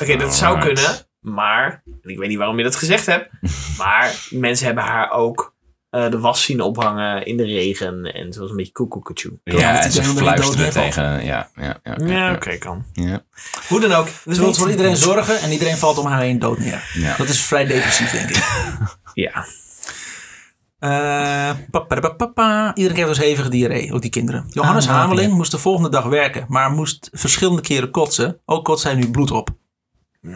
Oké, 0.02 0.16
dat 0.16 0.34
zou 0.34 0.56
Alright. 0.56 0.74
kunnen. 0.82 1.06
Maar, 1.20 1.82
ik 2.02 2.18
weet 2.18 2.28
niet 2.28 2.38
waarom 2.38 2.56
je 2.58 2.64
dat 2.64 2.76
gezegd 2.76 3.06
hebt. 3.06 3.30
maar 3.78 4.26
mensen 4.30 4.66
hebben 4.66 4.84
haar 4.84 5.10
ook 5.10 5.54
eh, 5.96 6.10
de 6.10 6.18
was 6.18 6.42
zien 6.42 6.60
ophangen 6.60 7.26
in 7.26 7.36
de 7.36 7.44
regen. 7.44 8.14
En 8.14 8.32
ze 8.32 8.40
was 8.40 8.50
een 8.50 8.56
beetje 8.56 8.72
koekoekatjoe. 8.72 9.32
Ja, 9.44 9.82
en 9.82 9.92
ze 9.92 9.98
tegen 9.98 10.14
de 10.14 10.20
fluisterde 10.20 10.56
dood 10.56 10.74
neervalt. 10.74 10.92
tegen... 10.92 11.24
Ja, 11.24 11.48
ja, 11.56 11.80
ja. 11.84 11.96
Ja, 12.06 12.06
ja, 12.06 12.34
oké, 12.34 12.56
kan. 12.58 12.84
ja. 12.92 13.24
Hoe 13.68 13.80
dan 13.80 13.92
ook. 13.92 14.08
Ze 14.08 14.40
wil 14.40 14.54
voor 14.54 14.70
iedereen 14.70 14.96
zorgen 14.96 15.40
en 15.40 15.50
iedereen 15.52 15.76
valt 15.76 15.98
om 15.98 16.06
haar 16.06 16.20
heen 16.20 16.38
dood 16.38 16.58
neer. 16.58 16.90
Ja. 16.94 17.16
Dat 17.16 17.28
is 17.28 17.44
vrij 17.44 17.64
depressief, 17.66 18.10
denk 18.10 18.28
ik. 18.30 18.44
Ja. 19.14 19.46
Eh, 20.78 21.56
papadapapapa. 21.70 22.74
Iedereen 22.74 22.96
kreeg 22.96 23.08
dus 23.08 23.18
hevige 23.18 23.48
diarree, 23.48 23.92
ook 23.92 24.00
die 24.02 24.10
kinderen. 24.10 24.44
Johannes 24.48 24.88
Ah, 24.88 24.94
Hameling 24.94 25.32
moest 25.32 25.50
de 25.50 25.58
volgende 25.58 25.88
dag 25.90 26.04
werken, 26.04 26.44
maar 26.48 26.70
moest 26.70 27.08
verschillende 27.12 27.62
keren 27.62 27.90
kotsen. 27.90 28.40
Ook 28.44 28.64
kotste 28.64 28.88
hij 28.88 28.96
nu 28.96 29.10
bloed 29.10 29.30
op. 29.30 29.48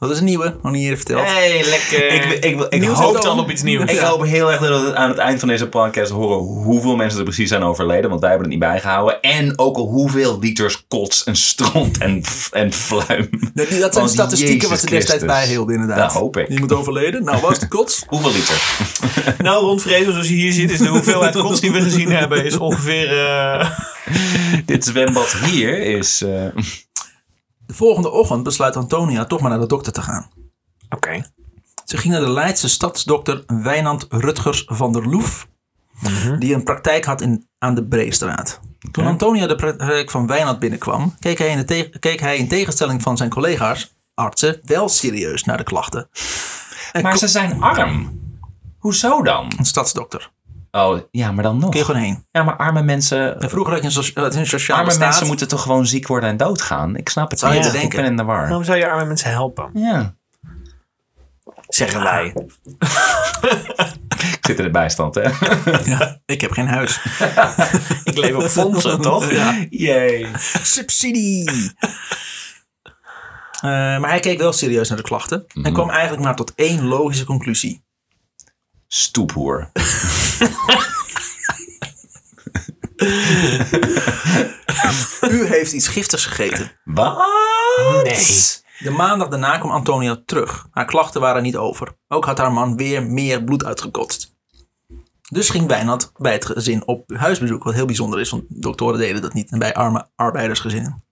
Dat 0.00 0.10
is 0.12 0.18
een 0.18 0.24
nieuwe, 0.24 0.56
nog 0.62 0.72
niet 0.72 0.82
eerder 0.82 0.96
verteld. 0.96 1.26
hey, 1.26 1.64
lekker. 1.64 2.12
Ik, 2.12 2.24
ik, 2.24 2.44
ik, 2.44 2.72
ik 2.82 2.88
hoop 2.88 3.16
al 3.16 3.38
op 3.38 3.50
iets 3.50 3.62
nieuws. 3.62 3.90
Ik 3.90 3.98
hoop 3.98 4.24
heel 4.24 4.52
erg 4.52 4.60
dat 4.60 4.82
we 4.82 4.94
aan 4.96 5.08
het 5.08 5.18
eind 5.18 5.38
van 5.38 5.48
deze 5.48 5.68
podcast 5.68 6.10
horen 6.10 6.38
hoeveel 6.38 6.96
mensen 6.96 7.18
er 7.18 7.24
precies 7.24 7.48
zijn 7.48 7.62
overleden. 7.62 8.08
Want 8.08 8.20
wij 8.20 8.30
hebben 8.30 8.48
het 8.50 8.58
niet 8.60 8.68
bijgehouden. 8.68 9.20
En 9.22 9.58
ook 9.58 9.76
al 9.76 9.86
hoeveel 9.86 10.38
liters 10.38 10.84
kots 10.88 11.24
en 11.24 11.36
stront 11.36 11.98
en, 11.98 12.22
en 12.50 12.72
fluim. 12.72 13.28
Dat, 13.54 13.66
zijn 13.68 13.90
Want 13.92 14.10
statistieken 14.10 14.68
wat 14.68 14.80
ze 14.80 14.86
destijds 14.86 15.24
bijhielden, 15.24 15.74
inderdaad. 15.74 16.12
Dat 16.12 16.20
hoop 16.20 16.36
ik. 16.36 16.48
Iemand 16.48 16.72
overleden? 16.72 17.24
Nou, 17.24 17.40
was 17.40 17.58
de 17.58 17.68
kots? 17.68 18.04
Hoeveel 18.08 18.32
liter? 18.32 18.62
Nou, 19.44 19.64
Ron 19.64 19.80
Vrees, 19.80 20.04
zoals 20.06 20.28
je 20.28 20.34
hier 20.34 20.52
ziet, 20.52 20.70
is 20.70 20.78
de 20.78 20.88
hoeveelheid 20.88 21.36
kots 21.36 21.60
die 21.60 21.72
we 21.72 21.80
gezien 21.80 22.10
hebben, 22.10 22.44
is 22.44 22.56
ongeveer... 22.56 23.18
eh, 23.26 23.70
Dit 24.66 24.84
zwembad 24.84 25.36
hier 25.44 25.78
is... 25.78 26.22
eh, 26.22 26.30
De 27.66 27.74
volgende 27.74 28.10
ochtend 28.10 28.42
besluit 28.42 28.76
Antonia 28.76 29.24
toch 29.24 29.40
maar 29.40 29.50
naar 29.50 29.60
de 29.60 29.66
dokter 29.66 29.92
te 29.92 30.02
gaan. 30.02 30.30
Oké. 30.90 31.22
Ze 31.84 31.96
ging 31.96 32.12
naar 32.14 32.22
de 32.22 32.30
Leidse 32.30 32.68
stadsdokter 32.68 33.42
Wijnand 33.46 34.06
Rutgers 34.08 34.62
van 34.66 34.92
der 34.92 35.08
Loef, 35.08 35.46
die 36.38 36.54
een 36.54 36.62
praktijk 36.62 37.04
had 37.04 37.20
in, 37.20 37.48
aan 37.58 37.74
de 37.74 37.84
Breestraat. 37.86 38.60
Toen 38.92 39.06
Antonia 39.06 39.46
de 39.46 39.54
praktijk 39.54 40.10
van 40.10 40.26
Wijnand 40.26 40.58
binnenkwam, 40.58 41.14
keek 41.18 41.38
hij, 41.38 41.48
in 41.48 41.56
de 41.56 41.64
te- 41.64 41.98
keek 41.98 42.20
hij 42.20 42.36
in 42.36 42.48
tegenstelling 42.48 43.02
van 43.02 43.16
zijn 43.16 43.30
collega's, 43.30 43.94
artsen, 44.14 44.60
wel 44.64 44.88
serieus 44.88 45.44
naar 45.44 45.56
de 45.56 45.62
klachten. 45.62 46.08
En 46.92 47.02
Maar 47.02 47.18
ze 47.18 47.28
zijn 47.28 47.62
arm. 47.62 48.20
Hoezo 48.78 49.22
dan? 49.22 49.52
Een 49.58 49.64
stadsdokter. 49.64 50.30
Oh, 50.76 50.98
ja, 51.10 51.32
maar 51.32 51.42
dan 51.44 51.58
nog. 51.58 51.70
Kun 51.70 51.78
je 51.78 51.84
gewoon 51.84 52.00
heen. 52.00 52.26
Ja, 52.30 52.42
maar 52.42 52.56
arme 52.56 52.82
mensen... 52.82 53.40
En 53.40 53.50
vroeger 53.50 53.72
had 53.72 53.82
je 53.82 53.88
een, 53.88 53.92
socia- 53.92 54.22
een 54.24 54.46
sociale 54.46 54.80
Arme 54.80 54.92
staat. 54.92 55.08
mensen 55.08 55.26
moeten 55.26 55.48
toch 55.48 55.62
gewoon 55.62 55.86
ziek 55.86 56.06
worden 56.06 56.28
en 56.28 56.36
doodgaan? 56.36 56.96
Ik 56.96 57.08
snap 57.08 57.30
het 57.30 57.38
Zou 57.38 57.54
je 57.54 57.60
niet. 57.60 57.74
Ik 57.74 57.90
ben 57.96 58.04
in 58.04 58.16
de 58.16 58.24
war. 58.24 58.40
Waarom 58.40 58.64
zou 58.64 58.78
je 58.78 58.88
arme 58.90 59.04
mensen 59.04 59.30
helpen? 59.30 59.70
Ja. 59.74 60.14
Zeggen 61.68 62.02
wij. 62.02 62.34
Ik 64.38 64.38
zit 64.50 64.58
in 64.58 64.64
de 64.64 64.70
bijstand, 64.70 65.14
hè? 65.14 65.22
Ja, 65.94 66.20
ik 66.26 66.40
heb 66.40 66.50
geen 66.50 66.66
huis. 66.68 67.00
Ik 68.04 68.16
leef 68.18 68.34
op 68.34 68.42
fondsen, 68.42 69.00
toch? 69.00 69.30
Ja. 69.30 69.66
Yay. 69.70 70.26
Subsidie! 70.62 71.50
Eh, 73.54 73.70
maar 73.70 74.08
hij 74.08 74.20
keek 74.20 74.38
wel 74.38 74.52
serieus 74.52 74.88
naar 74.88 74.98
de 74.98 75.04
klachten. 75.04 75.44
En 75.62 75.72
kwam 75.72 75.90
eigenlijk 75.90 76.22
maar 76.22 76.36
tot 76.36 76.52
één 76.54 76.84
logische 76.84 77.24
conclusie. 77.24 77.83
Stoephoer. 78.94 79.70
U 85.30 85.46
heeft 85.46 85.72
iets 85.72 85.88
giftigs 85.88 86.26
gegeten. 86.26 86.72
Wat? 86.84 87.16
Nee. 88.02 88.62
De 88.78 88.90
maandag 88.96 89.28
daarna 89.28 89.58
kwam 89.58 89.70
Antonia 89.70 90.22
terug. 90.26 90.66
Haar 90.70 90.84
klachten 90.84 91.20
waren 91.20 91.42
niet 91.42 91.56
over. 91.56 91.96
Ook 92.08 92.24
had 92.24 92.38
haar 92.38 92.52
man 92.52 92.76
weer 92.76 93.06
meer 93.06 93.44
bloed 93.44 93.64
uitgekotst. 93.64 94.34
Dus 95.30 95.50
ging 95.50 95.68
Wijnand 95.68 96.12
bij 96.16 96.32
het 96.32 96.44
gezin 96.44 96.86
op 96.86 97.10
huisbezoek. 97.16 97.64
Wat 97.64 97.74
heel 97.74 97.86
bijzonder 97.86 98.20
is, 98.20 98.30
want 98.30 98.44
doktoren 98.48 98.98
deden 98.98 99.22
dat 99.22 99.34
niet. 99.34 99.50
En 99.50 99.58
bij 99.58 99.74
arme 99.74 100.08
arbeidersgezinnen. 100.16 101.03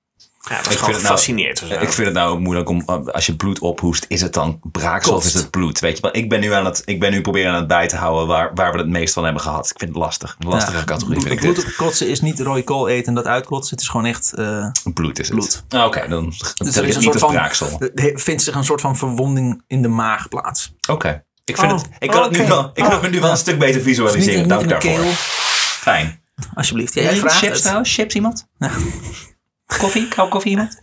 Ja, 0.48 0.56
dat 0.56 0.64
Ik 0.66 0.70
is 0.72 0.76
gewoon 0.78 0.94
vind 1.18 1.40
het 1.40 1.68
nou-. 1.70 1.82
Ik 1.82 1.92
vind 1.92 2.06
het 2.06 2.16
nou 2.16 2.30
ook 2.32 2.38
moeilijk 2.38 2.68
om, 2.68 2.82
als 2.86 3.26
je 3.26 3.36
bloed 3.36 3.58
ophoest, 3.58 4.04
is 4.08 4.20
het 4.20 4.32
dan 4.34 4.60
braaksel 4.72 5.14
of 5.14 5.24
is 5.24 5.34
het 5.34 5.50
bloed? 5.50 5.78
Weet 5.80 5.96
je 5.96 6.02
wel, 6.02 6.16
ik 6.16 6.28
ben 6.28 6.40
nu 6.40 6.52
aan 6.52 6.64
het, 6.64 6.82
ik 6.84 7.00
ben 7.00 7.10
nu 7.10 7.20
proberen 7.20 7.50
aan 7.52 7.58
het 7.58 7.66
bij 7.66 7.88
te 7.88 7.96
houden 7.96 8.26
waar, 8.26 8.50
waar 8.54 8.72
we 8.72 8.78
het 8.78 8.88
meest 8.88 9.14
van 9.14 9.24
hebben 9.24 9.42
gehad. 9.42 9.70
Ik 9.70 9.78
vind 9.78 9.90
het 9.90 9.98
lastig. 10.00 10.36
Een 10.38 10.48
lastige 10.48 10.76
Ja, 10.76 10.84
categorie 10.84 11.20
vind 11.20 11.32
ik 11.32 11.40
bloed 11.40 11.64
opkotsen 11.66 12.08
is 12.08 12.20
niet 12.20 12.40
rode 12.40 12.64
kool 12.64 12.88
eten 12.88 13.06
en 13.06 13.14
dat 13.14 13.26
uitkotsen. 13.26 13.70
Het 13.74 13.84
is 13.84 13.90
gewoon 13.90 14.06
echt... 14.06 14.32
eh, 14.34 14.66
Bloed 14.94 15.18
is 15.18 15.28
het. 15.28 15.36
Bloed. 15.36 15.64
Ah, 15.68 15.84
Oké, 15.84 16.08
dan 16.08 16.24
dus 16.24 16.40
er 16.56 16.66
is 16.66 16.74
het 16.76 16.96
een 16.96 17.02
soort 17.02 17.18
van... 17.18 17.30
braaksel. 17.32 17.80
Er 17.94 18.12
vindt 18.20 18.42
zich 18.42 18.54
een 18.54 18.64
soort 18.64 18.80
van 18.80 18.96
verwonding 18.96 19.62
in 19.66 19.82
de 19.82 19.88
maag 19.88 20.28
plaats. 20.28 20.74
Oké. 20.90 21.24
Ik, 21.44 21.56
vind 21.58 21.72
Oh, 21.72 21.78
het, 21.78 21.88
ik 21.98 22.10
kan 22.10 22.22
het 22.22 22.38
nu 22.38 22.46
wel, 22.46 22.70
ik 22.74 22.84
kan 22.84 23.00
het 23.02 23.10
nu 23.10 23.20
wel 23.20 23.30
een 23.30 23.36
stuk 23.36 23.58
beter 23.58 23.74
Dus 23.74 23.84
niet, 23.84 23.94
visualiseren. 23.96 24.32
in- 24.34 24.40
niet 24.40 24.48
Dank 24.48 24.62
in 24.62 24.68
de 24.68 24.72
daarvoor. 24.74 24.92
keel. 25.02 25.12
Fijn. 25.12 26.22
Alsjeblieft. 26.54 26.94
Jij 26.94 27.04
wat 27.10 27.18
vraagt 27.18 27.36
chips 27.36 27.60
trouwens? 27.60 27.94
Chips 27.94 28.14
iemand? 28.14 28.46
Koffie? 29.78 30.08
Kou 30.08 30.28
koffie 30.28 30.50
iemand? 30.50 30.78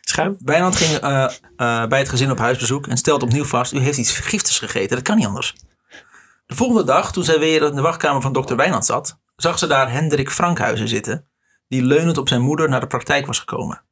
Schuim? 0.00 0.36
Wijnand 0.44 0.76
ging 0.76 0.98
eh, 0.98 1.24
eh, 1.56 1.88
bij 1.88 1.98
het 1.98 2.08
gezin 2.08 2.30
op 2.30 2.38
huisbezoek 2.38 2.86
en 2.86 2.96
stelde 2.96 3.24
opnieuw 3.24 3.44
vast: 3.44 3.72
U 3.72 3.78
heeft 3.78 3.98
iets 3.98 4.18
giftigs 4.18 4.58
gegeten. 4.58 4.96
Dat 4.96 5.04
kan 5.04 5.16
niet 5.16 5.26
anders. 5.26 5.54
De 6.46 6.54
volgende 6.54 6.84
dag, 6.84 7.12
toen 7.12 7.24
zij 7.24 7.38
weer 7.38 7.62
in 7.62 7.74
de 7.74 7.80
wachtkamer 7.80 8.22
van 8.22 8.32
dokter 8.32 8.56
Wijnand 8.56 8.86
zat, 8.86 9.18
zag 9.36 9.58
ze 9.58 9.66
daar 9.66 9.92
Hendrik 9.92 10.30
Frankhuizen 10.30 10.88
zitten, 10.88 11.28
die 11.68 11.82
leunend 11.82 12.18
op 12.18 12.28
zijn 12.28 12.40
moeder 12.40 12.68
naar 12.68 12.80
de 12.80 12.86
praktijk 12.86 13.26
was 13.26 13.38
gekomen. 13.38 13.82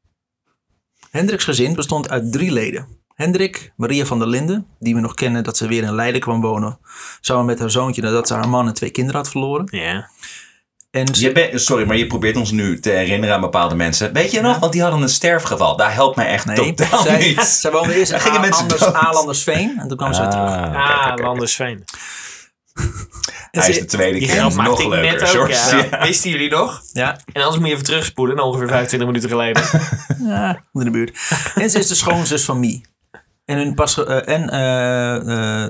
Hendriks 1.11 1.45
gezin 1.45 1.75
bestond 1.75 2.11
uit 2.11 2.33
drie 2.33 2.53
leden. 2.53 2.99
Hendrik, 3.15 3.73
Maria 3.77 4.05
van 4.05 4.19
der 4.19 4.29
Linden, 4.29 4.67
die 4.79 4.95
we 4.95 5.01
nog 5.01 5.15
kennen 5.15 5.45
dat 5.45 5.57
ze 5.57 5.67
weer 5.67 5.83
in 5.83 5.95
Leiden 5.95 6.21
kwam 6.21 6.41
wonen, 6.41 6.79
samen 7.21 7.45
met 7.45 7.59
haar 7.59 7.71
zoontje 7.71 8.03
nadat 8.03 8.27
ze 8.27 8.35
haar 8.35 8.49
man 8.49 8.67
en 8.67 8.75
twee 8.75 8.91
kinderen 8.91 9.21
had 9.21 9.31
verloren. 9.31 9.67
Ja. 9.71 10.11
En 10.91 11.15
ze- 11.15 11.23
Je 11.25 11.33
bent- 11.33 11.61
sorry, 11.61 11.87
maar 11.87 11.97
je 11.97 12.07
probeert 12.07 12.37
ons 12.37 12.51
nu 12.51 12.81
te 12.81 12.91
herinneren 12.91 13.35
aan 13.35 13.41
bepaalde 13.41 13.75
mensen. 13.75 14.13
Weet 14.13 14.31
je 14.31 14.41
nog? 14.41 14.59
Want 14.59 14.73
die 14.73 14.83
hadden 14.83 15.03
een 15.03 15.09
sterfgeval. 15.09 15.77
Daar 15.77 15.95
helpt 15.95 16.17
mij 16.17 16.27
echt 16.27 16.45
nee, 16.47 16.75
totaal 16.75 17.03
zij, 17.03 17.19
niet. 17.19 17.41
zij 17.61 17.71
woonde 17.71 17.95
eerst 17.99 18.13
in 18.13 18.17
Daar 18.19 18.27
gingen 18.27 18.41
mensen 18.41 18.63
Anders. 18.63 18.85
Alandersveen 18.93 19.79
en 19.79 19.89
toen 19.89 19.97
kwam 19.97 20.13
ze 20.15 20.21
weer 20.21 20.31
terug. 20.31 20.45
Ah, 20.51 21.07
Ah. 21.07 21.13
Landersveen. 21.17 21.85
Hij 23.51 23.69
is 23.69 23.79
de 23.79 23.85
tweede 23.85 24.19
Die 24.19 24.29
keer 24.29 24.43
nog 24.43 24.79
leuker. 24.89 25.01
net 25.01 25.23
ook, 25.23 25.29
George. 25.29 25.77
ja. 25.77 25.87
Ja. 25.91 26.07
Wisten 26.07 26.31
jullie 26.31 26.51
nog? 26.51 26.83
Ja, 26.93 27.19
En 27.33 27.43
anders 27.43 27.59
moet 27.59 27.67
je 27.69 27.73
even 27.73 27.85
terugspoelen, 27.87 28.39
ongeveer 28.45 28.69
25 28.69 29.09
minuten 29.09 29.29
geleden. 29.31 29.63
Ja, 30.29 30.61
in 30.73 30.85
de 30.85 30.91
buurt. 30.91 31.19
En 31.55 31.71
ze 31.71 31.79
is 31.79 31.87
de 31.87 31.95
schoonzus 31.95 32.45
van 32.45 32.61
Mie. 32.61 32.85
En, 33.45 33.57
hun 33.57 33.75
pas, 33.75 34.05
eh, 34.05 34.29
en 34.29 34.49
eh, 34.51 35.17
eh, 35.17 35.23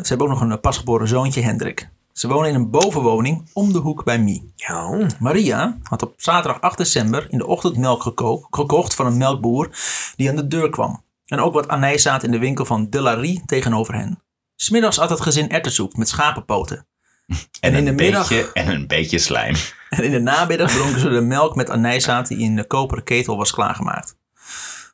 ze 0.03 0.09
hebben 0.09 0.27
ook 0.27 0.33
nog 0.33 0.41
een 0.41 0.61
pasgeboren 0.61 1.09
zoontje, 1.09 1.43
Hendrik. 1.43 1.89
Ze 2.21 2.29
wonen 2.29 2.49
in 2.49 2.55
een 2.55 2.71
bovenwoning 2.71 3.51
om 3.53 3.73
de 3.73 3.79
hoek 3.79 4.05
bij 4.05 4.19
Mie. 4.19 4.53
Ja. 4.57 5.07
Maria 5.19 5.79
had 5.83 6.03
op 6.03 6.13
zaterdag 6.17 6.61
8 6.61 6.79
december 6.79 7.27
in 7.31 7.39
de 7.39 7.47
ochtend 7.47 7.77
melk 7.77 8.03
geko- 8.03 8.47
gekocht 8.51 8.95
van 8.95 9.07
een 9.07 9.17
melkboer 9.17 9.71
die 10.17 10.29
aan 10.29 10.37
de 10.37 10.47
deur 10.47 10.71
kwam. 10.71 11.03
En 11.27 11.41
ook 11.41 11.53
wat 11.55 11.69
anijszaad 11.69 12.23
in 12.23 12.31
de 12.31 12.39
winkel 12.39 12.65
van 12.65 12.89
Delarie 12.91 13.43
tegenover 13.47 13.95
hen. 13.95 14.23
Smiddags 14.57 14.97
had 14.97 15.11
het 15.11 15.21
gezin 15.21 15.51
erwtensoep 15.51 15.97
met 15.97 16.09
schapenpoten. 16.09 16.87
En, 17.61 17.75
in 17.75 17.85
de 17.85 17.91
een 17.91 17.97
middag- 17.97 18.29
beetje, 18.29 18.53
en 18.53 18.69
een 18.71 18.87
beetje 18.87 19.19
slijm. 19.19 19.55
En 19.91 20.05
in 20.05 20.11
de 20.11 20.21
namiddag 20.21 20.71
dronken 20.71 21.01
ze 21.01 21.09
de 21.09 21.21
melk 21.21 21.55
met 21.55 21.71
anijszaad 21.71 22.29
die 22.29 22.39
in 22.39 22.57
de 22.57 22.65
koperen 22.67 23.05
ketel 23.05 23.37
was 23.37 23.51
klaargemaakt. 23.53 24.17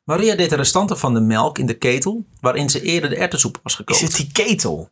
Maria 0.03 0.35
deed 0.35 0.49
de 0.49 0.55
restanten 0.55 0.97
van 0.97 1.13
de 1.13 1.19
melk 1.19 1.57
in 1.57 1.65
de 1.65 1.77
ketel 1.77 2.25
waarin 2.39 2.69
ze 2.69 2.81
eerder 2.81 3.09
de 3.09 3.15
erwtensoep 3.15 3.59
was 3.63 3.71
Is 3.71 3.77
gekookt. 3.77 4.01
het 4.01 4.15
die 4.15 4.31
ketel? 4.31 4.89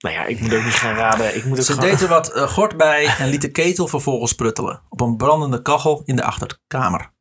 Nou 0.00 0.14
ja, 0.14 0.24
ik 0.24 0.40
moet 0.40 0.54
ook 0.54 0.64
niet 0.64 0.72
gaan 0.72 0.94
raden. 0.94 1.36
Ik 1.36 1.44
moet 1.44 1.58
ook 1.58 1.64
Ze 1.64 1.72
gewoon... 1.72 1.88
deed 1.88 2.00
er 2.00 2.08
wat 2.08 2.32
eh, 2.32 2.48
gort 2.48 2.76
bij 2.76 3.06
en 3.18 3.28
liet 3.28 3.40
de 3.42 3.50
ketel 3.50 3.88
vervolgens 3.88 4.32
pruttelen 4.32 4.82
op 4.88 5.00
een 5.00 5.16
brandende 5.16 5.62
kachel 5.62 6.02
in 6.04 6.16
de 6.16 6.22
achterkamer. 6.24 7.12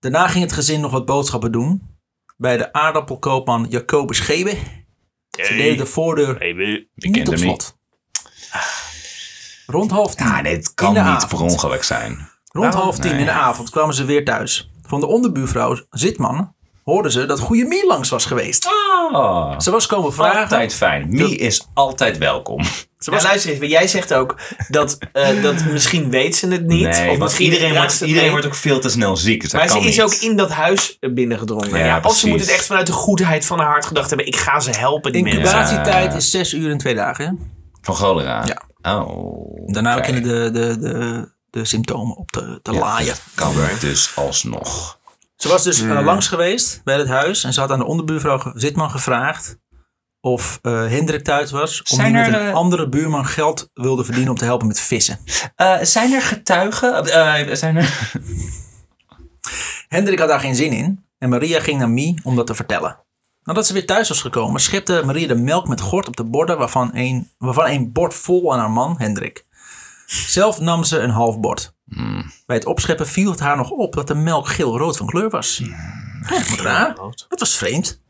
Daarna 0.00 0.28
ging 0.28 0.44
het 0.44 0.52
gezin 0.52 0.80
nog 0.80 0.90
wat 0.92 1.04
boodschappen 1.04 1.52
doen 1.52 1.98
bij 2.36 2.56
de 2.56 2.72
aardappelkoopman 2.72 3.66
Jacobus 3.68 4.18
Gebe. 4.20 4.56
Ze 5.30 5.54
deden 5.54 5.76
de 5.76 5.86
voordeur 5.86 6.38
Hey, 6.38 6.86
niet 6.94 7.28
op 7.28 7.36
slot. 7.36 7.78
Rond 9.66 9.90
half 9.90 10.14
tien. 10.14 10.42
Nee, 10.42 10.56
het 10.56 10.74
kan 10.74 10.92
niet 10.92 11.02
avond. 11.02 11.28
per 11.28 11.40
ongeluk 11.40 11.82
zijn. 11.84 12.28
Rond 12.52 12.74
half 12.74 12.98
tien 12.98 13.10
Nee. 13.10 13.20
in 13.20 13.26
de 13.26 13.32
avond 13.32 13.70
kwamen 13.70 13.94
ze 13.94 14.04
weer 14.04 14.24
thuis. 14.24 14.70
Van 14.82 15.00
de 15.00 15.06
onderbuurvrouw 15.06 15.78
Zitman 15.90 16.54
hoorden 16.84 17.12
ze 17.12 17.26
dat 17.26 17.40
Goeie 17.40 17.64
Mie 17.66 17.86
langs 17.86 18.08
was 18.08 18.24
geweest. 18.24 18.66
Ah, 19.12 19.60
Ze 19.60 19.70
was 19.70 19.86
komen 19.86 20.12
vragen. 20.12 20.40
altijd 20.40 20.74
fijn. 20.74 21.06
Mie 21.08 21.36
is 21.36 21.66
altijd 21.74 22.18
welkom. 22.18 22.64
Ze 22.98 23.10
Ja, 23.10 23.22
luister 23.22 23.64
jij 23.66 23.86
zegt 23.88 24.14
ook 24.14 24.36
dat, 24.68 24.98
eh, 25.12 25.42
dat 25.42 25.64
misschien 25.64 26.10
weet 26.10 26.36
ze 26.36 26.48
het 26.48 26.66
niet. 26.66 26.86
Nee, 26.88 27.10
of 27.10 27.18
misschien 27.18 27.44
iedereen, 27.52 27.74
wordt, 27.74 28.00
iedereen 28.00 28.30
wordt 28.30 28.46
ook 28.46 28.54
veel 28.54 28.80
te 28.80 28.88
snel 28.88 29.16
ziek. 29.16 29.40
Dus 29.40 29.50
dat 29.50 29.60
Maar 29.60 29.70
ze 29.70 29.78
is 29.78 29.84
niet. 29.84 30.02
ook 30.02 30.12
in 30.14 30.36
dat 30.36 30.50
huis 30.50 30.96
binnengedrongen. 31.00 31.78
Ja, 31.78 32.00
of 32.04 32.16
ze 32.16 32.28
moet 32.28 32.40
het 32.40 32.50
echt 32.50 32.66
vanuit 32.66 32.86
de 32.86 32.92
goedheid 32.92 33.44
van 33.46 33.58
haar 33.58 33.68
hart 33.70 33.86
gedacht 33.86 34.08
hebben. 34.08 34.26
Ik 34.26 34.36
ga 34.36 34.60
ze 34.60 34.70
helpen, 34.70 35.12
die 35.12 35.22
mensen. 35.22 35.40
incubatietijd 35.42 36.14
is 36.14 36.30
zes 36.30 36.52
uur 36.54 36.70
en 36.70 36.78
twee 36.78 36.94
dagen. 36.94 37.24
hè? 37.26 37.32
Van 37.80 37.94
cholera? 37.94 38.44
Ja. 38.46 38.62
Oh. 39.02 39.72
Daarna 39.72 39.96
beginnen 39.96 40.22
de, 40.22 40.50
de, 40.50 40.78
de, 40.78 41.28
de 41.50 41.64
symptomen 41.64 42.16
op 42.16 42.30
te, 42.30 42.58
te 42.62 42.72
Ja, 42.72 42.78
laaien. 42.78 43.14
Kan 43.34 43.54
dus 43.80 44.12
alsnog. 44.16 44.98
Ze 45.40 45.48
was 45.48 45.62
dus 45.62 45.80
eh, 45.80 46.04
langs 46.04 46.28
geweest 46.28 46.80
bij 46.84 46.98
het 46.98 47.08
huis 47.08 47.44
en 47.44 47.52
ze 47.52 47.60
had 47.60 47.70
aan 47.70 47.78
de 47.78 47.84
onderbuurvrouw 47.84 48.52
Zitman 48.54 48.90
gevraagd 48.90 49.58
of 50.20 50.58
eh, 50.62 50.72
Hendrik 50.72 51.24
thuis 51.24 51.50
was. 51.50 51.82
Om 51.82 51.96
Zijn 51.96 52.12
die 52.12 52.22
met 52.22 52.32
er, 52.34 52.40
een 52.40 52.46
eh, 52.46 52.54
andere 52.54 52.88
buurman 52.88 53.26
geld 53.26 53.70
wilde 53.74 54.04
verdienen 54.04 54.30
om 54.30 54.36
te 54.36 54.44
helpen 54.44 54.66
met 54.66 54.80
vissen. 54.80 55.18
Eh, 55.56 55.78
zijn 55.82 56.12
er 56.12 56.22
getuigen? 56.22 57.04
Eh, 57.04 57.54
zijn 57.54 57.76
er... 57.76 58.12
Hendrik 59.88 60.18
had 60.18 60.28
daar 60.28 60.40
geen 60.40 60.54
zin 60.54 60.72
in 60.72 61.04
en 61.18 61.28
Maria 61.28 61.60
ging 61.60 61.78
naar 61.78 61.90
Mie 61.90 62.20
om 62.22 62.36
dat 62.36 62.46
te 62.46 62.54
vertellen. 62.54 62.98
Nadat 63.42 63.66
ze 63.66 63.72
weer 63.72 63.86
thuis 63.86 64.08
was 64.08 64.20
gekomen, 64.20 64.60
schipte 64.60 65.02
Maria 65.04 65.26
de 65.26 65.34
melk 65.34 65.68
met 65.68 65.80
gort 65.80 66.08
op 66.08 66.16
de 66.16 66.24
borden, 66.24 66.58
waarvan 66.58 66.90
een, 66.94 67.30
waarvan 67.38 67.70
een 67.70 67.92
bord 67.92 68.14
vol 68.14 68.52
aan 68.52 68.58
haar 68.58 68.70
man, 68.70 68.94
Hendrik. 68.98 69.44
Zelf 70.06 70.60
nam 70.60 70.84
ze 70.84 70.98
een 70.98 71.10
half 71.10 71.40
bord. 71.40 71.74
Bij 72.46 72.56
het 72.56 72.66
opscheppen 72.66 73.06
viel 73.06 73.30
het 73.30 73.40
haar 73.40 73.56
nog 73.56 73.70
op 73.70 73.94
dat 73.94 74.06
de 74.06 74.14
melk 74.14 74.48
geel-rood 74.48 74.96
van 74.96 75.06
kleur 75.06 75.30
was. 75.30 75.56
Ja, 76.28 76.44
wat 76.48 76.60
raar. 76.60 76.96
Het 77.28 77.40
was 77.40 77.56
vreemd. 77.56 78.00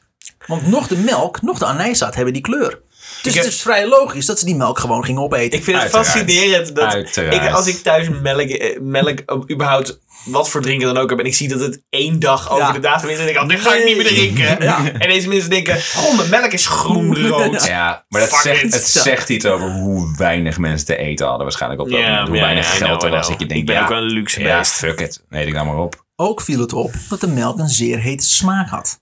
Want 0.47 0.66
nog 0.66 0.86
de 0.86 0.97
melk, 0.97 1.43
nog 1.43 1.59
de 1.59 1.66
anijszaat 1.66 2.15
hebben 2.15 2.32
die 2.32 2.43
kleur. 2.43 2.81
Dus 3.23 3.35
heb- 3.35 3.45
het 3.45 3.53
is 3.53 3.63
vrij 3.63 3.87
logisch 3.89 4.27
dat 4.27 4.39
ze 4.39 4.45
die 4.45 4.55
melk 4.57 4.79
gewoon 4.79 5.05
gingen 5.05 5.23
opeten. 5.23 5.59
Ik 5.59 5.65
vind 5.65 5.67
het 5.67 5.77
Uiteraard. 5.95 6.07
fascinerend 6.07 6.75
dat 6.77 6.95
Uiteraard. 6.95 7.35
ik, 7.35 7.51
als 7.53 7.67
ik 7.67 7.77
thuis 7.83 8.09
melk, 8.23 8.49
eh, 8.49 8.81
melk 8.81 9.19
eh, 9.19 9.37
überhaupt 9.51 10.01
wat 10.25 10.51
voor 10.51 10.61
drinken 10.63 10.87
dan 10.95 11.03
ook 11.03 11.11
heb 11.11 11.19
en 11.19 11.25
ik 11.25 11.35
zie 11.35 11.49
dat 11.49 11.61
het 11.61 11.83
één 11.91 12.19
dag 12.19 12.51
over 12.51 12.65
Ja. 12.67 12.73
de 12.73 12.79
datum 12.79 13.09
is 13.09 13.19
en 13.19 13.27
ik 13.29 13.33
denk, 13.33 13.45
oh, 13.45 13.49
dit 13.49 13.61
ga 13.61 13.75
ik 13.75 13.85
niet 13.85 13.97
meer 13.97 14.07
drinken. 14.07 14.61
En 15.01 15.09
deze 15.09 15.29
mensen 15.29 15.51
denken, 15.51 15.83
goh, 15.95 16.17
mijn 16.17 16.31
melk 16.31 16.53
is 16.53 16.67
groen-rood. 16.67 17.65
Ja, 17.71 18.05
maar 18.09 18.21
dat 18.21 18.39
zegt, 18.43 18.63
het 18.63 18.89
zegt 18.89 19.29
iets 19.29 19.47
over 19.47 19.71
hoe 19.71 20.15
weinig 20.17 20.59
mensen 20.59 20.87
te 20.87 20.97
eten 20.97 21.27
hadden 21.27 21.45
waarschijnlijk 21.45 21.81
op 21.83 21.91
dat 21.91 22.01
moment. 22.01 22.29
Hoe 22.29 22.41
weinig 22.41 22.77
geld 22.79 23.03
er 23.03 23.11
was. 23.11 23.29
Dat 23.29 23.41
je 23.41 23.47
denkt, 23.47 23.55
ik 23.61 23.67
ben 23.67 23.75
ja, 23.75 23.83
ook 23.83 23.89
wel 23.89 23.99
een 23.99 24.05
luxe 24.13 24.41
ja, 24.41 24.59
beest. 24.59 24.73
fuck 24.73 25.01
it. 25.01 25.25
Nee, 25.29 25.47
ik 25.47 25.53
dan 25.55 25.67
maar 25.67 25.79
op. 25.79 26.05
Ook 26.17 26.41
viel 26.41 26.61
het 26.61 26.73
op 26.73 26.93
dat 27.09 27.21
de 27.21 27.29
melk 27.29 27.59
een 27.59 27.69
zeer 27.69 27.99
hete 27.99 28.25
smaak 28.27 28.69
had. 28.69 29.01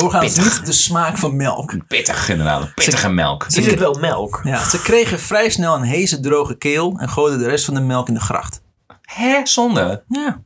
Doorgaans 0.00 0.34
Pittig. 0.34 0.56
niet 0.56 0.66
de 0.66 0.72
smaak 0.72 1.16
van 1.18 1.36
melk. 1.36 1.86
Pittig 1.86 2.28
inderdaad. 2.28 2.74
Pittige 2.74 3.08
melk. 3.08 3.44
Is 3.48 3.66
het 3.66 3.78
wel 3.78 3.94
melk? 3.94 4.40
Ja, 4.44 4.68
ze 4.68 4.82
kregen 4.82 5.20
vrij 5.20 5.50
snel 5.50 5.74
een 5.74 5.82
heese 5.82 6.20
droge 6.20 6.56
keel 6.56 6.96
en 6.98 7.08
gooiden 7.08 7.38
de 7.38 7.48
rest 7.48 7.64
van 7.64 7.74
de 7.74 7.80
melk 7.80 8.08
in 8.08 8.14
de 8.14 8.20
gracht. 8.20 8.62
Hè? 9.02 9.46
Zonde. 9.46 10.04
Ja. 10.08 10.42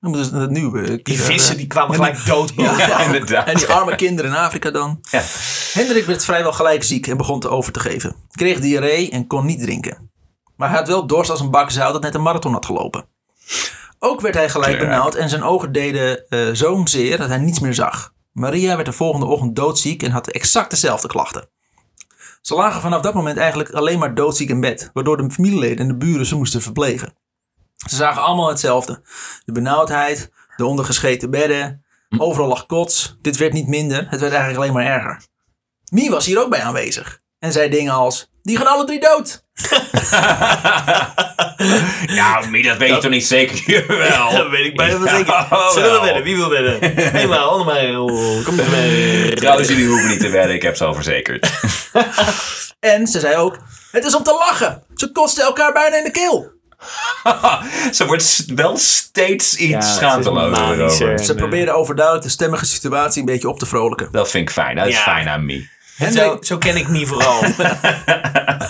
Dan 0.00 0.10
moeten 0.10 0.24
ze 0.24 0.46
nu... 0.50 0.82
eh, 0.84 0.98
Die 1.02 1.20
vissen 1.20 1.56
die 1.56 1.66
kwamen 1.66 1.94
gelijk 1.94 2.26
dood 2.26 2.54
boven. 2.54 2.76
Ja, 2.88 2.98
inderdaad. 3.00 3.46
En 3.46 3.56
die 3.56 3.66
arme 3.66 3.94
kinderen 3.94 4.30
in 4.30 4.36
Afrika 4.36 4.70
dan. 4.70 4.98
Ja. 5.10 5.22
Hendrik 5.72 6.04
werd 6.06 6.24
vrijwel 6.24 6.52
gelijk 6.52 6.82
ziek 6.84 7.06
en 7.06 7.16
begon 7.16 7.40
te 7.40 7.48
over 7.48 7.72
te 7.72 7.80
geven. 7.80 8.16
Kreeg 8.30 8.60
diarree 8.60 9.10
en 9.10 9.26
kon 9.26 9.46
niet 9.46 9.60
drinken. 9.60 10.10
Maar 10.56 10.68
hij 10.68 10.78
had 10.78 10.88
wel 10.88 11.06
dorst 11.06 11.30
als 11.30 11.40
een 11.40 11.50
bak 11.50 11.70
zout 11.70 11.92
dat 11.92 12.02
net 12.02 12.14
een 12.14 12.22
marathon 12.22 12.52
had 12.52 12.66
gelopen. 12.66 13.04
Ook 13.98 14.20
werd 14.20 14.34
hij 14.34 14.48
gelijk 14.48 14.78
benauwd 14.78 15.14
en 15.14 15.28
zijn 15.28 15.42
ogen 15.42 15.72
deden 15.72 16.28
eh 16.28 16.48
zo 16.52 16.80
zeer 16.84 17.18
dat 17.18 17.28
hij 17.28 17.38
niets 17.38 17.60
meer 17.60 17.74
zag. 17.74 18.12
Maria 18.32 18.74
werd 18.74 18.86
de 18.86 18.92
volgende 18.92 19.26
ochtend 19.26 19.56
doodziek 19.56 20.02
en 20.02 20.10
had 20.10 20.28
exact 20.28 20.70
dezelfde 20.70 21.08
klachten. 21.08 21.48
Ze 22.40 22.54
lagen 22.54 22.80
vanaf 22.80 23.02
dat 23.02 23.14
moment 23.14 23.36
eigenlijk 23.36 23.70
alleen 23.70 23.98
maar 23.98 24.14
doodziek 24.14 24.48
in 24.48 24.60
bed, 24.60 24.90
waardoor 24.92 25.16
de 25.16 25.30
familieleden 25.30 25.78
en 25.78 25.88
de 25.88 25.96
buren 25.96 26.26
ze 26.26 26.36
moesten 26.36 26.62
verplegen. 26.62 27.14
Ze 27.76 27.96
zagen 27.96 28.22
allemaal 28.22 28.48
hetzelfde. 28.48 29.02
De 29.44 29.52
benauwdheid, 29.52 30.30
de 30.56 30.64
ondergescheten 30.64 31.30
bedden, 31.30 31.84
overal 32.18 32.48
lag 32.48 32.66
kots. 32.66 33.16
Dit 33.20 33.36
werd 33.36 33.52
niet 33.52 33.68
minder, 33.68 33.98
het 34.08 34.20
werd 34.20 34.32
eigenlijk 34.32 34.56
alleen 34.56 34.72
maar 34.72 34.96
erger. 34.96 35.26
Mie 35.90 36.10
was 36.10 36.26
hier 36.26 36.40
ook 36.40 36.50
bij 36.50 36.62
aanwezig 36.62 37.19
en 37.40 37.52
zei 37.52 37.68
dingen 37.68 37.92
als: 37.92 38.30
Die 38.42 38.56
gaan 38.56 38.66
alle 38.66 38.84
drie 38.84 39.00
dood. 39.00 39.44
Ja, 42.06 42.40
Mie, 42.50 42.62
dat 42.62 42.76
weet 42.76 42.88
je 42.94 42.98
toch 42.98 43.10
niet 43.10 43.26
zeker? 43.26 43.62
Jawel. 43.86 44.30
Dat 44.36 44.48
weet 44.50 44.64
ik 44.64 44.76
bijna 44.76 44.98
wel 44.98 45.08
zeker. 45.16 45.46
Zullen 45.72 45.92
we 45.92 46.00
wedden? 46.04 46.22
Wie 46.22 46.36
wil 46.36 46.48
wedden? 46.48 46.80
Eenmaal, 47.14 47.48
allemaal. 47.50 48.06
Kom 48.44 48.58
eens 48.58 48.68
mee. 48.68 49.34
Trouwens, 49.34 49.68
jullie 49.68 49.86
hoeven 49.86 50.08
niet 50.08 50.20
te 50.20 50.28
wedden. 50.28 50.54
Ik 50.54 50.62
heb 50.62 50.76
ze 50.76 50.84
al 50.84 50.94
verzekerd. 50.94 51.50
En 52.80 53.06
ze 53.06 53.20
zei 53.20 53.36
ook: 53.36 53.58
Het 53.90 54.04
is 54.04 54.16
om 54.16 54.22
te 54.22 54.32
lachen. 54.48 54.82
Ze 54.94 55.12
kotsten 55.12 55.44
elkaar 55.44 55.72
bijna 55.72 55.96
in 55.96 56.04
de 56.04 56.10
keel. 56.10 56.52
Ze 57.92 58.06
wordt 58.06 58.44
wel 58.54 58.76
steeds 58.78 59.56
iets 59.56 59.98
Ja, 59.98 60.22
ze 60.22 61.24
Nee. 61.26 61.34
probeerde 61.34 61.72
overduidelijk 61.72 62.24
de 62.24 62.30
stemmige 62.30 62.66
situatie 62.66 63.20
een 63.20 63.26
beetje 63.26 63.48
op 63.48 63.58
te 63.58 63.66
vrolijken. 63.66 64.08
Dat 64.12 64.30
vind 64.30 64.48
ik 64.48 64.54
fijn. 64.54 64.76
Dat 64.76 64.86
is 64.86 64.94
Ja. 64.94 65.02
fijn 65.02 65.28
aan 65.28 65.44
Mie. 66.00 66.36
Zo, 66.40 66.58
ken 66.58 66.76
ik 66.76 66.88
niet 66.88 67.08
vooral. 67.08 67.42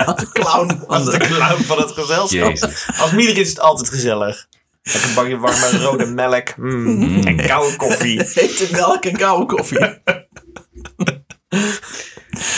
had 0.07 0.19
de 0.19 0.29
clown 0.33 0.83
Als 0.87 1.05
de 1.11 1.19
clown 1.19 1.63
van 1.63 1.79
het 1.79 1.91
gezelschap. 1.91 2.49
Jezus. 2.51 2.87
Als 2.99 3.11
Mieder 3.11 3.39
is 3.39 3.49
het 3.49 3.61
altijd 3.61 3.89
gezellig. 3.89 4.47
Met 4.83 5.03
een 5.03 5.15
bakje 5.15 5.39
warme 5.39 5.79
rode 5.79 6.07
melk. 6.07 6.57
mm, 6.57 7.27
En 7.27 7.47
koude 7.47 7.77
koffie. 7.77 8.23
hete 8.35 8.69
melk 8.73 9.05
en 9.05 9.17
koude 9.17 9.55
koffie. 9.55 9.79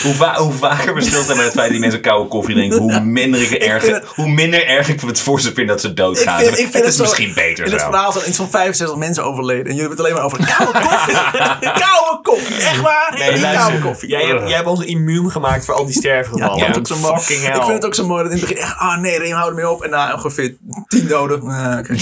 Hoe, 0.03 0.13
va- 0.13 0.35
hoe 0.35 0.53
vaker 0.53 0.93
we 0.93 1.01
stilstaan 1.01 1.35
bij 1.35 1.45
het 1.45 1.53
feit 1.53 1.63
dat 1.65 1.71
die 1.71 1.79
mensen 1.79 2.01
koude 2.01 2.29
koffie 2.29 2.55
drinken, 2.55 2.77
hoe 2.79 2.99
minder, 2.99 3.41
ik 3.41 3.51
erg, 3.51 3.85
het- 3.87 4.05
hoe 4.15 4.29
minder 4.29 4.67
erg 4.67 4.89
ik 4.89 5.01
het 5.01 5.19
voor 5.19 5.41
ze 5.41 5.53
vind 5.53 5.67
dat 5.67 5.81
ze 5.81 5.87
Ik 5.87 5.95
doodgaan. 5.95 6.39
vind, 6.39 6.51
ik 6.51 6.55
vind 6.57 6.73
het 6.73 6.83
het 6.83 6.91
is 6.91 6.95
zo- 6.95 7.01
misschien 7.03 7.33
beter 7.33 7.65
In 7.65 7.71
het 7.71 7.81
verhaal 7.81 8.11
zijn 8.11 8.27
iets 8.27 8.37
van 8.37 8.49
65 8.49 8.97
mensen 8.97 9.23
overleden. 9.23 9.65
En 9.65 9.75
jullie 9.75 9.87
hebben 9.87 9.97
het 9.97 10.05
alleen 10.05 10.17
maar 10.17 10.25
over 10.25 10.55
koude 10.55 10.79
koffie. 10.89 11.13
koude 11.85 12.19
koffie. 12.21 12.55
Echt 12.55 12.81
waar? 12.81 13.13
Nee, 13.17 13.29
luister. 13.39 13.53
koude 13.59 13.79
koffie. 13.79 14.09
Jij 14.09 14.25
hebt, 14.25 14.47
jij 14.47 14.55
hebt 14.55 14.67
ons 14.67 14.83
immuun 14.85 15.31
gemaakt 15.31 15.65
voor 15.65 15.73
al 15.75 15.85
die 15.85 15.95
sterfgevallen. 15.95 16.55
Ja, 16.57 16.61
ik 16.61 16.67
het 16.67 16.77
ook 16.77 16.87
zo 16.87 16.97
mooi. 16.97 17.19
Fucking 17.19 17.41
hell. 17.45 17.55
Ik 17.55 17.61
vind 17.63 17.73
het 17.73 17.85
ook 17.85 17.95
zo 17.95 18.05
mooi 18.05 18.23
dat 18.23 18.31
in 18.31 18.37
het 18.37 18.47
begin 18.47 18.63
echt, 18.63 18.77
ah 18.77 18.97
nee, 18.97 19.17
Reem, 19.19 19.33
hou 19.35 19.49
ermee 19.49 19.69
op. 19.69 19.83
En 19.83 19.89
na 19.89 20.13
ongeveer 20.13 20.55
tien 20.87 21.07
doden. 21.07 21.41
oké. 21.79 21.95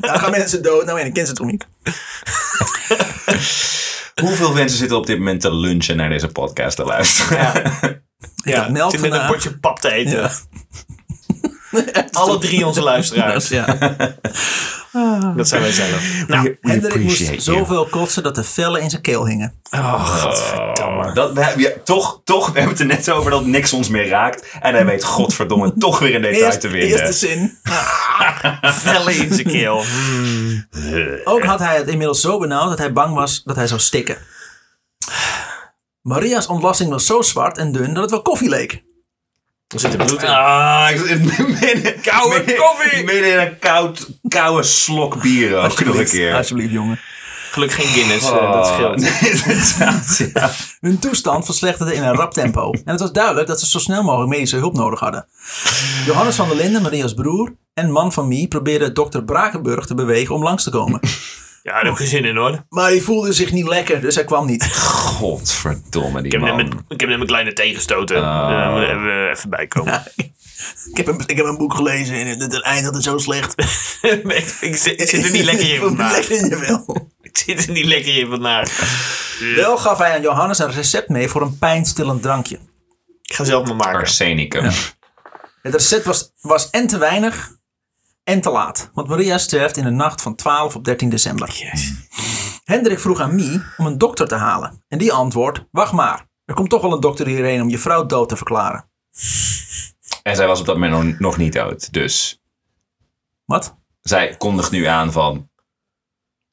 Dan 0.00 0.18
gaan 0.20 0.30
mensen 0.30 0.62
dood. 0.62 0.84
Nou, 0.84 1.00
en 1.00 1.06
ik 1.06 1.12
ken 1.12 1.26
ze 1.26 1.32
toch 1.32 1.46
niet. 1.46 1.66
Hoeveel 4.22 4.52
mensen 4.52 4.78
zitten 4.78 4.96
op 4.96 5.06
dit 5.06 5.18
moment 5.18 5.40
te 5.40 5.54
lunchen 5.54 5.96
naar 5.96 6.08
deze 6.08 6.28
podcast 6.28 6.76
te 6.76 6.84
luisteren? 6.84 7.38
Ja. 7.38 7.62
Ja, 8.44 8.68
met 8.68 8.92
een 8.92 8.98
vandaag. 8.98 9.30
potje 9.30 9.58
pap 9.58 9.78
te 9.80 9.92
eten. 9.92 10.12
Ja. 10.12 10.30
Alle 12.12 12.38
drie 12.38 12.66
onze 12.66 12.82
luisteraars. 12.82 13.48
Ja. 13.48 13.66
Dat 15.36 15.48
zijn 15.48 15.62
wij 15.62 15.72
zelf. 15.72 16.26
Nou, 16.26 16.42
We 16.42 16.68
Hendrik 16.70 17.02
moest 17.02 17.18
you. 17.18 17.40
zoveel 17.40 17.86
kotsen 17.86 18.22
dat 18.22 18.34
de 18.34 18.44
vellen 18.44 18.80
in 18.82 18.90
zijn 18.90 19.02
keel 19.02 19.26
hingen. 19.26 19.60
oh, 19.70 20.04
godverdamme. 20.04 21.12
Dat, 21.12 21.32
we, 21.32 21.44
hebben- 21.44 21.62
ja, 21.62 21.70
toch, 21.84 22.20
toch, 22.24 22.46
we 22.46 22.52
hebben 22.58 22.70
het 22.70 22.80
er 22.80 22.86
net 22.86 23.10
over 23.10 23.30
dat 23.30 23.44
niks 23.46 23.72
ons 23.72 23.88
meer 23.88 24.08
raakt. 24.08 24.46
En 24.60 24.74
hij 24.74 24.84
weet 24.86 25.04
godverdomme 25.04 25.72
toch 25.78 25.98
weer 25.98 26.14
een 26.14 26.22
detail 26.22 26.44
Eerst, 26.44 26.60
te 26.60 26.68
winnen. 26.68 26.98
eerste 26.98 27.26
zin. 27.26 27.58
Vellen 28.62 29.16
in 29.16 29.34
zijn 29.34 29.46
keel. 29.46 29.84
Hmm. 29.84 30.66
Ook 31.24 31.44
had 31.44 31.58
hij 31.58 31.76
het 31.76 31.88
inmiddels 31.88 32.20
zo 32.20 32.38
benauwd 32.38 32.68
dat 32.68 32.78
hij 32.78 32.92
bang 32.92 33.14
was 33.14 33.42
dat 33.44 33.56
hij 33.56 33.66
zou 33.66 33.80
stikken. 33.80 34.16
Maria's 36.02 36.46
ontlasting 36.46 36.90
was 36.90 37.06
zo 37.06 37.22
zwart 37.22 37.58
en 37.58 37.72
dun 37.72 37.92
dat 37.94 38.02
het 38.02 38.10
wel 38.10 38.22
koffie 38.22 38.48
leek. 38.48 38.84
Er 39.74 39.80
zit 39.80 39.96
bloed 39.96 40.22
in. 40.22 40.28
Ah, 40.28 40.88
ik 40.90 40.98
zit 41.06 41.38
midden, 41.60 42.00
Koude 42.02 42.36
midden- 42.38 42.56
koffie! 42.56 43.04
Midden 43.04 43.32
in 43.32 43.38
een 43.38 43.58
koud, 43.58 44.08
koude 44.28 44.62
slok 44.62 45.22
bier 45.22 45.56
ook 45.56 45.84
nog 45.84 45.98
een 45.98 46.04
keer. 46.04 46.34
alsjeblieft 46.34 46.72
jongen. 46.72 47.00
Gelukkig 47.50 47.76
geen 47.78 47.86
Guinness, 47.86 48.30
eh, 48.30 48.52
dat 48.52 48.66
scheelt. 48.66 48.96
Nee, 49.00 49.30
inderdaad, 49.32 50.30
ja. 50.34 50.50
Hun 50.80 50.98
toestand 50.98 51.44
verslechterde 51.44 51.94
in 51.94 52.02
een 52.02 52.14
rap 52.14 52.32
tempo. 52.32 52.70
En 52.72 52.80
het 52.84 53.00
was 53.00 53.12
duidelijk 53.12 53.46
dat 53.48 53.60
ze 53.60 53.66
zo 53.66 53.78
snel 53.78 54.02
mogelijk 54.02 54.30
medische 54.30 54.56
hulp 54.56 54.74
nodig 54.74 55.00
hadden. 55.00 55.26
Johannes 56.06 56.36
van 56.36 56.48
der 56.48 56.56
Linden, 56.56 56.82
Maria's 56.82 57.14
broer, 57.14 57.54
en 57.74 57.90
man 57.90 58.12
van 58.12 58.28
Mie 58.28 58.48
probeerden 58.48 58.94
dokter 58.94 59.24
Brakenburg 59.24 59.86
te 59.86 59.94
bewegen 59.94 60.34
om 60.34 60.42
langs 60.42 60.62
te 60.64 60.70
komen. 60.70 61.00
Ja, 61.66 61.72
daar 61.72 61.84
heb 61.84 61.92
ik 61.92 61.98
geen 61.98 62.06
zin 62.06 62.24
in 62.24 62.36
hoor. 62.36 62.64
Maar 62.68 62.84
hij 62.84 63.00
voelde 63.00 63.32
zich 63.32 63.52
niet 63.52 63.68
lekker, 63.68 64.00
dus 64.00 64.14
hij 64.14 64.24
kwam 64.24 64.46
niet. 64.46 64.72
Godverdomme, 64.74 66.22
die 66.22 66.24
Ik 66.24 66.32
heb 66.32 66.40
net 66.40 66.56
man. 66.56 66.68
mijn, 66.68 66.84
ik 66.88 67.00
heb 67.00 67.08
net 67.08 67.18
mijn 67.18 67.28
kleine 67.28 67.52
tegenstoten. 67.52 68.16
Oh. 68.16 68.22
Uh, 68.22 68.72
moet 68.72 68.82
even, 68.82 69.30
even 69.30 69.50
bijkomen. 69.50 70.02
Ik 70.90 70.96
heb 70.96 71.06
een, 71.06 71.22
ik 71.26 71.36
heb 71.36 71.46
een 71.46 71.56
boek 71.56 71.74
gelezen 71.74 72.14
en 72.14 72.26
het, 72.26 72.42
het 72.42 72.62
eindigde 72.62 73.02
zo 73.02 73.18
slecht. 73.18 73.54
ik, 74.02 74.56
ik 74.60 74.76
zit, 74.76 75.00
ik 75.00 75.08
zit 75.08 75.24
er 75.24 75.30
niet 75.30 75.44
lekker 75.44 75.74
in 75.74 75.80
vandaag. 75.88 76.28
Ik 77.20 77.38
zit 77.38 77.66
er 77.66 77.72
niet 77.72 77.84
lekker 77.84 78.18
in 78.18 78.28
vandaag. 78.28 78.68
Wel 79.56 79.76
gaf 79.76 79.98
hij 79.98 80.14
aan 80.14 80.22
Johannes 80.22 80.58
een 80.58 80.72
recept 80.72 81.08
mee 81.08 81.28
voor 81.28 81.42
een 81.42 81.58
pijnstillend 81.58 82.22
drankje. 82.22 82.58
Ik 83.22 83.34
ga 83.34 83.44
zelf 83.44 83.66
maar 83.66 83.76
maken. 83.76 83.98
Arsenicum. 83.98 84.64
Het 85.62 85.74
recept 85.74 86.04
was, 86.04 86.32
was 86.40 86.70
en 86.70 86.86
te 86.86 86.98
weinig 86.98 87.55
en 88.26 88.40
te 88.40 88.50
laat. 88.50 88.90
Want 88.94 89.08
Maria 89.08 89.38
sterft 89.38 89.76
in 89.76 89.84
de 89.84 89.90
nacht 89.90 90.22
van 90.22 90.34
12 90.34 90.76
op 90.76 90.84
13 90.84 91.08
december. 91.08 91.48
Hendrik 92.64 92.98
vroeg 92.98 93.20
aan 93.20 93.34
Mie 93.34 93.62
om 93.76 93.86
een 93.86 93.98
dokter 93.98 94.28
te 94.28 94.34
halen. 94.34 94.84
En 94.88 94.98
die 94.98 95.12
antwoordt, 95.12 95.64
wacht 95.70 95.92
maar. 95.92 96.28
Er 96.44 96.54
komt 96.54 96.70
toch 96.70 96.82
wel 96.82 96.92
een 96.92 97.00
dokter 97.00 97.26
hierheen 97.26 97.60
om 97.62 97.68
je 97.68 97.78
vrouw 97.78 98.06
dood 98.06 98.28
te 98.28 98.36
verklaren. 98.36 98.90
En 100.22 100.36
zij 100.36 100.46
was 100.46 100.60
op 100.60 100.66
dat 100.66 100.76
moment 100.76 101.04
nog, 101.04 101.18
nog 101.18 101.36
niet 101.36 101.52
dood. 101.52 101.92
Dus 101.92 102.42
Wat? 103.44 103.76
zij 104.00 104.36
kondigt 104.36 104.70
nu 104.70 104.84
aan 104.84 105.12
van... 105.12 105.50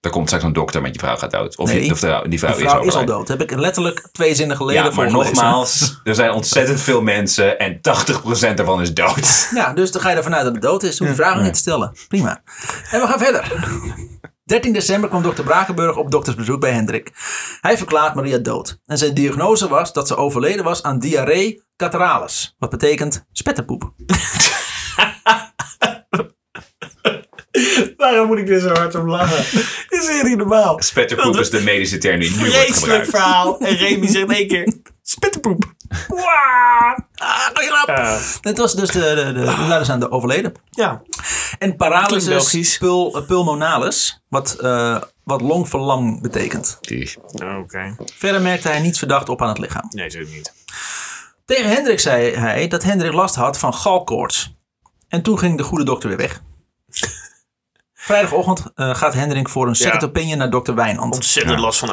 Er 0.04 0.10
komt 0.10 0.26
straks 0.28 0.44
een 0.44 0.54
dokter 0.54 0.82
met 0.82 0.94
je 0.94 1.00
vrouw 1.00 1.16
gaat 1.18 1.32
dood. 1.32 1.58
Of 1.58 1.70
Nee, 1.74 1.92
of 1.92 2.00
de- 2.00 2.24
die 2.30 2.40
vrouw, 2.40 2.54
Die 2.54 2.68
vrouw 2.70 2.82
is, 2.82 2.88
is 2.88 2.94
al 2.96 3.06
dood. 3.06 3.28
Heb 3.28 3.42
ik 3.42 3.56
letterlijk 3.56 4.08
twee 4.12 4.36
zinnen 4.36 4.58
geleden 4.58 4.84
Ja, 4.84 4.92
maar 4.92 5.12
nogmaals, 5.12 6.00
er 6.04 6.16
zijn 6.16 6.32
ontzettend 6.32 6.82
veel 6.82 7.02
mensen 7.02 7.60
en 7.60 7.76
80% 7.78 7.80
daarvan 8.56 8.82
is 8.82 8.94
dood. 8.94 9.50
Ja, 9.54 9.74
dus 9.74 9.92
dan 9.92 10.02
ga 10.02 10.10
je 10.10 10.16
ervan 10.16 10.36
uit 10.36 10.44
dat 10.44 10.54
het 10.54 10.62
dood 10.62 10.84
is. 10.84 11.00
Hoef 11.00 11.08
je 11.08 11.16
vragen 11.16 11.44
niet 11.44 11.54
te 11.54 11.60
stellen. 11.60 11.92
Prima. 12.08 12.42
En 12.92 13.02
we 13.02 13.08
gaan 13.08 13.20
verder. 13.20 13.52
13 14.46 14.74
december 14.74 15.10
kwam 15.10 15.22
dokter 15.22 15.44
Brakenburg 15.44 15.96
op 15.98 16.12
doktersbezoek 16.12 16.60
bij 16.60 16.72
Hendrik. 16.72 17.12
Hij 17.62 17.78
verklaart 17.78 18.16
Maria 18.16 18.38
dood. 18.38 18.80
En 18.86 18.98
zijn 18.98 19.14
diagnose 19.14 19.68
was 19.68 19.94
dat 19.94 20.08
ze 20.08 20.16
overleden 20.16 20.64
was 20.64 20.84
aan 20.84 21.00
diarree 21.00 21.64
cataralis. 21.78 22.56
Wat 22.60 22.70
betekent 22.70 23.26
spetterpoep. 23.32 23.92
Waarom 27.98 28.28
moet 28.28 28.38
ik 28.38 28.50
er 28.50 28.60
zo 28.60 28.70
hard 28.70 28.96
om 28.96 29.10
lachen? 29.10 29.60
Dit 29.90 30.02
is 30.02 30.08
weer 30.08 30.24
niet 30.24 30.38
normaal. 30.38 30.82
Spetterpoep 30.82 31.36
is 31.38 31.50
de 31.50 31.62
medische 31.62 31.98
term 31.98 32.20
die 32.20 32.30
nu 32.32 32.38
wordt 32.38 32.54
Vreselijk 32.54 32.76
gebruikt. 32.80 33.10
verhaal. 33.10 33.60
En 33.60 33.76
Remy 33.76 34.08
zegt 34.08 34.30
in 34.30 34.36
één 34.36 34.48
keer: 34.48 34.74
spittenpoep. 35.02 35.74
Waaah. 36.08 36.98
Ah, 37.16 37.48
grap. 37.54 38.58
Was 38.58 38.76
dus 38.76 38.90
de, 38.90 39.00
de, 39.00 39.16
de, 39.34 39.34
de 39.34 39.44
luiders 39.46 39.90
aan 39.90 40.00
de 40.00 40.12
overleden. 40.12 40.54
Ja. 40.70 41.02
En 41.60 41.76
paralysis 41.76 42.78
pul, 42.78 43.18
eh, 43.18 43.26
pulmonalis, 43.26 44.24
wat, 44.30 44.54
eh 44.60 45.02
wat 45.24 45.42
longverlam 45.42 46.22
betekent. 46.22 46.80
Oké. 47.62 47.96
Verder 48.16 48.42
merkte 48.42 48.68
hij 48.68 48.80
niets 48.80 49.00
verdacht 49.00 49.30
op 49.30 49.42
aan 49.42 49.48
het 49.50 49.58
lichaam. 49.58 49.86
Nee, 49.90 50.10
zo 50.10 50.20
niet. 50.20 50.54
Tegen 51.46 51.70
Hendrik 51.70 52.00
zei 52.00 52.36
hij 52.36 52.68
dat 52.68 52.84
Hendrik 52.84 53.14
last 53.14 53.36
had 53.36 53.60
van 53.60 53.74
galkoorts. 53.74 54.56
En 55.08 55.22
toen 55.22 55.40
ging 55.40 55.58
de 55.58 55.64
goede 55.64 55.84
dokter 55.86 56.10
weer 56.10 56.18
weg. 56.18 56.42
Vrijdagochtend 58.04 58.72
eh, 58.76 58.96
gaat 58.96 59.14
Hendrik 59.14 59.50
voor 59.50 59.68
een 59.68 59.76
second 59.76 60.02
Ja. 60.02 60.08
opinion 60.08 60.38
naar 60.38 60.50
dokter 60.50 60.76
Wijnand. 60.76 61.14
Ontzettend 61.16 61.60
last 61.60 61.80
van 61.80 61.90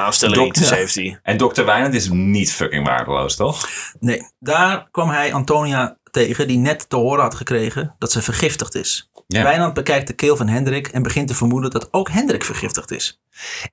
heeft 0.71 0.95
hij. 0.95 1.19
En 1.23 1.37
dokter 1.37 1.65
Wijnand 1.65 1.95
is 1.95 2.09
niet 2.09 2.53
fucking 2.53 2.87
waardeloos, 2.87 3.37
toch? 3.37 3.69
Nee, 4.01 4.23
daar 4.39 4.89
kwam 4.91 5.09
hij 5.11 5.35
Antonia 5.35 5.97
tegen 6.11 6.49
die 6.49 6.59
net 6.59 6.89
te 6.89 6.97
horen 6.97 7.23
had 7.23 7.35
gekregen 7.35 7.95
dat 7.99 8.13
ze 8.13 8.23
vergiftigd 8.23 8.75
is. 8.75 9.11
Ja. 9.27 9.43
Wijnand 9.43 9.75
bekijkt 9.75 10.07
de 10.07 10.13
keel 10.13 10.37
van 10.37 10.49
Hendrik 10.49 10.89
en 10.89 11.03
begint 11.03 11.29
te 11.29 11.35
vermoeden 11.35 11.71
dat 11.71 11.89
ook 11.93 12.09
Hendrik 12.11 12.45
vergiftigd 12.45 12.91
is. 12.91 13.21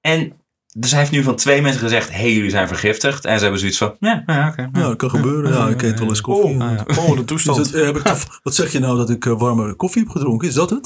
En 0.02 0.42
Dus 0.80 0.92
hij 0.92 1.00
heeft 1.00 1.12
nu 1.12 1.24
van 1.24 1.36
twee 1.36 1.62
mensen 1.62 1.82
gezegd, 1.82 2.12
hey, 2.12 2.34
jullie 2.34 2.50
zijn 2.50 2.68
vergiftigd. 2.68 3.26
En 3.26 3.36
ze 3.38 3.42
hebben 3.42 3.60
zoiets 3.60 3.78
van, 3.78 3.96
ja, 4.00 4.24
ja 4.26 4.48
oké. 4.48 4.70
Ja, 4.74 4.88
dat 4.88 4.96
kan 4.96 5.10
gebeuren. 5.10 5.54
Ja, 5.54 5.68
ik 5.68 5.82
eet 5.82 6.00
wel 6.00 6.08
eens 6.08 6.22
koffie. 6.22 6.56
Oh, 6.56 6.72
oh, 6.98 7.12
de 7.12 7.20
Is 7.20 7.26
toestand. 7.26 7.58
het, 7.58 7.74
eh, 7.74 7.86
heb 7.86 7.98
ik 7.98 8.04
toch- 8.08 8.40
wat 8.44 8.56
zeg 8.56 8.72
je 8.72 8.80
nou 8.80 8.98
dat 8.98 9.10
ik 9.10 9.26
eh, 9.26 9.40
warme 9.40 9.76
koffie 9.76 10.02
heb 10.02 10.12
gedronken? 10.12 10.48
Is 10.48 10.54
dat 10.54 10.70
het? 10.70 10.84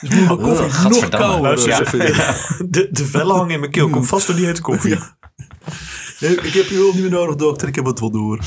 Dus 0.00 0.10
moet 0.10 0.26
mijn 0.26 0.28
koffie 0.48 0.64
nog 0.66 0.80
gadverdamme. 0.80 1.26
kouder 1.40 1.58
serveren. 1.58 2.34
De, 2.70 2.88
de 2.90 3.04
vellen 3.06 3.36
hangen 3.36 3.50
in 3.54 3.60
mijn 3.60 3.72
keel. 3.72 3.88
Komt 3.90 4.06
vast 4.06 4.26
door 4.26 4.36
die 4.36 4.46
hete 4.46 4.60
koffie. 4.62 4.98
Nee, 6.20 6.34
Ik 6.40 6.52
heb 6.54 6.66
je 6.66 6.74
hulp 6.74 6.92
niet 6.92 7.02
meer 7.02 7.10
nodig, 7.10 7.34
dokter. 7.36 7.68
Ik 7.68 7.74
heb 7.74 7.84
het 7.84 8.00
wel 8.00 8.10
door. 8.10 8.38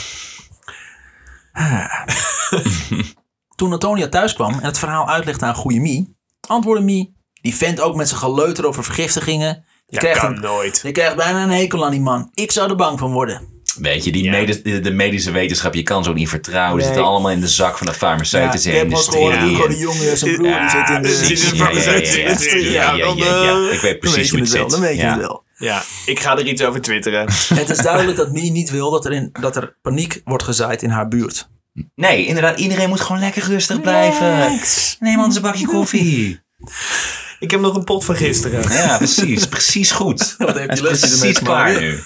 Toen 3.55 3.71
Antonia 3.71 4.07
thuis 4.09 4.33
kwam 4.33 4.51
en 4.53 4.63
het 4.65 4.77
verhaal 4.79 5.09
uitlegde 5.09 5.45
aan 5.45 5.55
goede 5.55 5.79
Mie, 5.79 6.15
antwoordde 6.47 6.85
Mie, 6.85 7.15
die 7.41 7.55
vent 7.55 7.81
ook 7.81 7.95
met 7.95 8.07
zijn 8.07 8.19
geleuter 8.19 8.65
over 8.65 8.83
vergiftigingen. 8.83 9.65
Ja, 9.93 9.99
krijgt 9.99 10.19
kan 10.19 10.35
een, 10.35 10.41
nooit. 10.41 10.81
die 10.81 10.91
krijgt 10.91 11.15
bijna 11.15 11.43
een 11.43 11.49
hekel 11.51 11.85
aan 11.85 11.91
die 11.91 12.01
man. 12.01 12.29
Ik 12.33 12.51
zou 12.51 12.69
er 12.69 12.75
bang 12.75 12.99
van 12.99 13.11
worden. 13.11 13.41
Weet 13.79 14.03
je, 14.03 14.11
die 14.11 14.23
Ja. 14.23 14.31
medis- 14.31 14.63
de, 14.63 14.79
de 14.79 14.91
medische 14.91 15.31
wetenschap, 15.31 15.73
je 15.73 15.83
kan 15.83 16.03
zo 16.03 16.13
niet 16.13 16.29
vertrouwen. 16.29 16.75
Nee. 16.77 16.85
zitten 16.85 17.03
allemaal 17.05 17.31
in 17.31 17.39
de 17.39 17.47
zak 17.47 17.77
van 17.77 17.87
de 17.87 17.93
farmaceutische 17.93 18.69
je 18.71 18.75
eens 18.75 18.83
industrie. 18.83 19.21
een 19.67 19.77
jongen 19.77 20.09
en 20.09 20.17
zijn 20.17 20.35
broer 20.35 20.59
die 20.59 20.69
zit 20.69 20.89
in 20.89 21.01
de... 21.01 21.09
Ja, 21.09 21.15
ja, 21.15 21.27
ja, 21.27 21.57
ja, 21.57 21.63
farmaceutische 21.65 22.19
ja. 22.21 22.27
industrie. 22.27 22.71
Ja, 22.71 22.93
ja, 22.93 22.95
Ja, 22.95 23.13
ja, 23.15 23.25
ja, 23.43 23.43
ja. 23.43 23.71
Ik 23.71 23.79
weet 23.79 23.99
precies 23.99 24.25
je 24.25 24.29
hoe 24.31 24.39
het 24.39 24.49
zit. 24.49 24.69
dan 24.69 24.79
weet 24.79 24.95
je 24.95 25.01
Ja. 25.01 25.11
het 25.11 25.19
wel. 25.21 25.43
Ja, 25.57 25.83
ik 26.05 26.19
ga 26.19 26.37
er 26.37 26.45
iets 26.45 26.63
over 26.63 26.81
twitteren. 26.81 27.27
Het 27.55 27.69
is 27.69 27.77
duidelijk 27.77 28.17
dat 28.17 28.31
Mie 28.31 28.51
niet 28.51 28.69
wil 28.69 28.91
dat 28.91 29.05
er, 29.05 29.11
in, 29.11 29.29
dat 29.39 29.55
er 29.55 29.75
paniek 29.81 30.21
wordt 30.25 30.43
gezaaid 30.43 30.81
in 30.81 30.89
haar 30.89 31.07
buurt. 31.07 31.49
Nee, 31.95 32.25
inderdaad, 32.25 32.59
iedereen 32.59 32.89
moet 32.89 33.01
gewoon 33.01 33.21
lekker 33.21 33.43
rustig 33.47 33.81
blijven. 33.81 34.59
Neem 34.99 35.17
anders 35.17 35.35
een 35.35 35.41
bakje 35.41 35.65
koffie. 35.65 36.39
Ik 37.43 37.51
heb 37.51 37.59
nog 37.59 37.75
een 37.75 37.83
pot 37.83 38.05
van 38.05 38.15
gisteren. 38.15 38.71
Ja, 38.71 38.97
precies. 38.97 39.47
Precies 39.47 39.91
goed. 39.91 40.35
Wat 40.37 40.55
die 40.55 40.67
de 40.67 40.81
precies 40.81 41.39
klaar 41.39 41.79
nu. 41.79 41.99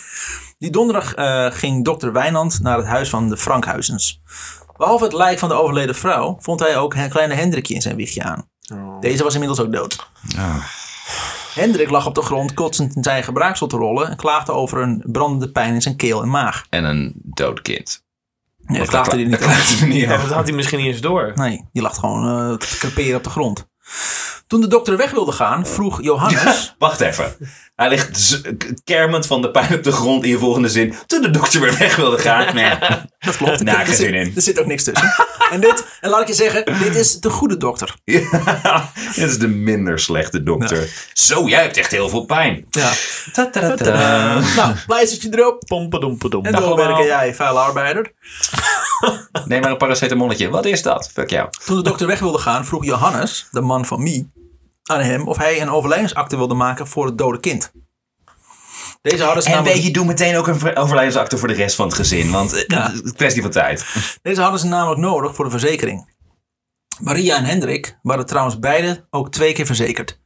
Die 0.58 0.70
donderdag 0.72 1.14
eh, 1.14 1.46
ging 1.52 1.86
dokter 1.86 2.14
Wijnand 2.14 2.60
naar 2.62 2.78
het 2.78 2.86
huis 2.86 3.10
van 3.10 3.30
de 3.30 3.38
Frankhuizens. 3.38 4.22
Behalve 4.78 5.04
het 5.04 5.14
lijk 5.14 5.40
van 5.40 5.50
de 5.50 5.56
overleden 5.56 5.96
vrouw 5.96 6.38
vond 6.40 6.60
hij 6.60 6.78
ook 6.78 6.94
een 6.94 7.10
kleine 7.10 7.34
Hendrikje 7.34 7.74
in 7.74 7.82
zijn 7.82 7.96
wiegje 7.96 8.24
aan. 8.24 8.50
Deze 9.00 9.24
was 9.24 9.34
inmiddels 9.34 9.60
ook 9.60 9.72
dood. 9.72 10.10
Hendrik 11.54 11.90
lag 11.90 12.06
op 12.06 12.16
de 12.16 12.22
grond 12.22 12.54
kotsend 12.54 12.96
in 12.96 13.04
zijn 13.04 13.24
gebruiksel 13.24 13.68
te 13.68 13.78
rollen 13.78 14.10
en 14.10 14.18
klaagde 14.18 14.52
over 14.52 14.78
een 14.78 15.04
brandende 15.06 15.52
pijn 15.52 15.74
in 15.74 15.82
zijn 15.82 15.96
keel 15.96 16.22
en 16.22 16.30
maag. 16.30 16.66
En 16.70 16.84
een 16.84 17.14
dood 17.24 17.62
kind. 17.62 18.06
Nee, 18.58 18.80
dat 18.80 18.90
klaagde 18.90 19.16
hij 19.16 19.26
niet 19.26 19.40
Dat 19.40 19.88
niet 19.88 20.02
Ja, 20.02 20.18
dat 20.18 20.32
had 20.32 20.48
hij 20.48 20.56
misschien 20.56 20.80
niet 20.80 20.88
eens 20.88 21.02
door. 21.02 21.32
Nee, 21.36 21.66
die 21.74 21.82
lag 21.82 21.96
gewoon 21.96 22.52
eh, 22.52 22.58
te 22.58 22.78
creperen 22.78 23.18
op 23.18 23.24
de 23.24 23.30
grond. 23.30 23.68
Toen 24.48 24.62
de 24.62 24.68
dokter 24.68 24.98
weg 24.98 25.12
wilde 25.12 25.32
gaan, 25.32 25.66
vroeg 25.66 26.02
Johannes... 26.02 26.76
Wacht 26.78 27.00
even. 27.00 27.36
Hij 27.76 27.90
ligt 27.90 28.42
kermend 28.84 29.28
van 29.28 29.42
de 29.42 29.52
pijn 29.52 29.74
op 29.74 29.84
de 29.84 29.92
grond 29.92 30.24
in 30.24 30.30
je 30.30 30.38
volgende 30.38 30.70
zin. 30.70 30.96
Toen 31.08 31.22
de 31.22 31.30
dokter 31.30 31.62
weer 31.62 31.78
weg 31.78 31.96
wilde 31.96 32.18
gaan. 32.18 32.46
Nee. 32.56 32.78
Dat 33.20 33.38
klopt. 33.38 33.64
Nou, 33.64 33.80
er, 33.80 33.86
zit, 33.86 33.96
zin 33.96 34.14
in. 34.14 34.32
er 34.36 34.42
zit 34.42 34.60
ook 34.60 34.66
niks 34.66 34.84
tussen. 34.84 35.14
en, 35.52 35.60
dit, 35.60 35.86
en 36.02 36.10
laat 36.10 36.22
ik 36.22 36.28
je 36.28 36.34
zeggen, 36.34 36.80
dit 36.80 36.96
is 36.96 37.20
de 37.20 37.30
goede 37.30 37.58
dokter. 37.58 37.96
Ja, 38.64 38.92
dit 39.16 39.30
is 39.30 39.40
de 39.40 39.48
minder 39.48 40.00
slechte 40.00 40.44
dokter. 40.44 41.10
Zo, 41.14 41.48
jij 41.48 41.62
hebt 41.62 41.78
echt 41.78 41.92
heel 41.92 42.10
veel 42.10 42.26
pijn. 42.26 42.66
Ja. 42.70 42.92
Ta-ta-ta-ta. 43.34 44.40
nou, 44.56 44.76
pleistertje 44.86 45.30
erop. 45.32 45.64
Pompedompedom. 45.68 46.46
En 46.46 46.52
doorwerken 46.52 46.96
allemaal. 46.96 47.06
jij, 47.06 47.36
vuile 47.36 47.60
arbeider. 47.60 48.12
Neem 49.46 49.62
maar 49.62 49.72
een 49.72 49.78
paracetamolletje. 49.78 50.50
Wat 50.50 50.66
is 50.66 50.82
dat? 50.82 51.10
Fuck 51.14 51.30
jou. 51.30 51.50
Toen 51.66 51.76
de 51.76 51.82
dokter 51.84 52.08
weg 52.08 52.20
wilde 52.20 52.38
gaan, 52.38 52.66
vroeg 52.66 52.86
Johannes, 52.86 53.48
de 53.52 53.62
man 53.62 53.86
van 53.86 54.04
Mie, 54.04 54.32
aan 54.84 55.00
hem 55.02 55.28
of 55.28 55.38
hij 55.38 55.62
een 55.62 55.70
overlijdensakte 55.70 56.38
wilde 56.38 56.54
maken 56.54 56.88
voor 56.88 57.06
het 57.06 57.18
dode 57.18 57.40
kind. 57.40 57.72
Deze 59.02 59.24
hadden 59.24 59.44
ze 59.44 59.50
En 59.50 59.56
namelijk, 59.56 59.76
weet 59.78 59.86
je, 59.88 59.94
doe 59.94 60.06
meteen 60.06 60.36
ook 60.38 60.48
een 60.48 60.60
ver- 60.60 60.76
overlijdensakte 60.78 61.38
voor 61.38 61.48
de 61.48 61.54
rest 61.54 61.76
van 61.76 61.86
het 61.88 61.96
gezin. 61.96 62.32
Want 62.32 62.54
eh, 62.54 62.64
Ja. 62.68 62.84
het 62.84 62.94
is 62.94 63.00
een 63.04 63.16
kwestie 63.16 63.42
van 63.42 63.52
tijd. 63.52 63.86
deze 64.22 64.42
hadden 64.42 64.60
ze 64.60 64.68
namelijk 64.68 65.02
nodig 65.02 65.36
voor 65.36 65.46
de 65.46 65.52
verzekering. 65.52 66.16
Maria 67.00 67.36
en 67.38 67.46
Hendrik 67.46 67.98
waren 68.02 68.26
trouwens 68.26 68.60
beide 68.60 69.08
ook 69.10 69.32
twee 69.32 69.54
keer 69.54 69.66
verzekerd. 69.66 70.20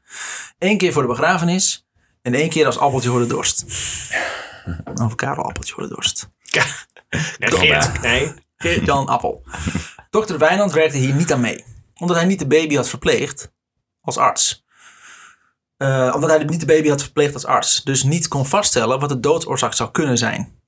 Eén 0.60 0.77
keer 0.77 0.93
voor 0.93 1.02
de 1.02 1.07
begrafenis 1.07 1.85
en 2.22 2.34
één 2.34 2.49
keer 2.49 2.65
als 2.65 2.77
appeltje 2.77 3.10
voor 3.10 3.19
de 3.19 3.27
dorst. 3.27 3.64
Een 4.84 4.99
avocado 5.02 5.41
appeltje 5.41 5.73
voor 5.73 5.84
de 5.84 5.89
dorst. 5.95 6.30
Nee, 7.39 7.52
Geert, 7.52 8.02
nee. 8.02 8.34
Geert 8.61 8.85
Jan 8.85 9.07
Appel. 9.07 9.43
Dokter 10.09 10.38
Wijnand 10.38 10.71
werkte 10.71 10.97
hier 10.97 11.13
niet 11.13 11.33
aan 11.33 11.41
mee. 11.41 11.63
Omdat 11.97 12.15
hij 12.15 12.25
niet 12.25 12.39
de 12.39 12.47
baby 12.47 12.75
had 12.75 12.89
verpleegd 12.89 13.51
als 14.01 14.17
arts. 14.17 14.65
Eh, 15.77 16.11
omdat 16.15 16.29
hij 16.29 16.43
niet 16.43 16.59
de 16.59 16.65
baby 16.65 16.89
had 16.89 17.01
verpleegd 17.01 17.33
als 17.33 17.45
arts. 17.45 17.83
Dus 17.83 18.03
niet 18.03 18.27
kon 18.27 18.45
vaststellen 18.45 18.99
wat 18.99 19.09
de 19.09 19.19
doodsoorzaak 19.19 19.73
zou 19.73 19.91
kunnen 19.91 20.17
zijn. 20.17 20.59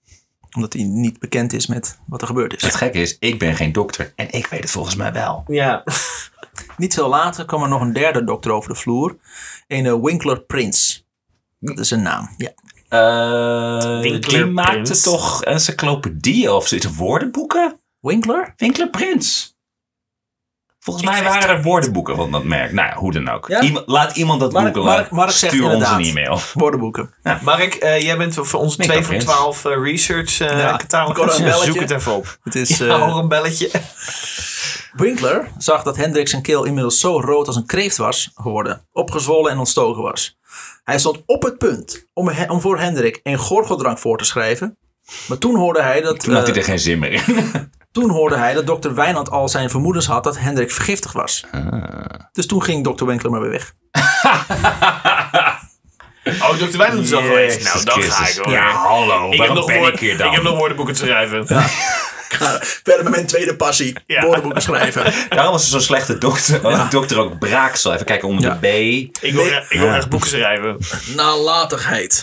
Omdat 0.56 0.74
hij 0.74 0.84
niet 0.84 1.20
bekend 1.20 1.54
is 1.54 1.68
met 1.68 2.00
wat 2.08 2.22
er 2.22 2.28
gebeurd 2.28 2.56
is. 2.56 2.62
Het 2.62 2.76
gekke 2.76 2.98
is, 2.98 3.18
ik 3.20 3.40
ben 3.40 3.56
geen 3.56 3.72
dokter. 3.72 4.14
En 4.16 4.32
ik 4.32 4.48
weet 4.48 4.62
het 4.62 4.72
volgens 4.72 4.96
mij 4.96 5.14
wel. 5.14 5.44
Ja. 5.48 5.84
Niet 6.78 6.94
veel 6.94 7.10
later 7.10 7.46
kwam 7.46 7.62
er 7.64 7.70
nog 7.70 7.82
een 7.82 7.94
derde 7.94 8.24
dokter 8.24 8.52
over 8.52 8.70
de 8.70 8.76
vloer. 8.76 9.18
Een 9.68 10.02
Winkler 10.02 10.42
Prince. 10.42 11.02
Dat 11.60 11.80
is 11.80 11.92
een 11.92 12.02
naam. 12.02 12.30
Ja. 12.38 12.52
Eh 12.90 14.00
Winkler 14.00 14.44
die 14.44 14.52
maakte 14.52 15.02
toch 15.02 15.44
encyclopedieën 15.44 16.50
of 16.50 16.68
zoiets, 16.68 16.96
woordenboeken? 16.96 17.80
Winkler? 18.08 18.54
Winkler 18.58 18.90
Prins. 18.90 19.52
Volgens 20.80 21.06
mij 21.06 21.24
waren 21.24 21.50
er 21.50 21.62
woordenboeken 21.62 22.16
van 22.16 22.32
dat 22.32 22.44
merk. 22.44 22.72
Nou 22.72 22.88
ja, 22.88 22.96
hoe 22.96 23.12
dan 23.12 23.30
ook. 23.30 23.48
Ja? 23.48 23.62
Iemand- 23.62 23.88
laat 23.88 24.16
iemand 24.18 24.40
dat 24.40 24.52
Mark- 24.52 24.66
googelen. 24.66 24.86
Mark- 24.96 25.10
Mark 25.12 25.32
zegt 25.32 25.54
Stuur 25.54 25.64
ons 25.66 25.74
inderdaad. 25.74 26.00
een 26.00 26.06
e-mail. 26.06 26.40
Woordenboeken. 26.54 27.14
Mark, 27.42 27.74
eh, 27.74 28.02
jij 28.02 28.18
bent 28.18 28.34
voor 28.42 28.60
ons 28.60 28.78
Nick 28.78 28.88
2 28.88 28.98
voor 29.00 29.08
Prins. 29.08 29.24
12 29.24 29.66
eh, 29.66 29.84
research 29.84 30.40
eh 30.40 30.48
Ja, 30.48 30.56
ik 30.56 30.62
hoor 30.70 30.78
catalogus. 30.78 31.38
een 31.38 31.46
Ja, 31.46 31.50
belletje. 31.52 31.72
zoek 31.72 31.80
het 31.82 31.92
even 31.92 32.16
op. 32.16 32.38
Het 32.44 32.56
is, 32.56 32.78
Ja, 32.78 32.86
eh, 32.88 33.02
hoor 33.10 33.20
een 33.20 33.28
belletje. 33.28 33.70
Winkler 35.04 35.48
zag 35.58 35.84
dat 35.84 35.98
Hendrik 35.98 36.28
zijn 36.28 36.42
keel 36.42 36.64
inmiddels 36.64 37.00
zo 37.00 37.20
rood 37.20 37.48
als 37.48 37.56
een 37.56 37.66
kreeft 37.66 37.98
was 37.98 38.32
geworden, 38.36 38.86
opgezwollen 38.92 39.52
en 39.52 39.58
ontstoken 39.58 40.02
was. 40.02 40.38
Hij 40.84 41.00
stond 41.00 41.22
op 41.26 41.44
het 41.44 41.58
punt 41.58 42.08
om, 42.14 42.28
he- 42.28 42.52
om 42.52 42.62
voor 42.62 42.80
Hendrik 42.80 43.20
een 43.24 43.38
gorgeldrank 43.38 44.00
voor 44.00 44.18
te 44.18 44.24
schrijven. 44.26 44.78
Maar 45.28 45.38
toen 45.38 45.56
hoorde 45.56 45.82
hij 45.82 46.02
dat, 46.02 46.20
Toen 46.20 46.34
had 46.34 46.48
hij 46.48 46.56
er 46.56 46.64
geen 46.64 46.80
zin 46.80 47.00
meer 47.00 47.12
in. 47.28 47.52
Toen 47.94 48.10
hoorde 48.10 48.36
hij 48.38 48.54
dat 48.54 48.66
dokter 48.68 48.96
Wijnand 48.96 49.30
al 49.32 49.50
zijn 49.50 49.70
vermoedens 49.70 50.06
had 50.06 50.24
dat 50.24 50.38
Hendrik 50.38 50.72
vergiftigd 50.72 51.14
was. 51.14 51.44
Dus 52.32 52.46
toen 52.48 52.64
ging 52.64 52.84
dokter 52.84 53.06
Winkler 53.08 53.32
maar 53.32 53.42
weer 53.42 53.52
weg. 53.52 53.74
Oh, 56.42 56.60
dokter 56.60 56.78
Wijnand 56.78 57.04
is 57.06 57.14
al 57.14 57.22
geweest. 57.22 57.64
Nou, 57.64 57.84
dan 57.86 58.02
ga 58.02 58.28
ik 58.28 58.36
hoor. 58.38 58.54
Ja, 58.54 58.70
hallo. 58.72 59.32
ik, 59.32 59.42
heb 59.42 59.54
nog 59.54 59.72
woord- 59.74 59.94
ik 59.94 60.00
hier 60.00 60.18
dan? 60.18 60.28
ik 60.28 60.34
heb 60.34 60.44
nog 60.44 60.58
woordenboeken 60.58 60.94
te 60.96 61.00
schrijven. 61.06 61.48
Ga 62.30 62.60
verder 62.84 63.04
met 63.04 63.14
mijn 63.14 63.26
tweede 63.26 63.56
passie, 63.56 63.96
Ja. 64.08 64.22
woordenboeken 64.22 64.62
schrijven. 64.62 65.14
Daarom 65.30 65.52
was 65.52 65.64
er 65.64 65.70
zo'n 65.70 65.82
slechte 65.82 66.18
dokter. 66.18 66.66
Oh, 66.66 66.90
dokter 66.90 67.20
ook 67.20 67.40
Braaksel. 67.40 67.94
Even 67.94 68.06
kijken 68.06 68.28
onder 68.28 68.44
Ja. 68.46 68.58
de 68.62 68.68
B. 68.68 69.24
Ik 69.24 69.34
wil, 69.34 69.46
ik 69.46 69.80
wil 69.80 69.88
echt 69.94 70.10
boeken 70.10 70.30
schrijven. 70.30 70.78
Nalatigheid. 71.16 72.22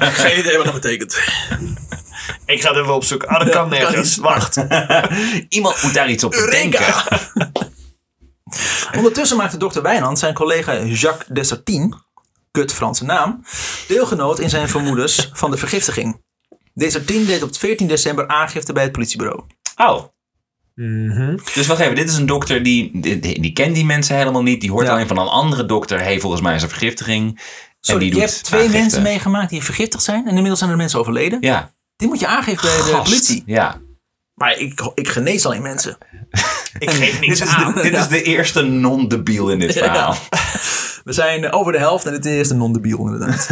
Geen 0.00 0.38
idee 0.38 0.56
wat 0.56 0.64
dat 0.64 0.74
betekent. 0.80 1.18
Ik 2.46 2.60
ga 2.62 2.68
het 2.68 2.78
even 2.78 2.94
opzoeken. 2.94 3.28
Ah, 3.28 3.38
dat 3.40 3.48
kan 3.50 3.68
nergens. 3.68 4.16
Wacht. 4.16 4.64
Iemand 5.48 5.82
moet 5.82 5.94
daar 5.94 6.10
iets 6.10 6.24
op 6.24 6.30
bedenken. 6.30 6.84
Ondertussen 8.96 9.36
maakte 9.36 9.56
dokter 9.56 9.82
Wijnand 9.82 10.18
zijn 10.18 10.34
collega 10.34 10.82
Jacques 10.82 11.26
Dessertine, 11.28 11.92
kut 12.50 12.72
Franse 12.72 13.04
naam, 13.04 13.44
deelgenoot 13.88 14.38
in 14.38 14.50
zijn 14.50 14.68
vermoedens 14.68 15.30
van 15.32 15.50
de 15.50 15.56
vergiftiging. 15.56 16.22
Dessertine 16.74 17.24
deed 17.24 17.42
op 17.42 17.56
14 17.56 17.86
december 17.86 18.28
aangifte 18.28 18.72
bij 18.72 18.82
het 18.82 18.92
politiebureau. 18.92 19.42
Oh. 19.76 20.04
Dus 21.54 21.66
wacht 21.66 21.80
even, 21.80 21.94
dit 21.94 22.08
is 22.10 22.16
een 22.16 22.26
dokter 22.26 22.62
die, 22.62 23.00
die, 23.00 23.18
die- 23.18 23.40
die 23.40 23.52
kent 23.52 23.74
die 23.74 23.84
mensen 23.84 24.16
helemaal 24.16 24.42
niet. 24.42 24.60
Die 24.60 24.70
hoort 24.70 24.86
Ja. 24.86 24.92
alleen 24.92 25.06
van 25.08 25.18
een 25.18 25.26
andere 25.26 25.66
dokter. 25.66 26.00
hey, 26.00 26.20
volgens 26.20 26.42
mij 26.42 26.54
is 26.54 26.62
er 26.62 26.68
vergiftiging. 26.68 27.40
Sorry, 27.80 28.02
en 28.02 28.10
die 28.10 28.20
je 28.20 28.26
doet 28.26 28.34
hebt 28.34 28.44
twee 28.44 28.60
aangifte. 28.60 28.80
mensen 28.80 29.02
meegemaakt 29.02 29.50
die 29.50 29.62
vergiftigd 29.62 30.04
zijn 30.04 30.22
en 30.22 30.28
inmiddels 30.28 30.58
zijn 30.58 30.70
er 30.70 30.76
mensen 30.76 30.98
overleden. 30.98 31.38
Ja. 31.40 31.72
Die 32.04 32.12
moet 32.12 32.22
je 32.22 32.28
aangeven 32.28 32.62
bij 32.68 32.76
de 32.76 32.82
Gast. 32.82 33.02
politie. 33.02 33.42
Ja. 33.46 33.80
Maar 34.34 34.58
ik, 34.58 34.90
ik 34.94 35.08
genees 35.08 35.46
alleen 35.46 35.62
mensen. 35.62 35.96
Ik 36.78 36.90
geef 37.00 37.20
niks 37.20 37.38
Dit 37.38 37.48
is, 37.48 37.54
aan. 37.54 37.74
de, 37.74 37.80
dit 37.82 37.96
is 37.96 38.08
de 38.08 38.22
eerste 38.22 38.62
non-debiel 38.62 39.50
in 39.50 39.58
dit 39.58 39.72
verhaal. 39.72 40.16
We 41.04 41.12
zijn 41.12 41.52
over 41.52 41.72
de 41.72 41.78
helft 41.78 42.06
en 42.06 42.12
het 42.12 42.26
is 42.26 42.48
de 42.48 42.54
non-debiel 42.54 42.98
inderdaad. 42.98 43.48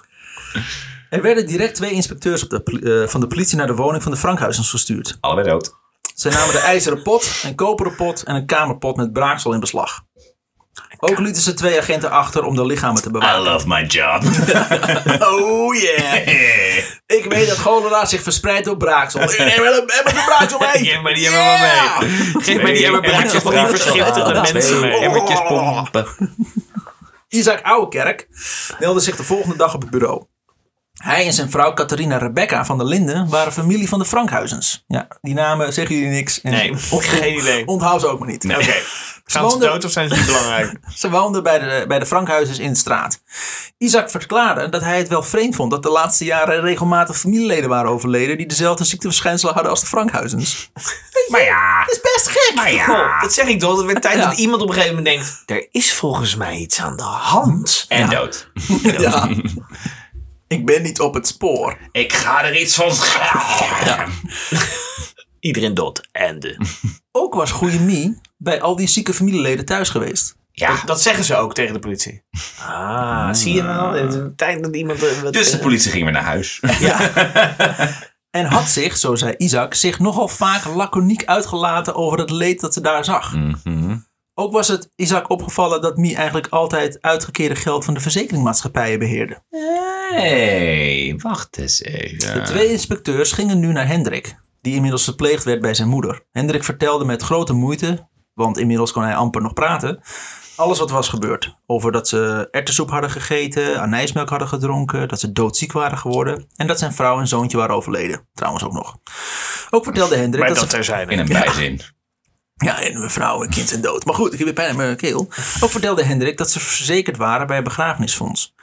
er 1.10 1.22
werden 1.22 1.46
direct 1.46 1.74
twee 1.74 1.90
inspecteurs 1.92 2.42
op 2.42 2.50
de, 2.50 2.60
poli- 2.60 3.02
eh, 3.02 3.08
van 3.08 3.20
de 3.20 3.26
politie 3.26 3.56
naar 3.56 3.66
de 3.66 3.74
woning 3.74 4.02
van 4.02 4.12
de 4.12 4.18
Frankhuizens 4.18 4.70
gestuurd. 4.70 5.16
Allebei 5.20 5.48
dood. 5.48 5.74
Ze 6.14 6.28
namen 6.28 6.52
de 6.54 6.58
ijzeren 6.60 7.02
pot, 7.02 7.40
een 7.44 7.54
koperen 7.54 7.94
pot 7.94 8.22
en 8.22 8.34
een 8.34 8.46
kamerpot 8.46 8.96
met 8.96 9.12
braaksel 9.12 9.52
in 9.52 9.60
beslag. 9.60 10.04
Ook 10.98 11.18
lieten 11.18 11.42
ze 11.42 11.54
twee 11.54 11.78
agenten 11.78 12.10
achter 12.10 12.44
om 12.44 12.54
de 12.54 12.66
lichamen 12.66 13.02
te 13.02 13.08
I 13.08 13.12
bewaren. 13.12 13.42
love 13.42 13.68
my 13.68 13.82
job. 13.84 14.22
Oh 15.32 15.74
yeah! 15.74 16.76
Ik 17.06 17.24
weet 17.28 17.48
dat 17.48 17.56
cholera 17.56 18.04
zich 18.04 18.22
verspreidt 18.22 18.64
door 18.64 18.76
braaksel. 18.76 19.22
Ik 19.22 19.38
neem 19.38 19.60
wel 19.62 19.74
een 19.78 19.84
met 19.84 20.02
braaksel 20.24 20.58
mee! 20.58 20.68
Geef 20.68 21.00
mij 21.02 21.14
die 21.14 21.26
emmer 21.26 21.40
maar 21.40 21.98
mee. 22.00 22.42
Geef 22.42 22.62
mij 22.62 22.72
die 22.72 22.84
emmer 22.86 23.00
braaksel 23.00 23.40
van 23.40 23.52
die 23.54 23.66
vergiftigde 23.66 24.32
mensen 24.52 24.80
mee. 24.80 24.98
Emmertjes 24.98 25.40
pompen. 25.48 26.06
Isaac 27.28 27.60
Ouwekerk 27.62 28.28
meldde 28.78 29.00
zich 29.00 29.16
de 29.16 29.24
volgende 29.24 29.56
dag 29.56 29.74
op 29.74 29.80
het 29.80 29.90
bureau. 29.90 30.26
Hij 30.96 31.26
en 31.26 31.32
zijn 31.32 31.50
vrouw 31.50 31.74
Catharina 31.74 32.16
Rebecca 32.16 32.64
van 32.64 32.78
der 32.78 32.86
Linden 32.86 33.28
waren 33.28 33.52
familie 33.52 33.88
van 33.88 33.98
de 33.98 34.04
Frankhuizens. 34.04 34.84
Ja, 34.86 35.08
die 35.20 35.34
namen 35.34 35.72
zeggen 35.72 35.94
jullie 35.94 36.10
niks. 36.10 36.40
En 36.40 36.50
Nee, 36.50 36.72
geen 37.20 37.38
idee. 37.38 37.66
Onthoud 37.66 38.00
ze 38.00 38.06
ook 38.06 38.18
maar 38.18 38.28
niet. 38.28 38.44
Oké. 38.44 38.74
Gaan 39.24 39.50
ze 39.50 39.58
dood 39.58 39.84
of 39.84 39.90
zijn 39.90 40.08
ze 40.08 40.14
niet 40.14 40.26
belangrijk? 40.26 40.72
Ze 40.94 41.10
woonden 41.10 41.42
bij 41.42 41.58
de, 41.58 41.84
bij 41.88 41.98
de 41.98 42.06
Frankhuizens 42.06 42.58
in 42.58 42.72
de 42.72 42.78
straat. 42.78 43.20
Isaac 43.78 44.10
verklaarde 44.10 44.68
dat 44.68 44.80
hij 44.82 44.98
het 44.98 45.08
wel 45.08 45.22
vreemd 45.22 45.56
vond 45.56 45.70
dat 45.70 45.82
de 45.82 45.90
laatste 45.90 46.24
jaren 46.24 46.60
regelmatig 46.60 47.18
familieleden 47.18 47.68
waren 47.68 47.90
overleden 47.90 48.36
die 48.36 48.46
dezelfde 48.46 48.84
ziekteverschijnselen 48.84 49.54
hadden 49.54 49.72
als 49.72 49.80
de 49.80 49.86
Frankhuizens. 49.86 50.70
Maar 51.30 51.42
ja. 51.44 51.84
Dat 51.84 51.94
is 51.94 52.00
best 52.00 52.28
gek. 52.28 52.52
Maar 52.54 52.68
Goh, 52.68 53.20
dat 53.20 53.32
zeg 53.32 53.46
ik 53.46 53.60
toch. 53.60 53.76
Het 53.76 53.86
werd 53.86 54.02
tijd 54.02 54.18
Ja. 54.18 54.28
dat 54.28 54.38
iemand 54.38 54.62
op 54.62 54.68
een 54.68 54.74
gegeven 54.74 54.96
moment 54.96 55.14
denkt... 55.14 55.42
Er 55.46 55.68
is 55.70 55.92
volgens 55.92 56.36
mij 56.36 56.56
iets 56.56 56.80
aan 56.80 56.96
de 56.96 57.02
hand. 57.02 57.84
En 57.88 58.10
dood. 58.10 58.50
Ja. 58.82 59.28
Ik 60.48 60.66
ben 60.66 60.82
niet 60.82 61.00
op 61.00 61.14
het 61.14 61.26
spoor. 61.26 61.78
Ik 61.92 62.12
ga 62.12 62.44
er 62.44 62.60
iets 62.60 62.74
van 62.74 62.94
schrijven. 62.94 64.12
Iedereen 65.40 65.74
dood. 65.74 66.08
En 66.12 66.40
de. 66.40 66.56
Ook 67.12 67.34
was 67.34 67.50
goede 67.50 67.80
Mie 67.80 68.20
bij 68.36 68.60
al 68.60 68.76
die 68.76 68.88
zieke 68.88 69.14
familieleden 69.14 69.64
thuis 69.64 69.88
geweest. 69.88 70.36
Ja. 70.52 70.82
Dat 70.84 71.02
zeggen 71.02 71.24
ze 71.24 71.36
ook 71.36 71.54
tegen 71.54 71.72
de 71.72 71.78
politie. 71.78 72.22
Ah, 72.58 73.32
zie 73.32 73.54
je 73.54 73.62
wel? 73.62 73.92
Het 73.92 74.14
is 74.14 74.20
tijd 74.36 74.62
dat 74.62 74.76
iemand... 74.76 75.02
eh, 75.02 75.22
wat, 75.22 75.32
Dus 75.32 75.50
de 75.50 75.56
eh, 75.56 75.62
politie 75.62 75.90
ging 75.90 76.04
weer 76.04 76.12
naar 76.12 76.22
huis. 76.22 76.60
En 78.30 78.46
had 78.46 78.68
zich, 78.68 78.96
zo 78.96 79.14
zei 79.14 79.34
Isaac, 79.36 79.74
zich 79.74 79.98
nogal 79.98 80.28
vaak 80.28 80.64
laconiek 80.64 81.24
uitgelaten 81.24 81.94
over 81.94 82.18
het 82.18 82.30
leed 82.30 82.60
dat 82.60 82.74
ze 82.74 82.80
daar 82.80 83.04
zag. 83.04 83.34
Mhm. 83.34 83.96
Ook 84.38 84.52
was 84.52 84.68
het 84.68 84.90
Isaac 84.96 85.30
opgevallen 85.30 85.80
dat 85.80 85.96
Mie 85.96 86.16
eigenlijk 86.16 86.46
altijd 86.46 86.98
uitgekeerde 87.00 87.54
geld 87.54 87.84
van 87.84 87.94
de 87.94 88.00
verzekeringsmaatschappijen 88.00 88.98
beheerde. 88.98 89.42
hey, 90.10 91.14
wacht 91.22 91.58
eens 91.58 91.78
De 91.78 91.90
even. 91.90 92.44
twee 92.44 92.68
inspecteurs 92.68 93.32
gingen 93.32 93.58
nu 93.58 93.72
naar 93.72 93.86
Hendrik, 93.86 94.36
die 94.60 94.74
inmiddels 94.74 95.04
verpleegd 95.04 95.44
werd 95.44 95.60
bij 95.60 95.74
zijn 95.74 95.88
moeder. 95.88 96.26
Hendrik 96.32 96.64
vertelde 96.64 97.04
met 97.04 97.22
grote 97.22 97.52
moeite, 97.52 98.08
want 98.34 98.58
inmiddels 98.58 98.92
kon 98.92 99.02
hij 99.02 99.14
amper 99.14 99.42
nog 99.42 99.52
praten, 99.52 100.00
alles 100.56 100.78
wat 100.78 100.90
was 100.90 101.08
gebeurd. 101.08 101.54
Over 101.66 101.92
dat 101.92 102.08
ze 102.08 102.48
erwtensoep 102.50 102.90
hadden 102.90 103.10
gegeten, 103.10 103.80
anijsmelk 103.80 104.28
hadden 104.28 104.48
gedronken, 104.48 105.08
dat 105.08 105.20
ze 105.20 105.32
doodziek 105.32 105.72
waren 105.72 105.98
geworden 105.98 106.46
en 106.56 106.66
dat 106.66 106.78
zijn 106.78 106.92
vrouw 106.92 107.18
en 107.18 107.28
zoontje 107.28 107.56
waren 107.56 107.76
overleden. 107.76 108.28
Trouwens 108.34 108.64
ook 108.64 108.72
nog. 108.72 108.96
Ook 109.70 109.84
vertelde 109.84 110.16
Hendrik 110.16 110.44
Maar 110.44 110.54
dat, 110.54 110.70
dat 110.70 110.84
ze... 110.84 111.04
In 111.08 111.18
een 111.18 111.28
bijzin. 111.28 111.76
Ja, 111.76 111.84
en 112.56 112.98
mijn 112.98 113.10
vrouw 113.10 113.42
en 113.42 113.50
kind 113.50 113.68
zijn 113.68 113.80
dood. 113.80 114.04
Maar 114.04 114.14
goed, 114.14 114.32
ik 114.32 114.38
heb 114.38 114.44
weer 114.46 114.54
pijn 114.54 114.70
in 114.70 114.76
mijn 114.76 114.96
keel. 114.96 115.28
Ook 115.60 115.70
vertelde 115.70 116.04
Hendrik 116.04 116.38
dat 116.38 116.50
ze 116.50 116.60
verzekerd 116.60 117.16
waren 117.16 117.46
bij 117.46 117.56
een 117.56 117.64
begrafenisfonds. 117.64 118.54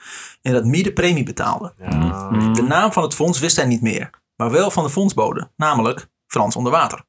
En 0.42 0.54
dat 0.54 0.66
Mie 0.66 0.84
de 0.84 0.94
premie 0.94 1.24
betaalde. 1.24 1.74
De 2.54 2.64
naam 2.68 2.92
van 2.92 3.04
het 3.04 3.16
fonds 3.16 3.40
wist 3.40 3.56
hij 3.56 3.66
niet 3.66 3.82
meer. 3.82 4.10
Maar 4.36 4.52
wel 4.52 4.72
van 4.72 4.84
de 4.84 4.90
fondsbode. 4.90 5.52
Namelijk 5.56 6.08
Frans 6.28 6.56
onder 6.56 6.72
water. 6.72 7.04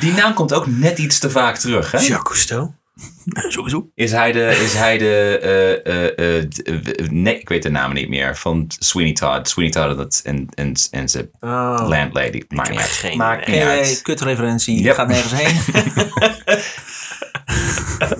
Die 0.00 0.12
naam 0.12 0.34
komt 0.34 0.52
ook 0.52 0.66
net 0.66 0.98
iets 0.98 1.18
te 1.18 1.30
vaak 1.30 1.56
terug, 1.56 1.90
hè? 1.90 1.98
Jacques 1.98 2.22
Cousteau. 2.22 2.70
Sowieso. 3.48 3.90
Is 3.94 4.12
hij 4.12 4.32
de, 4.32 4.46
is 4.64 4.72
hij 4.74 4.98
de 4.98 5.38
eh, 5.38 6.06
eh, 6.18 6.36
eh, 6.38 7.10
nee, 7.10 7.40
ik 7.40 7.48
weet 7.48 7.62
de 7.62 7.70
naam 7.70 7.92
niet 7.92 8.08
meer, 8.08 8.36
van 8.36 8.66
Sweeney 8.78 9.12
Todd. 9.12 9.48
Sweeney 9.48 9.72
Todd 9.72 9.90
en, 9.90 9.96
dat- 9.96 10.20
en, 10.24 10.48
en, 10.54 10.74
en 10.90 11.08
zijn 11.08 11.28
Oh. 11.40 11.84
landlady. 11.88 12.42
Maakt 12.48 12.70
niet 12.70 12.78
uit. 13.02 13.14
Maakt 13.16 13.46
niet 13.48 14.02
kutreferentie. 14.02 14.82
Yep. 14.82 14.94
Gaat 14.94 15.08
nergens 15.08 15.32
heen. 15.42 15.56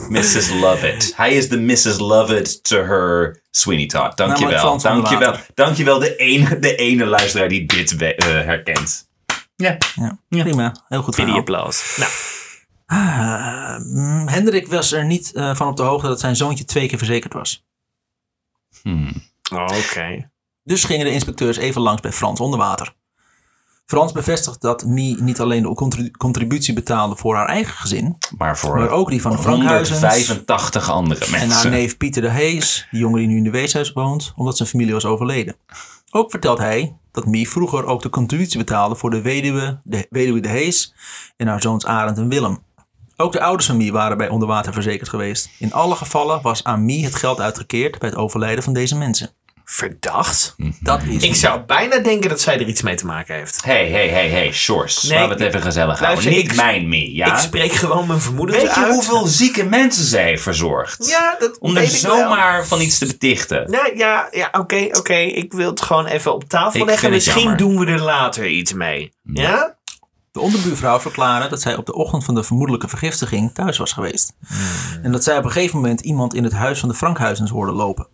Mrs. 0.09 0.51
Lovett. 0.61 1.13
Hij 1.17 1.33
is 1.35 1.49
de 1.49 1.59
Mrs. 1.61 1.99
Lovett 1.99 2.65
to 2.65 2.77
her 2.85 3.43
Sweeney 3.51 3.87
Todd. 3.87 4.17
Dankjewel. 4.17 4.71
Onder 4.71 4.91
Dankjewel. 4.93 5.31
water. 5.31 5.47
Dankjewel 5.55 5.99
de 5.99 6.17
ene, 6.17 6.59
de 6.59 6.75
ene 6.75 7.05
luisteraar 7.07 7.49
die 7.49 7.67
dit 7.67 7.95
herkent. 8.25 9.09
Ja. 9.57 9.77
Ja, 9.95 10.19
prima. 10.43 10.75
Heel 10.89 11.03
goed 11.03 11.15
Video 11.15 11.37
applaus. 11.37 11.95
Nou, 11.97 12.11
Ah, 12.91 13.79
mm, 13.85 14.29
Hendrik 14.29 14.67
was 14.67 14.93
er 14.93 15.05
niet 15.05 15.33
eh, 15.33 15.55
van 15.55 15.69
op 15.69 15.77
de 15.77 15.83
hoogte 15.83 16.07
dat 16.09 16.21
zijn 16.21 16.37
zoontje 16.37 16.65
twee 16.65 16.89
keer 16.89 16.99
verzekerd 16.99 17.33
was. 17.33 17.65
oké. 19.51 20.31
Dus 20.65 20.85
gingen 20.85 21.05
de 21.07 21.13
inspecteurs 21.13 21.57
even 21.57 21.81
langs 21.81 22.01
bij 22.01 22.13
Frans 22.13 22.41
onder 22.41 22.59
water. 22.59 22.95
Frans 23.87 24.13
bevestigt 24.13 24.61
dat 24.61 24.85
Mie 24.85 25.23
niet 25.23 25.41
alleen 25.41 25.63
de 25.63 25.75
contri- 25.75 26.11
contributie 26.11 26.75
betaalde 26.75 27.17
voor 27.17 27.35
haar 27.35 27.49
eigen 27.49 27.75
gezin, 27.75 28.17
Maar 28.39 28.59
voor 28.59 28.77
maar 28.79 28.89
ook 28.91 29.09
die 29.11 29.23
van 29.23 29.31
de 29.33 29.39
Frankhuizens 29.39 30.01
185 30.01 30.91
andere 30.91 31.25
en 31.25 31.31
haar 31.33 31.47
mensen. 31.49 31.71
neef 31.71 31.97
Pieter 31.97 32.23
de 32.23 32.31
Hees, 32.31 32.87
die 32.91 33.01
jongen 33.01 33.19
die 33.19 33.27
nu 33.29 33.37
in 33.37 33.45
de 33.45 33.51
weeshuis 33.51 33.93
woont, 33.93 34.33
omdat 34.37 34.57
zijn 34.57 34.69
familie 34.69 34.93
was 34.93 35.05
overleden. 35.05 35.57
Ook 36.11 36.31
vertelt 36.31 36.59
hij 36.59 36.97
dat 37.13 37.27
Mie 37.27 37.49
vroeger 37.49 37.85
ook 37.85 38.03
de 38.03 38.09
contributie 38.09 38.59
betaalde 38.59 38.97
voor 38.97 39.11
de 39.11 39.21
weduwe 39.21 39.81
de, 39.85 40.07
weduwe 40.11 40.41
de 40.41 40.49
Hees 40.49 40.95
en 41.37 41.47
haar 41.47 41.63
zoons 41.63 41.87
Arend 41.87 42.19
en 42.19 42.29
Willem. 42.29 42.63
Ook 43.21 43.33
de 43.33 43.41
ouders 43.41 43.67
van 43.67 43.77
Mie 43.77 43.93
waren 43.93 44.17
bij 44.17 44.29
onderwater 44.29 44.73
verzekerd 44.73 45.09
geweest. 45.09 45.51
In 45.59 45.73
alle 45.73 45.95
gevallen 45.95 46.43
was 46.43 46.65
aan 46.65 46.85
Mie 46.85 47.05
het 47.05 47.15
geld 47.15 47.41
uitgekeerd 47.41 47.99
bij 47.99 48.09
het 48.09 48.19
overlijden 48.19 48.65
van 48.65 48.73
deze 48.73 48.97
mensen. 48.97 49.31
Verdacht? 49.65 50.55
Dat 50.81 51.03
is 51.03 51.23
Ik 51.23 51.35
zou 51.35 51.61
bijna 51.67 51.99
denken 51.99 52.29
dat 52.29 52.41
zij 52.41 52.55
er 52.55 52.67
iets 52.67 52.83
mee 52.83 52.95
te 52.95 53.07
maken 53.07 53.35
heeft. 53.35 53.65
Hey, 53.65 53.89
hey, 53.91 54.09
hey, 54.09 54.29
hey, 54.29 54.53
Shores. 54.53 55.03
Nee, 55.03 55.19
Laten 55.19 55.37
we 55.37 55.45
het 55.45 55.53
even 55.55 55.63
gezellig 55.67 55.99
houden. 55.99 56.25
luister, 56.25 56.43
Niet 56.43 56.51
ik- 56.51 56.57
mijn 56.57 56.89
me, 56.89 57.15
ja? 57.15 57.33
Ik 57.33 57.39
spreek 57.39 57.73
gewoon 57.73 58.07
mijn 58.07 58.21
vermoedens 58.21 58.63
Weet 58.63 58.75
je 58.75 58.81
uit. 58.81 58.93
hoeveel 58.93 59.27
zieke 59.27 59.65
mensen 59.65 60.05
ze 60.05 60.19
heeft 60.19 60.43
verzorgd? 60.43 61.07
Ja, 61.09 61.37
dat 61.39 61.59
Om 61.59 61.69
er 61.77 61.81
weet 61.83 61.95
ik 61.97 62.01
wel. 62.03 62.17
zomaar 62.17 62.67
van 62.67 62.81
iets 62.81 62.99
te 62.99 63.07
betichten. 63.07 63.71
Ja, 63.71 63.91
ja, 63.95 64.29
ja 64.31 64.49
oké, 64.53 64.89
oké. 64.93 65.15
Ik 65.15 65.53
wil 65.53 65.71
het 65.71 65.81
gewoon 65.83 66.07
even 66.07 66.35
op 66.35 66.45
tafel 66.45 66.81
Ik 66.81 66.87
leggen. 66.87 67.11
vind 67.11 67.15
het 67.15 67.25
Misschien 67.25 67.43
jammer. 67.57 67.59
doen 67.59 67.79
we 67.87 67.93
er 67.93 68.01
later 68.03 68.47
iets 68.49 68.73
mee. 68.73 69.13
Ja? 69.23 69.77
De 70.33 70.41
onderbuurvrouw 70.41 71.01
verklaarde 71.01 71.49
dat 71.49 71.61
zij 71.61 71.77
op 71.77 71.87
de 71.87 71.95
ochtend 71.95 72.25
van 72.25 72.35
de 72.35 72.43
vermoedelijke 72.43 72.89
vergiftiging 72.89 73.55
thuis 73.55 73.79
was 73.79 73.93
geweest. 73.93 74.33
En 75.03 75.13
dat 75.13 75.25
zij 75.25 75.39
op 75.39 75.45
een 75.45 75.51
gegeven 75.51 75.77
moment 75.77 76.01
iemand 76.01 76.35
in 76.35 76.45
het 76.45 76.53
huis 76.53 76.81
van 76.81 76.89
de 76.89 76.95
Frankhuizens 76.95 77.51
hoorde 77.51 77.73
lopen. 77.73 78.09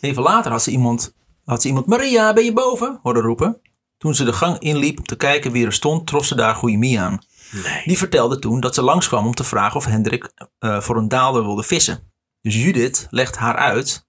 Even 0.00 0.22
later 0.22 0.50
had 0.50 0.62
ze 0.62 0.70
iemand, 0.70 1.14
had 1.44 1.62
ze 1.62 1.68
iemand 1.68 1.86
Maria, 1.86 2.32
ben 2.32 2.44
je 2.44 2.52
boven? 2.52 2.98
hoorde 3.02 3.20
roepen. 3.20 3.60
Toen 3.98 4.14
ze 4.14 4.24
de 4.24 4.32
gang 4.32 4.58
inliep 4.58 4.98
om 4.98 5.04
te 5.04 5.16
kijken 5.16 5.52
wie 5.52 5.66
er 5.66 5.72
stond, 5.72 6.06
trof 6.06 6.24
ze 6.24 6.34
daar 6.34 6.54
goeie 6.54 6.78
Mie 6.78 7.00
aan. 7.00 7.18
Nee. 7.64 7.82
Die 7.84 7.98
vertelde 7.98 8.38
toen 8.38 8.60
dat 8.60 8.74
ze 8.74 8.82
langskwam 8.82 9.26
om 9.26 9.34
te 9.34 9.44
vragen 9.44 9.76
of 9.76 9.84
Hendrik 9.84 10.32
eh, 10.58 10.80
voor 10.80 10.96
een 10.96 11.08
daalder 11.08 11.42
wilde 11.42 11.62
vissen. 11.62 12.12
Dus 12.40 12.54
Judith 12.62 13.06
legt 13.10 13.36
haar 13.36 13.56
uit, 13.56 14.06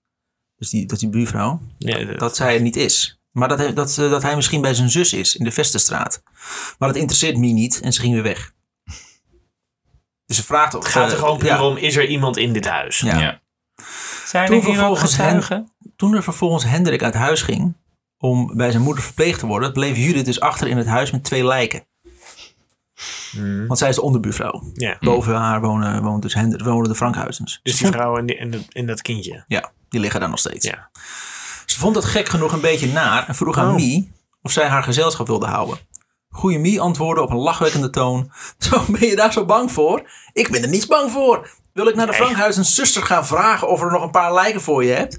dus 0.56 0.70
die, 0.70 0.86
dat 0.86 1.00
die 1.00 1.10
buurvrouw, 1.10 1.62
Ja, 1.78 2.06
dat- 2.06 2.20
dat 2.20 2.36
zij 2.36 2.56
er 2.56 2.62
niet 2.62 2.76
is. 2.76 3.21
Maar 3.32 3.48
dat 3.48 3.58
hij, 3.58 3.74
dat, 3.74 3.98
eh, 3.98 4.10
dat 4.10 4.22
hij 4.22 4.36
misschien 4.36 4.62
bij 4.62 4.74
zijn 4.74 4.90
zus 4.90 5.14
is 5.14 5.36
in 5.36 5.44
de 5.44 5.52
Vestenstraat. 5.52 6.24
Maar 6.78 6.90
dat 6.90 6.98
interesseert 6.98 7.38
Mie 7.38 7.54
niet 7.54 7.80
en 7.82 7.94
ze 7.94 8.02
ging 8.02 8.14
weer 8.14 8.24
weg. 8.24 8.54
Dus 10.26 10.38
ze 10.38 10.44
vraagt 10.44 10.74
of... 10.74 10.84
het 10.84 10.92
gaat 10.92 11.12
er 11.12 11.18
gewoon 11.18 11.38
puur 11.38 11.48
ja, 11.48 11.64
om, 11.66 11.78
is 11.78 11.96
er 11.96 12.06
iemand 12.06 12.38
in 12.38 12.54
dit 12.54 12.68
huis? 12.68 13.00
Ja. 13.00 13.20
Ja. 13.20 13.42
Zijn 14.26 14.46
Toen 14.48 14.56
er 14.56 14.62
ook 14.68 14.74
vervolgens 14.74 15.16
getuigen? 15.16 15.72
Toen 15.96 16.16
er 16.16 16.24
vervolgens 16.24 16.64
Hendrik 16.64 17.04
uit 17.04 17.14
huis 17.14 17.42
ging 17.42 17.78
om 18.18 18.56
bij 18.58 18.72
zijn 18.72 18.84
moeder 18.84 19.04
verpleegd 19.04 19.40
te 19.40 19.46
worden, 19.46 19.74
bleef 19.74 19.98
Judith 19.98 20.26
dus 20.26 20.40
achter 20.40 20.68
in 20.68 20.78
het 20.78 20.88
huis 20.88 21.12
met 21.12 21.24
twee 21.24 21.46
lijken. 21.46 21.86
Want 23.68 23.80
zij 23.80 23.90
is 23.90 23.96
de 23.96 24.02
onderbuurvrouw. 24.02 24.72
Ja. 24.74 24.98
Boven 25.00 25.36
haar 25.36 25.62
wonen, 25.62 26.04
woont 26.04 26.22
dus 26.22 26.34
Hendrik, 26.34 26.64
wonen 26.66 26.90
de 26.90 26.96
Frankhuizens. 26.96 27.60
Dus 27.64 27.78
die 27.78 27.88
vrouw 27.88 28.18
en, 28.18 28.26
die, 28.26 28.38
en, 28.38 28.52
dat- 28.52 28.66
en 28.70 28.86
dat 28.86 29.02
kindje. 29.02 29.44
Ja, 29.48 29.72
die 29.90 30.00
liggen 30.00 30.20
daar 30.20 30.30
nog 30.30 30.40
steeds. 30.40 30.66
Ja. 30.66 30.92
Vond 31.82 31.96
het 31.96 32.06
gek 32.06 32.30
genoeg 32.30 32.52
een 32.54 32.62
beetje 32.62 32.88
naar 32.88 33.28
en 33.28 33.36
vroeg 33.36 33.58
aan 33.58 33.68
Oh. 33.70 33.76
Mie 33.76 34.12
of 34.42 34.52
zij 34.52 34.68
haar 34.68 34.84
gezelschap 34.84 35.28
wilde 35.28 35.46
houden. 35.46 35.78
Goeie 36.30 36.60
Mie 36.60 36.82
antwoordde 36.82 37.22
op 37.24 37.30
een 37.30 37.38
lachwekkende 37.38 37.90
toon. 37.90 38.32
Zo, 38.70 38.84
ben 38.88 39.08
je 39.08 39.16
daar 39.16 39.34
zo 39.34 39.46
bang 39.46 39.72
voor? 39.72 40.10
Ik 40.34 40.50
ben 40.52 40.62
er 40.62 40.70
niets 40.70 40.86
bang 40.88 41.12
voor. 41.12 41.50
Wil 41.74 41.88
ik 41.88 41.96
naar 41.96 42.06
de 42.06 42.12
Nee. 42.12 42.22
Frankhuizens 42.22 42.76
zuster 42.76 43.04
gaan 43.04 43.26
vragen 43.28 43.68
of 43.70 43.82
er 43.82 43.92
nog 43.92 44.04
een 44.04 44.12
paar 44.12 44.34
lijken 44.34 44.62
voor 44.62 44.84
je 44.84 44.92
hebt? 44.92 45.14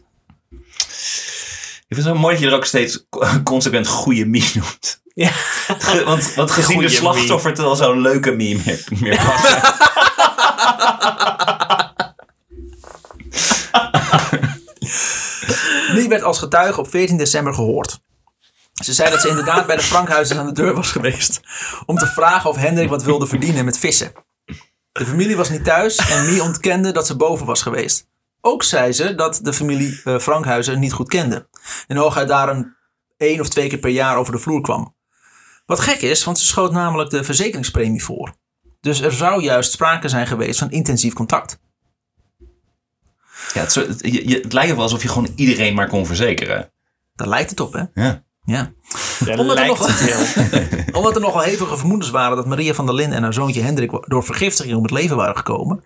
Ik 1.89 1.99
vind 1.99 2.05
het 2.05 2.05
zo 2.05 2.15
mooi 2.15 2.35
dat 2.35 2.43
je 2.45 2.51
er 2.51 2.57
ook 2.57 2.65
steeds 2.65 3.07
co- 3.11 3.43
consequent 3.45 3.87
goede 3.89 4.27
meme 4.27 4.51
noemt. 4.55 5.01
Ja. 5.15 5.29
Ge- 5.31 6.05
Want, 6.05 6.35
want 6.35 6.51
gezien 6.51 6.75
Goeie 6.75 6.89
de 6.89 6.95
slachtoffer 6.95 7.55
wel 7.57 7.77
zo'n 7.77 8.01
leuke 8.01 8.31
meme 8.31 8.61
meer, 8.65 8.85
meer 9.01 9.17
was. 9.27 9.41
Mie 15.95 16.09
werd 16.09 16.23
als 16.23 16.39
getuige 16.39 16.81
op 16.81 16.91
14 16.91 17.17
december 17.17 17.55
gehoord. 17.55 18.01
Ze 18.73 18.93
zei 18.93 19.11
dat 19.11 19.21
ze 19.21 19.29
inderdaad 19.29 19.67
bij 19.67 19.77
de 19.77 19.83
Frankhuizens 19.83 20.39
aan 20.39 20.47
de 20.47 20.53
deur 20.53 20.75
was 20.75 20.91
geweest. 20.91 21.41
Om 21.87 21.97
te 21.97 22.07
vragen 22.07 22.51
of 22.51 22.57
Hendrik 22.57 22.89
wat 22.89 23.03
wilde 23.03 23.27
verdienen 23.27 23.65
met 23.65 23.79
vissen. 23.79 24.13
De 24.93 25.07
familie 25.07 25.37
was 25.37 25.51
niet 25.51 25.65
thuis 25.65 25.97
en 25.97 26.27
Mie 26.27 26.43
ontkende 26.43 26.93
dat 26.93 27.07
ze 27.07 27.17
boven 27.17 27.47
was 27.47 27.63
geweest. 27.63 28.11
Ook 28.41 28.63
zei 28.63 28.93
ze 28.93 29.15
dat 29.15 29.41
de 29.43 29.53
familie 29.53 30.01
eh, 30.05 30.19
Frankhuizen 30.19 30.79
niet 30.79 30.93
goed 30.93 31.09
kende. 31.09 31.49
En 31.87 31.97
hooguit 31.97 32.29
daar 32.29 32.49
een 32.49 32.75
één 33.17 33.41
of 33.41 33.49
twee 33.49 33.69
keer 33.69 33.79
per 33.79 33.91
jaar 33.91 34.17
over 34.17 34.33
de 34.33 34.39
vloer 34.39 34.61
kwam. 34.61 34.97
Wat 35.67 35.81
gek 35.81 36.01
is, 36.01 36.25
want 36.25 36.39
ze 36.39 36.47
schoot 36.47 36.73
namelijk 36.73 37.11
de 37.11 37.25
verzekeringspremie 37.25 38.05
voor. 38.05 38.35
Dus 38.81 39.01
er 39.01 39.13
zou 39.13 39.43
juist 39.43 39.73
sprake 39.73 40.09
zijn 40.09 40.27
geweest 40.27 40.59
van 40.59 40.71
intensief 40.71 41.13
contact. 41.13 41.59
Ja, 43.55 43.61
het, 43.61 43.73
soort- 43.73 43.87
het, 43.89 44.01
je- 44.01 44.29
je- 44.29 44.41
het 44.41 44.53
lijkt 44.53 44.73
wel 44.75 44.83
alsof 44.83 45.03
je 45.03 45.09
gewoon 45.09 45.33
iedereen 45.37 45.75
maar 45.75 45.89
kon 45.89 46.07
verzekeren. 46.07 46.73
Daar 47.15 47.29
lijkt 47.29 47.51
het 47.51 47.61
op, 47.61 47.73
hè? 47.73 47.83
Ja. 48.03 48.23
Ja. 48.45 48.73
Ja, 49.25 49.37
Omdat 49.37 49.59
er 49.59 49.65
lijkt 49.65 49.79
nog-. 49.79 50.97
Omdat 50.97 51.15
er 51.15 51.21
nogal 51.21 51.41
hevige 51.43 51.77
vermoedens 51.77 52.11
waren 52.11 52.37
dat 52.37 52.47
Maria 52.47 52.75
van 52.75 52.87
der 52.87 52.95
Linden 52.95 53.17
en 53.17 53.23
haar 53.23 53.33
zoontje 53.33 53.63
Hendrik 53.63 53.91
door 54.07 54.25
vergiftiging 54.25 54.77
om 54.77 54.83
het 54.83 54.91
leven 54.91 55.17
waren 55.17 55.37
gekomen, 55.37 55.85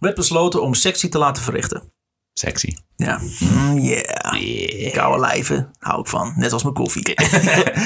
werd 0.00 0.14
besloten 0.14 0.62
om 0.62 0.74
sectie 0.74 1.08
te 1.08 1.18
laten 1.18 1.42
verrichten. 1.42 1.92
Sexy. 2.32 2.76
Ja, 2.96 3.20
Mm, 3.40 3.78
yeah. 3.78 4.40
Yeah. 4.40 4.92
Koude 4.92 5.20
lijven, 5.20 5.70
hou 5.78 6.00
ik 6.00 6.06
van. 6.06 6.32
Net 6.36 6.52
als 6.52 6.62
mijn 6.62 6.74
koffie. 6.74 7.02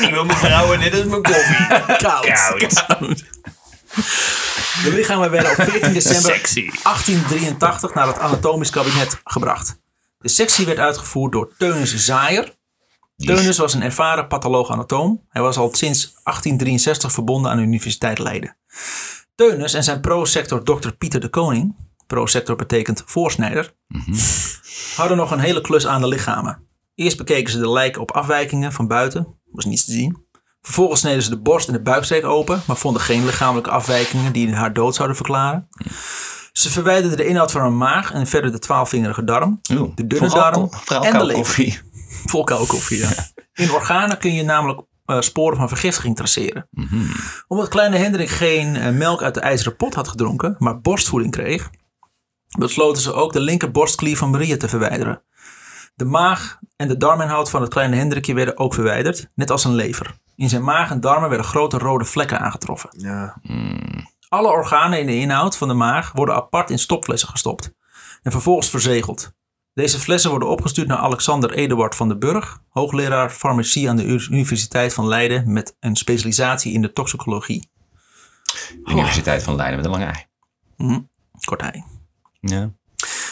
Ik 0.06 0.08
wil 0.10 0.24
mijn 0.24 0.38
vrouwen 0.38 0.78
net 0.78 0.92
als 0.94 1.04
mijn 1.04 1.22
koffie. 1.22 1.66
Koud. 2.08 2.84
Koud. 2.86 3.24
De 3.94 4.90
lichamen 4.92 5.30
werden 5.30 5.50
op 5.50 5.56
14 5.56 5.92
december 6.02 6.22
Sexy. 6.22 6.70
1883 6.82 7.94
naar 7.94 8.06
het 8.06 8.18
anatomisch 8.18 8.70
kabinet 8.70 9.20
gebracht. 9.24 9.80
De 10.18 10.28
sectie 10.28 10.66
werd 10.66 10.78
uitgevoerd 10.78 11.32
door 11.32 11.54
Teunis 11.58 11.96
Zaaier. 11.96 12.54
Teunis 13.16 13.58
was 13.58 13.74
een 13.74 13.82
ervaren 13.82 14.26
patholoog-anatoom. 14.26 15.26
Hij 15.28 15.42
was 15.42 15.56
al 15.56 15.74
sinds 15.74 16.00
1863 16.02 17.12
verbonden 17.12 17.50
aan 17.50 17.56
de 17.56 17.62
Universiteit 17.62 18.18
Leiden. 18.18 18.56
Teunis 19.34 19.74
en 19.74 19.84
zijn 19.84 20.00
pro-sector 20.00 20.62
Dr. 20.64 20.90
Pieter 20.90 21.20
de 21.20 21.28
Koning, 21.28 21.76
pro-sector 22.06 22.56
betekent 22.56 23.02
voorsnijder, 23.06 23.74
hadden 24.96 25.16
nog 25.16 25.30
een 25.30 25.38
hele 25.40 25.60
klus 25.60 25.86
aan 25.86 26.00
de 26.00 26.08
lichamen. 26.08 26.66
Eerst 26.94 27.16
bekeken 27.16 27.52
ze 27.52 27.58
de 27.58 27.70
lijken 27.70 28.00
op 28.00 28.10
afwijkingen 28.10 28.72
van 28.72 28.86
buiten, 28.86 29.40
was 29.50 29.64
niets 29.64 29.84
te 29.84 29.92
zien. 29.92 30.26
Vervolgens 30.62 31.00
sneden 31.00 31.22
ze 31.22 31.30
de 31.30 31.38
borst 31.40 31.66
en 31.66 31.72
de 31.72 31.82
buikstreek 31.82 32.24
open, 32.24 32.62
maar 32.66 32.76
vonden 32.76 33.02
geen 33.02 33.24
lichamelijke 33.24 33.70
afwijkingen 33.70 34.32
die 34.32 34.54
haar 34.54 34.72
dood 34.72 34.94
zouden 34.94 35.16
verklaren. 35.16 35.68
Ze 36.52 36.70
verwijderden 36.70 37.16
de 37.18 37.26
inhoud 37.26 37.52
van 37.52 37.60
haar 37.60 37.72
maag 37.72 38.12
en 38.12 38.26
verder 38.26 38.52
de 38.52 38.58
twaalfvingerige 38.58 39.24
darm, 39.24 39.60
Oeh, 39.72 39.90
de 39.94 40.06
dunne 40.06 40.28
darm 40.28 40.70
en 41.02 41.12
de 41.18 41.24
lever. 41.24 41.34
koffie. 41.42 41.80
Vol 42.26 42.44
koude 42.44 42.66
koffie, 42.66 42.98
ja. 42.98 43.10
In 43.54 43.70
organen 43.70 44.18
kun 44.18 44.34
je 44.34 44.42
namelijk 44.42 44.80
eh, 45.04 45.20
sporen 45.20 45.56
van 45.56 45.68
vergiftiging 45.68 46.16
traceren. 46.16 46.68
Omdat 47.48 47.68
kleine 47.68 47.96
Hendrik 47.96 48.28
geen 48.30 48.76
eh, 48.76 48.90
melk 48.92 49.22
uit 49.22 49.34
de 49.34 49.40
ijzeren 49.40 49.76
pot 49.76 49.94
had 49.94 50.08
gedronken, 50.08 50.56
maar 50.58 50.80
borstvoeding 50.80 51.32
kreeg, 51.32 51.70
besloten 52.58 53.02
ze 53.02 53.12
ook 53.12 53.32
de 53.32 53.40
linker 53.40 53.70
borstklier 53.70 54.16
van 54.16 54.30
Maria 54.30 54.56
te 54.56 54.68
verwijderen. 54.68 55.22
De 55.94 56.04
maag 56.04 56.58
en 56.76 56.88
de 56.88 56.96
darminhoud 56.96 57.50
van 57.50 57.60
het 57.62 57.70
kleine 57.70 57.96
Hendrikje 57.96 58.34
werden 58.34 58.58
ook 58.58 58.74
verwijderd, 58.74 59.30
net 59.34 59.50
als 59.50 59.64
een 59.64 59.74
lever. 59.74 60.20
In 60.36 60.48
zijn 60.48 60.64
maag 60.64 60.90
en 60.90 61.00
darmen 61.00 61.28
werden 61.28 61.46
grote 61.46 61.78
rode 61.78 62.04
vlekken 62.04 62.40
aangetroffen. 62.40 62.90
Ja. 62.92 63.36
Alle 64.28 64.48
organen 64.48 65.00
in 65.00 65.06
de 65.06 65.16
inhoud 65.16 65.56
van 65.56 65.68
de 65.68 65.74
maag 65.74 66.12
worden 66.12 66.34
apart 66.34 66.70
in 66.70 66.78
stopflessen 66.78 67.28
gestopt 67.28 67.74
en 68.22 68.32
vervolgens 68.32 68.70
verzegeld. 68.70 69.32
Deze 69.74 70.00
flessen 70.00 70.30
worden 70.30 70.48
opgestuurd 70.48 70.88
naar 70.88 70.98
Alexander 70.98 71.52
Eduard 71.52 71.94
van 71.94 72.08
den 72.08 72.18
Burg, 72.18 72.62
hoogleraar 72.68 73.30
farmacie 73.30 73.88
aan 73.88 73.96
de 73.96 74.04
Universiteit 74.04 74.94
van 74.94 75.08
Leiden 75.08 75.52
met 75.52 75.76
een 75.80 75.96
specialisatie 75.96 76.72
in 76.72 76.82
de 76.82 76.92
toxicologie. 76.92 77.70
Universiteit 78.84 79.42
van 79.42 79.56
Leiden 79.56 79.76
met 79.76 79.84
een 79.84 79.90
lange 79.90 80.04
ei. 80.04 80.26
Kort 81.44 81.60
hij. 81.60 81.84
Ja. 82.40 82.72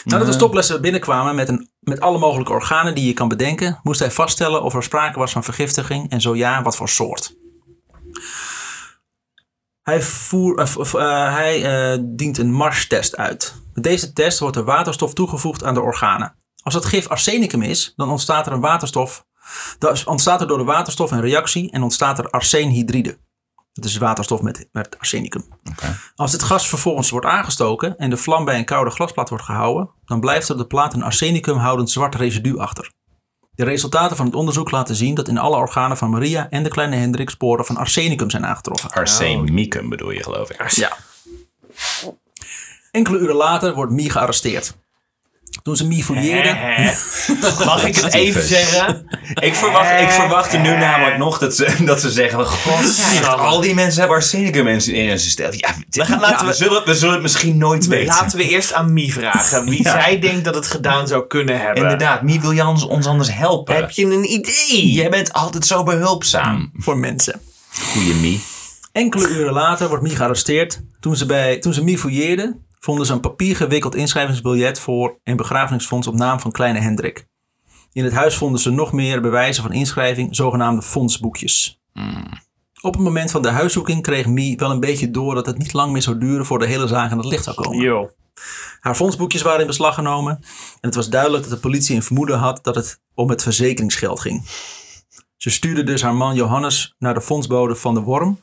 Nadat 0.05 0.27
de 0.27 0.33
stopflessen 0.33 0.81
binnenkwamen 0.81 1.35
met, 1.35 1.49
een, 1.49 1.70
met 1.81 2.01
alle 2.01 2.19
mogelijke 2.19 2.53
organen 2.53 2.95
die 2.95 3.07
je 3.07 3.13
kan 3.13 3.29
bedenken, 3.29 3.81
moest 3.83 4.01
hij 4.01 4.11
vaststellen 4.11 4.63
of 4.63 4.75
er 4.75 4.83
sprake 4.83 5.19
was 5.19 5.33
van 5.33 5.45
vergiftiging 5.45 6.11
en 6.11 6.21
zo 6.21 6.37
ja, 6.37 6.63
wat 6.63 6.77
voor 6.77 6.89
soort. 6.89 7.39
Hij, 9.83 10.03
voer, 10.03 10.59
eh, 10.59 10.95
eh, 10.95 11.35
hij 11.35 11.65
eh, 11.65 11.99
dient 12.03 12.39
een 12.39 12.53
Marsh-test 12.53 13.17
uit. 13.17 13.55
Met 13.75 13.85
deze 13.85 14.13
test 14.13 14.39
wordt 14.39 14.57
er 14.57 14.65
waterstof 14.65 15.15
toegevoegd 15.15 15.65
aan 15.65 15.75
de 15.75 15.81
organen. 15.81 16.35
Als 16.63 16.75
het 16.75 16.85
gif 16.85 17.09
arsenicum 17.09 17.63
is, 17.63 17.93
dan 17.97 18.11
ontstaat 18.11 18.47
er 18.47 18.53
een 18.53 18.61
waterstof. 18.61 19.25
Dan 19.79 19.97
ontstaat 20.05 20.41
er 20.41 20.47
door 20.47 20.59
de 20.59 20.65
waterstof 20.65 21.11
een 21.11 21.21
reactie 21.21 21.71
en 21.71 21.83
ontstaat 21.83 22.19
er 22.19 22.31
arseenhydride. 22.31 23.19
Is 23.85 23.97
waterstof 23.97 24.43
met, 24.43 24.69
met 24.73 24.99
arsenicum. 24.99 25.45
Als 26.17 26.31
dit 26.31 26.43
gas 26.43 26.69
vervolgens 26.69 27.11
wordt 27.11 27.27
aangestoken 27.27 27.99
en 27.99 28.11
de 28.11 28.17
vlam 28.17 28.45
bij 28.45 28.59
een 28.59 28.65
koude 28.65 28.91
glasplaat 28.91 29.29
wordt 29.29 29.45
gehouden, 29.45 29.91
dan 30.05 30.21
blijft 30.21 30.49
er 30.49 30.55
op 30.55 30.61
de 30.61 30.67
plaat 30.67 30.95
een 30.95 31.03
arsenicumhoudend 31.03 31.91
zwart 31.91 32.15
residu 32.15 32.59
achter. 32.59 32.91
De 33.55 33.65
resultaten 33.65 34.17
van 34.17 34.27
het 34.27 34.35
onderzoek 34.35 34.71
laten 34.71 34.95
zien 34.95 35.15
dat 35.15 35.29
in 35.29 35.39
alle 35.39 35.57
organen 35.57 35.97
van 35.97 36.11
Maria 36.11 36.51
en 36.51 36.63
de 36.63 36.69
kleine 36.69 36.97
Hendrik 36.97 37.31
sporen 37.31 37.65
van 37.65 37.77
arsenicum 37.77 38.31
zijn 38.31 38.47
aangetroffen. 38.47 38.91
Arsenicum 38.91 39.89
bedoel 39.89 40.11
je 40.11 40.23
geloof 40.23 40.51
ik. 40.51 40.71
Ja. 40.71 40.97
Enkele 42.91 43.19
uren 43.19 43.37
later 43.37 43.75
wordt 43.75 43.93
Mie 43.93 44.11
gearresteerd. 44.11 44.75
Toen 45.63 45.77
ze 45.77 45.87
Mie 45.87 46.05
fouilleerde, 46.05 46.49
Hè? 46.55 46.93
Mag 47.65 47.85
ik 47.87 47.97
het 47.97 48.13
even 48.15 48.43
zeggen? 48.43 49.07
Ik 49.35 49.55
verwacht, 49.55 50.01
ik 50.01 50.11
verwacht 50.11 50.53
er 50.53 50.61
nu 50.61 50.77
namelijk 50.77 51.17
nog 51.19 51.39
dat 51.39 51.57
ze, 51.57 51.75
dat 51.85 52.01
ze 52.01 52.11
zeggen: 52.11 52.47
God, 52.47 53.01
al 53.27 53.61
die 53.61 53.75
mensen 53.75 53.99
hebben 54.01 54.17
arsenicum 54.17 54.67
in 54.67 54.87
in 54.95 55.09
hun 55.09 55.19
systeem. 55.21 55.51
Ja, 55.53 56.05
gaan- 56.05 56.21
laten 56.21 56.47
we, 56.47 56.51
we- 56.53 56.57
zullen, 56.57 56.85
we 56.85 56.95
zullen 56.95 57.15
het 57.15 57.23
misschien 57.23 57.57
nooit 57.59 57.87
weten. 57.87 58.07
Laten 58.07 58.39
we 58.39 58.49
eerst 58.49 58.73
aan 58.73 58.93
Mie 58.93 59.13
vragen 59.13 59.65
wie 59.65 59.83
Ja. 59.87 59.91
zij 60.03 60.19
denkt 60.19 60.45
dat 60.45 60.55
het 60.55 60.67
gedaan 60.67 61.09
zou 61.09 61.27
kunnen 61.27 61.61
hebben. 61.61 61.83
Inderdaad, 61.83 62.21
wie 62.23 62.41
wil 62.41 62.51
je 62.51 62.67
ons, 62.67 62.85
ons 62.87 63.07
anders 63.07 63.33
helpen? 63.35 63.75
Heb 63.75 63.91
je 63.91 64.05
een 64.05 64.33
idee? 64.33 64.93
Jij 64.93 65.11
bent 65.11 65.33
altijd 65.33 65.67
zo 65.67 65.83
behulpzaam. 65.83 66.71
voor 66.77 66.97
mensen. 66.99 67.41
Goeie 67.93 68.15
Mie. 68.15 68.41
Enkele 68.93 69.29
uren 69.29 69.53
later 69.53 69.89
wordt 69.89 70.03
Mie 70.03 70.17
gearresteerd. 70.17 70.81
Toen 71.01 71.17
ze, 71.17 71.27
bij, 71.27 71.59
toen 71.59 71.73
ze 71.73 71.85
Mie 71.85 71.99
fouilleerde, 71.99 72.57
vonden 72.81 73.07
ze 73.07 73.13
een 73.13 73.21
papier 73.21 73.57
gewikkeld 73.57 73.95
inschrijvingsbiljet 73.95 74.81
voor 74.81 75.19
een 75.25 75.37
begrafenisfonds 75.37 76.07
op 76.07 76.15
naam 76.15 76.41
van 76.41 76.53
kleine 76.53 76.79
Hendrik. 76.79 77.27
In 77.93 78.05
het 78.05 78.13
huis 78.13 78.35
vonden 78.35 78.61
ze 78.61 78.71
nog 78.71 78.93
meer 78.93 79.21
bewijzen 79.21 79.63
van 79.63 79.73
inschrijving, 79.73 80.37
zogenaamde 80.37 80.83
fondsboekjes. 80.83 81.81
Op 82.81 82.95
het 82.95 83.03
moment 83.03 83.31
van 83.31 83.43
de 83.43 83.51
huiszoeking 83.51 84.03
kreeg 84.03 84.27
Mie 84.27 84.57
wel 84.57 84.71
een 84.71 84.81
beetje 84.81 85.11
door 85.11 85.35
dat 85.35 85.47
het 85.47 85.59
niet 85.59 85.73
lang 85.73 85.93
meer 85.93 86.03
zou 86.03 86.19
duren 86.19 86.47
voor 86.47 86.59
de 86.59 86.67
hele 86.67 86.87
zaak 86.87 87.11
aan 87.11 87.19
het 87.19 87.27
licht 87.27 87.45
zou 87.45 87.57
komen. 87.57 87.81
Yo. 87.81 88.11
Haar 88.81 88.95
fondsboekjes 88.95 89.43
waren 89.43 89.61
in 89.61 89.67
beslag 89.67 89.95
genomen 89.95 90.37
en 90.73 90.79
het 90.81 90.95
was 90.95 91.09
duidelijk 91.09 91.43
dat 91.43 91.53
de 91.53 91.59
politie 91.59 91.97
een 91.97 92.03
vermoeden 92.03 92.39
had 92.39 92.65
dat 92.65 92.75
het 92.75 93.01
om 93.15 93.29
het 93.29 93.43
verzekeringsgeld 93.43 94.21
ging. 94.21 94.45
Ze 95.37 95.51
stuurde 95.51 95.83
dus 95.83 96.03
haar 96.03 96.15
man 96.15 96.35
Johannes 96.35 96.95
naar 96.99 97.15
de 97.15 97.21
fondsbode 97.21 97.75
van 97.75 97.95
de 97.95 98.01
Worm. 98.01 98.39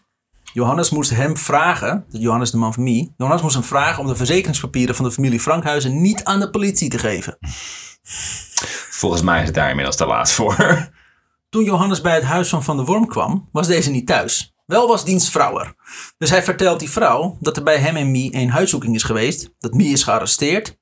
Johannes 0.57 0.89
moest 0.89 1.09
hem 1.09 1.37
vragen, 1.37 2.05
Johannes 2.09 2.51
de 2.51 2.57
man 2.57 2.73
van 2.73 2.83
Mie, 2.83 3.13
Johannes 3.17 3.41
moest 3.41 3.55
hem 3.55 3.63
vragen 3.63 4.01
om 4.01 4.07
de 4.07 4.15
verzekeringspapieren 4.15 4.95
van 4.95 5.05
de 5.05 5.11
familie 5.11 5.39
Frankhuizen 5.39 6.01
niet 6.01 6.23
aan 6.23 6.39
de 6.39 6.49
politie 6.49 6.89
te 6.89 6.97
geven. 6.97 7.37
Volgens 8.89 9.21
mij 9.21 9.39
is 9.39 9.45
het 9.45 9.55
daar 9.55 9.69
inmiddels 9.69 9.95
te 9.95 10.05
laat 10.05 10.31
voor. 10.31 10.89
Toen 11.49 11.63
Johannes 11.63 12.01
bij 12.01 12.13
het 12.13 12.23
huis 12.23 12.49
van 12.49 12.63
Van 12.63 12.77
der 12.77 12.85
Worm 12.85 13.07
kwam, 13.07 13.49
was 13.51 13.67
deze 13.67 13.89
niet 13.89 14.07
thuis. 14.07 14.55
Wel 14.65 14.87
was 14.87 15.05
diens 15.05 15.29
vrouw 15.29 15.59
er. 15.59 15.75
Dus 16.17 16.29
hij 16.29 16.43
vertelt 16.43 16.79
die 16.79 16.89
vrouw 16.89 17.37
dat 17.39 17.57
er 17.57 17.63
bij 17.63 17.77
hem 17.77 17.95
en 17.95 18.11
Mie 18.11 18.35
een 18.35 18.49
huiszoeking 18.49 18.95
is 18.95 19.03
geweest, 19.03 19.53
dat 19.59 19.73
Mie 19.73 19.91
is 19.91 20.03
gearresteerd. 20.03 20.77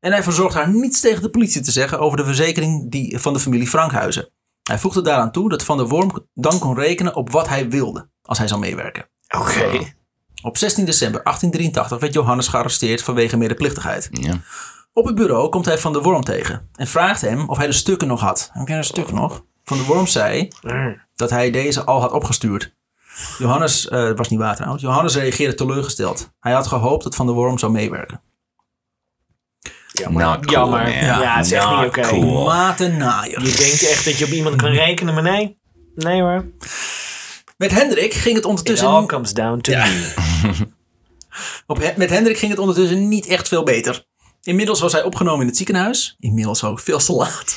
En 0.00 0.12
hij 0.12 0.22
verzorgt 0.22 0.54
haar 0.54 0.68
niets 0.68 1.00
tegen 1.00 1.22
de 1.22 1.30
politie 1.30 1.60
te 1.60 1.70
zeggen 1.70 1.98
over 1.98 2.16
de 2.16 2.24
verzekering 2.24 2.90
die, 2.90 3.18
van 3.18 3.32
de 3.32 3.40
familie 3.40 3.68
Frankhuizen. 3.68 4.30
Hij 4.62 4.78
voegde 4.78 5.02
daaraan 5.02 5.32
toe 5.32 5.48
dat 5.48 5.64
Van 5.64 5.76
der 5.76 5.88
Worm 5.88 6.26
dan 6.34 6.58
kon 6.58 6.74
rekenen 6.74 7.16
op 7.16 7.30
wat 7.30 7.48
hij 7.48 7.68
wilde, 7.68 8.10
als 8.22 8.38
hij 8.38 8.48
zou 8.48 8.60
meewerken. 8.60 9.14
Oké. 9.28 9.94
Op 10.42 10.56
16 10.56 10.84
december 10.84 11.22
1883 11.22 11.98
werd 11.98 12.12
Johannes 12.14 12.48
gearresteerd 12.48 13.02
vanwege 13.02 13.36
medeplichtigheid. 13.36 14.08
Ja. 14.12 14.40
Op 14.92 15.06
het 15.06 15.14
bureau 15.14 15.48
komt 15.48 15.64
hij 15.64 15.78
Van 15.78 15.92
der 15.92 16.02
Worm 16.02 16.24
tegen 16.24 16.68
en 16.74 16.86
vraagt 16.86 17.20
hem 17.20 17.48
of 17.48 17.56
hij 17.56 17.66
de 17.66 17.72
stukken 17.72 18.08
nog 18.08 18.20
had. 18.20 18.50
Heb 18.52 18.68
jij 18.68 18.76
een 18.76 18.84
stuk 18.84 19.12
nog? 19.12 19.44
Van 19.64 19.76
der 19.76 19.86
Worm 19.86 20.06
zei 20.06 20.48
dat 21.14 21.30
hij 21.30 21.50
deze 21.50 21.84
al 21.84 22.00
had 22.00 22.12
opgestuurd. 22.12 22.74
Johannes, 23.38 23.88
eh, 23.88 24.10
was 24.16 24.28
niet 24.28 24.38
waar 24.38 24.54
trouwens, 24.54 24.82
Johannes 24.82 25.14
reageerde 25.14 25.54
teleurgesteld. 25.54 26.32
Hij 26.40 26.52
had 26.52 26.66
gehoopt 26.66 27.04
dat 27.04 27.14
Van 27.14 27.26
der 27.26 27.34
Worm 27.34 27.58
zou 27.58 27.72
meewerken. 27.72 28.20
Jammer. 29.92 30.24
Cool, 30.24 30.40
Jammer. 30.52 30.88
Ja, 31.04 31.36
het 31.36 31.46
is 31.46 31.52
echt 31.52 31.64
Not 31.68 31.78
niet 31.78 31.88
oké. 31.88 32.00
cool. 32.08 32.44
Matennaaier. 32.44 33.40
Je 33.40 33.56
denkt 33.56 33.88
echt 33.90 34.04
dat 34.04 34.18
je 34.18 34.24
op 34.24 34.30
iemand 34.30 34.56
kan 34.56 34.70
rekenen, 34.70 35.14
maar 35.14 35.22
nee. 35.22 35.58
Nee 35.94 36.20
hoor. 36.20 36.44
Met 37.56 37.70
Hendrik 37.70 38.12
ging 38.14 38.34
het 38.34 38.44
It 38.44 38.50
ondertussen, 38.50 38.88
all 38.88 39.06
comes 39.06 39.32
down 39.32 39.60
to 39.60 39.72
me. 39.72 40.12
op, 41.66 41.92
met 41.96 42.10
Hendrik 42.10 42.38
ging 42.38 42.50
het 42.50 42.60
ondertussen 42.60 43.08
niet 43.08 43.26
echt 43.26 43.48
veel 43.48 43.62
beter. 43.62 44.04
Inmiddels 44.42 44.80
was 44.80 44.92
hij 44.92 45.02
opgenomen 45.02 45.40
in 45.40 45.46
het 45.46 45.56
ziekenhuis. 45.56 46.16
Inmiddels 46.18 46.64
ook 46.64 46.80
veel 46.80 46.98
te 46.98 47.12
laat. 47.12 47.56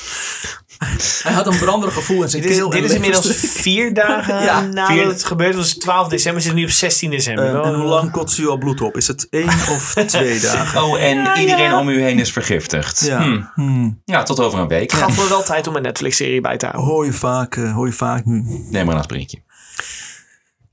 hij 1.22 1.32
had 1.32 1.46
een 1.46 1.58
branderig 1.58 1.94
gevoel 1.94 2.22
in 2.22 2.28
zijn 2.28 2.42
Dit 2.42 2.50
is, 2.50 2.56
keel. 2.56 2.70
dit 2.70 2.78
en 2.78 2.84
is 2.84 2.92
inmiddels 2.94 3.26
vier 3.62 3.94
dagen 3.94 4.42
Ja, 4.42 4.60
nadat 4.60 4.86
vier- 4.96 5.06
het 5.06 5.24
gebeurd 5.24 5.54
was. 5.54 5.72
12 5.74 6.08
december. 6.08 6.34
We 6.34 6.40
zitten 6.40 6.60
nu 6.60 6.66
op 6.66 6.72
16 6.72 7.10
december. 7.10 7.52
Wel, 7.52 7.64
en 7.64 7.74
hoe 7.74 7.84
lang 7.84 8.10
kotst 8.10 8.38
u 8.38 8.48
al 8.48 8.58
bloed 8.58 8.80
op? 8.80 8.96
Is 8.96 9.06
het 9.06 9.26
één 9.30 9.46
of 9.48 9.94
twee 10.06 10.40
dagen? 10.40 10.82
Oh, 10.82 11.00
en 11.02 11.38
iedereen 11.40 11.74
om 11.74 11.88
u 11.88 12.02
heen 12.02 12.18
is 12.18 12.32
vergiftigd. 12.32 13.00
Ja. 13.06 13.22
Hm. 13.22 13.40
Hmm. 13.54 14.02
Ja, 14.04 14.22
tot 14.22 14.40
over 14.40 14.58
een 14.58 14.68
week. 14.68 14.90
Het 14.90 15.00
gaf 15.00 15.16
me 15.16 15.28
wel 15.28 15.42
tijd 15.42 15.66
om 15.66 15.76
een 15.76 15.82
Netflix-serie 15.82 16.40
bij 16.40 16.56
te 16.56 16.66
houden. 16.66 16.90
Hoor 16.92 17.04
je 17.04 17.12
vaak, 17.12 17.56
eh, 17.56 17.74
hoor 17.74 17.86
je 17.86 17.92
vaak 17.92 18.24
nu. 18.24 18.42
Neem 18.70 18.84
maar 18.84 18.94
een 18.94 19.00
aspirintje. 19.00 19.42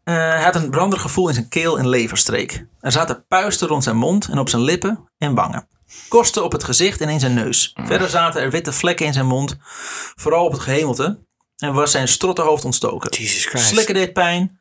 Eh, 0.08 0.16
hij 0.16 0.44
had 0.44 0.56
een 0.56 0.70
branderig 0.70 1.02
gevoel 1.02 1.28
in 1.28 1.34
zijn 1.34 1.48
keel 1.48 1.80
en 1.80 1.88
leverstreek. 1.88 2.66
Er 2.80 2.92
zaten 2.92 3.26
puisten 3.28 3.68
rond 3.68 3.84
zijn 3.84 3.98
mond 3.98 4.28
en 4.28 4.40
op 4.40 4.50
zijn 4.50 4.62
lippen 4.62 5.10
en 5.18 5.36
wangen. 5.36 5.68
Kosten 6.08 6.44
op 6.44 6.52
het 6.52 6.64
gezicht 6.64 7.02
en 7.02 7.10
in 7.10 7.20
zijn 7.20 7.34
neus. 7.34 7.76
Verder 7.84 8.10
zaten 8.10 8.42
er 8.42 8.50
witte 8.50 8.74
vlekken 8.74 9.06
in 9.06 9.14
zijn 9.14 9.26
mond, 9.26 9.58
vooral 10.16 10.46
op 10.46 10.52
het 10.52 10.62
gehemelte. 10.62 11.20
En 11.58 11.74
was 11.74 11.92
zijn 11.92 12.08
strottenhoofd 12.08 12.66
ontstoken. 12.66 13.12
Jesus 13.12 13.46
Christ. 13.46 13.68
Slikken 13.68 13.94
deed 13.94 14.14
pijn. 14.14 14.60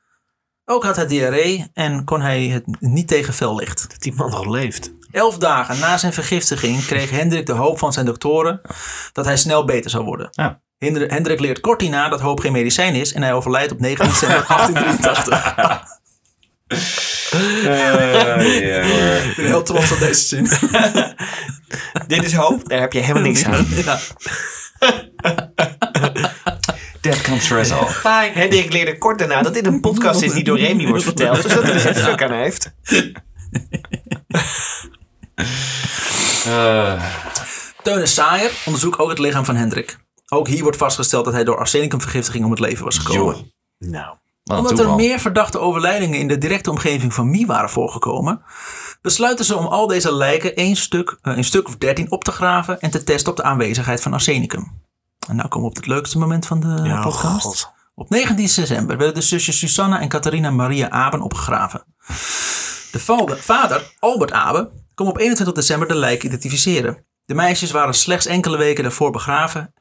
Ook 0.64 0.84
had 0.84 0.96
hij 0.96 1.06
diarree 1.06 1.70
en 1.74 2.04
kon 2.04 2.20
hij 2.20 2.44
het 2.46 2.80
niet 2.80 3.08
tegen 3.08 3.34
vellicht. 3.34 3.90
Dat 3.90 4.00
die 4.00 4.14
man 4.14 4.30
nog 4.30 4.46
leeft. 4.46 4.92
Elf 5.10 5.38
dagen 5.38 5.78
na 5.78 5.98
zijn 5.98 6.12
vergiftiging 6.12 6.84
kreeg 6.84 7.10
Hendrik 7.10 7.46
de 7.46 7.52
hoop 7.52 7.78
van 7.78 7.92
zijn 7.92 8.06
doktoren 8.06 8.60
dat 9.12 9.24
hij 9.24 9.36
snel 9.36 9.64
beter 9.64 9.90
zou 9.90 10.04
worden. 10.04 10.28
Ja. 10.30 10.60
Hendrik, 10.94 11.40
leert 11.40 11.60
kort 11.60 11.80
hierna 11.80 12.08
dat 12.08 12.20
hoop 12.20 12.40
geen 12.40 12.52
medicijn 12.52 12.94
is 12.94 13.12
en 13.12 13.22
hij 13.22 13.32
overlijdt 13.32 13.72
op 13.72 13.80
9 13.80 14.08
december 14.08 14.44
1883. 14.48 15.94
Ik 19.28 19.36
ben 19.36 19.46
heel 19.46 19.62
trots 19.62 19.92
op 19.92 19.98
deze 19.98 20.26
zin. 20.26 20.48
Dit 22.06 22.24
is 22.24 22.32
hoop. 22.32 22.68
Daar 22.68 22.80
heb 22.80 22.92
je 22.92 22.98
helemaal 23.00 23.22
niks 23.22 23.44
aan. 23.44 23.66
Ja. 23.84 23.98
Death 27.00 27.22
comes 27.22 27.46
for 27.46 27.58
us 27.58 27.70
all. 27.72 27.86
Hendrik 28.32 28.72
leerde 28.72 28.98
kort 28.98 29.18
daarna 29.18 29.42
dat 29.42 29.54
dit 29.54 29.66
een 29.66 29.80
podcast 29.80 30.22
is 30.22 30.32
die 30.32 30.44
door 30.44 30.58
Remy 30.58 30.86
wordt 30.86 31.04
verteld. 31.04 31.42
Dus 31.42 31.54
dat 31.54 31.62
hij 31.62 31.72
er 31.72 31.80
geen 31.80 31.94
fuck 31.94 32.22
aan 32.22 32.32
heeft. 32.32 32.74
Eh, 36.46 37.02
Teunus 37.82 38.14
Saaier 38.14 38.50
onderzoekt 38.64 38.98
ook 38.98 39.08
het 39.08 39.18
lichaam 39.18 39.44
van 39.44 39.56
Hendrik. 39.56 39.96
Ook 40.28 40.48
hier 40.48 40.62
wordt 40.62 40.76
vastgesteld 40.76 41.24
dat 41.24 41.34
hij 41.34 41.44
door 41.44 41.58
arsenicumvergiftiging 41.58 42.44
om 42.44 42.50
het 42.50 42.60
leven 42.60 42.84
was 42.84 42.98
gekomen. 42.98 43.34
joh, 43.36 43.90
Nou. 43.90 44.16
Omdat 44.44 44.78
er 44.78 44.94
meer 44.94 45.18
verdachte 45.18 45.58
overlijdingen 45.58 46.18
in 46.18 46.28
de 46.28 46.38
directe 46.38 46.70
omgeving 46.70 47.14
van 47.14 47.30
Mie 47.30 47.46
waren 47.46 47.70
voorgekomen, 47.70 48.42
besluiten 49.02 49.44
ze 49.44 49.56
om 49.56 49.66
al 49.66 49.86
deze 49.86 50.14
lijken 50.14 50.54
één 50.56 50.76
stuk, 50.76 51.18
eh, 51.22 51.36
een 51.36 51.44
stuk 51.44 51.68
of 51.68 51.76
dertien 51.76 52.10
op 52.10 52.24
te 52.24 52.32
graven 52.32 52.80
en 52.80 52.90
te 52.90 53.04
testen 53.04 53.30
op 53.30 53.36
de 53.36 53.42
aanwezigheid 53.42 54.02
van 54.02 54.12
arsenicum. 54.12 54.80
En 55.28 55.36
nou 55.36 55.48
komen 55.48 55.68
we 55.68 55.74
op 55.76 55.82
het 55.82 55.86
leukste 55.86 56.18
moment 56.18 56.46
van 56.46 56.60
de 56.60 56.80
Ja, 56.82 57.02
podcast. 57.02 57.42
God. 57.44 57.70
Op 57.94 58.10
19 58.10 58.36
december 58.36 58.96
werden 58.96 59.14
de 59.14 59.20
zusjes 59.20 59.58
Susanna 59.58 60.00
en 60.00 60.08
Catharina 60.08 60.50
Maria 60.50 60.90
Aben 60.90 61.20
opgegraven. 61.20 61.84
De 62.92 62.98
valde- 63.00 63.36
vader, 63.36 63.92
Albert 63.98 64.32
Aben, 64.32 64.70
kon 64.94 65.06
op 65.08 65.18
21 65.18 65.54
december 65.54 65.88
de 65.88 65.94
lijken 65.94 66.26
identificeren. 66.28 67.04
De 67.24 67.34
meisjes 67.34 67.70
waren 67.70 67.94
slechts 67.94 68.26
enkele 68.26 68.56
weken 68.56 68.82
daarvoor 68.82 69.10
begraven 69.10 69.72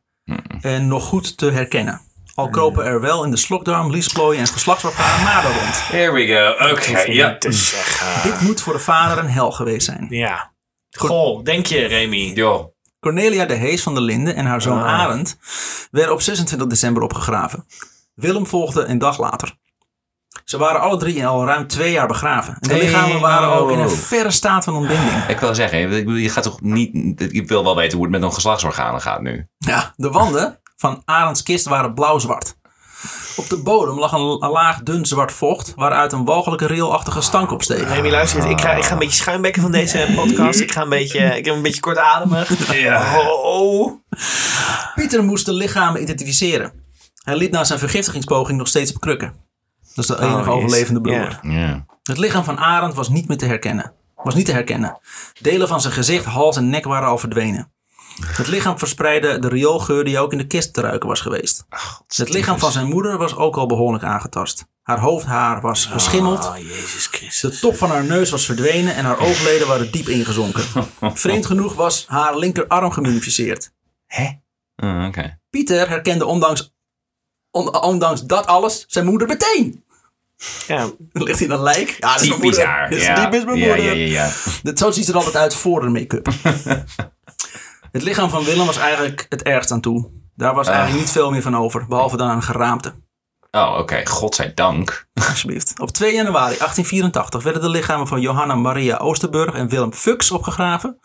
en 0.62 0.88
nog 0.88 1.04
goed 1.04 1.38
te 1.38 1.52
herkennen. 1.52 2.02
Al 2.36 2.50
kropen 2.50 2.86
er 2.86 3.02
wel 3.02 3.24
in 3.24 3.32
de 3.32 3.38
slokdarm, 3.38 3.92
liesplooien 3.92 4.40
en 4.42 4.48
geslachtsorganen 4.48 5.24
maden 5.24 5.52
rond. 5.52 5.88
Here 5.88 6.12
we 6.12 6.28
go. 6.28 6.72
Oké, 6.72 7.00
ja. 7.12 7.38
te 7.38 7.52
zeggen. 7.52 8.32
Dit 8.32 8.42
moet 8.42 8.62
voor 8.62 8.74
de 8.74 8.80
vader 8.80 9.18
een 9.18 9.30
hel 9.30 9.52
geweest 9.52 9.86
zijn. 9.86 10.08
Ja. 10.10 10.54
Goh, 10.98 11.44
denk 11.44 11.66
je, 11.66 11.86
Remy? 11.86 12.32
Joh. 12.34 12.74
Cornelia 13.00 13.46
de 13.46 13.54
Hees 13.54 13.84
van 13.84 13.94
der 13.94 14.04
Linden 14.04 14.36
en 14.36 14.46
haar 14.46 14.62
zoon 14.62 14.84
Ah. 14.84 15.00
Arend 15.00 15.38
werden 15.92 16.14
op 16.14 16.22
26 16.22 16.68
december 16.68 17.04
opgegraven. 17.04 17.66
Willem 18.14 18.48
volgde 18.48 18.86
een 18.86 18.98
dag 18.98 19.20
later. 19.20 19.56
Ze 20.46 20.58
waren 20.58 20.82
alle 20.82 20.98
drie 20.98 21.28
al 21.28 21.46
ruim 21.46 21.68
twee 21.68 21.92
jaar 21.92 22.08
begraven. 22.08 22.54
En 22.54 22.68
de 22.70 22.74
Hey, 22.74 22.84
lichamen 22.84 23.20
waren 23.20 23.50
ook 23.50 23.72
in 23.72 23.80
een 23.80 23.90
oh. 23.90 23.92
verre 23.92 24.32
staat 24.32 24.64
van 24.64 24.76
ontbinding. 24.76 25.26
Ik 25.28 25.40
wil 25.40 25.56
zeggen, 25.56 25.80
ik 25.80 25.90
bedoel, 25.90 26.16
je 26.16 26.30
gaat 26.30 26.44
toch 26.44 26.62
niet... 26.62 27.22
Ik 27.34 27.48
wil 27.48 27.64
wel 27.64 27.76
weten 27.76 27.98
hoe 27.98 28.08
het 28.08 28.16
met 28.16 28.24
een 28.24 28.34
geslachtsorganen 28.34 29.02
gaat 29.02 29.22
nu. 29.22 29.48
Ja, 29.58 29.94
de 29.96 30.10
wanden 30.10 30.60
van 30.76 31.02
Arends 31.06 31.44
kist 31.44 31.66
waren 31.66 31.94
blauw-zwart. 31.94 32.56
Op 33.36 33.50
de 33.50 33.58
bodem 33.58 34.00
lag 34.00 34.12
een, 34.12 34.44
een 34.44 34.50
laag 34.50 34.84
dun 34.84 35.06
zwart 35.06 35.32
vocht 35.32 35.74
waaruit 35.76 36.12
een 36.12 36.26
walgelijke 36.26 36.66
reelachtige 36.66 37.22
stank 37.22 37.52
opsteeg. 37.52 37.94
Remy, 37.94 38.10
luister 38.10 38.40
eens. 38.42 38.50
Ik 38.50 38.62
ga, 38.62 38.72
ik 38.72 38.84
ga 38.84 38.92
een 38.92 39.00
beetje 39.00 39.18
schuimbekken 39.18 39.62
van 39.62 39.72
deze 39.72 40.12
podcast. 40.16 40.60
Ik 40.60 40.72
ga 40.72 40.82
een 40.82 40.90
beetje, 40.90 41.20
ik 41.20 41.46
heb 41.46 41.56
een 41.56 41.62
beetje 41.62 41.82
kort 41.82 41.98
ademen. 41.98 42.46
Oh. 43.44 43.92
Pieter 44.96 45.24
moest 45.24 45.46
de 45.46 45.54
lichamen 45.54 46.02
identificeren. 46.02 46.72
Hij 47.24 47.36
liep 47.36 47.52
na 47.52 47.64
zijn 47.64 47.80
vergiftigingspoging 47.80 48.58
nog 48.58 48.68
steeds 48.68 48.94
op 48.94 49.02
krukken. 49.02 49.45
Dat 49.96 50.10
is 50.10 50.16
de 50.16 50.22
enige 50.22 50.38
jezus. 50.38 50.54
overlevende 50.54 51.02
broer. 51.02 51.40
Het 52.04 52.18
lichaam 52.18 52.44
van 52.44 52.58
Arend 52.60 52.94
was 52.94 53.10
niet 53.10 53.28
meer 53.28 53.38
te 53.38 53.46
herkennen. 53.46 53.94
Was 54.16 54.36
niet 54.36 54.46
te 54.46 54.52
herkennen. 54.52 55.00
Delen 55.42 55.68
van 55.68 55.82
zijn 55.82 55.94
gezicht, 55.94 56.26
hals 56.26 56.58
en 56.58 56.70
nek 56.70 56.86
waren 56.86 57.08
al 57.08 57.18
verdwenen. 57.18 57.74
Het 58.26 58.48
lichaam 58.48 58.80
verspreidde 58.80 59.40
de 59.40 59.48
rioolgeur 59.48 60.04
die 60.04 60.20
ook 60.20 60.32
in 60.32 60.38
de 60.38 60.48
kist 60.48 60.74
te 60.74 60.82
ruiken 60.82 61.10
was 61.10 61.22
geweest. 61.22 61.66
Het 62.16 62.30
lichaam 62.30 62.60
van 62.60 62.72
zijn 62.72 62.88
moeder 62.88 63.18
was 63.18 63.36
ook 63.36 63.58
al 63.58 63.66
behoorlijk 63.66 64.04
aangetast. 64.04 64.66
Haar 64.82 65.00
hoofdhaar 65.00 65.62
was 65.62 65.86
geschimmeld. 65.86 66.46
Oh, 66.46 66.58
Jezus 66.58 67.08
Christus. 67.08 67.52
De 67.52 67.60
top 67.60 67.76
van 67.76 67.90
haar 67.90 68.04
neus 68.06 68.30
was 68.30 68.46
verdwenen 68.46 68.96
en 68.96 69.06
haar 69.06 69.20
oogleden 69.20 69.68
waren 69.68 69.92
diep 69.92 70.08
ingezonken. 70.08 70.64
Vreemd 71.14 71.46
genoeg 71.46 71.74
was 71.76 72.06
haar 72.08 72.38
linkerarm 72.38 72.92
gemummificeerd. 72.92 73.72
Hè? 74.06 74.28
Oh, 74.76 75.06
Oké. 75.08 75.40
Pieter 75.50 75.90
herkende 75.90 76.26
ondanks, 76.26 76.74
on- 77.52 77.82
ondanks 77.84 78.24
dat 78.24 78.46
alles 78.48 78.86
zijn 78.88 79.06
moeder 79.06 79.28
meteen. 79.28 79.84
Ja, 80.68 80.78
Dan 81.00 81.24
ligt 81.28 81.40
hij 81.40 81.48
in 81.48 81.54
een 81.54 81.62
lijk. 81.64 81.98
Ja, 82.00 82.12
dat 82.14 82.22
is 82.22 82.28
Typisch 82.30 82.58
haar. 82.64 82.90
Dat 82.90 83.00
is 83.00 83.06
Ja. 83.06 83.24
typisch 83.24 83.46
mijn 83.46 83.58
ja, 83.58 83.68
moeder. 83.68 83.86
ja, 83.86 83.92
ja, 83.92 84.06
ja. 84.26 84.32
Dat, 84.64 84.80
zo 84.80 84.92
ziet 84.92 85.06
het 85.06 85.16
er 85.16 85.22
altijd 85.22 85.36
uit 85.36 85.56
voor 85.56 85.82
de 85.82 85.90
make-up. 85.90 86.28
het 87.92 88.04
lichaam 88.04 88.30
van 88.30 88.44
Willem 88.44 88.66
was 88.66 88.78
eigenlijk 88.78 89.26
het 89.30 89.44
ergst 89.44 89.72
aan 89.72 89.82
toe. 89.82 90.10
Daar 90.36 90.54
was 90.56 90.68
eigenlijk 90.68 91.00
niet 91.00 91.12
veel 91.12 91.32
meer 91.32 91.42
van 91.42 91.58
over, 91.58 91.86
behalve 91.88 92.18
dan 92.18 92.30
een 92.30 92.44
geraamte. 92.44 92.94
Oh, 93.52 93.78
oké. 93.80 94.06
Godzijdank. 94.06 95.08
Alsjeblieft. 95.14 95.80
Op 95.80 95.92
2 95.92 96.14
januari 96.14 96.58
1884 96.58 97.44
werden 97.44 97.62
de 97.62 97.70
lichamen 97.70 98.08
van 98.08 98.22
Johanna 98.22 98.56
Maria 98.56 98.98
Oosterburg 98.98 99.54
en 99.54 99.70
Willem 99.70 99.94
Fuchs 99.94 100.32
opgegraven. 100.32 101.00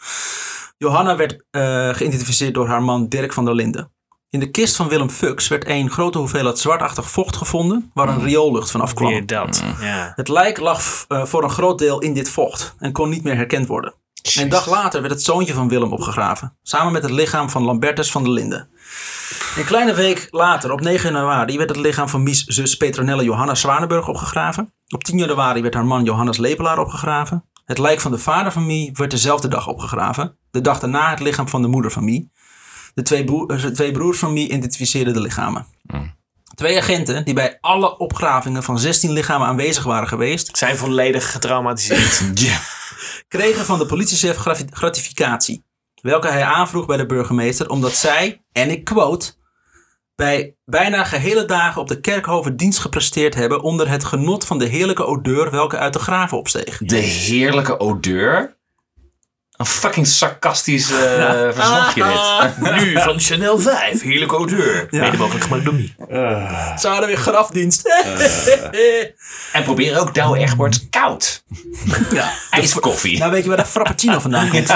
Johanna 0.79 1.17
werd 1.17 1.45
eh, 1.51 1.89
geïdentificeerd 1.95 2.55
door 2.55 2.69
haar 2.69 2.83
man 2.83 3.09
Dirk 3.09 3.33
van 3.33 3.45
der 3.45 3.55
Linden. 3.55 3.93
In 4.31 4.41
de 4.41 4.51
kist 4.51 4.77
van 4.77 4.89
Willem 4.89 5.11
Fuchs 5.11 5.49
werd 5.49 5.69
een 5.69 5.91
grote 5.91 6.19
hoeveelheid 6.19 6.59
zwartachtig 6.59 7.11
vocht 7.11 7.37
gevonden, 7.37 7.91
waar 7.95 8.09
een 8.09 8.23
rioollucht 8.23 8.71
van 8.71 8.81
afkwam. 8.81 9.09
weer 9.09 9.27
dat. 9.27 9.65
Ja. 9.81 10.13
Het 10.15 10.29
lijk 10.29 10.59
lag 10.59 11.05
eh, 11.09 11.25
voor 11.25 11.43
een 11.43 11.51
groot 11.51 11.79
deel 11.79 11.99
in 12.01 12.15
dit 12.15 12.31
vocht 12.31 12.75
en 12.79 12.93
kon 12.93 13.09
niet 13.09 13.23
meer 13.23 13.37
herkend 13.37 13.67
worden. 13.67 13.95
Een 14.39 14.49
dag 14.49 14.69
later 14.69 15.01
werd 15.01 15.13
het 15.13 15.23
zoontje 15.23 15.55
van 15.55 15.69
Willem 15.69 15.93
opgegraven, 15.93 16.57
samen 16.63 16.93
met 16.93 17.03
het 17.03 17.13
lichaam 17.13 17.51
van 17.51 17.63
Lambertus 17.63 18.11
van 18.11 18.23
der 18.23 18.33
Linden. 18.33 18.69
Een 19.57 19.65
kleine 19.65 19.95
week 19.95 20.29
later, 20.31 20.73
op 20.73 20.81
9 20.81 21.13
januari, 21.13 21.57
werd 21.57 21.69
het 21.69 21.79
lichaam 21.79 22.09
van 22.09 22.23
Mies 22.23 22.45
zus 22.45 22.77
Petronelle 22.77 23.25
Johanna 23.25 23.55
Zwanenburg 23.55 24.09
opgegraven. 24.09 24.73
Op 24.89 25.05
10 25.05 25.19
januari 25.19 25.63
werd 25.63 25.75
haar 25.75 25.87
man 25.87 26.05
Johannes 26.05 26.37
Lepelaar 26.37 26.79
opgegraven. 26.79 27.45
Het 27.65 27.79
lijk 27.79 28.01
van 28.01 28.11
de 28.11 28.19
vader 28.19 28.53
van 28.53 28.67
Mie 28.67 28.91
werd 28.93 29.11
dezelfde 29.11 29.49
dag 29.49 29.67
opgegraven. 29.67 30.37
De 30.51 30.61
dag 30.61 30.79
daarna 30.79 31.11
het 31.11 31.21
lichaam 31.21 31.49
van 31.49 31.63
de 31.63 31.69
moeder 31.69 31.91
van 31.91 32.05
Mie. 32.05 32.31
De 32.95 33.03
twee, 33.03 33.25
broer- 33.25 33.51
eh, 33.51 33.63
de 33.63 33.71
twee 33.71 33.93
broers 33.93 34.19
van 34.19 34.33
Mie 34.33 34.45
identificeerden 34.47 35.13
de 35.15 35.21
lichamen. 35.21 35.67
Twee 36.55 36.79
agenten 36.79 37.25
die 37.25 37.35
bij 37.35 37.59
alle 37.61 37.99
opgravingen 37.99 38.63
van 38.63 38.79
16 38.79 39.11
lichamen 39.13 39.47
aanwezig 39.47 39.85
waren 39.85 40.09
geweest, 40.09 40.57
Zijn 40.59 40.77
volledig 40.77 41.33
getraumatiseerd. 41.33 42.23
Ja. 42.47 42.59
kregen 43.29 43.65
van 43.65 43.79
de 43.79 43.87
politiechef 43.87 44.37
grati- 44.37 44.67
gratificatie. 44.71 45.65
Welke 46.03 46.29
hij 46.29 46.45
aanvroeg 46.45 46.87
bij 46.87 46.97
de 46.97 47.07
burgemeester 47.07 47.69
omdat 47.71 47.93
zij, 47.93 48.45
en 48.53 48.71
ik 48.71 48.85
quote, 48.85 49.33
bij 50.15 50.55
bijna 50.65 51.05
gehele 51.05 51.45
dagen 51.45 51.81
op 51.81 51.89
de 51.89 52.01
kerkhoven 52.01 52.57
dienst 52.57 52.79
gepresteerd 52.79 53.35
hebben 53.35 53.61
onder 53.63 53.89
het 53.89 54.05
genot 54.05 54.47
van 54.47 54.59
de 54.59 54.65
heerlijke 54.67 55.05
odeur 55.05 55.51
welke 55.51 55.79
uit 55.79 55.93
de 55.93 55.99
graven 55.99 56.39
opsteeg. 56.39 56.79
De 56.79 56.97
heerlijke 56.97 57.79
odeur. 57.81 58.59
Een 59.61 59.67
fucking 59.67 60.07
sarcastisch 60.07 60.91
eh 60.93 61.33
verslagje 61.57 62.05
dit. 62.05 62.73
nu 62.85 63.01
van 63.01 63.21
Chanel 63.21 63.59
5. 63.59 64.03
Heerlijke 64.03 64.37
odeur. 64.37 64.87
Mede 64.91 65.17
mogelijk 65.17 65.45
gemaakt 65.45 65.65
door 65.65 65.75
Mie. 65.75 65.95
Ze 66.79 66.89
hadden 66.89 67.07
weer 67.07 67.17
grafdienst. 67.17 67.83
En 69.53 69.63
probeer 69.63 69.99
ook 70.01 70.15
Douwe 70.15 70.39
Egberts 70.39 70.89
koud. 70.91 71.45
ja. 72.11 72.33
IJskoffie. 72.51 73.19
Nou 73.19 73.31
weet 73.31 73.43
je 73.43 73.49
waar 73.49 73.59
de 73.59 73.65
frappuccino 73.65 74.19
vandaan 74.19 74.49
komt. 74.49 74.69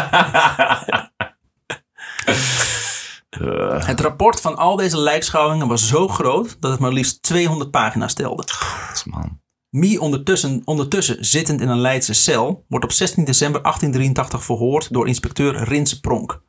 Het 3.86 4.00
rapport 4.00 4.40
van 4.40 4.56
al 4.56 4.76
deze 4.76 4.98
lijkschouwingen 4.98 5.68
was 5.68 5.88
zo 5.88 6.08
groot 6.08 6.56
dat 6.60 6.70
het 6.70 6.80
maar 6.80 6.92
liefst 6.92 7.22
200 7.22 7.70
pagina's 7.70 8.14
telde. 8.14 8.44
Man. 9.04 9.40
Mie 9.74 10.00
ondertussen, 10.00 10.62
ondertussen 10.64 11.24
zittend 11.24 11.60
in 11.60 11.68
een 11.68 11.80
Leidse 11.80 12.14
cel 12.14 12.64
wordt 12.68 12.84
op 12.84 12.92
16 12.92 13.24
december 13.24 13.62
1883 13.62 14.44
verhoord 14.44 14.92
door 14.92 15.06
inspecteur 15.06 15.64
Rinse 15.64 16.00
Pronk. 16.00 16.42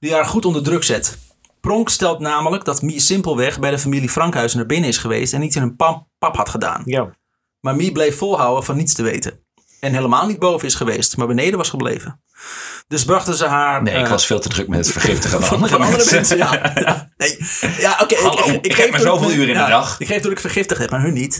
Die 0.00 0.12
haar 0.12 0.24
goed 0.24 0.44
onder 0.44 0.62
druk 0.62 0.82
zet. 0.82 1.18
Pronk 1.60 1.88
stelt 1.88 2.18
namelijk 2.18 2.64
dat 2.64 2.82
Mie 2.82 3.00
simpelweg 3.00 3.60
bij 3.60 3.70
de 3.70 3.78
familie 3.78 4.08
Frankhuizen 4.08 4.58
naar 4.58 4.66
binnen 4.66 4.88
is 4.88 4.98
geweest 4.98 5.32
en 5.32 5.42
iets 5.42 5.56
in 5.56 5.62
een 5.62 5.76
pap, 5.76 6.06
pap 6.18 6.36
had 6.36 6.48
gedaan. 6.48 6.82
Ja. 6.84 7.16
Maar 7.60 7.76
Mie 7.76 7.92
bleef 7.92 8.16
volhouden 8.16 8.64
van 8.64 8.76
niets 8.76 8.94
te 8.94 9.02
weten. 9.02 9.43
En 9.84 9.92
helemaal 9.94 10.26
niet 10.26 10.38
boven 10.38 10.66
is 10.68 10.74
geweest, 10.74 11.16
maar 11.16 11.26
beneden 11.26 11.58
was 11.58 11.68
gebleven. 11.70 12.22
Dus 12.88 13.04
brachten 13.04 13.34
ze 13.34 13.46
haar... 13.46 13.82
Nee, 13.82 13.94
ik 13.98 14.04
eh, 14.04 14.10
was 14.10 14.26
veel 14.26 14.40
te 14.40 14.48
druk 14.48 14.68
met 14.68 14.78
het 14.78 14.92
vergiftigen 14.92 15.38
van 15.38 15.42
van, 15.48 15.56
andere 15.56 15.72
van 15.76 15.82
andere 15.86 16.10
mensen. 16.14 16.36
ja. 16.36 16.72
ja. 16.74 17.12
Nee. 17.16 17.38
Ja, 17.78 17.98
oké. 18.02 18.14
Hallo, 18.14 18.58
ik 18.60 18.76
heb 18.76 18.90
maar 18.90 19.00
zoveel 19.00 19.30
uren 19.30 19.40
in 19.48 19.54
de 19.54 19.60
ja, 19.60 19.68
dag. 19.68 20.00
Ik 20.00 20.06
geef 20.06 20.22
toen 20.22 20.30
ik 20.32 20.40
vergiftigd 20.40 20.80
heb, 20.80 20.90
maar 20.90 21.02
hun 21.02 21.12
niet. 21.12 21.38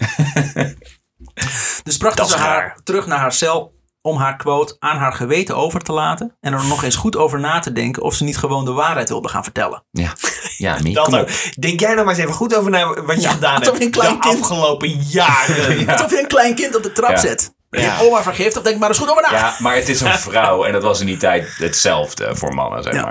dus 1.83 1.97
brachten 1.97 2.27
ze 2.27 2.37
haar 2.37 2.59
raar. 2.61 2.81
terug 2.85 3.07
naar 3.07 3.19
haar 3.19 3.33
cel 3.33 3.73
om 4.01 4.17
haar 4.17 4.37
quote 4.37 4.77
aan 4.79 4.97
haar 4.97 5.13
geweten 5.13 5.57
over 5.57 5.81
te 5.81 5.93
laten 5.93 6.37
en 6.41 6.53
er 6.53 6.65
nog 6.65 6.83
eens 6.85 6.97
goed 6.97 7.17
over 7.17 7.41
na 7.41 7.59
te 7.59 7.73
denken 7.73 8.03
of 8.03 8.15
ze 8.15 8.25
niet 8.25 8.37
gewoon 8.39 8.65
de 8.65 8.73
waarheid 8.73 9.09
wilde 9.09 9.29
gaan 9.29 9.43
vertellen. 9.43 9.85
Ja, 9.91 10.13
ja 10.57 10.79
Mie, 10.83 10.95
Dat 10.95 11.05
kom 11.05 11.15
op. 11.15 11.21
ook. 11.21 11.61
Denk 11.61 11.81
jij 11.81 11.93
nou 11.95 12.05
maar 12.05 12.15
eens 12.15 12.23
even 12.23 12.35
goed 12.35 12.55
over 12.57 12.71
na 12.71 13.03
wat 13.03 13.17
je 13.17 13.21
Ja, 13.21 13.31
gedaan 13.31 13.59
alsof 13.59 13.67
hebt 13.67 13.79
je 13.79 13.85
een 13.85 13.91
klein 13.91 14.13
de 14.15 14.19
kind- 14.19 14.41
afgelopen 14.41 14.89
jaren. 15.03 15.89
Alsof 15.89 16.11
je 16.11 16.21
een 16.21 16.27
klein 16.27 16.55
kind 16.55 16.77
op 16.77 16.83
de 16.83 16.93
trap 16.93 17.11
Ja. 17.11 17.17
zet. 17.17 17.54
Ja. 17.75 17.83
Ja. 17.83 17.99
Oma 18.01 18.23
vergiftigd, 18.23 18.65
denk 18.65 18.79
maar 18.79 18.89
eens 18.89 18.99
goed 18.99 19.11
over 19.11 19.23
na. 19.23 19.31
Ja, 19.31 19.39
Ja, 19.39 19.55
maar 19.59 19.75
het 19.75 19.89
is 19.89 20.01
een 20.01 20.19
vrouw 20.19 20.65
en 20.65 20.73
dat 20.73 20.83
was 20.83 21.01
in 21.01 21.07
die 21.07 21.17
tijd 21.17 21.55
hetzelfde 21.59 22.37
voor 22.37 22.55
mannen, 22.55 22.83
zeg 22.83 22.95
Ja. 22.95 23.03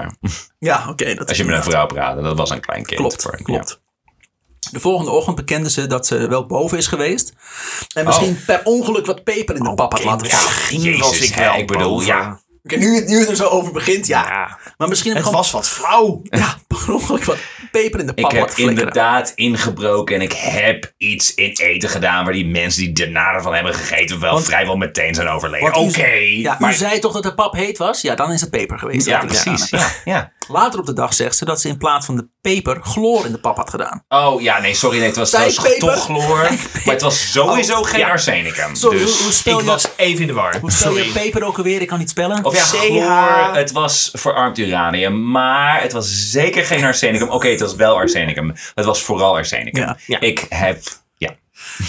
maar. 0.60 0.90
oké. 0.90 1.14
dat 1.15 1.27
Als 1.27 1.38
je 1.38 1.44
met 1.45 1.56
een 1.56 1.64
vrouw 1.64 1.85
praatte, 1.85 2.22
dat 2.22 2.38
was 2.38 2.49
een 2.49 2.60
klein 2.61 2.84
kind. 2.85 2.99
Klopt, 2.99 3.22
voor- 3.22 3.40
klopt. 3.44 3.81
De 4.72 4.80
volgende 4.80 5.11
ochtend 5.11 5.35
bekende 5.35 5.69
ze 5.69 5.88
dat 5.88 6.07
ze 6.07 6.27
wel 6.27 6.45
boven 6.45 6.77
is 6.77 6.88
geweest. 6.88 7.34
En 7.95 8.06
misschien 8.06 8.38
Oh. 8.40 8.45
per 8.45 8.61
ongeluk 8.64 9.06
wat 9.06 9.23
peper 9.23 9.56
in 9.56 9.64
de 9.64 9.73
pap 9.73 9.91
had 9.91 10.03
laten 10.03 10.27
Ja, 10.27 10.35
vallen. 10.35 10.52
ging 10.52 10.99
was 10.99 11.10
Jezus, 11.11 11.30
ik 11.30 11.35
wel 11.35 11.56
ik 11.56 11.68
bedoel, 11.68 11.90
boven. 11.90 12.06
ja. 12.06 12.40
Oké, 12.64 12.76
nu, 12.76 13.06
nu 13.06 13.19
het 13.19 13.30
er 13.30 13.35
zo 13.35 13.48
over 13.48 13.72
begint, 13.72 14.07
ja. 14.07 14.23
Ja. 14.27 14.57
Maar 14.77 14.88
misschien 14.88 15.11
Het 15.14 15.19
gewoon 15.23 15.38
was 15.38 15.52
wat 15.52 15.68
flauw. 15.68 16.19
ja, 16.23 16.56
per 16.68 16.94
ongeluk 16.94 17.23
wat 17.23 17.38
peper 17.82 18.00
in 18.00 18.06
de 18.06 18.12
Ik 18.16 18.22
pap 18.22 18.32
heb 18.32 18.40
laten 18.41 18.56
flikkeren. 18.56 18.80
inderdaad 18.88 19.32
ingebroken 19.36 20.16
en 20.16 20.22
ik 20.22 20.34
heb 20.34 20.94
iets 20.98 21.34
in 21.34 21.52
eten 21.62 21.90
gedaan 21.90 22.24
waar 22.24 22.34
die 22.34 22.45
mensen 22.45 22.82
die 22.82 22.94
daarna 22.94 23.34
ervan 23.34 23.54
hebben 23.54 23.74
gegeten 23.74 24.20
wel 24.20 24.34
Want- 24.34 24.45
vrijwel 24.45 24.76
meteen 24.78 25.14
zijn 25.16 25.28
overleden. 25.28 25.74
Oké, 25.76 26.18
u- 26.18 26.41
Ja, 26.41 26.56
maar 26.60 26.72
u 26.72 26.76
zei 26.76 27.00
toch 27.00 27.14
dat 27.14 27.24
de 27.24 27.34
pap 27.34 27.54
heet 27.54 27.78
was? 27.78 28.02
Ja, 28.02 28.16
dan 28.16 28.32
is 28.32 28.41
het 28.41 28.50
peper 28.50 28.80
geweest. 28.80 29.06
ja, 29.08 29.22
ik 29.22 29.28
precies. 29.28 29.72
heb. 29.72 29.80
Ja, 29.80 29.91
ja. 30.14 30.32
Later 30.48 30.80
op 30.80 30.86
de 30.86 30.94
dag 30.94 31.14
zegt 31.14 31.38
ze 31.38 31.45
dat 31.45 31.62
ze 31.62 31.68
in 31.68 31.78
plaats 31.78 32.06
van 32.06 32.16
de 32.16 32.28
peper 32.41 32.80
chloor 32.82 33.26
in 33.26 33.32
de 33.32 33.38
pap 33.38 33.58
had 33.58 33.70
gedaan. 33.70 34.04
Oh 34.08 34.41
ja, 34.41 34.60
nee, 34.60 34.74
sorry, 34.74 34.98
nee, 34.98 35.08
het 35.08 35.16
was 35.16 35.30
toch 35.80 36.04
chloor, 36.04 36.38
maar 36.86 36.94
het 36.94 37.02
was 37.02 37.32
sowieso 37.32 37.82
geen 37.84 38.04
arsenicum. 38.06 38.76
Sorry, 38.76 38.98
dus, 38.98 39.14
hoe, 39.16 39.24
hoe 39.24 39.32
spel 39.34 39.54
Ik 39.60 39.60
je, 39.66 39.72
was 39.72 39.88
even 39.95 40.22
in 40.22 40.28
de 40.28 40.34
war. 40.34 40.58
hoe 40.60 40.72
spel 40.72 40.98
je 40.98 41.12
peper 41.14 41.44
ook 41.44 41.58
alweer? 41.58 41.82
Ik 41.82 41.88
kan 41.88 42.00
niet 42.00 42.10
spellen. 42.10 42.44
of 42.45 42.56
ja, 42.56 42.64
CH. 42.64 42.68
chloor, 42.86 43.56
het 43.56 43.72
was 43.72 44.10
verarmd 44.14 44.58
uranium, 44.58 45.32
maar 45.32 45.82
het 45.82 45.91
was 45.91 46.30
zeker 46.32 46.66
geen 46.66 46.84
arsenicum. 46.84 47.30
Oké, 47.30 47.48
het 47.48 47.60
was 47.64 47.76
wel 47.76 47.95
arsenicum. 47.95 48.53
Het 48.76 48.85
was 48.85 49.02
vooral 49.03 49.35
arsenicum. 49.35 49.81
Ja. 49.81 49.98
Ja. 50.07 50.19
Ik 50.19 50.45
heb, 50.49 50.81
ja, 51.18 51.35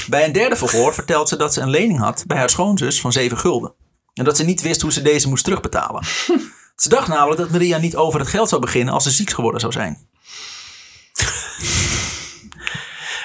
Bij 0.08 0.24
een 0.24 0.32
derde 0.32 0.56
verhoor 0.56 0.94
vertelt 0.94 1.28
ze 1.28 1.36
dat 1.36 1.54
ze 1.54 1.60
een 1.60 1.70
lening 1.70 1.98
had 1.98 2.24
bij 2.26 2.36
haar 2.38 2.50
schoonzus 2.50 3.00
van 3.00 3.12
7 3.12 3.38
gulden. 3.38 3.74
En 4.14 4.24
dat 4.24 4.36
ze 4.36 4.44
niet 4.44 4.62
wist 4.62 4.80
hoe 4.80 4.92
ze 4.92 5.02
deze 5.02 5.28
moest 5.28 5.44
terugbetalen. 5.44 6.04
ze 6.76 6.88
dacht 6.88 7.08
namelijk 7.08 7.40
dat 7.40 7.50
Maria 7.50 7.78
niet 7.78 7.96
over 7.96 8.20
het 8.20 8.28
geld 8.28 8.48
zou 8.48 8.60
beginnen 8.60 8.94
als 8.94 9.02
ze 9.04 9.10
ziek 9.10 9.30
geworden 9.30 9.60
zou 9.60 9.72
zijn. 9.72 10.08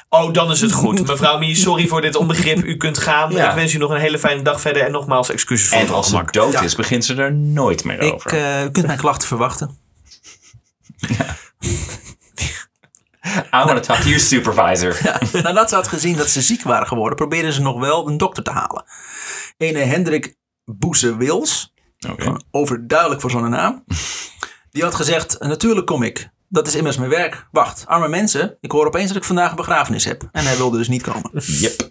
Oh, 0.09 0.33
dan 0.33 0.51
is 0.51 0.61
het 0.61 0.71
goed. 0.71 1.07
Mevrouw 1.07 1.37
Mie, 1.37 1.55
sorry 1.55 1.87
voor 1.87 2.01
dit 2.01 2.15
onbegrip. 2.15 2.63
U 2.63 2.77
kunt 2.77 2.97
gaan. 2.97 3.31
Ja. 3.31 3.49
Ik 3.49 3.55
wens 3.55 3.73
u 3.73 3.77
nog 3.77 3.89
een 3.91 3.99
hele 3.99 4.19
fijne 4.19 4.41
dag 4.41 4.61
verder. 4.61 4.83
En 4.83 4.91
nogmaals 4.91 5.29
excuses 5.29 5.67
voor 5.69 5.77
en 5.77 5.83
het 5.85 5.93
als 5.93 6.05
ze 6.07 6.11
ongemak. 6.13 6.33
dood 6.33 6.53
Ja. 6.53 6.61
is, 6.61 6.75
begint 6.75 7.05
ze 7.05 7.15
er 7.15 7.33
nooit 7.33 7.83
meer 7.83 7.99
Ik, 8.01 8.13
over. 8.13 8.31
eh, 8.33 8.63
u 8.63 8.69
kunt 8.71 8.85
mijn 8.85 8.97
klachten 8.99 9.27
verwachten. 9.27 9.77
I 13.53 13.63
want 13.65 13.69
to 13.69 13.79
talk 13.79 13.97
to 14.01 14.07
your 14.07 14.19
supervisor. 14.19 15.01
Nadat 15.43 15.69
ze 15.69 15.75
had 15.75 15.87
gezien 15.87 16.15
dat 16.15 16.29
ze 16.29 16.41
ziek 16.41 16.63
waren 16.63 16.87
geworden, 16.87 17.15
probeerden 17.15 17.53
ze 17.53 17.61
nog 17.61 17.79
wel 17.79 18.07
een 18.07 18.17
dokter 18.17 18.43
te 18.43 18.51
halen. 18.51 18.83
Ene 19.57 19.79
Hendrik 19.79 20.35
Boeze-Wils, 20.65 21.73
gewoon 21.97 22.43
overduidelijk 22.51 23.21
voor 23.21 23.31
zo'n 23.31 23.49
naam, 23.49 23.83
die 24.71 24.83
had 24.83 24.95
gezegd, 24.95 25.39
natuurlijk 25.39 25.87
kom 25.87 26.03
ik. 26.03 26.29
Dat 26.51 26.67
is 26.67 26.75
immers 26.75 26.97
mijn 26.97 27.09
werk. 27.09 27.47
Wacht, 27.51 27.83
arme 27.87 28.07
mensen, 28.07 28.57
ik 28.61 28.71
hoor 28.71 28.85
opeens 28.85 29.07
dat 29.07 29.17
ik 29.17 29.23
vandaag 29.23 29.49
een 29.49 29.55
begrafenis 29.55 30.05
heb. 30.05 30.29
En 30.31 30.43
hij 30.45 30.57
wilde 30.57 30.77
dus 30.77 30.87
niet 30.87 31.01
komen. 31.01 31.31
Yep. 31.33 31.89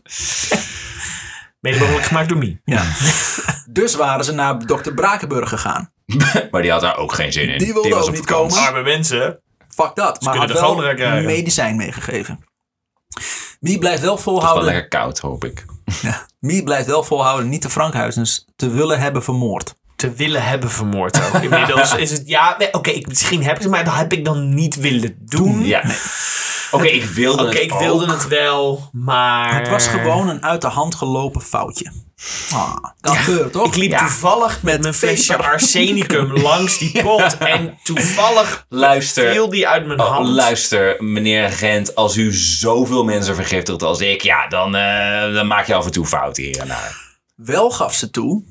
Mede 1.61 1.79
mogelijk 1.79 2.05
gemaakt 2.07 2.29
door 2.29 2.39
Mie. 2.39 2.61
Ja. 2.65 2.85
Dus 3.71 3.95
waren 3.95 4.25
ze 4.25 4.33
naar 4.33 4.67
dokter 4.67 4.95
Brakenburg 4.95 5.49
gegaan. 5.49 5.93
Maar 6.51 6.63
die 6.63 6.71
had 6.71 6.81
daar 6.81 6.97
ook 6.97 7.13
geen 7.13 7.33
zin 7.33 7.49
in. 7.49 7.59
Die 7.59 7.73
wilde 7.73 7.89
was 7.89 8.07
ook 8.07 8.11
niet 8.11 8.19
vakantie. 8.19 8.57
komen. 8.57 8.69
Arme 8.69 8.83
mensen. 8.83 9.41
Fuck 9.85 9.95
dat. 9.95 10.23
Maar 10.23 10.37
had 10.37 10.49
de 10.49 10.55
wel 10.55 10.95
krijgen. 10.95 11.25
medicijn 11.25 11.77
meegegeven. 11.77 12.45
Wie 13.61 13.79
blijft 13.79 14.03
wel 14.03 14.15
Toch 14.15 14.25
wel 14.25 14.35
volhouden, 14.35 14.65
lekker 14.65 14.89
koud, 14.89 15.19
hoop 15.19 15.45
ik. 15.45 15.65
Wie 16.39 16.63
blijft 16.63 16.87
wel 16.87 17.03
volhouden 17.03 17.49
niet 17.49 17.63
de 17.63 17.71
Frankhuizens 17.71 18.45
te 18.57 18.71
willen 18.71 19.01
hebben 19.01 19.23
vermoord. 19.23 19.78
Te 19.99 20.13
willen 20.13 20.43
hebben 20.43 20.71
vermoord 20.71 21.21
ook. 21.27 21.43
Inmiddels 21.43 21.95
is 21.95 22.11
het... 22.11 22.23
Ja, 22.27 22.55
nee, 22.59 22.73
oké, 22.75 22.91
ik- 22.91 23.07
misschien 23.07 23.43
heb 23.43 23.57
ik 23.57 23.63
het, 23.63 23.71
maar 23.71 23.85
dat 23.85 23.95
heb 23.95 24.13
ik 24.13 24.25
dan 24.25 24.55
niet 24.55 24.77
willen 24.77 25.17
doen. 25.21 25.65
Ja. 25.67 25.83
Oké, 26.71 26.87
ik 26.87 27.05
wilde 27.05 27.43
Oké, 27.43 27.53
het 27.53 27.63
ik 27.63 27.73
wilde 27.73 28.05
ook. 28.05 28.11
het 28.11 28.29
wel, 28.29 28.89
maar... 28.93 29.59
Het 29.59 29.69
was 29.69 29.87
gewoon 29.87 30.29
een 30.29 30.43
uit 30.45 30.61
de 30.61 30.67
hand 30.67 30.95
gelopen 30.95 31.41
foutje. 31.41 31.93
Ah, 32.53 32.75
kan 33.01 33.17
gebeuren, 33.17 33.51
toch? 33.51 33.67
Ik 33.67 33.77
liep 33.77 33.91
Ja. 33.91 33.99
toevallig 33.99 34.63
met 34.63 34.81
mijn 34.83 34.95
flesje 34.95 35.37
arsenicum 35.37 36.33
langs 36.43 36.79
die 36.79 37.03
pot. 37.03 37.39
En 37.39 37.79
toevallig 37.83 38.67
Luister. 38.69 39.31
viel 39.33 39.49
die 39.49 39.69
uit 39.69 39.87
mijn 39.87 40.01
Oh, 40.01 40.11
hand. 40.11 40.29
luister, 40.29 40.97
meneer 41.05 41.45
agent, 41.47 41.95
als 41.95 42.17
u 42.17 42.33
zoveel 42.33 43.05
mensen 43.05 43.35
vergiftigt 43.35 43.83
als 43.83 44.01
ik, 44.01 44.23
ja, 44.23 44.49
dan, 44.49 44.75
eh, 44.77 45.35
dan 45.35 45.47
maak 45.47 45.67
je 45.67 45.75
af 45.75 45.85
en 45.85 45.93
toe 45.93 46.07
fouten 46.07 46.43
hier 46.43 46.59
en 46.61 46.69
daar. 46.69 47.17
Wel 47.37 47.71
gaf 47.71 47.95
ze 47.95 48.11
toe 48.11 48.43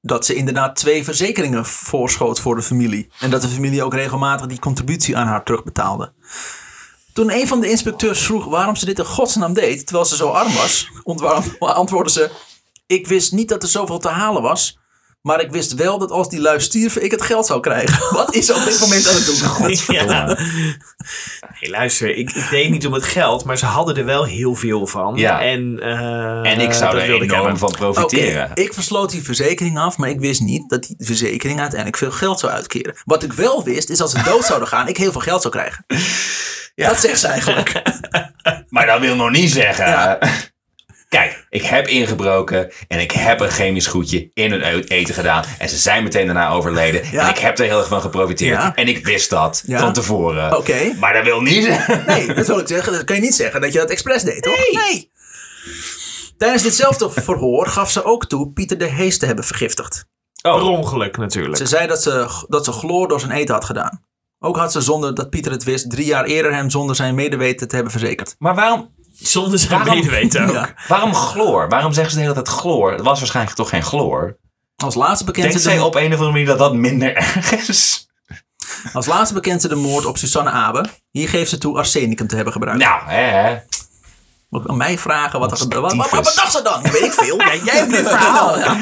dat 0.00 0.26
ze 0.26 0.34
inderdaad 0.34 0.76
twee 0.76 1.04
verzekeringen 1.04 1.66
voorschoot 1.66 2.40
voor 2.40 2.56
de 2.56 2.62
familie. 2.62 3.08
En 3.18 3.30
dat 3.30 3.42
de 3.42 3.48
familie 3.48 3.82
ook 3.82 3.94
regelmatig 3.94 4.46
die 4.46 4.58
contributie 4.58 5.16
aan 5.16 5.26
haar 5.26 5.44
terugbetaalde. 5.44 6.12
Toen 7.12 7.32
een 7.32 7.48
van 7.48 7.60
de 7.60 7.70
inspecteurs 7.70 8.22
vroeg 8.22 8.44
waarom 8.44 8.76
ze 8.76 8.84
dit 8.84 8.98
in 8.98 9.04
godsnaam 9.04 9.52
deed, 9.52 9.86
terwijl 9.86 10.06
ze 10.06 10.16
zo 10.16 10.28
arm 10.28 10.54
was, 10.54 10.90
antwoordde 11.58 12.12
ze: 12.12 12.30
Ik 12.86 13.06
wist 13.06 13.32
niet 13.32 13.48
dat 13.48 13.62
er 13.62 13.68
zoveel 13.68 13.98
te 13.98 14.08
halen 14.08 14.42
was. 14.42 14.79
Maar 15.22 15.40
ik 15.40 15.50
wist 15.50 15.74
wel 15.74 15.98
dat 15.98 16.10
als 16.10 16.28
die 16.28 16.40
lui 16.40 16.60
stierven, 16.60 17.04
ik 17.04 17.10
het 17.10 17.22
geld 17.22 17.46
zou 17.46 17.60
krijgen. 17.60 18.14
Wat 18.16 18.34
is 18.34 18.50
op 18.50 18.64
dit 18.64 18.80
moment 18.80 19.08
aan 19.08 19.14
het 19.14 19.26
doen? 19.86 19.96
Ja. 19.96 20.24
Nee, 21.60 21.70
luister, 21.70 22.16
ik, 22.16 22.30
ik 22.30 22.50
deed 22.50 22.70
niet 22.70 22.86
om 22.86 22.92
het 22.92 23.04
geld, 23.04 23.44
maar 23.44 23.58
ze 23.58 23.66
hadden 23.66 23.96
er 23.96 24.04
wel 24.04 24.24
heel 24.24 24.54
veel 24.54 24.86
van. 24.86 25.16
Ja. 25.16 25.42
En, 25.42 25.78
eh, 25.80 26.52
En 26.52 26.60
ik 26.60 26.72
zou 26.72 26.96
er 26.98 27.10
enorm 27.10 27.30
hebben. 27.30 27.58
van 27.58 27.70
profiteren. 27.70 28.50
Oké, 28.50 28.60
ik 28.60 28.72
versloot 28.74 29.10
die 29.10 29.22
verzekering 29.22 29.78
af, 29.78 29.96
maar 29.96 30.08
ik 30.08 30.20
wist 30.20 30.40
niet 30.40 30.68
dat 30.68 30.82
die 30.82 30.96
verzekering 30.98 31.58
uiteindelijk 31.60 31.98
veel 31.98 32.10
geld 32.10 32.40
zou 32.40 32.52
uitkeren. 32.52 32.94
Wat 33.04 33.22
ik 33.22 33.32
wel 33.32 33.64
wist, 33.64 33.90
is 33.90 34.00
als 34.00 34.10
ze 34.10 34.22
dood 34.22 34.44
zouden 34.44 34.68
gaan, 34.68 34.88
ik 34.88 34.96
heel 34.96 35.12
veel 35.12 35.20
geld 35.20 35.42
zou 35.42 35.54
krijgen. 35.54 35.84
Ja. 36.74 36.88
Dat 36.88 37.00
zegt 37.00 37.20
ze 37.20 37.26
eigenlijk. 37.26 37.72
Maar 38.68 38.86
dat 38.86 39.00
wil 39.00 39.16
nog 39.16 39.30
niet 39.30 39.50
zeggen. 39.50 39.86
Ja. 39.86 40.18
Kijk, 41.10 41.46
ik 41.48 41.62
heb 41.62 41.86
ingebroken 41.86 42.72
en 42.88 43.00
ik 43.00 43.10
heb 43.10 43.40
een 43.40 43.50
chemisch 43.50 43.86
goedje 43.86 44.30
in 44.34 44.50
hun 44.50 44.82
eten 44.82 45.14
gedaan. 45.14 45.44
En 45.58 45.68
ze 45.68 45.76
zijn 45.76 46.02
meteen 46.02 46.26
daarna 46.26 46.50
overleden. 46.50 47.02
Ja. 47.12 47.22
En 47.22 47.28
ik 47.28 47.38
heb 47.38 47.58
er 47.58 47.64
heel 47.64 47.78
erg 47.78 47.88
van 47.88 48.00
geprofiteerd. 48.00 48.60
Ja. 48.60 48.74
En 48.74 48.88
ik 48.88 49.06
wist 49.06 49.30
dat 49.30 49.62
Ja. 49.66 49.78
van 49.78 49.92
tevoren. 49.92 50.56
Oké. 50.56 50.94
Maar 51.00 51.12
dat 51.12 51.24
wil 51.24 51.40
niet 51.40 51.64
zeggen. 51.64 52.04
Nee, 52.06 52.34
dat 52.34 52.46
wil 52.46 52.58
ik 52.58 52.68
zeggen. 52.68 52.92
Dat 52.92 53.04
kan 53.04 53.16
je 53.16 53.22
niet 53.22 53.34
zeggen 53.34 53.60
dat 53.60 53.72
je 53.72 53.78
dat 53.78 53.90
expres 53.90 54.22
deed, 54.22 54.42
toch? 54.42 54.56
Nee. 54.72 55.10
Tijdens 56.38 56.62
ditzelfde 56.62 57.10
verhoor 57.10 57.66
gaf 57.66 57.90
ze 57.90 58.04
ook 58.04 58.26
toe 58.26 58.52
Pieter 58.52 58.78
de 58.78 58.86
Hees 58.86 59.18
te 59.18 59.26
hebben 59.26 59.44
vergiftigd. 59.44 60.04
Per 60.42 60.52
Oh, 60.52 60.68
ongeluk 60.68 61.16
natuurlijk. 61.16 61.56
Ze 61.56 61.66
zei 61.66 61.86
dat 61.86 62.02
ze, 62.02 62.44
dat 62.48 62.64
ze 62.64 62.72
chloor 62.72 63.08
door 63.08 63.20
zijn 63.20 63.32
eten 63.32 63.54
had 63.54 63.64
gedaan. 63.64 64.04
Ook 64.38 64.56
had 64.56 64.72
ze 64.72 64.80
zonder 64.80 65.14
dat 65.14 65.30
Pieter 65.30 65.52
het 65.52 65.64
wist, 65.64 65.90
drie 65.90 66.06
jaar 66.06 66.24
eerder 66.24 66.54
hem 66.54 66.70
zonder 66.70 66.96
zijn 66.96 67.14
medeweten 67.14 67.68
te 67.68 67.74
hebben 67.74 67.92
verzekerd. 67.92 68.34
maar 68.38 68.54
waarom, 68.54 68.94
Zonder 69.22 69.58
zijn 69.58 69.70
Waarom- 69.70 69.94
medeweten 69.96 70.48
ook. 70.48 70.54
Ja. 70.54 70.74
waarom 70.88 71.14
chloor? 71.14 71.68
Waarom 71.68 71.92
zeggen 71.92 72.12
ze 72.12 72.16
de 72.18 72.22
hele 72.22 72.34
tijd 72.42 72.48
chloor? 72.48 72.92
Het 72.92 73.00
was 73.02 73.18
waarschijnlijk 73.18 73.56
toch 73.56 73.68
geen 73.68 73.82
chloor? 73.82 74.36
Als 74.76 74.94
laatste 74.94 75.24
bekend 75.24 75.46
Denkt 75.46 75.62
ze 75.62 75.68
zij 75.68 75.78
de, 75.78 75.84
op 75.84 75.94
een 75.94 76.06
of 76.06 76.12
andere 76.12 76.30
manier 76.30 76.46
dat 76.46 76.58
dat 76.58 76.74
minder 76.74 77.16
erg 77.16 77.52
is? 77.68 78.08
als 78.92 79.06
laatste 79.06 79.34
bekend 79.34 79.60
ze 79.60 79.68
de 79.68 79.74
moord 79.74 80.04
op 80.06 80.16
Susanne 80.18 80.50
Abe. 80.50 80.84
Hier 81.10 81.28
geeft 81.28 81.50
ze 81.50 81.58
toe 81.58 81.76
arsenicum 81.78 82.26
te 82.26 82.34
hebben 82.34 82.52
gebruikt. 82.52 82.80
Nou, 82.82 83.02
hè, 83.06 83.22
hè. 83.22 83.58
Moet 84.48 84.68
aan 84.68 84.76
mij 84.76 84.98
vragen 84.98 85.40
wat 85.40 85.50
er 85.50 85.58
Wat 85.58 85.62
gebeurde. 85.74 85.96
Wat, 85.96 85.96
wat, 85.96 86.08
tyfus. 86.10 86.24
wat 86.24 86.34
dacht 86.34 86.52
ze 86.52 86.62
dan? 86.62 86.82
Dat 86.82 86.92
weet 86.92 87.02
ik 87.02 87.12
veel. 87.12 87.36
Ja, 87.46 87.54
jij 87.64 87.76
hebt 87.76 87.90
dit 87.90 88.08
verhaal. 88.08 88.58
Ja. 88.58 88.76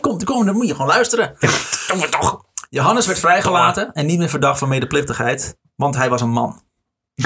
Komt, 0.00 0.24
kom, 0.24 0.46
dan 0.46 0.54
moet 0.54 0.66
je 0.66 0.72
gewoon 0.72 0.86
luisteren. 0.88 1.36
Doen 1.88 2.00
we 2.00 2.08
toch. 2.08 2.44
Johannes 2.70 3.06
werd 3.06 3.18
vrijgelaten 3.18 3.92
en 3.92 4.06
niet 4.06 4.18
meer 4.18 4.28
verdacht 4.28 4.58
van 4.58 4.68
medeplichtigheid, 4.68 5.56
want 5.76 5.96
hij 5.96 6.08
was 6.10 6.20
een 6.20 6.30
man. 6.30 6.62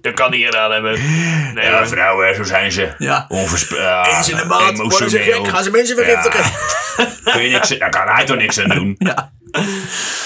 Dat 0.00 0.14
kan 0.14 0.30
hij 0.30 0.40
gedaan 0.40 0.70
hebben. 0.72 0.92
Nee, 1.54 1.64
Ja, 1.64 1.86
vrouwen, 1.86 2.34
zo 2.34 2.42
zijn 2.44 2.72
ze. 2.72 2.94
Ja. 2.98 3.26
Uh, 3.30 3.40
Eens 4.16 4.28
in 4.30 4.36
de 4.36 4.44
maand 4.44 4.78
worden 4.78 5.10
ze 5.10 5.18
gek, 5.18 5.48
gaan 5.48 5.62
ze 5.64 5.70
mensen 5.70 5.96
vergiftigen. 5.96 6.44
Kun 7.32 7.42
je 7.42 7.50
niks, 7.50 7.78
daar 7.78 7.90
kan 7.90 8.08
hij 8.08 8.24
toch 8.24 8.36
niks 8.36 8.60
aan 8.60 8.68
doen? 8.68 8.94
Ja. 8.98 9.32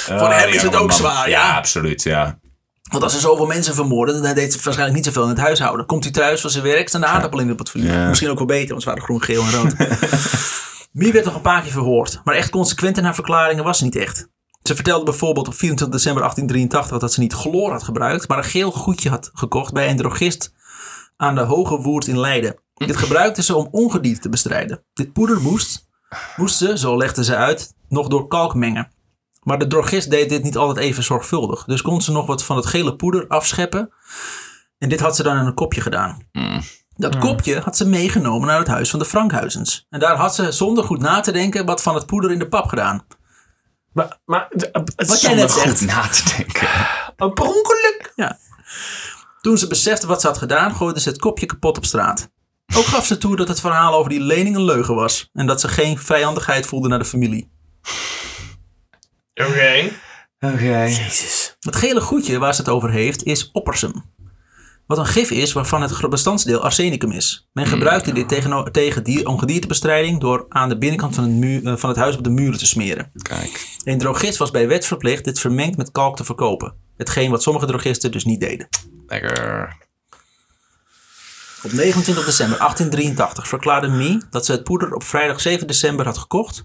Voor 0.07 0.33
hem 0.33 0.49
is 0.49 0.63
het 0.63 0.77
ook 0.77 0.93
zwaar, 0.93 1.29
ja. 1.29 1.49
Ja, 1.49 1.57
absoluut, 1.57 2.03
ja. 2.03 2.39
Want 2.91 3.03
als 3.03 3.15
er 3.15 3.21
zoveel 3.21 3.47
mensen 3.47 3.75
vermoorden, 3.75 4.23
dan 4.23 4.35
deed 4.35 4.53
ze 4.53 4.59
waarschijnlijk 4.63 4.97
niet 4.97 5.05
zoveel 5.07 5.23
in 5.23 5.29
het 5.29 5.39
huishouden. 5.39 5.87
Komt 5.87 6.05
hij 6.05 6.13
thuis 6.13 6.41
van 6.41 6.51
zijn 6.51 6.65
werk, 6.65 6.89
staan 6.89 7.01
de 7.01 7.07
aardappelen 7.07 7.43
in 7.45 7.49
het 7.49 7.57
portefeuille. 7.57 7.93
Ja. 8.01 8.09
Misschien 8.09 8.31
ook 8.31 8.39
wel 8.39 8.47
beter, 8.47 8.69
want 8.69 8.83
ze 8.83 8.89
waren 8.89 9.03
groen, 9.03 9.23
geel 9.23 9.43
en 9.43 9.53
rood. 9.53 9.75
Mie 10.93 11.13
werd 11.13 11.25
nog 11.25 11.35
een 11.35 11.41
paar 11.41 11.63
keer 11.63 11.73
verhoord, 11.73 12.21
maar 12.25 12.35
echt 12.35 12.51
consequent 12.51 12.99
in 12.99 13.05
haar 13.05 13.15
verklaringen 13.15 13.65
was 13.65 13.79
ze 13.79 13.85
niet 13.85 13.97
echt. 13.97 14.29
Ze 14.69 14.75
vertelde 14.75 15.05
bijvoorbeeld 15.05 15.47
op 15.47 15.55
24 15.55 15.97
december 15.99 16.23
1883 16.23 16.99
dat 16.99 17.13
ze 17.13 17.21
niet 17.21 17.33
chloor 17.33 17.71
had 17.71 17.83
gebruikt, 17.83 18.29
maar 18.29 18.39
een 18.39 18.45
geel 18.45 18.71
goedje 18.71 19.09
had 19.09 19.31
gekocht 19.33 19.73
bij 19.73 19.91
een 19.91 19.97
drogist 19.97 20.55
aan 21.17 21.35
de 21.35 21.41
Hoge 21.41 21.81
Woerd 21.81 22.07
in 22.07 22.19
Leiden. 22.19 22.57
Dit 22.75 22.97
gebruikten 22.97 23.45
ze 23.45 23.57
om 23.57 23.69
ongedierte 23.71 24.21
te 24.21 24.29
bestrijden. 24.29 24.85
Dit 24.95 25.13
poeder 25.13 25.41
moest, 25.41 25.89
moest 26.37 26.57
ze, 26.57 26.79
zo 26.79 26.97
legden 26.97 27.25
ze 27.25 27.37
uit, 27.37 27.75
nog 27.89 28.09
door 28.09 28.27
kalk 28.27 28.55
mengen. 28.55 28.91
Maar 29.43 29.59
de 29.59 29.67
drogist 29.67 30.11
deed 30.11 30.29
dit 30.29 30.43
niet 30.43 30.57
altijd 30.57 30.87
even 30.87 31.03
zorgvuldig. 31.03 31.65
Dus 31.65 31.83
kon 31.83 32.01
ze 32.01 32.13
nog 32.13 32.27
wat 32.27 32.45
van 32.45 32.57
het 32.57 32.67
gele 32.67 32.97
poeder 32.97 33.29
afscheppen. 33.29 33.93
En 34.79 34.89
dit 34.89 35.01
had 35.01 35.17
ze 35.17 35.23
dan 35.23 35.39
in 35.39 35.47
een 35.47 35.55
kopje 35.55 35.81
gedaan. 35.81 36.19
Dat 36.97 37.19
kopje 37.19 37.61
had 37.61 37.77
ze 37.77 37.89
meegenomen 37.89 38.49
naar 38.49 38.59
het 38.59 38.69
huis 38.69 38.91
van 38.91 38.99
de 38.99 39.05
Frankhuizens. 39.05 39.87
En 39.91 40.01
daar 40.01 40.17
had 40.17 40.35
ze 40.35 40.53
zonder 40.53 40.85
goed 40.85 41.01
na 41.01 41.21
te 41.21 41.33
denken 41.33 41.67
wat 41.67 41.83
van 41.83 41.95
het 41.95 42.07
poeder 42.07 42.31
in 42.31 42.39
de 42.39 42.49
pap 42.49 42.67
gedaan. 42.67 43.05
Maar, 43.99 44.19
maar 44.25 44.47
het 44.51 44.71
Wat 44.97 45.11
is 45.17 45.21
jij 45.21 45.35
net 45.35 45.53
goed 45.53 45.63
zegt. 45.63 45.81
na 45.81 46.09
te 46.09 46.35
denken. 46.37 46.69
een 47.17 47.33
per 47.39 47.45
ongeluk. 47.45 48.13
Ja. 48.17 48.39
Toen 49.41 49.59
ze 49.59 49.67
besefte 49.67 50.07
wat 50.07 50.21
ze 50.21 50.27
had 50.27 50.39
gedaan, 50.39 50.75
gooide 50.75 51.01
ze 51.01 51.09
het 51.09 51.19
kopje 51.19 51.47
kapot 51.47 51.77
op 51.77 51.85
straat. 51.85 52.29
Ook 52.77 52.85
gaf 52.85 53.07
ze 53.07 53.19
toe 53.19 53.37
dat 53.37 53.49
het 53.49 53.61
verhaal 53.61 53.95
over 53.95 54.11
die 54.11 54.21
lening 54.21 54.57
een 54.57 54.65
leugen 54.65 54.95
was. 54.95 55.29
En 55.33 55.47
dat 55.47 55.61
ze 55.61 55.69
geen 55.69 55.99
vijandigheid 55.99 56.67
voelde 56.67 56.89
naar 56.89 56.99
de 56.99 57.05
familie. 57.05 57.51
Oké. 59.35 59.91
Oké. 60.41 60.65
Jezus. 60.85 61.57
Het 61.61 61.77
gele 61.77 62.01
goedje 62.01 62.39
waar 62.39 62.55
ze 62.55 62.61
het 62.61 62.71
over 62.71 62.91
heeft 62.91 63.23
is 63.25 63.51
oppersum. 63.53 64.05
Wat 64.89 64.99
een 64.99 65.07
gif 65.07 65.31
is 65.31 65.53
waarvan 65.53 65.83
het 65.83 66.09
bestandsdeel 66.09 66.61
arsenicum 66.61 67.13
is. 67.13 67.49
Men 67.53 67.67
gebruikte 67.67 68.13
dit 68.13 68.29
tegen, 68.29 68.73
tegen 68.73 69.05
dier, 69.05 69.27
ongediertebestrijding 69.27 70.21
door 70.21 70.47
aan 70.49 70.69
de 70.69 70.79
binnenkant 70.79 71.15
van 71.15 71.25
het, 71.25 71.33
muur, 71.33 71.67
eh, 71.67 71.77
van 71.77 71.89
het 71.89 71.99
huis 71.99 72.17
op 72.17 72.25
de 72.25 72.31
muren 72.31 72.59
te 72.59 72.67
smeren. 72.67 73.11
Kijk. 73.23 73.77
Een 73.85 73.99
drogist 73.99 74.37
was 74.37 74.51
bij 74.51 74.69
wet 74.69 74.87
verplicht 74.87 75.25
dit 75.25 75.41
vermengd 75.41 75.77
met 75.77 75.91
kalk 75.91 76.17
te 76.17 76.25
verkopen. 76.25 76.75
Hetgeen 76.97 77.31
wat 77.31 77.43
sommige 77.43 77.67
drogisten 77.67 78.13
dus 78.13 78.25
niet 78.25 78.41
deden. 78.41 78.69
Lekker. 79.07 79.77
Op 81.63 81.73
29 81.73 82.25
december 82.25 82.59
1883 82.59 83.49
verklaarde 83.49 83.89
Mie 83.89 84.23
dat 84.31 84.47
ze 84.47 84.53
het 84.53 84.65
poeder 84.65 84.95
op 84.95 85.03
vrijdag 85.03 85.41
7 85.41 85.67
december 85.67 86.05
had 86.05 86.19
gekocht. 86.19 86.65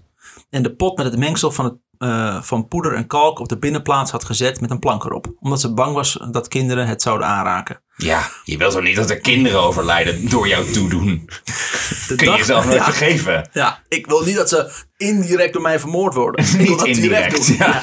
En 0.50 0.62
de 0.62 0.74
pot 0.74 0.96
met 0.96 1.06
het 1.06 1.18
mengsel 1.18 1.50
van, 1.50 1.64
het, 1.64 1.74
eh, 1.98 2.42
van 2.42 2.68
poeder 2.68 2.94
en 2.94 3.06
kalk 3.06 3.38
op 3.38 3.48
de 3.48 3.58
binnenplaats 3.58 4.10
had 4.10 4.24
gezet 4.24 4.60
met 4.60 4.70
een 4.70 4.78
plank 4.78 5.04
erop. 5.04 5.32
Omdat 5.40 5.60
ze 5.60 5.74
bang 5.74 5.94
was 5.94 6.18
dat 6.30 6.48
kinderen 6.48 6.86
het 6.86 7.02
zouden 7.02 7.26
aanraken. 7.26 7.82
Ja, 7.96 8.28
je 8.44 8.56
wilt 8.56 8.72
toch 8.72 8.82
niet 8.82 8.96
dat 8.96 9.10
er 9.10 9.20
kinderen 9.20 9.60
overlijden 9.60 10.28
door 10.28 10.48
jou 10.48 10.70
toedoen? 10.72 11.24
De 12.08 12.14
Kun 12.14 12.16
je 12.16 12.24
dag- 12.24 12.36
jezelf 12.38 12.64
nooit 12.64 12.76
ja, 12.76 12.84
vergeven? 12.84 13.48
ja, 13.52 13.82
ik 13.88 14.06
wil 14.06 14.24
niet 14.24 14.36
dat 14.36 14.48
ze 14.48 14.72
indirect 14.96 15.52
door 15.52 15.62
mij 15.62 15.80
vermoord 15.80 16.14
worden. 16.14 16.44
Ik 16.44 16.50
wil 16.50 16.60
Niet 16.60 16.78
dat 16.78 16.86
direct 16.86 17.34
indirect. 17.36 17.46
doen. 17.46 17.56
Ja. 17.56 17.82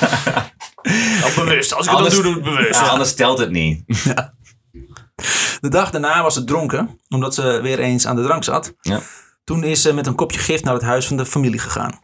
Al 1.23 1.43
bewust. 1.43 1.73
Als 1.73 1.85
ik 1.88 1.91
Anders- 1.93 2.15
het 2.15 2.23
dan 2.23 2.33
doe, 2.33 2.41
doe 2.43 2.51
ik 2.51 2.57
het 2.57 2.59
bewust. 2.67 2.79
Ja, 2.79 2.88
anders 2.88 3.13
telt 3.15 3.38
het 3.39 3.51
niet. 3.51 3.83
De 5.61 5.69
dag 5.69 5.91
daarna 5.91 6.21
was 6.23 6.33
ze 6.33 6.43
dronken, 6.43 6.99
omdat 7.09 7.35
ze 7.35 7.59
weer 7.61 7.79
eens 7.79 8.07
aan 8.07 8.15
de 8.15 8.23
drank 8.23 8.43
zat. 8.43 8.73
Ja. 8.81 8.99
Toen 9.43 9.63
is 9.63 9.81
ze 9.81 9.93
met 9.93 10.07
een 10.07 10.15
kopje 10.15 10.39
gif 10.39 10.63
naar 10.63 10.73
het 10.73 10.83
huis 10.83 11.07
van 11.07 11.17
de 11.17 11.25
familie 11.25 11.59
gegaan. 11.59 11.99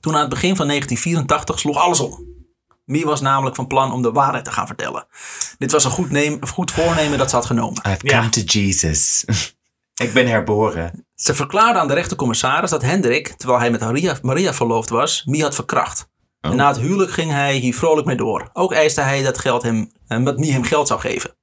Toen 0.00 0.14
aan 0.14 0.20
het 0.20 0.28
begin 0.28 0.56
van 0.56 0.66
1984 0.66 1.58
sloeg 1.58 1.76
alles 1.76 2.00
om. 2.00 2.26
Mie 2.84 3.04
was 3.04 3.20
namelijk 3.20 3.56
van 3.56 3.66
plan 3.66 3.92
om 3.92 4.02
de 4.02 4.12
waarheid 4.12 4.44
te 4.44 4.52
gaan 4.52 4.66
vertellen. 4.66 5.06
Dit 5.58 5.72
was 5.72 5.84
een 5.84 5.90
goed, 5.90 6.10
neem, 6.10 6.46
goed 6.46 6.70
voornemen 6.70 7.18
dat 7.18 7.30
ze 7.30 7.36
had 7.36 7.46
genomen. 7.46 7.82
I've 7.88 8.06
Ja. 8.06 8.18
come 8.18 8.28
to 8.28 8.40
Jesus. 8.40 9.24
ik 10.04 10.12
ben 10.12 10.26
herboren. 10.28 11.06
Ze 11.14 11.34
verklaarde 11.34 11.78
aan 11.78 11.88
de 11.88 11.94
rechtercommissaris 11.94 12.70
dat 12.70 12.82
Hendrik, 12.82 13.28
terwijl 13.28 13.60
hij 13.60 13.70
met 13.70 13.80
Maria, 13.80 14.18
Maria 14.22 14.54
verloofd 14.54 14.88
was, 14.88 15.24
Mie 15.24 15.42
had 15.42 15.54
verkracht. 15.54 16.08
Oh. 16.40 16.50
En 16.50 16.56
na 16.56 16.68
het 16.68 16.78
huwelijk 16.78 17.10
ging 17.10 17.30
hij 17.30 17.56
hier 17.56 17.74
vrolijk 17.74 18.06
mee 18.06 18.16
door. 18.16 18.50
Ook 18.52 18.72
eiste 18.72 19.00
hij 19.00 19.22
dat, 19.22 19.38
geld 19.38 19.62
hem, 19.62 19.92
eh, 20.06 20.24
dat 20.24 20.38
Mie 20.38 20.52
hem 20.52 20.64
geld 20.64 20.86
zou 20.88 21.00
geven. 21.00 21.36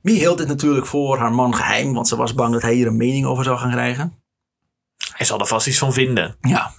Mie 0.00 0.18
hield 0.18 0.38
dit 0.38 0.48
natuurlijk 0.48 0.86
voor 0.86 1.18
haar 1.18 1.32
man 1.32 1.54
geheim, 1.54 1.92
want 1.94 2.08
ze 2.08 2.16
was 2.16 2.34
bang 2.34 2.52
dat 2.52 2.62
hij 2.62 2.74
hier 2.74 2.86
een 2.86 2.96
mening 2.96 3.26
over 3.26 3.44
zou 3.44 3.58
gaan 3.58 3.70
krijgen. 3.70 4.21
Hij 5.12 5.26
zal 5.26 5.40
er 5.40 5.46
vast 5.46 5.66
iets 5.66 5.78
van 5.78 5.92
vinden. 5.92 6.36
Ja, 6.40 6.72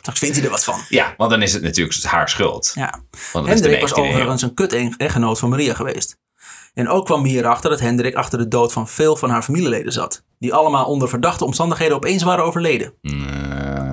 straks 0.00 0.18
vindt 0.18 0.36
hij 0.36 0.44
er 0.44 0.50
wat 0.50 0.64
van. 0.64 0.80
Ja, 0.88 1.14
want 1.16 1.30
dan 1.30 1.42
is 1.42 1.52
het 1.52 1.62
natuurlijk 1.62 2.02
haar 2.04 2.28
schuld. 2.28 2.72
Ja. 2.74 3.00
Want 3.32 3.46
dat 3.46 3.54
is 3.54 3.60
de 3.62 3.68
Hendrik 3.68 3.80
was 3.80 3.90
19e 3.90 4.02
eeuw. 4.02 4.08
overigens 4.08 4.42
een 4.42 4.54
kut-echtgenoot 4.54 5.38
van 5.38 5.48
Maria 5.48 5.74
geweest. 5.74 6.16
En 6.74 6.88
ook 6.88 7.04
kwam 7.06 7.22
Mie 7.22 7.38
erachter 7.38 7.70
dat 7.70 7.80
Hendrik 7.80 8.14
achter 8.14 8.38
de 8.38 8.48
dood 8.48 8.72
van 8.72 8.88
veel 8.88 9.16
van 9.16 9.30
haar 9.30 9.42
familieleden 9.42 9.92
zat. 9.92 10.22
Die 10.38 10.54
allemaal 10.54 10.84
onder 10.84 11.08
verdachte 11.08 11.44
omstandigheden 11.44 11.96
opeens 11.96 12.22
waren 12.22 12.44
overleden. 12.44 12.92
Eh, 13.02 13.12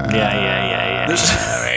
Ja, 0.09 0.31
ja, 0.33 0.55
ja, 0.65 0.83
ja. 0.83 1.05
Dus 1.05 1.21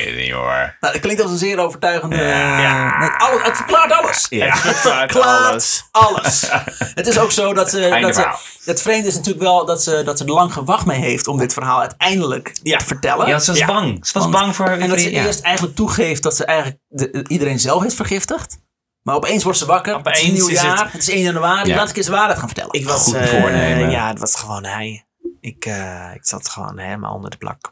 weet 0.05 0.15
het 0.15 0.17
niet 0.25 0.33
hoor. 0.33 0.77
nou, 0.81 0.93
dat 0.93 0.99
klinkt 1.01 1.23
als 1.23 1.31
een 1.31 1.39
zeer 1.39 1.59
overtuigende... 1.59 2.17
Ja. 2.17 2.99
Nee, 2.99 3.09
alles, 3.11 3.43
het 3.43 3.57
verklaart 3.57 3.93
alles. 3.93 4.27
Ja. 4.31 4.47
Het 4.47 4.59
verklaart 4.59 5.17
alles. 5.51 5.85
alles. 5.91 6.47
het 6.95 7.07
is 7.07 7.19
ook 7.19 7.33
zo 7.33 7.53
dat 7.55 7.71
ze... 7.71 7.81
Einde 7.89 8.07
Dat 8.07 8.15
ze 8.15 8.21
verhaal. 8.21 8.41
het 8.65 8.83
vreemde 8.83 9.09
is 9.09 9.15
natuurlijk 9.15 9.45
wel 9.45 9.67
dat 9.67 9.83
ze, 9.83 10.03
dat 10.05 10.19
ze 10.19 10.25
er 10.25 10.31
lang 10.31 10.53
gewacht 10.53 10.87
mee 10.87 10.99
heeft 11.01 11.27
om 11.27 11.39
dit 11.39 11.53
verhaal 11.53 11.81
uiteindelijk 11.81 12.59
Ja. 12.63 12.79
te 12.79 12.85
vertellen. 12.85 13.29
Ja, 13.29 13.39
ze 13.39 13.51
was 13.51 13.61
Ja. 13.61 13.67
bang. 13.67 14.07
Ze 14.07 14.13
was 14.13 14.23
Want- 14.23 14.35
bang 14.35 14.57
voor... 14.57 14.67
En 14.67 14.89
dat 14.89 15.01
ze 15.01 15.11
ja. 15.11 15.25
eerst 15.25 15.41
eigenlijk 15.41 15.77
toegeeft 15.77 16.23
dat 16.23 16.37
ze 16.37 16.45
eigenlijk 16.45 16.79
de- 16.89 17.25
iedereen 17.29 17.59
zelf 17.61 17.83
heeft 17.83 17.95
vergiftigd. 17.95 18.59
Maar 19.03 19.15
opeens 19.17 19.43
wordt 19.43 19.59
ze 19.59 19.67
wakker. 19.67 19.97
het 19.97 20.07
is 20.07 20.13
Opeens 20.13 20.27
een 20.29 20.35
nieuw 20.35 20.49
is 20.49 20.61
jaar. 20.63 20.83
het- 20.85 20.93
Het, 20.93 21.03
is 21.03 21.09
1 21.11 21.23
januari. 21.23 21.69
Ja. 21.71 21.77
Laat 21.77 21.91
ik 21.91 21.97
eens 21.97 22.07
de 22.07 22.13
waarheid 22.13 22.39
gaan 22.39 22.49
vertellen. 22.49 22.73
Ik 22.73 22.87
was, 22.87 23.05
Goed 23.05 23.15
eh, 23.15 23.27
voornemen. 23.27 23.91
Ja, 23.91 24.09
het 24.09 24.19
was 24.19 24.35
gewoon 24.37 24.65
hij. 24.65 25.07
Ik, 25.41 25.65
eh, 25.65 26.11
ik 26.15 26.27
zat 26.27 26.49
gewoon 26.49 26.79
helemaal 26.79 27.15
onder 27.15 27.31
de 27.31 27.37
plak. 27.37 27.71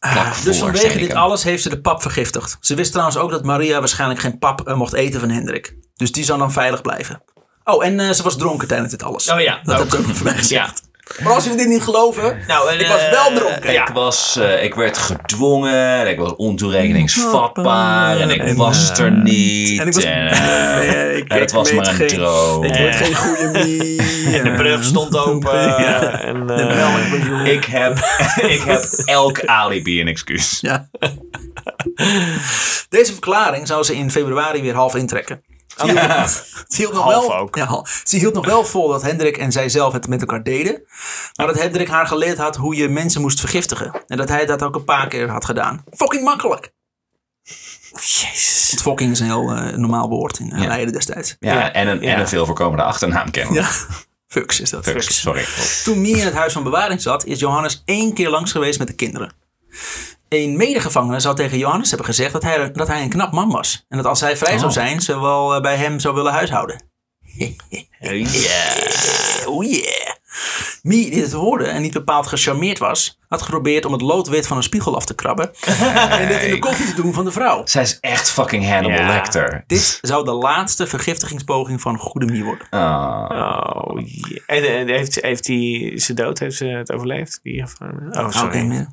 Plak 0.00 0.42
dus 0.44 0.58
vanwege 0.58 0.98
dit 0.98 1.14
alles 1.14 1.42
heeft 1.42 1.62
ze 1.62 1.68
de 1.68 1.80
pap 1.80 2.02
vergiftigd. 2.02 2.56
Ze 2.60 2.74
wist 2.74 2.90
trouwens 2.90 3.16
ook 3.16 3.30
dat 3.30 3.44
Maria 3.44 3.78
waarschijnlijk 3.78 4.20
geen 4.20 4.38
pap 4.38 4.68
eh, 4.68 4.74
mocht 4.76 4.92
eten 4.92 5.20
van 5.20 5.28
Hendrik. 5.30 5.76
Dus 5.94 6.12
die 6.12 6.24
zou 6.24 6.38
dan 6.38 6.52
veilig 6.52 6.80
blijven. 6.82 7.22
Oh, 7.64 7.84
en 7.84 8.00
eh, 8.00 8.10
ze 8.10 8.22
was 8.22 8.36
dronken 8.36 8.68
tijdens 8.68 8.90
dit 8.90 9.02
alles. 9.02 9.30
Oh 9.30 9.40
ja, 9.40 9.60
Dat 9.62 9.80
ook. 9.80 9.92
heb 9.92 10.00
ik 10.00 10.26
ook 10.26 10.36
gezegd. 10.36 10.82
Maar 11.22 11.32
als 11.32 11.44
jullie 11.44 11.58
dit 11.58 11.68
niet 11.68 11.82
geloven, 11.82 12.38
Nou, 12.46 12.70
en, 12.70 12.80
ik 12.80 12.86
was 12.86 13.00
eh, 13.00 13.10
wel 13.10 13.32
dronken. 13.32 13.74
Ik, 13.74 13.88
was, 13.92 14.36
eh, 14.36 14.64
ik 14.64 14.74
werd 14.74 14.98
gedwongen, 14.98 16.08
ik 16.08 16.18
was 16.18 16.36
ontoerekeningsvatbaar 16.36 18.20
en 18.20 18.30
ik 18.30 18.40
En, 18.40 18.56
was 18.56 18.98
er 18.98 19.12
niet. 19.12 19.80
En 19.80 19.86
ik 19.86 19.92
was... 19.94 20.04
eh, 20.04 20.76
Nee, 20.78 21.16
ik, 21.16 21.28
en 21.28 21.38
het 21.40 21.50
ik 21.50 21.56
was 21.56 21.72
maar 21.72 21.86
een 21.86 21.94
geen, 21.94 22.08
droom. 22.08 22.64
Ik 22.64 22.74
weet 22.74 22.96
geen 22.96 23.14
goede 23.14 23.50
mie. 23.64 24.00
En 24.38 24.44
de 24.44 24.52
brug 24.56 24.84
stond 24.84 25.16
open. 25.16 25.54
Ja. 25.86 26.20
En, 26.20 26.50
eh. 26.50 27.52
Ik 27.52 27.64
heb, 27.64 27.98
ik 28.36 28.62
heb 28.62 28.84
elk 29.04 29.44
alibi 29.44 30.00
een 30.00 30.08
excuus. 30.08 30.58
Ja. 30.60 30.88
Deze 32.88 33.12
verklaring 33.12 33.66
zou 33.66 33.82
ze 33.82 33.96
in 33.96 34.10
februari 34.10 34.62
weer 34.62 34.74
half 34.74 34.94
intrekken. 34.94 35.42
Ja. 35.84 36.26
Ze 36.68 36.76
hield 36.76 36.92
nog 36.92 37.02
Half 37.02 37.26
wel, 37.26 37.36
ook. 37.36 37.56
Ja, 37.56 37.84
ze 38.04 38.16
hield 38.16 38.34
nog 38.34 38.46
wel 38.46 38.64
vol 38.64 38.88
dat 38.88 39.02
Hendrik 39.02 39.36
en 39.36 39.52
zij 39.52 39.68
zelf 39.68 39.92
het 39.92 40.08
met 40.08 40.20
elkaar 40.20 40.42
deden. 40.42 40.82
Maar 41.34 41.46
dat 41.46 41.58
Hendrik 41.58 41.88
haar 41.88 42.06
geleerd 42.06 42.38
had 42.38 42.56
hoe 42.56 42.76
je 42.76 42.88
mensen 42.88 43.20
moest 43.20 43.40
vergiftigen. 43.40 43.92
En 44.06 44.16
dat 44.16 44.28
hij 44.28 44.46
dat 44.46 44.62
ook 44.62 44.74
een 44.74 44.84
paar 44.84 45.08
keer 45.08 45.28
had 45.30 45.44
gedaan. 45.44 45.84
Fucking 45.96 46.24
makkelijk. 46.24 46.72
Jezus. 47.92 48.68
Het 48.70 48.82
fucking 48.82 49.10
is 49.12 49.20
een 49.20 49.26
heel 49.26 49.50
eh, 49.50 49.76
normaal 49.76 50.08
woord 50.08 50.38
in 50.38 50.50
uh, 50.54 50.62
Ja. 50.62 50.66
Leiden 50.68 50.92
destijds. 50.92 51.36
Ja, 51.40 51.52
Ja. 51.52 51.72
en, 51.72 51.88
een, 51.88 52.02
en 52.02 52.20
een 52.20 52.28
veel 52.28 52.46
voorkomende 52.46 52.82
achternaam 52.84 53.30
kennelijk. 53.30 53.66
Ja. 53.66 53.94
Fucks 54.28 54.60
is 54.60 54.70
dat. 54.70 54.84
Fucks, 54.84 55.20
sorry. 55.20 55.44
Toen 55.84 56.00
Mie 56.00 56.16
in 56.16 56.24
het 56.24 56.34
huis 56.34 56.52
van 56.52 56.62
bewaring 56.62 57.02
zat, 57.02 57.24
is 57.24 57.38
Johannes 57.38 57.82
één 57.84 58.12
keer 58.14 58.28
langs 58.30 58.52
geweest 58.52 58.78
met 58.78 58.88
de 58.88 58.94
kinderen. 58.94 59.32
Een 60.28 60.56
medegevangene 60.56 61.20
zou 61.20 61.34
tegen 61.36 61.58
Johannes 61.58 61.88
hebben 61.88 62.06
gezegd 62.06 62.32
dat 62.32 62.42
hij, 62.42 62.70
dat 62.72 62.86
hij 62.88 63.02
een 63.02 63.08
knap 63.08 63.32
man 63.32 63.50
was. 63.50 63.84
En 63.88 63.96
dat 63.96 64.06
als 64.06 64.20
hij 64.20 64.36
vrij 64.36 64.52
zou 64.58 64.66
Oh. 64.66 64.72
zijn, 64.72 65.00
ze 65.00 65.20
wel 65.20 65.54
eh, 65.54 65.60
bij 65.60 65.76
hem 65.76 66.00
zou 66.00 66.14
willen 66.14 66.32
huishouden. 66.32 66.82
Oh 69.46 69.64
yeah. 69.64 70.14
Mie, 70.82 71.10
die 71.10 71.22
het 71.22 71.32
hoorde 71.32 71.64
en 71.64 71.82
niet 71.82 71.92
bepaald 71.92 72.26
gecharmeerd 72.26 72.78
was, 72.78 73.18
had 73.28 73.42
geprobeerd 73.42 73.84
om 73.84 73.92
het 73.92 74.00
loodwit 74.00 74.46
van 74.46 74.56
een 74.56 74.62
spiegel 74.62 74.96
af 74.96 75.04
te 75.04 75.14
krabben. 75.14 75.50
en 76.10 76.28
dit 76.28 76.42
in 76.42 76.50
de 76.50 76.58
koffie 76.58 76.86
te 76.86 76.94
doen 77.02 77.12
van 77.14 77.24
de 77.24 77.32
vrouw. 77.32 77.62
Zij 77.66 77.82
is 77.82 77.98
echt 78.00 78.30
fucking 78.30 78.68
Hannibal 78.68 78.98
Ja. 78.98 79.06
Lecter. 79.06 79.64
Dit 79.66 79.98
zou 80.02 80.24
de 80.24 80.32
laatste 80.32 80.86
vergiftigingspoging 80.86 81.80
van 81.80 81.98
goede 81.98 82.26
Mie 82.26 82.44
worden. 82.44 82.66
Ah. 82.70 83.70
Oh, 83.74 84.00
jee. 84.04 84.42
En, 84.46 84.76
en 84.78 84.88
heeft, 84.88 85.18
heeft 85.20 85.46
hij 85.46 85.92
zijn 85.94 86.16
dood 86.16 86.38
heeft 86.38 86.56
ze 86.56 86.64
het 86.64 86.92
overleefd? 86.92 87.40
Die, 87.42 87.62
of, 87.62 87.74
oh, 87.82 88.24
Oké, 88.24 88.32
sorry. 88.32 88.86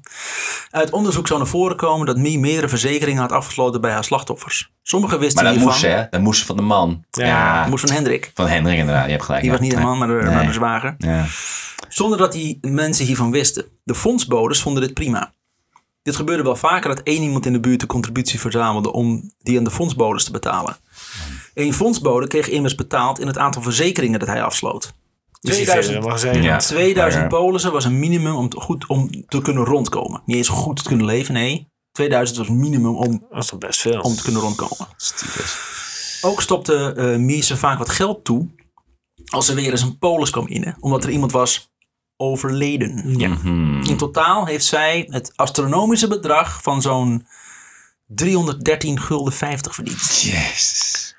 Uit 0.71 0.91
onderzoek 0.91 1.27
zou 1.27 1.39
naar 1.39 1.49
voren 1.49 1.77
komen 1.77 2.05
dat 2.05 2.17
Mie 2.17 2.39
meerdere 2.39 2.69
verzekeringen 2.69 3.21
had 3.21 3.31
afgesloten 3.31 3.81
bij 3.81 3.91
haar 3.91 4.03
slachtoffers. 4.03 4.71
Sommigen 4.83 5.19
wisten 5.19 5.43
Maar 5.43 5.53
dat 5.53 5.61
hiervan. 5.61 5.79
moest 5.81 5.91
ze, 5.91 5.97
hè? 5.99 6.05
Dat 6.09 6.21
moest 6.21 6.39
ze 6.39 6.45
van 6.45 6.55
de 6.55 6.61
man. 6.61 7.03
Ja. 7.11 7.25
Ja, 7.25 7.67
moest 7.67 7.85
van 7.85 7.95
Hendrik. 7.95 8.31
van 8.33 8.47
Hendrik 8.47 8.77
inderdaad. 8.77 9.05
Je 9.05 9.11
hebt 9.11 9.23
gelijk. 9.23 9.41
Die 9.43 9.51
ja. 9.51 9.57
was 9.57 9.67
niet 9.67 9.75
een 9.77 9.83
man, 9.83 9.97
maar 9.97 10.07
de, 10.07 10.13
Nee. 10.13 10.33
maar 10.35 10.45
de 10.45 10.53
zwager. 10.53 10.95
Ja. 10.97 11.25
Zonder 11.93 12.17
dat 12.17 12.31
die 12.31 12.57
mensen 12.61 13.05
hiervan 13.05 13.31
wisten. 13.31 13.65
De 13.83 13.95
fondsbodes 13.95 14.61
vonden 14.61 14.83
dit 14.83 14.93
prima. 14.93 15.33
Dit 16.01 16.15
gebeurde 16.15 16.43
wel 16.43 16.55
vaker 16.55 16.89
dat 16.95 17.03
één 17.03 17.21
iemand 17.23 17.45
in 17.45 17.53
de 17.53 17.59
buurt 17.59 17.79
de 17.79 17.85
contributie 17.85 18.39
verzamelde 18.39 18.91
om 18.93 19.31
die 19.41 19.57
aan 19.57 19.63
de 19.63 19.71
fondsbodes 19.71 20.23
te 20.23 20.31
betalen. 20.31 20.77
Eén 21.53 21.73
fondsbode 21.73 22.27
kreeg 22.27 22.49
immers 22.49 22.75
betaald 22.75 23.19
in 23.19 23.27
het 23.27 23.37
aantal 23.37 23.61
verzekeringen 23.61 24.19
dat 24.19 24.27
hij 24.27 24.43
afsloot. 24.43 24.93
Dus 25.41 25.55
die 25.55 25.63
2000, 25.65 25.93
verder 25.93 26.09
mag 26.09 26.19
zeggen. 26.19 26.43
Ja. 26.43 26.57
2000 26.57 27.23
Ja. 27.23 27.27
polissen 27.29 27.71
was 27.71 27.85
een 27.85 27.99
minimum 27.99 28.35
om 28.35 28.49
te, 28.49 28.59
goed 28.59 28.87
om 28.87 29.25
te 29.27 29.41
kunnen 29.41 29.63
rondkomen. 29.65 30.21
Niet 30.25 30.37
eens 30.37 30.47
goed 30.47 30.75
te 30.77 30.83
kunnen 30.83 31.05
leven, 31.05 31.33
nee. 31.33 31.67
2000 31.91 32.37
was 32.37 32.49
minimum 32.49 32.95
om, 32.95 33.25
Dat 33.29 33.43
is 33.43 33.49
toch 33.49 33.59
best 33.59 33.79
veel. 33.81 34.01
om 34.01 34.15
te 34.15 34.23
kunnen 34.23 34.41
rondkomen. 34.41 34.87
Stiefes. 34.97 35.57
Ook 36.21 36.41
stopte 36.41 36.93
eh 36.97 37.15
Mies 37.15 37.49
er 37.49 37.57
vaak 37.57 37.77
wat 37.77 37.89
geld 37.89 38.23
toe 38.23 38.47
als 39.25 39.49
er 39.49 39.55
weer 39.55 39.71
eens 39.71 39.81
een 39.81 39.97
polis 39.97 40.29
kwam 40.29 40.47
innen, 40.47 40.77
omdat 40.79 41.03
er 41.03 41.09
iemand 41.09 41.31
was 41.31 41.71
overleden. 42.17 43.19
Ja. 43.19 43.27
Mhm. 43.27 43.81
In 43.81 43.97
totaal 43.97 44.45
heeft 44.45 44.65
zij 44.65 45.05
het 45.09 45.31
astronomische 45.35 46.07
bedrag 46.07 46.59
van 46.63 46.81
zo'n 46.81 47.27
313 48.07 48.99
gulden 48.99 49.33
50 49.33 49.75
verdiend. 49.75 50.21
Jezus. 50.21 51.15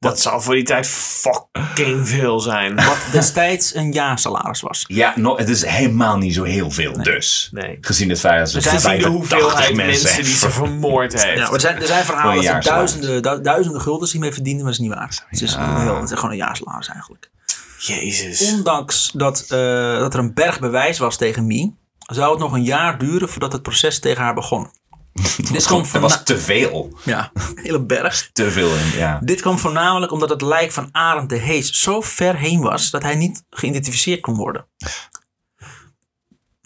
Dat 0.00 0.20
zal 0.20 0.40
voor 0.40 0.54
die 0.54 0.64
tijd 0.64 0.86
fucking 0.86 2.08
veel 2.08 2.40
zijn. 2.40 2.74
Wat 2.76 2.98
destijds 3.12 3.74
een 3.74 3.92
jaarsalaris 3.92 4.60
was. 4.60 4.84
Ja, 4.88 5.12
no, 5.16 5.36
het 5.36 5.48
is 5.48 5.64
helemaal 5.66 6.16
niet 6.16 6.34
zo 6.34 6.42
heel 6.42 6.70
veel 6.70 7.02
dus. 7.02 7.48
Nee. 7.52 7.78
Gezien 7.80 8.08
het 8.08 8.20
feit 8.20 8.38
dat 8.38 8.50
ze 8.50 8.60
zijn 8.60 8.74
de 8.74 8.80
85 8.80 9.12
hoeveelheid 9.12 9.74
mensen, 9.76 10.04
mensen 10.04 10.24
die 10.24 10.34
ze 10.34 10.50
vermoord 10.50 11.12
heeft. 11.22 11.38
Ja, 11.38 11.52
er 11.52 11.60
zijn, 11.60 11.76
er 11.80 11.86
zijn 11.86 12.04
verhalen 12.04 12.44
dat 12.44 12.64
ze 12.64 12.68
duizenden, 12.70 13.22
du- 13.22 13.40
duizenden 13.40 13.80
guldens 13.80 14.12
hiermee 14.12 14.32
verdienden, 14.32 14.64
maar 14.64 14.72
dat 14.72 14.80
is 14.80 14.86
niet 14.88 14.96
waar. 14.96 15.24
Het 15.28 15.42
is, 15.42 15.54
een 15.54 15.80
heel, 15.80 16.00
het 16.00 16.10
is 16.10 16.16
gewoon 16.16 16.30
een 16.30 16.36
jaarsalaris 16.36 16.88
eigenlijk. 16.88 17.30
Jezus. 17.78 18.52
Ondanks 18.52 19.10
dat, 19.14 19.40
eh, 19.40 19.98
dat 19.98 20.14
er 20.14 20.20
een 20.20 20.34
berg 20.34 20.60
bewijs 20.60 20.98
was 20.98 21.16
tegen 21.16 21.46
Mie, 21.46 21.76
zou 21.98 22.30
het 22.30 22.40
nog 22.40 22.52
een 22.52 22.64
jaar 22.64 22.98
duren 22.98 23.28
voordat 23.28 23.52
het 23.52 23.62
proces 23.62 23.98
tegen 24.00 24.22
haar 24.22 24.34
begon. 24.34 24.70
Dit 25.52 25.66
kwam 25.66 25.84
van 25.86 26.00
was 26.00 26.24
te 26.24 26.38
veel. 26.38 26.98
ja, 27.04 27.30
een 27.34 27.58
hele 27.66 27.80
berg. 27.84 28.30
Te 28.32 28.50
veel. 28.50 28.70
in- 28.76 28.96
Ja. 28.98 29.18
Dit 29.22 29.40
kwam 29.40 29.58
voornamelijk 29.58 30.12
omdat 30.12 30.28
het 30.28 30.42
lijk 30.42 30.72
van 30.72 30.88
Arend 30.92 31.28
de 31.28 31.36
Hees 31.36 31.70
zo 31.70 32.00
ver 32.00 32.36
heen 32.36 32.60
was 32.60 32.90
dat 32.90 33.02
hij 33.02 33.14
niet 33.14 33.44
geïdentificeerd 33.50 34.20
kon 34.20 34.36
worden. 34.36 34.66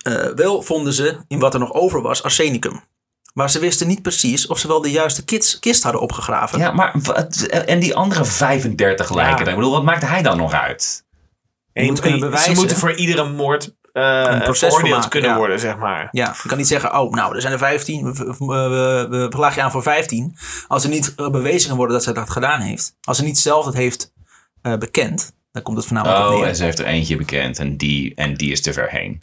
Eh, 0.03 0.27
wel 0.35 0.63
vonden 0.63 0.93
ze 0.93 1.19
in 1.29 1.39
wat 1.39 1.55
er 1.55 1.61
nog 1.61 1.73
over 1.73 2.03
was 2.03 2.23
arsenicum. 2.23 2.81
Maar 3.33 3.51
ze 3.51 3.59
wisten 3.59 3.87
niet 3.87 4.03
precies 4.03 4.47
of 4.47 4.59
ze 4.59 4.69
wel 4.69 4.81
de 4.81 4.91
juiste 4.91 5.25
kits- 5.25 5.59
kist 5.59 5.83
hadden 5.83 6.01
opgegraven. 6.01 6.59
ja, 6.59 6.73
maar 6.73 6.93
wat, 7.03 7.37
en 7.43 7.79
die 7.81 7.95
andere 7.95 8.25
35 8.25 9.15
lijken. 9.15 9.45
Ja. 9.45 9.51
Ik 9.51 9.57
bedoel, 9.57 9.73
wat 9.73 9.83
maakt 9.85 10.03
hij 10.07 10.23
dan 10.23 10.37
nog 10.37 10.53
uit? 10.53 11.05
Je 11.73 11.83
moet 11.85 12.01
kunnen 12.01 12.39
Ze 12.39 12.53
moeten 12.53 12.77
voor 12.77 12.95
iedere 12.95 13.29
moord 13.29 13.75
eh 13.93 14.25
Een 14.29 14.43
proces 14.43 14.75
veroordeeld 14.75 15.09
kunnen 15.09 15.31
ja. 15.31 15.37
worden, 15.37 15.61
zeg 15.61 15.77
maar. 15.77 16.09
Ja, 16.11 16.35
je 16.43 16.49
kan 16.49 16.59
niet 16.59 16.67
zeggen, 16.69 16.99
oh, 17.01 17.13
nou, 17.13 17.35
er 17.35 17.41
zijn 17.41 17.53
er 17.53 17.59
15, 17.59 18.13
we, 18.13 18.35
we, 18.39 18.47
we, 18.47 19.07
we 19.11 19.27
verlagen 19.31 19.57
je 19.57 19.63
aan 19.63 19.71
voor 19.71 19.83
15. 19.83 20.37
Als 20.69 20.85
er 20.85 20.91
niet 20.91 21.15
eh, 21.17 21.31
bewezen 21.31 21.69
kan 21.69 21.77
worden 21.77 21.97
dat 21.97 22.05
ze 22.05 22.13
dat 22.13 22.31
gedaan 22.31 22.61
heeft. 22.61 22.95
Als 23.03 23.17
ze 23.17 23.25
niet 23.25 23.39
zelf 23.39 23.65
het 23.67 23.75
heeft 23.75 24.13
eh, 24.63 24.77
bekend, 24.77 25.33
dan 25.53 25.63
komt 25.63 25.77
het 25.77 25.87
voornamelijk 25.87 26.21
op 26.25 26.31
Oh, 26.33 26.39
neer. 26.39 26.47
en 26.49 26.57
ze 26.57 26.65
heeft 26.65 26.79
er 26.79 26.87
eentje 26.87 27.17
bekend 27.17 27.59
en 27.59 27.77
die, 27.77 28.15
en 28.15 28.35
die 28.35 28.51
is 28.53 28.61
te 28.63 28.73
ver 28.73 28.91
heen. 28.91 29.23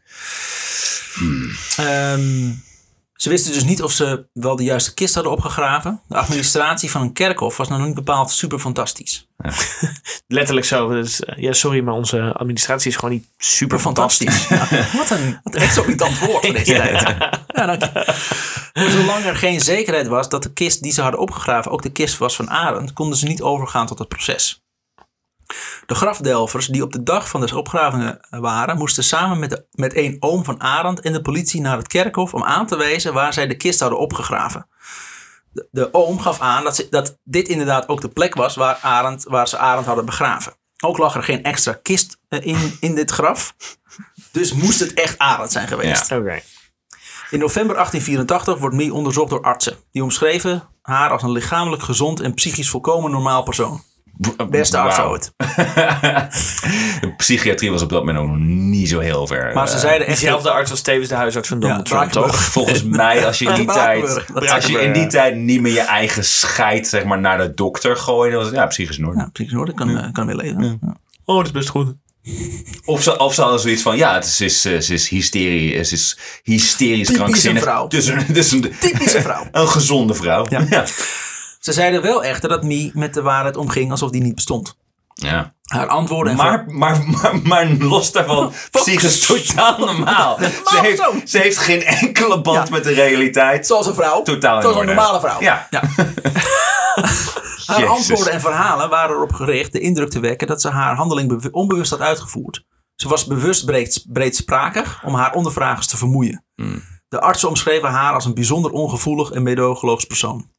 Ehm, 1.78 2.52
ze 3.22 3.30
wisten 3.30 3.54
dus 3.54 3.64
niet 3.64 3.84
of 3.84 3.92
ze 3.92 4.28
wel 4.34 4.56
de 4.56 4.64
juiste 4.64 4.94
kist 4.94 5.14
hadden 5.14 5.32
opgegraven. 5.32 6.02
De 6.08 6.16
administratie 6.16 6.92
van 6.92 7.02
een 7.02 7.14
kerkhof 7.14 7.58
was 7.58 7.68
nou 7.68 7.82
niet 7.82 7.96
bepaald 7.96 8.32
super 8.32 8.60
fantastisch. 8.60 9.28
Letterlijk 10.28 10.66
zo. 10.66 10.90
Dus, 10.90 11.24
eh, 11.24 11.38
ja, 11.38 11.54
sorry, 11.54 11.84
maar 11.84 11.94
onze 11.94 12.34
administratie 12.34 12.90
is 12.90 12.96
gewoon 12.96 13.12
niet 13.12 13.28
super 13.38 13.80
fantastisch. 13.80 14.36
fantastisch. 14.36 14.78
Ja, 14.78 14.98
wat 15.00 15.10
een, 15.10 15.40
wat 15.44 15.56
exorbitant 15.56 16.20
woord 16.20 16.46
voor 16.46 16.54
deze 16.54 16.74
tijd. 16.74 17.16
Ja, 17.48 17.78
Zolang 18.90 19.26
er 19.26 19.36
geen 19.36 19.62
zekerheid 19.62 20.08
was 20.08 20.30
dat 20.30 20.44
de 20.44 20.54
kist 20.54 20.82
die 20.82 20.92
ze 20.92 21.02
hadden 21.02 21.20
opgegraven 21.20 21.72
ook 21.72 21.82
de 21.82 21.92
kist 21.92 22.18
was 22.18 22.36
van 22.36 22.50
Arend, 22.50 22.94
konden 22.94 23.18
ze 23.18 23.26
niet 23.26 23.42
overgaan 23.42 23.86
tot 23.86 24.00
het 24.00 24.08
proces. 24.08 24.64
De 25.86 25.96
grafdelvers 25.96 26.68
die 26.68 26.84
op 26.84 26.92
de 26.92 27.04
dag 27.04 27.30
van 27.30 27.42
de 27.42 27.58
opgravingen 27.58 28.20
waren, 28.30 28.78
moesten 28.78 29.04
samen 29.04 29.40
met, 29.40 29.50
de, 29.50 29.66
met 29.72 29.96
een 29.96 30.18
oom 30.20 30.44
van 30.44 30.62
Arend 30.62 31.00
en 31.00 31.14
de 31.14 31.22
politie 31.22 31.62
naar 31.62 31.78
het 31.78 31.88
kerkhof 31.88 32.34
om 32.34 32.44
aan 32.44 32.66
te 32.66 32.76
wijzen 32.78 33.14
waar 33.14 33.34
zij 33.34 33.48
de 33.48 33.58
kist 33.58 33.80
hadden 33.80 34.00
opgegraven. 34.00 34.68
De, 35.52 35.68
de 35.72 35.94
oom 35.94 36.20
gaf 36.20 36.40
aan 36.40 36.64
dat, 36.64 36.76
ze, 36.76 36.88
dat 36.90 37.18
dit 37.24 37.48
inderdaad 37.48 37.88
ook 37.88 38.02
de 38.02 38.10
plek 38.10 38.36
was 38.36 38.56
waar, 38.56 38.80
Arend, 38.82 39.24
waar 39.24 39.48
ze 39.48 39.58
Arend 39.58 39.86
hadden 39.86 40.06
begraven. 40.06 40.54
Ook 40.84 40.98
lag 40.98 41.16
er 41.16 41.24
geen 41.24 41.44
extra 41.44 41.80
kist 41.82 42.20
eh, 42.28 42.46
in, 42.46 42.78
in 42.80 42.96
dit 42.96 43.12
graf. 43.12 43.56
Dus 44.32 44.54
moest 44.54 44.80
het 44.80 44.94
echt 44.94 45.18
Arend 45.18 45.52
zijn 45.52 45.68
geweest. 45.68 46.12
Oké. 46.12 46.42
In 47.30 47.40
november 47.40 47.76
1884 47.76 48.58
wordt 48.58 48.76
Mie 48.76 48.94
onderzocht 48.94 49.30
door 49.30 49.42
artsen. 49.42 49.78
Die 49.92 50.04
omschreven 50.04 50.64
haar 50.82 51.10
als 51.10 51.24
een 51.24 51.32
lichamelijk 51.32 51.84
gezond 51.84 52.20
en 52.20 52.34
psychisch 52.34 52.70
volkomen 52.70 53.12
normaal 53.12 53.44
persoon. 53.44 53.82
Beste 54.50 54.78
arts 54.78 54.98
Wauw. 54.98 55.10
ooit. 55.10 55.34
De 57.02 57.14
psychiatrie 57.18 57.72
was 57.72 57.82
op 57.82 57.90
dat 57.90 58.00
moment 58.00 58.18
ook 58.18 58.28
nog 58.28 58.38
niet 58.48 58.90
zo 58.90 59.00
heel 59.00 59.28
ver. 59.28 59.54
Maar 59.54 59.68
ze 59.68 59.74
eh, 59.74 59.80
zeiden 59.80 60.08
echt... 60.08 60.20
Diezelfde 60.20 60.50
arts 60.52 60.70
was 60.70 60.82
tevens 60.82 61.10
de 61.10 61.16
huisarts 61.16 61.48
van 61.48 61.60
Donald 61.60 61.86
Trump, 61.86 62.12
toch? 62.12 62.44
Volgens 62.58 62.84
mij, 63.04 63.26
als 63.26 63.40
je 63.40 63.46
in 63.46 63.56
die 63.56 63.66
tijd, 63.66 64.26
als 64.34 64.66
je 64.66 64.82
in 64.82 64.94
die 64.94 65.08
tijd 65.08 65.36
niet 65.36 65.62
meer 65.62 65.74
je 65.74 65.82
eigen 65.82 66.26
scheid 66.26 66.88
zeg 66.88 67.04
maar, 67.04 67.20
naar 67.20 67.38
de 67.38 67.54
dokter 67.54 67.98
gooide, 67.98 68.36
was 68.36 68.46
het 68.46 68.56
ja, 68.56 68.66
psychisch 68.66 68.98
in 68.98 69.06
orde. 69.06 69.20
Ja, 69.20 69.30
psychisch 69.34 69.56
orde 69.56 69.74
kan, 69.74 69.98
eh, 69.98 70.12
kan 70.12 70.26
weer 70.26 70.36
leven. 70.36 70.80
Ja. 70.82 70.96
Oh, 71.26 71.38
dat 71.38 71.46
is 71.46 71.52
best 71.52 71.70
goed. 71.70 71.96
Of 72.86 73.04
ze, 73.04 73.18
of 73.18 73.34
ze 73.34 73.42
hadden 73.42 73.60
zoiets 73.60 73.82
van, 73.82 73.98
ja, 73.98 74.14
het 74.14 74.26
is, 74.26 74.42
is, 74.42 74.66
eh, 74.66 74.80
ze 74.80 74.94
is 74.94 75.10
hysterie, 75.10 75.84
ze 75.84 75.94
is 75.94 76.18
hysterisch 76.44 77.08
Typisch 77.08 77.22
krankzinnig. 77.22 77.62
een 77.62 77.68
vrouw. 77.70 77.88
Dus 77.88 78.08
een, 78.08 78.26
dus 78.34 78.52
een, 78.52 78.74
Typische 78.80 79.22
vrouw. 79.22 79.48
een 79.52 79.68
gezonde 79.68 80.14
vrouw. 80.14 80.46
Ja. 80.50 80.86
Ja. 81.60 81.72
Ze 81.72 81.74
zeiden 81.74 82.02
wel 82.02 82.24
echter 82.24 82.50
dat 82.50 82.64
Mie 82.64 82.92
met 82.94 83.14
de 83.14 83.22
waarheid 83.22 83.58
omging 83.58 83.92
alsof 83.92 84.10
die 84.12 84.22
niet 84.22 84.36
bestond. 84.36 84.78
Ja. 85.14 85.54
Haar 85.64 85.88
antwoorden 85.88 86.32
en 86.32 86.38
Maar, 86.38 86.66
maar, 86.68 87.04
maar, 87.22 87.40
maar 87.44 87.68
los 87.68 88.12
daarvan, 88.12 88.54
psychisch 88.72 89.26
totaal 89.26 89.78
normaal. 89.80 90.38
Ze 90.66 90.80
heeft, 90.82 91.30
ze 91.30 91.38
heeft 91.40 91.58
geen 91.58 91.84
enkele 91.84 92.42
band 92.42 92.68
Ja. 92.68 92.74
met 92.76 92.84
de 92.84 92.94
realiteit. 92.94 93.68
Zoals 93.68 93.88
een 93.88 93.94
vrouw. 93.94 94.22
Totaal 94.22 94.62
Zoals 94.62 94.78
een 94.78 94.86
normale 94.86 95.20
vrouw. 95.20 95.42
Ja. 95.42 95.68
Haar 97.66 97.80
Jezus. 97.80 97.88
antwoorden 97.90 98.34
en 98.34 98.42
verhalen 98.42 98.90
waren 98.90 99.16
erop 99.16 99.34
gericht 99.34 99.72
de 99.72 99.80
indruk 99.80 100.10
te 100.10 100.20
wekken 100.20 100.48
dat 100.48 100.62
ze 100.62 100.70
haar 100.70 100.96
handeling 100.96 101.28
bewu- 101.28 101.50
onbewust 101.52 101.92
had 101.92 102.00
uitgevoerd. 102.02 102.64
Ze 102.96 103.08
was 103.08 103.26
bewust 103.26 103.66
breed, 103.66 104.06
breedsprakig 104.10 105.02
om 105.06 105.14
haar 105.14 105.34
ondervragers 105.34 105.88
te 105.88 105.98
vermoeien. 105.98 106.46
Hmm. 106.56 106.82
De 107.08 107.20
artsen 107.22 107.50
omschreven 107.50 107.90
haar 107.90 108.14
als 108.14 108.26
een 108.26 108.34
bijzonder 108.34 108.72
ongevoelig 108.72 109.32
en 109.32 109.44
medogeloos 109.44 110.06
persoon. 110.06 110.50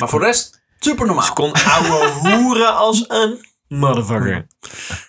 Maar 0.00 0.08
voor 0.08 0.20
de 0.20 0.26
rest, 0.26 0.60
super 0.78 1.06
normaal. 1.06 1.32
Kon 1.32 1.52
ouwe 1.52 2.06
hoeren 2.08 2.76
als 2.76 3.04
een 3.08 3.46
motherfucker. 3.68 4.46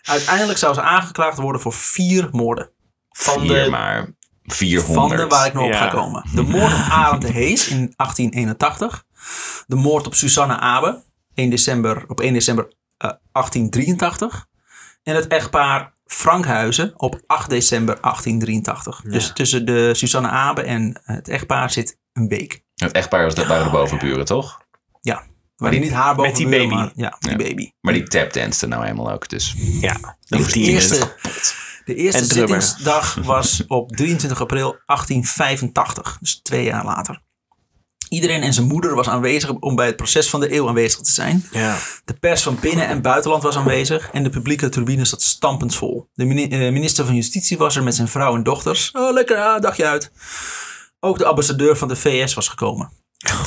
Uiteindelijk 0.03 0.59
zou 0.59 0.73
ze 0.73 0.81
aangeklaagd 0.81 1.37
worden 1.37 1.61
voor 1.61 1.73
vier 1.73 2.29
moorden. 2.31 2.69
Van 3.09 3.39
Vier 3.39 3.63
de... 3.63 3.69
maar 3.69 4.07
400. 4.43 4.93
Van 5.09 5.17
de 5.17 5.27
waar 5.35 5.45
ik 5.45 5.53
nog 5.53 5.63
op 5.63 5.71
Ja. 5.71 5.77
ga 5.77 5.87
komen. 5.87 6.25
De 6.33 6.41
moord 6.41 6.73
op 6.73 6.79
Arend 6.89 7.21
de 7.21 7.31
Hees 7.31 7.67
in 7.67 7.93
1881. 7.95 9.03
De 9.67 9.75
moord 9.75 10.05
op 10.07 10.15
Susanne 10.15 10.57
Abe 10.59 11.03
1 11.33 11.49
december, 11.49 12.03
op 12.07 12.19
1 12.19 12.33
december 12.33 12.65
eh, 12.97 13.09
1883. 13.31 14.45
En 15.03 15.15
het 15.15 15.27
echtpaar 15.27 15.93
Frankhuizen 16.05 16.93
op 16.97 17.21
8 17.27 17.49
december 17.49 17.97
1883. 18.01 19.01
Dus 19.01 19.31
tussen 19.33 19.65
de 19.65 19.93
Susanne 19.93 20.29
Abe 20.29 20.61
en 20.61 21.01
het 21.03 21.27
echtpaar 21.29 21.69
zit 21.71 21.97
een 22.13 22.27
week. 22.27 22.63
Het 22.75 22.91
echtpaar 22.91 23.23
was- 23.23 23.35
dat 23.35 23.45
waren 23.45 23.65
de 23.65 23.71
bovenburen, 23.71 24.25
toch? 24.25 24.60
Maar 25.61 25.79
niet 25.79 25.91
haar 25.91 26.15
boven 26.15 26.31
met 26.31 26.39
die 26.39 26.49
baby. 26.49 26.73
Maar, 26.73 26.91
ja, 26.95 27.17
die 27.19 27.35
baby. 27.35 27.71
Maar 27.81 27.93
die 27.93 28.03
tapdanste 28.03 28.67
nou 28.67 28.83
helemaal 28.83 29.11
ook, 29.11 29.29
dus... 29.29 29.55
Ja, 29.57 30.17
De 30.19 30.45
die 30.45 30.71
eerste, 30.71 31.15
de 31.85 31.95
eerste 31.95 32.25
zittingsdag 32.25 33.15
was 33.15 33.63
op 33.67 33.91
23 33.95 34.41
april 34.41 34.75
1885. 34.85 36.17
Dus 36.19 36.39
twee 36.41 36.63
jaar 36.63 36.85
later. 36.85 37.21
Iedereen 38.09 38.41
en 38.41 38.53
zijn 38.53 38.67
moeder 38.67 38.95
was 38.95 39.09
aanwezig 39.09 39.51
om 39.51 39.75
bij 39.75 39.85
het 39.85 39.95
proces 39.95 40.29
van 40.29 40.39
de 40.39 40.53
eeuw 40.53 40.67
aanwezig 40.67 40.99
te 40.99 41.11
zijn. 41.11 41.45
Ja. 41.51 41.77
De 42.05 42.13
pers 42.13 42.41
van 42.41 42.57
binnen- 42.61 42.87
en 42.87 43.01
buitenland 43.01 43.43
was 43.43 43.55
aanwezig. 43.55 44.09
En 44.11 44.23
de 44.23 44.29
publieke 44.29 44.69
tribune 44.69 45.05
zat 45.05 45.21
stampend 45.21 45.75
vol. 45.75 46.09
De 46.13 46.23
eh, 46.23 46.71
minister 46.71 47.05
van 47.05 47.15
Justitie 47.15 47.57
was 47.57 47.75
er 47.75 47.83
met 47.83 47.95
zijn 47.95 48.07
vrouw 48.07 48.35
en 48.35 48.43
dochters. 48.43 48.91
Oh, 48.91 49.13
lekker, 49.13 49.37
ah, 49.37 49.61
dagje 49.61 49.85
uit. 49.85 50.11
Ook 50.99 51.17
de 51.17 51.25
ambassadeur 51.25 51.77
van 51.77 51.87
de 51.87 51.95
VS 51.95 52.33
was 52.33 52.47
gekomen. 52.47 52.91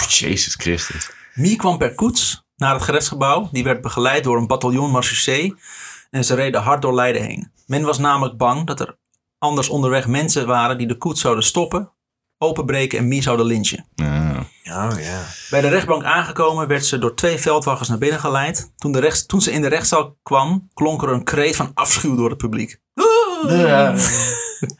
Jezus 0.08 0.54
Christus. 0.54 1.10
Mie 1.34 1.56
kwam 1.56 1.78
per 1.78 1.94
koets 1.94 2.44
naar 2.56 2.74
het 2.74 2.82
gerechtsgebouw. 2.82 3.48
Die 3.52 3.64
werd 3.64 3.80
begeleid 3.80 4.24
door 4.24 4.36
een 4.36 4.46
bataljon 4.46 4.90
marechaussee. 4.90 5.54
En 6.10 6.24
ze 6.24 6.34
reden 6.34 6.62
hard 6.62 6.82
door 6.82 6.94
Leiden 6.94 7.22
heen. 7.22 7.50
Men 7.66 7.82
was 7.82 7.98
namelijk 7.98 8.36
bang 8.36 8.66
dat 8.66 8.80
er 8.80 8.96
anders 9.38 9.68
onderweg 9.68 10.06
mensen 10.06 10.46
waren 10.46 10.78
die 10.78 10.86
de 10.86 10.96
koets 10.96 11.20
zouden 11.20 11.44
stoppen, 11.44 11.92
openbreken 12.38 12.98
en 12.98 13.08
Mie 13.08 13.22
zouden 13.22 13.46
lynchen. 13.46 13.86
Oh 14.64 14.98
ja. 14.98 15.26
Bij 15.50 15.60
de 15.60 15.68
rechtbank 15.68 16.04
aangekomen 16.04 16.68
werd 16.68 16.86
ze 16.86 16.98
door 16.98 17.14
twee 17.14 17.38
veldwachters 17.38 17.88
naar 17.88 17.98
binnen 17.98 18.20
geleid. 18.20 18.72
Toen, 18.76 18.92
de 18.92 19.00
rechts, 19.00 19.26
toen 19.26 19.40
ze 19.40 19.52
in 19.52 19.60
de 19.60 19.68
rechtszaal 19.68 20.16
kwam, 20.22 20.70
klonk 20.74 21.02
er 21.02 21.08
een 21.08 21.24
kreet 21.24 21.56
van 21.56 21.70
afschuw 21.74 22.16
door 22.16 22.28
het 22.28 22.38
publiek. 22.38 22.80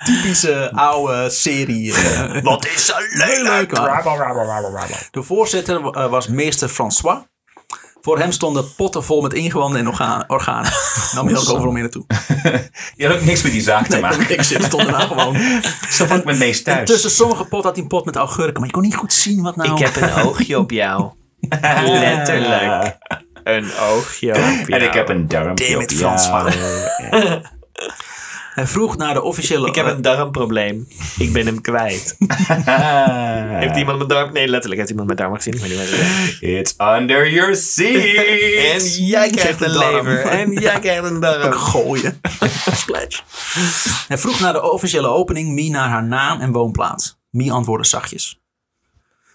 Typische 0.04 0.70
oude 0.74 1.30
serie. 1.30 1.92
eh. 1.94 2.42
Wat 2.42 2.66
is 2.66 2.86
zo 2.86 2.94
leuk, 3.42 3.70
De 5.10 5.22
voorzitter 5.22 5.90
eh, 5.90 6.10
was 6.10 6.28
meester 6.28 6.68
François. 6.68 7.18
Voor 8.00 8.18
hem 8.18 8.32
stonden 8.32 8.74
potten 8.76 9.04
vol 9.04 9.20
met 9.22 9.32
ingewanden 9.32 9.80
en 9.80 9.88
orgaan- 9.88 10.24
organen. 10.26 10.72
Nam 11.14 11.26
hij 11.26 11.36
ook 11.36 11.48
overal 11.50 11.72
mee 11.72 11.82
naartoe. 11.82 12.04
Je 12.96 13.06
had 13.06 13.16
ook 13.16 13.24
niks 13.24 13.42
met 13.42 13.52
die 13.52 13.60
zaak 13.62 13.84
te 13.86 13.92
Nee, 13.92 14.00
maken. 14.00 14.30
ik 14.30 14.42
zit 14.42 14.64
stond 14.64 14.82
daarna 14.82 15.06
gewoon. 15.06 15.36
Zo 15.90 16.06
vond 16.06 16.18
ik 16.18 16.24
met 16.24 16.38
meest 16.38 16.64
thuis. 16.64 16.78
En 16.78 16.84
tussen 16.84 17.10
sommige 17.10 17.44
pot 17.44 17.64
had 17.64 17.72
hij 17.74 17.82
een 17.82 17.88
pot 17.88 18.04
met 18.04 18.16
augurken. 18.16 18.54
Maar 18.58 18.66
je 18.66 18.72
kon 18.72 18.82
niet 18.82 18.94
goed 18.94 19.12
zien 19.12 19.42
wat 19.42 19.56
nou... 19.56 19.72
Ik 19.72 19.78
heb 19.78 19.96
een 19.96 20.22
oogje 20.22 20.58
op 20.58 20.70
jou. 20.70 21.12
Letterlijk. 21.84 22.96
Een 23.44 23.72
oogje 23.80 24.28
op 24.30 24.68
En 24.68 24.82
ik 24.82 24.92
heb 24.92 25.08
een 25.08 25.28
darmpje 25.28 25.68
Damn 25.70 25.82
op 25.82 25.90
Frans 25.90 26.26
jou. 26.26 26.50
Hij 28.54 28.66
vroeg 28.66 28.96
naar 28.96 29.14
de 29.14 29.22
officiële... 29.22 29.66
Ik 29.68 29.74
heb 29.74 29.86
een 29.86 30.02
darmprobleem. 30.02 30.88
Ik 31.18 31.32
ben 31.32 31.46
hem 31.46 31.60
kwijt. 31.60 32.16
Heeft 33.62 33.76
iemand 33.76 33.96
mijn 33.96 34.08
darm... 34.08 34.32
Nee, 34.32 34.48
letterlijk 34.48 34.80
heeft 34.80 34.90
iemand 34.90 35.06
mijn 35.06 35.18
darm 35.18 35.34
gezien. 35.34 35.54
Ik 35.54 35.60
weet 35.60 35.68
niet 35.70 35.78
wat 35.78 35.88
het 35.90 36.00
is. 36.00 36.40
It's 36.40 36.74
under 36.78 37.30
your 37.30 37.48
En 37.50 37.56
seat. 37.56 38.96
jij 38.96 39.30
krijgt 39.30 39.60
een 39.60 39.78
lever. 39.78 40.20
En 40.20 40.52
jij 40.52 40.80
krijgt 40.80 41.04
een 41.04 41.20
darm. 41.20 41.52
gooien. 41.72 42.20
Splash. 42.72 43.20
Hij 44.08 44.18
vroeg 44.18 44.40
naar 44.40 44.52
de 44.52 44.70
officiële 44.70 45.08
opening 45.08 45.52
Mie 45.52 45.70
naar 45.70 45.88
haar 45.88 46.04
naam 46.04 46.40
en 46.40 46.52
woonplaats. 46.52 47.18
Mie 47.30 47.52
antwoordde 47.52 47.88
zachtjes. 47.88 48.40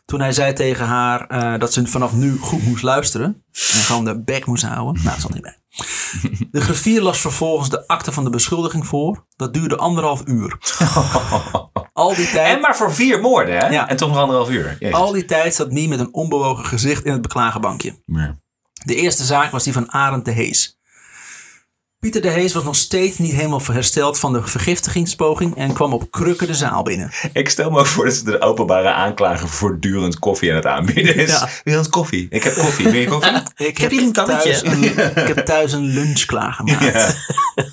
Toen 0.10 0.20
hij 0.20 0.32
zei 0.32 0.54
tegen 0.54 0.86
haar 0.86 1.28
eh, 1.28 1.60
dat 1.60 1.74
ze 1.74 1.88
vanaf 1.88 2.14
nu 2.14 2.38
goed 2.38 2.64
moest 2.64 2.84
luisteren. 2.84 3.44
En 3.52 3.80
gewoon 3.80 4.06
de 4.06 4.24
bek 4.24 4.46
moest 4.46 4.64
houden. 4.64 4.94
Nou, 5.04 5.10
dat 5.10 5.22
zat 5.22 5.34
niet 5.34 5.42
bij. 5.42 5.58
De 6.52 6.62
griffier 6.62 7.02
las 7.02 7.20
vervolgens 7.20 7.70
de 7.70 7.88
akte 7.88 8.12
van 8.12 8.24
de 8.24 8.30
beschuldiging 8.30 8.88
voor. 8.88 9.26
Dat 9.36 9.54
duurde 9.54 9.78
anderhalf 9.78 10.22
uur. 10.26 10.58
Al 11.94 12.16
die 12.16 12.30
tijd, 12.30 12.56
En 12.56 12.62
maar 12.62 12.76
voor 12.76 12.94
vier 12.94 13.22
moorden, 13.22 13.58
hè? 13.58 13.68
Ja. 13.68 13.90
En 13.90 13.98
toch 13.98 14.10
nog 14.10 14.18
anderhalf 14.18 14.50
uur. 14.50 14.78
Jezus. 14.80 14.96
al 14.96 15.12
die 15.12 15.26
tijd 15.26 15.56
zat 15.56 15.72
Mie 15.72 15.88
met 15.88 16.00
een 16.00 16.14
onbewogen 16.14 16.66
gezicht 16.66 17.06
in 17.06 17.12
het 17.12 17.22
beklagenbankje. 17.22 18.02
De 18.86 18.96
eerste 18.96 19.24
zaak 19.24 19.52
was 19.52 19.64
die 19.64 19.74
van 19.74 19.92
Arend 19.92 20.26
de 20.26 20.32
Hees. 20.32 20.79
Pieter 22.00 22.22
de 22.22 22.30
Hees 22.30 22.54
was 22.54 22.64
nog 22.64 22.76
steeds 22.76 23.18
niet 23.18 23.34
helemaal 23.34 23.62
hersteld 23.72 24.20
van 24.20 24.34
de 24.34 24.48
vergiftigingspoging 24.48 25.56
en 25.56 25.74
kwam 25.74 25.94
op 25.94 26.12
krukken 26.12 26.48
de 26.48 26.54
zaal 26.54 26.84
binnen. 26.84 27.12
Ik 27.34 27.50
stel 27.50 27.72
me 27.72 27.80
ook 27.80 27.86
voor 27.86 28.06
dat 28.06 28.14
ze 28.14 28.24
de 28.24 28.42
openbare 28.42 28.92
aanklager 28.92 29.50
voortdurend 29.50 30.20
koffie 30.20 30.50
aan 30.50 30.56
het 30.56 30.66
aanbieden 30.66 31.16
is. 31.16 31.30
Ja. 31.30 31.50
Wil 31.64 31.82
je 31.82 31.90
koffie? 31.90 32.28
Ik 32.30 32.44
heb 32.44 32.54
koffie. 32.54 32.90
Wil 32.90 33.00
je 33.00 33.08
koffie? 33.18 33.38
Ik 33.56 33.78
heb 33.78 33.92
hier 33.92 34.02
een 34.02 34.14
thuis 34.14 34.64
een, 34.64 34.84
ik 34.84 35.28
heb 35.28 35.46
thuis 35.46 35.72
een 35.72 35.86
lunch 35.86 36.26
klaargemaakt. 36.26 37.16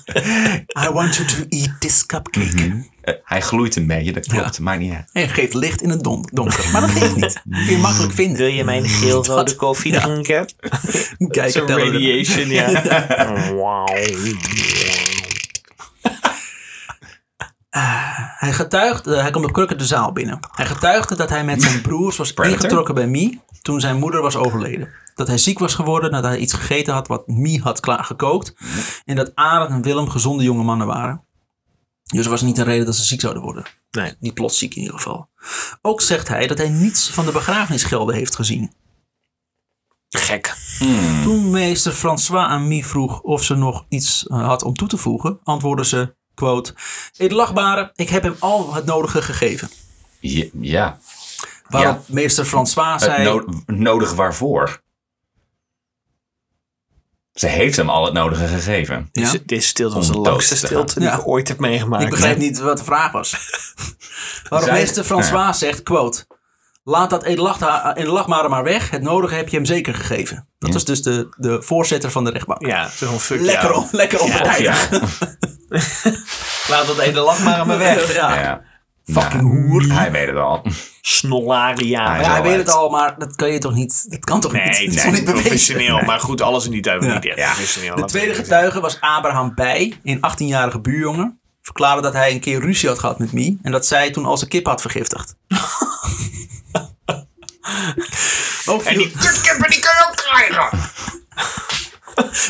I 0.85 0.89
want 0.93 1.15
you 1.15 1.27
to 1.27 1.43
eat 1.49 1.69
this 1.79 2.05
cupcake. 2.05 2.55
Eh, 2.55 2.96
hij 3.23 3.41
gloeit 3.41 3.75
een 3.75 3.87
beetje, 3.87 4.13
dat 4.13 4.27
klopt. 4.27 4.59
Maakt 4.59 4.79
niet 4.79 4.93
uit. 4.93 5.09
En 5.13 5.29
geeft 5.29 5.53
licht 5.53 5.81
in 5.81 5.89
het 5.89 6.03
don- 6.03 6.29
donker. 6.33 6.69
Maar 6.71 6.81
dat 6.81 6.89
geeft 6.89 7.15
niet. 7.15 7.41
Kun 7.65 7.65
je 7.65 7.77
makkelijk 7.77 8.13
vinden. 8.13 8.37
Wil 8.37 8.47
je 8.47 8.63
mijn 8.63 8.85
geel-rode 8.89 9.55
koffie 9.65 9.91
drinken? 9.99 10.45
Kijk, 11.31 11.51
Zo'n 11.51 11.67
radiation, 11.67 12.47
ja. 12.47 12.69
Hij 18.37 18.53
getuigde, 18.53 19.15
hij 19.21 19.31
kwam 19.31 19.43
op 19.43 19.53
krukken 19.53 19.77
de 19.77 19.85
zaal 19.85 20.11
binnen. 20.11 20.39
Hij 20.55 20.65
getuigde 20.65 21.15
dat 21.15 21.29
hij 21.29 21.43
met 21.43 21.61
zijn 21.61 21.81
broers 21.81 22.17
was 22.17 22.33
Predator? 22.33 22.59
ingetrokken 22.59 22.95
bij 22.95 23.07
Mie 23.07 23.41
toen 23.61 23.79
zijn 23.79 23.97
moeder 23.97 24.21
was 24.21 24.35
overleden. 24.35 24.89
Dat 25.15 25.27
hij 25.27 25.37
ziek 25.37 25.59
was 25.59 25.73
geworden 25.75 26.11
nadat 26.11 26.31
hij 26.31 26.39
iets 26.39 26.53
gegeten 26.53 26.93
had 26.93 27.07
wat 27.07 27.27
Mie 27.27 27.61
had 27.61 27.79
gekookt. 27.85 28.53
En 29.05 29.15
dat 29.15 29.31
Arend 29.35 29.69
en 29.71 29.81
Willem 29.81 30.09
gezonde 30.09 30.43
jonge 30.43 30.63
mannen 30.63 30.87
waren. 30.87 31.21
Dus 32.07 32.25
er 32.25 32.31
was 32.31 32.41
niet 32.41 32.57
een 32.57 32.63
reden 32.65 32.85
dat 32.85 32.95
ze 32.95 33.03
ziek 33.03 33.21
zouden 33.21 33.43
worden. 33.43 33.63
Nee. 33.91 34.15
Niet 34.19 34.33
plots 34.33 34.57
ziek 34.57 34.75
in 34.75 34.81
ieder 34.81 34.95
geval. 34.97 35.29
Ook 35.81 36.01
zegt 36.01 36.27
hij 36.27 36.47
dat 36.47 36.57
hij 36.57 36.69
niets 36.69 37.09
van 37.09 37.25
de 37.25 37.31
begrafenisgelden 37.31 38.15
heeft 38.15 38.35
gezien. 38.35 38.71
Gek. 40.09 40.55
Toen 41.23 41.49
meester 41.51 41.91
François 41.91 42.47
aan 42.47 42.67
Mie 42.67 42.85
vroeg 42.85 43.21
of 43.21 43.43
ze 43.43 43.55
nog 43.55 43.85
iets 43.89 44.27
eh, 44.27 44.45
had 44.47 44.63
om 44.63 44.73
toe 44.73 44.87
te 44.87 44.97
voegen, 44.97 45.39
antwoordde 45.43 45.85
ze, 45.85 46.15
quote, 46.33 46.73
Edelachtbare, 47.17 47.91
ik 47.95 48.09
heb 48.09 48.23
hem 48.23 48.35
al 48.39 48.73
het 48.73 48.85
nodige 48.85 49.21
gegeven. 49.21 49.69
Ja. 50.19 50.45
ja. 50.61 50.99
Waarop 51.69 52.07
meester 52.09 52.45
François 52.45 52.91
Het 52.91 53.01
zei, 53.01 53.23
no- 53.23 53.63
nodig 53.65 54.13
waarvoor? 54.13 54.81
Ze 57.39 57.47
heeft 57.47 57.75
hem 57.75 57.89
al 57.89 58.05
het 58.05 58.13
nodige 58.13 58.47
gegeven. 58.47 59.09
Ja? 59.11 59.31
Dit 59.31 59.51
is 59.51 59.67
stilte 59.67 59.95
was 59.95 60.07
de 60.07 60.17
langste 60.17 60.57
stilte 60.57 60.99
die 60.99 61.07
Ja. 61.09 61.15
ik 61.17 61.27
ooit 61.27 61.47
heb 61.47 61.59
meegemaakt. 61.59 62.03
ik 62.03 62.09
begrijp 62.09 62.37
niet 62.37 62.59
wat 62.59 62.77
de 62.77 62.83
vraag 62.83 63.11
was. 63.11 63.31
Waarop 64.49 64.69
Zij- 64.69 64.77
meester 64.79 65.03
François 65.03 65.57
zegt, 65.57 65.83
quote, 65.83 66.25
laat 66.83 67.09
dat 67.09 67.23
Edelachtbare 67.23 68.49
maar 68.49 68.63
weg, 68.63 68.89
het 68.89 69.01
nodige 69.01 69.35
heb 69.35 69.49
je 69.49 69.55
hem 69.55 69.65
zeker 69.65 69.93
gegeven. 69.93 70.47
Dat 70.59 70.73
was 70.73 70.85
dus 70.85 71.01
de, 71.01 71.27
de 71.37 71.61
voorzitter 71.61 72.11
van 72.11 72.23
de 72.23 72.31
rechtbank. 72.31 72.65
Ja, 72.65 72.89
zo'n 72.89 73.19
fuck 73.19 73.41
Lekker, 73.41 73.73
om, 73.73 73.87
lekker 73.91 74.19
onpartijdig. 74.19 74.89
Ja. 74.91 74.99
Laat 76.69 76.87
dat 76.87 76.99
ene 76.99 77.19
lach 77.19 77.43
maar 77.43 77.77
weg. 77.77 78.13
Ja. 78.15 78.39
ja. 78.41 78.61
Fucking 79.05 79.41
Nou, 79.41 79.67
hoer. 79.67 79.83
Hij 79.93 80.11
weet 80.11 80.27
het 80.27 80.37
al. 80.37 80.65
Snollaria. 81.07 82.11
Hij 82.11 82.21
Ja, 82.23 82.31
hij 82.31 82.41
weet 82.41 82.57
het 82.57 82.69
al, 82.69 82.89
maar 82.89 83.15
dat 83.17 83.35
kan 83.35 83.51
je 83.51 83.59
toch 83.59 83.73
niet, 83.73 84.05
dat 84.11 84.19
kan 84.19 84.39
toch 84.39 84.51
niet? 84.53 84.63
Nee, 84.63 84.89
Dat 84.89 85.03
nee, 85.03 85.11
niet 85.13 85.23
professioneel. 85.23 86.01
Maar 86.01 86.19
goed, 86.19 86.41
alles 86.41 86.65
in 86.65 86.71
die 86.71 86.81
tijd 86.81 86.97
was 86.99 87.07
Ja. 87.07 87.13
niet 87.13 87.25
echt 87.25 87.37
Ja. 87.37 87.45
professioneel. 87.45 87.95
De 87.95 88.05
tweede 88.05 88.33
getuige 88.33 88.79
was 88.79 88.97
Abraham 89.01 89.55
Bij, 89.55 89.99
een 90.03 90.19
18-jarige 90.21 90.79
buurjongen. 90.79 91.39
Verklaarde 91.61 92.01
dat 92.01 92.13
hij 92.13 92.31
een 92.31 92.39
keer 92.39 92.59
ruzie 92.59 92.89
had 92.89 92.99
gehad 92.99 93.19
met 93.19 93.31
Mie. 93.31 93.59
En 93.61 93.71
dat 93.71 93.85
zij 93.85 94.11
toen 94.11 94.25
al 94.25 94.37
zijn 94.37 94.49
kip 94.49 94.65
had 94.65 94.81
vergiftigd. 94.81 95.35
Ook 98.65 98.81
En 98.83 98.97
die 98.97 99.11
kutkippen 99.11 99.69
die 99.69 99.79
kun 99.79 99.91
je 99.97 100.05
ook 100.09 100.15
krijgen. 100.15 100.79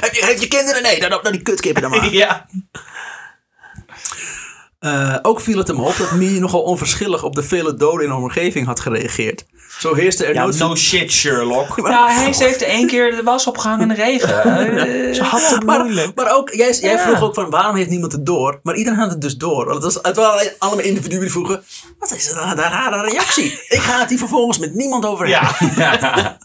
heb, 0.02 0.14
je, 0.14 0.26
heb 0.26 0.38
je 0.40 0.48
kinderen? 0.48 0.82
Nee, 0.84 1.00
dan, 1.00 1.20
dan 1.22 1.32
die 1.32 1.42
kutkippen 1.42 1.82
dan 1.82 1.92
maar. 1.92 2.10
Ja. 2.24 2.46
Eh, 4.80 5.16
ook 5.22 5.40
viel 5.42 5.58
het 5.58 5.68
hem 5.68 5.80
op 5.80 5.98
dat 5.98 6.12
Mie 6.12 6.40
nogal 6.40 6.62
onverschillig 6.62 7.24
op 7.24 7.36
de 7.36 7.44
vele 7.44 7.74
doden 7.74 8.04
in 8.04 8.10
de 8.10 8.16
omgeving 8.16 8.66
had 8.66 8.80
gereageerd. 8.80 9.46
Zo 9.80 9.94
heerste 9.94 10.26
er 10.26 10.34
Ja, 10.34 10.44
nooit... 10.44 10.58
no 10.58 10.76
shit 10.76 11.12
Sherlock. 11.12 11.78
Ja, 11.88 12.08
hij 12.16 12.34
heeft 12.38 12.62
één 12.62 12.88
keer 12.88 13.16
de 13.16 13.24
was 13.24 13.48
opgehangen 13.48 13.82
in 13.82 13.88
de 13.88 13.94
regen. 14.04 14.44
Eh, 14.44 15.14
Ze 15.14 15.24
had 15.24 15.50
het 15.50 15.64
maar, 15.64 15.80
moeilijk. 15.80 16.16
maar 16.16 16.36
ook, 16.36 16.50
jij, 16.54 16.72
jij 16.74 16.92
Ja. 16.92 17.00
vroeg 17.00 17.22
ook 17.22 17.34
van 17.34 17.50
waarom 17.50 17.76
heeft 17.76 17.90
niemand 17.90 18.12
het 18.12 18.26
door? 18.26 18.60
Maar 18.64 18.76
iedereen 18.76 19.00
had 19.00 19.10
het 19.10 19.22
dus 19.22 19.36
door. 19.38 19.66
Want 19.66 19.84
het, 19.84 19.94
was, 19.94 20.04
het 20.04 20.16
waren 20.16 20.52
allemaal 20.58 20.86
individuen 20.86 21.20
die 21.22 21.32
vroegen, 21.32 21.64
wat 22.00 22.12
is 22.16 22.28
dat 22.34 22.44
een 22.44 22.56
rare 22.56 23.10
reactie? 23.10 23.46
Ik 23.68 23.80
ga 23.80 24.00
het 24.00 24.10
hier 24.10 24.18
vervolgens 24.18 24.58
met 24.58 24.74
niemand 24.74 25.06
over 25.06 25.28
hebben. 25.28 25.76
Ja. 25.84 26.38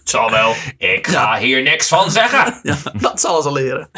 Het 0.00 0.10
zal 0.10 0.30
wel. 0.30 0.54
Ik 0.78 1.06
ga 1.06 1.38
hier 1.38 1.62
niks 1.62 1.88
van 1.88 2.10
zeggen. 2.10 2.58
Ja, 2.62 2.76
dat 3.00 3.20
zal 3.20 3.42
ze 3.42 3.52
leren. 3.52 3.90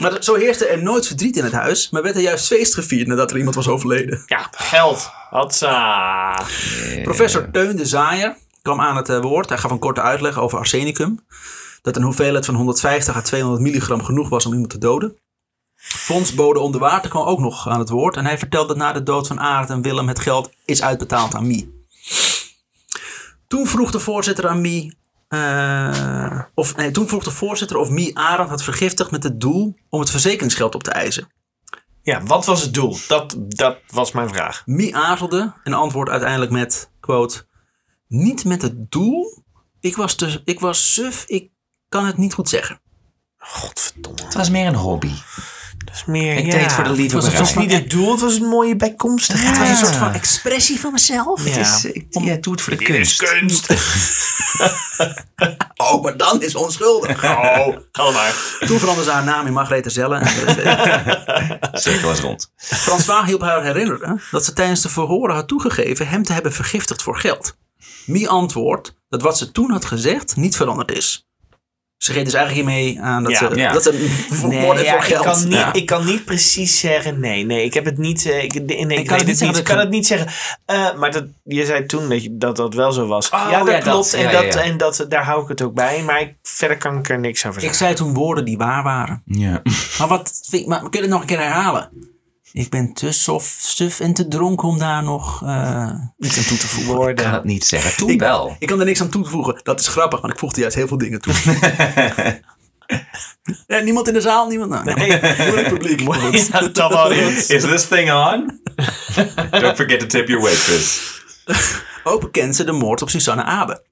Maar 0.00 0.22
zo 0.22 0.34
heerste 0.34 0.66
er 0.66 0.82
nooit 0.82 1.06
verdriet 1.06 1.36
in 1.36 1.44
het 1.44 1.52
huis, 1.52 1.90
maar 1.90 2.02
werd 2.02 2.16
er 2.16 2.22
juist 2.22 2.46
feest 2.46 2.74
gevierd 2.74 3.06
nadat 3.06 3.30
er 3.30 3.36
iemand 3.36 3.56
was 3.56 3.68
overleden. 3.68 4.22
Ja, 4.26 4.48
geld. 4.50 5.10
Hatsa. 5.30 6.46
Professor 7.02 7.50
Teun 7.50 7.76
de 7.76 7.86
Zaaier 7.86 8.36
kwam 8.62 8.80
aan 8.80 8.96
het 8.96 9.08
eh, 9.08 9.20
woord. 9.20 9.48
Hij 9.48 9.58
gaf 9.58 9.70
een 9.70 9.78
korte 9.78 10.00
uitleg 10.00 10.38
over 10.38 10.58
arsenicum. 10.58 11.24
Dat 11.82 11.96
een 11.96 12.02
hoeveelheid 12.02 12.44
van 12.44 12.54
150 12.54 13.16
à 13.16 13.20
200 13.20 13.62
milligram 13.62 14.04
genoeg 14.04 14.28
was 14.28 14.46
om 14.46 14.52
iemand 14.52 14.70
te 14.70 14.78
doden. 14.78 15.16
Fonds 15.76 16.34
Bode 16.34 16.58
onder 16.58 16.80
water 16.80 17.10
kwam 17.10 17.26
ook 17.26 17.38
nog 17.38 17.68
aan 17.68 17.78
het 17.78 17.88
woord. 17.88 18.16
En 18.16 18.24
hij 18.24 18.38
vertelde 18.38 18.68
dat 18.68 18.76
na 18.76 18.92
de 18.92 19.02
dood 19.02 19.26
van 19.26 19.40
Arend 19.40 19.70
en 19.70 19.82
Willem 19.82 20.08
het 20.08 20.18
geld 20.18 20.50
is 20.64 20.82
uitbetaald 20.82 21.34
aan 21.34 21.46
Mie. 21.46 21.86
Toen 23.48 23.66
vroeg 23.66 23.90
de 23.90 24.00
voorzitter 24.00 24.48
aan 24.48 24.60
Mie... 24.60 24.96
eh, 25.34 26.40
of, 26.54 26.76
nee, 26.76 26.90
toen 26.90 27.08
vroeg 27.08 27.24
de 27.24 27.30
voorzitter 27.30 27.76
of 27.76 27.90
Mie 27.90 28.18
Arend 28.18 28.48
had 28.48 28.62
vergiftigd 28.62 29.10
met 29.10 29.22
het 29.22 29.40
doel 29.40 29.76
om 29.88 30.00
het 30.00 30.10
verzekeringsgeld 30.10 30.74
op 30.74 30.82
te 30.82 30.90
eisen. 30.90 31.28
Ja, 32.02 32.22
wat 32.22 32.44
was 32.44 32.62
het 32.62 32.74
doel? 32.74 32.96
Dat, 33.08 33.36
dat 33.38 33.78
was 33.86 34.12
mijn 34.12 34.28
vraag. 34.28 34.62
Mie 34.66 34.96
aarzelde 34.96 35.52
en 35.62 35.72
antwoordde 35.72 36.12
uiteindelijk 36.12 36.50
met, 36.50 36.90
quote, 37.00 37.46
niet 38.08 38.44
met 38.44 38.62
het 38.62 38.90
doel. 38.90 39.44
Ik 39.80 39.96
was, 39.96 40.14
te, 40.14 40.40
ik 40.44 40.60
was 40.60 40.92
suf, 40.92 41.24
ik 41.26 41.50
kan 41.88 42.06
het 42.06 42.16
niet 42.16 42.34
goed 42.34 42.48
zeggen. 42.48 42.80
Godverdomme. 43.36 44.24
Het 44.24 44.34
was 44.34 44.50
meer 44.50 44.66
een 44.66 44.74
hobby. 44.74 45.12
Dat 45.94 46.02
is 46.02 46.12
meer, 46.12 46.36
Ik 46.36 46.44
ja. 46.44 46.50
deed 46.50 46.60
het 46.60 46.72
voor 46.72 46.84
de 46.84 46.90
liefde 46.90 47.16
Het 47.16 47.24
was, 47.24 47.32
het 47.32 47.38
was 47.40 47.54
niet 47.54 47.72
het 47.72 47.90
doel, 47.90 48.10
het 48.10 48.20
was 48.20 48.36
een 48.36 48.48
mooie 48.48 48.76
bijkomstigheid. 48.76 49.48
Het 49.48 49.58
was 49.58 49.68
een 49.68 49.76
soort 49.76 49.96
van 49.96 50.12
expressie 50.12 50.80
van 50.80 50.92
mezelf. 50.92 51.44
Ja. 51.44 51.50
Het 51.50 51.66
is, 51.66 51.84
ik, 51.84 52.06
ja, 52.10 52.36
doe 52.36 52.52
het 52.52 52.62
voor 52.62 52.76
de 52.76 52.84
Dit 52.84 52.88
is 52.88 53.16
kunst. 53.16 53.66
kunst. 53.66 53.92
Oh, 55.76 56.02
maar 56.02 56.16
dan 56.16 56.42
is 56.42 56.54
onschuldig. 56.54 57.24
Oh, 57.24 57.76
ga 57.92 58.10
maar. 58.10 58.56
Toen 58.58 58.78
veranderde 58.78 59.10
ze 59.10 59.16
haar 59.16 59.24
naam 59.24 59.46
in 59.46 59.52
Margrethe 59.52 59.90
Zelle. 59.90 60.20
Cirkel 61.72 62.10
is 62.10 62.20
rond. 62.20 62.52
François 62.56 63.26
hielp 63.26 63.40
haar 63.40 63.62
herinneren 63.62 64.20
dat 64.30 64.44
ze 64.44 64.52
tijdens 64.52 64.80
de 64.80 64.88
verhoren 64.88 65.34
had 65.34 65.48
toegegeven 65.48 66.08
hem 66.08 66.22
te 66.22 66.32
hebben 66.32 66.52
vergiftigd 66.52 67.02
voor 67.02 67.18
geld. 67.18 67.56
Mie 68.06 68.28
antwoordt 68.28 68.94
dat 69.08 69.22
wat 69.22 69.38
ze 69.38 69.52
toen 69.52 69.70
had 69.70 69.84
gezegd 69.84 70.36
niet 70.36 70.56
veranderd 70.56 70.92
is. 70.92 71.28
Ze 72.04 72.12
geeft 72.12 72.24
dus 72.24 72.34
eigenlijk 72.34 72.68
hiermee 72.68 73.00
aan 73.00 73.22
dat 73.22 73.32
Ja. 73.32 73.38
ze, 73.38 73.56
Ja. 73.56 73.72
dat 73.72 73.82
ze 73.82 73.92
Nee, 74.46 74.60
ja, 74.60 74.64
voor 74.66 74.78
ik, 74.80 74.86
geld. 75.04 75.24
kan 75.24 75.44
niet, 75.44 75.52
Ja. 75.52 75.72
ik 75.72 75.86
kan 75.86 76.04
niet 76.04 76.24
precies 76.24 76.80
zeggen. 76.80 77.20
Nee, 77.20 77.44
nee, 77.44 77.64
ik 77.64 77.74
heb 77.74 77.84
het 77.84 77.98
niet. 77.98 78.26
eh, 78.26 78.42
ik, 78.42 78.52
nee, 78.66 78.98
ik, 78.98 79.06
kan 79.06 79.18
het 79.18 79.26
niet 79.26 79.38
zeggen 79.38 79.58
Ik 79.58 79.64
kan 79.64 79.78
het 79.78 79.90
niet 79.90 80.06
zeggen. 80.06 80.28
Eh, 80.66 80.94
maar 80.98 81.12
dat, 81.12 81.24
je 81.42 81.64
zei 81.64 81.86
toen 81.86 82.08
dat, 82.08 82.22
je- 82.22 82.36
dat 82.36 82.56
dat 82.56 82.74
wel 82.74 82.92
zo 82.92 83.06
was. 83.06 83.30
Oh, 83.30 83.46
ja, 83.50 83.58
dat 83.58 83.68
ja, 83.68 83.74
dat. 83.74 83.82
klopt. 83.82 84.14
en, 84.14 84.22
Ja, 84.22 84.30
dat, 84.42 84.54
en 84.54 84.76
dat, 84.76 85.06
daar 85.08 85.24
hou 85.24 85.42
ik 85.42 85.48
het 85.48 85.62
ook 85.62 85.74
bij. 85.74 86.02
Maar 86.02 86.20
ik, 86.20 86.34
verder 86.42 86.76
kan 86.76 86.98
ik 86.98 87.08
er 87.08 87.18
niks 87.20 87.46
over 87.46 87.62
Ik 87.62 87.68
zeggen. 87.68 87.78
zei 87.86 87.94
toen 87.94 88.14
woorden 88.14 88.44
die 88.44 88.56
waar 88.56 88.82
waren. 88.82 89.22
Ja. 89.24 89.62
Maar 89.98 90.08
wat 90.08 90.40
vind, 90.48 90.66
maar 90.66 90.80
kun 90.80 90.88
je 90.90 91.00
het 91.00 91.08
nog 91.08 91.20
een 91.20 91.26
keer 91.26 91.38
herhalen? 91.40 91.90
Ik 92.54 92.70
ben 92.70 92.92
te 92.92 93.12
sof, 93.12 93.56
suf 93.58 94.00
en 94.00 94.14
te 94.14 94.28
dronken 94.28 94.68
om 94.68 94.78
daar 94.78 95.02
nog 95.02 95.42
eh, 95.42 95.90
iets 96.18 96.38
aan 96.38 96.44
toe 96.44 96.56
te 96.58 96.68
voegen. 96.68 97.08
Ik 97.08 97.16
kan 97.16 97.32
het 97.32 97.44
niet 97.44 97.64
zeggen. 97.64 97.96
Toen 97.96 98.10
Ik, 98.10 98.20
wel. 98.20 98.56
ik 98.58 98.68
kan 98.68 98.78
er 98.80 98.86
niks 98.86 99.00
aan 99.00 99.08
toevoegen. 99.08 99.60
Dat 99.62 99.80
is 99.80 99.88
grappig, 99.88 100.20
want 100.20 100.32
ik 100.32 100.38
voegde 100.38 100.60
juist 100.60 100.76
heel 100.76 100.86
veel 100.86 100.98
dingen 100.98 101.20
toe. 101.20 101.34
ja, 103.66 103.78
niemand 103.78 104.08
in 104.08 104.14
de 104.14 104.20
zaal? 104.20 104.48
Niemand? 104.48 104.70
Nou, 104.70 104.98
nee. 104.98 105.12
Het 105.12 105.68
publiek. 105.68 106.00
Ja, 106.00 106.70
top 106.70 106.90
audience. 106.90 107.54
Is 107.54 107.62
this 107.62 107.88
thing 107.88 108.12
on? 108.12 108.60
Don't 109.50 109.76
forget 109.76 110.00
to 110.00 110.06
tip 110.06 110.28
your 110.28 110.42
waitress. 110.42 111.12
Ook 112.04 112.20
bekend 112.20 112.56
ze 112.56 112.64
de 112.64 112.72
moord 112.72 113.02
op 113.02 113.10
Susanne 113.10 113.42
Abe. 113.42 113.84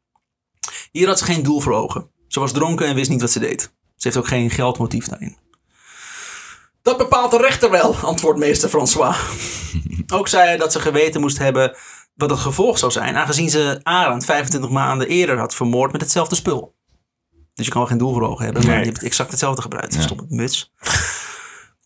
Hier 0.92 1.06
had 1.06 1.18
ze 1.18 1.24
geen 1.24 1.42
doel 1.42 1.60
voor 1.60 1.72
ogen. 1.72 2.10
Ze 2.28 2.40
was 2.40 2.52
dronken 2.52 2.86
en 2.86 2.94
wist 2.94 3.10
niet 3.10 3.20
wat 3.20 3.30
ze 3.30 3.38
deed. 3.38 3.60
Ze 3.96 4.08
heeft 4.08 4.16
ook 4.16 4.28
geen 4.28 4.50
geldmotief 4.50 5.08
daarin. 5.08 5.36
Dat 6.82 6.96
bepaalt 6.98 7.30
de 7.30 7.36
rechter 7.36 7.70
wel, 7.70 7.94
antwoordt 7.94 8.38
meester 8.38 8.68
François. 8.68 9.16
ook 10.14 10.28
zei 10.28 10.46
hij 10.46 10.56
dat 10.56 10.72
ze 10.72 10.80
geweten 10.80 11.20
moest 11.20 11.38
hebben 11.38 11.76
wat 12.14 12.30
het 12.30 12.38
gevolg 12.38 12.78
zou 12.78 12.92
zijn, 12.92 13.16
aangezien 13.16 13.50
ze 13.50 13.80
Arend 13.82 14.24
25 14.24 14.70
maanden 14.70 15.08
eerder 15.08 15.38
had 15.38 15.54
vermoord 15.54 15.92
met 15.92 16.00
hetzelfde 16.00 16.34
spul. 16.34 16.74
Dus 17.54 17.64
je 17.64 17.70
kan 17.72 17.80
wel 17.80 17.90
geen 17.90 17.98
doel 17.98 18.12
voor 18.12 18.28
ogen 18.28 18.44
hebben, 18.44 18.62
maar 18.66 18.74
Nee. 18.74 18.84
je 18.84 18.90
hebt 18.90 19.02
exact 19.02 19.30
hetzelfde 19.30 19.62
gebruikt. 19.62 19.94
Stop 20.02 20.18
het 20.18 20.30
muts. 20.30 20.72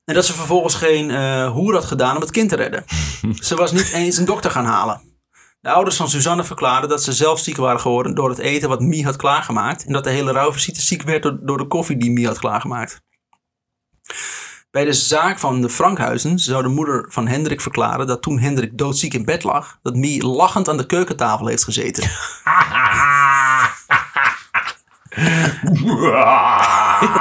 En 0.05 0.14
dat 0.14 0.24
ze 0.27 0.32
vervolgens 0.32 0.74
geen 0.74 1.10
eh, 1.10 1.51
hoer 1.52 1.74
had 1.74 1.85
gedaan 1.85 2.14
om 2.14 2.20
het 2.20 2.31
kind 2.31 2.48
te 2.48 2.56
redden. 2.56 2.85
ze 3.40 3.55
was 3.55 3.73
niet 3.73 3.93
eens 3.93 4.16
een 4.16 4.24
dokter 4.24 4.51
gaan 4.51 4.64
halen. 4.64 5.01
De 5.60 5.70
ouders 5.70 5.97
van 5.97 6.09
Suzanne 6.09 6.44
verklaarden 6.44 6.89
dat 6.90 7.02
ze 7.02 7.12
zelf 7.12 7.40
ziek 7.40 7.56
waren 7.56 7.81
geworden 7.81 8.14
door 8.14 8.28
het 8.28 8.39
eten 8.39 8.68
wat 8.68 8.81
Mie 8.81 9.05
had 9.05 9.16
klaargemaakt. 9.16 9.85
En 9.85 9.93
dat 9.93 10.05
de 10.05 10.10
hele 10.10 10.32
rouwvisite 10.32 10.81
ziek 10.81 11.02
werd 11.02 11.23
door, 11.23 11.39
door 11.43 11.59
de 11.59 11.66
koffie 11.66 11.97
die 11.97 12.10
Mie 12.10 12.27
had 12.27 12.39
klaargemaakt. 12.39 13.01
Bij 14.77 14.85
de 14.85 14.93
zaak 14.93 15.39
van 15.39 15.61
de 15.61 15.69
Frankhuizen 15.69 16.39
zou 16.39 16.62
de 16.62 16.69
moeder 16.69 17.07
van 17.09 17.27
Hendrik 17.28 17.61
verklaren 17.61 18.07
dat 18.07 18.23
toen 18.23 18.39
Hendrik 18.39 18.78
doodziek 18.78 19.15
in 19.15 19.24
bed 19.24 19.44
lag, 19.44 19.78
dat 19.82 19.94
Mie 19.94 20.27
lachend 20.27 20.69
aan 20.69 20.77
de 20.77 20.86
keukentafel 20.86 21.47
heeft 21.47 21.65
gezeten. 21.65 22.05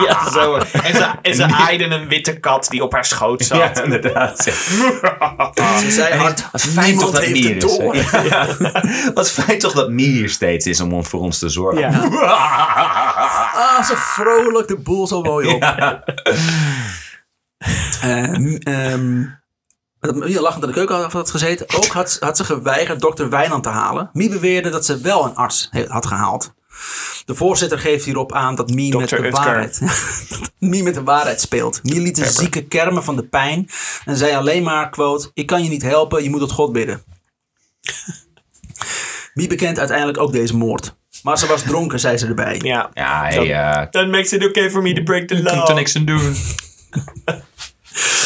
Ja, 0.06 0.32
zo. 0.32 0.56
En 0.56 0.94
ze, 0.95 1.11
en 1.22 1.36
ze 1.36 1.44
aaide 1.44 1.84
een 1.84 2.07
witte 2.07 2.40
kat 2.40 2.68
die 2.69 2.84
op 2.84 2.94
haar 2.94 3.06
schoot 3.06 3.45
zat. 3.45 3.57
Ja, 3.57 3.84
inderdaad. 3.84 4.44
Ze 5.80 5.91
zei 5.91 6.14
hard, 6.14 6.52
Wat 6.52 6.61
fijn 6.61 6.73
toch 6.76 6.86
niemand 6.86 7.11
dat 7.11 7.22
heeft 7.22 7.34
Mier 7.34 7.53
het 7.53 7.64
is. 7.64 8.11
Ja. 8.30 8.48
Wat 9.14 9.32
fijn 9.32 9.60
toch 9.60 9.73
dat 9.73 9.90
Mier 9.90 10.11
hier 10.11 10.30
steeds 10.30 10.65
is 10.65 10.80
om 10.80 11.06
voor 11.06 11.19
ons 11.19 11.40
te 11.40 11.49
zorgen. 11.49 11.80
Ja. 11.80 11.90
Ah, 13.53 13.84
zo 13.84 13.94
vrolijk 13.95 14.68
de 14.68 14.77
boel 14.77 15.07
zo 15.07 15.22
mooi 15.22 15.48
op. 15.48 15.61
Ehm, 15.61 16.38
ehm, 17.99 19.26
dat 19.99 20.15
Mie 20.15 20.41
lachend 20.41 20.64
aan 20.64 20.69
de 20.69 20.76
keuken 20.76 21.10
had 21.11 21.30
gezeten. 21.32 21.65
Ook 21.76 21.86
had, 21.88 22.18
had 22.19 22.38
ze 22.38 22.44
geweigerd 22.44 22.99
dokter 22.99 23.30
Wijnand 23.30 23.64
te 23.64 23.69
halen. 23.69 24.10
Mie 24.14 24.30
beweerde 24.30 24.69
dat 24.69 24.86
ze 24.86 24.98
wel 24.98 25.26
een 25.26 25.36
arts 25.36 25.68
he- 25.72 25.86
had 25.88 26.06
gehaald. 26.06 26.53
De 27.26 27.36
voorzitter 27.36 27.80
geeft 27.80 28.06
hierop 28.06 28.34
aan 28.34 28.56
dat 28.56 28.69
Mie 28.73 28.98
met 28.98 29.10
de 29.10 29.15
Utker. 29.15 29.32
waarheid... 29.32 29.82
Mie 30.60 30.84
met 30.84 30.94
de 30.94 31.03
waarheid 31.03 31.41
speelt. 31.41 31.84
Mie 31.84 31.99
liet 32.02 32.15
de 32.15 32.26
zieke 32.26 32.64
kermen 32.65 33.03
van 33.03 33.15
de 33.15 33.23
pijn. 33.23 33.69
En 34.06 34.18
zei 34.18 34.36
alleen 34.36 34.64
maar, 34.64 34.90
quote... 34.90 35.30
Ik 35.34 35.45
kan 35.45 35.64
je 35.64 35.69
niet 35.69 35.82
helpen, 35.82 36.23
je 36.23 36.30
moet 36.30 36.40
tot 36.40 36.52
God 36.52 36.72
bidden. 36.73 37.03
Mie 39.34 39.48
bekent 39.48 39.80
uiteindelijk 39.80 40.18
ook 40.18 40.32
deze 40.32 40.56
moord. 40.56 40.95
Maar 41.23 41.38
ze 41.38 41.48
was 41.48 41.61
dronken, 41.61 41.99
zei 41.99 42.18
ze 42.18 42.27
erbij. 42.27 42.60
Ja. 42.64 42.90
Ja, 42.94 43.22
hey, 43.23 43.53
eh, 43.53 43.88
That 43.88 44.07
makes 44.07 44.34
it 44.34 44.45
okay 44.45 44.69
for 44.72 44.82
me 44.82 44.94
to 44.94 45.03
break 45.03 45.27
the 45.27 45.36
Ik 45.36 45.44
kan 45.44 45.56
law. 45.57 45.69
er 45.69 45.76
niks 45.76 45.95
aan 45.95 46.06
doen. 46.06 46.36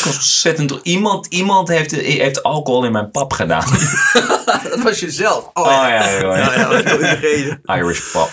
Ontzettend. 0.06 0.80
Iemand, 0.84 1.26
iemand 1.26 1.68
heeft, 1.68 1.92
heeft 1.92 2.44
alcohol 2.44 2.86
in 2.86 2.92
mijn 2.92 3.12
pap 3.12 3.34
gedaan. 3.34 3.66
Dat 4.70 4.82
was 4.84 5.00
jezelf. 5.00 5.50
Oh, 5.54 5.66
Oh 5.66 5.72
ja. 5.72 5.88
ja, 5.88 6.20
Ja, 6.20 6.36
ja. 6.38 6.54
ja, 6.54 6.84
dat. 6.84 7.58
Irish 7.66 8.12
pap. 8.12 8.30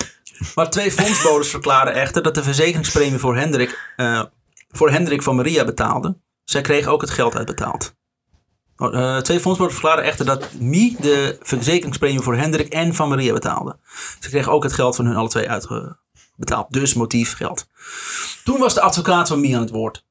Maar 0.54 0.70
twee 0.70 0.92
fondsboders 0.92 1.48
verklaren 1.48 1.94
echter 1.94 2.22
dat 2.22 2.34
de 2.34 2.42
verzekeringspremie 2.42 3.18
voor 3.18 3.36
Hendrik, 3.36 3.92
eh, 3.96 4.22
voor 4.70 4.90
Hendrik 4.90 5.22
van 5.22 5.36
Maria 5.36 5.64
betaalde. 5.64 6.16
Zij 6.44 6.60
kreeg 6.60 6.86
ook 6.86 7.00
het 7.00 7.10
geld 7.10 7.36
uitbetaald. 7.36 7.94
Oh, 8.76 8.94
eh, 8.94 9.22
twee 9.22 9.40
fondsboders 9.40 9.78
verklaren 9.78 10.04
echter 10.04 10.24
dat 10.24 10.52
Mie 10.58 10.96
de 11.00 11.38
verzekeringspremie 11.42 12.20
voor 12.20 12.36
Hendrik 12.36 12.72
en 12.72 12.94
van 12.94 13.08
Maria 13.08 13.32
betaalde. 13.32 13.78
Ze 14.20 14.28
kreeg 14.28 14.48
ook 14.48 14.62
het 14.62 14.72
geld 14.72 14.96
van 14.96 15.06
hun 15.06 15.16
alle 15.16 15.28
twee 15.28 15.48
uitbetaald. 15.48 16.72
Dus 16.72 16.94
motief 16.94 17.36
geld. 17.36 17.66
Toen 18.44 18.58
was 18.58 18.74
de 18.74 18.80
advocaat 18.80 19.28
van 19.28 19.40
Mie 19.40 19.54
aan 19.54 19.60
het 19.60 19.70
woord. 19.70 20.04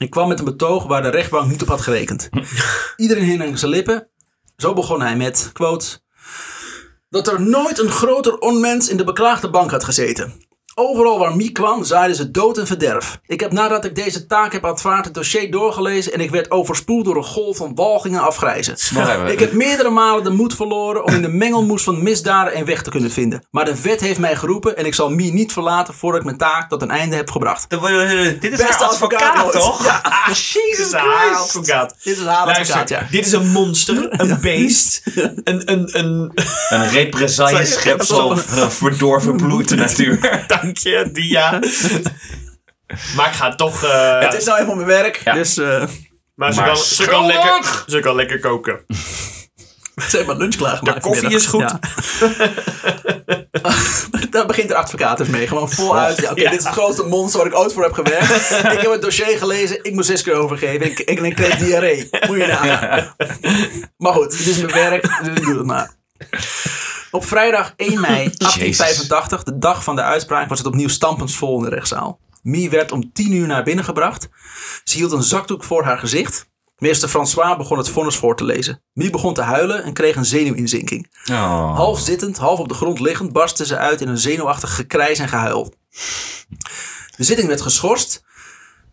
Ik 0.00 0.10
kwam 0.10 0.28
met 0.28 0.38
een 0.38 0.44
betoog 0.44 0.86
waar 0.86 1.02
de 1.02 1.08
rechtbank 1.08 1.50
niet 1.50 1.62
op 1.62 1.68
had 1.68 1.80
gerekend. 1.80 2.28
Iedereen 2.96 3.24
hing 3.24 3.42
aan 3.42 3.58
zijn 3.58 3.70
lippen. 3.70 4.08
Zo 4.56 4.72
begon 4.72 5.00
hij 5.00 5.16
met, 5.16 5.50
quote... 5.52 5.98
Dat 7.08 7.28
er 7.28 7.40
nooit 7.40 7.78
een 7.78 7.90
groter 7.90 8.38
onmens 8.38 8.88
in 8.88 8.96
de 8.96 9.04
beklaagde 9.04 9.50
bank 9.50 9.70
had 9.70 9.84
gezeten. 9.84 10.44
Overal 10.82 11.18
waar 11.18 11.36
Mie 11.36 11.52
kwam, 11.52 11.84
zaaiden 11.84 12.16
ze 12.16 12.30
dood 12.30 12.58
en 12.58 12.66
verderf. 12.66 13.20
Ik 13.26 13.40
heb 13.40 13.52
nadat 13.52 13.84
ik 13.84 13.94
deze 13.94 14.26
taak 14.26 14.52
heb 14.52 14.66
aanvaard 14.66 15.04
het 15.04 15.14
dossier 15.14 15.50
doorgelezen 15.50 16.12
en 16.12 16.20
ik 16.20 16.30
werd 16.30 16.50
overspoeld 16.50 17.04
door 17.04 17.16
een 17.16 17.24
golf 17.24 17.56
van 17.56 17.74
walgingen 17.74 18.20
afgrijzen. 18.20 18.76
Ik 19.32 19.38
heb 19.38 19.52
meerdere 19.52 19.90
malen 19.90 20.24
de 20.24 20.30
moed 20.30 20.54
verloren 20.54 21.04
om 21.04 21.14
in 21.14 21.22
de 21.22 21.28
mengelmoes 21.28 21.82
van 21.82 22.02
misdaden 22.02 22.56
een 22.58 22.64
weg 22.64 22.82
te 22.82 22.90
kunnen 22.90 23.10
vinden. 23.10 23.44
Maar 23.50 23.64
de 23.64 23.80
wet 23.82 24.00
heeft 24.00 24.18
mij 24.18 24.36
geroepen 24.36 24.76
en 24.76 24.86
ik 24.86 24.94
zal 24.94 25.10
Mie 25.10 25.32
niet 25.32 25.52
verlaten 25.52 25.94
voordat 25.94 26.20
ik 26.20 26.26
mijn 26.26 26.38
taak 26.38 26.68
tot 26.68 26.82
een 26.82 26.90
einde 26.90 27.16
heb 27.16 27.30
gebracht. 27.30 27.70
Dit 27.70 28.52
is 28.52 28.58
Beste 28.58 28.64
haar 28.64 28.82
advocaat 28.82 29.22
advocaat, 29.22 29.44
ooit. 29.44 29.52
toch? 29.52 29.84
Ja. 29.90 30.00
Ah, 30.02 30.26
Dit 30.26 30.36
Jesus 30.52 30.86
is 30.86 30.92
haar 30.92 31.26
Christ. 31.26 31.40
advocaat. 31.40 31.94
Dit 32.02 32.16
is 32.18 32.24
haar 32.24 32.46
Luister, 32.46 32.76
advocaat, 32.76 32.88
ja. 32.88 33.06
dit 33.10 33.26
is 33.26 33.32
een 33.32 33.48
monster, 33.48 34.06
een 34.20 34.38
beest, 34.40 35.02
een, 35.14 35.40
een, 35.44 35.98
een, 35.98 36.32
Een 36.68 36.88
represailleschepsel 36.88 38.36
van 38.36 38.70
verdorven 38.72 39.36
bloed 39.36 39.70
natuur. 39.76 40.44
Dank 40.74 40.78
je, 40.78 41.10
Dia. 41.12 41.50
Maar 43.16 43.26
ik 43.26 43.32
ga 43.34 43.54
toch, 43.54 43.84
eh, 43.84 44.20
Het 44.20 44.34
is 44.34 44.44
nou 44.44 44.56
helemaal 44.58 44.84
mijn 44.84 45.00
werk, 45.02 45.20
Ja. 45.24 45.32
dus 45.32 45.56
eh 45.58 45.84
maar 46.34 46.52
ze 46.52 46.60
maar 46.60 46.68
kan, 46.68 46.76
ze, 46.76 47.04
kan 47.06 47.14
schuldig! 47.24 47.34
lekker, 47.44 47.84
ze 47.86 48.00
kan 48.00 48.14
lekker 48.14 48.38
koken. 48.40 48.80
ze 50.10 50.16
hebben 50.16 50.36
lunch 50.36 50.56
klaargemaakt. 50.56 51.02
De 51.02 51.08
koffie 51.08 51.34
is 51.34 51.46
goed. 51.46 51.60
Ja. 51.60 51.78
Daar 54.30 54.46
begint 54.46 54.68
de 54.68 54.74
advocaat 54.74 55.18
dus 55.18 55.28
mee. 55.28 55.46
Gewoon 55.46 55.70
voluit. 55.80 56.20
Ja, 56.20 56.30
Oké, 56.30 56.40
Ja. 56.40 56.50
dit 56.50 56.58
is 56.58 56.64
het 56.64 56.74
grootste 56.74 57.02
monster 57.06 57.40
waar 57.40 57.50
ik 57.50 57.58
ooit 57.58 57.72
voor 57.72 57.82
heb 57.82 57.92
gewerkt. 57.92 58.50
ik 58.72 58.80
heb 58.80 58.90
het 58.90 59.02
dossier 59.02 59.38
gelezen. 59.38 59.84
Ik 59.84 59.92
moest 59.92 60.06
zes 60.08 60.22
keer 60.22 60.34
overgeven. 60.34 60.86
Ik, 60.86 60.98
ik, 60.98 61.18
en 61.18 61.24
ik 61.24 61.34
kreeg 61.34 61.56
diarree. 61.56 62.08
Moet 62.26 62.36
je 62.38 62.46
nagaan. 62.46 63.14
Maar 63.96 64.12
goed, 64.12 64.32
het 64.38 64.46
is 64.46 64.56
mijn 64.58 64.72
werk. 64.74 65.02
Dus 65.22 65.36
ik 65.36 65.44
doe 65.44 65.56
het 65.56 65.66
maar. 65.66 65.90
Op 67.10 67.24
vrijdag 67.24 67.72
1 67.76 68.00
mei 68.00 68.14
1885, 68.36 69.42
de 69.42 69.58
dag 69.58 69.84
van 69.84 69.96
de 69.96 70.02
uitspraak, 70.02 70.48
was 70.48 70.58
het 70.58 70.66
opnieuw 70.66 70.88
stampensvol 70.88 71.56
in 71.56 71.62
de 71.62 71.74
rechtszaal. 71.74 72.18
Mie 72.42 72.70
werd 72.70 72.92
om 72.92 73.12
10 73.12 73.32
uur 73.32 73.46
naar 73.46 73.62
binnen 73.62 73.84
gebracht. 73.84 74.28
Ze 74.84 74.96
hield 74.96 75.12
een 75.12 75.22
zakdoek 75.22 75.64
voor 75.64 75.84
haar 75.84 75.98
gezicht. 75.98 76.48
Meester 76.78 77.08
François 77.08 77.56
begon 77.56 77.78
het 77.78 77.88
vonnis 77.88 78.16
voor 78.16 78.36
te 78.36 78.44
lezen. 78.44 78.82
Mie 78.92 79.10
begon 79.10 79.34
te 79.34 79.42
huilen 79.42 79.84
en 79.84 79.92
kreeg 79.92 80.16
een 80.16 80.24
zenuwinzinking. 80.24 81.10
Oh. 81.30 81.76
Half 81.76 82.00
zittend, 82.00 82.36
half 82.36 82.58
op 82.58 82.68
de 82.68 82.74
grond 82.74 83.00
liggend, 83.00 83.32
barstte 83.32 83.66
ze 83.66 83.76
uit 83.76 84.00
in 84.00 84.08
een 84.08 84.18
zenuwachtig 84.18 84.74
gekrijs 84.74 85.18
en 85.18 85.28
gehuil. 85.28 85.74
De 87.16 87.24
zitting 87.24 87.48
werd 87.48 87.60
geschorst. 87.60 88.22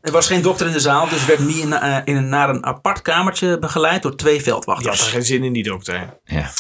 Er 0.02 0.12
was 0.12 0.28
geen 0.28 0.42
dokter 0.42 0.68
in 0.68 0.74
de 0.74 0.80
zaal, 0.80 1.10
dus 1.10 1.26
werd 1.26 1.40
Mie 1.40 1.62
in, 1.62 1.74
eh, 1.74 1.98
in 2.04 2.16
een, 2.16 2.30
naar 2.30 2.50
een 2.50 2.66
apart 2.66 3.02
kamertje 3.02 3.60
begeleid 3.60 4.02
door 4.02 4.16
twee 4.16 4.34
Je 4.34 4.40
had 4.40 4.48
er 4.48 4.52
veldwachters. 4.64 5.02
geen 5.02 5.24
zin 5.26 5.44
in, 5.44 5.54
die 5.54 5.64
dokter. 5.64 6.20
Ja. 6.26 6.52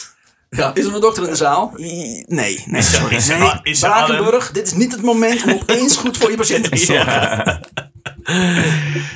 Ja, 0.50 0.72
is 0.74 0.86
er 0.86 0.96
een 0.96 1.02
dokter 1.02 1.24
in 1.24 1.30
de 1.30 1.36
zaal? 1.36 1.74
Nee, 1.76 2.24
nee. 2.26 2.82
sorry. 2.82 3.16
is 3.16 3.30
er- 3.30 3.40
nee. 3.40 3.52
is 3.64 3.84
er 3.84 3.90
Brakenburg, 3.90 4.52
dit 4.52 4.68
is 4.68 4.74
niet 4.74 4.92
het 4.92 5.02
moment 5.02 5.44
om 5.44 5.52
opeens 5.52 5.98
goed 5.98 6.18
voor 6.18 6.32
je 6.32 6.38
patiënt 6.38 6.70
te 6.72 6.78
zorgen. 6.78 7.68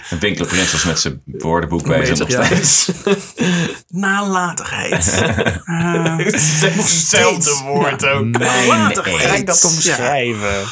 Een 0.09 0.19
winkelprins 0.19 0.71
was 0.71 0.83
met 0.85 0.99
zijn 0.99 1.21
woordenboek 1.25 1.87
bezig 1.87 2.17
nog 2.19 2.27
Bezig, 2.27 2.49
ja. 2.49 2.55
steeds. 2.55 2.91
Nalatigheid. 3.87 5.05
Is 6.33 6.61
hetzelfde 6.61 7.61
woord 7.63 8.05
ook. 8.05 8.25
Nalatigheid. 8.25 9.29
Ga 9.29 9.35
ik 9.35 9.45
dat 9.45 9.63
omschrijven? 9.65 10.65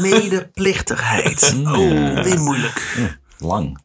Medeplichtigheid. 0.00 1.54
Oh, 1.64 2.22
weer 2.22 2.40
moeilijk. 2.40 2.96
Lang. 3.38 3.78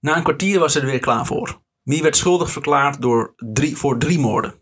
Na 0.00 0.16
een 0.16 0.22
kwartier 0.22 0.58
was 0.58 0.72
ze 0.72 0.80
er 0.80 0.86
weer 0.86 0.98
klaar 1.00 1.26
voor. 1.26 1.60
Mie 1.90 2.02
werd 2.02 2.16
schuldig 2.16 2.50
verklaard 2.50 3.02
door 3.02 3.34
drie, 3.36 3.76
voor 3.76 3.98
drie 3.98 4.18
moorden. 4.18 4.54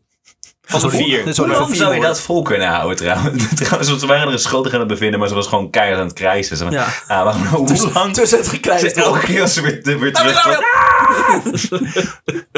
Van 0.63 0.81
de 0.81 0.91
vier. 0.91 1.19
Sorry, 1.19 1.25
Hoe 1.25 1.35
voor 1.35 1.47
lang 1.47 1.77
zou 1.77 1.79
je 1.79 1.85
moorden. 1.85 2.03
dat 2.03 2.21
vol 2.21 2.43
kunnen 2.43 2.69
houden 2.69 2.97
trouwens? 2.97 3.49
trouwens 3.61 3.89
want 3.89 4.01
ze 4.01 4.07
waren 4.07 4.27
er 4.27 4.33
een 4.33 4.39
schuldig 4.39 4.73
aan 4.73 4.79
het 4.79 4.89
bevinden, 4.89 5.19
maar 5.19 5.29
ze 5.29 5.35
was 5.35 5.47
gewoon 5.47 5.71
keihard 5.71 6.01
aan 6.01 6.07
het 6.07 6.15
krijsen. 6.15 6.57
Ze 6.57 6.67
Ja. 6.71 6.87
ah, 7.07 7.25
waarom, 7.25 7.47
hoe 7.47 7.91
lang? 7.93 8.15
Tussen 8.15 8.39
het 8.39 8.49
gekrijs 8.49 8.93
Elke 8.93 9.21
keer 9.21 9.41
als 9.43 9.55
ze 9.55 9.61
weer, 9.61 9.99
weer 9.99 10.13
terug 10.13 10.45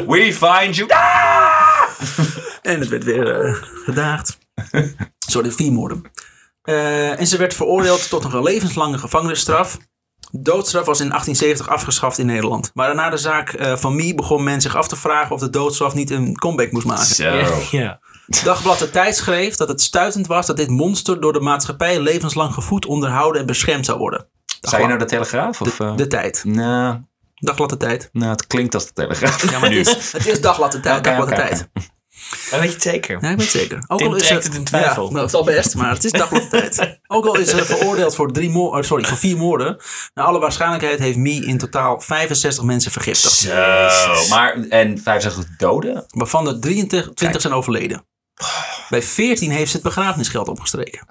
We 0.07 0.33
find 0.33 0.77
you. 0.77 0.89
En 2.63 2.81
het 2.81 2.89
werd 2.89 3.05
weer 3.05 3.45
eh, 3.45 3.55
gedaagd. 3.85 4.39
Sorry, 5.19 5.51
vier 5.51 5.73
moorden. 5.73 6.03
Eh, 6.63 7.21
en 7.21 7.27
ze 7.27 7.37
werd 7.37 7.55
veroordeeld 7.55 8.09
tot 8.09 8.23
nog 8.23 8.33
een 8.33 8.43
levenslange 8.43 8.99
gevangenisstraf. 8.99 9.79
Doodstraf 10.31 10.85
was 10.85 11.01
in 11.01 11.09
1870 11.09 11.69
afgeschaft 11.69 12.19
in 12.19 12.27
Nederland. 12.27 12.71
Maar 12.75 12.95
na 12.95 13.11
de 13.11 13.17
zaak 13.17 13.53
eh, 13.53 13.77
van 13.77 13.95
Mie 13.95 14.15
begon 14.15 14.45
men 14.45 14.61
zich 14.61 14.77
af 14.77 14.89
te 14.89 14.97
vragen 14.97 15.35
of 15.35 15.41
de 15.41 15.51
doodstraf 15.51 15.95
niet 15.95 16.11
een 16.11 16.39
comeback 16.39 16.73
moest 16.73 16.87
maken. 16.87 17.05
Zo. 17.05 17.43
Ja. 17.79 18.01
Dagblad 18.45 18.79
De 18.79 18.91
Tijd 18.91 19.17
schreef 19.17 19.57
dat 19.57 19.69
het 19.69 19.81
stuitend 19.81 20.27
was 20.27 20.47
dat 20.47 20.57
dit 20.57 20.69
monster 20.69 21.21
door 21.21 21.33
de 21.33 21.41
maatschappij 21.41 22.01
levenslang 22.01 22.55
gevoed, 22.55 22.87
onderhouden 22.87 23.41
en 23.41 23.47
beschermd 23.47 23.85
zou 23.87 23.99
worden. 23.99 24.27
Zei 24.61 24.83
je 24.83 24.89
nou 24.89 24.99
de 24.99 25.05
Telegraaf? 25.05 25.61
Of, 25.61 25.81
eh? 25.81 25.97
De 25.97 26.07
Tijd. 26.07 26.45
Nou, 26.45 26.97
Dagblad 27.35 27.69
De 27.71 27.77
Tijd. 27.77 28.09
nou, 28.13 28.31
het 28.31 28.47
klinkt 28.47 28.75
als 28.75 28.87
de 28.87 28.93
Telegraaf. 28.93 29.51
Ja, 29.51 29.59
maar 29.59 29.71
het 29.71 29.87
is, 29.87 30.13
het 30.13 30.27
is 30.27 30.41
Dagblad 30.41 30.73
De 30.73 30.81
Tijd. 30.81 31.05
Dagblad 31.05 31.29
De 31.29 31.35
Tijd. 31.35 31.69
Maar 32.51 32.61
weet 32.61 32.69
je 32.69 32.75
het 32.75 32.83
zeker? 32.83 33.19
Ja, 33.21 33.29
ik 33.31 33.37
weet 33.37 33.53
het 33.53 33.61
zeker. 33.61 33.85
Ook 33.87 33.99
Tim 33.99 34.19
trekt 34.19 34.45
het 34.45 34.55
in 34.55 34.65
twijfel. 34.65 35.05
Ja, 35.05 35.11
nou, 35.11 35.17
het 35.25 35.29
is 35.29 35.35
al 35.35 35.45
best, 35.45 35.75
maar 35.75 35.91
het 35.91 36.05
is 36.05 36.11
Tijd. 36.51 37.01
Ook 37.07 37.27
al 37.27 37.37
is 37.39 37.53
hij 37.53 37.65
veroordeeld 37.65 38.15
voor, 38.15 38.33
drie 38.33 38.51
moor- 38.51 38.77
oh, 38.77 38.83
sorry, 38.83 39.05
voor 39.05 39.17
vier 39.17 39.37
moorden. 39.37 39.77
Naar 40.15 40.25
alle 40.27 40.39
waarschijnlijkheid 40.39 40.99
heeft 40.99 41.17
Mie 41.17 41.47
in 41.47 41.59
totaal 41.59 42.01
65 42.01 42.65
mensen 42.65 42.93
vergiftigd. 42.93 43.35
Zo. 43.35 44.29
Maar, 44.29 44.57
en 44.69 44.99
65 45.03 45.57
doden? 45.57 46.05
Waarvan 46.09 46.49
er 46.49 46.61
23 46.61 47.41
zijn 47.41 47.53
overleden. 47.55 48.05
Bij 48.89 49.03
14 49.03 49.51
heeft 49.51 49.71
ze 49.71 49.77
het 49.77 49.85
begrafenisgeld 49.85 50.49
opgestreken. 50.49 51.07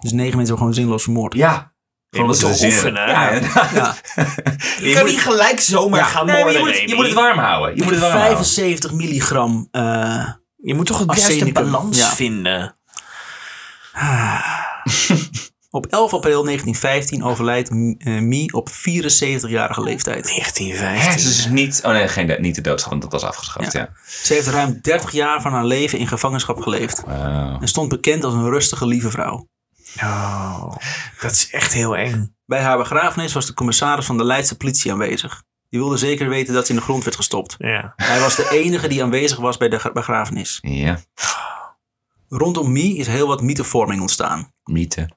Dus 0.00 0.12
9 0.12 0.16
mensen 0.16 0.36
hebben 0.36 0.56
gewoon 0.56 0.74
zinloos 0.74 1.02
vermoord. 1.02 1.34
Ja. 1.34 1.72
Gewoon 2.10 2.28
dat 2.28 2.36
zin 2.36 2.70
oefenen. 2.70 3.08
Ja. 3.08 3.32
Ja. 3.74 3.94
Je 4.80 4.92
kan 4.94 5.04
niet 5.06 5.20
gelijk 5.20 5.60
zomaar 5.60 5.98
Ja. 6.00 6.06
gaan 6.06 6.26
Nee, 6.26 6.44
maar 6.44 6.52
je, 6.52 6.58
moorden, 6.58 6.62
moet, 6.66 6.74
je 6.74 6.80
Remy. 6.80 6.94
moet 6.94 7.04
het 7.04 7.14
warm 7.14 7.38
houden. 7.38 7.76
Je 7.76 7.82
moet 7.82 7.90
het 7.92 8.00
warm 8.00 8.12
houden. 8.12 8.36
75 8.36 8.92
milligram. 8.92 9.68
eh, 9.70 10.28
Je 10.64 10.74
moet 10.74 10.86
toch 10.86 10.98
het 10.98 11.16
juiste 11.16 11.52
balans 11.52 11.98
Ja. 11.98 12.14
vinden. 12.14 12.76
op 15.70 15.86
11 15.86 16.12
april 16.12 16.44
1915 16.44 17.24
overlijdt 17.24 17.68
eh, 17.68 17.74
Mie 18.20 18.52
op 18.52 18.68
74-jarige 18.70 19.82
leeftijd. 19.82 20.24
1915. 20.24 21.10
Hè, 21.10 21.14
dus 21.14 21.46
niet, 21.46 21.80
oh 21.84 21.92
nee, 21.92 22.08
geen, 22.08 22.36
niet 22.40 22.54
de 22.54 22.60
doodstraf, 22.60 22.90
want 22.90 23.02
dat 23.02 23.12
was 23.12 23.22
afgeschaft. 23.22 23.72
Ja. 23.72 23.92
Ze 24.06 24.32
heeft 24.34 24.46
ruim 24.46 24.78
30 24.82 25.12
jaar 25.12 25.42
van 25.42 25.52
haar 25.52 25.64
leven 25.64 25.98
in 25.98 26.08
gevangenschap 26.08 26.60
geleefd. 26.60 27.02
En 27.60 27.68
stond 27.68 27.88
bekend 27.88 28.24
als 28.24 28.34
een 28.34 28.48
rustige, 28.48 28.86
lieve 28.86 29.10
vrouw. 29.10 29.48
Oh, 30.02 30.76
dat 31.20 31.30
is 31.32 31.50
echt 31.50 31.72
heel 31.72 31.96
eng. 31.96 32.36
Bij 32.46 32.60
haar 32.62 32.78
begrafenis 32.78 33.32
was 33.32 33.46
de 33.46 33.54
commissaris 33.54 34.06
van 34.06 34.16
de 34.16 34.24
Leidse 34.24 34.56
politie 34.56 34.92
aanwezig. 34.92 35.42
Die 35.74 35.82
wilde 35.82 35.98
zeker 35.98 36.28
weten 36.28 36.54
dat 36.54 36.66
ze 36.66 36.72
in 36.72 36.78
de 36.78 36.84
grond 36.84 37.04
werd 37.04 37.16
gestopt. 37.16 37.54
Ja. 37.58 37.92
Hij 37.96 38.20
was 38.20 38.36
de 38.36 38.48
enige 38.50 38.88
die 38.88 39.02
aanwezig 39.02 39.38
was 39.38 39.56
bij 39.56 39.68
de 39.68 39.78
gra- 39.78 39.92
begrafenis. 39.92 40.58
Ja, 40.62 40.98
Rondom 42.28 42.72
Mie 42.72 42.96
is 42.96 43.06
heel 43.06 43.26
wat 43.26 43.42
mythevorming 43.42 44.00
ontstaan. 44.00 44.52
mythe. 44.64 45.08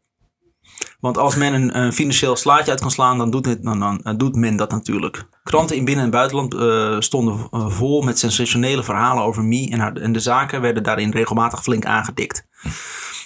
Want 0.99 1.17
als 1.17 1.35
men 1.35 1.53
een, 1.53 1.77
een 1.77 1.93
financieel 1.93 2.35
slaatje 2.35 2.71
uit 2.71 2.81
kan 2.81 2.91
slaan, 2.91 3.17
dan 3.17 3.31
doet, 3.31 3.45
het, 3.45 3.63
dan, 3.63 3.79
dan, 3.79 3.99
dan 4.03 4.17
doet 4.17 4.35
men 4.35 4.55
dat 4.55 4.71
natuurlijk. 4.71 5.25
Kranten 5.43 5.75
in 5.75 5.85
binnen- 5.85 6.03
en 6.05 6.11
buitenland 6.11 6.53
eh, 6.53 6.95
stonden 6.99 7.47
eh, 7.51 7.69
vol 7.69 8.01
met 8.01 8.19
sensationele 8.19 8.83
verhalen 8.83 9.23
over 9.23 9.43
Mie 9.43 9.71
en, 9.71 9.79
haar, 9.79 9.95
en 9.95 10.11
de 10.11 10.19
zaken 10.19 10.61
werden 10.61 10.83
daarin 10.83 11.11
regelmatig 11.11 11.63
flink 11.63 11.85
aangedikt. 11.85 12.47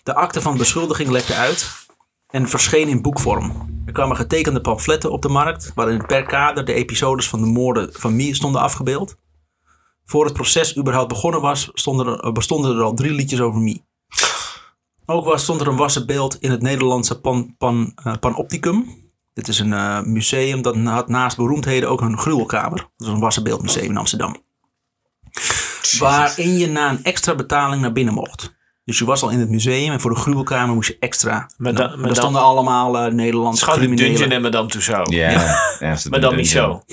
De 0.03 0.13
akte 0.15 0.41
van 0.41 0.57
beschuldiging 0.57 1.09
lekte 1.09 1.33
uit 1.35 1.80
en 2.31 2.47
verscheen 2.49 2.87
in 2.87 3.01
boekvorm. 3.01 3.69
Er 3.85 3.93
kwamen 3.93 4.15
getekende 4.15 4.61
pamfletten 4.61 5.11
op 5.11 5.21
de 5.21 5.29
markt, 5.29 5.71
waarin 5.75 6.05
per 6.05 6.23
kader 6.23 6.65
de 6.65 6.73
episodes 6.73 7.29
van 7.29 7.41
de 7.41 7.47
moorden 7.47 7.89
van 7.93 8.15
Mie 8.15 8.35
stonden 8.35 8.61
afgebeeld. 8.61 9.15
Voor 10.05 10.25
het 10.25 10.33
proces 10.33 10.77
überhaupt 10.77 11.07
begonnen 11.07 11.41
was, 11.41 11.69
stonden 11.73 12.21
er, 12.21 12.31
bestonden 12.31 12.75
er 12.75 12.83
al 12.83 12.93
drie 12.93 13.11
liedjes 13.11 13.41
over 13.41 13.61
Mie. 13.61 13.83
Ook 15.05 15.25
was, 15.25 15.43
stond 15.43 15.61
er 15.61 15.67
een 15.67 15.75
wassen 15.75 16.05
beeld 16.05 16.41
in 16.41 16.51
het 16.51 16.61
Nederlandse 16.61 17.19
pan, 17.19 17.55
pan, 17.57 17.91
eh, 18.03 18.13
Panopticum. 18.19 18.85
Dit 19.33 19.47
is 19.47 19.59
een 19.59 19.73
eh, 19.73 20.01
museum 20.01 20.61
dat 20.61 20.75
had 20.75 21.07
naast 21.07 21.37
beroemdheden 21.37 21.89
ook 21.89 22.01
een 22.01 22.17
gruwelkamer. 22.17 22.77
Dat 22.77 23.07
is 23.07 23.13
een 23.13 23.19
wassen 23.19 23.43
beeldmuseum 23.43 23.89
in 23.89 23.97
Amsterdam. 23.97 24.35
Waarin 25.99 26.57
je 26.57 26.67
na 26.67 26.89
een 26.89 27.03
extra 27.03 27.35
betaling 27.35 27.81
naar 27.81 27.91
binnen 27.91 28.13
mocht. 28.13 28.59
Dus 28.91 28.99
je 28.99 29.05
was 29.05 29.21
al 29.21 29.29
in 29.29 29.39
het 29.39 29.49
museum 29.49 29.91
en 29.91 29.99
voor 30.01 30.13
de 30.13 30.19
gruwelkamer 30.19 30.75
moest 30.75 30.87
je 30.87 30.97
extra. 30.99 31.49
Maar 31.57 31.73
Nou, 31.73 31.75
dan- 31.75 31.87
maar 31.89 31.97
daar 31.97 32.07
dan- 32.07 32.15
stonden 32.15 32.41
allemaal 32.41 32.97
eh 32.97 33.11
Nederlandse 33.13 33.63
Schoon 33.63 33.79
Dungeon 33.79 33.97
criminelen. 33.97 34.31
en 34.31 34.41
Madame 34.41 34.67
Tussauds. 34.69 35.11
Ja, 35.15 35.29
ja. 35.79 35.91
is 35.91 36.03
dungeon. 36.09 36.45
zo. 36.45 36.83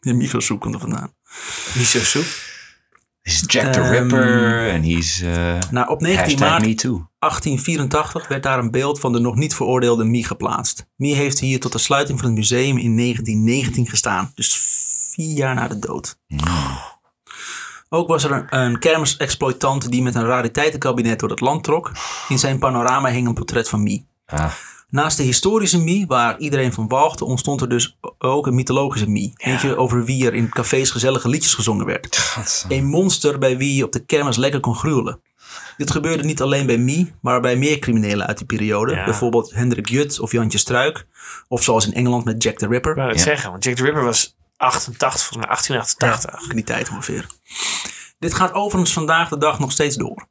De 0.00 0.12
microsoep 0.12 0.60
komt 0.60 0.74
er 0.74 0.80
vandaan. 0.80 1.12
Niet 1.74 1.86
zo 1.86 1.98
soep. 1.98 2.24
He's 3.22 3.42
Jack 3.46 3.72
the 3.72 3.80
Ehm, 3.80 3.90
Ripper 3.90 4.68
en 4.68 4.82
he's 4.82 5.20
uh, 5.20 5.58
Nou, 5.70 5.88
op 5.88 6.00
19 6.00 6.16
hashtag 6.24 6.48
maart 6.48 6.66
me 6.66 6.74
too. 6.74 7.06
1884 7.18 8.28
werd 8.28 8.42
daar 8.42 8.58
een 8.58 8.70
beeld 8.70 9.00
van 9.00 9.12
de 9.12 9.18
nog 9.18 9.34
niet 9.36 9.54
veroordeelde 9.54 10.04
Mie 10.04 10.24
geplaatst. 10.24 10.86
Mie 10.96 11.14
heeft 11.14 11.38
hier 11.40 11.60
tot 11.60 11.72
de 11.72 11.78
sluiting 11.78 12.18
van 12.18 12.28
het 12.28 12.36
museum 12.38 12.78
in 12.78 12.96
1919 12.96 13.86
gestaan. 13.86 14.32
Dus 14.34 14.56
vier 15.14 15.36
jaar 15.36 15.54
na 15.54 15.68
de 15.68 15.78
dood. 15.78 16.18
Ook 17.92 18.08
was 18.08 18.24
er 18.24 18.30
een, 18.32 18.46
een 18.58 18.78
kermisexploitant 18.78 19.90
die 19.90 20.02
met 20.02 20.14
een 20.14 20.24
rariteitenkabinet 20.24 21.18
door 21.20 21.30
het 21.30 21.40
land 21.40 21.64
trok. 21.64 21.92
In 22.28 22.38
zijn 22.38 22.58
panorama 22.58 23.08
hing 23.08 23.26
een 23.26 23.34
portret 23.34 23.68
van 23.68 23.82
Mie. 23.82 24.06
Ah, 24.26 24.52
Naast 24.88 25.16
de 25.16 25.22
historische 25.22 25.78
Mie, 25.78 26.06
waar 26.06 26.38
iedereen 26.38 26.72
van 26.72 26.88
walgde, 26.88 27.24
ontstond 27.24 27.60
er 27.60 27.68
dus 27.68 27.98
ook 28.18 28.46
een 28.46 28.54
mythologische 28.54 29.08
Mie. 29.10 29.32
Eentje 29.36 29.76
over 29.76 30.04
wie 30.04 30.26
er 30.26 30.34
in 30.34 30.48
cafés 30.48 30.90
gezellige 30.90 31.28
liedjes 31.28 31.54
gezongen 31.54 31.86
werd. 31.86 32.34
Een 32.68 32.84
monster 32.86 33.38
bij 33.38 33.56
wie 33.56 33.74
je 33.74 33.84
op 33.84 33.92
de 33.92 34.04
kermis 34.04 34.36
lekker 34.36 34.60
kon 34.60 34.74
gruwelen. 34.74 35.20
Dit 35.76 35.90
gebeurde 35.90 36.24
niet 36.24 36.42
alleen 36.42 36.66
bij 36.66 36.78
Mie, 36.78 37.12
maar 37.20 37.40
bij 37.40 37.56
meer 37.56 37.78
criminelen 37.78 38.26
uit 38.26 38.36
die 38.38 38.46
periode. 38.46 38.94
Ja. 38.94 39.04
Bijvoorbeeld 39.04 39.50
Hendrik 39.54 39.88
Jut 39.88 40.20
of 40.20 40.32
Jantje 40.32 40.58
Struik. 40.58 41.06
Of 41.48 41.62
zoals 41.62 41.86
in 41.86 41.92
Engeland 41.94 42.24
met 42.24 42.42
Jack 42.42 42.56
the 42.58 42.66
Ripper. 42.66 42.90
Ik 42.90 42.96
wou 42.96 43.08
het 43.08 43.18
Ja. 43.18 43.24
zeggen, 43.24 43.50
want 43.50 43.64
Jack 43.64 43.74
the 43.74 43.82
Ripper 43.82 44.04
was 44.04 44.36
88, 44.60 45.20
volgens 45.26 45.36
mij 45.36 45.46
1888. 45.46 46.48
In 46.50 46.56
die 46.56 46.64
tijd 46.64 46.90
ongeveer. 46.90 47.26
Dit 48.18 48.34
gaat 48.34 48.52
overigens 48.52 48.92
vandaag 48.92 49.28
de 49.28 49.38
dag 49.38 49.58
nog 49.58 49.72
steeds 49.72 49.96
door. 49.96 50.28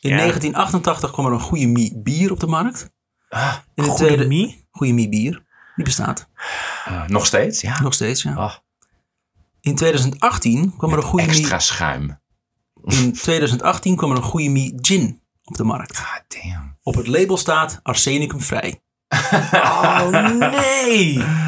In 0.00 0.10
Ja. 0.10 0.16
1988 0.16 1.10
kwam 1.10 1.26
er 1.26 1.32
een 1.32 1.40
goede 1.40 1.66
Mie 1.66 1.98
bier 2.02 2.30
op 2.32 2.40
de 2.40 2.46
markt. 2.46 2.90
Ah, 3.28 3.54
In 3.74 3.82
de 3.84 3.90
Goede 3.90 4.04
tweede 4.04 4.26
Mie? 4.26 4.66
goede 4.70 4.92
Mie 4.92 5.08
bier. 5.08 5.44
Die 5.76 5.84
bestaat. 5.84 6.28
ah, 6.84 7.06
nog 7.08 7.26
steeds, 7.26 7.60
ja. 7.60 7.80
Nog 7.80 7.94
steeds, 7.94 8.22
ja. 8.22 8.34
Ah, 8.34 8.54
In 9.60 9.74
2018 9.74 10.76
kwam 10.76 10.90
er 10.92 10.96
een 10.96 11.02
goede 11.02 11.26
Mie. 11.26 11.38
extra 11.38 11.58
schuim. 11.58 12.20
In 12.84 13.12
2018 13.12 13.96
kwam 13.96 14.10
er 14.10 14.16
een 14.16 14.22
goede 14.22 14.48
Mie 14.48 14.72
gin 14.80 15.22
op 15.44 15.56
de 15.56 15.64
markt. 15.64 15.98
God 15.98 16.24
damn. 16.42 16.76
Op 16.82 16.94
het 16.94 17.06
label 17.06 17.36
staat 17.36 17.80
arsenicumvrij. 17.82 18.82
Oh 19.52 20.08
nee! 20.38 21.22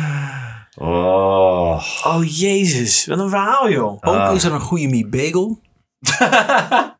Oh. 0.78 1.82
Oh 2.04 2.38
jezus, 2.38 3.06
wat 3.06 3.18
een 3.18 3.28
verhaal 3.28 3.70
joh. 3.70 3.92
Ook 4.00 4.14
Ah. 4.14 4.34
is 4.34 4.44
er 4.44 4.52
een 4.52 4.60
goede 4.60 4.86
Mie 4.88 5.06
bagel. 5.08 5.60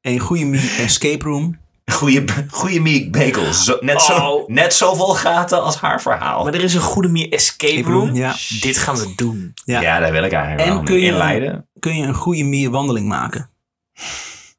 een 0.00 0.18
goede 0.18 0.44
Mie 0.44 0.70
escape 0.78 1.24
room. 1.24 1.58
Goeie, 1.92 2.24
goeie 2.50 2.80
meat 2.80 3.10
bagels. 3.10 3.64
Zo, 3.64 3.76
net, 3.80 4.00
zo, 4.02 4.12
Oh. 4.12 4.48
net 4.48 4.74
zoveel 4.74 5.14
gaten 5.14 5.62
als 5.62 5.76
haar 5.76 6.02
verhaal. 6.02 6.44
Maar 6.44 6.54
er 6.54 6.62
is 6.62 6.74
een 6.74 6.80
goede 6.80 7.08
meer 7.08 7.32
escape 7.32 7.82
room. 7.90 8.14
Ja. 8.14 8.34
Dit 8.60 8.78
gaan 8.78 8.96
we 8.96 9.12
doen. 9.16 9.54
Ja. 9.64 9.80
ja. 9.80 9.98
daar 9.98 10.12
wil 10.12 10.22
ik 10.24 10.32
eigenlijk 10.32 10.68
En 10.68 10.74
wel 10.74 10.82
kun 10.84 10.94
je- 10.94 11.06
inleiden. 11.06 11.68
Kun 11.78 11.96
je 11.96 12.06
een 12.06 12.14
goede 12.14 12.42
Mie 12.44 12.70
wandeling 12.70 13.08
maken. 13.08 13.50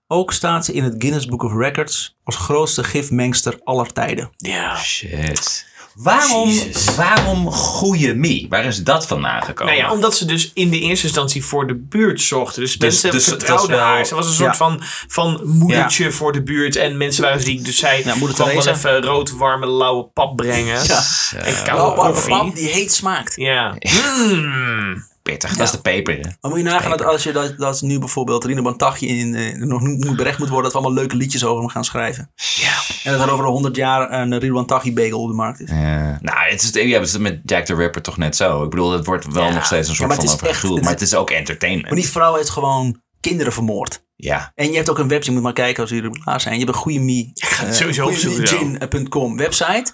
Ook 0.07 0.33
staat 0.33 0.65
ze 0.65 0.73
in 0.73 0.83
het 0.83 0.95
Guinness 0.97 1.25
Book 1.25 1.43
of 1.43 1.53
Records 1.53 2.17
als 2.23 2.35
grootste 2.35 2.83
gifmengster 2.83 3.59
aller 3.63 3.93
tijden. 3.93 4.29
Ja. 4.37 4.77
Shit. 4.77 5.66
Waarom, 5.97 6.49
Jezus. 6.49 6.95
waarom 6.95 7.51
goede 7.51 8.13
mie? 8.15 8.45
Waar 8.49 8.65
is 8.65 8.83
dat 8.83 9.07
vandaan 9.07 9.43
gekomen? 9.43 9.73
Nou 9.73 9.85
ja, 9.85 9.91
omdat 9.93 10.15
ze 10.15 10.25
dus 10.25 10.51
in 10.53 10.69
de 10.69 10.79
eerste 10.79 11.05
instantie 11.05 11.45
voor 11.45 11.67
de 11.67 11.75
buurt 11.75 12.21
zochten. 12.21 12.61
Dus, 12.61 12.71
Dus- 12.71 12.79
mensen 12.81 13.11
dus 13.11 13.27
was 13.27 13.37
vertrouwden 13.37 13.69
wel- 13.75 13.85
haar. 13.85 14.05
Ze 14.05 14.15
was 14.15 14.25
een 14.27 14.33
soort 14.33 14.51
Ja. 14.51 14.57
van, 14.57 14.81
van 15.07 15.41
moedertje 15.43 16.11
voor 16.11 16.31
de 16.33 16.43
buurt. 16.43 16.75
En 16.75 16.97
mensen 16.97 17.23
waren 17.23 17.41
ziek. 17.41 17.65
Dus 17.65 17.77
zij 17.77 18.01
Ja, 18.05 18.15
moeder 18.15 18.35
kwam 18.35 18.47
wel 18.47 18.67
even 18.67 19.01
rood, 19.01 19.31
warme, 19.31 19.67
lauwe 19.67 20.03
pap 20.03 20.35
brengen. 20.35 20.83
Ja. 20.85 21.03
En 21.37 21.63
koude 21.63 22.19
pap 22.27 22.55
die 22.55 22.67
heet 22.67 22.93
smaakt. 22.93 23.33
Ja. 23.35 23.75
Mm. 24.31 25.05
Pittig, 25.27 25.55
dat 25.55 25.65
is 25.65 25.71
de 25.71 25.81
peper. 25.81 26.21
Dan 26.39 26.51
moet 26.51 26.59
je 26.59 26.65
nagaan 26.65 26.89
dat 26.89 27.03
als 27.03 27.23
je 27.23 27.31
dat, 27.31 27.57
dat 27.57 27.81
nu 27.81 27.99
bijvoorbeeld 27.99 28.43
Rine 28.43 28.61
Bantagje 28.61 29.07
in, 29.07 29.35
eh, 29.35 29.55
nog 29.55 29.81
niet 29.81 30.05
moet 30.05 30.15
berecht 30.15 30.39
moet 30.39 30.47
worden, 30.47 30.63
dat 30.63 30.73
we 30.73 30.79
allemaal 30.79 30.97
leuke 30.97 31.15
liedjes 31.15 31.45
over 31.45 31.59
hem 31.59 31.69
gaan 31.69 31.85
schrijven. 31.85 32.31
Ja. 32.35 32.73
En 33.03 33.17
dat 33.17 33.27
er 33.27 33.33
over 33.33 33.45
100 33.45 33.75
jaar 33.75 34.11
een 34.11 34.39
Rine 34.39 34.53
Bantagje 34.53 34.93
bagel 34.93 35.21
op 35.21 35.27
de 35.27 35.35
markt 35.35 35.59
is. 35.59 35.69
Ja. 35.69 36.17
Nou, 36.21 36.37
het 36.49 36.61
is, 36.61 36.69
ja, 36.83 36.99
het 36.99 37.07
is 37.07 37.17
met 37.17 37.39
Jack 37.43 37.65
the 37.65 37.75
Ripper 37.75 38.01
toch 38.01 38.17
net 38.17 38.35
zo. 38.35 38.63
Ik 38.63 38.69
bedoel, 38.69 38.91
het 38.91 39.05
wordt 39.05 39.33
wel 39.33 39.51
nog 39.51 39.65
steeds 39.65 39.89
een 39.89 39.95
soort 39.95 40.07
maar 40.07 40.17
van 40.17 40.47
het 40.47 40.81
Maar 40.81 40.91
het 40.91 41.01
is 41.01 41.15
ook 41.15 41.29
entertainment. 41.29 41.87
Maar 41.87 41.99
die 41.99 42.09
vrouw 42.09 42.35
heeft 42.35 42.49
gewoon 42.49 43.01
kinderen 43.19 43.53
vermoord. 43.53 44.05
Ja. 44.19 44.51
En 44.55 44.69
je 44.69 44.75
hebt 44.75 44.89
ook 44.89 44.97
een 44.99 45.07
website, 45.07 45.29
je 45.29 45.35
moet 45.35 45.43
maar 45.43 45.53
kijken 45.53 45.81
als 45.81 45.89
jullie 45.91 46.11
er 46.11 46.19
klaar 46.23 46.41
zijn. 46.41 46.53
Je 46.53 46.59
hebt 46.63 46.71
een 46.75 46.81
goede 46.81 46.99
me, 46.99 47.31
sowieso 47.71 48.07
gin.com 48.11 49.37
website. 49.37 49.91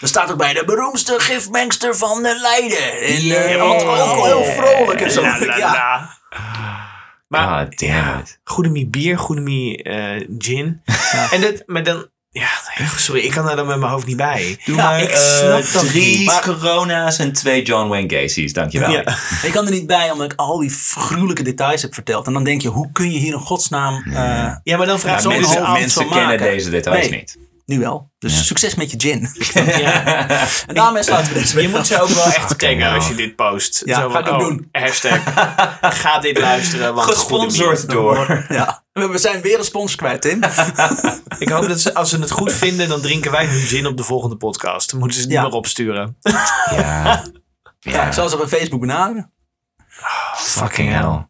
Daar 0.00 0.08
staat 0.08 0.30
ook 0.30 0.38
bij 0.38 0.52
de 0.52 0.62
beroemdste 0.66 1.14
gifmengster 1.20 1.96
van 1.96 2.22
de 2.22 2.38
Leiden. 2.40 2.92
En 2.92 3.06
eh, 3.06 3.24
Yeah. 3.24 3.68
want 3.68 3.82
ook 3.82 4.24
heel 4.26 4.44
vrolijk 4.44 5.00
en 5.00 5.10
zo. 5.10 5.20
La, 5.22 5.38
la, 5.38 5.56
Ja. 5.56 5.72
la. 5.72 6.16
Maar 7.28 7.46
Ah, 7.48 7.68
damn 7.70 7.92
ja, 7.94 8.18
it. 8.18 8.40
goede 8.44 8.68
mie 8.68 8.86
bier, 8.88 9.18
goede 9.18 9.40
mie 9.40 9.82
eh, 9.82 10.26
gin. 10.38 10.82
En 11.32 11.40
dat, 11.40 11.62
maar 11.66 11.82
dan, 11.82 12.08
Ja, 12.30 12.48
sorry, 12.96 13.20
ik 13.20 13.30
kan 13.30 13.46
daar 13.46 13.56
dan 13.56 13.66
met 13.66 13.78
mijn 13.78 13.90
hoofd 13.90 14.06
niet 14.06 14.16
bij. 14.16 14.58
Doe 14.64 14.76
Ja, 14.76 14.82
maar 14.82 15.02
ik 15.02 15.10
eh, 15.10 15.18
snap 15.18 15.72
dat 15.72 15.86
drie 15.86 16.18
niet. 16.18 16.40
Corona's 16.40 17.18
en 17.18 17.32
twee 17.32 17.62
John 17.62 17.88
Wayne 17.88 18.14
Gacy's. 18.16 18.52
Dankjewel. 18.52 18.90
Ja. 18.90 19.00
Ik 19.46 19.52
kan 19.52 19.64
er 19.66 19.70
niet 19.72 19.86
bij 19.86 20.10
omdat 20.10 20.32
ik 20.32 20.38
al 20.38 20.58
die 20.58 20.70
gruwelijke 20.94 21.42
details 21.42 21.82
heb 21.82 21.94
verteld. 21.94 22.26
En 22.26 22.32
dan 22.32 22.44
denk 22.44 22.62
je, 22.62 22.68
hoe 22.68 22.92
kun 22.92 23.10
je 23.12 23.18
hier 23.18 23.32
in 23.32 23.38
godsnaam... 23.40 24.02
eh, 24.06 24.52
Ja, 24.62 24.76
maar 24.76 24.86
dan 24.86 24.98
vraag 24.98 25.22
Ja, 25.22 25.30
je 25.32 25.38
me 25.38 25.44
zo'n 25.44 25.52
mensen 25.52 25.62
mensen 25.62 25.80
mensen 25.80 26.08
kennen 26.08 26.26
maken. 26.26 26.44
deze 26.46 26.70
details 26.70 27.08
Nee. 27.08 27.18
niet. 27.18 27.38
Nu 27.68 27.78
wel. 27.78 28.10
Dus 28.18 28.34
Ja. 28.36 28.42
succes 28.42 28.74
met 28.74 28.90
je 28.90 29.00
gin. 29.00 29.28
Ja. 29.82 30.06
en 30.66 30.74
daarmee 30.74 31.02
sluiten 31.02 31.32
we 31.32 31.38
deze 31.38 31.62
Je 31.62 31.68
moet 31.68 31.86
ze 31.86 32.00
ook 32.00 32.08
wel 32.08 32.24
echt 32.24 32.58
taggen 32.58 32.92
als 32.92 33.08
je 33.08 33.14
dit 33.14 33.36
post. 33.36 33.82
Ja, 33.84 34.00
Zo 34.00 34.10
ga 34.10 34.18
ik 34.18 34.28
ook 34.28 34.40
doen. 34.40 34.68
Hashtag, 34.72 35.22
ga 36.02 36.18
dit 36.18 36.38
luisteren, 36.38 36.94
want 36.94 37.10
Gesponsord 37.10 37.90
door. 37.90 38.46
Ja. 38.48 38.84
We 38.92 39.18
zijn 39.18 39.40
weer 39.40 39.58
een 39.58 39.64
sponsor 39.64 39.98
kwijt, 39.98 40.22
Tim. 40.22 40.40
Ik 41.38 41.48
hoop 41.48 41.68
dat 41.68 41.80
ze, 41.80 41.94
als 41.94 42.10
ze 42.10 42.18
het 42.18 42.30
goed 42.30 42.52
vinden, 42.52 42.88
dan 42.88 43.00
drinken 43.00 43.30
wij 43.30 43.46
hun 43.46 43.60
gin 43.60 43.86
op 43.86 43.96
de 43.96 44.02
volgende 44.02 44.36
podcast. 44.36 44.90
Dan 44.90 44.98
moeten 44.98 45.16
ze 45.18 45.22
het 45.24 45.32
Ja. 45.32 45.40
niet 45.42 45.50
meer 45.50 45.58
opsturen. 45.58 46.16
Ja. 46.70 47.24
Ja, 47.80 48.06
ik 48.06 48.12
zal 48.12 48.28
ze 48.28 48.40
op 48.42 48.48
Facebook 48.48 48.80
benaderen. 48.80 49.32
Fucking 50.36 50.92
hell. 50.92 51.27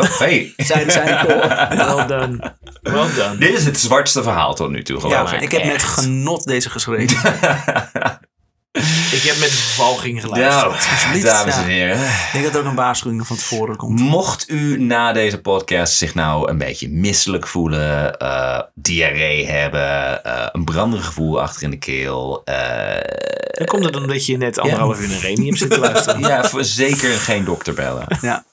Oh, 0.00 0.18
hey. 0.18 0.52
Zij 0.56 0.90
zijn 0.90 1.06
de 1.06 1.24
kool. 1.26 1.48
Well 1.96 2.06
done. 2.06 2.54
Well 2.82 3.14
done. 3.16 3.36
Dit 3.38 3.52
is 3.52 3.64
het 3.64 3.78
zwartste 3.80 4.22
verhaal 4.22 4.54
tot 4.54 4.70
nu 4.70 4.82
toe, 4.82 5.00
geloof 5.00 5.30
Ja, 5.30 5.36
ik. 5.36 5.42
ik 5.42 5.50
heb 5.52 5.64
met 5.64 5.82
genot 5.82 6.44
deze 6.46 6.70
geschreven. 6.70 7.34
Ik 9.12 9.22
heb 9.22 9.38
met 9.38 9.50
vervolging 9.50 10.20
geluisterd. 10.20 10.84
Ja, 11.14 11.22
dames 11.22 11.56
en 11.56 11.64
heren. 11.64 12.00
Ik 12.04 12.28
denk 12.32 12.44
dat 12.44 12.54
er 12.54 12.60
ook 12.60 12.66
een 12.66 12.74
waarschuwing 12.74 13.26
van 13.26 13.36
tevoren 13.36 13.76
komt. 13.76 14.00
Mocht 14.00 14.50
u 14.50 14.80
na 14.80 15.12
deze 15.12 15.40
podcast 15.40 15.96
zich 15.96 16.14
nou 16.14 16.50
een 16.50 16.58
beetje 16.58 16.88
misselijk 16.88 17.46
voelen, 17.46 18.18
eh, 18.18 18.60
diarree 18.74 19.46
hebben, 19.46 20.24
eh, 20.24 20.46
een 20.52 20.64
branderig 20.64 21.06
gevoel 21.06 21.40
achter 21.40 21.62
in 21.62 21.70
de 21.70 21.78
keel, 21.78 22.42
eh, 22.44 22.54
Dan 23.50 23.66
komt 23.66 23.84
het 23.84 23.96
omdat 23.96 24.26
je 24.26 24.36
net 24.36 24.58
anderhalf 24.58 25.00
uur 25.00 25.08
naar 25.08 25.18
Remy 25.20 25.46
hebt 25.46 25.58
zitten 25.58 25.78
luisteren. 25.80 26.20
ja, 26.20 26.44
voor 26.44 26.64
zeker 26.64 27.10
geen 27.10 27.44
dokter 27.44 27.74
bellen. 27.74 28.06
Ja. 28.20 28.44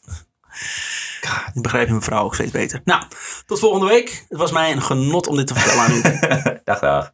Ik 1.54 1.62
begrijp 1.62 1.90
mijn 1.90 2.02
vrouw 2.02 2.24
ook 2.24 2.34
steeds 2.34 2.52
beter. 2.52 2.82
Nou, 2.84 3.04
tot 3.46 3.60
volgende 3.60 3.88
week. 3.88 4.26
Het 4.30 4.38
was 4.38 4.52
mij 4.52 4.72
een 4.72 4.82
genot 4.82 5.28
om 5.28 5.36
dit 5.36 5.48
te 5.48 5.54
vertellen 5.56 5.84
aan 5.84 5.92
u. 5.92 6.02
Dag, 6.64 6.80
dag. 6.80 7.14